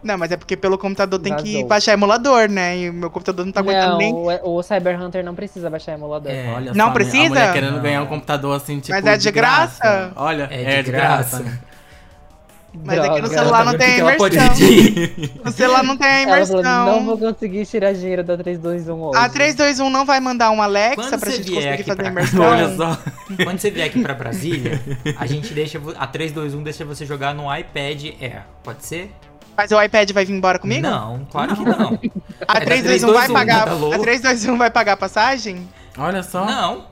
Não, 0.01 0.17
mas 0.17 0.31
é 0.31 0.37
porque 0.37 0.55
pelo 0.55 0.77
computador 0.77 1.19
tem 1.19 1.35
que 1.35 1.53
Vazou. 1.53 1.67
baixar 1.67 1.93
emulador, 1.93 2.49
né? 2.49 2.77
E 2.77 2.89
o 2.89 2.93
meu 2.93 3.09
computador 3.09 3.45
não 3.45 3.51
tá 3.51 3.59
aguentando 3.59 3.91
não, 3.91 3.97
nem. 3.97 4.13
o, 4.13 4.55
o 4.57 4.63
Cyber 4.63 5.01
Hunter 5.01 5.23
não 5.25 5.35
precisa 5.35 5.69
baixar 5.69 5.93
emulador. 5.93 6.31
É. 6.31 6.53
Olha 6.53 6.73
Não 6.73 6.87
só, 6.87 6.91
precisa? 6.93 7.25
A 7.25 7.29
mulher 7.29 7.53
querendo 7.53 7.75
Não. 7.75 7.81
ganhar 7.81 8.01
um 8.01 8.05
computador 8.05 8.55
assim, 8.55 8.79
tipo. 8.79 8.93
Mas 8.95 9.05
é 9.05 9.17
de 9.17 9.31
graça? 9.31 10.11
Olha, 10.15 10.47
É 10.51 10.81
de 10.81 10.91
graça. 10.91 11.39
né? 11.39 11.59
Mas 12.85 12.99
aqui 12.99 13.09
no 13.09 13.27
Droga. 13.27 13.29
celular 13.29 13.65
não 13.65 13.71
Tá 13.71 13.77
vendo 13.79 13.95
tem 13.95 14.11
que 14.11 14.17
pode 14.17 14.35
imersão. 14.37 15.39
No 15.43 15.51
celular 15.51 15.83
não 15.83 15.97
tem 15.97 16.07
a 16.07 16.21
Ela 16.21 16.45
falou, 16.45 16.61
imersão. 16.61 16.85
não 16.85 17.05
vou 17.05 17.17
conseguir 17.17 17.65
tirar 17.65 17.93
dinheiro 17.93 18.23
da 18.23 18.37
321 18.37 19.01
hoje. 19.01 19.17
A 19.17 19.27
321 19.27 19.89
não 19.89 20.05
vai 20.05 20.19
mandar 20.19 20.51
um 20.51 20.61
Alexa 20.61 20.95
Quando 20.95 21.19
pra 21.19 21.31
gente 21.31 21.51
conseguir 21.51 21.77
fazer 21.83 21.91
a 21.91 21.95
pra 21.95 22.07
imersão? 22.09 22.41
Olha 22.45 22.75
só. 22.77 22.97
Quando 23.43 23.57
você 23.59 23.71
vier 23.71 23.87
aqui 23.87 23.99
pra 24.03 24.13
Brasília, 24.13 24.79
a 25.17 25.25
gente 25.25 25.51
deixa. 25.51 25.81
A 25.97 26.05
321 26.05 26.61
deixa 26.61 26.85
você 26.85 27.07
jogar 27.07 27.33
no 27.33 27.43
iPad 27.53 28.03
Air. 28.21 28.43
Pode 28.63 28.85
ser? 28.85 29.11
Mas 29.59 29.71
o 29.71 29.81
iPad 29.81 30.09
vai 30.11 30.23
vir 30.23 30.33
embora 30.33 30.57
comigo? 30.57 30.81
Não, 30.87 31.27
claro 31.29 31.53
que 31.53 31.65
não. 31.65 31.99
A 32.47 32.57
É 32.57 32.59
da 32.59 32.65
321 32.65 33.11
vai 33.13 33.27
321, 33.27 33.33
pagar. 33.33 33.65
tá? 33.65 33.95
A 33.95 33.99
321 33.99 34.57
vai 34.57 34.71
pagar 34.71 34.93
a 34.93 34.97
passagem? 34.97 35.67
Olha 35.97 36.23
só. 36.23 36.45
Não. 36.45 36.85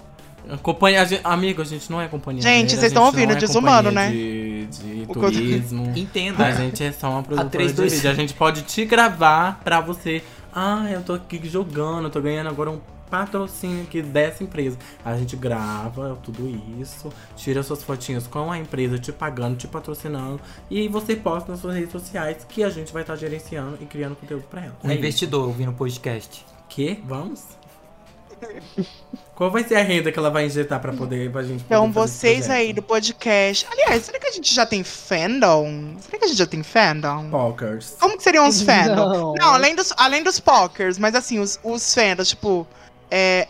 Companhia, 0.62 1.02
a 1.02 1.06
gente- 1.06 1.22
amigo, 1.24 1.62
a 1.62 1.66
gente 1.66 1.90
não 1.90 2.02
é 2.02 2.10
companhia. 2.10 2.42
Gente, 2.42 2.72
vocês 2.72 2.84
a 2.84 2.88
estão 2.88 3.06
ouvindo, 3.06 3.32
é 3.32 3.36
desumano, 3.36 3.90
né? 3.90 4.10
De, 4.12 4.66
de 4.66 5.04
O 5.08 5.14
que 5.14 5.18
eu 5.20 5.32
turismo. 5.32 5.92
Entenda. 5.96 6.46
A 6.46 6.52
gente 6.52 6.84
é 6.84 6.92
só 6.92 7.10
uma 7.10 7.24
produtora 7.24 7.50
de 7.50 7.74
325. 7.74 7.96
vídeo. 7.96 8.12
A 8.12 8.14
gente 8.14 8.34
pode 8.34 8.62
te 8.64 8.84
gravar 8.84 9.62
pra 9.64 9.80
você. 9.80 10.22
Ah, 10.54 10.86
eu 10.92 11.02
tô 11.04 11.14
aqui 11.14 11.40
jogando, 11.48 12.04
eu 12.06 12.10
tô 12.10 12.20
ganhando 12.20 12.50
agora 12.50 12.70
um 12.72 12.80
patrocínio 13.10 13.84
aqui 13.84 14.02
dessa 14.02 14.44
empresa. 14.44 14.78
A 15.04 15.16
gente 15.18 15.36
grava 15.36 16.18
tudo 16.24 16.48
isso, 16.80 17.12
tira 17.36 17.64
suas 17.64 17.84
fotinhas 17.84 18.28
com 18.28 18.52
a 18.52 18.58
empresa 18.58 18.98
te 19.00 19.12
pagando, 19.12 19.58
te 19.58 19.68
patrocinando. 19.68 20.40
E 20.70 20.88
você 20.88 21.16
posta 21.16 21.52
nas 21.52 21.62
suas 21.62 21.76
redes 21.76 21.92
sociais 21.92 22.46
que 22.48 22.64
a 22.64 22.70
gente 22.70 22.92
vai 22.94 23.04
estar 23.04 23.16
gerenciando 23.16 23.78
e 23.82 23.86
criando 23.86 24.16
conteúdo 24.16 24.44
pra 24.50 24.66
ela. 24.66 24.76
Um 24.84 24.90
É 24.90 24.94
isso. 24.94 25.00
investidor 25.00 25.48
ouvindo 25.48 25.72
o 25.72 25.74
podcast. 25.74 26.46
Que? 26.70 27.02
Vamos? 27.06 27.44
Qual 29.34 29.50
vai 29.50 29.64
ser 29.64 29.76
a 29.76 29.84
renda 29.84 30.12
que 30.12 30.20
ela 30.20 30.30
vai 30.30 30.46
injetar 30.46 30.80
pra 30.80 30.94
poder 30.94 31.32
pra 31.32 31.42
gente 31.44 31.64
Então, 31.66 31.92
vocês 31.92 32.50
aí 32.50 32.72
do 32.74 32.82
podcast. 32.84 33.66
Aliás, 33.72 34.04
será 34.06 34.20
que 34.20 34.28
a 34.28 34.32
gente 34.32 34.54
já 34.54 34.66
tem 34.66 34.84
fandom? 34.84 35.96
Será 36.00 36.20
que 36.20 36.26
a 36.26 36.28
gente 36.28 36.38
já 36.38 36.46
tem 36.46 36.62
fandom? 36.64 37.30
Pokers. 37.30 37.96
Como 38.00 38.16
que 38.18 38.24
seriam 38.24 38.48
os 38.48 38.62
fandom? 38.64 39.10
Não. 39.10 39.34
Não, 39.34 39.54
além 39.54 39.76
dos, 39.76 39.92
além 39.98 40.24
dos 40.24 40.40
pokers, 40.40 40.98
mas 41.00 41.16
assim, 41.16 41.40
os, 41.40 41.60
os 41.64 41.94
fandoms, 41.94 42.30
tipo. 42.30 42.68
É. 43.12 43.48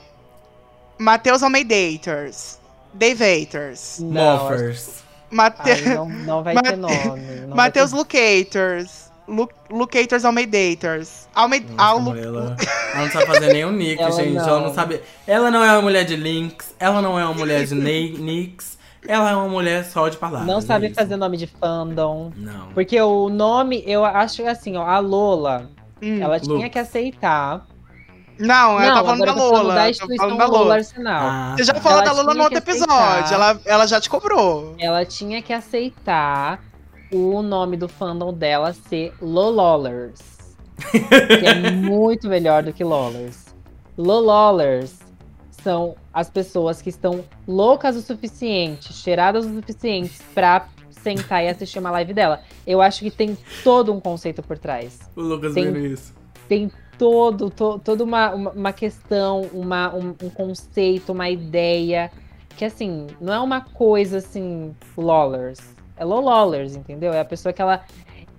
Matheus 0.97 1.43
Almeidators. 1.43 2.59
Davators. 2.93 3.99
Não, 3.99 4.37
Moffers. 4.39 5.03
Mate... 5.29 5.57
Ai, 5.69 5.81
não, 5.95 6.09
não 6.09 6.43
vai 6.43 6.53
Mate- 6.55 6.69
ter 6.69 6.75
nome. 6.77 6.95
não 7.47 7.55
Matheus 7.55 7.91
ter- 7.91 7.97
Lucators. 7.97 9.07
Lu 9.27 9.49
Lucators 9.69 10.23
Almeidators. 10.23 11.27
Alme... 11.35 11.59
Nossa, 11.59 11.83
Al... 11.83 12.17
ela, 12.17 12.55
não 12.95 13.11
sabe 13.11 13.25
fazer 13.25 13.53
nenhum 13.53 13.71
nick, 13.73 14.01
Ela 14.01 14.11
gente. 14.11 14.37
Ela 14.37 14.47
não. 14.47 14.67
não 14.67 14.73
sabe. 14.73 15.01
Ela 15.27 15.51
não 15.51 15.63
é 15.63 15.71
uma 15.73 15.81
mulher 15.81 16.05
de 16.05 16.15
links, 16.15 16.73
ela 16.79 17.01
não 17.01 17.19
é 17.19 17.25
uma 17.25 17.33
mulher 17.33 17.65
de 17.65 17.75
nicks, 17.75 18.77
ela 19.05 19.29
é 19.31 19.35
uma 19.35 19.49
mulher 19.49 19.83
só 19.83 20.07
de 20.07 20.15
palavras. 20.15 20.47
Não 20.47 20.59
é 20.59 20.61
sabe 20.61 20.85
isso. 20.87 20.95
fazer 20.95 21.17
nome 21.17 21.35
de 21.35 21.45
fandom. 21.45 22.31
Não. 22.37 22.69
Porque 22.69 22.99
o 23.01 23.27
nome, 23.27 23.83
eu 23.85 24.05
acho 24.05 24.47
assim, 24.47 24.77
ó, 24.77 24.83
a 24.83 24.97
Lola, 24.99 25.69
Hum. 26.01 26.21
ela 26.21 26.37
Lu. 26.37 26.55
tinha 26.57 26.69
que 26.69 26.79
aceitar. 26.79 27.67
Não, 28.39 28.73
eu 28.81 28.87
não, 28.89 28.95
tava 28.95 29.05
falando 29.05 29.25
da 29.25 29.33
Lola. 29.33 29.75
da 29.75 29.93
falando 30.17 30.37
da 30.37 30.45
Lola 30.45 30.57
Lola. 30.59 30.73
Arsenal. 30.75 31.27
Ah, 31.27 31.55
Você 31.57 31.63
já 31.63 31.73
tá. 31.73 31.81
falou 31.81 31.97
Ela 31.99 32.05
da 32.05 32.11
Lola 32.13 32.23
no 32.25 32.31
tinha 32.33 32.43
outro 32.43 32.61
que 32.61 32.69
episódio. 32.71 32.93
aceitar. 32.95 33.33
Ela, 33.33 33.61
ela 33.65 33.87
já 33.87 33.99
te 34.01 34.09
cobrou. 34.09 34.75
Ela 34.79 35.05
tinha 35.05 35.41
que 35.41 35.51
aceitar 35.53 36.63
o 37.11 37.41
nome 37.41 37.77
do 37.77 37.87
fandom 37.87 38.33
dela 38.33 38.73
ser 38.73 39.13
Lololers. 39.21 40.19
que 40.91 41.45
é 41.45 41.55
muito 41.71 42.27
melhor 42.27 42.63
do 42.63 42.71
que 42.73 42.83
Lollers. 42.83 43.45
Lololers 43.97 44.99
são 45.63 45.95
as 46.13 46.29
pessoas 46.29 46.81
que 46.81 46.89
estão 46.89 47.23
loucas 47.47 47.95
o 47.95 48.01
suficiente, 48.01 48.93
cheiradas 48.93 49.45
o 49.45 49.53
suficiente 49.55 50.19
pra 50.33 50.67
sentar 51.01 51.43
e 51.43 51.49
assistir 51.49 51.79
uma 51.79 51.91
live 51.91 52.13
dela. 52.13 52.41
Eu 52.65 52.81
acho 52.81 52.99
que 52.99 53.09
tem 53.11 53.37
todo 53.63 53.93
um 53.93 53.99
conceito 53.99 54.41
por 54.43 54.57
trás. 54.57 54.99
O 55.15 55.21
Lucas 55.21 55.53
Tem- 55.53 55.65
vendo 55.65 55.79
isso. 55.79 56.13
Tem 56.47 56.71
todo, 56.97 57.49
to, 57.49 57.79
toda 57.79 58.03
uma, 58.03 58.33
uma, 58.33 58.51
uma 58.51 58.73
questão, 58.73 59.41
uma, 59.53 59.93
um, 59.93 60.15
um 60.21 60.29
conceito, 60.29 61.11
uma 61.11 61.29
ideia. 61.29 62.11
Que 62.55 62.65
assim, 62.65 63.07
não 63.21 63.33
é 63.33 63.39
uma 63.39 63.61
coisa 63.61 64.17
assim, 64.17 64.75
lollers. 64.97 65.59
É 65.95 66.03
lololers, 66.03 66.75
entendeu? 66.75 67.13
É 67.13 67.19
a 67.19 67.25
pessoa 67.25 67.53
que 67.53 67.61
ela, 67.61 67.83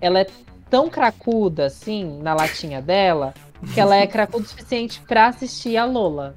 ela 0.01 0.19
é 0.19 0.27
tão 0.69 0.89
cracuda, 0.89 1.65
assim, 1.65 2.19
na 2.21 2.33
latinha 2.33 2.81
dela, 2.81 3.33
que 3.73 3.79
ela 3.79 3.95
é 3.95 4.05
cracuda 4.07 4.43
o 4.43 4.47
suficiente 4.47 5.01
pra 5.07 5.27
assistir 5.27 5.75
a 5.77 5.85
Lola. 5.85 6.35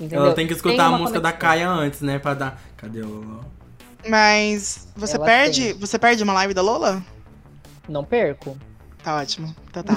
Entendeu? 0.00 0.24
Ela 0.24 0.34
tem 0.34 0.46
que 0.46 0.52
escutar 0.52 0.86
a 0.86 0.88
uma 0.88 0.98
música 0.98 1.20
da 1.20 1.30
conexão. 1.30 1.48
Caia 1.48 1.68
antes, 1.68 2.00
né? 2.00 2.18
Pra 2.18 2.34
dar. 2.34 2.60
Cadê 2.76 3.02
o 3.02 3.08
Lola? 3.08 3.44
Mas 4.08 4.88
você 4.96 5.16
Ela 5.16 5.24
perde. 5.24 5.64
tem. 5.66 5.74
Você 5.74 5.98
perde 5.98 6.22
uma 6.22 6.32
live 6.32 6.52
da 6.52 6.62
Lola? 6.62 7.02
Não 7.88 8.04
perco. 8.04 8.56
Tá 9.04 9.16
ótimo. 9.16 9.54
Então 9.68 9.82
tá. 9.82 9.94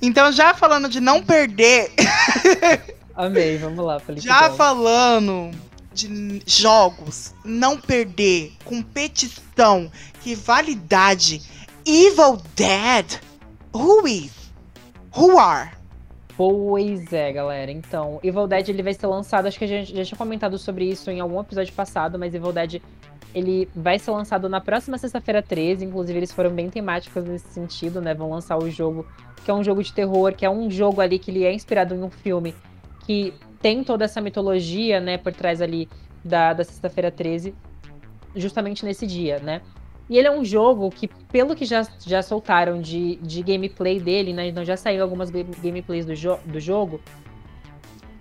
então, 0.00 0.30
já 0.30 0.54
falando 0.54 0.88
de 0.88 1.00
não 1.00 1.20
perder, 1.20 1.92
Amei, 3.12 3.58
vamos 3.58 3.84
lá, 3.84 3.98
Felipe. 3.98 4.24
já 4.24 4.50
falando 4.50 5.50
de 5.92 6.40
jogos, 6.46 7.34
não 7.44 7.76
perder, 7.76 8.52
competição, 8.64 9.90
rivalidade, 10.22 11.42
Evil 11.84 12.40
Dead, 12.54 13.20
who 13.74 14.06
is? 14.06 14.30
Who 15.16 15.38
are? 15.38 15.72
Pois 16.36 17.12
é, 17.12 17.32
galera. 17.32 17.72
Então, 17.72 18.20
Evil 18.22 18.46
Dead 18.46 18.68
ele 18.68 18.82
vai 18.82 18.92
ser 18.92 19.06
lançado, 19.06 19.46
acho 19.46 19.58
que 19.58 19.64
a 19.64 19.68
gente 19.68 19.96
já 19.96 20.04
tinha 20.04 20.18
comentado 20.18 20.56
sobre 20.58 20.84
isso 20.84 21.10
em 21.10 21.18
algum 21.18 21.40
episódio 21.40 21.72
passado, 21.72 22.16
mas 22.18 22.34
Evil 22.34 22.52
Dead 22.52 22.80
ele 23.36 23.68
vai 23.76 23.98
ser 23.98 24.12
lançado 24.12 24.48
na 24.48 24.62
próxima 24.62 24.96
sexta-feira 24.96 25.42
13, 25.42 25.84
inclusive 25.84 26.18
eles 26.18 26.32
foram 26.32 26.48
bem 26.50 26.70
temáticos 26.70 27.22
nesse 27.22 27.46
sentido, 27.48 28.00
né? 28.00 28.14
Vão 28.14 28.30
lançar 28.30 28.56
o 28.56 28.70
jogo, 28.70 29.06
que 29.44 29.50
é 29.50 29.54
um 29.54 29.62
jogo 29.62 29.82
de 29.82 29.92
terror, 29.92 30.32
que 30.32 30.46
é 30.46 30.48
um 30.48 30.70
jogo 30.70 31.02
ali 31.02 31.18
que 31.18 31.30
ele 31.30 31.44
é 31.44 31.52
inspirado 31.52 31.94
em 31.94 32.02
um 32.02 32.08
filme 32.08 32.54
que 33.04 33.34
tem 33.60 33.84
toda 33.84 34.06
essa 34.06 34.22
mitologia, 34.22 35.00
né, 35.00 35.18
por 35.18 35.34
trás 35.34 35.60
ali 35.60 35.86
da, 36.24 36.54
da 36.54 36.64
sexta-feira 36.64 37.10
13, 37.10 37.54
justamente 38.34 38.86
nesse 38.86 39.06
dia, 39.06 39.38
né? 39.38 39.60
E 40.08 40.16
ele 40.16 40.28
é 40.28 40.32
um 40.32 40.42
jogo 40.42 40.88
que, 40.90 41.06
pelo 41.06 41.54
que 41.54 41.66
já, 41.66 41.86
já 42.06 42.22
soltaram 42.22 42.80
de, 42.80 43.16
de 43.16 43.42
gameplay 43.42 44.00
dele, 44.00 44.32
né? 44.32 44.48
Então 44.48 44.64
já 44.64 44.78
saiu 44.78 45.02
algumas 45.02 45.28
game- 45.28 45.54
gameplays 45.62 46.06
do, 46.06 46.14
jo 46.14 46.38
do 46.46 46.58
jogo. 46.58 47.02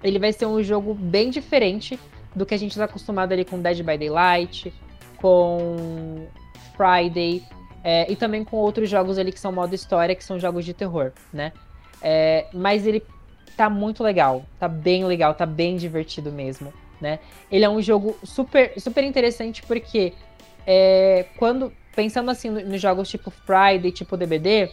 Ele 0.04 0.20
vai 0.20 0.34
ser 0.34 0.46
um 0.46 0.62
jogo 0.62 0.94
bem 0.94 1.30
diferente 1.30 1.98
do 2.36 2.46
que 2.46 2.54
a 2.54 2.58
gente 2.58 2.72
está 2.72 2.84
acostumado 2.84 3.32
ali 3.32 3.46
com 3.46 3.62
Dead 3.62 3.78
by 3.78 3.98
Daylight, 3.98 4.74
com 5.22 6.28
Friday, 6.76 7.44
é, 7.84 8.12
e 8.12 8.16
também 8.16 8.44
com 8.44 8.58
outros 8.58 8.90
jogos 8.90 9.18
ali 9.18 9.32
que 9.32 9.40
são 9.40 9.52
modo 9.52 9.74
história, 9.76 10.16
que 10.16 10.24
são 10.24 10.40
jogos 10.40 10.66
de 10.66 10.74
terror, 10.74 11.12
né? 11.32 11.52
É, 12.02 12.48
mas 12.54 12.86
ele 12.86 13.04
tá 13.56 13.70
muito 13.70 14.04
legal, 14.04 14.46
tá 14.60 14.68
bem 14.68 15.06
legal, 15.06 15.34
tá 15.34 15.46
bem 15.46 15.78
divertido 15.78 16.32
mesmo, 16.32 16.74
né? 17.00 17.20
Ele 17.52 17.64
é 17.64 17.70
um 17.70 17.82
jogo 17.82 18.18
super, 18.24 18.74
super 18.80 19.04
interessante 19.04 19.64
porque 19.64 20.14
é, 20.68 21.26
quando 21.38 21.72
pensando 21.96 22.30
assim 22.32 22.50
no- 22.50 22.62
nos 22.62 22.82
jogos 22.82 23.08
tipo 23.08 23.32
Friday, 23.32 23.92
tipo 23.92 24.18
DBD, 24.18 24.70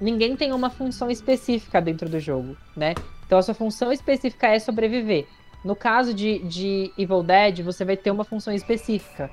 ninguém 0.00 0.36
tem 0.36 0.52
uma 0.52 0.70
função 0.70 1.10
específica 1.10 1.80
dentro 1.80 2.08
do 2.08 2.20
jogo, 2.20 2.56
né? 2.76 2.94
Então 3.26 3.38
a 3.38 3.42
sua 3.42 3.54
função 3.54 3.92
específica 3.92 4.48
é 4.48 4.58
sobreviver. 4.58 5.26
No 5.64 5.76
caso 5.76 6.14
de, 6.14 6.38
de 6.40 6.90
Evil 6.96 7.22
Dead, 7.22 7.60
você 7.62 7.84
vai 7.84 7.96
ter 7.96 8.10
uma 8.10 8.24
função 8.24 8.52
específica. 8.52 9.30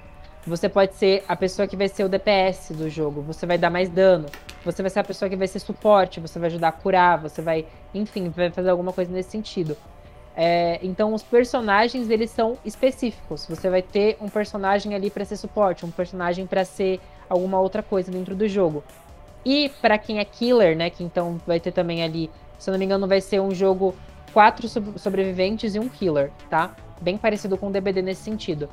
Você 0.48 0.70
pode 0.70 0.96
ser 0.96 1.26
a 1.28 1.36
pessoa 1.36 1.68
que 1.68 1.76
vai 1.76 1.90
ser 1.90 2.06
o 2.06 2.10
DPS 2.10 2.74
do 2.74 2.90
jogo, 2.90 3.22
você 3.22 3.46
vai 3.46 3.58
dar 3.58 3.70
mais 3.70 3.90
dano. 3.90 4.28
Você 4.64 4.82
vai 4.82 4.90
ser 4.90 5.00
a 5.00 5.04
pessoa 5.04 5.28
que 5.28 5.36
vai 5.36 5.46
ser 5.48 5.60
suporte, 5.60 6.22
você 6.22 6.40
vai 6.40 6.48
ajudar 6.48 6.70
a 6.70 6.72
curar, 6.72 7.18
você 7.18 7.42
vai, 7.42 7.66
enfim, 7.94 8.30
vai 8.30 8.50
fazer 8.50 8.70
alguma 8.70 8.94
coisa 8.94 9.12
nesse 9.12 9.30
sentido. 9.30 9.76
É, 10.38 10.80
então 10.82 11.14
os 11.14 11.22
personagens 11.22 12.10
eles 12.10 12.32
são 12.32 12.58
específicos. 12.64 13.46
Você 13.46 13.70
vai 13.70 13.82
ter 13.82 14.16
um 14.22 14.30
personagem 14.30 14.96
ali 14.96 15.10
para 15.10 15.26
ser 15.26 15.36
suporte, 15.36 15.86
um 15.86 15.92
personagem 15.92 16.48
para 16.48 16.64
ser 16.64 17.02
alguma 17.28 17.60
outra 17.60 17.84
coisa 17.84 18.10
dentro 18.10 18.34
do 18.34 18.48
jogo. 18.48 18.86
E 19.44 19.68
para 19.82 19.98
quem 19.98 20.20
é 20.20 20.24
killer, 20.24 20.78
né, 20.78 20.90
que 20.90 21.04
então 21.04 21.42
vai 21.46 21.60
ter 21.60 21.74
também 21.74 22.04
ali, 22.04 22.32
se 22.58 22.70
eu 22.70 22.72
não 22.72 22.80
me 22.80 22.86
engano, 22.86 23.06
vai 23.06 23.20
ser 23.20 23.42
um 23.42 23.54
jogo 23.54 23.94
quatro 24.32 24.70
sob- 24.70 24.98
sobreviventes 24.98 25.76
e 25.76 25.80
um 25.80 25.90
killer, 25.90 26.32
tá? 26.50 26.74
Bem 27.02 27.18
parecido 27.18 27.58
com 27.58 27.68
o 27.68 27.72
DBD 27.72 28.02
nesse 28.02 28.22
sentido. 28.24 28.70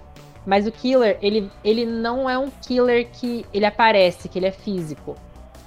Mas 0.47 0.67
o 0.67 0.73
killer, 0.73 1.19
ele, 1.23 1.51
ele 1.65 1.87
não 1.87 2.29
é 2.29 2.39
um 2.39 2.51
killer 2.63 3.09
que 3.11 3.47
ele 3.53 3.65
aparece, 3.65 4.29
que 4.29 4.39
ele 4.39 4.47
é 4.47 4.53
físico. 4.53 5.17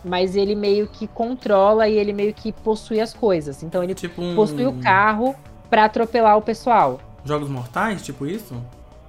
Mas 0.05 0.35
ele 0.35 0.55
meio 0.55 0.87
que 0.87 1.07
controla 1.07 1.87
e 1.87 1.95
ele 1.97 2.13
meio 2.13 2.33
que 2.33 2.51
possui 2.51 2.99
as 3.01 3.13
coisas. 3.13 3.63
Então 3.63 3.83
ele 3.83 3.95
Tipo 3.95 4.21
um. 4.21 4.35
possui 4.35 4.65
o 4.67 4.73
carro 4.73 5.35
pra 5.69 5.85
atropelar 5.85 6.37
o 6.37 6.41
pessoal. 6.41 6.99
Jogos 7.25 7.49
mortais, 7.49 8.03
tipo 8.03 8.25
isso? 8.25 8.55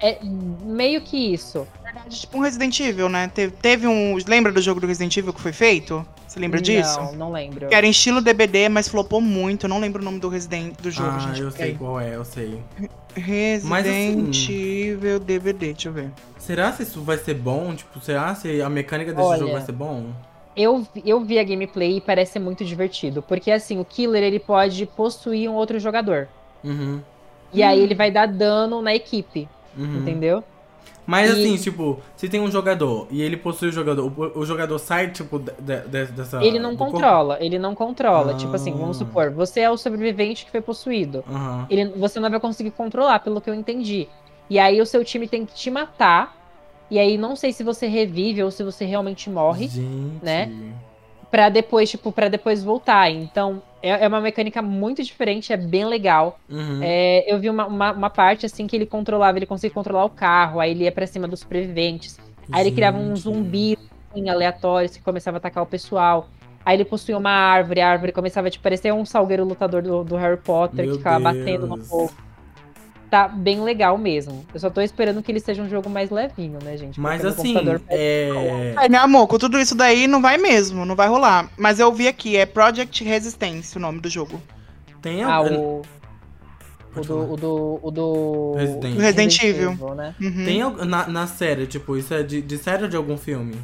É 0.01 0.19
meio 0.23 1.01
que 1.03 1.17
isso. 1.35 1.67
verdade, 1.85 2.21
tipo 2.21 2.39
um 2.39 2.41
Resident 2.41 2.79
Evil, 2.81 3.09
né? 3.09 3.29
Teve, 3.33 3.53
teve 3.53 3.87
um. 3.87 4.17
Lembra 4.27 4.51
do 4.53 4.63
jogo 4.63 4.81
do 4.81 4.87
Resident 4.87 5.17
Evil 5.17 5.33
que 5.33 5.41
foi 5.41 5.53
feito? 5.53 6.05
Você 6.27 6.39
lembra 6.39 6.61
disso? 6.61 6.99
Não, 7.01 7.13
não 7.15 7.33
lembro. 7.33 7.69
Que 7.69 7.75
era 7.75 7.87
em 7.87 7.91
estilo 7.91 8.21
DBD, 8.21 8.69
mas 8.69 8.89
flopou 8.89 9.21
muito. 9.21 9.65
Eu 9.65 9.69
não 9.71 9.81
lembro 9.81 10.01
o 10.01 10.05
nome 10.05 10.19
do 10.21 10.29
Resident 10.29 10.75
do 10.81 10.91
jogo, 10.91 11.11
ah, 11.17 11.19
gente. 11.21 11.41
eu 11.41 11.51
sei 11.51 11.59
peraí. 11.67 11.75
qual 11.79 12.01
é, 12.01 12.15
eu 12.15 12.25
sei. 12.25 12.63
Resident 13.19 14.29
assim- 14.29 14.53
Evil 14.91 15.21
DVD, 15.21 15.73
deixa 15.73 15.89
eu 15.89 15.93
ver. 15.93 16.11
Será 16.39 16.73
se 16.73 16.83
isso 16.83 17.03
vai 17.03 17.19
ser 17.19 17.35
bom? 17.35 17.75
Tipo, 17.75 18.01
será 18.01 18.35
se 18.35 18.61
a 18.63 18.69
mecânica 18.71 19.13
desse 19.13 19.27
Olha, 19.27 19.39
jogo 19.41 19.53
vai 19.53 19.63
ser 19.63 19.73
bom? 19.73 20.07
Eu, 20.57 20.79
vi- 20.95 21.03
eu 21.05 21.21
vi 21.21 21.39
a 21.39 21.45
gameplay 21.45 21.99
e 21.99 22.01
parece 22.01 22.33
ser 22.33 22.39
muito 22.39 22.65
divertido. 22.65 23.23
Porque 23.23 23.51
assim, 23.51 23.79
o 23.79 23.85
killer 23.85 24.23
ele 24.23 24.39
pode 24.39 24.87
possuir 24.87 25.49
um 25.49 25.55
outro 25.55 25.79
jogador. 25.79 26.29
Uhum. 26.65 27.01
E 27.53 27.63
aí 27.63 27.81
ele 27.81 27.95
vai 27.95 28.11
dar 28.11 28.27
dano 28.27 28.83
na 28.83 28.95
equipe, 28.95 29.49
uhum. 29.77 29.99
entendeu? 29.99 30.43
Mas 31.11 31.31
E- 31.31 31.33
assim, 31.33 31.57
tipo, 31.57 31.99
se 32.15 32.29
tem 32.29 32.39
um 32.39 32.51
jogador 32.51 33.07
e 33.11 33.23
ele 33.23 33.35
possui 33.39 33.71
o 33.71 33.73
jogador, 33.73 34.05
o, 34.15 34.41
o 34.41 34.45
jogador 34.45 34.79
sai, 34.79 35.11
tipo, 35.11 35.39
de- 35.39 35.53
de- 35.89 36.05
dessa. 36.13 36.45
ele 36.45 36.59
não 36.59 36.73
do 36.73 36.77
corpo? 36.77 36.93
controla, 36.93 37.39
ele 37.41 37.59
não 37.59 37.75
controla. 37.75 38.33
Ah. 38.33 38.37
Tipo 38.37 38.55
assim, 38.55 38.73
vamos 38.73 38.99
supor, 38.99 39.31
você 39.31 39.61
é 39.61 39.71
o 39.71 39.79
sobrevivente 39.79 40.45
que 40.45 40.51
foi 40.51 40.61
possuído. 40.61 41.25
Aham. 41.27 41.67
Ele, 41.71 41.87
você 41.97 42.21
não 42.21 42.29
vai 42.29 42.39
conseguir 42.39 42.73
controlar, 42.73 43.21
pelo 43.21 43.41
que 43.41 43.49
eu 43.49 43.55
entendi. 43.55 44.07
E 44.51 44.59
aí 44.59 44.83
o 44.83 44.85
seu 44.87 45.03
time 45.03 45.27
tem 45.27 45.47
que 45.47 45.55
te 45.55 45.71
matar. 45.71 46.37
E 46.91 46.99
aí 46.99 47.17
não 47.17 47.35
sei 47.37 47.53
se 47.55 47.65
você 47.65 47.87
revive 47.87 48.43
ou 48.43 48.51
se 48.51 48.63
você 48.63 48.85
realmente 48.85 49.31
morre. 49.31 49.67
Gente. 49.69 50.23
né? 50.23 50.53
Pra 51.31 51.49
depois, 51.49 51.91
tipo, 51.91 52.13
para 52.13 52.29
depois 52.29 52.63
voltar. 52.63 53.11
Então, 53.11 53.63
é, 53.83 54.05
é 54.05 54.09
uma 54.09 54.21
mecânica 54.21 54.61
muito 54.61 55.03
diferente, 55.03 55.53
é 55.53 55.57
bem 55.57 55.85
legal. 55.85 56.39
Uhum. 56.49 56.81
É, 56.83 57.33
eu 57.33 57.39
vi 57.39 57.49
uma, 57.49 57.67
uma, 57.67 57.93
uma 57.93 58.11
parte 58.11 58.47
assim 58.47 58.67
que 58.67 58.77
ele 58.77 58.87
controlava, 58.87 59.39
ele 59.39 59.47
conseguia 59.47 59.75
controlar 59.75 60.05
o 60.05 60.11
carro, 60.11 60.61
aí 60.61 60.71
ele 60.73 60.85
ia 60.85 60.93
pra 60.93 61.07
cima 61.07 61.29
dos 61.29 61.41
sobreviventes. 61.41 62.19
Aí 62.51 62.63
ele 62.67 62.75
criava 62.75 62.99
um 62.99 63.15
zumbi 63.15 63.79
assim, 64.11 64.29
aleatório 64.29 64.89
que 64.89 65.01
começava 65.01 65.37
a 65.37 65.39
atacar 65.39 65.63
o 65.63 65.67
pessoal. 65.67 66.29
Aí 66.65 66.77
ele 66.77 66.85
possuía 66.85 67.17
uma 67.17 67.31
árvore, 67.31 67.81
a 67.81 67.89
árvore 67.89 68.13
começava 68.13 68.51
tipo, 68.51 68.63
a 68.63 68.65
parecer 68.65 68.93
um 68.93 69.05
salgueiro 69.05 69.45
lutador 69.45 69.83
do, 69.83 70.05
do 70.05 70.17
Harry 70.17 70.37
Potter 70.39 70.85
Meu 70.85 70.93
que 70.93 70.99
ficava 70.99 71.21
batendo 71.21 71.67
no 71.67 71.77
Deus. 71.77 72.11
Tá 73.11 73.27
bem 73.27 73.63
legal 73.63 73.97
mesmo. 73.97 74.45
Eu 74.53 74.61
só 74.61 74.69
tô 74.69 74.83
esperando 74.83 75.23
que 75.23 75.33
ele 75.33 75.41
seja 75.41 75.63
um 75.63 75.69
jogo 75.69 75.89
mais 75.89 76.11
levinho, 76.11 76.59
né, 76.63 76.77
gente? 76.77 77.01
Mas 77.01 77.23
Porque 77.23 77.41
assim, 77.41 77.55
computador 77.55 77.83
é. 77.89 78.75
É, 78.83 78.89
meu 78.89 79.01
amor, 79.01 79.27
com 79.27 79.39
tudo 79.39 79.59
isso 79.59 79.75
daí 79.75 80.07
não 80.07 80.21
vai 80.21 80.37
mesmo, 80.37 80.85
não 80.85 80.95
vai 80.95 81.09
rolar. 81.09 81.51
Mas 81.57 81.81
eu 81.81 81.91
vi 81.93 82.07
aqui, 82.07 82.37
é 82.37 82.45
Project 82.45 83.03
Resistance 83.03 83.77
o 83.77 83.81
nome 83.81 84.01
do 84.01 84.11
jogo. 84.11 84.41
Tem 85.01 85.23
Ah, 85.23 85.41
o. 85.41 85.83
O 86.97 87.01
do, 87.01 87.33
o 87.33 87.37
do. 87.37 87.81
O 87.83 87.91
do. 87.91 88.55
Resident. 88.57 88.97
Resident 88.99 89.43
Evil. 89.43 89.95
né? 89.95 90.15
Uhum. 90.21 90.45
Tem 90.45 90.87
na, 90.87 91.07
na 91.07 91.27
série, 91.27 91.67
tipo, 91.67 91.97
isso 91.97 92.13
é 92.13 92.23
de, 92.23 92.43
de 92.43 92.59
série 92.59 92.83
ou 92.85 92.89
de 92.89 92.97
algum 92.97 93.17
filme? 93.17 93.55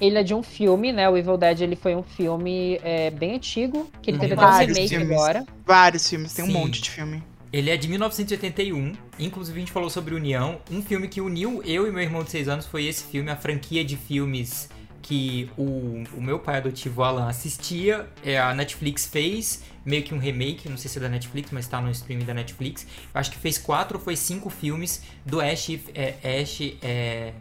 Ele 0.00 0.18
é 0.18 0.22
de 0.22 0.34
um 0.34 0.42
filme, 0.42 0.92
né? 0.92 1.08
O 1.08 1.16
Evil 1.16 1.36
Dead 1.36 1.60
ele 1.60 1.74
foi 1.76 1.94
um 1.96 2.02
filme 2.02 2.78
é, 2.84 3.10
bem 3.10 3.34
antigo, 3.36 3.88
que 4.02 4.10
ele 4.10 4.16
Hum, 4.16 4.20
teve 4.20 4.34
até 4.34 4.46
um 4.46 4.50
remake 4.58 4.88
filmes. 4.88 5.10
agora. 5.10 5.44
Vários 5.64 6.08
filmes, 6.08 6.34
tem 6.34 6.44
um 6.44 6.48
Sim. 6.48 6.52
monte 6.54 6.82
de 6.82 6.90
filme. 6.90 7.22
Ele 7.52 7.70
é 7.70 7.76
de 7.76 7.88
1981, 7.88 8.92
inclusive 9.18 9.56
a 9.56 9.60
gente 9.60 9.72
falou 9.72 9.88
sobre 9.88 10.14
União. 10.14 10.60
Um 10.70 10.82
filme 10.82 11.08
que 11.08 11.20
uniu 11.20 11.62
eu 11.64 11.86
e 11.86 11.90
meu 11.90 12.02
irmão 12.02 12.22
de 12.22 12.30
6 12.30 12.48
anos 12.48 12.66
foi 12.66 12.84
esse 12.84 13.04
filme, 13.04 13.30
a 13.30 13.36
franquia 13.36 13.84
de 13.84 13.96
filmes 13.96 14.68
que 15.00 15.50
o, 15.56 16.04
o 16.14 16.20
meu 16.20 16.38
pai 16.38 16.58
adotivo 16.58 17.02
Alan 17.02 17.26
assistia. 17.28 18.06
É, 18.22 18.38
a 18.38 18.52
Netflix 18.54 19.06
fez 19.06 19.62
meio 19.84 20.02
que 20.02 20.12
um 20.14 20.18
remake, 20.18 20.68
não 20.68 20.76
sei 20.76 20.90
se 20.90 20.98
é 20.98 21.00
da 21.00 21.08
Netflix, 21.08 21.50
mas 21.50 21.66
tá 21.66 21.80
no 21.80 21.90
streaming 21.90 22.26
da 22.26 22.34
Netflix. 22.34 22.86
Eu 23.14 23.18
acho 23.18 23.30
que 23.30 23.38
fez 23.38 23.56
quatro 23.56 23.96
ou 23.96 24.04
foi 24.04 24.16
cinco 24.16 24.50
filmes 24.50 25.02
do 25.24 25.40
Ash. 25.40 25.70
É, 25.94 26.40
Ash 26.42 26.60
é, 26.82 27.32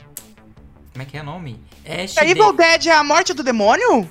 como 0.94 1.04
é 1.04 1.06
que 1.06 1.18
é 1.18 1.22
o 1.22 1.26
nome? 1.26 1.60
Ash. 1.86 2.18
A 2.18 2.24
de- 2.24 2.32
Evil 2.32 2.54
Dead 2.54 2.86
é 2.86 2.94
a 2.94 3.04
morte 3.04 3.34
do 3.34 3.44
demônio? 3.44 4.10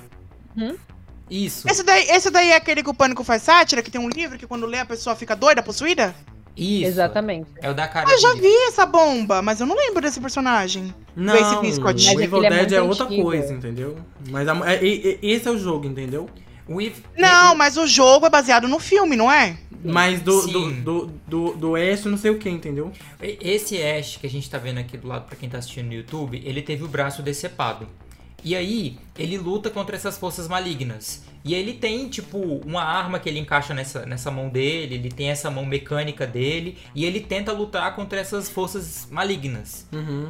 Isso, 1.29 1.67
Esse 1.69 1.83
daí, 1.83 2.09
esse 2.09 2.29
daí 2.29 2.51
é 2.51 2.55
aquele 2.55 2.81
que 2.81 2.89
o 2.89 2.93
Pânico 2.93 3.23
faz 3.23 3.41
sátira, 3.43 3.81
que 3.81 3.91
tem 3.91 3.99
um 3.99 4.07
livro 4.09 4.37
que 4.37 4.47
quando 4.47 4.65
lê 4.65 4.79
a 4.79 4.85
pessoa 4.85 5.15
fica 5.15 5.35
doida, 5.35 5.61
possuída? 5.61 6.15
isso. 6.55 6.87
Exatamente. 6.87 7.49
É 7.61 7.69
o 7.69 7.73
da 7.73 7.87
cara 7.87 8.09
Eu 8.09 8.19
já 8.19 8.33
vi 8.33 8.51
essa 8.67 8.85
bomba, 8.85 9.41
mas 9.43 9.59
eu 9.59 9.67
não 9.67 9.75
lembro 9.75 10.01
desse 10.01 10.19
personagem. 10.19 10.93
Não, 11.15 11.35
Scott. 11.71 12.15
O 12.15 12.19
é 12.19 12.23
Evil 12.23 12.43
é 12.45 12.49
Dead 12.49 12.71
é, 12.73 12.79
muito 12.79 12.89
outra 12.89 13.05
antigo. 13.05 13.23
coisa, 13.23 13.53
entendeu? 13.53 13.97
Mas 14.29 14.47
a- 14.47 14.71
é- 14.71 14.75
é- 14.87 15.09
é- 15.11 15.19
esse 15.21 15.47
é 15.47 15.51
o 15.51 15.57
jogo, 15.57 15.85
entendeu? 15.85 16.27
O 16.67 16.81
Ev- 16.81 17.03
Não, 17.15 17.55
mas 17.55 17.77
o 17.77 17.85
jogo 17.85 18.25
é 18.25 18.29
baseado 18.29 18.67
no 18.67 18.79
filme, 18.79 19.15
não 19.15 19.31
é? 19.31 19.57
Mas 19.83 20.19
do, 20.21 20.47
do, 20.47 20.71
do, 20.71 21.11
do, 21.27 21.53
do 21.53 21.75
Ash 21.75 22.05
não 22.05 22.17
sei 22.17 22.31
o 22.31 22.39
que, 22.39 22.49
entendeu? 22.49 22.91
Esse 23.21 23.81
Ash 23.81 24.17
que 24.17 24.25
a 24.25 24.29
gente 24.29 24.49
tá 24.49 24.57
vendo 24.57 24.79
aqui 24.79 24.97
do 24.97 25.07
lado 25.07 25.25
pra 25.27 25.35
quem 25.35 25.47
tá 25.47 25.59
assistindo 25.59 25.85
no 25.87 25.93
YouTube, 25.93 26.41
ele 26.43 26.61
teve 26.61 26.83
o 26.83 26.87
braço 26.87 27.21
decepado. 27.21 27.87
E 28.47 28.55
aí, 28.55 28.97
ele 29.19 29.37
luta 29.37 29.69
contra 29.69 29.97
essas 29.97 30.17
forças 30.17 30.47
malignas. 30.47 31.21
E 31.43 31.53
ele 31.53 31.73
tem, 31.73 32.07
tipo, 32.07 32.37
uma 32.65 32.81
arma 32.81 33.19
que 33.19 33.27
ele 33.27 33.39
encaixa 33.39 33.73
nessa, 33.73 34.05
nessa 34.05 34.31
mão 34.31 34.47
dele, 34.47 34.95
ele 34.95 35.09
tem 35.09 35.29
essa 35.29 35.51
mão 35.51 35.65
mecânica 35.65 36.25
dele, 36.25 36.77
e 36.95 37.03
ele 37.03 37.19
tenta 37.19 37.51
lutar 37.51 37.93
contra 37.93 38.17
essas 38.21 38.49
forças 38.49 39.05
malignas. 39.11 39.85
Uhum. 39.91 40.29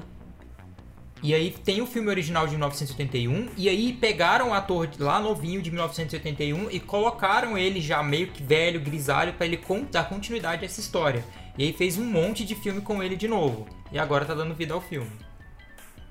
E 1.22 1.32
aí 1.32 1.52
tem 1.64 1.80
o 1.80 1.86
filme 1.86 2.10
original 2.10 2.48
de 2.48 2.54
1981, 2.54 3.50
e 3.56 3.70
aí 3.70 3.94
pegaram 3.94 4.50
o 4.50 4.54
ator 4.56 4.90
lá 4.98 5.20
novinho 5.20 5.62
de 5.62 5.70
1981 5.70 6.72
e 6.72 6.80
colocaram 6.80 7.56
ele 7.56 7.80
já 7.80 8.02
meio 8.02 8.30
que 8.30 8.42
velho, 8.42 8.82
grisalho, 8.82 9.34
pra 9.34 9.46
ele 9.46 9.60
dar 9.92 10.10
continuidade 10.10 10.64
a 10.64 10.66
essa 10.66 10.80
história. 10.80 11.24
E 11.56 11.66
aí 11.66 11.72
fez 11.72 12.00
um 12.00 12.06
monte 12.06 12.44
de 12.44 12.56
filme 12.56 12.82
com 12.82 13.04
ele 13.04 13.16
de 13.16 13.28
novo. 13.28 13.68
E 13.92 14.00
agora 14.00 14.26
tá 14.26 14.34
dando 14.34 14.56
vida 14.56 14.74
ao 14.74 14.82
filme. 14.82 15.27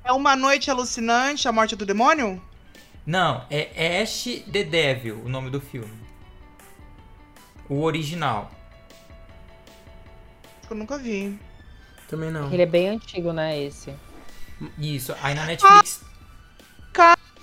É 0.07 0.13
uma 0.13 0.37
noite 0.37 0.71
alucinante, 0.71 1.49
a 1.49 1.53
morte 1.53 1.75
do 1.75 1.85
demônio? 1.85 2.41
Não, 3.05 3.45
é 3.51 4.01
Ash 4.01 4.25
the 4.53 4.63
Devil 4.63 5.21
o 5.25 5.29
nome 5.29 5.51
do 5.51 5.61
filme. 5.61 5.93
O 7.69 7.83
original. 7.83 8.49
Acho 10.59 10.69
que 10.69 10.73
eu 10.73 10.77
nunca 10.77 10.97
vi. 10.97 11.37
Também 12.09 12.31
não. 12.31 12.53
Ele 12.53 12.63
é 12.63 12.67
bem 12.67 12.89
antigo, 12.91 13.33
né, 13.33 13.61
esse. 13.61 13.93
Isso, 14.79 15.13
aí 15.21 15.35
na 15.35 15.45
Netflix. 15.45 16.05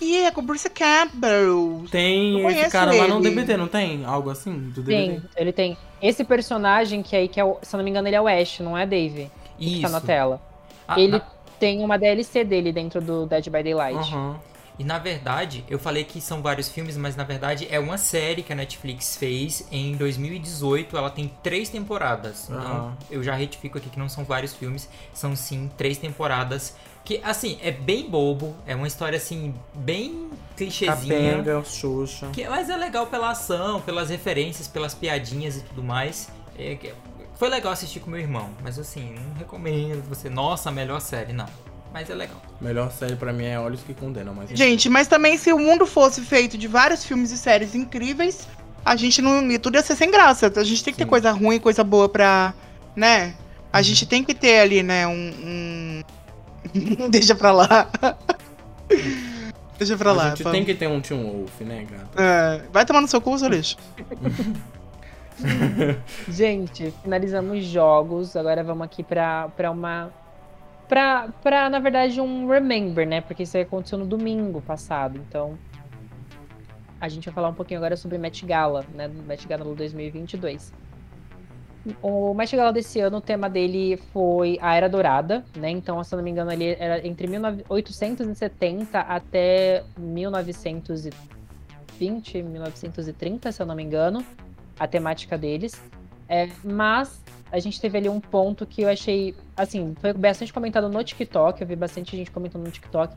E 0.02 0.18
é 0.20 0.32
com 0.32 0.40
o 0.42 0.44
Bruce 0.44 0.70
Campbell. 0.70 1.86
Tem 1.92 2.46
esse 2.48 2.70
cara 2.72 2.94
lá 2.94 3.08
no 3.08 3.20
ele. 3.20 3.30
DBT, 3.30 3.58
não 3.58 3.68
tem? 3.68 4.04
Algo 4.06 4.30
assim? 4.30 4.70
Do 4.72 4.84
Tem, 4.84 5.16
DBT? 5.16 5.30
ele 5.36 5.52
tem. 5.54 5.78
Esse 6.02 6.24
personagem 6.24 7.04
que 7.04 7.14
aí, 7.16 7.28
que 7.28 7.40
é 7.40 7.44
o, 7.44 7.58
se 7.62 7.76
eu 7.76 7.78
não 7.78 7.84
me 7.84 7.90
engano, 7.92 8.08
ele 8.08 8.16
é 8.16 8.22
o 8.22 8.28
Ash, 8.28 8.60
não 8.62 8.78
é 8.78 8.86
Dave, 8.86 9.30
que 9.58 9.74
Isso. 9.74 9.82
tá 9.82 9.90
na 9.90 10.02
tela. 10.02 10.42
Ah, 10.88 11.00
ele 11.00 11.14
na- 11.14 11.33
tem 11.64 11.82
uma 11.82 11.98
DLC 11.98 12.44
dele 12.44 12.74
dentro 12.74 13.00
do 13.00 13.26
Dead 13.26 13.46
by 13.46 13.64
Daylight. 13.64 13.98
Aham. 13.98 14.38
E 14.78 14.84
na 14.84 14.98
verdade, 15.00 15.64
eu 15.70 15.80
falei 15.80 16.04
que 16.04 16.20
são 16.20 16.42
vários 16.42 16.68
filmes, 16.68 16.98
mas 16.98 17.16
na 17.16 17.24
verdade 17.24 17.68
é 17.72 17.80
uma 17.80 17.98
série 17.98 18.44
que 18.44 18.52
a 18.52 18.56
Netflix 18.56 19.16
fez 19.16 19.66
em 19.72 19.96
2018. 19.96 20.98
Ela 20.98 21.10
tem 21.10 21.32
três 21.42 21.70
temporadas. 21.70 22.50
Então 22.50 22.58
Aham. 22.60 22.98
eu 23.10 23.24
já 23.24 23.34
retifico 23.34 23.78
aqui 23.78 23.90
que 23.90 23.98
não 23.98 24.10
são 24.10 24.26
vários 24.26 24.54
filmes, 24.54 24.90
são 25.14 25.38
sim 25.38 25.72
três 25.78 25.98
temporadas. 25.98 26.76
Que 27.06 27.22
assim, 27.24 27.58
é 27.62 27.72
bem 27.72 28.10
bobo, 28.10 28.54
é 28.68 28.76
uma 28.76 28.88
história 28.88 29.16
assim, 29.16 29.54
bem 29.74 30.30
clichêzinha. 30.58 31.38
Capenga, 31.38 31.64
Xuxa. 31.64 32.30
Que, 32.34 32.46
mas 32.50 32.70
é 32.70 32.76
legal 32.76 33.08
pela 33.08 33.30
ação, 33.30 33.80
pelas 33.80 34.10
referências, 34.10 34.68
pelas 34.68 34.94
piadinhas 34.94 35.56
e 35.58 35.62
tudo 35.62 35.82
mais. 35.84 36.30
É, 36.58 36.76
que- 36.76 36.94
foi 37.38 37.50
legal 37.50 37.72
assistir 37.74 38.00
com 38.00 38.10
meu 38.12 38.20
irmão, 38.20 38.50
mas 38.64 38.78
assim, 38.80 39.16
não 39.16 39.34
recomendo 39.38 40.02
você, 40.08 40.30
nossa, 40.30 40.72
melhor 40.72 41.00
série, 41.02 41.34
não. 41.34 41.48
Mas 41.94 42.10
é 42.10 42.16
legal. 42.16 42.42
Melhor 42.60 42.92
série 42.92 43.16
pra 43.16 43.32
mim 43.32 43.46
é 43.46 43.60
Olhos 43.60 43.82
que 43.82 43.94
Condenam, 43.94 44.34
mas... 44.34 44.50
Gente, 44.50 44.90
mas 44.90 45.08
também 45.08 45.38
se 45.38 45.54
o 45.54 45.60
mundo 45.60 45.86
fosse 45.86 46.22
feito 46.22 46.58
de 46.58 46.68
vários 46.68 47.06
filmes 47.06 47.32
e 47.32 47.38
séries 47.38 47.76
incríveis, 47.76 48.48
a 48.84 48.96
gente 48.96 49.22
não. 49.22 49.52
e 49.52 49.60
Tudo 49.60 49.76
ia 49.76 49.82
ser 49.84 49.96
sem 49.96 50.10
graça. 50.10 50.52
A 50.56 50.64
gente 50.64 50.84
tem 50.84 50.92
que 50.92 50.98
ter 50.98 51.04
Sim. 51.04 51.10
coisa 51.10 51.32
ruim, 51.32 51.60
coisa 51.60 51.84
boa 51.84 52.10
pra. 52.10 52.54
né? 52.96 53.36
A 53.72 53.82
gente 53.82 54.06
tem 54.08 54.24
que 54.24 54.34
ter 54.34 54.60
ali, 54.60 54.82
né, 54.84 55.06
um. 55.08 56.02
um- 56.74 57.10
Deixa 57.10 57.36
pra 57.36 57.52
lá. 57.52 57.90
Deixa 59.78 59.96
pra 59.98 60.10
a 60.12 60.14
lá. 60.14 60.30
gente 60.30 60.44
vamos. 60.44 60.58
tem 60.58 60.66
que 60.66 60.74
ter 60.74 60.88
um 60.88 61.00
Teen 61.02 61.22
Wolf, 61.24 61.62
né, 61.62 61.86
gata? 61.90 62.22
É, 62.22 62.62
vai 62.72 62.86
tomar 62.86 63.02
no 63.02 63.08
seu 63.08 63.22
cu, 63.22 63.38
seu 63.38 63.50
lixo. 63.50 63.78
Gente, 66.28 66.92
finalizamos 67.04 67.64
jogos. 67.64 68.36
Agora 68.36 68.64
vamos 68.64 68.86
aqui 68.86 69.04
pra, 69.04 69.50
pra 69.50 69.72
uma. 69.72 70.12
Pra, 70.88 71.30
pra, 71.42 71.70
na 71.70 71.80
verdade, 71.80 72.20
um 72.22 72.48
remember, 72.48 73.08
né? 73.08 73.22
Porque 73.22 73.44
isso 73.44 73.58
aí 73.58 73.64
aconteceu 73.64 73.98
no 73.98 74.06
domingo 74.06 74.62
passado. 74.62 75.18
Então, 75.18 75.58
a 77.00 77.10
gente 77.10 77.26
vai 77.26 77.34
falar 77.34 77.50
um 77.50 77.54
pouquinho 77.54 77.80
agora 77.80 77.98
sobre 77.98 78.18
Met 78.18 78.46
Gala, 78.46 78.86
né? 78.94 79.08
Met 79.08 79.48
Gala 79.48 79.64
2022. 79.64 80.74
O 82.02 82.34
Met 82.34 82.56
Gala 82.56 82.72
desse 82.72 83.02
ano, 83.02 83.18
o 83.18 83.22
tema 83.22 83.50
dele 83.50 83.98
foi 84.14 84.58
a 84.62 84.74
Era 84.74 84.88
Dourada, 84.88 85.44
né? 85.58 85.70
Então, 85.70 86.02
se 86.02 86.16
eu 86.16 86.18
não 86.18 86.24
me 86.24 86.32
engano, 86.32 86.50
ele 86.52 86.78
era 86.80 87.06
entre 87.06 87.28
1870 87.28 89.00
até 89.00 89.84
1920, 89.98 92.42
1930, 92.42 93.52
se 93.52 93.62
eu 93.62 93.66
não 93.66 93.76
me 93.76 93.84
engano, 93.84 94.24
a 94.80 94.88
temática 94.88 95.38
deles. 95.38 95.82
É, 96.28 96.50
mas 96.64 97.22
a 97.52 97.60
gente 97.60 97.80
teve 97.80 97.98
ali 97.98 98.10
um 98.10 98.20
ponto 98.20 98.66
que 98.66 98.82
eu 98.82 98.90
achei, 98.90 99.36
assim, 99.56 99.94
foi 100.00 100.14
bastante 100.14 100.52
comentado 100.52 100.90
no 100.90 101.04
TikTok, 101.04 101.62
eu 101.62 101.68
vi 101.68 101.76
bastante 101.76 102.16
gente 102.18 102.32
comentando 102.32 102.64
no 102.64 102.72
TikTok, 102.72 103.16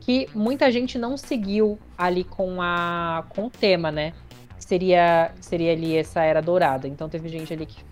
que 0.00 0.28
muita 0.34 0.70
gente 0.70 0.98
não 0.98 1.16
seguiu 1.16 1.78
ali 1.96 2.24
com 2.24 2.60
a 2.60 3.24
com 3.30 3.46
o 3.46 3.50
tema, 3.50 3.90
né? 3.90 4.12
Seria 4.58 5.30
seria 5.40 5.72
ali 5.72 5.96
essa 5.96 6.22
era 6.22 6.40
dourada. 6.42 6.86
Então 6.88 7.08
teve 7.08 7.28
gente 7.28 7.52
ali 7.52 7.66
que 7.66 7.82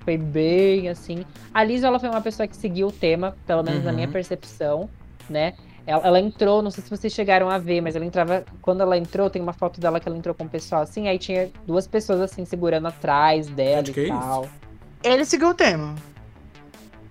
foi 0.00 0.16
bem 0.16 0.88
assim. 0.88 1.24
A 1.52 1.62
Liz 1.64 1.82
ela 1.82 1.98
foi 1.98 2.08
uma 2.08 2.20
pessoa 2.20 2.46
que 2.46 2.56
seguiu 2.56 2.88
o 2.88 2.92
tema, 2.92 3.36
pelo 3.46 3.62
menos 3.62 3.84
na 3.84 3.92
minha 3.92 4.06
Uhum. 4.06 4.12
percepção, 4.12 4.90
né? 5.28 5.54
Ela, 5.86 6.06
ela 6.06 6.20
entrou, 6.20 6.62
não 6.62 6.70
sei 6.70 6.82
se 6.82 6.90
vocês 6.90 7.12
chegaram 7.12 7.48
a 7.48 7.58
ver, 7.58 7.80
mas 7.80 7.94
ela 7.94 8.04
entrava. 8.04 8.44
Quando 8.60 8.80
ela 8.80 8.98
entrou, 8.98 9.30
tem 9.30 9.40
uma 9.40 9.52
foto 9.52 9.80
dela 9.80 10.00
que 10.00 10.08
ela 10.08 10.16
entrou 10.18 10.34
com 10.34 10.44
o 10.44 10.48
pessoal 10.48 10.82
assim, 10.82 11.06
aí 11.06 11.18
tinha 11.18 11.48
duas 11.66 11.86
pessoas 11.86 12.20
assim 12.20 12.44
segurando 12.44 12.88
atrás 12.88 13.46
dela 13.46 13.76
Gente, 13.84 13.92
que 13.92 14.00
e 14.00 14.04
isso? 14.04 14.12
tal. 14.18 14.48
Ele 15.04 15.24
seguiu 15.24 15.48
o 15.50 15.54
tema. 15.54 15.94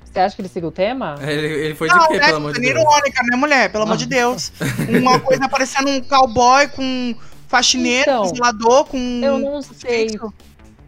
Você 0.03 0.19
acha 0.19 0.35
que 0.35 0.41
ele 0.41 0.49
seguiu 0.49 0.69
o 0.69 0.71
tema? 0.71 1.15
Ele, 1.21 1.47
ele 1.47 1.75
foi 1.75 1.89
de 1.89 1.95
Não, 1.95 2.07
quê, 2.07 2.13
né? 2.19 2.25
pelo 2.25 2.37
amor 2.37 2.53
de 2.53 2.61
Deus? 2.61 2.71
irônica, 2.79 3.23
né, 3.29 3.37
mulher? 3.37 3.71
Pelo 3.71 3.83
amor 3.83 3.97
de 3.97 4.05
Deus. 4.05 4.51
Uma 5.01 5.19
coisa 5.19 5.47
parecendo 5.49 5.89
um 5.89 6.01
cowboy 6.01 6.67
com 6.69 7.15
faxineiro, 7.47 8.09
Então, 8.09 8.23
com 8.23 8.35
zelador, 8.35 8.85
com. 8.85 8.97
Eu 9.23 9.39
não 9.39 9.61
sei. 9.61 10.17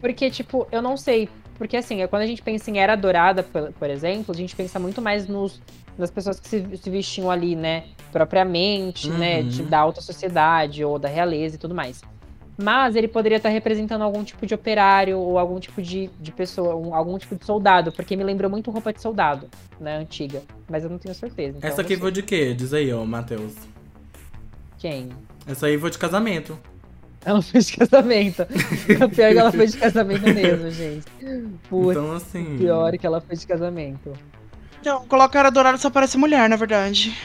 Porque, 0.00 0.30
tipo, 0.30 0.66
eu 0.70 0.80
não 0.82 0.96
sei. 0.96 1.28
Porque, 1.58 1.76
assim, 1.76 2.06
quando 2.06 2.22
a 2.22 2.26
gente 2.26 2.40
pensa 2.40 2.70
em 2.70 2.78
Era 2.78 2.96
Dourada, 2.96 3.42
por, 3.42 3.72
por 3.72 3.90
exemplo, 3.90 4.32
a 4.32 4.36
gente 4.36 4.54
pensa 4.54 4.78
muito 4.78 5.02
mais 5.02 5.26
nos, 5.26 5.60
nas 5.98 6.10
pessoas 6.10 6.38
que 6.40 6.48
se, 6.48 6.64
se 6.76 6.88
vestiam 6.90 7.30
ali, 7.30 7.54
né? 7.56 7.84
Propriamente, 8.12 9.10
né? 9.10 9.40
Uhum. 9.40 9.48
De, 9.48 9.62
da 9.64 9.78
alta 9.78 10.00
sociedade 10.00 10.84
ou 10.84 10.98
da 10.98 11.08
realeza 11.08 11.56
e 11.56 11.58
tudo 11.58 11.74
mais. 11.74 12.00
Mas 12.60 12.96
ele 12.96 13.06
poderia 13.06 13.36
estar 13.36 13.50
representando 13.50 14.02
algum 14.02 14.24
tipo 14.24 14.44
de 14.44 14.52
operário 14.52 15.16
ou 15.18 15.38
algum 15.38 15.60
tipo 15.60 15.80
de, 15.80 16.10
de 16.18 16.32
pessoa, 16.32 16.74
um- 16.74 16.92
algum 16.94 17.16
tipo 17.16 17.36
de 17.36 17.44
soldado, 17.44 17.92
porque 17.92 18.16
me 18.16 18.24
lembrou 18.24 18.50
muito 18.50 18.70
roupa 18.70 18.92
de 18.92 19.00
soldado, 19.00 19.48
né? 19.80 19.96
Antiga. 19.98 20.42
Mas 20.68 20.82
eu 20.82 20.90
não 20.90 20.98
tenho 20.98 21.14
certeza. 21.14 21.58
então 21.58 21.70
Essa 21.70 21.82
aqui 21.82 21.96
foi 21.96 22.10
de 22.10 22.22
quê? 22.22 22.54
Diz 22.54 22.72
aí, 22.74 22.92
ó, 22.92 23.04
Matheus. 23.04 23.54
Quem? 24.78 25.08
Essa 25.46 25.66
aí 25.66 25.78
foi 25.78 25.90
de 25.90 25.98
casamento. 25.98 26.58
Ela 27.24 27.42
foi 27.42 27.60
de 27.60 27.76
casamento. 27.76 28.46
Pior 29.14 29.26
é 29.28 29.32
que 29.32 29.38
ela 29.38 29.52
foi 29.52 29.66
de 29.66 29.76
casamento 29.76 30.22
mesmo, 30.34 30.70
gente. 30.70 31.04
Putz, 31.68 31.90
Então, 31.90 32.12
assim. 32.12 32.56
pior 32.58 32.94
é 32.94 32.98
que 32.98 33.06
ela 33.06 33.20
foi 33.20 33.36
de 33.36 33.46
casamento. 33.46 34.12
Então, 34.80 35.04
colocar 35.06 35.44
a 35.46 35.50
dourada 35.50 35.78
só 35.78 35.90
parece 35.90 36.16
mulher, 36.16 36.48
na 36.48 36.56
verdade. 36.56 37.16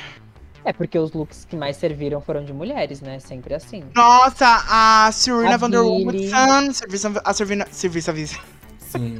É 0.65 0.71
porque 0.71 0.97
os 0.97 1.11
looks 1.11 1.45
que 1.45 1.55
mais 1.55 1.75
serviram 1.75 2.21
foram 2.21 2.43
de 2.45 2.53
mulheres, 2.53 3.01
né? 3.01 3.19
Sempre 3.19 3.53
assim. 3.53 3.83
Nossa, 3.93 4.45
a 4.69 5.11
Serena 5.11 5.55
A 5.55 5.57
Van 5.57 5.69
der 5.69 5.81
Billie. 5.81 6.05
Woodson. 6.05 6.73
Serviço, 6.73 7.11
a 7.23 7.33
Servina. 7.33 7.67
Serviço, 7.69 8.09
avisa. 8.11 8.39
Sim. 8.79 9.19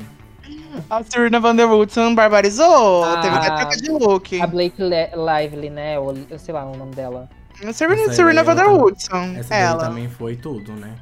A 0.90 1.04
Serena 1.04 1.40
Van 1.40 1.56
der 1.56 1.68
Woodson 1.68 2.16
barbarizou. 2.16 3.04
Ah. 3.04 3.20
Teve 3.22 3.36
até 3.36 3.56
troca 3.56 3.76
de 3.78 3.92
look. 3.92 4.42
A 4.42 4.48
Blake 4.48 4.82
Le- 4.82 5.12
Lively, 5.16 5.70
né? 5.70 6.00
Ou 6.00 6.16
eu 6.30 6.40
sei 6.40 6.54
lá 6.54 6.66
o 6.66 6.76
nome 6.78 6.96
dela. 6.96 7.30
A 7.64 7.74
Serena, 7.74 8.12
Serena 8.14 8.42
aí, 8.42 8.46
Van 8.48 8.56
der 8.56 8.66
ela 8.66 8.74
Woodson. 8.74 9.36
Essa 9.38 9.50
daí 9.50 9.62
Ela. 9.62 9.84
também 9.86 10.10
foi 10.10 10.36
tudo, 10.38 10.72
né? 10.74 10.96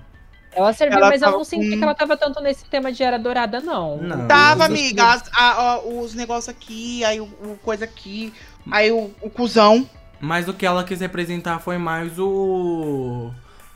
Ela 0.53 0.73
serviu, 0.73 0.98
Ela 0.98 1.10
mas 1.10 1.22
eu 1.22 1.32
não 1.32 1.44
senti 1.44 1.69
com- 1.72 1.78
que 1.78 1.84
ela 1.84 1.95
tava 1.95 2.18
tanto 2.18 2.41
nesse 2.41 2.65
tema 2.65 2.91
de 2.91 3.02
Era 3.02 3.18
Dourada, 3.18 3.61
não. 3.61 3.98
Não. 3.98 4.28
Tava, 4.28 4.65
amiga. 4.65 5.03
as- 5.14 5.30
a- 5.34 5.80
ó, 5.86 5.88
os 6.02 6.14
negócios 6.14 6.49
aqui, 6.49 7.03
aí 7.06 7.22
o, 7.22 7.26
o 7.26 7.57
coisa 7.64 7.86
aqui, 7.86 8.34
aí 8.69 8.91
o, 8.91 9.11
o 9.22 9.30
cuzão. 9.30 9.88
Mas 10.19 10.48
o 10.48 10.53
que 10.53 10.65
ela 10.65 10.84
quis 10.84 10.99
representar 10.99 11.60
foi 11.60 11.78
mais 11.78 12.19
o. 12.19 13.32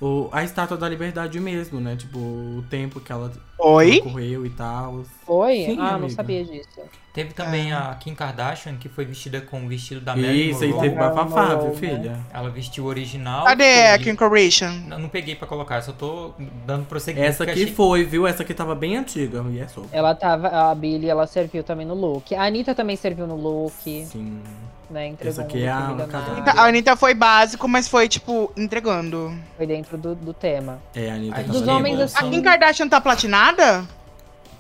o 0.06 0.30
a 0.32 0.44
estátua 0.44 0.78
da 0.78 0.88
liberdade 0.88 1.40
mesmo, 1.40 1.80
né? 1.80 1.96
Tipo, 1.96 2.18
o 2.20 2.64
tempo 2.70 3.00
que 3.00 3.12
ela 3.12 3.32
Oi? 3.58 4.02
correu 4.02 4.46
e 4.46 4.50
tal. 4.50 5.04
Foi? 5.26 5.56
Sim, 5.66 5.78
ah, 5.80 5.84
não 5.92 5.96
amiga. 5.96 6.10
sabia 6.14 6.44
disso. 6.44 6.80
Teve 7.14 7.34
também 7.34 7.72
a 7.72 7.96
Kim 7.96 8.14
Kardashian, 8.14 8.76
que 8.76 8.90
foi 8.90 9.06
vestida 9.06 9.40
com 9.40 9.64
o 9.66 9.68
vestido 9.70 10.02
da 10.02 10.14
Marilyn 10.16 10.50
Isso, 10.50 10.64
aí 10.66 10.70
Monroe. 10.70 10.90
teve 10.90 11.00
bafafá, 11.00 11.56
viu, 11.56 11.74
filha? 11.74 12.20
Ela 12.34 12.50
vestiu 12.50 12.84
o 12.84 12.88
original. 12.88 13.46
Cadê 13.46 13.88
a 13.88 13.98
Kim 13.98 14.16
Kardashian? 14.16 14.72
Não, 14.88 15.00
não 15.00 15.08
peguei 15.10 15.34
pra 15.36 15.48
colocar, 15.48 15.82
só 15.82 15.94
tô 15.94 16.34
dando 16.66 16.86
prosseguimento. 16.86 17.30
Essa 17.32 17.44
aqui 17.44 17.64
achei- 17.64 17.68
foi, 17.74 18.04
viu? 18.04 18.28
Essa 18.28 18.44
aqui 18.44 18.54
tava 18.54 18.76
bem 18.76 18.98
antiga. 18.98 19.46
E 19.50 19.60
é 19.60 19.68
sobre. 19.70 19.90
Ela 19.94 20.14
tava. 20.14 20.50
A 20.50 20.76
Billy, 20.76 21.08
ela 21.10 21.26
serviu 21.26 21.64
também 21.64 21.86
no 21.86 21.94
look. 21.96 22.36
A 22.36 22.44
Anitta 22.44 22.76
também 22.76 22.98
serviu 22.98 23.26
no 23.26 23.36
look, 23.38 23.74
Sim. 24.06 24.42
Né? 24.90 25.08
Entregou 25.08 25.32
Essa 25.32 25.42
aqui 25.42 25.64
é 25.64 25.70
a 25.70 25.80
milionário. 25.82 26.12
casada. 26.12 26.52
A 26.52 26.66
Anitta 26.66 26.96
foi 26.96 27.14
básico, 27.14 27.68
mas 27.68 27.88
foi, 27.88 28.08
tipo, 28.08 28.52
entregando. 28.56 29.38
Foi 29.58 29.66
dentro 29.66 29.98
do, 29.98 30.16
do 30.16 30.34
tema. 30.34 30.80
É, 30.94 31.10
a 31.10 31.16
Anitta 31.16 31.38
Aí 31.38 31.44
também. 31.46 31.60
Dos 31.62 31.68
homens, 31.68 31.98
Sim. 31.98 32.04
assim. 32.04 32.28
A 32.28 32.30
Kim 32.30 32.42
Kardashian 32.42 32.88
tá 32.90 33.02
platinada? 33.02 33.86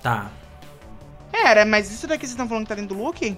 Tá. 0.01 0.29
Era, 1.33 1.65
mas 1.65 1.91
isso 1.91 2.07
daqui 2.07 2.21
vocês 2.21 2.31
estão 2.31 2.47
falando 2.47 2.63
que 2.63 2.69
tá 2.69 2.75
dentro 2.75 2.95
do 2.95 3.03
look? 3.03 3.37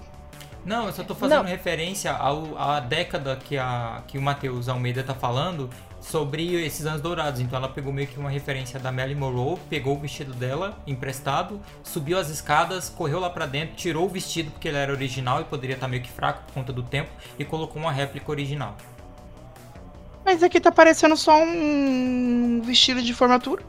Não, 0.64 0.86
eu 0.86 0.92
só 0.92 1.02
tô 1.02 1.14
fazendo 1.14 1.42
Não. 1.42 1.48
referência 1.48 2.12
ao, 2.12 2.56
à 2.58 2.78
década 2.80 3.36
que, 3.36 3.56
a, 3.56 4.02
que 4.06 4.18
o 4.18 4.22
Matheus 4.22 4.68
Almeida 4.68 5.02
tá 5.02 5.14
falando 5.14 5.70
sobre 6.08 6.54
esses 6.64 6.86
anos 6.86 7.00
dourados. 7.00 7.40
Então 7.40 7.58
ela 7.58 7.68
pegou 7.68 7.92
meio 7.92 8.08
que 8.08 8.18
uma 8.18 8.30
referência 8.30 8.80
da 8.80 8.90
Marilyn 8.90 9.18
Monroe, 9.20 9.58
pegou 9.68 9.96
o 9.96 10.00
vestido 10.00 10.32
dela 10.32 10.76
emprestado, 10.86 11.60
subiu 11.82 12.18
as 12.18 12.28
escadas, 12.30 12.88
correu 12.88 13.20
lá 13.20 13.28
pra 13.30 13.46
dentro, 13.46 13.76
tirou 13.76 14.06
o 14.06 14.08
vestido 14.08 14.50
porque 14.50 14.68
ele 14.68 14.78
era 14.78 14.92
original 14.92 15.40
e 15.40 15.44
poderia 15.44 15.74
estar 15.74 15.86
meio 15.88 16.02
que 16.02 16.10
fraco 16.10 16.42
por 16.46 16.54
conta 16.54 16.72
do 16.72 16.82
tempo 16.82 17.10
e 17.38 17.44
colocou 17.44 17.80
uma 17.80 17.92
réplica 17.92 18.30
original. 18.30 18.74
Mas 20.24 20.42
aqui 20.42 20.60
tá 20.60 20.70
parecendo 20.72 21.16
só 21.16 21.42
um 21.42 22.60
vestido 22.64 23.02
de 23.02 23.14
formatura. 23.14 23.62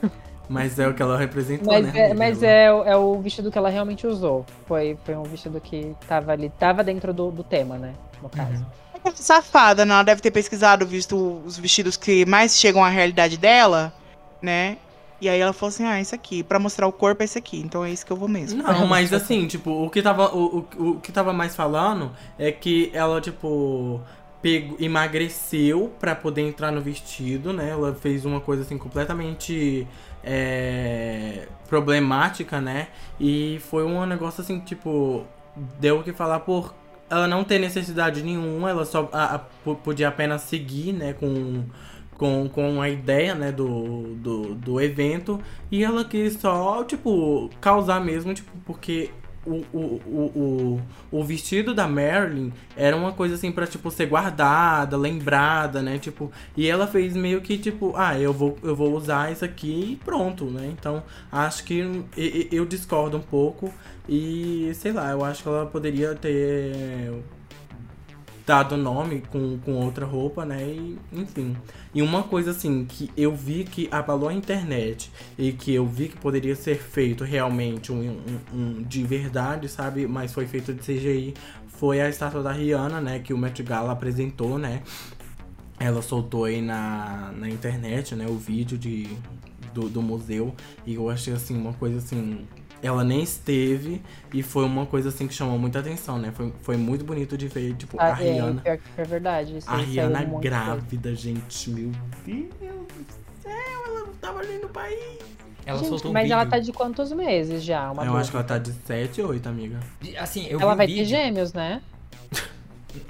Mas 0.48 0.78
é 0.78 0.88
o 0.88 0.94
que 0.94 1.02
ela 1.02 1.16
representou, 1.18 1.72
Mas, 1.72 1.92
né? 1.92 2.10
é, 2.10 2.14
mas 2.14 2.42
é, 2.42 2.72
o- 2.72 2.84
é 2.84 2.96
o 2.96 3.20
vestido 3.20 3.50
que 3.52 3.58
ela 3.58 3.68
realmente 3.68 4.06
usou. 4.06 4.44
Foi, 4.66 4.98
foi 5.04 5.14
um 5.16 5.22
vestido 5.22 5.60
que 5.60 5.94
tava 6.08 6.32
ali, 6.32 6.50
tava 6.58 6.82
dentro 6.82 7.12
do, 7.14 7.30
do 7.30 7.44
tema, 7.44 7.76
né? 7.78 7.94
No 8.20 8.28
caso. 8.28 8.54
Uhum. 8.54 8.89
Aquela 9.00 9.16
Safada, 9.16 9.84
né? 9.84 9.94
Ela 9.94 10.02
deve 10.02 10.20
ter 10.20 10.30
pesquisado, 10.30 10.86
visto 10.86 11.42
os 11.44 11.58
vestidos 11.58 11.96
que 11.96 12.24
mais 12.26 12.58
chegam 12.58 12.84
à 12.84 12.88
realidade 12.88 13.36
dela, 13.36 13.92
né? 14.40 14.76
E 15.20 15.28
aí 15.28 15.38
ela 15.38 15.52
falou 15.52 15.68
assim, 15.68 15.84
ah, 15.84 16.00
isso 16.00 16.14
aqui, 16.14 16.42
pra 16.42 16.58
mostrar 16.58 16.86
o 16.86 16.92
corpo 16.92 17.22
é 17.22 17.24
esse 17.24 17.36
aqui, 17.36 17.60
então 17.60 17.84
é 17.84 17.90
isso 17.90 18.06
que 18.06 18.10
eu 18.10 18.16
vou 18.16 18.28
mesmo. 18.28 18.62
Não, 18.62 18.86
mas 18.86 19.12
assim, 19.12 19.46
tipo, 19.46 19.70
o 19.70 19.90
que 19.90 20.00
tava, 20.00 20.34
o, 20.34 20.66
o, 20.78 20.90
o 20.92 21.00
que 21.00 21.12
tava 21.12 21.30
mais 21.32 21.54
falando 21.54 22.10
é 22.38 22.50
que 22.50 22.90
ela, 22.94 23.20
tipo, 23.20 24.00
pegou, 24.40 24.78
emagreceu 24.80 25.92
pra 26.00 26.14
poder 26.14 26.42
entrar 26.42 26.70
no 26.70 26.80
vestido, 26.80 27.52
né? 27.52 27.68
Ela 27.70 27.94
fez 27.94 28.24
uma 28.24 28.40
coisa 28.40 28.62
assim 28.62 28.78
completamente 28.78 29.86
é, 30.24 31.46
problemática, 31.68 32.58
né? 32.58 32.88
E 33.18 33.60
foi 33.68 33.84
um 33.84 34.06
negócio 34.06 34.40
assim, 34.40 34.58
tipo, 34.60 35.26
deu 35.78 35.98
o 35.98 36.02
que 36.02 36.14
falar 36.14 36.40
por 36.40 36.74
ela 37.10 37.26
não 37.26 37.42
ter 37.44 37.58
necessidade 37.58 38.22
nenhuma, 38.22 38.70
ela 38.70 38.84
só 38.84 39.08
a- 39.12 39.34
a- 39.34 39.38
po- 39.38 39.76
podia 39.76 40.08
apenas 40.08 40.42
seguir, 40.42 40.92
né, 40.92 41.12
com, 41.12 41.64
com, 42.16 42.48
com 42.48 42.80
a 42.80 42.88
ideia, 42.88 43.34
né, 43.34 43.50
do, 43.52 44.14
do, 44.16 44.54
do 44.54 44.80
evento. 44.80 45.40
E 45.70 45.82
ela 45.84 46.04
quis 46.04 46.34
só, 46.34 46.84
tipo, 46.84 47.50
causar 47.60 48.00
mesmo, 48.00 48.32
tipo, 48.34 48.50
porque 48.64 49.10
o, 49.46 49.64
o, 49.72 50.00
o, 50.06 50.80
o, 51.10 51.24
vestido 51.24 51.72
da 51.74 51.88
Marilyn 51.88 52.52
era 52.76 52.94
uma 52.94 53.10
coisa 53.12 53.36
assim 53.36 53.50
pra, 53.50 53.66
tipo, 53.66 53.90
ser 53.90 54.04
guardada, 54.06 54.98
lembrada, 54.98 55.80
né? 55.80 55.98
Tipo, 55.98 56.30
e 56.54 56.68
ela 56.68 56.86
fez 56.86 57.16
meio 57.16 57.40
que, 57.40 57.56
tipo, 57.56 57.94
ah, 57.96 58.18
eu 58.18 58.34
vou, 58.34 58.58
eu 58.62 58.76
vou 58.76 58.94
usar 58.94 59.32
isso 59.32 59.42
aqui 59.42 59.92
e 59.92 59.96
pronto, 60.04 60.44
né? 60.44 60.68
Então, 60.78 61.02
acho 61.32 61.64
que 61.64 61.80
e- 62.18 62.48
e- 62.52 62.54
eu 62.54 62.66
discordo 62.66 63.16
um 63.16 63.22
pouco 63.22 63.72
e, 64.10 64.72
sei 64.74 64.92
lá, 64.92 65.10
eu 65.12 65.24
acho 65.24 65.42
que 65.42 65.48
ela 65.48 65.66
poderia 65.66 66.14
ter 66.16 67.22
dado 68.46 68.76
nome 68.76 69.20
com, 69.30 69.58
com 69.58 69.74
outra 69.74 70.04
roupa, 70.04 70.44
né? 70.44 70.62
E, 70.64 70.98
enfim. 71.12 71.56
E 71.94 72.02
uma 72.02 72.22
coisa 72.24 72.50
assim 72.50 72.84
que 72.84 73.10
eu 73.16 73.34
vi 73.34 73.64
que 73.64 73.88
abalou 73.92 74.28
a 74.28 74.34
internet 74.34 75.10
e 75.38 75.52
que 75.52 75.72
eu 75.74 75.86
vi 75.86 76.08
que 76.08 76.16
poderia 76.16 76.56
ser 76.56 76.76
feito 76.78 77.22
realmente 77.24 77.92
um, 77.92 78.10
um- 78.10 78.56
um 78.58 78.82
de 78.82 79.04
verdade, 79.04 79.68
sabe? 79.68 80.06
Mas 80.06 80.32
foi 80.32 80.46
feito 80.46 80.72
de 80.74 80.80
CGI. 80.82 81.34
Foi 81.68 82.00
a 82.00 82.08
estátua 82.08 82.42
da 82.42 82.52
Rihanna, 82.52 83.00
né? 83.00 83.20
Que 83.20 83.32
o 83.32 83.38
Met 83.38 83.62
Gala 83.62 83.92
apresentou, 83.92 84.58
né? 84.58 84.82
Ela 85.78 86.02
soltou 86.02 86.44
aí 86.44 86.60
na, 86.60 87.32
na 87.36 87.48
internet, 87.48 88.14
né? 88.14 88.26
O 88.28 88.36
vídeo 88.36 88.76
de, 88.76 89.08
do, 89.72 89.88
do 89.88 90.02
museu. 90.02 90.54
E 90.86 90.94
eu 90.94 91.08
achei 91.08 91.32
assim, 91.32 91.56
uma 91.56 91.72
coisa 91.72 91.98
assim. 91.98 92.46
Ela 92.82 93.04
nem 93.04 93.22
esteve 93.22 94.00
e 94.32 94.42
foi 94.42 94.64
uma 94.64 94.86
coisa 94.86 95.10
assim 95.10 95.26
que 95.28 95.34
chamou 95.34 95.58
muita 95.58 95.80
atenção, 95.80 96.18
né? 96.18 96.32
Foi, 96.34 96.52
foi 96.62 96.76
muito 96.76 97.04
bonito 97.04 97.36
de 97.36 97.46
ver, 97.48 97.74
tipo, 97.74 98.00
a 98.00 98.04
Ah, 98.14 98.22
é, 98.22 98.32
Rihanna. 98.32 98.60
pior 98.62 98.78
que 98.78 99.00
é 99.00 99.04
verdade. 99.04 99.56
Isso 99.58 99.70
A 99.70 99.76
Rihanna 99.76 100.24
grávida, 100.40 101.14
gente. 101.14 101.70
Meu 101.70 101.92
Deus 102.26 102.86
do 102.86 103.42
céu, 103.42 103.52
ela 103.86 104.00
não 104.06 104.14
tava 104.14 104.40
ali 104.40 104.58
no 104.58 104.68
país. 104.68 105.18
Ela 105.66 105.78
Gente, 105.78 105.88
soltou 105.88 106.10
um 106.10 106.14
mas 106.14 106.22
vídeo. 106.22 106.32
ela 106.34 106.46
tá 106.46 106.58
de 106.58 106.72
quantos 106.72 107.12
meses 107.12 107.62
já? 107.62 107.90
Uma 107.92 108.04
eu 108.04 108.16
acho 108.16 108.30
que 108.30 108.36
ela 108.36 108.42
dúvida. 108.46 108.64
tá 108.72 108.78
de 108.80 108.86
7, 108.86 109.20
8, 109.22 109.46
amiga. 109.48 109.78
Assim, 110.18 110.46
eu 110.46 110.58
Ela 110.58 110.72
vi 110.72 110.76
vai 110.78 110.86
um 110.86 110.88
ter 110.96 111.04
gêmeos, 111.04 111.52
né? 111.52 111.82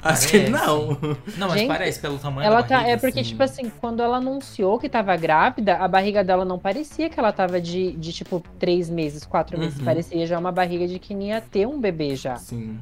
Acho 0.02 0.28
que 0.28 0.48
não. 0.48 0.98
Não, 1.36 1.48
mas 1.48 1.58
Gente, 1.60 1.68
parece 1.68 1.98
pelo 2.00 2.18
tamanho 2.18 2.46
Ela 2.46 2.62
da 2.62 2.66
tá. 2.68 2.74
barriga. 2.76 2.92
É 2.92 2.96
porque, 2.96 3.20
assim. 3.20 3.28
tipo 3.30 3.42
assim, 3.42 3.72
quando 3.80 4.02
ela 4.02 4.16
anunciou 4.18 4.78
que 4.78 4.88
tava 4.88 5.16
grávida, 5.16 5.76
a 5.76 5.86
barriga 5.88 6.22
dela 6.24 6.44
não 6.44 6.58
parecia 6.58 7.08
que 7.10 7.18
ela 7.18 7.32
tava 7.32 7.60
de, 7.60 7.92
de 7.92 8.12
tipo, 8.12 8.42
três 8.58 8.88
meses, 8.90 9.24
quatro 9.24 9.58
meses. 9.58 9.78
Uhum. 9.78 9.84
Parecia 9.84 10.26
já 10.26 10.38
uma 10.38 10.52
barriga 10.52 10.86
de 10.86 10.98
que 10.98 11.14
ia 11.14 11.40
ter 11.40 11.66
um 11.66 11.80
bebê 11.80 12.16
já. 12.16 12.36
Sim. 12.36 12.78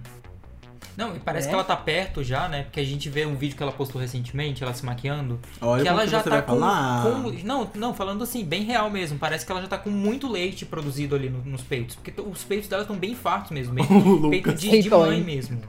Não, 0.97 1.15
e 1.15 1.20
parece 1.20 1.47
Né? 1.47 1.51
que 1.51 1.55
ela 1.55 1.62
tá 1.65 1.77
perto 1.77 2.25
já, 2.25 2.49
né? 2.49 2.65
Porque 2.65 2.81
a 2.81 2.85
gente 2.85 3.09
vê 3.09 3.25
um 3.25 3.37
vídeo 3.37 3.57
que 3.57 3.62
ela 3.62 3.70
postou 3.70 4.01
recentemente, 4.01 4.65
ela 4.65 4.75
se 4.75 4.85
maquiando. 4.85 5.39
Olha 5.61 5.83
que 5.83 5.89
ela 5.89 6.03
que 6.03 6.09
já 6.11 6.19
você 6.19 6.25
tá 6.25 6.31
vai 6.31 6.43
com, 6.43 6.59
falar. 6.59 7.03
com- 7.05 7.31
Não, 7.45 7.70
não, 7.77 7.95
falando 7.95 8.25
assim, 8.25 8.45
bem 8.45 8.65
real 8.65 8.91
mesmo. 8.91 9.16
Parece 9.16 9.47
que 9.47 9.53
ela 9.53 9.61
já 9.62 9.69
tá 9.69 9.79
com 9.79 9.91
muito 9.91 10.29
leite 10.29 10.66
produzido 10.66 11.15
ali 11.15 11.31
no- 11.31 11.45
nos 11.45 11.62
peitos. 11.62 11.95
Porque 11.95 12.20
os 12.20 12.43
peitos 12.43 12.69
dela 12.69 12.83
estão 12.83 12.97
bem 12.97 13.15
fartos 13.15 13.53
mesmo. 13.53 13.75
Bem, 13.75 13.85
O 13.87 14.29
peito 14.29 14.47
Lucas. 14.49 14.61
de, 14.61 14.83
de 14.83 14.91
mãe 14.91 15.20
mesmo. 15.23 15.61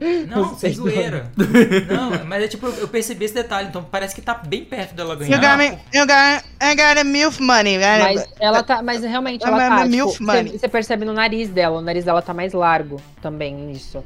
Não, 0.28 0.56
sem 0.56 0.72
zoeira. 0.72 1.30
Não, 1.88 2.24
mas 2.24 2.44
é 2.44 2.48
tipo, 2.48 2.66
eu 2.66 2.86
percebi 2.88 3.24
esse 3.24 3.34
detalhe, 3.34 3.68
então 3.68 3.82
parece 3.82 4.14
que 4.14 4.20
tá 4.22 4.34
bem 4.34 4.64
perto 4.64 4.94
dela 4.94 5.14
You 5.14 5.18
ganhar. 5.20 5.40
got 5.40 5.58
me, 5.58 5.78
you 5.94 6.06
got, 6.06 6.44
I 6.62 6.74
got 6.76 6.98
a 6.98 7.04
MILF 7.04 7.40
money. 7.42 7.78
Mas 7.78 8.26
ela 8.38 8.62
tá. 8.62 8.82
Mas 8.82 9.02
realmente 9.02 9.44
ela 9.44 9.58
tá. 9.58 9.84
milf, 9.86 10.12
Tipo, 10.12 10.24
você, 10.26 10.42
você 10.44 10.68
percebe 10.68 11.04
no 11.04 11.12
nariz 11.12 11.48
dela. 11.48 11.78
O 11.78 11.82
nariz 11.82 12.04
dela 12.04 12.22
tá 12.22 12.32
mais 12.32 12.52
largo 12.52 13.00
também 13.20 13.54
nisso. 13.54 14.04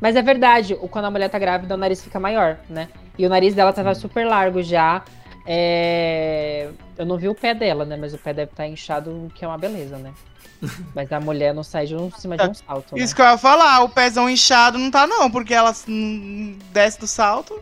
Mas 0.00 0.16
é 0.16 0.22
verdade, 0.22 0.74
o- 0.74 0.88
quando 0.88 1.04
a 1.06 1.10
mulher 1.10 1.30
tá 1.30 1.38
grávida, 1.38 1.74
o 1.74 1.78
nariz 1.78 2.02
fica 2.02 2.18
maior, 2.20 2.58
né? 2.68 2.88
E 3.16 3.24
o 3.24 3.28
nariz 3.28 3.54
dela 3.54 3.72
tava 3.72 3.94
super 3.94 4.26
largo 4.26 4.62
já. 4.62 5.02
É, 5.46 6.68
Eu 6.98 7.06
não 7.06 7.16
vi 7.16 7.28
o 7.28 7.34
pé 7.34 7.54
dela, 7.54 7.84
né? 7.84 7.96
Mas 7.96 8.12
o 8.14 8.18
pé 8.18 8.32
deve 8.34 8.50
estar 8.50 8.66
inchado, 8.66 9.10
o 9.10 9.30
que 9.34 9.44
é 9.44 9.48
uma 9.48 9.58
beleza, 9.58 9.96
né? 9.96 10.12
Mas 10.94 11.12
a 11.12 11.20
mulher 11.20 11.52
não 11.54 11.62
sai 11.62 11.86
de 11.86 11.94
um, 11.94 12.10
cima 12.10 12.36
de 12.36 12.48
um 12.48 12.54
salto. 12.54 12.94
Né? 12.94 13.02
Isso 13.02 13.14
que 13.14 13.20
eu 13.20 13.26
ia 13.26 13.36
falar, 13.38 13.82
o 13.82 13.88
pezão 13.88 14.28
inchado 14.30 14.78
não 14.78 14.90
tá 14.90 15.06
não, 15.06 15.30
porque 15.30 15.52
ela 15.54 15.74
hum, 15.88 16.56
desce 16.72 16.98
do 16.98 17.06
salto. 17.06 17.60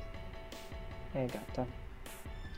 É, 1.15 1.27
gata. 1.27 1.67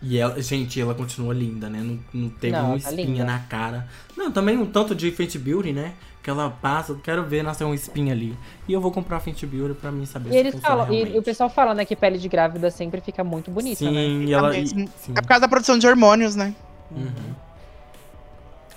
E 0.02 0.18
ela, 0.18 0.40
gente, 0.42 0.78
ela 0.80 0.94
continua 0.94 1.32
linda, 1.32 1.70
né? 1.70 1.80
Não, 1.80 1.98
não 2.12 2.28
teve 2.28 2.52
Não, 2.52 2.66
uma 2.72 2.78
tá 2.80 2.90
espinha 2.90 3.06
linda. 3.06 3.24
na 3.24 3.38
cara. 3.38 3.88
Não, 4.16 4.30
também 4.30 4.58
um 4.58 4.66
tanto 4.66 4.94
de 4.94 5.10
Fenty 5.10 5.38
Beauty, 5.38 5.72
né? 5.72 5.94
Que 6.22 6.28
ela 6.28 6.50
passa, 6.50 6.92
eu 6.92 6.98
quero 6.98 7.22
ver 7.24 7.42
nascer 7.42 7.64
uma 7.64 7.74
espinha 7.74 8.12
ali. 8.12 8.36
E 8.68 8.72
eu 8.72 8.80
vou 8.82 8.90
comprar 8.92 9.20
Fenty 9.20 9.46
Beauty 9.46 9.74
pra 9.80 9.90
mim 9.90 10.04
saber 10.04 10.28
E 10.28 10.32
se 10.32 10.38
eles 10.38 10.54
funciona 10.54 10.76
falam, 10.76 10.92
e, 10.92 10.96
realmente. 10.96 11.16
e 11.16 11.18
o 11.18 11.22
pessoal 11.22 11.48
fala, 11.48 11.74
né, 11.74 11.84
que 11.86 11.96
pele 11.96 12.18
de 12.18 12.28
grávida 12.28 12.70
sempre 12.70 13.00
fica 13.00 13.24
muito 13.24 13.50
bonita, 13.50 13.78
Sim, 13.78 13.92
né? 13.94 14.06
e 14.26 14.32
ela. 14.32 14.54
e- 14.54 14.60
mesmo. 14.60 14.88
sim. 14.98 15.12
É 15.16 15.20
por 15.22 15.28
causa 15.28 15.40
da 15.42 15.48
produção 15.48 15.78
de 15.78 15.86
hormônios, 15.86 16.36
né? 16.36 16.54
Uhum. 16.90 17.34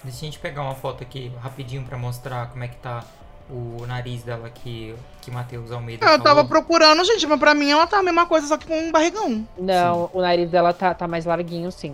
Deixa 0.08 0.20
a 0.22 0.26
gente 0.26 0.40
pegar 0.40 0.62
uma 0.62 0.74
foto 0.74 1.04
aqui 1.04 1.32
rapidinho 1.44 1.84
pra 1.84 1.98
mostrar 1.98 2.48
como 2.48 2.64
é 2.64 2.68
que 2.70 2.78
tá 2.78 3.04
o 3.50 3.86
nariz 3.86 4.24
dela 4.24 4.50
que, 4.50 4.96
que 5.22 5.30
Matheus 5.30 5.70
Almeida 5.70 6.06
Eu 6.06 6.18
tava 6.18 6.36
falou. 6.36 6.46
procurando, 6.48 7.04
gente, 7.04 7.28
mas 7.28 7.38
pra 7.40 7.54
mim 7.54 7.70
ela 7.72 7.86
tá 7.86 8.00
a 8.00 8.04
mesma 8.04 8.26
coisa, 8.26 8.48
só 8.48 8.56
que 8.58 8.66
com 8.66 8.78
um 8.80 8.90
barrigão. 8.92 9.46
Não, 9.58 10.10
o 10.14 10.22
nariz 10.22 10.50
dela 10.50 10.74
tá, 10.74 10.94
tá 10.94 11.08
mais 11.10 11.26
larguinho, 11.26 11.70
sim. 11.74 11.94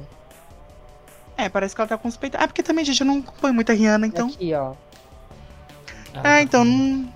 É, 1.35 1.49
parece 1.49 1.73
que 1.73 1.81
ela 1.81 1.87
tá 1.87 1.97
com 1.97 2.07
os 2.07 2.15
peitos. 2.15 2.39
É 2.39 2.45
porque 2.45 2.61
também, 2.61 2.85
gente, 2.85 3.01
eu 3.01 3.07
não 3.07 3.17
acompanho 3.19 3.53
muita 3.55 3.73
Rihanna, 3.73 4.05
então. 4.05 4.27
Aqui, 4.27 4.53
ó. 4.53 4.73
Tá 6.13 6.37
É, 6.37 6.41
então 6.43 6.63
com- 6.63 6.69
não. 6.69 7.13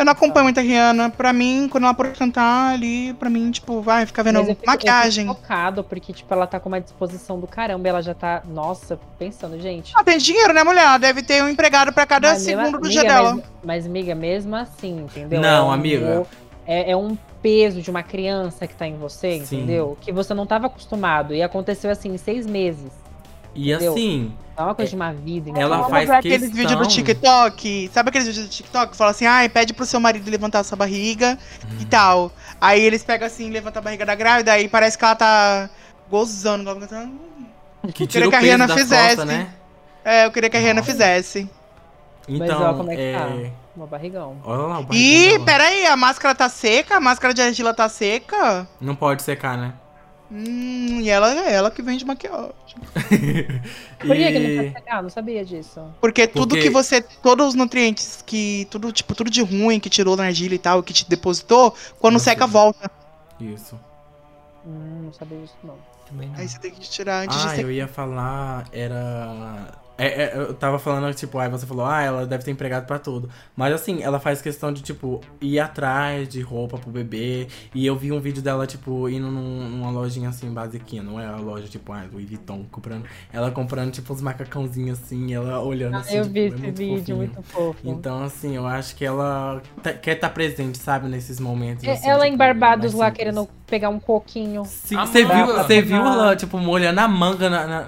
Eu 0.00 0.04
não 0.06 0.12
acompanho 0.12 0.44
muita 0.44 0.62
Rihanna. 0.62 1.10
Pra 1.10 1.30
mim, 1.30 1.68
quando 1.70 1.84
ela 1.84 1.94
for 1.94 2.08
cantar 2.12 2.72
ali, 2.72 3.12
pra 3.14 3.28
mim, 3.28 3.50
tipo, 3.50 3.82
vai 3.82 4.06
ficar 4.06 4.22
vendo 4.22 4.38
eu 4.38 4.46
fico- 4.46 4.62
maquiagem. 4.66 5.26
Eu 5.26 5.34
fico 5.34 5.42
focado, 5.46 5.84
porque, 5.84 6.10
tipo, 6.12 6.32
ela 6.32 6.46
tá 6.46 6.58
com 6.58 6.68
uma 6.70 6.80
disposição 6.80 7.38
do 7.38 7.46
caramba. 7.46 7.86
Ela 7.86 8.00
já 8.02 8.14
tá, 8.14 8.42
nossa, 8.48 8.98
pensando, 9.18 9.60
gente. 9.60 9.92
Ela 9.94 10.02
tem 10.02 10.16
dinheiro, 10.16 10.54
né, 10.54 10.64
mulher? 10.64 10.84
Ela 10.84 10.96
deve 10.98 11.22
ter 11.22 11.42
um 11.44 11.48
empregado 11.50 11.92
pra 11.92 12.06
cada 12.06 12.30
mas 12.30 12.40
segundo 12.42 12.70
do 12.78 12.86
amiga, 12.86 12.88
dia 12.88 13.04
dela. 13.04 13.34
Mas, 13.34 13.44
mas, 13.62 13.86
amiga, 13.86 14.14
mesmo 14.14 14.56
assim, 14.56 15.00
entendeu? 15.02 15.38
Não, 15.38 15.66
É 15.66 15.68
um- 15.68 15.72
amiga. 15.72 16.26
É, 16.66 16.92
é 16.92 16.96
um 16.96 17.16
peso 17.42 17.82
de 17.82 17.90
uma 17.90 18.02
criança 18.02 18.66
que 18.66 18.74
tá 18.74 18.86
em 18.86 18.96
você, 18.96 19.40
Sim. 19.44 19.56
entendeu? 19.58 19.98
Que 20.00 20.12
você 20.12 20.32
não 20.32 20.46
tava 20.46 20.66
acostumado. 20.68 21.34
E 21.34 21.42
aconteceu 21.42 21.90
assim, 21.90 22.14
em 22.14 22.16
seis 22.16 22.46
meses. 22.46 22.90
E 23.54 23.70
Entendeu? 23.72 23.92
assim, 23.92 24.32
É 24.56 24.62
uma 24.62 24.74
coisa 24.74 24.90
de 24.90 24.96
uma 24.96 25.12
vida, 25.12 25.50
entendeu? 25.50 25.72
Ela 25.72 25.88
faz 25.88 26.08
ver 26.08 26.14
aqueles 26.16 26.38
questão- 26.40 26.56
vídeos 26.56 26.78
do 26.78 26.86
TikTok. 26.86 27.90
Sabe 27.92 28.08
aqueles 28.10 28.26
vídeos 28.28 28.46
do 28.46 28.50
TikTok 28.50 28.90
que 28.92 28.96
fala 28.96 29.10
assim, 29.10 29.26
ai, 29.26 29.48
pede 29.48 29.72
pro 29.72 29.84
seu 29.86 29.98
marido 29.98 30.30
levantar 30.30 30.60
a 30.60 30.64
sua 30.64 30.76
barriga 30.76 31.38
e 31.80 31.84
tal. 31.84 32.30
Aí 32.60 32.80
eles 32.80 33.02
pegam 33.02 33.26
assim, 33.26 33.50
levantam 33.50 33.80
a 33.80 33.84
barriga 33.84 34.04
da 34.06 34.14
grávida, 34.14 34.52
aí 34.52 34.68
parece 34.68 34.96
que 34.98 35.04
ela 35.04 35.14
tá 35.16 35.70
gozando. 36.10 36.74
tá- 36.86 37.08
que 37.94 38.06
tira 38.06 38.26
o 38.26 38.30
que 38.30 38.36
a 38.36 38.40
Rihanna 38.40 38.68
fizesse. 38.68 39.24
né? 39.24 39.48
É, 40.04 40.26
eu 40.26 40.30
queria 40.30 40.48
que 40.50 40.56
a 40.56 40.60
Rihanna 40.60 40.82
fizesse. 40.82 41.48
Então, 42.28 42.62
ó, 42.62 42.74
como 42.74 42.90
é 42.92 42.96
que 42.96 43.02
é... 43.02 43.18
tá? 43.18 43.50
Uma 43.76 43.86
barrigão. 43.86 44.36
Olha 44.44 44.58
lá 44.62 44.78
o 44.80 44.82
barrigão 44.84 44.94
Ih, 44.94 45.38
peraí, 45.44 45.86
a 45.86 45.96
máscara 45.96 46.34
tá 46.34 46.48
seca? 46.48 46.96
A 46.96 47.00
máscara 47.00 47.32
de 47.32 47.40
argila 47.40 47.72
tá 47.72 47.88
seca? 47.88 48.68
Não 48.80 48.94
pode 48.94 49.22
secar, 49.22 49.56
né? 49.56 49.72
Hum, 50.32 51.00
e 51.00 51.10
ela 51.10 51.32
é 51.34 51.52
ela 51.54 51.70
que 51.70 51.82
vende 51.82 52.04
maquiagem. 52.04 52.52
Por 53.98 54.16
que, 54.16 54.32
que 54.32 54.38
E- 54.38 55.02
não 55.02 55.10
sabia 55.10 55.44
disso. 55.44 55.82
Porque 56.00 56.26
tudo 56.26 56.50
Porque- 56.50 56.62
que 56.64 56.70
você. 56.70 57.00
Todos 57.02 57.48
os 57.48 57.54
nutrientes 57.54 58.22
que. 58.24 58.66
Tudo, 58.70 58.92
tipo, 58.92 59.14
tudo 59.14 59.28
de 59.30 59.42
ruim 59.42 59.80
que 59.80 59.90
tirou 59.90 60.16
na 60.16 60.24
argila 60.24 60.54
e 60.54 60.58
tal, 60.58 60.82
que 60.82 60.92
te 60.92 61.08
depositou, 61.08 61.74
quando 61.98 62.14
Nossa. 62.14 62.26
seca, 62.26 62.46
volta. 62.46 62.88
Isso. 63.40 63.78
Hum, 64.64 65.02
não 65.06 65.12
sabia 65.12 65.38
disso, 65.38 65.54
não. 65.64 65.74
Também 66.08 66.28
não. 66.28 66.36
Aí 66.38 66.48
você 66.48 66.58
tem 66.58 66.70
que 66.70 66.80
tirar 66.88 67.24
antes 67.24 67.36
de 67.40 67.46
Ah, 67.46 67.50
secar. 67.50 67.62
eu 67.62 67.72
ia 67.72 67.88
falar, 67.88 68.66
era... 68.72 69.72
é, 70.06 70.22
é, 70.24 70.32
eu 70.36 70.54
tava 70.54 70.78
falando, 70.78 71.12
tipo, 71.14 71.38
aí 71.38 71.48
você 71.48 71.66
falou, 71.66 71.84
ah, 71.84 72.02
ela 72.02 72.26
deve 72.26 72.44
ter 72.44 72.50
empregado 72.50 72.86
pra 72.86 72.98
tudo. 72.98 73.28
Mas 73.56 73.72
assim, 73.74 74.02
ela 74.02 74.18
faz 74.18 74.40
questão 74.40 74.72
de, 74.72 74.82
tipo, 74.82 75.20
ir 75.40 75.58
atrás 75.60 76.28
de 76.28 76.40
roupa 76.40 76.78
pro 76.78 76.90
bebê. 76.90 77.46
E 77.74 77.86
eu 77.86 77.96
vi 77.96 78.10
um 78.12 78.20
vídeo 78.20 78.42
dela, 78.42 78.66
tipo, 78.66 79.08
indo 79.08 79.30
num- 79.30 79.68
numa 79.68 79.90
lojinha 79.90 80.28
assim, 80.30 80.50
basiquinha. 80.52 81.02
Não 81.02 81.20
é 81.20 81.26
a 81.26 81.36
loja, 81.36 81.66
tipo, 81.68 81.92
ah, 81.92 82.04
Louis 82.12 82.28
Vuitton, 82.28 82.64
comprando. 82.70 83.04
Ela 83.32 83.50
comprando, 83.50 83.90
tipo, 83.92 84.12
uns 84.12 84.22
macacãozinhos 84.22 84.98
assim, 85.02 85.32
ela 85.34 85.60
olhando 85.60 85.96
assim. 85.96 86.16
eu 86.16 86.22
tipo, 86.22 86.32
vi 86.34 86.40
é 86.40 86.46
esse 86.46 86.56
muito 86.56 86.76
vídeo, 86.76 86.98
fofinho. 86.98 87.16
muito 87.16 87.42
fofo. 87.42 87.78
Então, 87.84 88.22
assim, 88.22 88.56
eu 88.56 88.66
acho 88.66 88.96
que 88.96 89.04
ela 89.04 89.62
tá- 89.82 89.92
quer 89.92 90.16
estar 90.16 90.30
presente, 90.30 90.78
sabe, 90.78 91.08
nesses 91.08 91.38
momentos. 91.38 91.84
É, 91.84 91.92
assim, 91.92 92.08
ela 92.08 92.24
tipo, 92.24 92.34
em 92.34 92.36
Barbados 92.36 92.94
lá 92.94 93.10
querendo 93.10 93.48
pegar 93.70 93.88
um 93.88 94.00
coquinho. 94.00 94.64
Sim, 94.66 94.96
A 94.96 95.06
Você 95.06 95.24
viu, 95.24 95.46
você 95.46 95.80
viu 95.80 95.96
ela, 95.96 96.34
tipo, 96.36 96.58
molhando 96.58 97.00
a 97.00 97.08
manga 97.08 97.48
na. 97.48 97.66
na- 97.66 97.86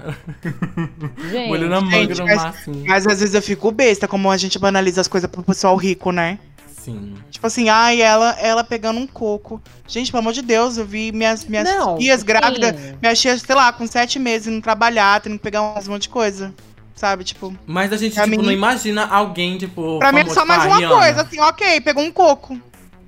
Gente, 1.29 1.47
molhando 1.49 1.75
a 1.75 1.81
manga 1.81 1.95
gente, 1.97 2.19
no 2.19 2.25
mas- 2.25 2.45
assim. 2.45 2.83
Mas 2.87 3.05
às 3.05 3.19
vezes 3.19 3.35
eu 3.35 3.41
fico 3.41 3.69
besta, 3.71 4.07
como 4.07 4.31
a 4.31 4.37
gente 4.37 4.57
banaliza 4.57 5.01
as 5.01 5.07
coisas 5.07 5.29
pro 5.29 5.43
pessoal 5.43 5.75
rico, 5.75 6.11
né? 6.11 6.39
Sim. 6.67 7.13
Tipo 7.31 7.47
assim, 7.47 7.69
ai, 7.69 8.01
ela, 8.01 8.31
ela 8.39 8.63
pegando 8.63 8.99
um 8.99 9.07
coco. 9.07 9.61
Gente, 9.87 10.11
pelo 10.11 10.19
amor 10.21 10.33
de 10.33 10.41
Deus, 10.41 10.77
eu 10.77 10.85
vi 10.85 11.11
minhas, 11.11 11.45
minhas 11.45 11.63
não, 11.65 11.97
tias 11.97 12.23
grávidas, 12.23 12.75
sim. 12.79 12.97
minhas 13.01 13.19
tias, 13.21 13.41
sei 13.41 13.55
lá, 13.55 13.71
com 13.71 13.85
sete 13.87 14.19
meses, 14.19 14.47
indo 14.47 14.61
trabalhar, 14.61 15.21
tendo 15.21 15.37
que 15.37 15.43
pegar 15.43 15.61
um 15.61 15.73
monte 15.87 16.03
de 16.03 16.09
coisa. 16.09 16.53
Sabe, 16.95 17.23
tipo. 17.23 17.53
Mas 17.65 17.91
a 17.91 17.97
gente, 17.97 18.13
tipo, 18.13 18.27
mim- 18.27 18.37
não 18.37 18.51
imagina 18.51 19.05
alguém, 19.07 19.57
tipo. 19.57 19.97
Pra 19.99 20.11
mim 20.11 20.19
é 20.21 20.25
só 20.25 20.41
tipo, 20.41 20.47
mais 20.47 20.65
uma 20.65 20.87
coisa, 20.89 21.21
assim, 21.23 21.39
ok, 21.39 21.81
pegou 21.81 22.03
um 22.03 22.11
coco. 22.11 22.57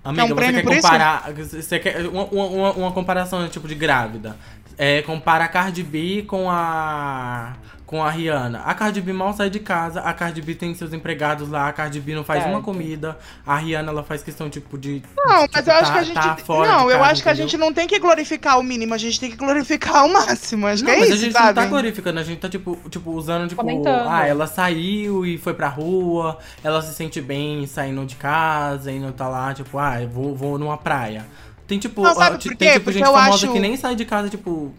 Amiga, 0.05 0.21
É 0.21 0.25
um 0.25 0.27
você 0.29 0.35
prêmio 0.35 0.55
quer 0.55 0.63
por 0.63 0.73
isso? 0.73 0.81
comparar. 0.83 1.31
Você 1.33 1.79
quer 1.79 2.07
uma, 2.07 2.23
uma, 2.25 2.71
uma 2.73 2.91
comparação, 2.91 3.47
tipo, 3.49 3.67
de 3.67 3.75
grávida. 3.75 4.37
É, 4.77 5.01
compara 5.01 5.45
a 5.45 5.47
Cardi 5.47 5.81
B 5.83 6.23
com 6.27 6.49
a. 6.49 7.53
Com 7.85 8.03
a 8.03 8.09
Rihanna. 8.09 8.61
A 8.65 8.73
Cardi 8.73 8.99
B 8.99 9.13
mal 9.13 9.31
sai 9.33 9.47
de 9.47 9.59
casa, 9.59 9.99
a 10.01 10.11
Cardi 10.11 10.41
B 10.41 10.55
tem 10.55 10.73
seus 10.73 10.91
empregados 10.91 11.49
lá, 11.49 11.67
a 11.67 11.71
Cardi 11.71 11.99
B 11.99 12.15
não 12.15 12.23
faz 12.23 12.41
Certo. 12.41 12.51
uma 12.55 12.61
comida, 12.63 13.15
a 13.45 13.55
Rihanna 13.57 13.91
ela 13.91 14.01
faz 14.03 14.23
questão, 14.23 14.49
tipo, 14.49 14.75
de. 14.75 15.03
Não, 15.15 15.43
de, 15.45 15.49
mas 15.53 15.63
tipo, 15.63 15.69
eu 15.69 15.73
acho 15.75 15.85
tá- 15.85 15.93
que 15.93 15.99
a 15.99 16.03
gente. 16.03 16.15
tá 16.15 16.35
fora 16.37 16.67
não, 16.71 16.89
eu 16.89 16.97
casa, 16.97 17.11
acho 17.11 17.21
que 17.23 17.29
a 17.29 17.33
gente 17.35 17.55
não 17.57 17.71
tem 17.71 17.85
que 17.85 17.99
glorificar 17.99 18.57
o 18.59 18.63
mínimo, 18.63 18.91
a 18.95 18.97
gente 18.97 19.19
tem 19.19 19.29
que 19.29 19.37
glorificar 19.37 20.03
o 20.03 20.11
máximo. 20.11 20.65
Acho 20.65 20.83
Não, 20.83 20.89
que 20.89 20.95
é 20.97 20.99
mas 20.99 21.09
isso, 21.09 21.17
a 21.19 21.21
gente 21.21 21.33
sabe? 21.33 21.45
não 21.45 21.53
tá 21.53 21.65
glorificando, 21.67 22.19
a 22.19 22.23
gente 22.23 22.39
tá, 22.39 22.49
tipo, 22.49 22.75
tipo 22.89 23.11
usando, 23.11 23.47
tipo, 23.49 23.61
Comentando. 23.61 24.07
ah, 24.09 24.25
ela 24.27 24.47
saiu 24.47 25.23
e 25.23 25.37
foi 25.37 25.53
pra 25.53 25.67
rua, 25.67 26.39
ela 26.63 26.81
se 26.81 26.91
sente 26.95 27.21
bem 27.21 27.67
saindo 27.67 28.03
de 28.03 28.15
casa 28.15 28.91
e 28.91 28.97
não 28.99 29.11
tá 29.11 29.27
lá, 29.27 29.53
tipo, 29.53 29.77
ah, 29.77 30.01
eu 30.01 30.09
vou, 30.09 30.35
vou 30.35 30.57
numa 30.57 30.75
praia. 30.77 31.23
Tem, 31.67 31.79
tipo, 31.79 32.01
Não, 32.03 32.13
sabe 32.13 32.37
por 32.37 32.55
tem, 32.55 32.67
tipo, 32.73 32.83
Porque 32.85 32.99
gente 32.99 33.07
eu 33.07 33.13
famosa 33.13 33.45
acho- 33.45 33.51
que 33.53 33.59
nem 33.59 33.75
sai 33.75 33.95
de 33.95 34.05
casa, 34.05 34.29
tipo. 34.29 34.71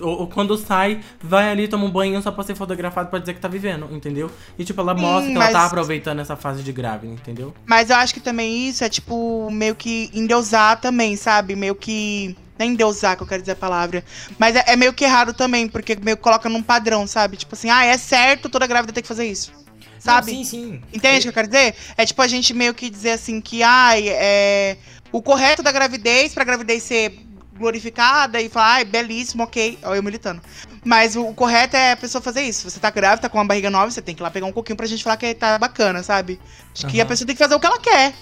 Ou, 0.00 0.20
ou 0.20 0.26
quando 0.28 0.56
sai, 0.56 1.00
vai 1.20 1.50
ali, 1.50 1.66
toma 1.66 1.84
um 1.84 1.90
banho 1.90 2.20
só 2.22 2.30
pra 2.30 2.44
ser 2.44 2.54
fotografado 2.54 3.10
pra 3.10 3.18
dizer 3.18 3.34
que 3.34 3.40
tá 3.40 3.48
vivendo, 3.48 3.88
entendeu? 3.90 4.30
E, 4.58 4.64
tipo, 4.64 4.80
ela 4.80 4.94
Sim, 4.94 5.00
mostra 5.02 5.32
que 5.32 5.38
mas- 5.38 5.50
ela 5.50 5.60
tá 5.60 5.66
aproveitando 5.66 6.20
essa 6.20 6.36
fase 6.36 6.62
de 6.62 6.72
grávida, 6.72 7.12
entendeu? 7.12 7.52
Mas 7.66 7.90
eu 7.90 7.96
acho 7.96 8.14
que 8.14 8.20
também 8.20 8.68
isso 8.68 8.84
é, 8.84 8.88
tipo, 8.88 9.50
meio 9.50 9.74
que 9.74 10.10
endeusar 10.14 10.80
também, 10.80 11.16
sabe? 11.16 11.56
Meio 11.56 11.74
que. 11.74 12.36
Não 12.58 12.66
é 12.66 12.68
endeusar 12.68 13.16
que 13.16 13.22
eu 13.22 13.26
quero 13.26 13.40
dizer 13.42 13.52
a 13.52 13.56
palavra. 13.56 14.04
Mas 14.38 14.56
é, 14.56 14.64
é 14.68 14.76
meio 14.76 14.92
que 14.92 15.04
errado 15.04 15.32
também, 15.32 15.68
porque 15.68 15.96
meio 16.02 16.16
que 16.16 16.22
coloca 16.22 16.48
num 16.48 16.62
padrão, 16.62 17.06
sabe? 17.06 17.36
Tipo 17.36 17.54
assim, 17.54 17.70
ah, 17.70 17.84
é 17.84 17.96
certo 17.96 18.48
toda 18.48 18.66
grávida 18.66 18.92
tem 18.92 19.02
que 19.02 19.08
fazer 19.08 19.26
isso. 19.26 19.52
Sabe? 19.98 20.32
Não, 20.32 20.38
sim, 20.38 20.44
sim. 20.44 20.80
Entende 20.92 21.18
o 21.18 21.22
que 21.22 21.28
eu 21.28 21.32
quero 21.32 21.48
dizer? 21.48 21.74
É 21.96 22.04
tipo 22.04 22.20
a 22.22 22.26
gente 22.28 22.52
meio 22.54 22.72
que 22.74 22.88
dizer 22.90 23.10
assim 23.12 23.40
que, 23.40 23.62
ai, 23.62 24.08
é. 24.08 24.76
O 25.10 25.22
correto 25.22 25.62
da 25.62 25.72
gravidez, 25.72 26.34
pra 26.34 26.44
gravidez 26.44 26.82
ser 26.82 27.18
glorificada 27.58 28.40
e 28.40 28.48
falar, 28.48 28.74
ai, 28.74 28.84
belíssimo, 28.84 29.42
ok. 29.42 29.78
Olha 29.82 29.98
eu 29.98 30.02
militando. 30.02 30.40
Mas 30.84 31.16
o, 31.16 31.32
correto 31.34 31.76
é 31.76 31.92
a 31.92 31.96
pessoa 31.96 32.22
fazer 32.22 32.42
isso. 32.42 32.70
Você 32.70 32.80
tá 32.80 32.90
grávida, 32.90 33.22
tá 33.22 33.28
com 33.28 33.38
uma 33.38 33.44
barriga 33.44 33.70
nova, 33.70 33.90
você 33.90 34.00
tem 34.00 34.14
que 34.14 34.22
ir 34.22 34.24
lá 34.24 34.30
pegar 34.30 34.46
um 34.46 34.52
coquinho 34.52 34.76
pra 34.76 34.86
gente 34.86 35.02
falar 35.02 35.16
que 35.16 35.34
tá 35.34 35.58
bacana, 35.58 36.02
sabe? 36.02 36.40
Acho 36.74 36.86
que 36.86 37.00
a 37.00 37.06
pessoa 37.06 37.26
tem 37.26 37.34
que 37.36 37.42
fazer 37.42 37.54
o 37.54 37.60
que 37.60 37.66
ela 37.66 37.80
quer. 37.80 38.14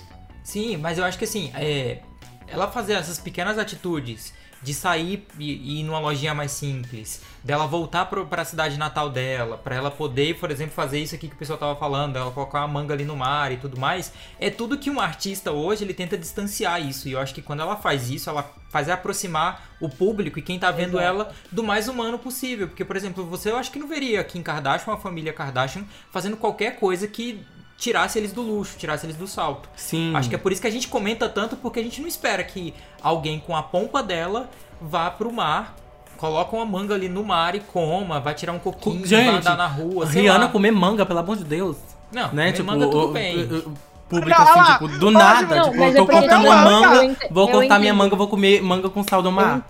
Sim, 0.43 0.77
mas 0.77 0.99
eu 0.99 1.05
acho 1.05 1.19
que 1.19 1.25
assim, 1.25 1.51
é, 1.55 2.01
ela 2.49 2.71
fazer 2.71 2.95
essas 2.95 3.19
pequenas 3.19 3.59
atitudes 3.59 4.33
de 4.63 4.75
sair 4.75 5.27
e, 5.39 5.81
ir 5.81 5.83
numa 5.85 5.99
lojinha 5.99 6.35
mais 6.35 6.53
simples, 6.53 7.21
dela 7.43 7.67
voltar 7.67 8.07
pro, 8.07 8.27
pra 8.27 8.45
cidade 8.45 8.79
natal 8.79 9.11
dela, 9.11 9.57
pra 9.59 9.75
ela 9.75 9.91
poder, 9.91 10.39
por 10.39 10.51
exemplo, 10.51 10.75
fazer 10.75 10.99
isso 10.99 11.15
aqui 11.15 11.29
que 11.29 11.35
o 11.35 11.39
pessoal 11.39 11.59
tava 11.59 11.77
falando, 11.77 12.17
ela 12.17 12.31
colocar 12.31 12.61
uma 12.61 12.69
manga 12.69 12.95
ali 12.95 13.05
no 13.05 13.17
mar 13.17 13.53
e 13.53 13.57
tudo 13.57 13.79
mais, 13.79 14.13
é 14.39 14.51
tudo 14.51 14.79
que 14.79 14.91
um 14.91 15.01
artista 15.01 15.53
hoje 15.53 15.85
ele 15.85 15.95
tenta 15.95 16.17
distanciar 16.17 16.81
isso. 16.81 17.09
E 17.09 17.13
eu 17.13 17.21
acho 17.21 17.35
que 17.35 17.43
quando 17.43 17.61
ela 17.61 17.77
faz 17.77 18.11
isso, 18.11 18.29
ela 18.29 18.43
faz 18.69 18.89
aproximar 18.89 19.77
o 19.81 19.89
público 19.89 20.39
e 20.39 20.43
quem 20.43 20.59
tá 20.59 20.71
vendo 20.71 20.99
Exato. 20.99 21.05
ela 21.05 21.35
do 21.51 21.63
mais 21.63 21.89
humano 21.89 22.19
possível. 22.19 22.69
Porque, 22.69 22.85
por 22.85 22.97
exemplo, 22.97 23.25
você 23.25 23.51
eu 23.51 23.57
acho 23.57 23.71
que 23.71 23.79
não 23.79 23.89
veria 23.89 24.23
Kim 24.25 24.43
Kardashian, 24.43 24.93
uma 24.93 25.01
família 25.01 25.33
Kardashian, 25.33 25.85
fazendo 26.11 26.37
qualquer 26.37 26.77
coisa 26.77 27.07
que 27.07 27.45
tirasse 27.79 28.19
eles 28.19 28.33
do 28.33 28.43
luxo, 28.43 28.77
tirasse 28.79 29.07
eles 29.07 29.17
do 29.17 29.27
salto. 29.27 29.69
Sim. 29.77 30.15
Acho 30.17 30.29
que 30.29 30.35
é 30.35 30.39
por 30.39 30.51
isso 30.53 30.61
que 30.61 30.67
a 30.67 30.71
gente 30.71 30.89
comenta 30.89 31.29
tanto, 31.29 31.57
porque 31.57 31.81
a 31.81 31.83
gente 31.83 32.01
não 32.01 32.09
espera 32.09 32.43
que 32.43 32.73
alguém 33.03 33.39
com 33.39 33.55
a 33.57 33.63
pompa 33.63 34.03
dela 34.03 34.49
vá 34.81 35.11
pro 35.11 35.33
mar, 35.33 35.75
coloca 36.17 36.55
uma 36.57 36.65
manga 36.65 36.95
ali 36.95 37.09
no 37.09 37.23
mar 37.25 37.55
e 37.55 37.61
coma, 37.61 38.19
vai 38.21 38.35
tirar 38.35 38.53
um 38.53 38.59
coquinho, 38.59 39.07
Gente, 39.07 39.27
vai 39.27 39.37
andar 39.37 39.57
na 39.57 39.67
rua, 39.67 40.07
sei 40.07 40.23
Rihanna 40.23 40.47
lá. 40.47 40.51
comer 40.51 40.71
manga, 40.71 41.05
pelo 41.05 41.19
amor 41.19 41.37
de 41.37 41.45
Deus. 41.45 41.77
Não, 42.13 42.33
né? 42.33 42.53
Tipo, 42.53 42.67
manga 42.67 42.87
tudo 42.87 43.09
o- 43.09 43.13
bem. 43.13 43.37
o- 43.45 43.69
o 43.69 43.75
Público 44.09 44.41
Não, 44.41 44.49
assim, 44.61 44.73
tipo, 44.73 44.87
do 44.89 45.01
pode 45.01 45.13
nada. 45.15 45.57
não, 45.57 45.65
tipo, 45.71 45.77
eu 45.83 45.85
é 45.89 45.93
tô 45.95 46.07
cortando 46.07 46.41
minha 46.43 46.57
manga, 46.57 47.05
eu 47.05 47.17
vou 47.31 47.47
eu 47.49 47.53
cortar 47.53 47.79
minha 47.81 47.93
manga, 47.93 48.15
vou 48.17 48.29
comer 48.29 48.63
manga 48.63 48.89
com 48.89 49.03
sal 49.03 49.21
do 49.21 49.33
mar. 49.33 49.69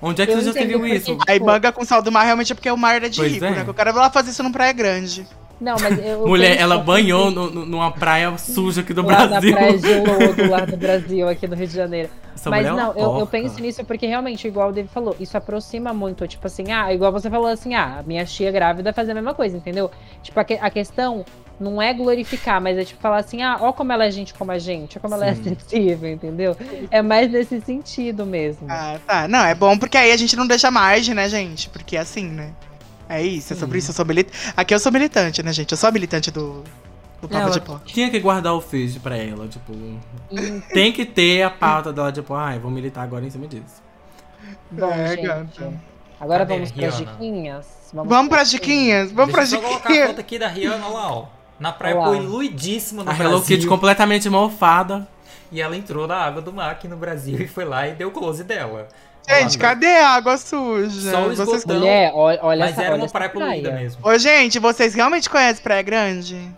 Onde 0.00 0.22
é 0.22 0.26
que 0.26 0.32
eu 0.32 0.40
você 0.42 0.52
já 0.52 0.64
viu 0.64 0.86
isso? 0.86 1.06
tipo, 1.06 1.24
Aí 1.26 1.40
manga 1.40 1.72
com 1.72 1.84
sal 1.84 2.00
do 2.02 2.12
mar 2.12 2.22
realmente 2.24 2.52
é 2.52 2.54
porque 2.54 2.70
o 2.70 2.76
mar 2.76 3.02
é 3.02 3.08
de 3.08 3.16
Pois 3.18 3.32
rico, 3.32 3.44
é. 3.46 3.50
né? 3.50 3.64
Que 3.64 3.70
o 3.70 3.74
cara 3.74 3.90
vai 3.92 4.02
lá 4.02 4.10
fazer 4.10 4.30
isso 4.30 4.42
numa 4.42 4.52
praia 4.52 4.72
grande. 4.72 5.26
Não, 5.60 5.76
mas 5.80 5.98
eu. 5.98 6.04
eu 6.04 6.26
Mulher, 6.28 6.56
ela 6.58 6.76
assim, 6.76 6.84
banhou 6.84 7.30
no- 7.30 7.50
no- 7.50 7.66
numa 7.66 7.90
praia 7.90 8.36
suja 8.38 8.80
aqui 8.82 8.94
do 8.94 9.02
lá 9.06 9.26
Brasil. 9.26 9.50
na 9.50 9.56
praia 9.56 9.78
de 9.78 9.94
Lodo, 9.98 10.50
lá 10.50 10.60
do 10.64 10.76
Brasil, 10.76 11.28
aqui 11.28 11.46
no 11.48 11.56
Rio 11.56 11.66
de 11.66 11.74
Janeiro. 11.74 12.08
Essa 12.34 12.50
Mas 12.50 12.66
é 12.66 12.70
não, 12.70 12.92
eu, 12.92 12.98
eu 12.98 13.10
porca. 13.10 13.26
penso 13.26 13.60
nisso 13.60 13.84
porque 13.84 14.06
realmente, 14.06 14.46
igual 14.46 14.68
o 14.68 14.72
David 14.72 14.92
falou, 14.94 15.16
isso 15.18 15.36
aproxima 15.36 15.92
muito. 15.92 16.26
Tipo 16.28 16.46
assim, 16.46 16.70
ah, 16.70 16.92
igual 16.94 17.10
você 17.10 17.28
falou 17.28 17.48
assim, 17.48 17.74
ah, 17.74 18.02
minha 18.06 18.24
tia 18.24 18.52
grávida 18.52 18.92
faz 18.92 19.08
a 19.08 19.14
mesma 19.14 19.34
coisa, 19.34 19.56
entendeu? 19.56 19.90
Tipo, 20.22 20.38
a, 20.38 20.44
que- 20.44 20.54
a 20.60 20.70
questão 20.70 21.24
não 21.58 21.82
é 21.82 21.92
glorificar, 21.92 22.60
mas 22.60 22.78
é 22.78 22.84
tipo 22.84 23.00
falar 23.00 23.16
assim, 23.16 23.42
ah, 23.42 23.56
ó 23.60 23.72
como 23.72 23.90
ela 23.90 24.04
é 24.04 24.10
gente 24.12 24.32
como 24.34 24.52
a 24.52 24.58
gente, 24.60 24.96
ó 24.96 25.00
como 25.00 25.14
ela 25.14 25.26
é 25.26 25.34
Sim. 25.34 25.42
sensível, 25.56 26.08
entendeu? 26.08 26.56
É 26.92 27.02
mais 27.02 27.28
nesse 27.28 27.60
sentido 27.60 28.24
mesmo. 28.24 28.68
Ah, 28.70 28.96
tá. 29.04 29.26
Não, 29.26 29.44
é 29.44 29.56
bom 29.56 29.76
porque 29.76 29.98
aí 29.98 30.12
a 30.12 30.16
gente 30.16 30.36
não 30.36 30.46
deixa 30.46 30.70
margem, 30.70 31.16
né, 31.16 31.28
gente? 31.28 31.68
Porque 31.68 31.96
é 31.96 32.00
assim, 32.00 32.28
né? 32.28 32.52
É 33.08 33.22
isso, 33.22 33.52
é 33.52 33.56
sobre 33.56 33.78
isso. 33.78 33.90
Eu 33.90 33.94
sou 33.94 34.04
militante. 34.04 34.52
Aqui 34.56 34.74
eu 34.74 34.78
sou 34.78 34.92
militante, 34.92 35.42
né, 35.42 35.52
gente? 35.52 35.70
Eu 35.72 35.78
sou 35.78 35.88
a 35.88 35.92
militante 35.92 36.30
do, 36.30 36.62
do 37.22 37.28
Papo 37.28 37.36
Ela 37.36 37.50
de 37.50 37.60
Pó. 37.60 37.80
tinha 37.86 38.10
que 38.10 38.20
guardar 38.20 38.54
o 38.54 38.60
feed 38.60 39.00
pra 39.00 39.16
ela, 39.16 39.48
tipo... 39.48 39.72
E, 40.30 40.60
Tem 40.74 40.92
que 40.92 41.04
ter 41.06 41.42
a 41.42 41.50
pauta 41.50 41.92
dela, 41.92 42.12
tipo, 42.12 42.34
ai, 42.34 42.58
vou 42.58 42.70
militar 42.70 43.02
agora 43.02 43.24
em 43.24 43.30
cima 43.30 43.46
disso. 43.46 43.82
bom, 44.70 44.90
É, 44.90 45.08
gente, 45.16 45.22
gata. 45.26 45.72
agora 46.20 46.40
Cadê, 46.40 46.54
vamos 46.54 46.70
pras 46.72 46.96
diquinhas. 46.98 47.66
Vamos 47.92 48.28
pras 48.28 48.50
diquinhas? 48.50 49.10
Vamos 49.12 49.34
Deixa 49.34 49.36
pras 49.36 49.52
eu 49.52 49.60
só 49.62 49.66
colocar 49.66 49.88
a 49.88 49.92
diquinhas? 49.92 50.08
foto 50.10 50.20
aqui 50.20 50.38
da 50.38 50.48
Rihanna 50.48 50.86
lá, 50.88 51.12
ó. 51.12 51.26
Na 51.58 51.72
praia 51.72 51.96
Olha 51.96 52.10
lá. 52.10 52.16
poluidíssima 52.28 53.02
no 53.02 53.10
A 53.10 53.14
Brasil. 53.14 53.32
Hello 53.32 53.42
Kitty 53.44 53.66
completamente 53.66 54.28
mofada. 54.30 55.08
E 55.50 55.60
ela 55.62 55.74
entrou 55.76 56.06
na 56.06 56.14
água 56.16 56.42
do 56.42 56.52
mar 56.52 56.70
aqui 56.70 56.86
no 56.86 56.96
Brasil 56.96 57.40
e 57.40 57.48
foi 57.48 57.64
lá 57.64 57.88
e 57.88 57.94
deu 57.94 58.10
close 58.10 58.44
dela. 58.44 58.86
Gente, 59.28 59.58
cadê 59.58 59.86
a 59.86 60.10
água 60.10 60.36
suja? 60.36 61.10
Só 61.10 61.26
o 61.28 61.34
Vocês... 61.36 61.64
Mulher, 61.64 62.12
olha, 62.14 62.38
olha 62.42 62.60
Mas 62.60 62.72
essa 62.72 62.82
era 62.82 62.94
olha 62.94 63.02
uma 63.02 63.08
praia 63.08 63.30
poluída 63.30 63.68
praia. 63.70 63.82
mesmo. 63.82 64.00
Ô, 64.06 64.18
gente, 64.18 64.58
vocês 64.58 64.94
realmente 64.94 65.28
conhecem 65.28 65.62
Praia 65.62 65.82
Grande? 65.82 66.48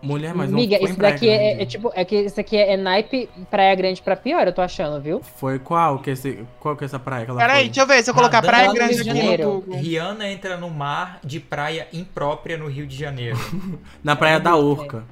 Mulher, 0.00 0.32
mas 0.32 0.48
não 0.48 0.58
Amiga, 0.58 0.78
foi 0.78 0.90
isso 0.90 0.98
daqui 1.00 1.28
é, 1.28 1.38
Grande. 1.38 1.62
é 1.62 1.66
tipo, 1.66 1.92
é 1.92 2.04
que 2.04 2.16
isso 2.20 2.38
aqui 2.38 2.56
é, 2.56 2.74
é 2.74 2.76
naipe 2.76 3.28
Praia 3.50 3.74
Grande 3.74 4.00
pra 4.00 4.14
pior, 4.14 4.46
eu 4.46 4.52
tô 4.52 4.62
achando, 4.62 5.00
viu? 5.00 5.20
Foi 5.38 5.58
qual 5.58 5.98
que, 5.98 6.10
esse, 6.10 6.44
qual 6.60 6.76
que 6.76 6.84
é 6.84 6.86
essa 6.86 7.00
praia 7.00 7.24
que 7.24 7.30
ela 7.32 7.40
Peraí, 7.40 7.56
foi? 7.56 7.64
deixa 7.64 7.80
eu 7.80 7.86
ver 7.86 8.04
se 8.04 8.10
eu 8.10 8.14
colocar 8.14 8.40
Nadando 8.40 8.52
Praia 8.52 8.68
no 8.68 8.74
Grande 8.74 9.00
aqui 9.00 9.08
no 9.08 9.16
Janeiro. 9.16 9.44
Google. 9.44 9.80
Rihanna 9.80 10.28
entra 10.28 10.56
no 10.56 10.70
mar 10.70 11.18
de 11.24 11.40
praia 11.40 11.88
imprópria 11.92 12.56
no 12.56 12.68
Rio 12.68 12.86
de 12.86 12.96
Janeiro. 12.96 13.36
Na 14.04 14.14
Praia 14.14 14.38
da 14.38 14.54
Orca. 14.54 15.02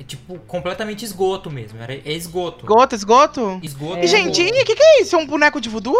É 0.00 0.02
tipo, 0.02 0.38
completamente 0.40 1.04
esgoto 1.04 1.50
mesmo. 1.50 1.80
Era, 1.80 1.94
é 1.94 2.12
esgoto. 2.12 2.64
Esgoto, 2.64 2.94
esgoto? 2.94 3.60
Esgoto. 3.62 3.98
É. 3.98 4.04
E, 4.04 4.06
gente, 4.06 4.42
o 4.42 4.64
que, 4.64 4.74
que 4.74 4.82
é 4.82 5.02
isso? 5.02 5.14
É 5.14 5.18
um 5.18 5.26
boneco 5.26 5.60
de 5.60 5.68
voodoo? 5.68 5.96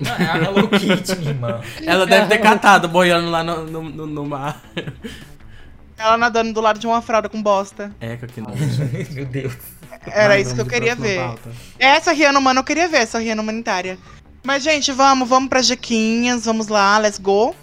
Não, 0.00 0.10
é 0.12 0.24
a 0.30 0.36
Hello 0.38 0.68
Kitty, 0.68 1.16
minha 1.16 1.30
irmã. 1.30 1.60
Ela 1.86 2.04
deve 2.06 2.26
ter 2.28 2.38
catado 2.38 2.88
boiando 2.88 3.30
lá 3.30 3.44
no, 3.44 3.64
no, 3.64 3.82
no- 3.82 4.06
no 4.06 4.24
mar. 4.26 4.60
Ela 5.96 6.16
nadando 6.16 6.52
do 6.52 6.60
lado 6.60 6.78
de 6.80 6.86
uma 6.86 7.00
fralda 7.00 7.28
com 7.28 7.40
bosta. 7.40 7.94
Eca, 8.00 8.26
que 8.26 8.40
nojo. 8.40 8.56
Meu 9.12 9.24
Deus. 9.24 9.54
Era 10.06 10.38
isso 10.38 10.54
que 10.54 10.60
eu 10.60 10.66
queria 10.66 10.96
ver. 10.96 11.18
pauta. 11.20 11.50
Essa 11.78 12.12
Rihanna 12.12 12.38
humana 12.40 12.60
eu 12.60 12.64
queria 12.64 12.88
ver, 12.88 12.98
essa 12.98 13.18
Rihanna 13.18 13.40
humanitária. 13.42 13.96
Mas, 14.44 14.62
gente, 14.64 14.90
vamos, 14.90 15.28
vamos 15.28 15.48
pras 15.48 15.66
diquinhas, 15.66 16.44
vamos 16.44 16.66
lá, 16.68 16.98
let's 16.98 17.18
go. 17.18 17.54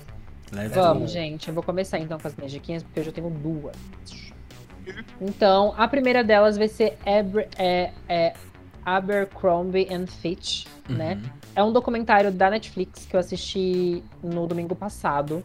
Let's 0.52 0.74
Vamos, 0.74 1.04
go. 1.04 1.08
gente. 1.20 1.48
Eu 1.50 1.54
vou 1.54 1.62
começar 1.64 2.00
então 2.00 2.18
com 2.20 2.28
as 2.28 2.36
minhas 2.36 2.52
diquinhas, 2.52 2.82
porque 2.84 3.00
eu 3.02 3.04
já 3.04 3.12
tenho 3.12 3.30
duas. 3.30 3.76
Então, 5.20 5.74
a 5.78 5.88
primeira 5.88 6.24
delas 6.24 6.58
vai 6.58 6.68
ser 6.68 6.98
Aber, 7.06 7.48
é, 7.58 7.92
é 8.10 8.34
Abercrombie 8.86 9.88
and 9.92 10.08
Fitch, 10.08 10.66
né? 10.90 11.16
Uhum. 11.16 11.30
É 11.56 11.64
um 11.64 11.72
documentário 11.72 12.32
da 12.32 12.50
Netflix 12.50 13.06
que 13.06 13.16
eu 13.16 13.20
assisti 13.20 14.04
no 14.24 14.48
domingo 14.48 14.76
passado. 14.76 15.44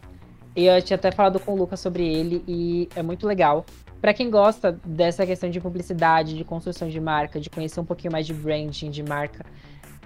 E 0.55 0.65
eu 0.65 0.81
tinha 0.81 0.95
até 0.95 1.11
falado 1.11 1.39
com 1.39 1.53
o 1.53 1.55
Lucas 1.55 1.79
sobre 1.79 2.03
ele 2.03 2.43
e 2.47 2.89
é 2.95 3.03
muito 3.03 3.27
legal. 3.27 3.65
Pra 4.01 4.13
quem 4.13 4.29
gosta 4.29 4.71
dessa 4.85 5.25
questão 5.25 5.49
de 5.49 5.59
publicidade, 5.59 6.35
de 6.35 6.43
construção 6.43 6.87
de 6.87 6.99
marca, 6.99 7.39
de 7.39 7.49
conhecer 7.49 7.79
um 7.79 7.85
pouquinho 7.85 8.11
mais 8.11 8.25
de 8.25 8.33
branding 8.33 8.89
de 8.89 9.03
marca, 9.03 9.45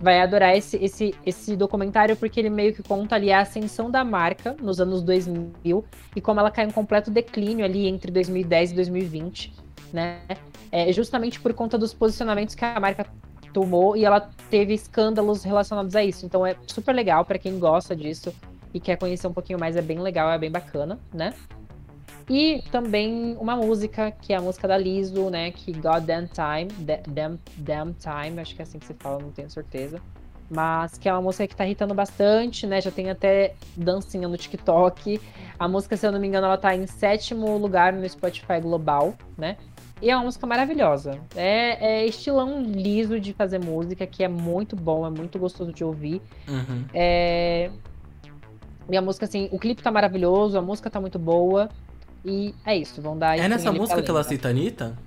vai 0.01 0.19
adorar 0.19 0.57
esse, 0.57 0.77
esse, 0.77 1.13
esse 1.25 1.55
documentário 1.55 2.15
porque 2.15 2.39
ele 2.39 2.49
meio 2.49 2.73
que 2.73 2.81
conta 2.81 3.15
ali 3.15 3.31
a 3.31 3.41
ascensão 3.41 3.89
da 3.89 4.03
marca 4.03 4.55
nos 4.59 4.81
anos 4.81 5.03
2000 5.03 5.85
e 6.15 6.21
como 6.21 6.39
ela 6.39 6.49
cai 6.49 6.65
em 6.65 6.71
completo 6.71 7.11
declínio 7.11 7.63
ali 7.63 7.87
entre 7.87 8.11
2010 8.11 8.71
e 8.71 8.75
2020, 8.75 9.53
né? 9.93 10.19
É 10.71 10.91
justamente 10.91 11.39
por 11.39 11.53
conta 11.53 11.77
dos 11.77 11.93
posicionamentos 11.93 12.55
que 12.55 12.65
a 12.65 12.79
marca 12.79 13.05
tomou 13.53 13.95
e 13.95 14.05
ela 14.05 14.29
teve 14.49 14.73
escândalos 14.73 15.43
relacionados 15.43 15.95
a 15.95 16.03
isso. 16.03 16.25
Então 16.25 16.45
é 16.45 16.55
super 16.65 16.93
legal 16.93 17.23
pra 17.23 17.37
quem 17.37 17.59
gosta 17.59 17.95
disso 17.95 18.33
e 18.73 18.79
quer 18.79 18.97
conhecer 18.97 19.27
um 19.27 19.33
pouquinho 19.33 19.59
mais, 19.59 19.75
é 19.75 19.81
bem 19.81 19.99
legal, 19.99 20.31
é 20.31 20.37
bem 20.37 20.49
bacana, 20.49 20.97
né? 21.13 21.33
E 22.31 22.63
também 22.71 23.35
uma 23.41 23.57
música, 23.57 24.09
que 24.09 24.31
é 24.31 24.37
a 24.37 24.41
música 24.41 24.65
da 24.65 24.77
Liso, 24.77 25.29
né? 25.29 25.51
Que 25.51 25.73
God 25.73 26.05
Damn 26.05 26.27
Time, 26.27 26.71
Da- 26.85 27.01
Damn, 27.05 27.37
Damn 27.57 27.93
Time, 27.93 28.39
acho 28.39 28.55
que 28.55 28.61
é 28.61 28.63
assim 28.63 28.79
que 28.79 28.85
se 28.85 28.93
fala, 28.93 29.21
não 29.21 29.31
tenho 29.31 29.49
certeza. 29.49 29.99
Mas 30.49 30.97
que 30.97 31.09
é 31.09 31.13
uma 31.13 31.21
música 31.21 31.45
que 31.45 31.53
tá 31.53 31.65
irritando 31.65 31.93
bastante, 31.93 32.65
né? 32.65 32.79
Já 32.79 32.89
tem 32.89 33.09
até 33.09 33.53
dancinha 33.75 34.29
no 34.29 34.37
TikTok. 34.37 35.19
A 35.59 35.67
música, 35.67 35.97
se 35.97 36.07
eu 36.07 36.11
não 36.11 36.21
me 36.21 36.27
engano, 36.27 36.45
ela 36.47 36.57
tá 36.57 36.73
em 36.73 36.87
sétimo 36.87 37.57
lugar 37.57 37.91
no 37.91 38.07
Spotify 38.07 38.61
Global, 38.61 39.13
né? 39.37 39.57
E 40.01 40.09
é 40.09 40.15
uma 40.15 40.23
música 40.23 40.47
maravilhosa. 40.47 41.19
É, 41.35 42.03
é 42.03 42.05
estilão 42.05 42.63
liso 42.63 43.19
de 43.19 43.33
fazer 43.33 43.59
música, 43.59 44.07
que 44.07 44.23
é 44.23 44.29
muito 44.29 44.73
bom, 44.73 45.05
é 45.05 45.09
muito 45.09 45.37
gostoso 45.37 45.73
de 45.73 45.83
ouvir. 45.83 46.21
Uhum. 46.47 46.85
É... 46.93 47.69
E 48.89 48.95
a 48.95 49.01
música, 49.01 49.25
assim, 49.25 49.49
o 49.51 49.59
clipe 49.59 49.83
tá 49.83 49.91
maravilhoso, 49.91 50.57
a 50.57 50.61
música 50.61 50.89
tá 50.89 50.99
muito 51.01 51.19
boa. 51.19 51.69
E 52.23 52.53
é 52.65 52.77
isso, 52.77 53.01
vão 53.01 53.17
dar 53.17 53.37
É 53.37 53.47
nessa 53.47 53.71
música 53.71 54.01
que 54.01 54.09
ela 54.09 54.23
cita 54.23 54.49
Anitta? 54.49 54.97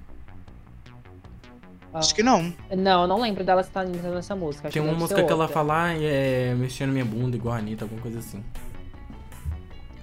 Ah, 1.93 2.01
Acho 2.01 2.13
que 2.13 2.25
não. 2.25 2.53
Não, 2.77 3.03
eu 3.03 3.09
não 3.09 3.21
lembro 3.21 3.45
dela 3.45 3.61
estar 3.61 3.85
nessa 3.85 4.35
música. 4.35 4.67
acho 4.67 4.73
Tem 4.73 4.83
uma 4.83 4.93
música 4.99 5.23
que 5.23 5.33
ela 5.33 5.47
fala, 5.47 5.75
"Ai, 5.85 6.05
é, 6.05 6.55
mexendo 6.57 6.91
minha 6.91 7.05
bunda 7.05 7.37
igual 7.37 7.55
a 7.55 7.59
Anitta, 7.59 7.85
alguma 7.85 8.03
coisa 8.03 8.19
assim. 8.19 8.43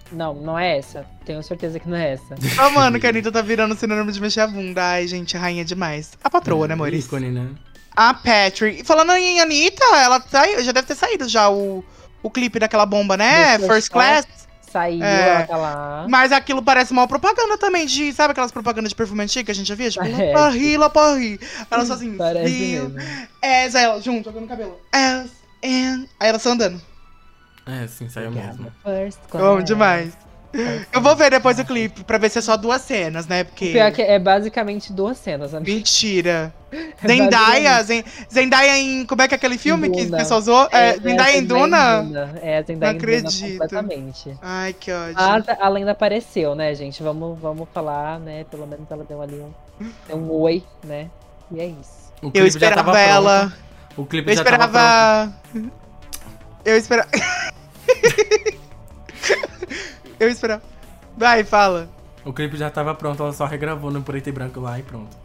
Não, 0.10 0.34
não 0.34 0.58
é 0.58 0.78
essa. 0.78 1.06
Tenho 1.26 1.42
certeza 1.44 1.80
que 1.80 1.88
não 1.88 1.98
é 1.98 2.14
essa. 2.14 2.36
Ô, 2.66 2.70
mano, 2.72 3.00
que 3.00 3.06
a 3.06 3.10
Anitta 3.10 3.32
tá 3.32 3.42
virando 3.42 3.76
sinônimo 3.76 4.12
de 4.12 4.22
mexer 4.22 4.42
a 4.42 4.48
bunda. 4.48 4.82
Ai, 4.82 5.08
gente, 5.08 5.36
rainha 5.38 5.66
demais. 5.66 6.12
A 6.24 6.30
patroa, 6.30 6.68
né, 6.68 6.74
amores? 6.74 7.06
Ícone, 7.06 7.30
né? 7.30 7.50
A 7.96 8.14
Patrick. 8.14 8.84
Falando 8.86 9.12
em 9.14 9.42
Anitta, 9.42 9.84
ela 9.96 10.20
tá, 10.20 10.62
já 10.62 10.72
deve 10.72 10.88
ter 10.88 10.96
saído 10.96 11.28
já 11.28 11.50
o, 11.50 11.84
o 12.24 12.30
clipe 12.30 12.60
daquela 12.60 12.86
bomba, 12.86 13.18
né? 13.18 13.58
First 13.60 13.68
First 13.72 13.92
Class. 13.92 14.28
Saiu 14.72 15.04
É. 15.04 15.38
aquela. 15.38 16.06
Mas 16.10 16.32
aquilo 16.32 16.64
parece 16.64 16.92
uma 16.92 17.08
propaganda 17.08 17.58
também 17.58 17.86
de. 17.86 18.14
Sabe 18.14 18.32
aquelas 18.32 18.52
propagandas 18.52 18.90
de 18.90 18.96
perfume 18.96 19.24
antigo 19.24 19.46
que 19.46 19.52
a 19.52 19.56
gente 19.56 19.68
já 19.68 19.76
via? 19.76 19.90
Tipo, 19.90 20.06
lá 20.06 20.78
lá 20.78 20.90
pra 20.90 21.16
rir. 21.16 21.40
Ela 21.70 21.86
só 21.86 21.94
assim. 21.94 22.16
Parece 22.16 22.54
viu? 22.54 22.90
mesmo. 22.90 23.00
As, 23.42 23.76
ela 23.76 24.02
junto, 24.02 24.26
jogando 24.26 24.46
o 24.46 24.48
cabelo. 24.48 24.80
As, 24.92 25.30
and. 25.64 26.06
Aí 26.20 26.30
ela 26.30 26.40
só 26.40 26.52
andando. 26.52 26.82
É, 27.66 27.88
sim, 27.88 28.10
saiu 28.10 28.32
mesmo. 28.32 28.72
First. 28.84 29.20
Bom 29.32 29.62
demais. 29.62 30.14
Eu 30.92 31.00
vou 31.02 31.16
ver 31.16 31.32
depois 31.32 31.58
o 31.60 31.64
clipe 31.66 32.04
pra 32.04 32.18
ver 32.18 32.30
se 32.30 32.40
é 32.40 32.42
só 32.42 32.58
duas 32.58 32.82
cenas, 32.82 33.26
né? 33.26 33.44
O 33.44 33.46
Porque. 33.46 33.72
pior 33.72 33.92
que 33.92 34.02
é 34.02 34.20
basicamente 34.20 34.92
duas 34.92 35.18
cenas, 35.18 35.54
amiga. 35.54 35.72
Mentira. 35.72 36.54
É 37.04 37.08
Zendaya, 37.08 37.84
Zen- 37.84 38.06
Zendaya 38.34 38.78
em. 38.78 39.06
Como 39.06 39.22
é 39.22 39.28
que 39.28 39.34
é 39.34 39.38
aquele 39.38 39.58
filme 39.58 39.90
que 39.90 40.04
o 40.04 40.06
Duna. 40.06 40.18
pessoal 40.20 40.40
usou? 40.40 40.70
É, 40.72 40.94
Zendaya 40.98 41.38
em 41.38 41.44
Duna? 41.44 42.32
É, 42.42 42.60
a 42.60 42.62
Zendaya 42.62 42.94
Não 42.94 42.98
em 42.98 43.02
Duna 43.02 43.18
acredito. 43.20 43.52
completamente. 43.52 44.38
Ai, 44.42 44.72
que 44.74 44.90
ódio. 44.90 45.16
Mas 45.16 45.50
a 45.50 45.68
lenda 45.68 45.92
apareceu, 45.92 46.56
né, 46.56 46.74
gente? 46.74 47.04
Vamos, 47.04 47.38
vamos 47.42 47.68
falar, 47.74 48.22
né? 48.22 48.46
Pelo 48.50 48.66
menos 48.66 48.90
ela 48.90 49.04
deu 49.04 49.22
ali 49.22 49.44
um, 50.12 50.16
um 50.16 50.32
oi, 50.32 50.64
né? 50.86 51.10
E 51.52 51.60
é 51.60 51.66
isso. 51.66 52.14
O 52.22 52.32
Eu 52.34 52.48
esperava 52.48 52.86
tava 52.86 53.00
ela. 53.02 53.40
pronto. 53.50 54.02
O 54.02 54.06
clipe 54.06 54.32
Eu 54.32 54.38
já 54.38 54.44
tava 54.46 54.58
pronto. 54.70 55.34
esperava. 55.54 55.72
Eu 56.64 56.78
esperava. 56.78 57.10
Eu 60.22 60.30
esperava. 60.30 60.62
Vai, 61.18 61.44
fala. 61.44 61.90
O 62.24 62.32
clipe 62.32 62.56
já 62.56 62.70
tava 62.70 62.94
pronto, 62.94 63.24
ela 63.24 63.34
só 63.34 63.46
regravou 63.46 63.90
no 63.90 64.04
preto 64.04 64.30
e 64.30 64.32
branco 64.32 64.60
lá 64.60 64.78
e 64.78 64.84
pronto. 64.84 65.18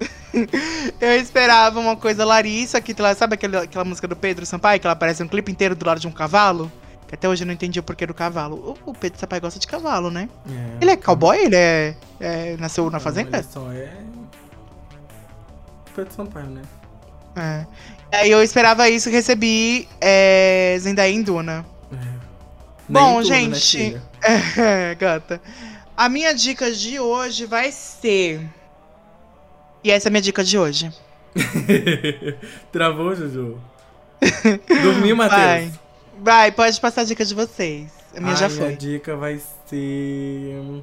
Eu 0.98 1.16
esperava 1.16 1.78
uma 1.78 1.94
coisa 1.96 2.24
Larissa, 2.24 2.80
que 2.80 2.94
sabe 3.14 3.34
aquela, 3.34 3.64
aquela 3.64 3.84
música 3.84 4.08
do 4.08 4.16
Pedro 4.16 4.46
Sampaio, 4.46 4.80
que 4.80 4.86
ela 4.86 4.94
aparece 4.94 5.22
um 5.22 5.28
clipe 5.28 5.52
inteiro 5.52 5.74
do 5.76 5.84
lado 5.84 6.00
de 6.00 6.08
um 6.08 6.10
cavalo? 6.10 6.72
Que 7.06 7.14
até 7.14 7.28
hoje 7.28 7.42
eu 7.42 7.46
não 7.46 7.52
entendi 7.52 7.78
o 7.78 7.82
porquê 7.82 8.06
do 8.06 8.14
cavalo. 8.14 8.76
O, 8.86 8.90
o 8.90 8.94
Pedro 8.94 9.20
Sampaio 9.20 9.42
gosta 9.42 9.58
de 9.58 9.66
cavalo, 9.66 10.10
né? 10.10 10.30
É. 10.50 10.78
Ele 10.80 10.90
é 10.92 10.96
cowboy? 10.96 11.36
Ele 11.38 11.56
é. 11.56 11.94
é- 12.18 12.56
nasceu 12.58 12.86
na 12.86 12.92
Não, 12.92 13.00
fazenda? 13.00 13.38
Ele 13.38 13.46
só 13.50 13.70
é. 13.70 13.92
Pedro 15.94 16.14
Sampaio, 16.14 16.46
né? 16.46 16.62
É. 17.36 17.66
Aí 18.12 18.30
eu 18.30 18.42
esperava 18.42 18.88
isso 18.88 19.10
e 19.10 19.12
recebi 19.12 19.88
é, 20.00 20.74
Zendaya 20.80 21.12
em 21.12 21.22
Duna. 21.22 21.66
É. 22.88 22.92
Bom, 22.92 23.22
tudo, 23.22 23.30
né, 23.30 23.36
gente. 23.36 23.78
filha? 23.78 24.02
É, 24.58 24.94
gata. 24.94 25.40
A 25.96 26.08
minha 26.08 26.32
dica 26.34 26.70
de 26.72 26.98
hoje 26.98 27.46
vai 27.46 27.70
ser. 27.72 28.40
E 29.82 29.90
essa 29.90 30.08
é 30.08 30.10
a 30.10 30.12
minha 30.12 30.22
dica 30.22 30.42
de 30.42 30.58
hoje. 30.58 30.92
Travou, 32.72 33.14
Juju? 33.14 33.58
Dormiu, 34.82 35.16
Vai. 35.16 35.28
Matheus? 35.28 35.78
Vai, 36.20 36.52
pode 36.52 36.80
passar 36.80 37.02
a 37.02 37.04
dica 37.04 37.24
de 37.24 37.34
vocês. 37.34 37.92
A 38.16 38.20
minha 38.20 38.32
Ai, 38.32 38.36
já 38.36 38.48
Minha 38.48 38.60
foi. 38.66 38.76
dica 38.76 39.16
vai 39.16 39.40
ser. 39.66 40.56
O 40.60 40.82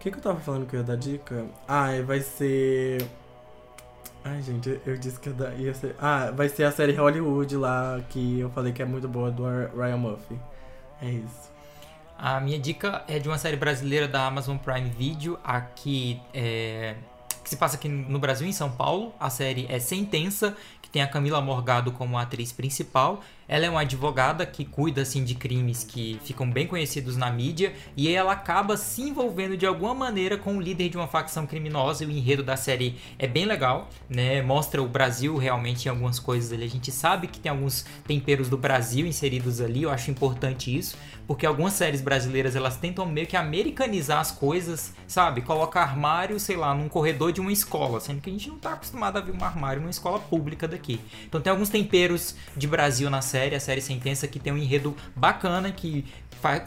que, 0.00 0.10
que 0.10 0.18
eu 0.18 0.22
tava 0.22 0.40
falando 0.40 0.66
que 0.66 0.74
eu 0.74 0.80
ia 0.80 0.86
dar 0.86 0.96
dica? 0.96 1.44
Ah, 1.68 1.88
vai 2.04 2.20
ser. 2.20 3.04
Ai, 4.24 4.42
gente, 4.42 4.80
eu 4.84 4.96
disse 4.96 5.20
que 5.20 5.28
ia, 5.28 5.34
dar, 5.34 5.54
ia 5.54 5.74
ser. 5.74 5.94
Ah, 6.00 6.32
vai 6.34 6.48
ser 6.48 6.64
a 6.64 6.72
série 6.72 6.92
Hollywood 6.94 7.56
lá, 7.56 8.00
que 8.08 8.40
eu 8.40 8.50
falei 8.50 8.72
que 8.72 8.82
é 8.82 8.84
muito 8.84 9.06
boa, 9.06 9.30
do 9.30 9.44
Ryan 9.44 9.96
Murphy. 9.98 10.36
É 11.00 11.08
isso. 11.08 11.52
A 12.18 12.40
minha 12.40 12.58
dica 12.58 13.04
é 13.06 13.18
de 13.18 13.28
uma 13.28 13.36
série 13.36 13.56
brasileira 13.56 14.08
da 14.08 14.26
Amazon 14.26 14.56
Prime 14.56 14.88
Video, 14.88 15.38
aqui 15.44 16.20
é, 16.32 16.94
que 17.44 17.50
se 17.50 17.56
passa 17.56 17.76
aqui 17.76 17.88
no 17.88 18.18
Brasil, 18.18 18.46
em 18.46 18.52
São 18.52 18.70
Paulo. 18.72 19.14
A 19.20 19.30
série 19.30 19.66
é 19.68 19.78
Sentença, 19.78 20.56
que 20.80 20.88
tem 20.88 21.02
a 21.02 21.06
Camila 21.06 21.40
Morgado 21.40 21.92
como 21.92 22.18
atriz 22.18 22.52
principal. 22.52 23.20
Ela 23.48 23.66
é 23.66 23.70
uma 23.70 23.82
advogada 23.82 24.44
que 24.44 24.64
cuida 24.64 25.02
assim 25.02 25.22
de 25.22 25.34
crimes 25.34 25.84
que 25.84 26.18
ficam 26.24 26.50
bem 26.50 26.66
conhecidos 26.66 27.16
na 27.16 27.30
mídia 27.30 27.72
e 27.96 28.08
ela 28.08 28.32
acaba 28.32 28.76
se 28.76 29.02
envolvendo 29.02 29.56
de 29.56 29.66
alguma 29.66 29.94
maneira 29.94 30.36
com 30.36 30.56
o 30.56 30.60
líder 30.60 30.88
de 30.88 30.96
uma 30.96 31.06
facção 31.06 31.46
criminosa. 31.46 32.04
E 32.04 32.06
o 32.06 32.10
enredo 32.10 32.42
da 32.42 32.56
série 32.56 32.96
é 33.18 33.26
bem 33.26 33.44
legal, 33.44 33.88
né? 34.08 34.42
Mostra 34.42 34.82
o 34.82 34.88
Brasil 34.88 35.36
realmente 35.36 35.86
em 35.86 35.88
algumas 35.88 36.18
coisas 36.18 36.52
ali. 36.52 36.64
A 36.64 36.68
gente 36.68 36.90
sabe 36.90 37.28
que 37.28 37.38
tem 37.38 37.50
alguns 37.50 37.84
temperos 38.06 38.48
do 38.48 38.56
Brasil 38.56 39.06
inseridos 39.06 39.60
ali. 39.60 39.82
Eu 39.82 39.90
acho 39.90 40.10
importante 40.10 40.76
isso, 40.76 40.96
porque 41.26 41.46
algumas 41.46 41.74
séries 41.74 42.00
brasileiras 42.00 42.56
elas 42.56 42.76
tentam 42.76 43.06
meio 43.06 43.26
que 43.26 43.36
americanizar 43.36 44.18
as 44.20 44.30
coisas, 44.32 44.92
sabe? 45.06 45.42
Colocar 45.42 45.82
armário, 45.82 46.38
sei 46.40 46.56
lá, 46.56 46.74
num 46.74 46.88
corredor 46.88 47.32
de 47.32 47.40
uma 47.40 47.52
escola, 47.52 48.00
sendo 48.00 48.20
que 48.20 48.30
a 48.30 48.32
gente 48.32 48.48
não 48.48 48.58
tá 48.58 48.72
acostumado 48.72 49.18
a 49.18 49.20
ver 49.20 49.32
um 49.32 49.44
armário 49.44 49.80
numa 49.80 49.90
escola 49.90 50.18
pública 50.18 50.66
daqui. 50.66 51.00
Então 51.26 51.40
tem 51.40 51.50
alguns 51.50 51.68
temperos 51.68 52.34
de 52.56 52.66
Brasil 52.66 53.08
na 53.10 53.22
série, 53.22 53.35
a 53.54 53.60
série 53.60 53.80
Sentença, 53.80 54.26
que 54.26 54.38
tem 54.38 54.52
um 54.52 54.56
enredo 54.56 54.96
bacana, 55.14 55.70
que 55.70 56.04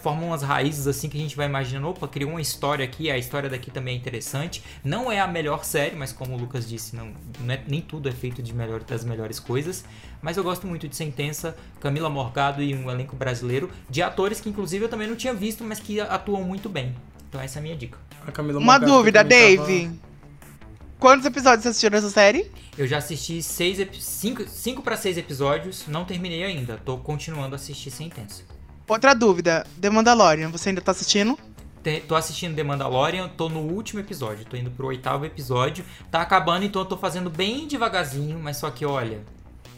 formam 0.02 0.28
umas 0.28 0.42
raízes 0.42 0.88
assim 0.88 1.08
que 1.08 1.18
a 1.18 1.22
gente 1.22 1.36
vai 1.38 1.46
imaginando, 1.46 1.88
opa, 1.90 2.08
criou 2.08 2.32
uma 2.32 2.42
história 2.42 2.84
aqui, 2.84 3.10
a 3.10 3.18
história 3.18 3.50
daqui 3.50 3.72
também 3.72 3.96
é 3.96 3.98
interessante. 3.98 4.64
Não 4.84 5.12
é 5.12 5.20
a 5.20 5.28
melhor 5.28 5.64
série, 5.64 5.96
mas 5.96 6.12
como 6.12 6.36
o 6.36 6.38
Lucas 6.38 6.68
disse, 6.68 6.96
não, 6.96 7.14
não 7.40 7.54
é- 7.54 7.62
nem 7.68 7.80
tudo 7.82 8.10
é 8.10 8.12
feito 8.12 8.42
de 8.42 8.54
melhor, 8.54 8.82
das 8.84 9.06
melhores 9.06 9.40
coisas. 9.40 9.86
Mas 10.22 10.36
eu 10.38 10.44
gosto 10.44 10.68
muito 10.68 10.88
de 10.88 10.96
Sentença, 10.96 11.56
Camila 11.80 12.10
Morgado 12.10 12.62
e 12.62 12.76
um 12.76 12.90
elenco 12.92 13.16
brasileiro, 13.16 13.70
de 13.90 14.02
atores 14.02 14.42
que 14.42 14.50
inclusive 14.50 14.84
eu 14.86 14.90
também 14.90 15.08
não 15.08 15.16
tinha 15.16 15.34
visto, 15.34 15.64
mas 15.64 15.80
que 15.80 16.00
atuam 16.02 16.44
muito 16.44 16.68
bem. 16.68 16.94
Então 17.30 17.40
essa 17.40 17.58
é 17.58 17.62
a 17.62 17.64
minha 17.64 17.76
dica. 17.76 17.98
A 18.28 18.32
Camila 18.32 18.60
Uma 18.60 18.74
Morgado 18.74 18.92
dúvida, 18.92 19.24
Dave. 19.24 19.88
tava- 19.88 20.09
Quantos 21.00 21.26
episódios 21.26 21.64
você 21.64 21.70
assistiu 21.70 21.90
dessa 21.90 22.10
série? 22.10 22.52
Eu 22.78 22.86
já 22.86 22.98
assisti 22.98 23.42
cinco, 23.42 24.46
cinco 24.50 24.82
para 24.82 24.98
seis 24.98 25.18
episódios, 25.18 25.86
não 25.88 26.04
terminei 26.04 26.44
ainda. 26.44 26.78
Tô 26.78 26.98
continuando 26.98 27.56
a 27.56 27.58
assistir 27.58 27.90
Sentença. 27.90 28.44
Outra 28.88 29.14
dúvida. 29.16 29.66
The 29.80 29.90
Mandalorian, 29.90 30.50
você 30.50 30.70
ainda 30.70 30.82
tá 30.82 30.92
assistindo? 30.92 31.40
Te- 31.82 32.02
tô 32.02 32.16
assistindo 32.16 32.54
The 32.56 32.64
Mandalorian, 32.64 33.30
tô 33.30 33.48
no 33.48 33.60
último 33.62 34.02
episódio, 34.02 34.44
tô 34.46 34.58
indo 34.58 34.70
pro 34.72 34.88
oitavo 34.88 35.24
episódio. 35.26 35.86
Tá 36.12 36.22
acabando, 36.22 36.66
então 36.66 36.82
eu 36.82 36.86
tô 36.86 36.98
fazendo 36.98 37.30
bem 37.30 37.66
devagarzinho, 37.66 38.38
mas 38.38 38.58
só 38.58 38.70
que 38.70 38.86
olha, 38.86 39.22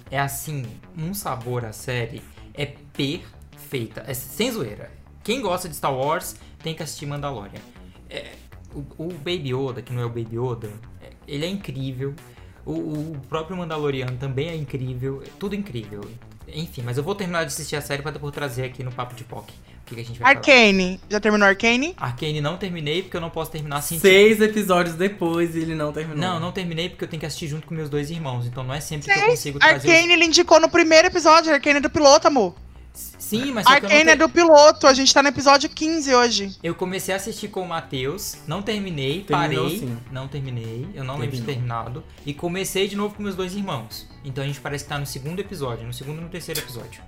é 0.10 0.20
assim, 0.20 0.66
um 0.98 1.14
sabor 1.14 1.66
a 1.66 1.72
série 1.72 2.24
é 2.56 2.66
perfeita, 2.66 4.04
é 4.08 4.14
sem 4.16 4.52
zoeira. 4.52 4.92
Quem 5.24 5.40
gosta 5.42 5.70
de 5.70 5.76
Star 5.76 5.94
Wars 5.94 6.36
tem 6.64 6.74
que 6.74 6.82
assistir 6.82 7.06
Mandalorian. 7.06 7.62
É, 8.10 8.32
o, 8.74 8.80
o 8.98 9.14
Baby 9.14 9.54
Yoda, 9.54 9.84
que 9.84 9.94
não 9.94 10.02
é 10.02 10.06
o 10.06 10.10
Baby 10.10 10.38
Yoda, 10.40 10.68
é- 10.68 10.91
ele 11.28 11.46
é 11.46 11.50
incrível. 11.50 12.14
O, 12.66 12.74
o 12.74 13.22
próprio 13.28 13.58
Mandaloriano 13.58 14.18
também 14.18 14.50
é 14.50 14.56
incrível, 14.56 15.24
é 15.26 15.30
tudo 15.40 15.56
incrível. 15.56 16.02
Enfim, 16.54 16.82
mas 16.84 16.98
eu 16.98 17.04
vou 17.04 17.16
terminar 17.16 17.42
de 17.44 17.48
assistir 17.48 17.76
a 17.76 17.82
série 17.82 18.02
pra 18.02 18.12
depois 18.12 18.34
trazer 18.34 18.64
aqui 18.66 18.84
no 18.84 18.92
Papo 18.92 19.16
de 19.16 19.24
POC. 19.24 19.52
O 19.52 19.86
que, 19.86 19.96
que 19.96 20.02
a 20.02 20.06
gente 20.06 20.20
vai 20.20 20.34
falar. 20.34 20.38
Arcane. 20.38 21.00
Já 21.10 21.20
terminou 21.20 21.48
Arcane? 21.48 21.94
Arcane 21.98 22.40
não 22.42 22.58
terminei 22.58 23.02
porque 23.02 23.18
eu 23.18 23.22
não 23.22 23.30
posso 23.30 23.52
terminar 23.52 23.82
sem 23.82 24.00
Seis 24.00 24.40
episódios 24.42 24.96
depois 24.96 25.56
e 25.56 25.60
ele 25.60 25.76
não 25.76 25.92
terminou. 25.92 26.18
Não, 26.20 26.40
não 26.40 26.52
terminei 26.52 26.90
porque 26.90 27.04
eu 27.04 27.08
tenho 27.10 27.20
que 27.20 27.26
assistir 27.26 27.48
junto 27.48 27.66
com 27.68 27.74
meus 27.74 27.90
dois 27.90 28.10
irmãos. 28.12 28.46
Então 28.46 28.64
não 28.64 28.74
é 28.74 28.80
sempre 28.80 29.12
que 29.12 29.20
eu 29.20 29.26
consigo 29.28 29.60
trazer. 29.60 29.78
os- 29.88 29.94
Arcane 29.94 30.14
ele 30.14 30.26
indicou 30.26 30.60
no 30.60 30.70
primeiro 30.70 31.08
episódio. 31.08 31.52
Arcane 31.54 31.78
é 31.78 31.82
do 31.82 31.90
piloto, 31.90 32.28
amor. 32.28 32.54
Sim, 32.94 33.52
mas 33.54 33.66
Arcane 33.66 33.94
é 33.94 34.04
ter- 34.06 34.16
do 34.18 34.28
piloto. 34.28 34.86
A 34.86 34.94
gente 34.94 35.14
tá 35.14 35.24
no 35.24 35.30
episódio 35.30 35.70
15 35.70 36.14
hoje. 36.14 36.58
eu 36.62 36.76
comecei 36.76 37.14
a 37.14 37.18
assistir 37.18 37.48
com 37.48 37.62
o 37.62 37.68
Matheus, 37.68 38.36
não 38.46 38.62
terminei, 38.62 39.24
Terminou, 39.24 39.64
parei, 39.66 39.80
sim. 39.80 39.98
não 40.12 40.28
terminei, 40.28 40.88
eu 40.94 41.04
não 41.04 41.18
lembro 41.18 41.36
de 41.38 41.42
ter 41.42 41.54
Terminou. 41.54 41.78
terminado. 41.84 42.04
E 42.26 42.34
comecei 42.34 42.88
de 42.88 42.96
novo 42.96 43.16
com 43.16 43.24
meus 43.24 43.36
dois 43.36 43.56
irmãos. 43.56 44.08
Então 44.26 44.44
a 44.44 44.48
gente 44.48 44.60
parece 44.60 44.84
que 44.84 44.90
tá 44.90 45.00
no 45.00 45.06
segundo 45.06 45.40
episódio, 45.40 45.86
no 45.88 45.94
segundo 45.94 46.20
e 46.20 46.24
no 46.24 46.30
terceiro 46.30 46.60
episódio. 46.60 47.02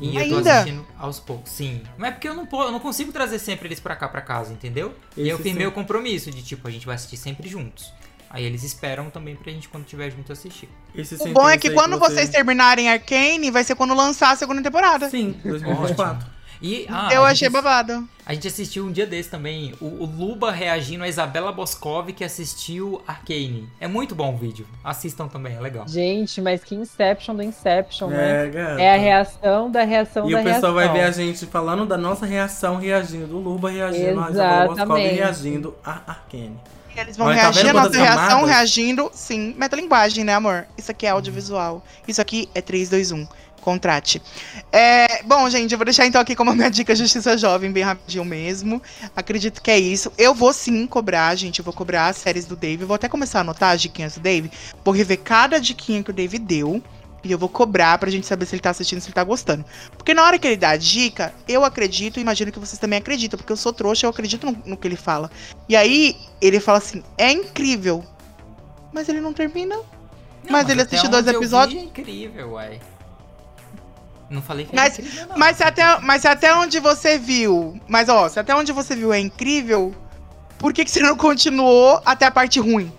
E 0.00 0.08
eu 0.16 0.28
tô 0.28 0.36
Ainda? 0.36 0.52
assistindo 0.60 0.86
aos 0.96 1.18
poucos, 1.18 1.50
sim. 1.50 1.82
Mas 1.96 2.10
é 2.10 2.12
porque 2.12 2.28
eu 2.28 2.34
não, 2.34 2.46
eu 2.52 2.70
não 2.70 2.78
consigo 2.78 3.10
trazer 3.10 3.38
sempre 3.40 3.66
eles 3.66 3.80
pra 3.80 3.96
cá, 3.96 4.08
pra 4.08 4.20
casa, 4.20 4.52
entendeu? 4.52 4.94
e 5.16 5.22
Esse 5.22 5.30
eu 5.30 5.38
firmei 5.38 5.64
sim. 5.66 5.68
o 5.68 5.72
compromisso 5.72 6.30
de 6.30 6.40
tipo, 6.42 6.68
a 6.68 6.70
gente 6.70 6.86
vai 6.86 6.94
assistir 6.94 7.16
sempre 7.16 7.48
juntos. 7.48 7.92
Aí 8.30 8.44
eles 8.44 8.62
esperam 8.62 9.08
também 9.10 9.34
pra 9.36 9.50
gente, 9.50 9.68
quando 9.68 9.84
estiver 9.84 10.10
junto, 10.10 10.32
assistir. 10.32 10.68
Esse 10.94 11.14
O 11.14 11.32
bom 11.32 11.48
é 11.48 11.56
que 11.56 11.70
quando 11.70 11.98
você- 11.98 12.14
vocês 12.16 12.28
terminarem 12.28 12.88
Arcane, 12.90 13.50
vai 13.50 13.64
ser 13.64 13.74
quando 13.74 13.94
lançar 13.94 14.32
a 14.32 14.36
segunda 14.36 14.62
temporada. 14.62 15.08
Sim, 15.08 15.34
2024. 15.44 16.26
E, 16.60 16.86
ah, 16.90 17.08
Eu 17.12 17.24
achei 17.24 17.46
gente- 17.46 17.52
babado. 17.52 18.06
A 18.26 18.34
gente 18.34 18.48
assistiu 18.48 18.84
um 18.84 18.90
dia 18.92 19.06
desse 19.06 19.30
também, 19.30 19.72
o, 19.80 19.84
o 19.86 20.04
Luba 20.06 20.50
reagindo 20.50 21.04
a 21.04 21.08
Isabela 21.08 21.52
Boscov 21.52 22.12
que 22.12 22.24
assistiu 22.24 23.00
Arcane. 23.06 23.68
É 23.80 23.86
muito 23.86 24.12
bom 24.14 24.34
o 24.34 24.36
vídeo. 24.36 24.66
Assistam 24.84 25.28
também, 25.28 25.54
é 25.54 25.60
legal. 25.60 25.86
Gente, 25.88 26.42
mas 26.42 26.62
que 26.64 26.74
Inception 26.74 27.36
do 27.36 27.42
Inception, 27.44 28.08
né? 28.08 28.46
É, 28.46 28.50
gata. 28.50 28.82
É 28.82 28.94
a 28.94 28.98
reação 28.98 29.70
da 29.70 29.84
reação 29.84 30.28
E 30.28 30.32
da 30.32 30.40
o 30.40 30.44
pessoal 30.44 30.74
vai 30.74 30.84
reação. 30.88 31.00
ver 31.00 31.08
a 31.08 31.12
gente 31.12 31.46
falando 31.46 31.86
da 31.86 31.96
nossa 31.96 32.26
reação, 32.26 32.76
reagindo, 32.76 33.28
do 33.28 33.38
Luba 33.38 33.70
reagindo, 33.70 34.20
a 34.20 34.30
Isabela 34.30 34.66
Boscov 34.66 34.72
Exatamente. 34.72 35.14
reagindo 35.14 35.74
a 35.84 35.92
Arcane. 36.10 36.58
Eles 37.00 37.16
vão 37.16 37.26
Olha, 37.26 37.36
tá 37.36 37.42
reagir 37.50 37.68
à 37.68 37.72
nossa 37.72 37.98
reação, 37.98 38.28
camadas? 38.28 38.50
reagindo. 38.50 39.10
Sim, 39.14 39.54
metalinguagem, 39.56 40.24
né, 40.24 40.34
amor? 40.34 40.66
Isso 40.76 40.90
aqui 40.90 41.06
é 41.06 41.10
audiovisual. 41.10 41.84
Isso 42.06 42.20
aqui 42.20 42.48
é 42.54 42.60
3, 42.60 42.88
2, 42.88 43.12
1. 43.12 43.26
Contrate. 43.60 44.22
É, 44.72 45.22
bom, 45.24 45.48
gente, 45.50 45.72
eu 45.72 45.78
vou 45.78 45.84
deixar 45.84 46.06
então 46.06 46.20
aqui 46.20 46.34
como 46.34 46.50
a 46.50 46.54
minha 46.54 46.70
dica 46.70 46.94
Justiça 46.94 47.36
Jovem, 47.36 47.70
bem 47.70 47.82
rapidinho 47.82 48.24
mesmo. 48.24 48.80
Acredito 49.14 49.60
que 49.60 49.70
é 49.70 49.78
isso. 49.78 50.12
Eu 50.16 50.34
vou 50.34 50.52
sim 50.52 50.86
cobrar, 50.86 51.34
gente. 51.34 51.58
Eu 51.58 51.64
vou 51.64 51.74
cobrar 51.74 52.08
as 52.08 52.16
séries 52.16 52.46
do 52.46 52.56
Dave. 52.56 52.82
Eu 52.82 52.88
vou 52.88 52.94
até 52.94 53.08
começar 53.08 53.38
a 53.38 53.40
anotar 53.42 53.72
as 53.74 53.82
diquinhas 53.82 54.14
do 54.14 54.20
Dave. 54.20 54.50
Vou 54.84 54.94
rever 54.94 55.18
cada 55.18 55.60
diquinha 55.60 56.02
que 56.02 56.10
o 56.10 56.14
Dave 56.14 56.38
deu. 56.38 56.82
E 57.24 57.32
eu 57.32 57.38
vou 57.38 57.48
cobrar 57.48 57.98
pra 57.98 58.10
gente 58.10 58.26
saber 58.26 58.46
se 58.46 58.54
ele 58.54 58.62
tá 58.62 58.70
assistindo, 58.70 59.00
se 59.00 59.06
ele 59.08 59.14
tá 59.14 59.24
gostando. 59.24 59.64
Porque 59.96 60.14
na 60.14 60.22
hora 60.24 60.38
que 60.38 60.46
ele 60.46 60.56
dá 60.56 60.70
a 60.70 60.76
dica, 60.76 61.34
eu 61.48 61.64
acredito 61.64 62.18
e 62.18 62.20
imagino 62.22 62.52
que 62.52 62.58
vocês 62.58 62.78
também 62.78 62.98
acreditam. 62.98 63.36
Porque 63.36 63.52
eu 63.52 63.56
sou 63.56 63.72
trouxa, 63.72 64.06
eu 64.06 64.10
acredito 64.10 64.46
no, 64.46 64.56
no 64.64 64.76
que 64.76 64.86
ele 64.86 64.96
fala. 64.96 65.30
E 65.68 65.74
aí, 65.74 66.16
ele 66.40 66.60
fala 66.60 66.78
assim: 66.78 67.02
é 67.16 67.32
incrível. 67.32 68.04
Mas 68.92 69.08
ele 69.08 69.20
não 69.20 69.32
termina. 69.32 69.76
Não, 69.76 69.84
Mas 70.50 70.68
ele 70.68 70.80
até 70.82 70.96
assistiu 70.96 71.10
dois 71.10 71.26
episódios? 71.26 71.80
É 71.82 71.84
incrível, 71.84 72.52
uai. 72.52 72.80
Não 74.30 74.42
falei 74.42 74.66
que 74.66 74.74
Mas- 74.76 74.98
é 74.98 75.02
incrível, 75.02 75.26
não. 75.28 75.38
Mas 75.38 75.56
se, 75.56 75.62
até, 75.64 75.98
mas 76.00 76.22
se 76.22 76.28
até 76.28 76.54
onde 76.54 76.78
você 76.78 77.18
viu. 77.18 77.80
Mas 77.88 78.08
ó, 78.08 78.28
se 78.28 78.38
até 78.38 78.54
onde 78.54 78.72
você 78.72 78.94
viu 78.94 79.12
é 79.12 79.18
incrível, 79.18 79.94
por 80.58 80.72
que, 80.72 80.84
que 80.84 80.90
você 80.90 81.00
não 81.00 81.16
continuou 81.16 82.00
até 82.04 82.26
a 82.26 82.30
parte 82.30 82.60
ruim? 82.60 82.92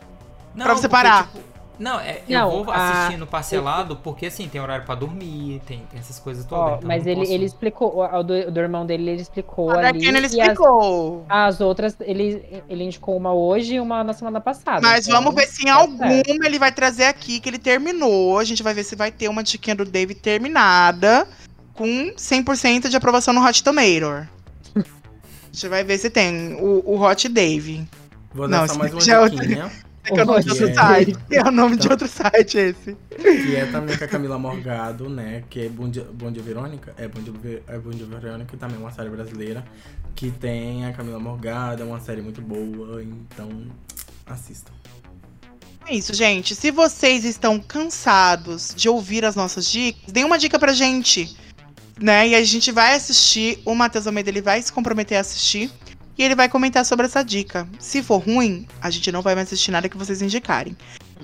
Não, 0.55 0.65
pra 0.65 0.73
você 0.73 0.89
porque, 0.89 1.03
parar. 1.03 1.27
tipo, 1.27 1.39
Não, 1.79 1.97
é, 1.97 2.21
Não, 2.27 2.51
eu 2.51 2.63
vou 2.65 2.73
a- 2.73 3.03
assistindo 3.05 3.25
parcelado 3.25 3.95
porque 3.95 4.25
assim, 4.25 4.49
tem 4.49 4.59
horário 4.59 4.85
pra 4.85 4.95
dormir, 4.95 5.61
tem, 5.65 5.79
tem 5.89 5.97
essas 5.97 6.19
coisas 6.19 6.43
todas. 6.43 6.73
Ó, 6.73 6.75
então 6.75 6.87
mas 6.87 7.07
ele, 7.07 7.21
posso- 7.21 7.31
ele 7.31 7.45
explicou, 7.45 7.97
o, 7.97 8.23
do, 8.23 8.51
do 8.51 8.59
irmão 8.59 8.85
dele, 8.85 9.09
ele 9.11 9.21
explicou 9.21 9.71
A 9.71 9.87
ali. 9.87 10.05
Ele 10.05 10.19
e 10.19 10.25
as, 10.25 10.33
explicou. 10.33 11.25
as 11.29 11.61
outras, 11.61 11.95
ele, 12.01 12.43
ele 12.67 12.83
indicou 12.83 13.15
uma 13.15 13.33
hoje 13.33 13.75
e 13.75 13.79
uma 13.79 14.03
na 14.03 14.11
semana 14.11 14.41
passada. 14.41 14.81
Mas 14.81 15.07
então, 15.07 15.21
vamos 15.21 15.33
ver 15.33 15.47
se 15.47 15.61
em 15.63 15.67
tá 15.67 15.75
alguma 15.75 16.07
certo. 16.09 16.43
ele 16.43 16.59
vai 16.59 16.71
trazer 16.71 17.05
aqui 17.05 17.39
que 17.39 17.47
ele 17.47 17.57
terminou. 17.57 18.37
A 18.37 18.43
gente 18.43 18.61
vai 18.61 18.73
ver 18.73 18.83
se 18.83 18.97
vai 18.97 19.09
ter 19.09 19.29
uma 19.29 19.41
diquinha 19.41 19.75
do 19.75 19.85
Dave 19.85 20.13
terminada 20.13 21.25
com 21.73 21.85
100% 22.17 22.89
de 22.89 22.97
aprovação 22.97 23.33
no 23.33 23.41
Hot 23.41 23.63
Tomato. 23.63 24.27
A 24.75 25.51
gente 25.53 25.67
vai 25.69 25.83
ver 25.83 25.97
se 25.97 26.09
tem 26.09 26.55
o, 26.55 26.83
o 26.85 27.01
Hot 27.01 27.27
Dave. 27.29 27.87
Vou 28.33 28.47
dar 28.47 28.59
mais 28.59 28.75
uma 28.75 28.85
é 28.85 29.29
diquinha. 29.29 29.71
É 30.03 30.11
que 30.13 30.19
é 30.19 30.23
o 30.23 30.25
nome 30.25 30.43
de 30.43 30.49
outro 30.49 30.67
É. 30.69 30.73
site. 30.73 31.15
É 31.31 31.41
o 31.41 31.51
nome 31.51 31.75
de 31.77 31.81
Então- 31.85 31.91
outro 31.91 32.07
site 32.07 32.57
esse. 32.57 32.97
Que 33.15 33.55
é 33.55 33.65
também 33.71 33.97
com 33.97 34.03
a 34.03 34.07
Camila 34.07 34.37
Morgado, 34.39 35.09
né? 35.09 35.43
Que 35.49 35.65
é 35.65 35.69
Bom 35.69 35.89
Dia, 35.89 36.05
Bom 36.13 36.31
Dia 36.31 36.41
Verônica. 36.41 36.93
É 36.97 37.07
Bom 37.07 37.21
Dia, 37.21 37.63
é 37.67 37.77
Bom 37.77 37.89
Dia 37.91 38.05
Verônica, 38.05 38.57
também 38.57 38.77
é 38.77 38.79
uma 38.79 38.91
série 38.91 39.09
brasileira. 39.09 39.63
Que 40.15 40.31
tem 40.31 40.85
a 40.85 40.93
Camila 40.93 41.19
Morgado, 41.19 41.83
é 41.83 41.85
uma 41.85 41.99
série 41.99 42.21
muito 42.21 42.41
boa. 42.41 43.03
Então, 43.03 43.49
assistam. 44.25 44.71
É 45.87 45.95
isso, 45.95 46.13
gente. 46.13 46.55
Se 46.55 46.69
vocês 46.71 47.25
estão 47.25 47.59
cansados 47.59 48.73
de 48.75 48.87
ouvir 48.87 49.25
as 49.25 49.35
nossas 49.35 49.69
dicas, 49.69 50.11
dê 50.11 50.23
uma 50.23 50.37
dica 50.37 50.59
pra 50.59 50.71
gente. 50.73 51.35
Né? 51.99 52.29
E 52.29 52.35
a 52.35 52.43
gente 52.43 52.71
vai 52.71 52.95
assistir. 52.95 53.59
O 53.65 53.75
Matheus 53.75 54.07
Almeida 54.07 54.29
ele 54.29 54.41
vai 54.41 54.61
se 54.61 54.71
comprometer 54.71 55.17
a 55.17 55.21
assistir. 55.21 55.69
E 56.19 56.23
ele 56.23 56.35
vai 56.35 56.49
comentar 56.49 56.83
sobre 56.83 57.05
essa 57.05 57.23
dica. 57.23 57.65
Se 57.79 58.03
for 58.03 58.17
ruim, 58.17 58.67
a 58.81 58.89
gente 58.89 59.09
não 59.09 59.21
vai 59.21 59.35
mais 59.35 59.47
assistir 59.47 59.71
nada 59.71 59.87
que 59.87 59.95
vocês 59.95 60.21
indicarem. 60.21 60.75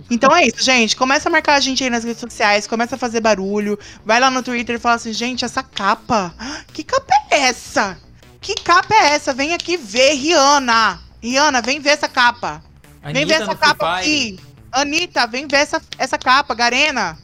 Então 0.10 0.34
é 0.34 0.48
isso, 0.48 0.64
gente. 0.64 0.96
Começa 0.96 1.28
a 1.28 1.32
marcar 1.32 1.56
a 1.56 1.60
gente 1.60 1.84
aí 1.84 1.90
nas 1.90 2.06
redes 2.06 2.22
sociais, 2.22 2.66
começa 2.66 2.96
a 2.96 2.98
fazer 2.98 3.20
barulho. 3.20 3.78
Vai 4.06 4.22
lá 4.22 4.32
no 4.32 4.42
Twitter 4.42 4.78
e 4.78 4.80
fala 4.80 4.96
assim, 4.96 5.12
gente, 5.12 5.44
essa 5.44 5.62
capa. 5.62 6.34
Que 6.72 6.82
capa 6.82 7.14
é 7.30 7.42
essa? 7.42 7.98
Que 8.40 8.56
capa 8.56 8.96
é 8.96 9.16
essa? 9.16 9.34
Vem 9.34 9.54
aqui 9.54 9.76
ver, 9.76 10.14
Rihanna. 10.14 11.02
Rihanna, 11.22 11.62
vem 11.62 11.82
ver 11.82 11.90
essa 11.90 12.08
capa. 12.08 12.64
Vem 13.04 13.24
Anitta 13.24 13.26
ver 13.26 13.44
essa 13.44 13.56
capa 13.56 13.98
aqui. 13.98 14.40
Anitta, 14.72 15.28
vem 15.28 15.46
ver 15.46 15.58
essa, 15.58 15.82
essa 15.98 16.18
capa. 16.18 16.56
Garena, 16.56 17.18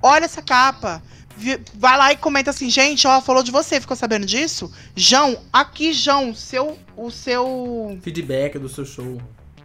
olha 0.00 0.26
essa 0.26 0.42
capa. 0.42 1.02
Vai 1.74 1.98
lá 1.98 2.12
e 2.12 2.16
comenta 2.16 2.50
assim, 2.50 2.70
gente, 2.70 3.06
ó, 3.06 3.20
falou 3.20 3.42
de 3.42 3.50
você, 3.50 3.80
ficou 3.80 3.96
sabendo 3.96 4.24
disso? 4.24 4.72
João, 4.94 5.38
aqui, 5.52 5.92
João, 5.92 6.34
seu, 6.34 6.78
o 6.96 7.10
seu, 7.10 7.98
Feedback 8.02 8.58
do 8.58 8.68
seu 8.68 8.84
show. 8.84 9.20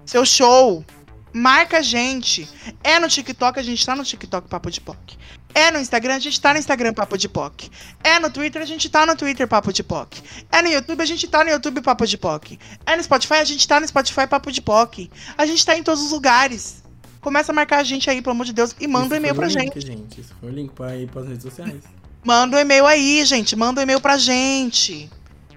seu 0.06 0.25
show. 0.25 0.85
Marca 1.33 1.77
a 1.77 1.82
gente. 1.82 2.48
É 2.83 3.00
no 3.00 3.08
TikTok, 3.08 3.58
a 3.58 3.64
gente 3.64 3.85
tá 3.85 3.95
no 3.95 4.03
TikTok 4.03 4.50
Papo 4.50 4.69
de 4.69 4.82
POC. 4.82 5.17
É 5.53 5.72
no 5.72 5.80
Instagram, 5.80 6.16
a 6.16 6.19
gente 6.19 6.40
tá 6.40 6.53
no 6.53 6.59
Instagram 6.59 6.93
Papo 6.93 7.17
de 7.17 7.30
POC. 7.30 7.69
É 8.03 8.19
no 8.19 8.30
Twitter, 8.30 8.61
a 8.61 8.66
gente 8.66 8.90
tá 8.90 9.06
no 9.06 9.16
Twitter 9.16 9.48
Papo 9.48 9.72
de 9.72 9.83
POC. 9.83 10.22
É 10.51 10.61
no 10.61 10.69
YouTube, 10.69 11.01
a 11.01 11.06
gente 11.06 11.27
tá 11.27 11.43
no 11.43 11.50
YouTube 11.50 11.82
Papo 11.82 12.06
de 12.06 12.17
POC. 12.17 12.59
É 12.85 12.95
no 12.98 13.03
Spotify, 13.03 13.35
a 13.35 13.43
gente 13.45 13.66
tá 13.66 13.80
no 13.80 13.88
Spotify 13.88 14.27
Papo 14.27 14.51
de 14.51 14.61
POC. 14.61 15.09
A 15.38 15.45
gente 15.45 15.66
tá 15.66 15.77
em 15.77 15.83
todos 15.83 16.03
os 16.03 16.11
lugares. 16.11 16.81
Começa 17.22 17.51
a 17.51 17.56
marcar 17.56 17.77
a 17.77 17.83
gente 17.83 18.09
aí, 18.09 18.22
pelo 18.22 18.33
amor 18.33 18.45
de 18.45 18.53
Deus, 18.53 18.75
e 18.80 18.88
manda 18.88 19.06
Isso 19.06 19.14
um 19.14 19.17
e-mail 19.17 19.35
pra 19.35 19.45
o 19.45 19.50
gente. 19.50 19.75
link, 19.75 19.80
gente. 19.80 20.22
Isso 20.22 20.33
foi 20.40 20.50
o 20.50 20.51
link 20.51 20.72
pra 20.74 20.98
ir 20.98 21.08
pras 21.08 21.27
redes 21.27 21.43
sociais. 21.43 21.83
Manda 22.24 22.58
um 22.58 22.59
e-mail 22.59 22.85
aí, 22.88 23.24
gente. 23.25 23.56
Manda 23.56 23.80
um 23.80 23.83
e-mail 23.83 24.01
pra 24.01 24.17
gente. 24.17 25.09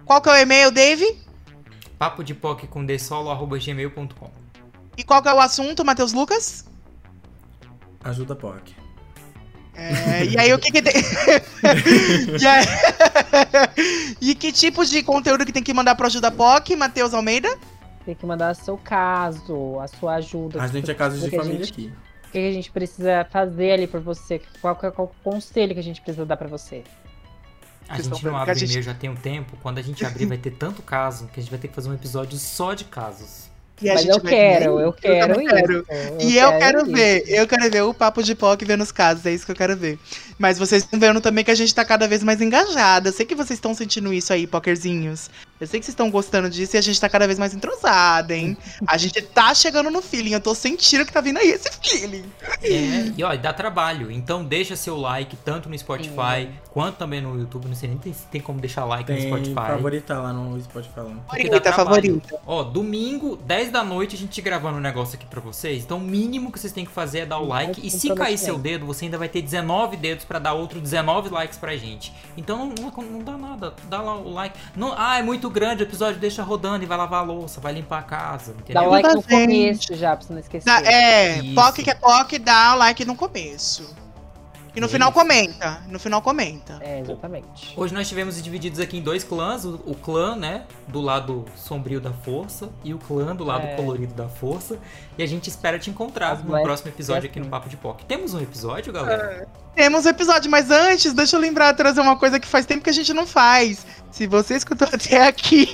Qual 0.05 0.20
que 0.20 0.28
é 0.28 0.33
o 0.33 0.36
e-mail, 0.36 0.70
Dave? 0.70 1.18
Papo 1.99 2.23
de 2.23 2.34
POC 2.34 2.67
com 2.67 2.84
dsolo.gmail.com. 2.84 4.31
E 4.97 5.02
qual 5.02 5.23
que 5.23 5.28
é 5.28 5.33
o 5.33 5.41
assunto, 5.41 5.84
Matheus 5.84 6.12
Lucas? 6.12 6.67
Ajuda 8.02 8.36
POC. 8.36 8.75
É, 9.75 10.25
e 10.25 10.39
aí, 10.39 10.52
o 10.52 10.59
que 10.59 10.70
que 10.70 10.83
tem... 10.83 10.93
e, 12.41 12.47
aí... 12.47 12.67
e 14.20 14.34
que 14.34 14.52
tipo 14.52 14.84
de 14.84 15.02
conteúdo 15.02 15.44
que 15.44 15.52
tem 15.52 15.62
que 15.62 15.75
mandar 15.75 15.94
pro 15.94 16.07
Ajuda 16.07 16.31
POC, 16.31 16.76
Matheus 16.76 17.12
Almeida? 17.12 17.49
Tem 18.05 18.15
que 18.15 18.26
mandar 18.26 18.55
seu 18.55 18.76
caso, 18.76 19.78
a 19.81 19.89
sua 19.89 20.16
ajuda. 20.16 20.62
A 20.62 20.66
gente 20.66 20.91
é 20.91 20.94
caso 20.94 21.18
de 21.18 21.34
família 21.34 21.65
gente- 21.65 21.73
aqui. 21.73 21.92
O 22.28 22.31
que 22.34 22.39
a 22.39 22.52
gente 22.52 22.70
precisa 22.70 23.24
fazer 23.31 23.73
ali 23.73 23.86
por 23.86 24.00
você? 24.00 24.42
Qual, 24.60 24.78
é- 24.83 24.91
qual 24.91 25.07
o 25.08 25.23
conselho 25.23 25.73
que 25.73 25.81
a 25.81 25.83
gente 25.83 26.00
precisa 26.02 26.26
dar 26.26 26.36
pra 26.36 26.49
você? 26.49 26.83
A 27.89 27.94
Vocês 27.97 28.08
gente 28.08 28.24
não 28.24 28.36
abre 28.36 28.55
gente- 28.55 28.70
e-mail 28.70 28.83
já 28.83 28.94
tem 28.94 29.08
um 29.10 29.15
tempo. 29.15 29.57
Quando 29.62 29.78
a 29.78 29.83
gente 29.83 30.05
abrir, 30.05 30.26
vai 30.26 30.39
ter 30.39 30.50
tanto 30.52 30.83
caso 30.83 31.28
que 31.28 31.39
a 31.39 31.42
gente 31.42 31.50
vai 31.50 31.58
ter 31.60 31.68
que 31.68 31.74
fazer 31.74 31.89
um 31.89 31.94
episódio 31.94 32.36
só 32.39 32.74
de 32.74 32.84
casos. 32.84 33.43
E 33.83 33.91
a 33.91 33.94
Mas 33.94 34.03
gente 34.03 34.12
eu 34.17 34.23
vai 34.23 34.33
quero, 34.33 34.77
ver. 34.77 34.85
eu 34.85 34.93
quero 34.93 35.35
também 35.35 35.47
isso. 35.47 35.55
quero. 35.85 35.85
E 36.20 36.39
eu 36.39 36.53
quero 36.59 36.83
isso. 36.83 36.93
ver, 36.93 37.25
eu 37.27 37.47
quero 37.47 37.70
ver 37.70 37.83
o 37.83 37.93
papo 37.93 38.23
de 38.23 38.35
POC 38.35 38.65
vendo 38.65 38.83
os 38.83 38.93
casos, 38.93 39.27
é 39.27 39.33
isso 39.33 39.44
que 39.44 39.51
eu 39.53 39.57
quero 39.57 39.77
ver. 39.77 39.99
Mas 40.39 40.59
vocês 40.59 40.83
estão 40.85 40.99
vendo 40.99 41.20
também 41.20 41.44
que 41.44 41.51
a 41.51 41.55
gente 41.55 41.75
tá 41.75 41.85
cada 41.85 42.07
vez 42.09 42.23
mais 42.23 42.41
engajada. 42.41 43.09
Eu 43.09 43.12
sei 43.12 43.27
que 43.27 43.35
vocês 43.35 43.57
estão 43.59 43.75
sentindo 43.75 44.12
isso 44.12 44.33
aí, 44.33 44.47
pokerzinhos. 44.47 45.28
Eu 45.61 45.67
sei 45.67 45.78
que 45.81 45.86
vocês 45.86 45.93
estão 45.93 46.11
gostando 46.11 46.51
disso 46.51 46.77
e 46.77 46.78
a 46.78 46.81
gente 46.83 47.01
tá 47.01 47.09
cada 47.09 47.27
vez 47.27 47.39
mais 47.39 47.55
entrosada, 47.55 48.35
hein? 48.35 48.57
A 48.86 48.97
gente 48.97 49.20
tá 49.23 49.55
chegando 49.55 49.91
no 49.91 50.03
feeling, 50.03 50.33
eu 50.33 50.41
tô 50.41 50.55
sentindo 50.55 51.05
que 51.07 51.12
tá 51.12 51.20
vindo 51.20 51.39
aí 51.39 51.51
esse 51.51 51.70
feeling. 51.83 52.25
É, 52.62 53.12
e 53.17 53.23
ó, 53.23 53.35
dá 53.36 53.53
trabalho. 53.53 54.11
Então 54.11 54.44
deixa 54.44 54.75
seu 54.77 54.97
like 54.97 55.36
tanto 55.44 55.69
no 55.69 55.78
Spotify 55.78 56.49
quanto 56.73 56.97
também 56.97 57.20
no 57.20 57.39
YouTube. 57.39 57.69
Não 57.69 57.75
sei 57.77 57.89
nem 57.89 58.12
se 58.12 58.27
tem 58.27 58.41
como 58.41 58.61
deixar 58.61 58.85
like 58.85 59.11
no 59.11 59.17
Tem 59.17 59.28
Spotify. 59.28 59.55
favorita 59.55 60.19
lá 60.19 60.33
no 60.33 60.61
Spotify. 60.62 60.94
dá 60.97 61.03
Favorita, 61.05 61.61
trabalho. 61.61 61.86
favorita. 61.86 62.41
Ó, 62.47 62.62
domingo, 62.65 63.36
10 63.36 63.64
da 63.70 63.84
noite, 63.84 64.15
a 64.15 64.18
gente 64.18 64.41
gravando 64.41 64.78
um 64.78 64.81
negócio 64.81 65.17
aqui 65.17 65.26
pra 65.26 65.41
vocês. 65.41 65.84
Então, 65.84 65.99
o 65.99 66.01
mínimo 66.01 66.51
que 66.51 66.59
vocês 66.59 66.73
têm 66.73 66.84
que 66.84 66.91
fazer 66.91 67.20
é 67.20 67.26
dar 67.26 67.39
o 67.39 67.47
like. 67.47 67.84
E 67.86 67.91
se 67.91 68.15
cair 68.15 68.39
seu 68.39 68.59
dedo, 68.59 68.86
você 68.86 69.05
ainda 69.05 69.18
vai 69.18 69.28
ter 69.28 69.43
19 69.43 69.97
dedos 69.97 70.25
pra 70.25 70.39
dar 70.39 70.52
outro 70.55 70.81
19 70.81 71.31
likes 71.31 71.59
pra 71.59 71.76
gente. 71.76 72.12
Então, 72.36 72.67
não, 72.67 72.75
não, 72.75 73.05
não 73.05 73.18
dá 73.20 73.36
nada. 73.36 73.75
Dá 73.89 74.01
lá 74.01 74.17
o 74.17 74.33
like. 74.33 74.59
Não, 74.76 74.94
ah, 74.97 75.18
é 75.18 75.23
muito 75.23 75.49
grande 75.51 75.83
o 75.83 75.84
episódio, 75.84 76.20
deixa 76.20 76.43
rodando 76.43 76.84
e 76.84 76.86
vai 76.86 76.99
lavar 76.99 77.20
a 77.20 77.25
louça, 77.25 77.60
vai 77.60 77.73
limpar 77.73 77.99
a 78.01 78.02
casa. 78.02 78.52
Entendeu? 78.52 78.83
Dá 78.83 78.89
o 78.89 78.91
like 78.91 79.15
no 79.15 79.23
começo 79.23 79.94
já, 79.94 80.17
pra 80.17 80.26
você 80.26 80.33
não 80.33 80.41
esquecer. 80.41 80.65
Dá- 80.65 80.83
é, 80.84 81.39
Isso. 81.39 81.55
POC 81.55 81.83
que 81.83 81.91
é 81.91 81.94
POC, 81.94 82.39
dá 82.39 82.75
o 82.75 82.78
like 82.78 83.05
no 83.05 83.15
começo. 83.17 84.03
E 84.75 84.81
no 84.81 84.86
É 84.86 84.89
final 84.89 85.12
comenta. 85.12 85.83
No 85.89 85.99
final 85.99 86.20
comenta. 86.20 86.78
É, 86.81 87.01
exatamente. 87.01 87.73
Hoje 87.77 87.94
nós 87.94 88.09
tivemos 88.09 88.43
divididos 88.43 88.81
aqui 88.81 88.99
em 88.99 89.03
dois 89.03 89.23
clãs, 89.23 89.65
o, 89.65 89.75
o 89.86 89.94
clã, 89.94 90.35
né, 90.35 90.65
do 90.89 91.01
lado 91.01 91.44
sombrio 91.57 92.01
da 92.01 92.12
força 92.12 92.70
e 92.83 92.93
o 92.93 92.99
clã 92.99 93.35
do 93.36 93.44
lado 93.44 93.67
É. 93.67 93.77
colorido 93.77 94.15
da 94.15 94.28
força. 94.28 94.78
E 95.17 95.23
a 95.23 95.27
gente 95.27 95.49
espera 95.49 95.78
te 95.78 95.91
encontrar 95.91 96.33
As 96.33 96.44
no 96.44 96.61
próximo 96.62 96.91
episódio 96.91 97.28
aqui 97.31 97.39
no. 97.39 97.47
Papo 97.47 97.69
de 97.69 97.77
POC. 97.77 98.05
Temos 98.05 98.35
um 98.35 98.41
episódio, 98.41 98.93
galera? 98.93 99.47
Temos 99.75 100.07
um 100.07 100.09
episódio, 100.09 100.51
mas 100.51 100.70
antes, 100.70 101.12
deixa 101.12 101.36
eu 101.36 101.41
lembrar, 101.41 101.75
trazer 101.75 102.01
uma 102.01 102.17
coisa 102.17 102.39
que 102.39 102.47
faz 102.47 102.65
tempo 102.65 102.85
que 102.85 102.91
a 102.91 102.93
gente 102.93 103.12
não 103.12 103.27
faz. 103.27 103.85
Se 104.11 104.28
você 104.28 104.55
escutou 104.55 104.86
até 104.86 105.27
aqui, 105.27 105.67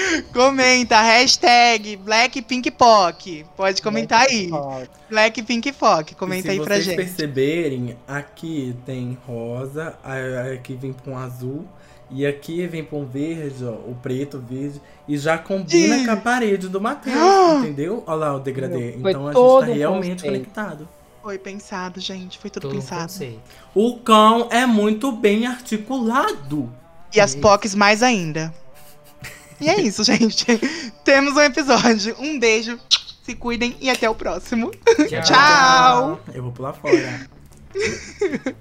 comenta, 0.32 0.98
hashtag 1.02 1.96
BlackPinkPoc. 1.96 3.44
Pode 3.54 3.82
comentar 3.82 4.22
aí. 4.22 4.48
Ó, 4.50 4.80
BlackPinkPoc, 5.10 6.14
comenta 6.14 6.50
aí 6.50 6.58
se 6.58 6.64
pra 6.64 6.74
vocês 6.76 6.84
gente. 6.86 6.96
perceberem, 6.96 7.96
aqui 8.08 8.74
tem 8.86 9.18
rosa, 9.26 9.94
aqui 10.54 10.74
vem 10.74 10.94
com 10.94 11.18
azul. 11.18 11.66
E 12.14 12.26
aqui 12.26 12.66
vem 12.66 12.84
com 12.84 13.06
verde, 13.06 13.64
ó, 13.64 13.70
o 13.70 13.96
preto, 14.02 14.38
verde. 14.38 14.80
E 15.08 15.16
já 15.16 15.38
combina 15.38 16.04
com 16.04 16.10
a 16.10 16.16
parede 16.16 16.68
do 16.68 16.78
Matheus, 16.80 17.16
Ah! 17.16 17.56
entendeu? 17.64 18.02
Olha 18.06 18.16
lá 18.16 18.36
o 18.36 18.40
degradê. 18.40 18.98
Foi 19.00 19.10
então 19.10 19.28
a 19.28 19.32
gente 19.32 19.66
tá 19.66 19.74
realmente 19.74 20.22
conceito. 20.22 20.32
conectado. 20.32 20.88
Foi 21.22 21.38
pensado, 21.38 22.00
gente. 22.00 22.38
Foi 22.38 22.50
tudo 22.50 22.62
Todo 22.62 22.72
um 22.76 22.80
pensado. 22.80 23.02
conceito. 23.02 23.40
O 23.74 23.98
cão 24.00 24.48
é 24.50 24.66
muito 24.66 25.12
bem 25.12 25.46
articulado. 25.46 26.72
E 27.14 27.20
as 27.20 27.34
POCs 27.34 27.74
mais 27.74 28.02
ainda. 28.02 28.52
E 29.60 29.68
é 29.68 29.80
isso, 29.80 30.02
gente. 30.04 30.46
Temos 31.04 31.34
um 31.34 31.40
episódio. 31.40 32.16
Um 32.18 32.38
beijo. 32.38 32.78
Se 33.22 33.36
cuidem 33.36 33.76
e 33.80 33.88
até 33.88 34.10
o 34.10 34.14
próximo. 34.16 34.72
Tchau. 35.24 36.20
Eu 36.34 36.42
vou 36.42 36.52
pular 36.52 36.72
fora. 36.72 37.28